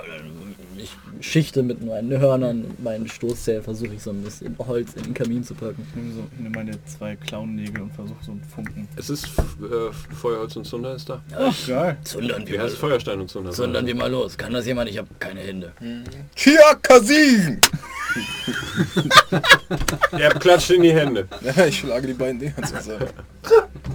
ich 0.76 0.90
schichte 1.26 1.62
mit 1.62 1.84
meinen 1.84 2.10
Hörnern 2.18 2.64
und 2.64 2.82
meinen 2.82 3.08
Stoßzählen 3.08 3.62
versuche 3.62 3.94
ich 3.94 4.02
so 4.02 4.10
ein 4.10 4.22
bisschen 4.22 4.56
Holz 4.58 4.94
in 4.94 5.02
den 5.02 5.14
Kamin 5.14 5.42
zu 5.42 5.54
packen. 5.54 5.84
Ich 5.88 5.96
nehme 5.96 6.14
so 6.14 6.24
nehme 6.38 6.56
meine 6.56 6.78
zwei 6.84 7.16
Klauennägel 7.16 7.82
und 7.82 7.92
versuche 7.92 8.22
so 8.24 8.32
einen 8.32 8.42
Funken. 8.54 8.86
Es 8.96 9.10
ist 9.10 9.24
äh, 9.26 9.92
Feuerholz 10.14 10.54
und 10.56 10.64
Zunder 10.66 10.94
ist 10.94 11.08
da. 11.08 11.20
Ja, 11.30 11.52
Geil. 11.66 11.96
zundern 12.04 12.46
Wie 12.46 12.52
wir 12.52 12.62
heißt 12.62 12.74
mal. 12.74 12.88
Feuerstein 12.90 13.20
und 13.20 13.28
Zunder? 13.30 13.50
Zundern 13.50 13.86
wir 13.86 13.94
mal 13.96 14.10
los. 14.10 14.36
Kann 14.38 14.52
das 14.52 14.66
jemand? 14.66 14.88
Ich 14.90 14.98
habe 14.98 15.08
keine 15.18 15.40
Hände. 15.40 15.72
Chia 16.36 16.74
Kasin! 16.82 17.60
Er 20.12 20.30
klatscht 20.30 20.70
in 20.70 20.82
die 20.82 20.92
Hände. 20.92 21.28
Ja, 21.42 21.66
ich 21.66 21.78
schlage 21.78 22.06
die 22.06 22.14
beiden 22.14 22.38
Dinger 22.38 22.62
zusammen. 22.62 23.06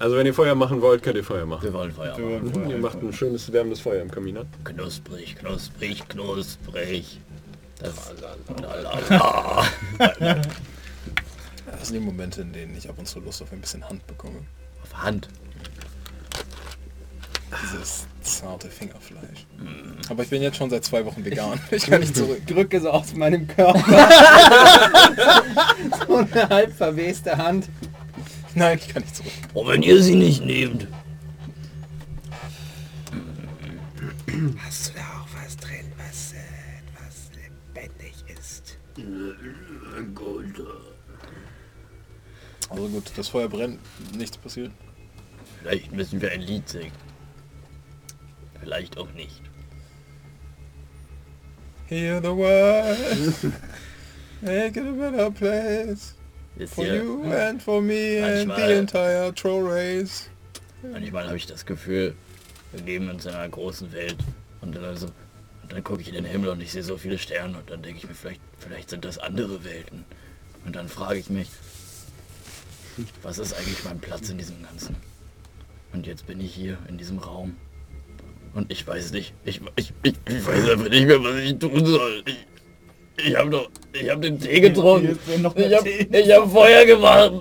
Also 0.00 0.16
wenn 0.16 0.26
ihr 0.26 0.32
Feuer 0.34 0.54
machen 0.54 0.80
wollt, 0.80 1.02
könnt 1.02 1.16
ihr 1.16 1.24
Feuer 1.24 1.44
machen. 1.44 1.62
Wir 1.62 1.74
wollen 1.74 1.92
Feuer 1.92 2.16
Wir 2.16 2.24
machen. 2.24 2.32
wollen 2.32 2.44
Mhm. 2.46 2.54
Feuer 2.54 2.70
Ihr 2.70 2.78
macht 2.78 3.02
ein 3.02 3.12
schönes 3.12 3.52
wärmendes 3.52 3.80
Feuer 3.80 4.00
im 4.00 4.10
Kamin 4.10 4.38
an. 4.38 4.48
Knusprig, 4.64 5.36
knusprig, 5.36 6.08
knusprig. 6.08 7.20
Das. 7.78 8.12
Das 11.70 11.88
sind 11.88 12.00
die 12.00 12.04
Momente, 12.04 12.40
in 12.42 12.52
denen 12.52 12.76
ich 12.76 12.88
ab 12.90 12.96
und 12.98 13.06
zu 13.06 13.20
Lust 13.20 13.40
auf 13.42 13.52
ein 13.52 13.60
bisschen 13.60 13.88
Hand 13.88 14.04
bekomme. 14.06 14.40
Auf 14.82 15.02
Hand. 15.02 15.28
Dieses 17.62 18.06
zarte 18.22 18.68
Fingerfleisch. 18.68 19.46
Aber 20.08 20.24
ich 20.24 20.30
bin 20.30 20.42
jetzt 20.42 20.56
schon 20.56 20.68
seit 20.68 20.84
zwei 20.84 21.04
Wochen 21.06 21.24
vegan. 21.24 21.60
Ich 21.70 21.86
kann 21.86 22.00
nicht 22.00 22.16
zurück. 22.16 22.44
Drücke 22.46 22.80
so 22.80 22.90
aus 22.90 23.14
meinem 23.14 23.46
Körper. 23.46 23.78
so 26.08 26.16
eine 26.16 26.48
halb 26.48 26.76
verweste 26.76 27.36
Hand. 27.38 27.68
Nein, 28.54 28.78
ich 28.78 28.88
kann 28.88 29.02
nicht 29.02 29.14
zurück. 29.14 29.32
Oh, 29.54 29.66
wenn 29.66 29.82
ihr 29.82 30.02
sie 30.02 30.16
nicht 30.16 30.44
nehmt. 30.44 30.88
Hast 34.58 34.88
du 34.88 34.92
da 34.94 35.00
auch 35.00 35.28
was 35.44 35.56
drin, 35.56 35.86
was, 35.96 36.32
äh, 36.32 36.36
was 37.00 37.30
lebendig 37.34 38.14
ist? 38.38 38.78
Also 42.68 42.88
gut, 42.88 43.12
das 43.16 43.28
Feuer 43.28 43.48
brennt, 43.48 43.80
nichts 44.16 44.36
passiert. 44.36 44.72
Vielleicht 45.60 45.92
müssen 45.92 46.20
wir 46.20 46.30
ein 46.32 46.40
Lied 46.40 46.68
singen. 46.68 46.92
Vielleicht 48.60 48.96
auch 48.98 49.10
nicht. 49.12 49.42
Hear 51.86 52.20
the 52.20 52.28
word. 52.28 53.52
Make 54.42 54.76
it 54.76 54.86
a 54.86 54.92
better 54.92 55.30
place. 55.30 56.14
Wisst 56.60 56.74
For 56.74 56.84
ihr, 56.84 57.02
you 57.02 57.22
and 57.32 57.62
for 57.62 57.80
me 57.80 58.22
and 58.22 58.46
Manchmal- 58.48 58.66
the 58.68 58.74
entire 58.74 59.32
troll 59.32 59.62
race. 59.62 60.28
manchmal 60.82 61.26
habe 61.26 61.36
ich 61.38 61.46
das 61.46 61.64
Gefühl, 61.64 62.14
wir 62.72 62.82
leben 62.84 63.08
uns 63.08 63.24
in 63.24 63.32
einer 63.32 63.48
großen 63.48 63.90
Welt. 63.92 64.16
Und 64.60 64.76
dann, 64.76 64.84
also, 64.84 65.06
und 65.62 65.72
dann 65.72 65.82
gucke 65.82 66.02
ich 66.02 66.08
in 66.08 66.14
den 66.14 66.26
Himmel 66.26 66.50
und 66.50 66.60
ich 66.60 66.70
sehe 66.72 66.82
so 66.82 66.98
viele 66.98 67.16
Sterne 67.16 67.56
und 67.56 67.70
dann 67.70 67.80
denke 67.82 67.98
ich 68.00 68.06
mir, 68.06 68.14
vielleicht, 68.14 68.42
vielleicht 68.58 68.90
sind 68.90 69.06
das 69.06 69.16
andere 69.16 69.64
Welten. 69.64 70.04
Und 70.66 70.76
dann 70.76 70.88
frage 70.88 71.18
ich 71.18 71.30
mich, 71.30 71.48
was 73.22 73.38
ist 73.38 73.54
eigentlich 73.54 73.82
mein 73.84 73.98
Platz 73.98 74.28
in 74.28 74.36
diesem 74.36 74.62
Ganzen? 74.62 74.96
Und 75.94 76.06
jetzt 76.06 76.26
bin 76.26 76.40
ich 76.42 76.54
hier 76.54 76.76
in 76.88 76.98
diesem 76.98 77.18
Raum. 77.18 77.56
Und 78.52 78.70
ich 78.70 78.86
weiß 78.86 79.12
nicht, 79.12 79.32
ich, 79.46 79.62
ich, 79.76 79.94
ich, 80.02 80.14
ich 80.28 80.46
weiß 80.46 80.68
einfach 80.70 80.90
nicht 80.90 81.06
mehr, 81.06 81.22
was 81.24 81.36
ich 81.36 81.58
tun 81.58 81.86
soll. 81.86 82.22
Ich, 82.26 82.36
ich 83.26 83.36
habe 83.36 83.50
doch, 83.50 83.70
ich 83.92 84.08
habe 84.10 84.20
den 84.20 84.38
Tee 84.38 84.60
getrunken. 84.60 85.18
Hier 85.26 85.36
Ich 85.66 85.76
habe 85.76 85.88
ich 85.90 86.32
hab 86.32 86.50
Feuer 86.50 86.84
gemacht. 86.84 87.32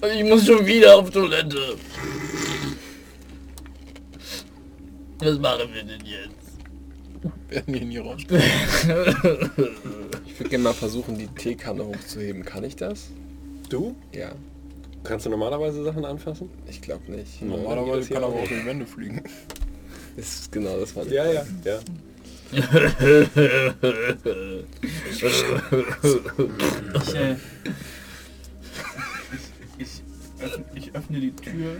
Und 0.00 0.10
ich 0.10 0.24
muss 0.24 0.46
schon 0.46 0.64
wieder 0.66 0.96
auf 0.96 1.10
Toilette. 1.10 1.76
Was 5.18 5.38
machen 5.38 5.68
wir 5.74 5.82
denn 5.84 6.00
jetzt? 6.04 6.40
Werden 7.50 7.74
hier 7.74 7.86
nie 7.86 7.98
raus. 7.98 8.22
Ich 10.26 10.44
würde 10.44 10.50
gerne 10.50 10.64
mal 10.64 10.72
versuchen, 10.72 11.18
die 11.18 11.26
Teekanne 11.26 11.84
hochzuheben. 11.84 12.46
Kann 12.46 12.64
ich 12.64 12.76
das? 12.76 13.10
Du? 13.68 13.94
Ja, 14.14 14.32
Kannst 15.02 15.26
du 15.26 15.30
normalerwese 15.30 15.82
Sachen 15.84 16.04
anfassen? 16.04 16.50
ich 16.68 16.80
glaube 16.80 17.10
nicht. 17.10 17.42
Normalerweise 17.42 18.08
kann 18.10 18.22
er 18.22 18.28
aber 18.28 18.36
auch 18.40 18.48
die 18.48 18.64
Wände 18.64 18.86
fliegen. 18.86 19.22
Das 20.16 20.40
ist 20.40 20.52
genau 20.52 20.78
das 20.78 20.94
war 20.96 21.06
Ja, 21.06 21.30
ja, 21.30 21.44
ja. 21.64 21.80
Ich, 22.52 22.58
äh, 22.58 23.22
ich, 29.78 29.78
ich, 29.78 30.02
öffne, 30.40 30.64
ich 30.74 30.94
öffne 30.94 31.20
die 31.20 31.30
Tür. 31.32 31.76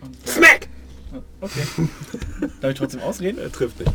Und, 0.00 0.28
Smack! 0.28 0.68
okay. 1.40 1.62
Darf 2.60 2.70
ich 2.70 2.78
trotzdem 2.78 3.00
ausreden? 3.00 3.38
Er 3.38 3.50
trifft 3.50 3.80
nicht. 3.80 3.92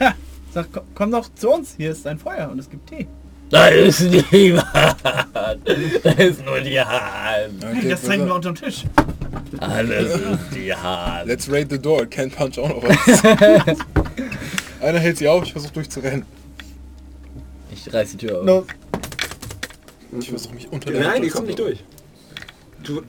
Ha! 0.00 0.14
Sag, 0.52 0.72
komm, 0.72 0.84
komm 0.94 1.10
doch 1.12 1.32
zu 1.34 1.50
uns. 1.50 1.74
Hier 1.76 1.92
ist 1.92 2.06
ein 2.06 2.18
Feuer 2.18 2.50
und 2.50 2.58
es 2.58 2.68
gibt 2.68 2.88
Tee. 2.88 3.06
Da 3.50 3.68
ist 3.68 4.00
niemand. 4.32 4.66
Da 4.74 6.10
ist 6.12 6.44
nur 6.44 6.60
die 6.60 6.80
Hand. 6.80 7.64
Okay, 7.64 7.88
das 7.88 8.02
zeigen 8.02 8.26
wir 8.26 8.34
unterm 8.34 8.54
Tisch. 8.54 8.84
Alles 9.58 10.14
ist 10.14 10.54
die 10.54 10.74
Hand. 10.74 11.28
Let's 11.28 11.50
raid 11.50 11.70
the 11.70 11.78
door. 11.78 12.02
Can't 12.02 12.34
punch 12.34 12.58
auch 12.58 12.68
noch 12.68 12.82
was. 12.82 13.78
Einer 14.80 14.98
hält 14.98 15.18
sie 15.18 15.28
auf, 15.28 15.44
ich 15.44 15.52
versuche 15.52 15.72
durchzurennen. 15.72 16.24
Ich 17.72 17.92
reiß 17.92 18.12
die 18.12 18.16
Tür 18.18 18.40
auf. 18.40 18.44
No. 18.44 18.66
Ich 20.18 20.30
versuche 20.30 20.54
mich 20.54 20.70
unter 20.70 20.90
der 20.90 21.00
Nein, 21.02 21.22
die 21.22 21.28
kommt 21.28 21.46
nicht 21.46 21.58
durch. 21.58 21.84
Du 22.82 23.02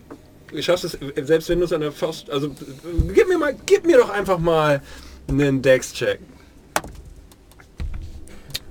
schaffst 0.60 0.84
es, 0.84 0.98
selbst 1.28 1.48
wenn 1.50 1.60
du 1.60 1.66
es 1.66 1.74
an 1.74 1.82
der 1.82 1.92
Faust... 1.92 2.30
Also, 2.30 2.50
gib 3.14 3.28
mir 3.28 3.38
mal, 3.38 3.56
gib 3.66 3.86
mir 3.86 3.98
doch 3.98 4.10
einfach 4.10 4.40
mal 4.40 4.82
einen 5.28 5.62
Dex-Check. 5.62 6.20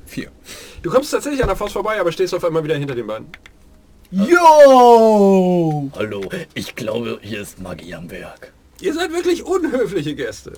Vier. 0.07 0.31
Du 0.83 0.91
kommst 0.91 1.13
tatsächlich 1.13 1.41
an 1.41 1.49
der 1.49 1.57
Faust 1.57 1.73
vorbei, 1.75 2.01
aber 2.01 2.13
stehst 2.13 2.35
auf 2.35 2.45
einmal 2.45 2.65
wieder 2.65 2.77
hinter 2.77 2.95
den 2.95 3.07
beiden. 3.07 3.29
Yo! 4.11 5.91
Hallo, 5.95 6.29
ich 6.55 6.75
glaube, 6.75 7.19
hier 7.23 7.43
ist 7.43 7.61
Magie 7.61 7.95
am 7.95 8.11
Werk. 8.11 8.53
Ihr 8.81 8.95
seid 8.95 9.13
wirklich 9.13 9.45
unhöfliche 9.45 10.15
Gäste. 10.15 10.55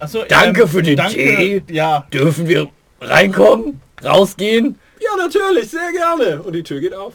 Achso, 0.00 0.24
Danke 0.28 0.66
für 0.66 0.82
den 0.82 0.96
danke. 0.96 1.14
Tee. 1.14 1.62
Ja. 1.70 2.06
Dürfen 2.12 2.48
wir 2.48 2.68
reinkommen? 3.00 3.80
Rausgehen? 4.04 4.78
Ja, 5.00 5.16
natürlich, 5.16 5.70
sehr 5.70 5.92
gerne. 5.92 6.42
Und 6.42 6.52
die 6.52 6.62
Tür 6.62 6.80
geht 6.80 6.94
auf. 6.94 7.14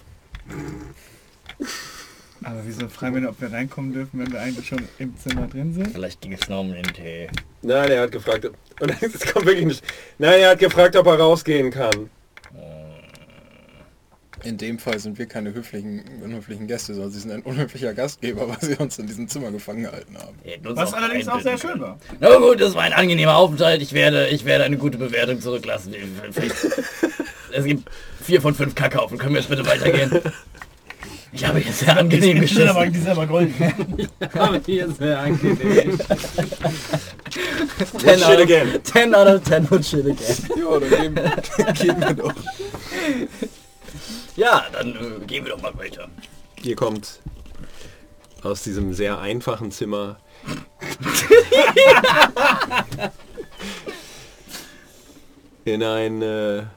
Aber 2.43 2.61
wieso 2.66 2.88
fragen 2.90 3.16
wir 3.16 3.22
denn, 3.22 3.30
ob 3.30 3.40
wir 3.40 3.51
reinkommen 3.51 3.93
dürfen, 3.93 4.19
wenn 4.19 4.32
wir 4.32 4.42
eigentlich 4.42 4.67
schon 4.67 4.82
im 5.00 5.17
Zimmer 5.17 5.48
drin 5.48 5.74
sind? 5.74 5.92
Vielleicht 5.93 6.22
ging 6.22 6.33
es 6.33 6.48
nur 6.50 6.59
um 6.59 6.74
den 6.74 6.83
Tee. 6.83 7.27
Nein, 7.61 7.92
er 7.92 8.01
hat 8.03 8.11
gefragt. 8.11 8.50
Und 8.80 8.92
es 9.01 9.33
kommt 9.33 9.45
wirklich 9.45 9.66
nicht. 9.66 9.83
Nein, 10.17 10.42
er 10.42 10.51
hat 10.51 10.59
gefragt, 10.59 10.95
ob 10.95 11.08
er 11.08 11.19
rausgehen 11.19 11.72
kann. 11.72 12.09
In 14.43 14.57
dem 14.57 14.77
Fall 14.77 14.99
sind 14.99 15.17
wir 15.17 15.25
keine 15.25 15.53
höflichen, 15.53 16.03
unhöflichen 16.22 16.67
Gäste, 16.67 16.93
sondern 16.93 17.11
sie 17.11 17.19
sind 17.19 17.31
ein 17.31 17.41
unhöflicher 17.43 17.93
Gastgeber, 17.93 18.47
weil 18.49 18.57
sie 18.59 18.75
uns 18.75 18.99
in 18.99 19.07
diesem 19.07 19.27
Zimmer 19.27 19.51
gefangen 19.51 19.83
gehalten 19.83 20.17
haben. 20.17 20.38
Was 20.75 20.93
allerdings 20.93 21.27
auch 21.27 21.39
sehr 21.39 21.57
schön 21.57 21.80
war. 21.80 21.97
Na 22.19 22.38
gut, 22.38 22.59
das 22.59 22.75
war 22.75 22.83
ein 22.83 22.93
angenehmer 22.93 23.38
Aufenthalt. 23.38 23.81
Ich 23.81 23.93
werde, 23.93 24.27
ich 24.27 24.45
werde 24.45 24.65
eine 24.65 24.77
gute 24.77 24.97
Bewertung 24.97 25.39
zurücklassen. 25.39 25.93
Es 27.55 27.65
gibt 27.65 27.88
vier 28.19 28.41
von 28.41 28.55
fünf 28.55 28.73
Kackhaufen. 28.73 29.19
Können 29.19 29.35
wir 29.35 29.41
jetzt 29.41 29.49
bitte 29.49 29.65
weitergehen? 29.65 30.11
Ich 31.35 31.43
habe 31.47 31.57
hier 31.57 31.73
sehr 31.73 31.97
angenehm 31.97 32.45
sind 32.45 32.67
aber, 32.67 32.85
geschissen. 32.85 32.93
die 32.93 32.99
sind 32.99 33.09
aber 33.09 33.25
golden. 33.25 33.55
Aber 34.33 34.59
hier 34.63 34.85
ist 34.85 34.99
sehr 34.99 35.19
angenehm. 35.19 35.57
10 37.97 38.19
Shit 38.19 38.23
out, 38.23 38.35
of, 38.35 38.41
again. 38.41 38.80
10 38.83 39.15
out 39.15 39.27
of 39.27 39.43
10 39.43 39.72
would 39.72 39.83
shit 39.83 40.05
again. 40.05 40.15
Ja, 40.55 40.80
dann 40.80 40.89
geben, 41.01 41.73
geben 41.73 42.01
wir 42.01 42.13
doch. 42.13 42.33
Ja, 44.35 44.65
dann 44.71 44.95
äh, 44.95 45.19
gehen 45.25 45.45
wir 45.45 45.51
doch 45.53 45.61
mal 45.61 45.77
weiter. 45.77 46.09
Ihr 46.63 46.75
kommt 46.75 47.19
aus 48.41 48.63
diesem 48.63 48.93
sehr 48.93 49.19
einfachen 49.19 49.71
Zimmer. 49.71 50.17
in 55.65 55.81
eine 55.83 56.69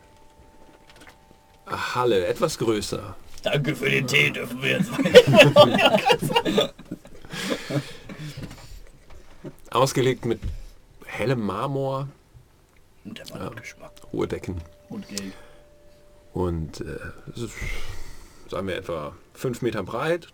Halle, 1.67 2.27
etwas 2.27 2.59
größer. 2.59 3.17
Danke 3.43 3.75
für 3.77 3.91
den 3.91 4.07
Tee, 4.07 4.31
dürfen 4.31 4.63
wir 4.63 4.79
jetzt. 4.79 4.91
Ausgelegt 9.71 10.25
mit 10.25 10.41
hellem 11.05 11.45
Marmor, 11.45 12.09
Der 13.05 13.29
Mann 13.31 13.43
hat 13.43 13.57
Geschmack. 13.57 13.93
hohe 14.13 14.27
Decken 14.29 14.61
Und 14.89 15.07
Geld. 15.09 15.33
Und 16.37 16.83
äh, 16.83 16.99
es 17.35 17.41
ist, 17.41 17.55
sagen 18.51 18.69
wir 18.69 18.77
etwa 18.77 19.17
5 19.33 19.63
Meter 19.63 19.83
breit, 19.83 20.29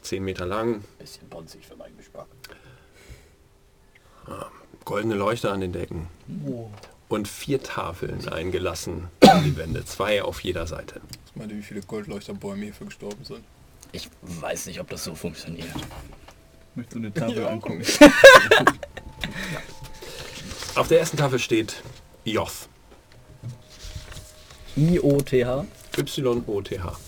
10 0.00 0.24
Meter 0.24 0.46
lang, 0.46 0.82
Bisschen 0.98 1.28
bonzig 1.28 1.66
für 1.66 1.76
meinen 1.76 1.98
Geschmack. 1.98 2.26
goldene 4.86 5.14
Leuchter 5.14 5.52
an 5.52 5.60
den 5.60 5.72
Decken 5.72 6.08
und 7.10 7.28
vier 7.28 7.62
Tafeln 7.62 8.26
eingelassen 8.26 9.08
an 9.20 9.44
die 9.44 9.54
Wände, 9.58 9.84
zwei 9.84 10.22
auf 10.22 10.40
jeder 10.40 10.66
Seite. 10.66 11.02
Ich 11.26 11.36
meine, 11.36 11.52
wie 11.52 11.62
viele 11.62 11.82
Goldleuchterbäume 11.82 12.64
hierfür 12.64 12.86
gestorben 12.86 13.22
sind. 13.22 13.44
Ich 13.92 14.08
weiß 14.22 14.64
nicht, 14.64 14.80
ob 14.80 14.88
das 14.88 15.04
so 15.04 15.14
funktioniert. 15.14 15.68
Ich 16.70 16.76
möchte 16.76 16.96
eine 16.96 17.12
Tafel 17.12 17.46
angucken. 17.46 17.82
Auf 20.74 20.88
der 20.88 21.00
ersten 21.00 21.18
Tafel 21.18 21.38
steht 21.38 21.82
Joth, 22.24 22.70
I-O-T-H. 24.76 25.64
Y-O-T-H. 25.98 26.98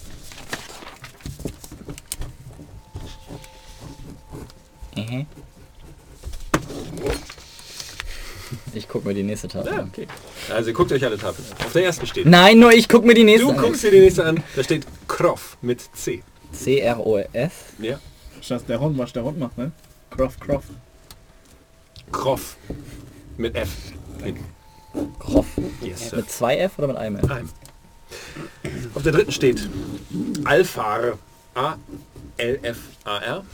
Mhm. 4.97 5.27
Ich 8.75 8.89
guck 8.89 9.05
mir 9.05 9.15
die 9.15 9.23
nächste 9.23 9.49
Tafel 9.49 9.73
Ja, 9.73 9.79
an. 9.81 9.89
okay. 9.93 10.07
Also 10.53 10.73
guckt 10.73 10.93
euch 10.93 11.05
alle 11.05 11.19
Tafeln 11.19 11.47
an. 11.59 11.67
Auf 11.67 11.73
der 11.73 11.85
ersten 11.85 12.07
steht. 12.07 12.27
Nein, 12.27 12.59
nur 12.59 12.73
ich 12.73 12.89
guck 12.89 13.05
mir 13.05 13.15
die 13.15 13.25
nächste 13.25 13.47
Du 13.47 13.53
an. 13.53 13.59
guckst 13.59 13.83
dir 13.85 13.91
die 13.91 14.01
nächste 14.01 14.25
an. 14.25 14.43
Da 14.57 14.63
steht 14.65 14.87
Kroff 15.09 15.57
mit 15.63 15.81
C. 15.97 16.23
C-R-O-F. 16.53 17.53
Ja. 17.79 17.99
Das 18.49 18.65
der 18.67 18.79
Hund, 18.79 18.99
was 18.99 19.13
der 19.13 19.25
Hund 19.25 19.39
macht, 19.39 19.57
ne? 19.59 19.73
Croft, 20.11 20.41
Croft. 20.41 20.69
Kroff 22.13 22.57
mit 23.37 23.57
F. 23.57 23.71
Kroff. 25.19 25.47
Yes. 25.81 26.13
Mit 26.13 26.31
zwei 26.31 26.59
F 26.59 26.79
oder 26.79 26.89
mit 26.89 26.97
einem 26.97 27.17
F? 27.17 27.27
Nein. 27.27 27.49
Auf 28.95 29.03
der 29.03 29.13
dritten 29.13 29.33
steht 29.33 29.69
Alfar. 30.45 31.19
A-L-F-A-R. 31.55 33.45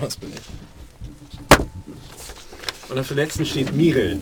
Was 0.00 0.16
bin 0.16 0.32
ich? 0.32 0.40
Und 2.88 2.98
auf 2.98 3.06
der 3.08 3.16
letzten 3.16 3.46
steht 3.46 3.72
Mirel. 3.74 4.18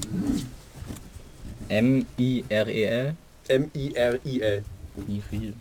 M-I-R-E-L. 1.69 3.15
M-I-R-I-L. 3.49 4.65
Miril. 5.07 5.55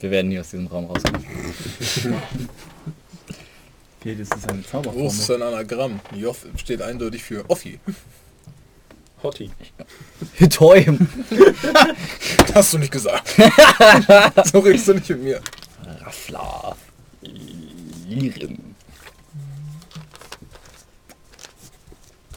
Wir 0.00 0.10
werden 0.10 0.28
nie 0.28 0.38
aus 0.38 0.50
diesem 0.50 0.66
Raum 0.66 0.86
rauskommen. 0.86 1.24
Okay, 4.04 4.16
das 4.18 4.28
ist 4.36 4.50
eine 4.50 4.60
Groß 4.60 4.70
Zauberformel. 4.70 5.08
ist 5.08 5.30
ein 5.30 5.42
Anagramm. 5.42 6.00
Joth 6.14 6.36
steht 6.58 6.82
eindeutig 6.82 7.22
für 7.22 7.48
Offi. 7.48 7.80
Hottie. 9.22 9.50
Hitoim. 10.34 11.08
Hast 12.54 12.74
du 12.74 12.78
nicht 12.78 12.92
gesagt. 12.92 13.28
so 14.52 14.58
redest 14.58 14.88
du 14.88 14.92
nicht 14.92 15.08
mit 15.08 15.22
mir. 15.22 15.40
Raffler. 16.02 16.76
Lirim. 18.06 18.58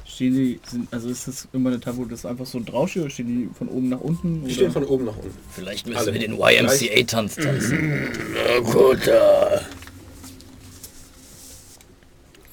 Stehen 0.06 0.36
die, 0.36 0.62
sind, 0.66 0.88
also 0.94 1.10
ist 1.10 1.28
das 1.28 1.50
immer 1.52 1.70
eine 1.70 1.98
wo 1.98 2.06
das 2.06 2.26
einfach 2.26 2.46
so 2.46 2.62
drauf 2.62 2.92
steht 2.92 3.04
oder 3.04 3.12
stehen 3.12 3.28
die 3.28 3.50
von 3.54 3.68
oben 3.68 3.90
nach 3.90 4.00
unten? 4.00 4.46
Die 4.46 4.54
stehen 4.54 4.72
von 4.72 4.86
oben 4.86 5.04
nach 5.04 5.18
unten. 5.18 5.38
Vielleicht 5.52 5.86
müssen 5.86 6.00
Alle. 6.00 6.14
wir 6.14 6.22
den 6.22 6.40
YMCA-Tanz 6.40 7.36
tanzen. 7.36 8.08
Na 8.34 8.60
gut, 8.60 9.06
da. 9.06 9.66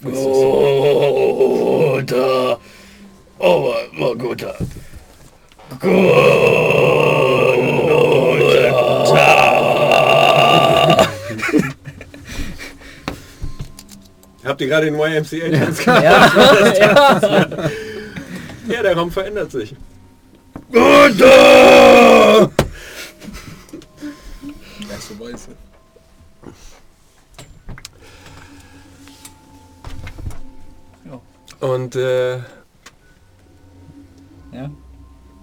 Guter. 0.05 1.49
Oh, 3.39 3.75
mal 3.93 4.15
guter. 4.17 4.55
Habt 14.45 14.61
ihr 14.61 14.67
gerade 14.69 14.87
den 14.87 14.95
YMCA? 14.95 15.37
Ja. 15.37 15.71
Ja, 15.87 16.03
ja. 16.79 17.71
ja, 18.69 18.83
der 18.83 18.95
Raum 18.95 19.11
verändert 19.11 19.51
sich. 19.51 19.75
Guter! 20.71 22.51
Erste 24.91 25.19
Weiße. 25.19 25.51
Und 31.61 31.97
äh, 31.97 32.39
ja. 34.53 34.71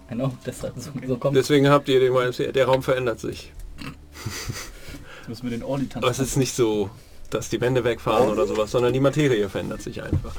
Know, 0.09 0.33
deshalb 0.45 0.77
so, 0.77 0.91
so 1.07 1.17
kommt 1.17 1.37
deswegen 1.37 1.69
habt 1.69 1.87
ihr 1.87 2.01
den 2.01 2.13
YMCA. 2.13 2.51
Der 2.51 2.65
Raum 2.65 2.83
verändert 2.83 3.19
sich. 3.19 3.53
Jetzt 3.77 5.27
müssen 5.29 5.43
wir 5.43 5.51
den 5.51 5.63
Ordi 5.63 5.85
tanzen. 5.87 6.03
Aber 6.03 6.11
es 6.11 6.19
ist 6.19 6.35
nicht 6.35 6.53
so, 6.53 6.89
dass 7.29 7.47
die 7.47 7.61
Wände 7.61 7.85
wegfahren 7.85 8.29
oder 8.29 8.45
sowas, 8.45 8.71
sondern 8.71 8.91
die 8.91 8.99
Materie 8.99 9.47
verändert 9.47 9.81
sich 9.81 10.03
einfach. 10.03 10.35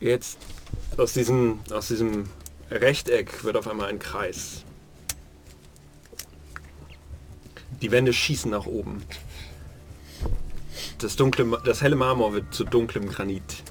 Jetzt 0.00 0.38
aus 0.96 1.12
diesem, 1.12 1.60
aus 1.70 1.86
diesem 1.86 2.28
Rechteck 2.70 3.44
wird 3.44 3.56
auf 3.56 3.68
einmal 3.68 3.88
ein 3.88 4.00
Kreis. 4.00 4.64
Die 7.80 7.92
Wände 7.92 8.12
schießen 8.12 8.50
nach 8.50 8.66
oben. 8.66 9.04
Das, 10.98 11.16
dunkle, 11.16 11.60
das 11.64 11.82
helle 11.82 11.96
Marmor 11.96 12.32
wird 12.32 12.54
zu 12.54 12.64
dunklem 12.64 13.08
Granit. 13.08 13.62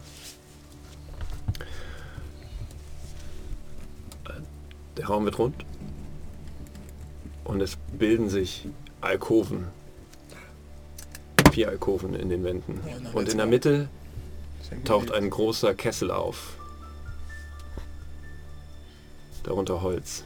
Der 4.97 5.05
Raum 5.05 5.25
wird 5.25 5.39
rund 5.39 5.55
und 7.45 7.61
es 7.61 7.77
bilden 7.97 8.29
sich 8.29 8.67
Alkoven. 9.01 9.67
Vier 11.51 11.69
Alkoven 11.69 12.13
in 12.13 12.29
den 12.29 12.43
Wänden. 12.43 12.79
Und 13.13 13.29
in 13.29 13.37
der. 13.37 13.47
Mitte 13.47 13.89
taucht 14.85 15.11
ein 15.11 15.29
großer 15.29 15.73
Kessel 15.73 16.11
auf. 16.11 16.55
Darunter 19.43 19.81
Holz. 19.81 20.23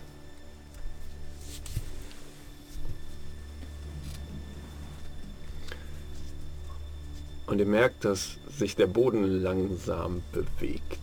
Und 7.55 7.59
ihr 7.59 7.65
merkt, 7.67 8.03
dass 8.03 8.35
sich 8.49 8.75
der 8.75 8.87
Boden 8.87 9.41
langsam 9.41 10.21
bewegt. 10.33 10.99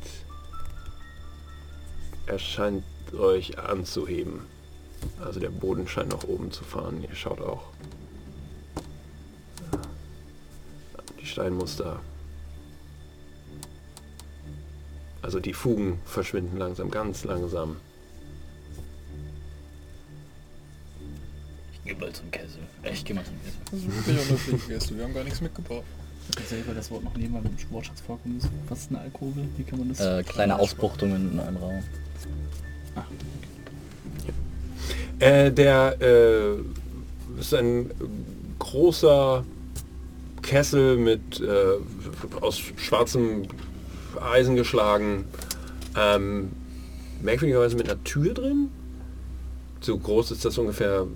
Er 2.26 2.38
scheint 2.38 2.84
euch 3.18 3.58
anzuheben. 3.58 4.42
Also 5.24 5.40
der 5.40 5.48
Boden 5.48 5.88
scheint 5.88 6.10
nach 6.10 6.24
oben 6.24 6.52
zu 6.52 6.62
fahren. 6.62 7.02
Ihr 7.08 7.14
schaut 7.14 7.40
auch. 7.40 7.62
Die 11.22 11.24
Steinmuster. 11.24 12.00
Also 15.22 15.40
die 15.40 15.54
Fugen 15.54 16.02
verschwinden 16.04 16.58
langsam, 16.58 16.90
ganz 16.90 17.24
langsam. 17.24 17.76
Ich 21.72 21.82
geh 21.86 21.94
mal 21.94 22.12
zum 22.12 22.30
Kessel. 22.30 22.60
Ich 22.92 23.02
geh 23.06 23.14
mal 23.14 23.24
zum 23.24 23.42
Kessel. 23.42 23.58
Das 23.70 23.80
ist 23.80 24.06
wirklich 24.06 24.18
unhöflich, 24.28 24.68
Gäste. 24.68 24.96
Wir 24.98 25.04
haben 25.04 25.14
gar 25.14 25.24
nichts 25.24 25.40
mitgebracht. 25.40 25.84
Ich 26.30 26.36
hab 26.36 26.46
selber 26.46 26.74
das 26.74 26.90
Wort 26.90 27.04
noch 27.04 27.14
nie 27.16 27.28
mal 27.28 27.42
im 27.44 27.50
Wortschatz 27.70 28.00
vorkommen. 28.00 28.38
ist. 28.38 28.48
Was 28.68 28.80
ist 28.80 28.90
eine 28.90 29.00
Alkohol? 29.00 29.32
Wie 29.56 29.64
kann 29.64 29.78
man 29.78 29.88
das? 29.88 30.00
äh, 30.00 30.22
kleine 30.22 30.58
Ausbuchtungen 30.58 31.32
in 31.32 31.40
einem 31.40 31.56
Raum. 31.56 31.82
Äh, 35.18 35.52
der 35.52 35.96
äh, 36.00 37.40
ist 37.40 37.54
ein 37.54 37.90
großer 38.58 39.44
Kessel 40.42 40.96
mit 40.96 41.40
äh, 41.40 42.40
aus 42.40 42.60
schwarzem 42.76 43.46
Eisen 44.20 44.56
geschlagen. 44.56 45.24
Ähm, 45.96 46.50
merkwürdigerweise 47.20 47.76
mit 47.76 47.88
einer 47.88 48.02
Tür 48.04 48.34
drin. 48.34 48.68
So 49.80 49.96
groß 49.98 50.32
ist 50.32 50.44
das 50.44 50.58
ungefähr 50.58 51.06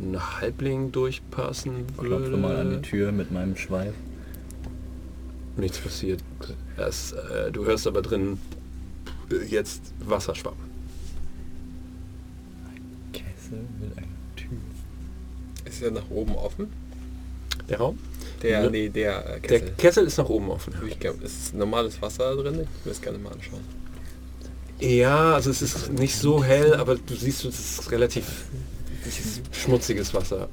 ein 0.00 0.40
Halbling 0.40 0.90
durchpassen 0.92 1.86
Klopfe 1.96 2.36
mal 2.36 2.56
an 2.56 2.66
die 2.66 2.74
würde. 2.76 2.82
Tür 2.82 3.12
mit 3.12 3.30
meinem 3.30 3.56
Schweif. 3.56 3.94
Nichts 5.56 5.78
passiert. 5.78 6.20
Es, 6.76 7.12
äh, 7.12 7.50
du 7.52 7.64
hörst 7.64 7.86
aber 7.86 8.02
drin 8.02 8.38
jetzt 9.48 9.80
Wasser 10.00 10.34
schwappen. 10.34 10.64
Kessel 13.12 13.60
mit 13.80 13.96
einer 13.96 14.06
Tür. 14.36 14.48
Ist 15.64 15.80
ja 15.80 15.90
nach 15.90 16.10
oben 16.10 16.34
offen. 16.34 16.66
Der 17.68 17.78
Raum? 17.78 17.98
Der, 18.42 18.62
Ne. 18.62 18.70
nee, 18.70 18.88
der 18.88 19.36
äh, 19.36 19.40
Der 19.40 19.60
Kessel. 19.60 19.74
Kessel 19.78 20.06
ist 20.06 20.18
nach 20.18 20.28
oben 20.28 20.50
offen. 20.50 20.74
Ich 20.88 20.98
glaube, 20.98 21.24
ist 21.24 21.54
normales 21.54 22.00
Wasser 22.02 22.34
drin. 22.36 22.60
Ich 22.80 22.84
will 22.84 22.92
es 22.92 23.00
gerne 23.00 23.18
mal 23.18 23.32
anschauen. 23.32 23.60
Ja, 24.80 25.34
also 25.34 25.50
es 25.50 25.62
ist 25.62 25.92
nicht 25.92 26.16
so 26.16 26.42
hell, 26.42 26.74
aber 26.74 26.96
du 26.96 27.14
siehst, 27.14 27.44
es 27.44 27.78
ist 27.78 27.90
relativ 27.92 28.24
schmutziges 29.52 30.12
Wasser. 30.12 30.48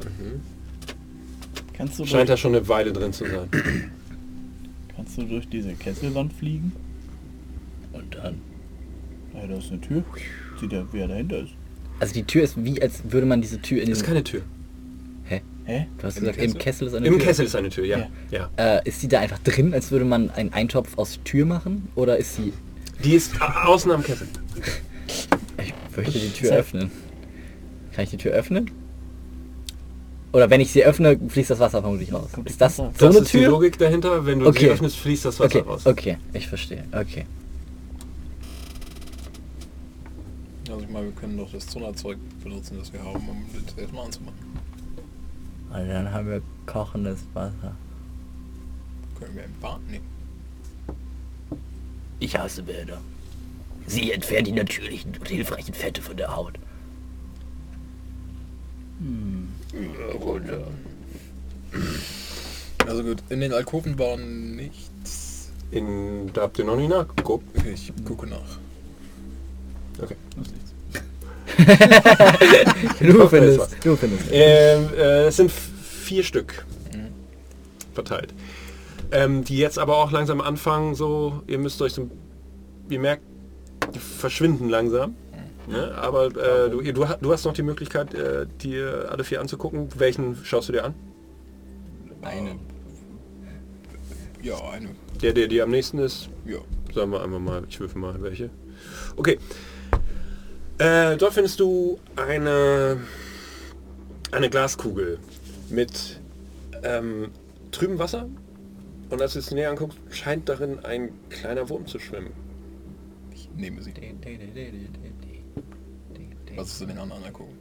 Kannst 1.73 1.97
du, 1.99 2.05
Scheint 2.05 2.29
da 2.29 2.37
schon 2.37 2.55
eine 2.55 2.67
Weile 2.67 2.93
drin 2.93 3.11
zu 3.11 3.25
sein. 3.25 3.49
Kannst 5.01 5.17
du 5.17 5.23
durch 5.23 5.49
diese 5.49 5.73
Kesselwand 5.73 6.31
fliegen? 6.31 6.71
Und 7.91 8.15
dann. 8.15 8.35
Ja, 9.33 9.47
da 9.47 9.57
ist 9.57 9.71
eine 9.71 9.81
Tür. 9.81 10.03
Sieht 10.59 10.71
ja, 10.71 10.85
wer 10.91 11.07
dahinter 11.07 11.39
ist. 11.39 11.53
Also 11.99 12.13
die 12.13 12.23
Tür 12.23 12.43
ist 12.43 12.63
wie, 12.63 12.79
als 12.81 13.01
würde 13.09 13.25
man 13.25 13.41
diese 13.41 13.59
Tür 13.59 13.79
in 13.79 13.85
den... 13.85 13.89
Das 13.91 13.99
ist 13.99 14.05
keine 14.05 14.23
Tür. 14.23 14.41
Hä? 15.23 15.41
Hä? 15.65 15.87
Du 15.97 16.03
hast 16.03 16.17
Im 16.17 16.21
gesagt, 16.21 16.37
im 16.37 16.53
Kessel? 16.53 16.59
Kessel 16.59 16.87
ist 16.87 16.93
eine 16.93 17.07
Im 17.07 17.13
Tür. 17.17 17.25
Kessel 17.25 17.45
ist 17.45 17.55
eine 17.55 17.69
Tür, 17.69 17.85
ja. 17.85 18.09
ja. 18.29 18.49
Äh, 18.57 18.87
ist 18.87 19.01
die 19.01 19.07
da 19.07 19.19
einfach 19.19 19.39
drin, 19.39 19.73
als 19.73 19.89
würde 19.89 20.05
man 20.05 20.29
einen 20.31 20.53
Eintopf 20.53 20.97
aus 20.97 21.19
Tür 21.23 21.45
machen? 21.45 21.87
Oder 21.95 22.17
ist 22.17 22.35
sie... 22.35 22.53
Die 23.03 23.13
ist 23.13 23.33
außen 23.41 23.91
am 23.91 24.03
Kessel. 24.03 24.27
Ich 25.57 25.73
möchte 25.97 26.19
die 26.19 26.29
Tür 26.29 26.51
öffnen. 26.51 26.91
Kann 27.93 28.03
ich 28.03 28.11
die 28.11 28.17
Tür 28.17 28.33
öffnen? 28.33 28.69
Oder 30.33 30.49
wenn 30.49 30.61
ich 30.61 30.71
sie 30.71 30.83
öffne, 30.85 31.19
fließt 31.27 31.49
das 31.49 31.59
Wasser 31.59 31.81
vermutlich 31.81 32.13
raus. 32.13 32.29
Ist 32.45 32.61
das 32.61 32.77
so 32.77 32.91
Das 32.97 33.09
eine 33.09 33.19
ist 33.25 33.33
die 33.33 33.39
Tür? 33.39 33.49
Logik 33.49 33.77
dahinter. 33.77 34.25
Wenn 34.25 34.39
du 34.39 34.47
Okay. 34.47 34.59
sie 34.59 34.69
öffnest, 34.69 34.97
fließt 34.97 35.25
das 35.25 35.39
Wasser 35.39 35.59
Okay, 35.59 35.69
raus. 35.69 35.85
okay, 35.85 36.17
ich 36.33 36.47
verstehe. 36.47 36.85
Okay. 36.91 37.25
Also 40.69 40.83
ich 40.83 40.89
meine, 40.89 41.07
wir 41.07 41.11
können 41.13 41.37
doch 41.37 41.51
das 41.51 41.67
Zonnerzeug 41.67 42.17
benutzen, 42.43 42.77
das 42.79 42.93
wir 42.93 43.03
haben, 43.03 43.27
um 43.27 43.45
das 43.65 43.77
erstmal 43.77 44.05
anzumachen. 44.05 44.37
Und 45.73 45.87
dann 45.89 46.11
haben 46.13 46.27
wir 46.29 46.41
kochendes 46.65 47.19
Wasser. 47.33 47.75
Können 49.19 49.35
wir 49.35 49.43
im 49.43 49.53
Bad 49.61 49.79
nehmen. 49.89 50.05
Ich 52.19 52.37
hasse 52.37 52.63
Bäder. 52.63 52.99
Sie 53.87 54.11
entfernen 54.13 54.45
die 54.45 54.51
natürlichen 54.53 55.11
und 55.19 55.27
hilfreichen 55.27 55.73
Fette 55.73 56.01
von 56.01 56.15
der 56.15 56.35
Haut. 56.35 56.53
Also 62.87 63.03
gut, 63.03 63.23
in 63.29 63.41
den 63.41 63.53
Alkoven 63.53 63.97
war 63.97 64.17
nichts. 64.17 65.51
In, 65.71 66.31
da 66.33 66.41
habt 66.41 66.59
ihr 66.59 66.65
noch 66.65 66.75
nicht 66.75 66.89
nachgeguckt. 66.89 67.45
Okay, 67.57 67.73
ich 67.73 67.93
gucke 68.03 68.27
nach. 68.27 68.59
Okay. 70.01 70.15
Das 70.35 70.47
ist 70.47 70.53
nichts. 70.53 70.71
Du 72.99 73.27
findest, 73.27 73.77
du 73.83 73.95
findest. 73.95 74.25
Ähm, 74.31 74.89
äh, 74.95 75.27
es 75.27 75.37
sind 75.37 75.51
vier 75.51 76.23
Stück 76.23 76.65
verteilt. 77.93 78.33
Ähm, 79.11 79.43
die 79.43 79.57
jetzt 79.57 79.77
aber 79.77 79.97
auch 79.97 80.11
langsam 80.11 80.41
anfangen, 80.41 80.95
so, 80.95 81.43
ihr 81.47 81.57
müsst 81.57 81.81
euch 81.81 81.93
so, 81.93 82.09
ihr 82.89 82.99
merkt, 82.99 83.23
die 83.93 83.99
verschwinden 83.99 84.69
langsam. 84.69 85.15
Ne? 85.71 85.95
Aber 85.95 86.25
äh, 86.27 86.69
du, 86.69 86.81
du, 86.81 87.05
du 87.21 87.31
hast 87.31 87.45
noch 87.45 87.53
die 87.53 87.61
Möglichkeit, 87.63 88.13
äh, 88.13 88.45
dir 88.61 89.07
alle 89.09 89.23
vier 89.23 89.39
anzugucken. 89.39 89.87
Welchen 89.97 90.35
schaust 90.43 90.69
du 90.69 90.73
dir 90.73 90.83
an? 90.85 90.93
Eine. 92.21 92.55
Ja, 94.41 94.55
eine. 94.71 94.89
Der, 95.21 95.33
der 95.33 95.47
dir 95.47 95.63
am 95.63 95.69
nächsten 95.71 95.99
ist, 95.99 96.29
Ja. 96.45 96.57
sagen 96.93 97.11
wir 97.11 97.23
einfach 97.23 97.39
mal, 97.39 97.63
ich 97.69 97.79
würfel 97.79 97.99
mal 98.01 98.21
welche. 98.21 98.49
Okay. 99.15 99.37
Äh, 100.77 101.15
dort 101.17 101.33
findest 101.33 101.59
du 101.59 101.99
eine, 102.15 102.97
eine 104.31 104.49
Glaskugel 104.49 105.19
mit 105.69 106.19
ähm, 106.83 107.29
trübem 107.71 107.99
Wasser. 107.99 108.27
Und 109.09 109.21
als 109.21 109.33
du 109.33 109.39
es 109.39 109.51
näher 109.51 109.69
anguckst, 109.69 109.97
scheint 110.09 110.49
darin 110.49 110.79
ein 110.79 111.09
kleiner 111.29 111.69
Wurm 111.69 111.85
zu 111.85 111.99
schwimmen. 111.99 112.31
Ich 113.33 113.49
nehme 113.55 113.81
sie. 113.83 113.93
Was 116.55 116.73
ist 116.73 116.81
in 116.81 116.89
den 116.89 116.97
anderen 116.97 117.23
angucken? 117.23 117.57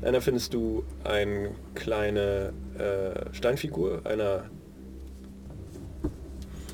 In 0.00 0.08
einer 0.08 0.20
findest 0.20 0.54
du 0.54 0.84
eine 1.04 1.50
kleine 1.74 2.52
äh, 2.78 3.34
Steinfigur, 3.34 4.04
einer... 4.04 4.44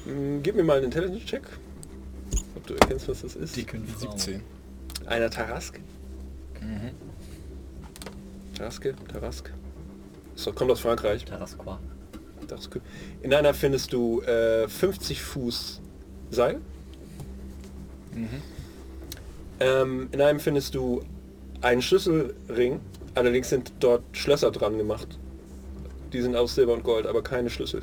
Hm, 0.05 0.43
Gib 0.43 0.57
mir 0.57 0.63
mal 0.65 0.77
einen 0.77 0.87
Intelligence-Check. 0.87 1.43
Ob 2.57 2.67
du 2.67 2.75
erkennst, 2.75 3.09
was 3.09 3.23
das 3.23 3.37
ist. 3.37 3.55
17. 3.55 4.43
Einer 5.07 5.31
Tarask. 5.31 5.81
Taraske, 8.55 8.95
Tarask. 9.09 9.53
So, 10.35 10.53
kommt 10.53 10.71
aus 10.71 10.81
Frankreich. 10.81 11.25
Tarasqua. 11.25 11.81
Taraske. 12.47 12.81
In 13.23 13.35
einer 13.35 13.55
findest 13.55 13.93
du 13.93 14.21
äh, 14.23 14.69
50 14.69 15.23
Fuß 15.23 15.81
Seil. 16.31 16.61
Ähm, 19.61 20.09
in 20.13 20.21
einem 20.21 20.41
findest 20.41 20.75
du 20.75 21.03
einen 21.63 21.83
Schlüsselring. 21.83 22.81
Allerdings 23.15 23.49
sind 23.51 23.73
dort 23.81 24.03
Schlösser 24.13 24.51
dran 24.51 24.79
gemacht. 24.79 25.19
Die 26.13 26.21
sind 26.21 26.37
aus 26.37 26.55
Silber 26.55 26.75
und 26.75 26.83
Gold, 26.85 27.07
aber 27.07 27.23
keine 27.23 27.51
Schlüssel. 27.51 27.83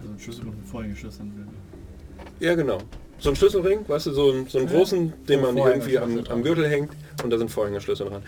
Also 0.00 0.12
ein 0.12 0.18
Schlüssel 0.18 0.44
geschlossen 0.88 1.32
will. 1.36 2.46
Ja, 2.46 2.54
genau. 2.54 2.78
So 3.18 3.30
ein 3.30 3.36
Schlüsselring, 3.36 3.88
weißt 3.88 4.06
du, 4.06 4.12
so, 4.12 4.30
einen- 4.32 4.48
so 4.48 4.58
einen 4.58 4.68
großen, 4.68 5.12
den 5.26 5.40
man 5.40 5.56
irgendwie 5.56 5.98
am, 5.98 6.18
am 6.28 6.42
Gürtel 6.42 6.68
hängt 6.68 6.92
und 7.22 7.30
da 7.30 7.38
sind 7.38 7.50
Vorhängerschlüssel 7.50 8.08
dran. 8.08 8.22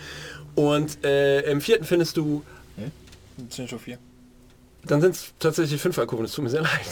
Und 0.55 1.05
äh, 1.05 1.43
im 1.51 1.61
vierten 1.61 1.85
findest 1.85 2.17
du 2.17 2.43
Das 3.37 3.57
sind 3.57 3.69
schon 3.69 3.79
vier. 3.79 3.99
Dann 4.85 5.01
sind 5.01 5.17
es 5.17 5.35
tatsächlich 5.39 5.81
fünf 5.83 5.99
Alkoven, 5.99 6.25
es 6.25 6.33
tut 6.33 6.45
mir 6.45 6.51
sehr 6.51 6.63
leid. 6.63 6.87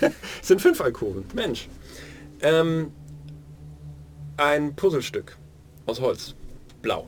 es 0.40 0.48
sind 0.48 0.60
fünf 0.60 0.80
Alkoven, 0.80 1.24
Mensch. 1.34 1.68
Ähm, 2.40 2.90
ein 4.38 4.74
Puzzlestück 4.74 5.36
aus 5.84 6.00
Holz, 6.00 6.34
blau. 6.86 7.06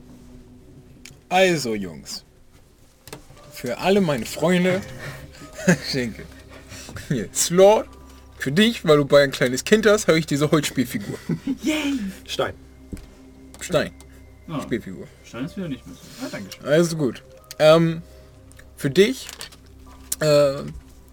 Also 1.29 1.75
Jungs, 1.77 2.25
für 3.53 3.79
alle 3.79 4.01
meine 4.01 4.27
Freunde 4.27 4.81
schenke. 5.93 6.25
Hier, 7.09 7.29
Slot, 7.33 7.87
für 8.39 8.51
dich, 8.51 8.85
weil 8.85 8.97
du 8.97 9.05
bei 9.05 9.23
ein 9.23 9.31
kleines 9.31 9.63
Kind 9.63 9.87
hast, 9.87 10.09
habe 10.09 10.19
ich 10.19 10.27
diese 10.27 10.51
Holzspielfigur. 10.51 11.17
Stein. 12.27 12.55
Stein, 13.61 13.93
Ah, 14.49 14.61
Spielfigur. 14.63 15.07
Stein 15.25 15.45
ist 15.45 15.57
wieder 15.57 15.69
nicht 15.69 15.87
mehr 15.87 15.95
so. 15.95 16.25
Ah, 16.27 16.29
danke 16.33 16.51
schön. 16.53 16.65
Also 16.67 16.97
gut. 16.97 17.23
Ähm, 17.61 18.03
für 18.77 18.91
dich, 18.91 19.29
äh, 20.21 20.63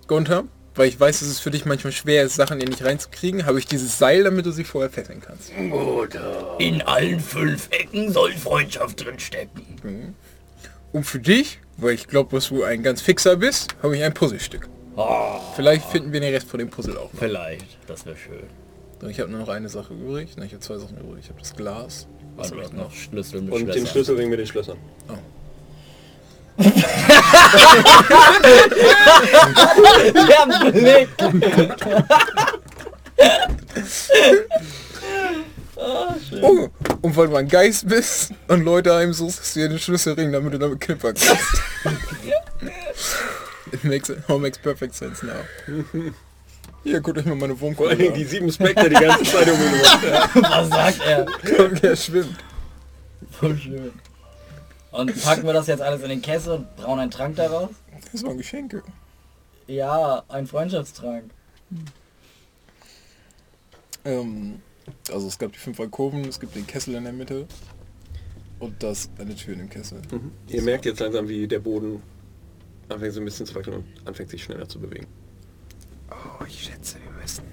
Gunther, 0.07 0.45
weil 0.75 0.87
ich 0.89 0.99
weiß, 0.99 1.19
dass 1.19 1.29
es 1.29 1.39
für 1.39 1.51
dich 1.51 1.65
manchmal 1.65 1.93
schwer 1.93 2.23
ist, 2.23 2.35
Sachen 2.35 2.59
hier 2.59 2.69
nicht 2.69 2.83
reinzukriegen, 2.83 3.45
habe 3.45 3.59
ich 3.59 3.65
dieses 3.65 3.97
Seil, 3.97 4.23
damit 4.23 4.45
du 4.45 4.51
sie 4.51 4.63
vorher 4.63 4.89
fesseln 4.89 5.21
kannst. 5.21 5.51
In 6.59 6.81
allen 6.83 7.19
fünf 7.19 7.69
Ecken 7.71 8.11
soll 8.11 8.33
Freundschaft 8.33 9.03
drin 9.05 9.19
stecken. 9.19 10.15
Und 10.91 11.03
für 11.03 11.19
dich, 11.19 11.59
weil 11.77 11.93
ich 11.93 12.07
glaube, 12.07 12.35
dass 12.35 12.49
du 12.49 12.63
ein 12.63 12.83
ganz 12.83 13.01
fixer 13.01 13.35
bist, 13.37 13.75
habe 13.81 13.97
ich 13.97 14.03
ein 14.03 14.13
Puzzlestück. 14.13 14.69
Vielleicht 15.55 15.85
finden 15.89 16.13
wir 16.13 16.21
den 16.21 16.33
Rest 16.33 16.47
von 16.47 16.59
dem 16.59 16.69
Puzzle 16.69 16.97
auch 16.97 17.11
noch. 17.11 17.19
Vielleicht, 17.19 17.77
das 17.87 18.05
wäre 18.05 18.15
schön. 18.15 18.43
So, 19.01 19.07
Ich 19.07 19.19
habe 19.19 19.29
nur 19.29 19.41
noch 19.41 19.49
eine 19.49 19.67
Sache 19.67 19.93
übrig. 19.93 20.37
Ne, 20.37 20.45
ich 20.45 20.53
habe 20.53 20.61
zwei 20.61 20.77
Sachen 20.77 20.97
übrig. 20.97 21.19
Ich 21.23 21.29
habe 21.29 21.39
das 21.39 21.53
Glas. 21.53 22.07
Was 22.37 22.51
Und 22.51 22.57
habe 22.57 22.67
ich 22.67 22.73
noch 22.73 22.83
noch? 22.85 22.91
Schlüssel 22.93 23.41
mit 23.41 23.51
Und 23.53 23.59
den 23.61 23.71
Schlössern. 23.73 23.87
Schlüsselring 23.87 24.29
mit 24.29 24.39
den 24.39 24.47
Schlössern. 24.47 24.77
Der 30.13 30.71
Blick! 30.71 31.09
Oh, 36.41 36.69
und 37.01 37.15
weil 37.17 37.27
du 37.27 37.35
ein 37.35 37.47
Geist 37.47 37.87
bist 37.87 38.31
und 38.47 38.63
Leute 38.63 38.95
heimsuchst, 38.95 39.39
hast 39.39 39.55
du 39.55 39.59
dir 39.59 39.69
den 39.69 39.79
Schlüsselring, 39.79 40.31
damit 40.31 40.53
du 40.53 40.59
damit 40.59 40.79
knippern 40.81 41.15
kannst. 41.15 41.61
It 43.71 43.83
makes 43.83 44.09
it 44.09 44.19
all 44.27 44.39
makes 44.39 44.57
perfect 44.57 44.95
sense 44.95 45.25
now. 45.25 45.33
Hier, 46.83 47.01
guckt 47.01 47.17
euch 47.17 47.25
mal 47.25 47.35
meine 47.35 47.55
Dingen 47.55 47.77
an. 47.77 48.13
die 48.13 48.23
sieben 48.23 48.51
Spectre 48.51 48.89
die 48.89 48.95
ganze 48.95 49.23
Zeit 49.23 49.47
um 49.49 49.59
ihn 49.59 49.67
rum. 49.73 50.43
Was 50.49 50.69
sagt 50.69 51.01
er? 51.05 51.25
Guck, 51.57 51.81
der 51.81 51.95
schwimmt. 51.95 52.37
Voll 53.31 53.57
schön. 53.57 53.91
Und 54.95 55.23
packen 55.23 55.45
wir 55.45 55.53
das 55.53 55.67
jetzt 55.67 55.81
alles 55.81 56.01
in 56.03 56.09
den 56.09 56.21
Kessel 56.21 56.53
und 56.53 56.75
brauen 56.77 56.99
einen 56.99 57.11
Trank 57.11 57.35
daraus? 57.35 57.69
Das 58.11 58.23
waren 58.23 58.37
Geschenke. 58.37 58.81
Ja, 59.67 60.23
ein 60.29 60.47
Freundschaftstrank. 60.47 61.31
Ähm, 64.05 64.61
also 65.11 65.27
es 65.27 65.37
gab 65.37 65.51
die 65.51 65.59
fünf 65.59 65.79
Alkoven, 65.79 66.25
es 66.25 66.39
gibt 66.39 66.55
den 66.55 66.65
Kessel 66.67 66.95
in 66.95 67.03
der 67.03 67.13
Mitte 67.13 67.47
und 68.59 68.81
das 68.83 69.09
eine 69.17 69.35
Tür 69.35 69.53
in 69.53 69.59
dem 69.59 69.69
Kessel. 69.69 70.01
Ihr 70.47 70.61
merkt 70.61 70.85
jetzt 70.85 70.99
langsam, 70.99 71.27
wie 71.27 71.47
der 71.47 71.59
Boden 71.59 72.01
anfängt 72.87 73.13
so 73.13 73.19
ein 73.19 73.25
bisschen 73.25 73.45
zu 73.45 73.55
wackeln 73.55 73.77
und 73.77 74.07
anfängt 74.07 74.29
sich 74.29 74.43
schneller 74.43 74.69
zu 74.69 74.79
bewegen. 74.79 75.07
Oh, 76.11 76.45
ich 76.47 76.65
schätze, 76.65 76.97
wir 77.03 77.21
müssen 77.21 77.45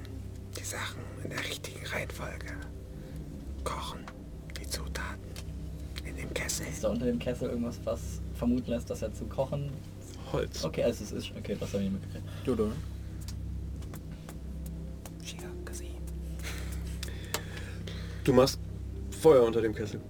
die 0.58 0.64
Sachen 0.64 1.00
in 1.24 1.30
der 1.30 1.40
richtigen 1.40 1.84
Reihenfolge 1.86 2.52
kochen. 3.64 4.04
Die 4.60 4.68
Zutaten 4.68 5.21
Kessel. 6.34 6.66
Ist 6.66 6.84
da 6.84 6.88
unter 6.88 7.06
dem 7.06 7.18
Kessel 7.18 7.48
irgendwas, 7.50 7.80
was 7.84 8.20
vermuten 8.34 8.70
lässt, 8.70 8.90
dass 8.90 9.02
er 9.02 9.12
zu 9.12 9.24
kochen? 9.26 9.70
Holz. 10.32 10.64
Okay, 10.64 10.82
also 10.82 11.04
es 11.04 11.12
ist... 11.12 11.32
Okay, 11.36 11.56
das 11.58 11.72
habe 11.72 11.84
ich 11.84 11.90
nicht 11.90 12.02
mitgekriegt. 12.02 12.28
Schier 15.22 15.48
gesehen. 15.64 15.94
Du 18.24 18.32
machst 18.32 18.58
Feuer 19.10 19.44
unter 19.44 19.60
dem 19.60 19.74
Kessel. 19.74 20.00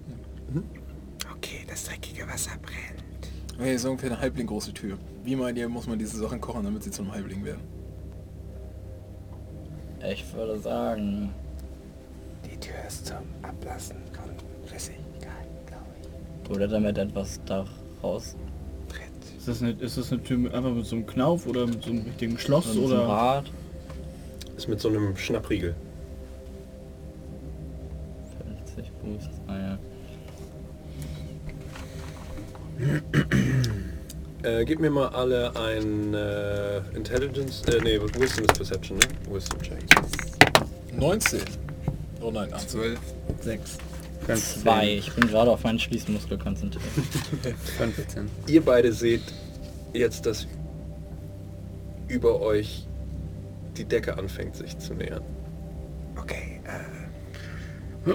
Okay, 1.37 1.65
das 1.69 1.85
dreckige 1.85 2.27
Wasser 2.29 2.53
brennt. 2.63 3.29
Okay, 3.59 3.77
so 3.77 3.91
ungefähr 3.91 4.11
eine 4.11 4.21
Halbling 4.21 4.47
große 4.47 4.73
Tür. 4.73 4.99
Wie 5.25 5.37
meint 5.37 5.59
ihr, 5.59 5.69
muss 5.69 5.87
man 5.87 5.99
diese 5.99 6.17
Sachen 6.19 6.41
kochen, 6.41 6.65
damit 6.65 6.83
sie 6.83 6.91
zu 6.91 7.03
einem 7.03 7.13
Halbling 7.13 7.45
werden? 7.45 7.63
Ich 10.09 10.33
würde 10.35 10.59
sagen... 10.59 11.31
Die 12.45 12.59
Tür 12.59 12.75
ist 12.87 13.07
zum 13.07 13.19
Ablassen 13.43 13.97
von 14.13 14.31
ich. 14.67 15.12
Oder 16.51 16.69
damit 16.69 16.99
etwas 16.99 17.41
daraus... 17.47 18.37
Tritt. 18.89 19.39
Ist 19.39 19.49
das, 19.49 19.63
eine, 19.63 19.73
ist 19.73 19.97
das 19.99 20.13
eine 20.13 20.23
Tür 20.23 20.39
mit, 20.39 20.55
einfach 20.55 20.73
mit 20.73 20.85
so 20.87 20.97
einem 20.97 21.07
Knauf 21.07 21.47
oder 21.47 21.67
mit 21.67 21.83
so 21.83 21.91
einem 21.91 22.03
richtigen 22.03 22.39
Schloss 22.39 22.73
So 22.73 22.81
ein 22.81 22.85
oder? 22.87 23.07
Rad. 23.07 23.51
Ist 24.57 24.69
mit 24.69 24.81
so 24.81 24.89
einem 24.89 25.17
Schnappriegel. 25.17 25.75
50 28.75 28.93
Boost. 28.93 29.31
Ah 29.47 29.57
ja. 29.59 29.79
Äh, 34.45 34.65
gib 34.65 34.81
mir 34.81 34.91
mal 34.91 35.07
alle 35.11 35.55
ein 35.55 36.15
äh, 36.15 36.79
Intelligence, 36.97 37.63
äh, 37.69 37.81
nee, 37.81 38.01
Wisdom 38.01 38.45
ist 38.45 38.57
Perception, 38.57 38.99
ne? 38.99 39.05
Wisdom 39.31 39.63
Check. 39.63 39.85
19. 40.97 41.41
Oh 42.21 42.33
nein, 42.33 42.53
18. 42.53 42.69
12, 42.69 42.99
6. 43.41 43.79
Zwei. 44.35 44.95
Ich 44.99 45.13
bin 45.13 45.27
gerade 45.29 45.51
auf 45.51 45.65
meinen 45.65 45.79
Schließmuskel 45.79 46.39
konzentriert. 46.39 46.85
15. 47.79 48.29
Ihr 48.47 48.65
beide 48.65 48.93
seht 48.93 49.23
jetzt, 49.93 50.27
dass 50.27 50.47
über 52.09 52.41
euch 52.41 52.87
die 53.77 53.85
Decke 53.85 54.17
anfängt 54.17 54.57
sich 54.57 54.79
zu 54.79 54.95
nähern. 54.95 55.23
Okay, 56.17 56.61
äh, 56.65 58.13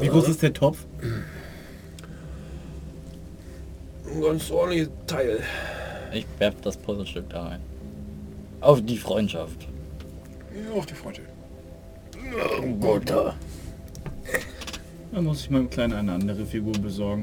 Wie 0.00 0.08
groß 0.08 0.28
ist 0.28 0.42
der 0.42 0.52
Topf? 0.52 0.86
Ein 4.06 4.22
ganz 4.22 4.50
ordentliches 4.50 4.90
Teil. 5.06 5.40
Ich 6.12 6.26
werf 6.38 6.54
das 6.62 6.76
Puzzlestück 6.76 7.28
da 7.30 7.48
rein. 7.48 7.60
Auf 8.60 8.82
die 8.82 8.96
Freundschaft. 8.96 9.68
Ja, 10.54 10.72
auf 10.72 10.86
die 10.86 10.94
Freundschaft. 10.94 11.28
Da 15.12 15.22
muss 15.22 15.40
ich 15.42 15.50
meinem 15.50 15.70
Kleinen 15.70 15.94
eine 15.94 16.12
andere 16.12 16.44
Figur 16.44 16.72
besorgen. 16.74 17.22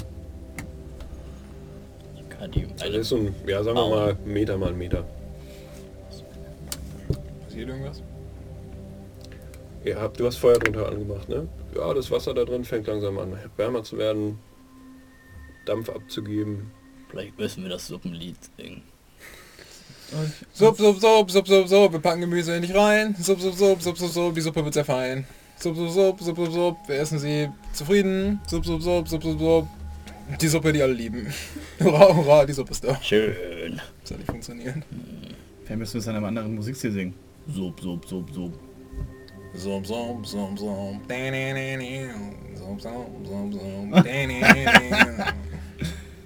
Ich 2.18 2.30
kann 2.30 2.52
die 2.52 2.66
Das 2.68 2.82
eine 2.82 2.98
ist 2.98 3.10
so 3.10 3.18
ein, 3.18 3.36
ja, 3.48 3.64
sagen 3.64 3.78
wir 3.78 3.90
mal 3.90 4.18
Meter 4.26 4.58
mal 4.58 4.74
Meter. 4.74 5.06
Passiert 7.46 7.70
irgendwas? 7.70 8.02
Ihr 9.84 10.02
habt, 10.02 10.20
du 10.20 10.26
hast 10.26 10.38
Feuer 10.38 10.58
drunter 10.58 10.90
angemacht, 10.90 11.30
ne? 11.30 11.48
Ja, 11.76 11.94
das 11.94 12.10
Wasser 12.10 12.34
da 12.34 12.44
drin 12.44 12.66
fängt 12.66 12.88
langsam 12.88 13.20
an 13.20 13.38
wärmer 13.56 13.84
zu 13.84 13.98
werden, 13.98 14.40
Dampf 15.66 15.90
abzugeben. 15.90 16.72
Vielleicht 17.10 17.38
müssen 17.38 17.64
wir 17.64 17.70
das 17.70 17.88
Suppenlied 17.88 18.36
singen. 18.58 18.82
Sup, 20.54 20.76
sup, 20.78 21.00
sup, 21.00 21.30
sup, 21.30 21.48
sup, 21.48 21.68
sup, 21.68 21.92
wir 21.92 22.00
packen 22.00 22.22
Gemüse 22.22 22.60
nicht 22.60 22.76
rein. 22.76 23.16
Sup, 23.20 23.40
sup, 23.40 23.54
sup, 23.54 23.82
sup, 23.82 23.98
sup, 23.98 24.10
sup, 24.10 24.36
die 24.36 24.42
Suppe 24.42 24.64
wird 24.64 24.74
sehr 24.74 24.86
fein. 25.58 25.76
Sup, 25.76 25.76
sup, 25.76 25.90
sup, 25.90 26.22
sup, 26.22 26.38
sup, 26.38 26.54
sup, 26.54 26.78
wir 26.88 26.96
essen 26.96 27.20
sie 27.20 27.50
zufrieden. 27.74 28.40
Sup, 28.48 28.66
sup, 28.66 28.82
sup, 28.82 29.08
sup, 29.08 29.24
sup, 29.24 29.40
sup. 29.40 29.68
Die 30.42 30.48
Suppe, 30.48 30.74
die 30.74 30.82
alle 30.82 30.94
lieben. 30.94 31.28
Hurra, 31.80 32.16
hurra, 32.16 32.46
die 32.46 32.54
Suppe 32.54 32.72
ist 32.72 32.84
da. 32.84 33.00
Schön. 33.02 33.80
Das 34.02 34.12
hat 34.12 34.18
nicht 34.18 34.30
funktioniert. 34.32 34.78
Vielleicht 35.64 35.80
müssen 35.80 35.94
wir 35.94 36.00
es 36.00 36.08
an 36.08 36.16
einem 36.16 36.26
anderen 36.26 36.56
Musikstil 36.56 36.92
singen. 36.92 37.14
Sub, 37.48 37.80
sub, 37.80 38.06
sub, 38.08 38.32
sub. 38.34 38.54
Sup, 39.54 39.86
sup, 39.86 40.26
sup, 40.26 40.58
sup. 40.58 40.58
Sup, 40.58 40.90
sup, 40.90 41.38
sup, 43.26 43.50
sup. 43.50 44.06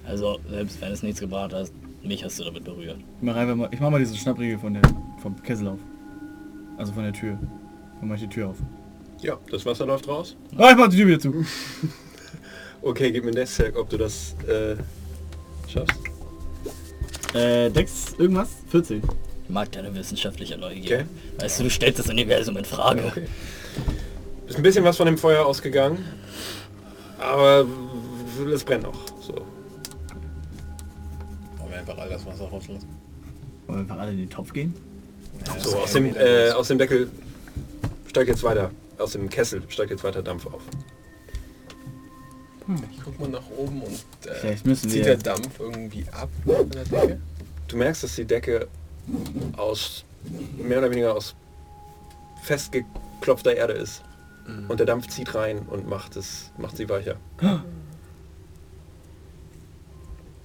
Also, 0.05 0.39
selbst 0.49 0.81
wenn 0.81 0.91
es 0.91 1.03
nichts 1.03 1.19
gebracht 1.19 1.53
hast, 1.53 1.71
mich 2.01 2.23
hast 2.23 2.39
du 2.39 2.45
damit 2.45 2.63
berührt. 2.63 2.97
Ich 2.97 3.21
mach 3.21 3.35
einfach 3.35 3.55
mal, 3.55 3.69
ich 3.71 3.79
mach 3.79 3.91
mal 3.91 3.99
diesen 3.99 4.15
Schnappriegel 4.15 4.57
von 4.57 4.73
der, 4.73 4.81
vom 5.21 5.39
Kessel 5.43 5.67
auf. 5.67 5.79
Also 6.77 6.93
von 6.93 7.03
der 7.03 7.13
Tür. 7.13 7.37
Dann 7.99 8.09
mach 8.09 8.15
ich 8.15 8.21
die 8.21 8.29
Tür 8.29 8.49
auf. 8.49 8.57
Ja, 9.21 9.37
das 9.51 9.65
Wasser 9.65 9.85
läuft 9.85 10.07
raus. 10.07 10.35
Ah, 10.57 10.71
ich 10.71 10.77
mach 10.77 10.87
die 10.89 10.97
Tür 10.97 11.07
wieder 11.07 11.19
zu. 11.19 11.33
Okay, 12.81 13.11
gib 13.11 13.25
mir 13.25 13.31
den 13.31 13.45
Check, 13.45 13.77
ob 13.77 13.89
du 13.89 13.97
das 13.97 14.37
äh, 14.47 14.77
schaffst. 15.69 15.99
Äh, 17.33 17.69
Dex, 17.69 18.15
irgendwas? 18.17 18.47
14. 18.69 19.01
Ich 19.43 19.49
mag 19.49 19.69
deine 19.73 19.93
wissenschaftliche 19.93 20.57
Neugier. 20.57 20.99
Okay. 20.99 21.05
Weißt 21.39 21.59
du, 21.59 21.63
du 21.65 21.69
stellst 21.69 21.99
das 21.99 22.07
Universum 22.07 22.55
in 22.55 22.63
Frage. 22.63 23.03
Okay. 23.05 23.25
Ist 24.47 24.55
ein 24.55 24.63
bisschen 24.63 24.85
was 24.85 24.95
von 24.95 25.07
dem 25.07 25.17
Feuer 25.17 25.45
ausgegangen, 25.45 26.05
aber 27.19 27.67
es 28.51 28.63
brennt 28.63 28.83
noch. 28.83 29.05
So. 29.21 29.33
Wollen 31.57 31.71
wir 31.71 31.79
einfach 31.79 31.97
all 31.97 32.09
das 32.09 32.25
Wasser 32.25 32.45
rauslassen? 32.45 32.87
Wollen 33.67 33.79
wir 33.79 33.81
einfach 33.81 33.99
alle 33.99 34.11
in 34.11 34.19
den 34.19 34.29
Topf 34.29 34.53
gehen? 34.53 34.73
So, 35.59 35.77
aus 35.77 35.91
dem, 35.91 36.15
äh, 36.15 36.51
aus 36.51 36.69
dem 36.69 36.77
Deckel 36.77 37.09
steigt 38.07 38.29
jetzt 38.29 38.43
weiter, 38.43 38.71
aus 38.99 39.13
dem 39.13 39.29
Kessel 39.29 39.63
steigt 39.69 39.91
jetzt 39.91 40.03
weiter 40.03 40.21
Dampf 40.21 40.45
auf. 40.47 40.61
Ich 42.91 42.99
guck 43.03 43.19
mal 43.19 43.29
nach 43.29 43.49
oben 43.57 43.81
und 43.81 43.99
äh, 44.27 44.55
zieht 44.75 44.93
wir- 44.93 45.03
der 45.03 45.17
Dampf 45.17 45.59
irgendwie 45.59 46.05
ab 46.11 46.29
von 46.45 46.69
der 46.69 46.83
Decke. 46.85 47.19
Du 47.67 47.77
merkst, 47.77 48.03
dass 48.03 48.15
die 48.15 48.25
Decke 48.25 48.67
aus 49.57 50.03
mehr 50.57 50.77
oder 50.79 50.91
weniger 50.91 51.15
aus 51.15 51.35
festgeklopfter 52.43 53.55
Erde 53.55 53.73
ist. 53.73 54.03
Und 54.67 54.79
der 54.79 54.87
Dampf 54.87 55.07
zieht 55.07 55.35
rein 55.35 55.59
und 55.69 55.87
macht 55.87 56.15
es, 56.15 56.49
macht 56.57 56.75
sie 56.77 56.89
weicher. 56.89 57.17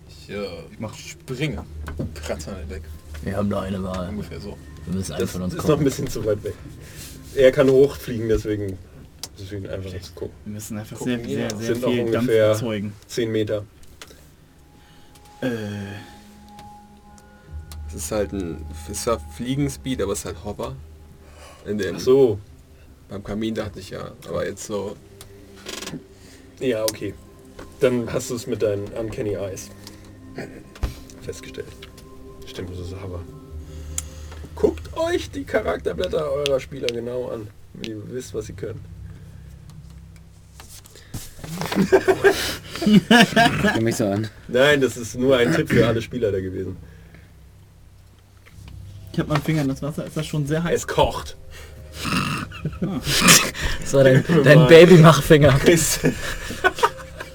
Ich, 0.09 0.29
äh, 0.31 0.45
ich 0.71 0.79
mach 0.79 0.95
springe. 0.95 1.65
Kratze 2.15 2.51
an 2.51 2.57
der 2.69 2.77
Decke. 2.79 2.89
Wir 3.23 3.37
haben 3.37 3.49
da 3.49 3.63
eine 3.63 3.83
Wahl. 3.83 4.09
Ungefähr 4.11 4.41
so. 4.41 4.59
Wir 4.87 4.95
müssen 4.97 5.13
einen 5.13 5.21
Das 5.23 5.31
von 5.33 5.43
uns 5.43 5.55
ist 5.55 5.67
noch 5.67 5.79
ein 5.79 5.85
bisschen 5.85 6.07
zu 6.09 6.25
weit 6.27 6.43
weg. 6.45 6.55
Er 7.37 7.53
kann 7.53 7.69
hochfliegen, 7.71 8.29
deswegen 8.29 8.71
ist 8.71 9.41
es 9.43 9.49
für 9.49 9.57
ihn 9.57 9.67
einfach 9.67 9.91
zu 10.01 10.13
gucken. 10.13 10.35
Wir 10.45 10.53
müssen 10.55 10.79
einfach 10.79 10.97
Gucken 10.99 11.25
sehr, 11.25 11.51
sehr, 11.51 11.57
sehr 11.59 11.75
Sind 11.75 11.85
auch 11.85 11.89
viel 11.91 12.05
Dampf 12.11 12.15
ungefähr- 12.29 12.47
erzeugen. 12.47 12.93
10 13.09 13.33
Meter. 13.33 13.65
Äh, 15.41 15.49
Es 17.89 17.95
ist 17.95 18.11
halt 18.13 18.33
ein, 18.33 18.65
es 18.91 19.07
war 19.07 19.21
Fliegenspeed, 19.37 20.03
aber 20.03 20.13
es 20.13 20.21
ist 20.21 20.25
halt 20.27 20.45
Hover. 20.45 20.75
In 21.67 21.79
dem, 21.79 21.97
Ach 21.97 22.01
so. 22.01 22.39
Beim 23.09 23.23
Kamin 23.23 23.55
dachte 23.55 23.81
ich 23.81 23.91
ja, 23.91 24.13
aber 24.29 24.47
jetzt 24.47 24.65
so, 24.67 24.97
Ja, 26.61 26.85
okay. 26.85 27.15
Dann 27.81 28.11
hast 28.13 28.31
du 28.31 28.35
es 28.37 28.47
mit 28.47 28.63
deinen 28.63 28.85
Uncanny 28.89 29.35
Eyes 29.35 29.71
festgestellt. 31.23 31.67
Stimmt, 32.47 32.71
das 32.71 32.79
ist 32.87 32.95
aber. 32.95 33.21
Guckt 34.55 34.97
euch 34.97 35.31
die 35.31 35.45
Charakterblätter 35.45 36.31
eurer 36.33 36.61
Spieler 36.61 36.87
genau 36.89 37.29
an, 37.29 37.49
wenn 37.75 37.91
ihr 37.91 38.03
wisst, 38.11 38.35
was 38.35 38.47
sie 38.47 38.53
können. 38.53 38.85
Guck 43.63 43.83
mich 43.83 43.97
so 43.97 44.07
an. 44.07 44.29
Nein, 44.49 44.81
das 44.81 44.97
ist 44.97 45.17
nur 45.17 45.37
ein 45.37 45.53
Tipp 45.55 45.69
für 45.69 45.87
alle 45.87 46.03
Spieler 46.03 46.33
da 46.33 46.41
gewesen. 46.41 46.77
ich 49.13 49.19
hab 49.21 49.29
meinen 49.29 49.43
Finger 49.43 49.63
in 49.63 49.69
das 49.69 49.83
Wasser. 49.83 50.07
Ist 50.07 50.17
das 50.17 50.27
schon 50.27 50.47
sehr 50.47 50.63
heiß? 50.63 50.81
Es 50.81 50.87
kocht. 50.87 51.37
Das 53.81 53.93
war 53.93 54.05
dein, 54.05 54.25
dein 54.45 54.67
Babymachfinger. 54.67 55.61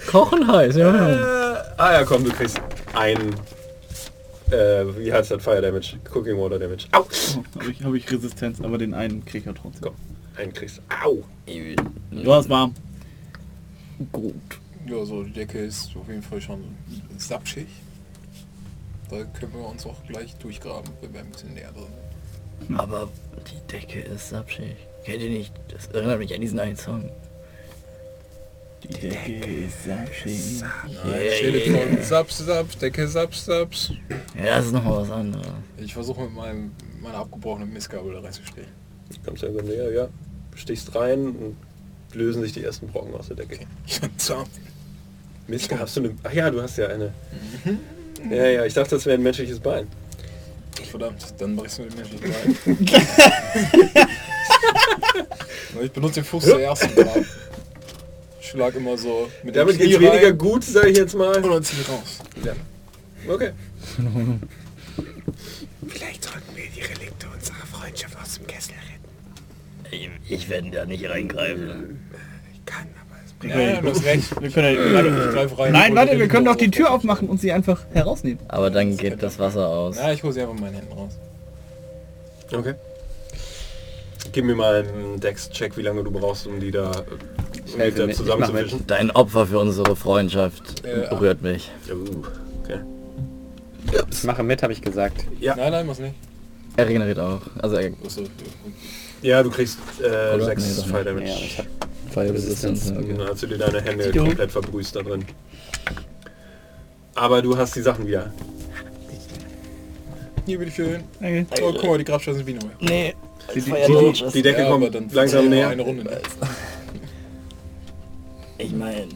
Kochen 0.07 0.51
heiß, 0.51 0.75
ja. 0.75 1.09
Äh, 1.09 1.64
ah 1.77 1.93
ja, 1.93 2.03
komm, 2.03 2.23
du 2.23 2.31
kriegst 2.31 2.59
einen 2.93 3.35
Äh, 4.51 4.97
wie 4.97 5.13
heißt 5.13 5.31
das? 5.31 5.43
Fire 5.43 5.61
Damage. 5.61 5.99
Cooking 6.11 6.37
Water 6.37 6.57
Damage. 6.57 6.87
Au! 6.91 7.05
Habe 7.59 7.71
ich, 7.71 7.83
hab 7.83 7.93
ich 7.93 8.11
Resistenz, 8.11 8.59
aber 8.61 8.77
den 8.77 8.93
einen 8.93 9.23
krieg 9.23 9.41
ich 9.41 9.45
ja 9.45 9.53
trotzdem. 9.53 9.81
Komm, 9.81 9.95
einen 10.37 10.53
kriegst 10.53 10.77
du. 10.77 10.81
Au! 11.07 11.23
Du 12.11 12.33
hast 12.33 12.49
warm. 12.49 12.73
Gut. 14.11 14.33
Ja, 14.87 15.05
so 15.05 15.23
die 15.23 15.31
Decke 15.31 15.59
ist 15.59 15.91
auf 15.95 16.07
jeden 16.07 16.23
Fall 16.23 16.41
schon 16.41 16.63
sapschig. 17.17 17.67
Da 19.09 19.23
können 19.23 19.53
wir 19.53 19.67
uns 19.67 19.85
auch 19.85 20.03
gleich 20.07 20.35
durchgraben, 20.35 20.91
wenn 21.01 21.13
wir 21.13 21.19
ein 21.19 21.29
bisschen 21.29 21.53
näher 21.53 21.71
drin 21.71 21.85
sind. 22.67 22.79
Aber 22.79 23.09
die 23.51 23.71
Decke 23.71 23.99
ist 24.01 24.33
abschig. 24.33 24.75
Kennt 25.03 25.21
ihr 25.21 25.29
nicht? 25.29 25.53
Das 25.69 25.87
erinnert 25.87 26.19
mich 26.19 26.33
an 26.33 26.41
diesen 26.41 26.59
einen 26.59 26.75
Song. 26.75 27.09
Die 28.83 28.88
Decke 28.88 29.33
ist 29.33 29.83
sapschig. 29.85 30.64
Steht 31.38 31.67
von 31.67 32.01
Saps, 32.01 32.38
Saps, 32.38 32.77
Decke, 32.77 33.08
Saps, 33.08 33.45
Saps. 33.45 33.91
Ja, 34.38 34.58
das 34.58 34.67
ist 34.67 34.72
nochmal 34.72 35.01
was 35.01 35.11
anderes. 35.11 35.48
Ich 35.77 35.93
versuche 35.93 36.22
mit 36.22 36.33
meinem, 36.33 36.72
meiner 37.01 37.17
abgebrochenen 37.17 37.72
Missgabel 37.74 38.14
da 38.14 38.22
reinzustechen. 38.22 38.72
Kommst 39.25 39.43
ja 39.43 39.49
näher, 39.49 39.91
ja. 39.91 40.08
Stichst 40.56 40.95
rein 40.95 41.27
und 41.27 41.58
lösen 42.14 42.41
sich 42.41 42.53
die 42.53 42.64
ersten 42.64 42.88
Brocken 42.88 43.14
aus 43.16 43.27
der 43.27 43.38
Decke. 43.38 43.66
So. 44.17 44.43
Mist, 45.48 45.72
hast 45.77 45.98
du 45.98 46.01
eine... 46.01 46.16
Ach 46.24 46.33
ja, 46.33 46.49
du 46.49 46.61
hast 46.61 46.77
ja 46.77 46.88
eine... 46.88 47.14
Ja, 48.30 48.48
ja, 48.48 48.66
ich 48.66 48.74
dachte, 48.74 48.95
das 48.95 49.06
wäre 49.06 49.17
ein 49.17 49.24
menschliches 49.24 49.59
Bein. 49.59 49.88
Verdammt, 50.90 51.33
dann 51.38 51.56
mach 51.56 51.66
ich's 51.66 51.80
mit 51.80 51.91
dem 51.91 51.98
menschlichen 51.98 52.58
Bein. 52.66 52.88
ich 55.83 55.91
benutze 55.91 56.16
den 56.16 56.24
Fuß 56.25 56.45
zuerst 56.45 56.83
und 56.83 56.98
dann 56.98 57.25
schlag 58.49 58.75
immer 58.75 58.97
so 58.97 59.29
mit 59.43 59.55
dem 59.55 59.59
Damit 59.59 59.77
Knie 59.77 59.87
geht's 59.87 59.99
weniger 59.99 60.27
rein 60.27 60.37
gut, 60.37 60.63
sage 60.63 60.89
ich 60.89 60.97
jetzt 60.97 61.15
mal. 61.15 61.37
und 61.37 61.51
dann 61.51 61.63
zieh 61.63 61.81
ich 61.81 61.89
raus. 61.89 62.19
Ja. 62.43 62.53
Okay. 63.31 63.51
Vielleicht 65.87 66.23
sollten 66.23 66.55
wir 66.55 66.65
die 66.75 66.81
Relikte 66.81 67.27
unserer 67.33 67.65
Freundschaft 67.71 68.17
aus 68.21 68.35
dem 68.35 68.47
Kessel 68.47 68.73
retten. 68.73 70.09
Ich, 70.27 70.31
ich 70.31 70.49
werde 70.49 70.71
da 70.71 70.85
nicht 70.85 71.09
reingreifen. 71.09 71.99
Ich 72.53 72.65
kann, 72.65 72.87
aber 73.01 73.17
es 73.25 73.33
bringt... 73.33 73.55
Ja, 73.55 73.81
du 73.81 73.89
hast 73.89 74.05
recht. 74.05 74.41
Wir 74.41 74.51
können 74.51 74.75
ja, 74.75 74.93
Warte, 74.93 75.09
ich 75.09 75.33
greif 75.33 75.59
rein. 75.59 75.71
Nein, 75.73 75.95
warte, 75.95 76.19
wir 76.19 76.27
können 76.27 76.45
doch 76.45 76.55
die 76.55 76.71
Tür 76.71 76.91
aufmachen 76.91 77.27
und 77.27 77.41
sie 77.41 77.51
einfach 77.51 77.85
herausnehmen. 77.93 78.39
Aber 78.47 78.69
dann 78.69 78.97
geht 78.97 79.21
das 79.21 79.39
Wasser 79.39 79.67
aus. 79.67 79.97
Ja, 79.97 80.11
ich 80.11 80.23
hole 80.23 80.33
sie 80.33 80.41
einfach 80.41 80.53
mit 80.53 80.63
meinen 80.63 80.75
Händen 80.75 80.93
raus. 80.93 81.13
Okay. 82.51 82.75
Gib 84.31 84.45
mir 84.45 84.55
mal 84.55 84.83
einen 84.83 85.19
Dex-Check, 85.19 85.75
wie 85.77 85.81
lange 85.81 86.03
du 86.03 86.11
brauchst, 86.11 86.45
um 86.45 86.59
die 86.59 86.71
da, 86.71 86.91
mit. 87.77 87.98
Ich 87.98 88.15
zusammenzufischen. 88.15 88.85
Dein 88.88 89.11
Opfer 89.11 89.48
für 89.48 89.59
unsere 89.59 89.95
Freundschaft 89.95 90.83
Äh, 90.85 91.07
berührt 91.09 91.41
mich. 91.41 91.72
Uh, 91.91 92.23
okay. 92.64 92.80
Ich 94.11 94.23
mache 94.23 94.43
mit, 94.43 94.61
habe 94.64 94.73
ich 94.73 94.81
gesagt. 94.81 95.25
Ja. 95.39 95.56
Nein, 95.56 95.72
nein, 95.72 95.85
muss 95.85 95.99
nicht. 95.99 96.14
Er 96.77 96.88
regeneriert 96.88 97.19
auch. 97.19 97.41
Also 97.61 97.75
er 97.77 97.91
Ja, 99.22 99.43
du 99.43 99.49
kriegst 99.49 99.77
äh, 100.01 100.35
Oder? 100.35 100.45
sechs 100.45 100.64
Nee, 100.67 100.75
doch 100.81 100.88
Fire. 100.88 101.03
Damage. 101.03 101.25
Ja, 101.25 101.35
ich 101.35 101.57
hab 101.57 101.65
Fire 102.11 102.33
Resistance, 102.33 102.91
Resistance. 102.95 103.17
Dann 103.17 103.27
hast 103.27 103.43
du 103.43 103.48
dir 103.48 103.57
deine 103.57 103.81
Hände 103.81 104.09
Jo. 104.11 104.25
komplett 104.25 104.51
verbrüßt 104.51 104.95
da 104.95 105.01
drin. 105.01 105.25
Aber 107.15 107.41
du 107.41 107.57
hast 107.57 107.75
die 107.75 107.81
Sachen 107.81 108.07
wieder. 108.07 108.31
Hier 110.45 110.57
bitteschön. 110.57 111.03
Danke. 111.19 111.45
Oh, 111.61 111.73
guck 111.73 111.83
mal, 111.83 111.98
die 111.98 112.06
Grabsteine 112.06 112.38
sind 112.38 112.48
wie 112.48 112.53
neu. 112.53 112.69
Nee. 112.80 113.14
Die, 113.53 113.61
die, 113.61 113.72
die. 113.72 114.31
Die 114.31 114.41
Decke 114.41 114.61
Ja, 114.61 114.67
aber 114.67 114.80
kommt 114.80 114.95
dann 114.95 115.09
langsam 115.11 115.49
näher. 115.49 115.69
Eine 115.69 115.81
Runde. 115.81 116.03
Ne? 116.03 116.11
Ich 118.59 118.73
meine, 118.73 119.07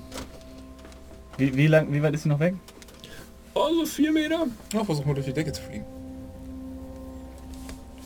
wie, 1.37 1.55
wie, 1.55 1.67
lang, 1.67 1.91
wie 1.91 2.01
weit 2.01 2.13
ist 2.13 2.23
sie 2.23 2.29
noch 2.29 2.39
weg? 2.39 2.55
Oh, 3.53 3.67
so 3.75 3.85
vier 3.85 4.11
Meter. 4.11 4.47
Ja, 4.73 4.83
versuch 4.83 5.05
mal 5.05 5.13
durch 5.13 5.25
die 5.25 5.33
Decke 5.33 5.51
zu 5.51 5.61
fliegen. 5.61 5.85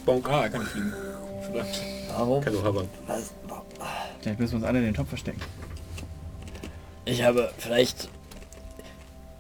Bonk. 0.03 0.27
Ah, 0.30 0.43
er 0.43 0.49
kann 0.49 0.61
nicht 0.61 0.72
fliegen. 0.72 0.93
Verdammt. 1.41 1.82
warum? 2.09 2.43
Kann 2.43 2.53
du 2.53 2.64
habern. 2.64 2.90
Was? 3.06 3.33
Vielleicht 4.19 4.40
müssen 4.40 4.53
wir 4.53 4.57
uns 4.57 4.66
alle 4.66 4.80
in 4.80 4.85
den 4.85 4.93
Topf 4.93 5.09
verstecken. 5.09 5.41
Ich 7.06 7.24
habe 7.24 7.51
vielleicht... 7.57 8.09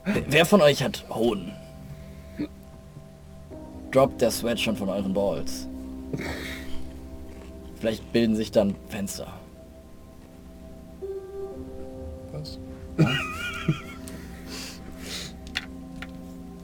Wer 0.05 0.45
von 0.45 0.61
euch 0.61 0.83
hat 0.83 1.03
Hoden? 1.09 1.51
Droppt 3.91 4.21
der 4.21 4.31
Sweat 4.31 4.59
schon 4.59 4.77
von 4.77 4.89
euren 4.89 5.13
Balls. 5.13 5.67
Vielleicht 7.79 8.13
bilden 8.13 8.35
sich 8.35 8.51
dann 8.51 8.75
Fenster. 8.87 9.27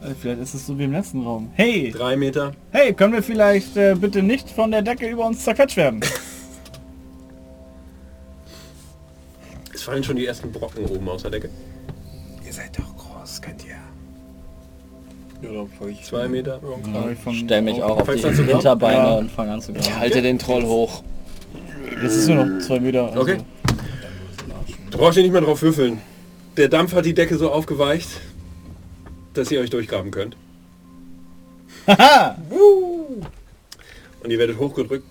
Äh, 0.01 0.13
Vielleicht 0.19 0.41
ist 0.41 0.53
es 0.53 0.65
so 0.67 0.77
wie 0.77 0.83
im 0.83 0.91
letzten 0.91 1.23
Raum. 1.23 1.49
Hey, 1.53 1.91
Drei 1.91 2.15
Meter. 2.17 2.51
hey, 2.71 2.93
können 2.93 3.13
wir 3.13 3.23
vielleicht 3.23 3.77
äh, 3.77 3.95
bitte 3.95 4.21
nicht 4.21 4.49
von 4.49 4.71
der 4.71 4.81
Decke 4.81 5.07
über 5.09 5.25
uns 5.25 5.43
zerquetscht 5.43 5.77
werden? 5.77 6.01
Es 9.75 9.87
fallen 9.87 10.03
schon 10.03 10.15
die 10.15 10.25
ersten 10.25 10.49
Brocken 10.49 10.85
oben 10.85 11.09
aus 11.09 11.23
der 11.23 11.31
Decke. 11.31 11.49
Ihr 12.45 12.53
seid 12.53 12.77
doch 12.79 12.95
groß, 12.95 13.41
könnt 13.41 13.65
ihr... 13.65 13.75
Ja, 15.51 15.65
ich. 15.89 16.03
Zwei 16.05 16.29
Meter. 16.29 16.61
Ja, 16.63 17.01
Ja, 17.01 17.09
ich 17.09 17.19
fang- 17.19 17.33
Stell 17.33 17.61
mich 17.63 17.83
auch 17.83 17.99
auf 17.99 18.09
die? 18.09 18.21
Hinterbeine 18.21 18.97
Ja. 18.97 19.13
und 19.15 19.29
fange 19.29 19.51
an 19.51 19.61
zu 19.61 19.73
graben. 19.73 19.99
Halte 19.99 20.21
den 20.21 20.39
Troll 20.39 20.63
hoch. 20.63 21.03
Das 22.01 22.15
ist 22.15 22.29
nur 22.29 22.45
noch 22.45 22.65
zwei 22.65 22.79
Meter. 22.79 23.07
Also. 23.07 23.19
Okay. 23.23 23.37
Du 24.89 24.97
brauchst 24.99 25.15
hier 25.15 25.23
nicht 25.23 25.33
mehr 25.33 25.41
drauf 25.41 25.61
würfeln. 25.61 25.97
Der 26.57 26.67
Dampf 26.67 26.93
hat 26.93 27.05
die 27.05 27.15
Decke 27.15 27.37
so 27.37 27.51
aufgeweicht, 27.51 28.09
dass 29.33 29.49
ihr 29.49 29.59
euch 29.59 29.71
durchgraben 29.71 30.11
könnt. 30.11 30.37
Haha! 31.87 32.37
Und 34.23 34.29
ihr 34.29 34.37
werdet 34.37 34.59
hochgedrückt 34.59 35.05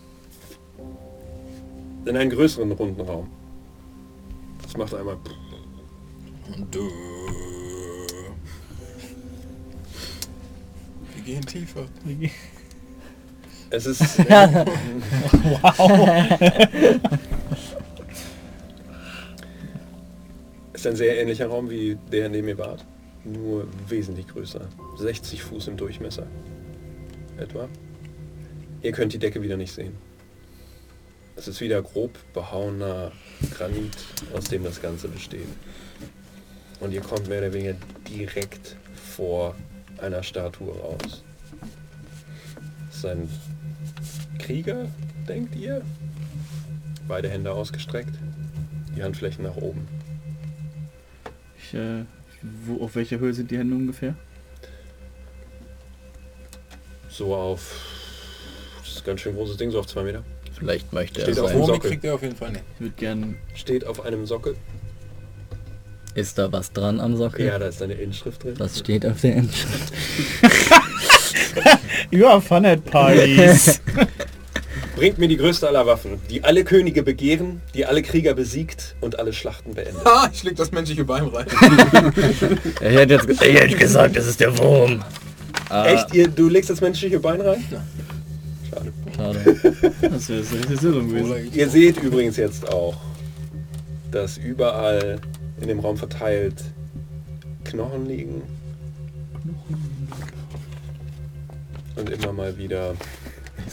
in 2.04 2.16
einen 2.16 2.30
größeren 2.30 2.70
runden 2.72 3.00
Raum. 3.00 3.28
Das 4.62 4.76
macht 4.76 4.94
einmal. 4.94 5.16
Wir 11.14 11.22
gehen 11.24 11.44
tiefer. 11.44 11.86
Es 13.70 13.86
ist. 13.86 14.18
Es 17.52 17.71
ist 20.82 20.86
ein 20.88 20.96
sehr 20.96 21.20
ähnlicher 21.20 21.46
Raum 21.46 21.70
wie 21.70 21.96
der, 22.10 22.26
in 22.26 22.32
dem 22.32 22.48
ihr 22.48 22.58
wart. 22.58 22.84
Nur 23.24 23.68
wesentlich 23.88 24.26
größer. 24.26 24.68
60 24.98 25.40
Fuß 25.40 25.68
im 25.68 25.76
Durchmesser. 25.76 26.26
Etwa. 27.38 27.68
Ihr 28.82 28.90
könnt 28.90 29.12
die 29.12 29.20
Decke 29.20 29.40
wieder 29.42 29.56
nicht 29.56 29.72
sehen. 29.72 29.92
Es 31.36 31.46
ist 31.46 31.60
wieder 31.60 31.80
grob 31.82 32.18
behauener 32.34 33.12
Granit, 33.52 33.96
aus 34.34 34.46
dem 34.46 34.64
das 34.64 34.82
Ganze 34.82 35.06
besteht. 35.06 35.46
Und 36.80 36.92
ihr 36.92 37.00
kommt 37.00 37.28
mehr 37.28 37.38
oder 37.38 37.52
weniger 37.52 37.76
direkt 38.08 38.74
vor 38.96 39.54
einer 39.98 40.24
Statue 40.24 40.76
raus. 40.76 41.22
Es 42.90 42.96
ist 42.96 43.06
ein 43.06 43.28
Krieger, 44.40 44.88
denkt 45.28 45.54
ihr? 45.54 45.82
Beide 47.06 47.30
Hände 47.30 47.52
ausgestreckt, 47.52 48.18
die 48.96 49.04
Handflächen 49.04 49.44
nach 49.44 49.56
oben. 49.56 49.86
Ich, 51.72 51.78
äh, 51.78 52.04
wo, 52.66 52.84
auf 52.84 52.94
welcher 52.96 53.18
Höhe 53.18 53.32
sind 53.32 53.50
die 53.50 53.56
Hände 53.56 53.74
ungefähr? 53.74 54.14
So 57.08 57.34
auf. 57.34 57.74
Das 58.80 58.90
ist 58.92 58.98
ein 58.98 59.04
ganz 59.06 59.20
schön 59.20 59.34
großes 59.34 59.56
Ding, 59.56 59.70
so 59.70 59.78
auf 59.78 59.86
zwei 59.86 60.02
Meter. 60.02 60.22
Vielleicht 60.58 60.92
möchte 60.92 61.20
er 61.20 61.26
Steht 61.26 61.38
auf 61.38 61.48
sein. 61.48 61.56
dem 61.56 61.62
Omi 61.62 61.74
Sockel. 61.74 61.90
kriegt 61.90 62.04
er 62.04 62.14
auf 62.14 62.22
jeden 62.22 62.36
Fall 62.36 62.52
nicht. 62.52 62.64
Ich 62.74 62.80
würde 62.80 62.94
gern... 62.96 63.36
Steht 63.54 63.86
auf 63.86 64.04
einem 64.04 64.26
Sockel. 64.26 64.56
Ist 66.14 66.36
da 66.36 66.52
was 66.52 66.72
dran 66.72 67.00
am 67.00 67.16
Sockel? 67.16 67.46
Ja, 67.46 67.58
da 67.58 67.66
ist 67.66 67.82
eine 67.82 67.94
Inschrift 67.94 68.44
drin. 68.44 68.54
Was 68.58 68.78
steht 68.78 69.06
auf 69.06 69.20
der 69.22 69.36
Inschrift? 69.36 69.92
Über 72.10 72.40
Funhead 72.42 72.84
Partys. 72.84 73.80
Bringt 75.02 75.18
mir 75.18 75.26
die 75.26 75.36
größte 75.36 75.66
aller 75.66 75.84
Waffen, 75.84 76.20
die 76.30 76.44
alle 76.44 76.62
Könige 76.62 77.02
begehren, 77.02 77.60
die 77.74 77.84
alle 77.86 78.02
Krieger 78.02 78.34
besiegt 78.34 78.94
und 79.00 79.18
alle 79.18 79.32
Schlachten 79.32 79.74
beendet. 79.74 80.06
Ah, 80.06 80.30
ich 80.32 80.44
leg 80.44 80.54
das 80.54 80.70
menschliche 80.70 81.04
Bein 81.04 81.24
rein. 81.24 81.44
Ich 81.48 82.80
hätte 82.80 83.14
jetzt 83.14 83.28
ich 83.28 83.40
hätte 83.40 83.76
gesagt, 83.76 84.14
das 84.14 84.28
ist 84.28 84.38
der 84.38 84.56
Wurm. 84.58 85.02
Ah, 85.70 85.86
Echt? 85.86 86.14
Ihr, 86.14 86.28
du 86.28 86.48
legst 86.48 86.70
das 86.70 86.80
menschliche 86.80 87.18
Bein 87.18 87.40
rein? 87.40 87.64
Schade. 88.70 88.92
Schade. 89.16 89.80
das 90.02 90.28
wäre 90.28 91.40
ich- 91.40 91.56
Ihr 91.56 91.68
seht 91.68 92.00
übrigens 92.00 92.36
jetzt 92.36 92.72
auch, 92.72 92.94
dass 94.12 94.38
überall 94.38 95.18
in 95.60 95.66
dem 95.66 95.80
Raum 95.80 95.96
verteilt 95.96 96.62
Knochen 97.64 98.06
liegen. 98.06 98.42
Und 101.96 102.08
immer 102.08 102.32
mal 102.32 102.56
wieder, 102.56 102.94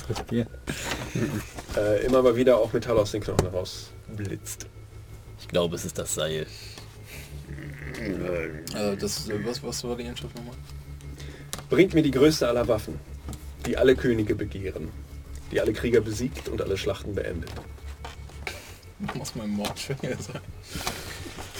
äh, 1.77 2.05
immer 2.05 2.21
mal 2.21 2.35
wieder 2.35 2.57
auch 2.57 2.73
Metall 2.73 2.97
aus 2.97 3.11
den 3.11 3.21
Knochen 3.21 3.49
heraus 3.49 3.91
blitzt. 4.07 4.67
Ich 5.39 5.47
glaube, 5.47 5.75
es 5.75 5.85
ist 5.85 5.97
das 5.97 6.13
Seil. 6.13 6.45
Äh, 7.99 8.97
das, 8.97 9.29
äh, 9.29 9.45
was, 9.45 9.63
was 9.63 9.83
war 9.83 9.95
die 9.95 10.03
Inschrift 10.03 10.35
nochmal? 10.35 10.55
Bringt 11.69 11.93
mir 11.93 12.01
die 12.01 12.11
größte 12.11 12.47
aller 12.47 12.67
Waffen, 12.67 12.99
die 13.65 13.77
alle 13.77 13.95
Könige 13.95 14.35
begehren, 14.35 14.89
die 15.51 15.61
alle 15.61 15.73
Krieger 15.73 16.01
besiegt 16.01 16.49
und 16.49 16.61
alle 16.61 16.77
Schlachten 16.77 17.15
beendet. 17.15 17.51
Muss 19.15 19.35
mein 19.35 19.49
Mordschwänger 19.49 20.17
sein. 20.19 20.41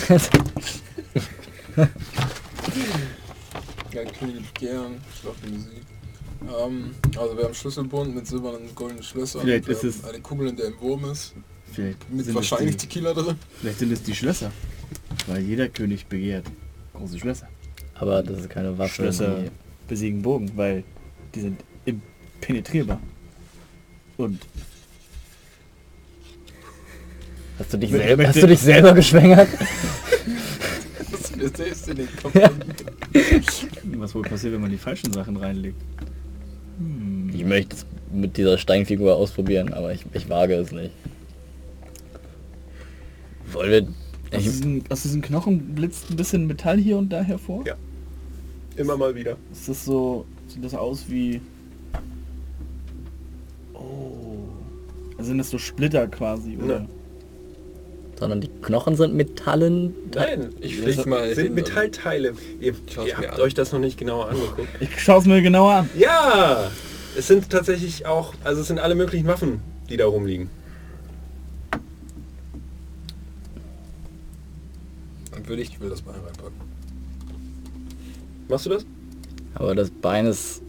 Ja, 3.92 4.03
Könige 4.06 4.42
begehren, 4.42 5.01
Schlachtenmusik. 5.19 5.84
Ähm, 6.42 6.92
also 7.18 7.38
wir 7.38 7.43
haben 7.45 7.53
Schlüsselbund 7.53 8.16
mit 8.16 8.26
silbernen 8.27 8.61
und 8.61 8.76
goldenen 8.76 9.03
Schlössern. 9.03 9.42
Vielleicht 9.42 9.68
ist 9.68 9.84
es- 9.84 10.03
eine 10.06 10.19
Kugel, 10.22 10.48
in 10.50 10.56
der 10.56 10.68
ein 10.68 10.80
Wurm 10.80 11.06
ist. 11.11 11.34
Vielleicht 11.72 12.09
Mit 12.11 12.26
sind, 12.26 12.35
wahrscheinlich 12.35 12.72
es 12.72 12.77
die, 12.77 12.88
Tequila 12.88 13.14
drin. 13.14 13.35
vielleicht 13.59 13.80
sind 13.80 13.92
es 13.92 14.01
die 14.03 14.16
Schlösser. 14.16 14.51
Weil 15.27 15.42
jeder 15.42 15.68
König 15.69 16.06
begehrt 16.08 16.45
große 16.93 17.19
Schlösser. 17.19 17.48
Aber 17.95 18.24
das 18.24 18.40
ist 18.40 18.50
keine 18.50 18.77
Waffe. 18.77 18.93
Schlösser 18.95 19.42
die- 19.43 19.50
besiegen 19.88 20.22
Bogen, 20.22 20.51
weil 20.56 20.84
die 21.35 21.42
sind 21.42 21.59
impenetrierbar. 21.85 23.00
Und 24.18 24.40
Hast 27.59 27.74
du 27.74 27.77
dich, 27.77 27.92
Möchte- 27.92 28.08
selber, 28.08 28.24
hast 28.24 28.35
möchte- 28.35 28.48
du 28.48 28.53
dich 28.53 28.59
selber 28.61 28.93
geschwängert? 28.93 29.50
Das 31.11 31.22
ist 31.22 31.35
mir 31.38 31.50
selbst 31.50 31.88
in 31.90 31.95
den 31.98 32.08
Kopf. 32.22 32.35
Ja. 32.35 32.50
was 33.98 34.14
wohl 34.16 34.22
passiert, 34.22 34.53
wenn 34.53 34.61
man 34.61 34.69
die 34.72 34.77
falschen 34.77 35.11
Sachen 35.11 35.35
reinlegt? 35.38 35.82
Ich 37.40 37.45
möchte 37.45 37.74
es 37.74 37.85
mit 38.11 38.35
dieser 38.35 38.58
Steinfigur 38.58 39.16
ausprobieren, 39.16 39.72
aber 39.72 39.93
ich, 39.93 40.01
ich 40.14 40.27
wage 40.27 40.56
es 40.56 40.74
nicht. 40.74 40.92
Wollen 43.53 43.72
wir... 43.72 44.38
Aus 44.38 44.43
diesen, 44.43 44.84
aus 44.90 45.03
diesen 45.03 45.22
Knochen 45.22 45.74
blitzt 45.74 46.09
ein 46.09 46.18
bisschen 46.18 46.48
Metall 46.48 46.77
hier 46.77 46.98
und 46.98 47.08
da 47.08 47.22
hervor. 47.22 47.66
Ja. 47.66 47.76
Immer 48.76 48.98
mal 48.98 49.16
wieder. 49.16 49.38
Ist 49.53 49.69
das 49.69 49.85
so, 49.85 50.26
sieht 50.50 50.66
das 50.66 50.76
aus 50.76 51.06
wie... 51.08 51.40
Oh. 53.74 54.50
Also 55.18 55.30
sind 55.30 55.38
das 55.38 55.50
so 55.50 55.58
Splitter 55.58 56.08
quasi, 56.08 56.58
oder? 56.58 56.82
Ne. 56.82 56.90
sondern 58.19 58.42
die 58.42 58.50
Knochen 58.61 58.98
sind 58.98 59.16
Metallen. 59.16 59.95
Nein, 60.14 60.50
Ich 60.59 60.76
flieg 60.76 61.06
mal 61.06 61.34
sind 61.34 61.45
hin 61.45 61.53
Metallteile. 61.53 62.34
Ihr, 62.59 62.74
ihr 63.06 63.18
habt 63.18 63.35
an. 63.35 63.40
euch 63.40 63.53
das 63.53 63.72
noch 63.72 63.80
nicht 63.80 63.98
genauer 63.98 64.27
angeguckt. 64.27 64.68
Ich 64.82 65.00
schaue 65.00 65.19
es 65.19 65.26
mir 65.26 65.42
genauer 65.42 65.72
an. 65.72 65.90
Ja! 65.98 66.69
Es 67.19 67.27
sind 67.27 67.49
tatsächlich 67.49 68.06
auch, 68.06 68.33
also 68.45 68.61
es 68.61 68.67
sind 68.67 68.80
alle 68.80 68.95
möglichen 68.95 69.27
Waffen, 69.27 69.59
die 69.89 69.98
da 69.98 70.06
rumliegen. 70.06 70.49
Dann 75.33 75.45
würde 75.45 75.61
ich, 75.61 75.72
ich 75.72 75.81
will 75.81 75.89
das 75.89 76.01
Bein 76.01 76.15
reinpacken. 76.15 76.61
Machst 78.48 78.67
du 78.67 78.69
das? 78.69 78.85
Aber 79.53 79.75
das 79.75 79.89
Bein 79.89 80.27
ist... 80.27 80.61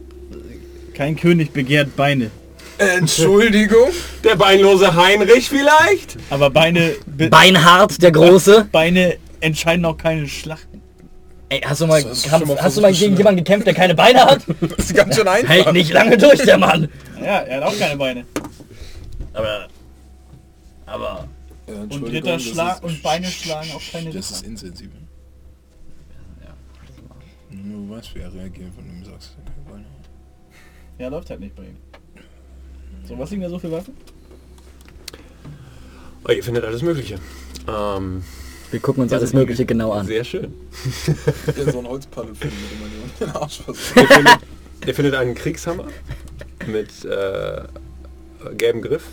Kein 0.93 1.15
König 1.15 1.51
begehrt 1.51 1.95
Beine. 1.95 2.31
Entschuldigung? 2.77 3.91
Der 4.25 4.35
beinlose 4.35 4.93
Heinrich 4.93 5.47
vielleicht? 5.47 6.17
Aber 6.29 6.49
Beine, 6.49 6.95
be 7.05 7.29
Beinhard, 7.29 8.03
der 8.03 8.11
Große. 8.11 8.67
Beine 8.69 9.15
entscheiden 9.39 9.85
auch 9.85 9.95
keine 9.95 10.27
Schlachten. 10.27 10.80
Ey, 11.51 11.59
hast 11.65 11.81
du 11.81 11.85
mal, 11.87 12.01
hast 12.01 12.31
hast 12.31 12.77
du 12.77 12.81
mal 12.81 12.93
gegen 12.93 13.11
das 13.11 13.17
jemanden 13.19 13.43
gekämpft, 13.43 13.67
der 13.67 13.73
keine 13.73 13.93
Beine 13.93 14.23
hat? 14.23 14.41
Das 14.61 14.85
ist 14.85 14.95
ganz 14.95 15.17
schön 15.17 15.27
einfach. 15.27 15.49
Hält 15.49 15.73
nicht 15.73 15.91
lange 15.91 16.17
durch, 16.17 16.41
der 16.43 16.57
Mann. 16.57 16.87
Ja, 17.19 17.39
er 17.41 17.57
hat 17.57 17.63
auch 17.73 17.77
keine 17.77 17.97
Beine. 17.97 18.25
Aber... 19.33 19.67
Aber... 20.85 21.27
Ja, 21.67 21.73
Und 21.81 22.03
Ritter 22.03 22.35
ist- 22.35 22.57
und 22.83 23.03
Beine 23.03 23.27
schlagen 23.27 23.69
auch 23.75 23.81
keine 23.91 24.11
Das 24.11 24.31
ist 24.31 24.37
Ritter. 24.37 24.47
insensibel. 24.51 24.97
Du 27.51 27.89
weißt, 27.89 28.15
wie 28.15 28.19
er 28.19 28.33
reagiert, 28.33 28.71
wenn 28.77 28.87
du 28.87 28.93
ihm 28.93 29.03
sagst, 29.11 29.31
dass 29.31 29.43
er 29.45 29.51
keine 29.51 29.65
Beine 29.69 29.83
hat. 29.83 30.09
Ja, 30.99 31.07
läuft 31.09 31.29
halt 31.31 31.41
nicht 31.41 31.55
bei 31.57 31.63
ihm. 31.63 31.77
So, 33.03 33.19
was 33.19 33.29
liegen 33.29 33.41
da 33.41 33.49
so 33.49 33.59
für 33.59 33.71
Waffen? 33.73 33.93
Oh, 36.25 36.31
ihr 36.31 36.43
findet 36.45 36.63
alles 36.63 36.81
Mögliche. 36.81 37.19
Ähm, 37.67 38.23
Wir 38.71 38.79
gucken 38.79 39.03
uns 39.03 39.11
Ja, 39.11 39.17
alles 39.17 39.33
Mögliche 39.33 39.65
genau 39.65 39.91
an. 39.91 40.05
sehr 40.07 40.23
schön. 40.23 40.53
Der 41.57 41.71
so 41.71 41.79
ein 41.79 41.87
Holzpaddel 41.87 42.33
findet, 42.39 42.59
mit 42.61 42.71
dem 42.71 42.79
man 42.79 43.33
den 43.33 43.41
Arsch 43.41 43.61
versucht. 43.61 43.95
Ihr 43.97 44.07
findet, 44.07 44.39
ihr 44.87 44.95
findet 44.95 45.15
einen 45.15 45.35
Kriegshammer 45.35 45.87
mit 46.67 47.05
äh, 47.05 47.63
gelbem 48.57 48.81
Griff. 48.81 49.03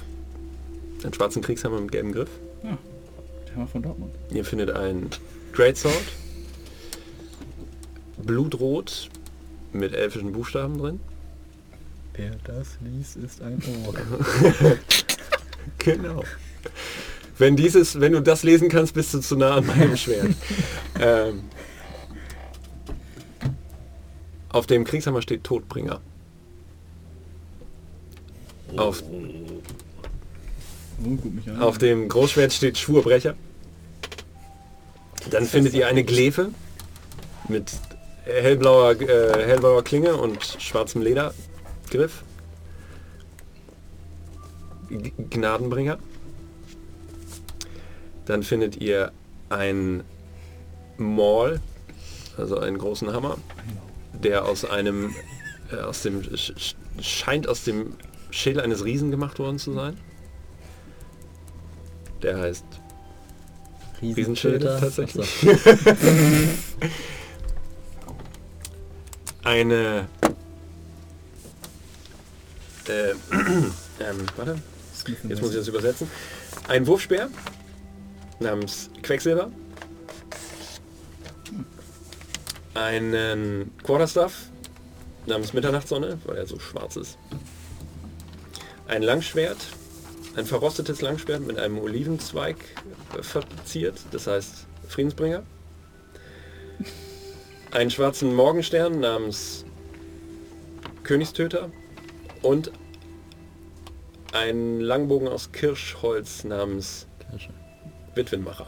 Einen 1.03 1.13
schwarzen 1.15 1.43
Kriegshammer 1.43 1.81
mit 1.81 1.93
gelbem 1.93 2.13
Griff. 2.13 2.31
Der 2.63 3.55
Hammer 3.57 3.67
von 3.69 3.83
Dortmund. 3.83 4.15
Ihr 4.31 4.45
findet 4.45 4.71
einen 4.71 5.11
Greatsword. 5.53 5.95
Blutrot 8.19 9.09
mit 9.73 9.95
elfischen 9.95 10.33
Buchstaben 10.33 10.79
drin. 10.79 11.01
Wer 12.15 12.33
das 12.45 12.79
liest, 12.81 13.17
ist 13.17 13.41
ein 13.43 13.63
Ohr. 13.87 13.95
Genau. 15.79 16.25
Wenn 17.39 17.57
dieses, 17.57 18.01
wenn 18.01 18.13
du 18.13 18.21
das 18.21 18.43
lesen 18.43 18.69
kannst, 18.69 18.95
bist 18.95 19.15
du 19.15 19.21
zu 19.21 19.37
nah 19.37 19.57
an 19.57 19.67
meinem 19.67 19.97
Schwert. 20.03 20.35
ähm, 21.01 21.43
auf 24.51 24.67
dem 24.67 24.85
Kriegshammer 24.85 25.23
steht 25.23 25.45
Todbringer. 25.45 26.01
Auf, 28.77 29.03
Oh, 31.01 31.63
auf 31.63 31.79
dem 31.79 32.09
Großschwert 32.09 32.53
steht 32.53 32.77
Schwurbrecher. 32.77 33.37
Dann 35.31 35.45
findet 35.45 35.75
ihr 35.75 35.87
eine 35.87 36.03
Glefe 36.03 36.51
mit 37.49 37.71
hellblauer, 38.25 39.01
äh, 39.01 39.47
hellblauer 39.47 39.85
Klinge 39.85 40.17
und 40.17 40.43
schwarzem 40.59 41.03
Ledergriff. 41.03 42.25
G 44.91 45.13
Gnadenbringer. 45.31 45.99
Dann 48.29 48.43
findet 48.43 48.77
ihr 48.77 49.11
ein 49.49 50.05
Maul, 50.99 51.61
also 52.37 52.59
einen 52.59 52.77
großen 52.77 53.11
Hammer, 53.15 53.39
der 54.13 54.45
aus 54.45 54.67
einem, 54.67 55.15
äh, 55.73 55.77
aus 55.77 56.03
dem, 56.03 56.21
sch- 56.21 56.55
sch- 56.57 56.75
scheint 57.01 57.49
aus 57.49 57.65
dem 57.65 57.95
Schädel 58.31 58.61
eines 58.61 58.85
Riesen 58.85 59.11
gemacht 59.11 59.39
worden 59.39 59.59
zu 59.59 59.73
sein. 59.73 59.97
Der 62.23 62.39
heißt 62.39 62.67
Riesenschild 64.03 64.63
tatsächlich. 64.63 65.47
Eine 69.43 70.07
äh, 72.87 73.11
ähm, 73.31 74.27
warte, 74.37 74.59
jetzt 75.27 75.41
muss 75.41 75.51
ich 75.53 75.57
das 75.57 75.69
übersetzen. 75.69 76.11
Ein 76.69 76.87
Wurfspeer 76.87 77.31
namens 78.41 78.91
Quecksilber. 79.03 79.51
Einen 82.75 83.73
Quarterstaff 83.83 84.51
namens 85.27 85.53
Mitternachtssonne, 85.53 86.19
weil 86.25 86.37
er 86.37 86.47
so 86.47 86.59
schwarz 86.59 86.97
ist. 86.97 87.19
Ein 88.87 89.03
Langschwert, 89.03 89.59
ein 90.37 90.47
verrostetes 90.47 91.01
Langschwert 91.03 91.41
mit 91.47 91.59
einem 91.59 91.79
Olivenzweig 91.79 92.57
verziert, 93.21 93.99
das 94.13 94.27
heißt 94.27 94.67
Friedensbringer. 94.89 95.43
Einen 97.71 97.91
schwarzen 97.91 98.35
Morgenstern 98.35 99.01
namens 99.01 99.65
Königstöter 101.03 101.71
und 102.43 102.73
einen 104.33 104.81
Langbogen 104.81 105.29
aus 105.29 105.53
Kirschholz 105.53 106.45
namens 106.45 107.07
Witwenmacher. 108.19 108.67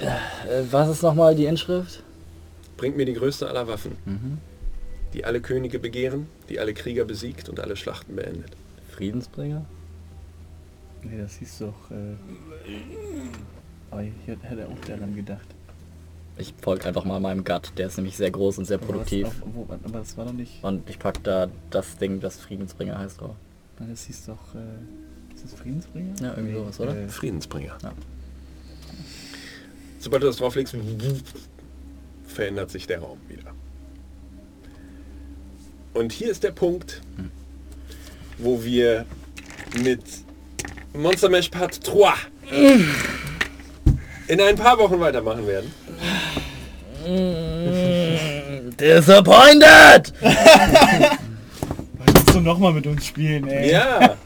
Äh, 0.00 0.62
was 0.70 0.88
ist 0.88 1.02
nochmal 1.02 1.36
die 1.36 1.44
Inschrift? 1.44 2.02
Bringt 2.76 2.96
mir 2.96 3.06
die 3.06 3.12
größte 3.12 3.48
aller 3.48 3.68
Waffen, 3.68 3.96
die 5.12 5.24
alle 5.24 5.40
Könige 5.40 5.78
begehren, 5.78 6.26
die 6.48 6.58
alle 6.58 6.74
Krieger 6.74 7.04
besiegt 7.04 7.48
und 7.48 7.60
alle 7.60 7.76
Schlachten 7.76 8.16
beendet. 8.16 8.56
Friedensbringer? 8.90 9.64
Nee, 11.04 11.18
das 11.18 11.36
hieß 11.36 11.58
doch... 11.58 11.90
Äh, 11.90 12.16
aber 13.90 14.02
hier 14.02 14.36
hätte 14.42 14.62
er 14.62 14.68
auch 14.68 14.84
daran 14.86 15.14
gedacht. 15.14 15.46
Ich 16.38 16.54
folge 16.60 16.86
einfach 16.86 17.04
mal 17.04 17.20
meinem 17.20 17.44
Gut, 17.44 17.72
der 17.76 17.88
ist 17.88 17.96
nämlich 17.96 18.16
sehr 18.16 18.30
groß 18.30 18.58
und 18.58 18.64
sehr 18.64 18.78
Aber 18.78 18.86
produktiv. 18.86 19.26
Was, 19.26 19.42
auf, 19.42 19.48
wo, 19.54 19.62
aber 19.70 19.98
das 19.98 20.16
war 20.16 20.24
doch 20.24 20.32
nicht... 20.32 20.62
Und 20.64 20.88
ich 20.88 20.98
pack 20.98 21.22
da 21.24 21.48
das 21.70 21.96
Ding, 21.98 22.20
das 22.20 22.40
Friedensbringer 22.40 22.98
heißt 22.98 23.20
drauf. 23.20 23.36
Nein, 23.78 23.90
Das 23.90 24.04
hieß 24.04 24.26
doch... 24.26 24.54
Äh, 24.54 25.34
ist 25.34 25.44
das 25.44 25.54
Friedensbringer? 25.54 26.14
Ja, 26.22 26.34
irgendwie 26.36 26.54
sowas, 26.54 26.80
oder? 26.80 26.96
Äh, 26.96 27.08
Friedensbringer. 27.08 27.76
Ja. 27.82 27.92
Sobald 29.98 30.22
du 30.22 30.26
das 30.26 30.36
drauflegst, 30.36 30.74
verändert 32.26 32.70
sich 32.70 32.86
der 32.86 33.00
Raum 33.00 33.18
wieder. 33.28 33.52
Und 35.94 36.12
hier 36.12 36.30
ist 36.30 36.42
der 36.42 36.52
Punkt, 36.52 37.02
wo 38.38 38.64
wir 38.64 39.04
mit 39.82 40.02
Monster 40.94 41.28
Mash 41.28 41.48
Part 41.50 41.86
3 41.86 42.12
in 44.28 44.40
ein 44.40 44.56
paar 44.56 44.78
Wochen 44.78 44.98
weitermachen 45.00 45.46
werden. 45.46 45.70
Disappointed! 48.78 50.12
Willst 52.04 52.34
du 52.34 52.40
nochmal 52.40 52.72
mit 52.72 52.86
uns 52.86 53.06
spielen, 53.06 53.46
ey? 53.48 53.72
Ja. 53.72 54.16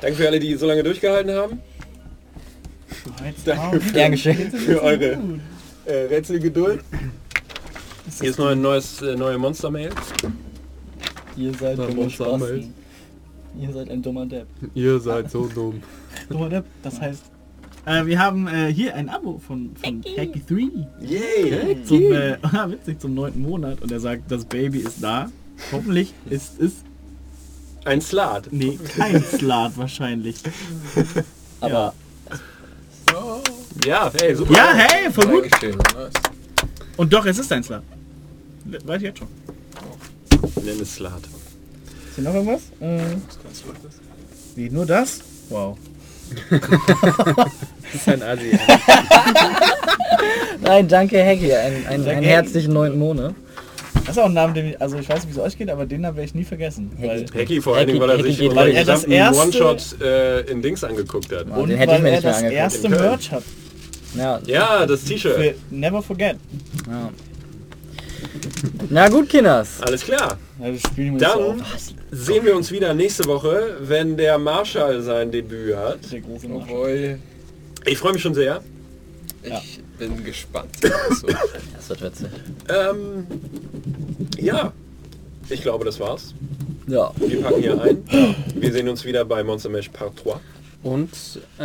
Danke 0.00 0.16
für 0.16 0.26
alle, 0.26 0.40
die 0.40 0.54
so 0.56 0.66
lange 0.66 0.82
durchgehalten 0.82 1.32
haben. 1.32 1.60
Danke. 3.44 3.80
Gern 3.92 4.10
geschehen. 4.12 4.50
für 4.50 4.82
eure 4.82 5.18
äh, 5.86 5.92
Rätselgeduld. 6.10 6.82
Hier 8.20 8.30
ist 8.30 8.38
noch 8.38 8.48
ein 8.48 8.60
neues, 8.60 9.00
äh, 9.02 9.14
neue 9.16 9.38
Monster-Mail. 9.38 9.90
Ihr 11.36 11.54
seid 11.54 11.78
dumme 11.78 11.90
er 11.90 11.96
mal. 11.96 12.10
Spasten. 12.10 12.74
Ihr 13.60 13.72
seid 13.72 13.90
ein 13.90 14.02
dummer 14.02 14.26
Depp. 14.26 14.46
Ihr 14.74 14.98
seid 15.00 15.30
so 15.30 15.46
dumm. 15.46 15.82
Dummer 16.28 16.48
Depp, 16.48 16.64
Das 16.82 17.00
heißt, 17.00 17.22
äh, 17.86 18.06
wir 18.06 18.18
haben 18.18 18.46
äh, 18.48 18.72
hier 18.72 18.94
ein 18.94 19.08
Abo 19.08 19.38
von, 19.38 19.70
von 19.76 20.02
Hacky3 20.02 20.86
Yay! 21.00 21.84
zum, 21.84 22.12
äh, 22.12 22.36
witzig, 22.70 23.00
zum 23.00 23.14
neunten 23.14 23.42
Monat 23.42 23.80
und 23.82 23.90
er 23.92 24.00
sagt, 24.00 24.30
das 24.30 24.44
Baby 24.44 24.80
ist 24.80 25.02
da. 25.02 25.30
Hoffentlich 25.70 26.14
ist 26.28 26.60
es, 26.60 26.72
Ein 27.84 28.00
Slat. 28.00 28.48
nee, 28.50 28.78
kein 28.96 29.22
Slat 29.22 29.76
wahrscheinlich. 29.76 30.36
Aber 31.60 31.94
Ja, 33.84 34.10
hey, 34.20 34.34
super. 34.34 34.54
Ja, 34.54 34.72
hey, 34.74 35.10
voll 35.12 35.26
gut. 35.26 35.50
Und 36.96 37.12
doch, 37.12 37.24
es 37.26 37.38
ist 37.38 37.52
ein 37.52 37.62
Slat. 37.62 37.82
Weiß 38.84 38.96
ich 38.98 39.02
jetzt 39.08 39.18
schon. 39.18 39.28
Nenn 40.64 40.80
es 40.80 40.94
Slat. 40.94 41.22
Ist 41.22 42.14
hier 42.16 42.24
noch 42.24 42.34
irgendwas? 42.34 42.62
Äh, 42.80 43.16
wie, 44.54 44.70
nur 44.70 44.86
das? 44.86 45.20
Wow. 45.48 45.78
Das 46.50 47.94
ist 47.94 48.08
ein 48.08 48.22
Asi. 48.22 48.50
nein, 50.62 50.88
danke 50.88 51.18
Hecki, 51.22 51.52
ein, 51.52 51.74
ein, 51.74 51.82
Danke, 52.04 52.10
einen 52.10 52.22
herzlichen 52.22 52.72
neunten 52.72 52.98
Monat. 52.98 53.34
Das 54.04 54.16
ist 54.16 54.18
auch 54.18 54.26
ein 54.26 54.32
Name, 54.32 54.52
den 54.52 54.70
ich, 54.70 54.80
also 54.80 54.98
ich 54.98 55.08
weiß 55.08 55.24
nicht, 55.24 55.34
wie 55.36 55.38
es 55.40 55.44
euch 55.46 55.56
geht, 55.56 55.70
aber 55.70 55.86
den 55.86 56.02
werde 56.02 56.22
ich 56.22 56.34
nie 56.34 56.44
vergessen. 56.44 56.90
Weil, 56.98 57.24
Hacky 57.34 57.60
vor 57.60 57.76
allen 57.76 57.86
Dingen, 57.86 58.00
weil 58.00 58.10
er 58.10 58.22
sich. 58.22 58.40
Er 58.40 58.48
das 58.84 59.02
gesamten 59.04 59.12
erste- 59.12 59.42
One-Shot 59.42 60.00
äh, 60.02 60.40
in 60.50 60.60
Dings 60.62 60.82
angeguckt 60.82 61.30
hat. 61.32 61.46
Und 61.48 61.68
den 61.68 61.78
hätte 61.78 61.92
ich 61.92 62.02
weil 62.02 62.10
mir 62.10 62.16
er 62.16 62.22
das 62.22 62.42
erste. 62.42 62.88
Merch 62.88 63.30
hat. 63.30 63.42
Ja, 64.16 64.40
Ja, 64.46 64.86
das 64.86 65.04
T-Shirt. 65.04 65.54
Never 65.70 66.02
Forget. 66.02 66.36
ja. 66.88 67.10
Na 68.90 69.08
gut, 69.08 69.28
Kinders. 69.28 69.80
Alles 69.82 70.02
klar. 70.04 70.36
Dann 70.58 71.62
sehen 72.10 72.44
wir 72.44 72.54
uns 72.56 72.70
wieder 72.70 72.94
nächste 72.94 73.24
Woche, 73.26 73.76
wenn 73.80 74.16
der 74.16 74.38
Marshall 74.38 75.02
sein 75.02 75.30
Debüt 75.30 75.76
hat. 75.76 76.12
Der 76.12 76.20
große 76.20 76.46
Oh. 76.48 76.86
Ich 77.86 77.98
freue 77.98 78.12
mich 78.12 78.22
schon 78.22 78.34
sehr. 78.34 78.62
Ich 79.42 79.50
Ja. 79.50 79.60
bin 79.98 80.22
gespannt. 80.24 80.70
So. 81.20 81.26
Das 81.26 81.88
wird 81.88 82.02
witzig. 82.02 82.28
Ähm, 82.68 83.26
ja, 84.38 84.72
ich 85.48 85.62
glaube, 85.62 85.84
das 85.84 85.98
war's. 85.98 86.34
Ja. 86.86 87.10
Wir 87.16 87.40
packen 87.42 87.60
hier 87.60 87.80
ein. 87.80 88.02
Wir 88.54 88.72
sehen 88.72 88.88
uns 88.88 89.04
wieder 89.04 89.24
bei 89.24 89.42
Monster 89.42 89.68
Mash 89.68 89.88
Part 89.88 90.24
3. 90.24 90.34
Und 90.82 91.10
äh, 91.60 91.62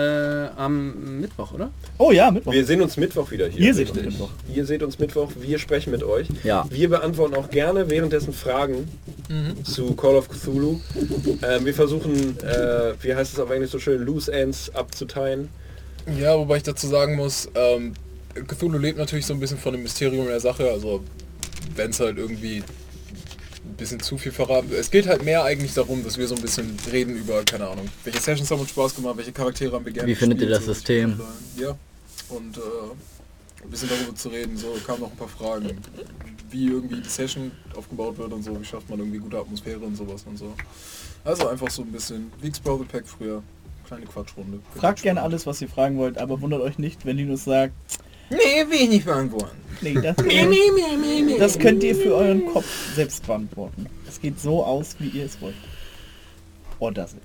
am 0.55 1.19
Mittwoch, 1.21 1.53
oder? 1.53 1.71
Oh 1.97 2.11
ja, 2.11 2.29
Mittwoch. 2.29 2.51
Wir 2.51 2.65
sehen 2.65 2.81
uns 2.81 2.97
Mittwoch 2.97 3.31
wieder 3.31 3.47
hier. 3.47 3.61
Ihr 3.61 3.73
seht 3.73 3.89
uns. 3.89 4.03
Mittwoch. 4.03 4.29
Ihr 4.53 4.65
seht 4.65 4.83
uns 4.83 4.99
Mittwoch. 4.99 5.31
Wir 5.39 5.57
sprechen 5.57 5.89
mit 5.91 6.03
euch. 6.03 6.27
Ja. 6.43 6.65
Wir 6.69 6.89
beantworten 6.89 7.33
auch 7.35 7.49
gerne 7.49 7.89
währenddessen 7.89 8.31
Fragen 8.33 8.87
zu 9.63 9.95
Call 9.95 10.15
of 10.15 10.29
Cthulhu. 10.29 10.79
Ähm, 11.41 11.65
wir 11.65 11.73
versuchen, 11.73 12.39
äh, 12.39 12.93
wie 13.01 13.13
heißt 13.13 13.33
es 13.33 13.39
auf 13.39 13.49
Englisch 13.49 13.71
so 13.71 13.79
schön, 13.79 14.01
Loose 14.03 14.31
Ends 14.31 14.73
abzuteilen. 14.73 15.49
Ja, 16.19 16.37
wobei 16.37 16.57
ich 16.57 16.63
dazu 16.63 16.87
sagen 16.87 17.15
muss, 17.15 17.49
ähm, 17.55 17.93
Cthulhu 18.47 18.77
lebt 18.77 18.97
natürlich 18.97 19.25
so 19.25 19.33
ein 19.33 19.39
bisschen 19.39 19.57
von 19.57 19.73
dem 19.73 19.83
Mysterium 19.83 20.27
der 20.27 20.39
Sache, 20.39 20.69
also 20.69 21.03
wenn 21.75 21.89
es 21.89 21.99
halt 21.99 22.17
irgendwie 22.17 22.63
bisschen 23.77 23.99
zu 23.99 24.17
viel 24.17 24.31
verraten. 24.31 24.71
Es 24.73 24.91
geht 24.91 25.07
halt 25.07 25.23
mehr 25.23 25.43
eigentlich 25.43 25.73
darum, 25.73 26.03
dass 26.03 26.17
wir 26.17 26.27
so 26.27 26.35
ein 26.35 26.41
bisschen 26.41 26.77
reden 26.91 27.15
über, 27.15 27.43
keine 27.43 27.67
Ahnung, 27.67 27.87
welche 28.03 28.19
Sessions 28.19 28.49
haben 28.51 28.59
uns 28.59 28.69
Spaß 28.69 28.95
gemacht, 28.95 29.17
welche 29.17 29.31
Charaktere 29.31 29.75
haben 29.75 29.85
wir 29.85 29.91
gerne 29.91 30.07
Wie 30.07 30.15
findet 30.15 30.41
ihr 30.41 30.49
das 30.49 30.65
so, 30.65 30.73
System? 30.73 31.19
Ja, 31.57 31.75
und 32.29 32.57
äh, 32.57 32.61
ein 33.63 33.69
bisschen 33.69 33.89
darüber 33.89 34.15
zu 34.15 34.29
reden, 34.29 34.57
so 34.57 34.75
kamen 34.85 35.01
noch 35.01 35.11
ein 35.11 35.17
paar 35.17 35.27
Fragen, 35.27 35.77
wie 36.49 36.67
irgendwie 36.67 37.01
die 37.01 37.09
Session 37.09 37.51
aufgebaut 37.75 38.17
wird 38.17 38.33
und 38.33 38.43
so, 38.43 38.59
wie 38.59 38.65
schafft 38.65 38.89
man 38.89 38.99
irgendwie 38.99 39.19
gute 39.19 39.37
Atmosphäre 39.37 39.79
und 39.79 39.95
sowas 39.95 40.23
und 40.25 40.37
so. 40.37 40.53
Also 41.23 41.47
einfach 41.47 41.69
so 41.69 41.81
ein 41.81 41.91
bisschen, 41.91 42.31
wie 42.41 42.47
Explore 42.47 42.85
Pack 42.85 43.05
früher, 43.07 43.43
kleine 43.85 44.05
Quatschrunde. 44.05 44.59
Fragt 44.75 45.01
gerne 45.01 45.21
alles, 45.21 45.45
was 45.45 45.61
ihr 45.61 45.69
fragen 45.69 45.97
wollt, 45.97 46.17
aber 46.17 46.41
wundert 46.41 46.61
euch 46.61 46.77
nicht, 46.77 47.05
wenn 47.05 47.17
Linus 47.17 47.43
sagt, 47.43 47.73
Nee, 48.29 48.65
will 48.69 48.81
ich 48.81 48.89
nicht 48.89 49.05
beantworten. 49.05 49.57
nee, 49.81 49.93
das, 49.93 50.17
äh, 50.25 51.37
das 51.37 51.59
könnt 51.59 51.83
ihr 51.83 51.95
für 51.95 52.15
euren 52.15 52.45
Kopf 52.47 52.65
selbst 52.95 53.25
beantworten. 53.25 53.85
Es 54.07 54.19
geht 54.19 54.39
so 54.39 54.63
aus, 54.63 54.95
wie 54.99 55.09
ihr 55.09 55.25
es 55.25 55.39
wollt. 55.41 55.55
Or 56.79 56.91
does 56.91 57.13
it? 57.13 57.21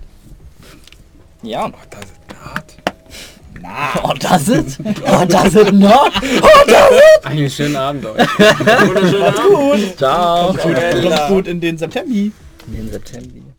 Ja. 1.42 1.66
Oh, 1.66 1.72
das 1.90 2.04
ist 2.04 2.44
hart. 2.44 2.76
Oh, 4.02 4.12
das 4.18 4.48
ist. 4.48 4.78
Oh, 4.80 5.24
das 5.28 5.54
ist 5.54 5.72
noch. 5.72 6.10
Oh, 6.42 6.66
das 6.66 6.90
ist. 6.90 7.26
Einen 7.26 7.50
schönen 7.50 7.76
Abend 7.76 8.06
euch. 8.06 8.26
Wunderschönen 8.38 9.22
Abend. 9.22 9.82
Gut. 9.82 9.98
Ciao. 9.98 10.46
Kommt 10.48 10.62
gut, 10.62 11.02
kommt 11.02 11.28
gut 11.28 11.46
in 11.48 11.60
den 11.60 11.78
September. 11.78 12.10
In 12.12 12.32
den 12.68 12.90
September. 12.90 13.51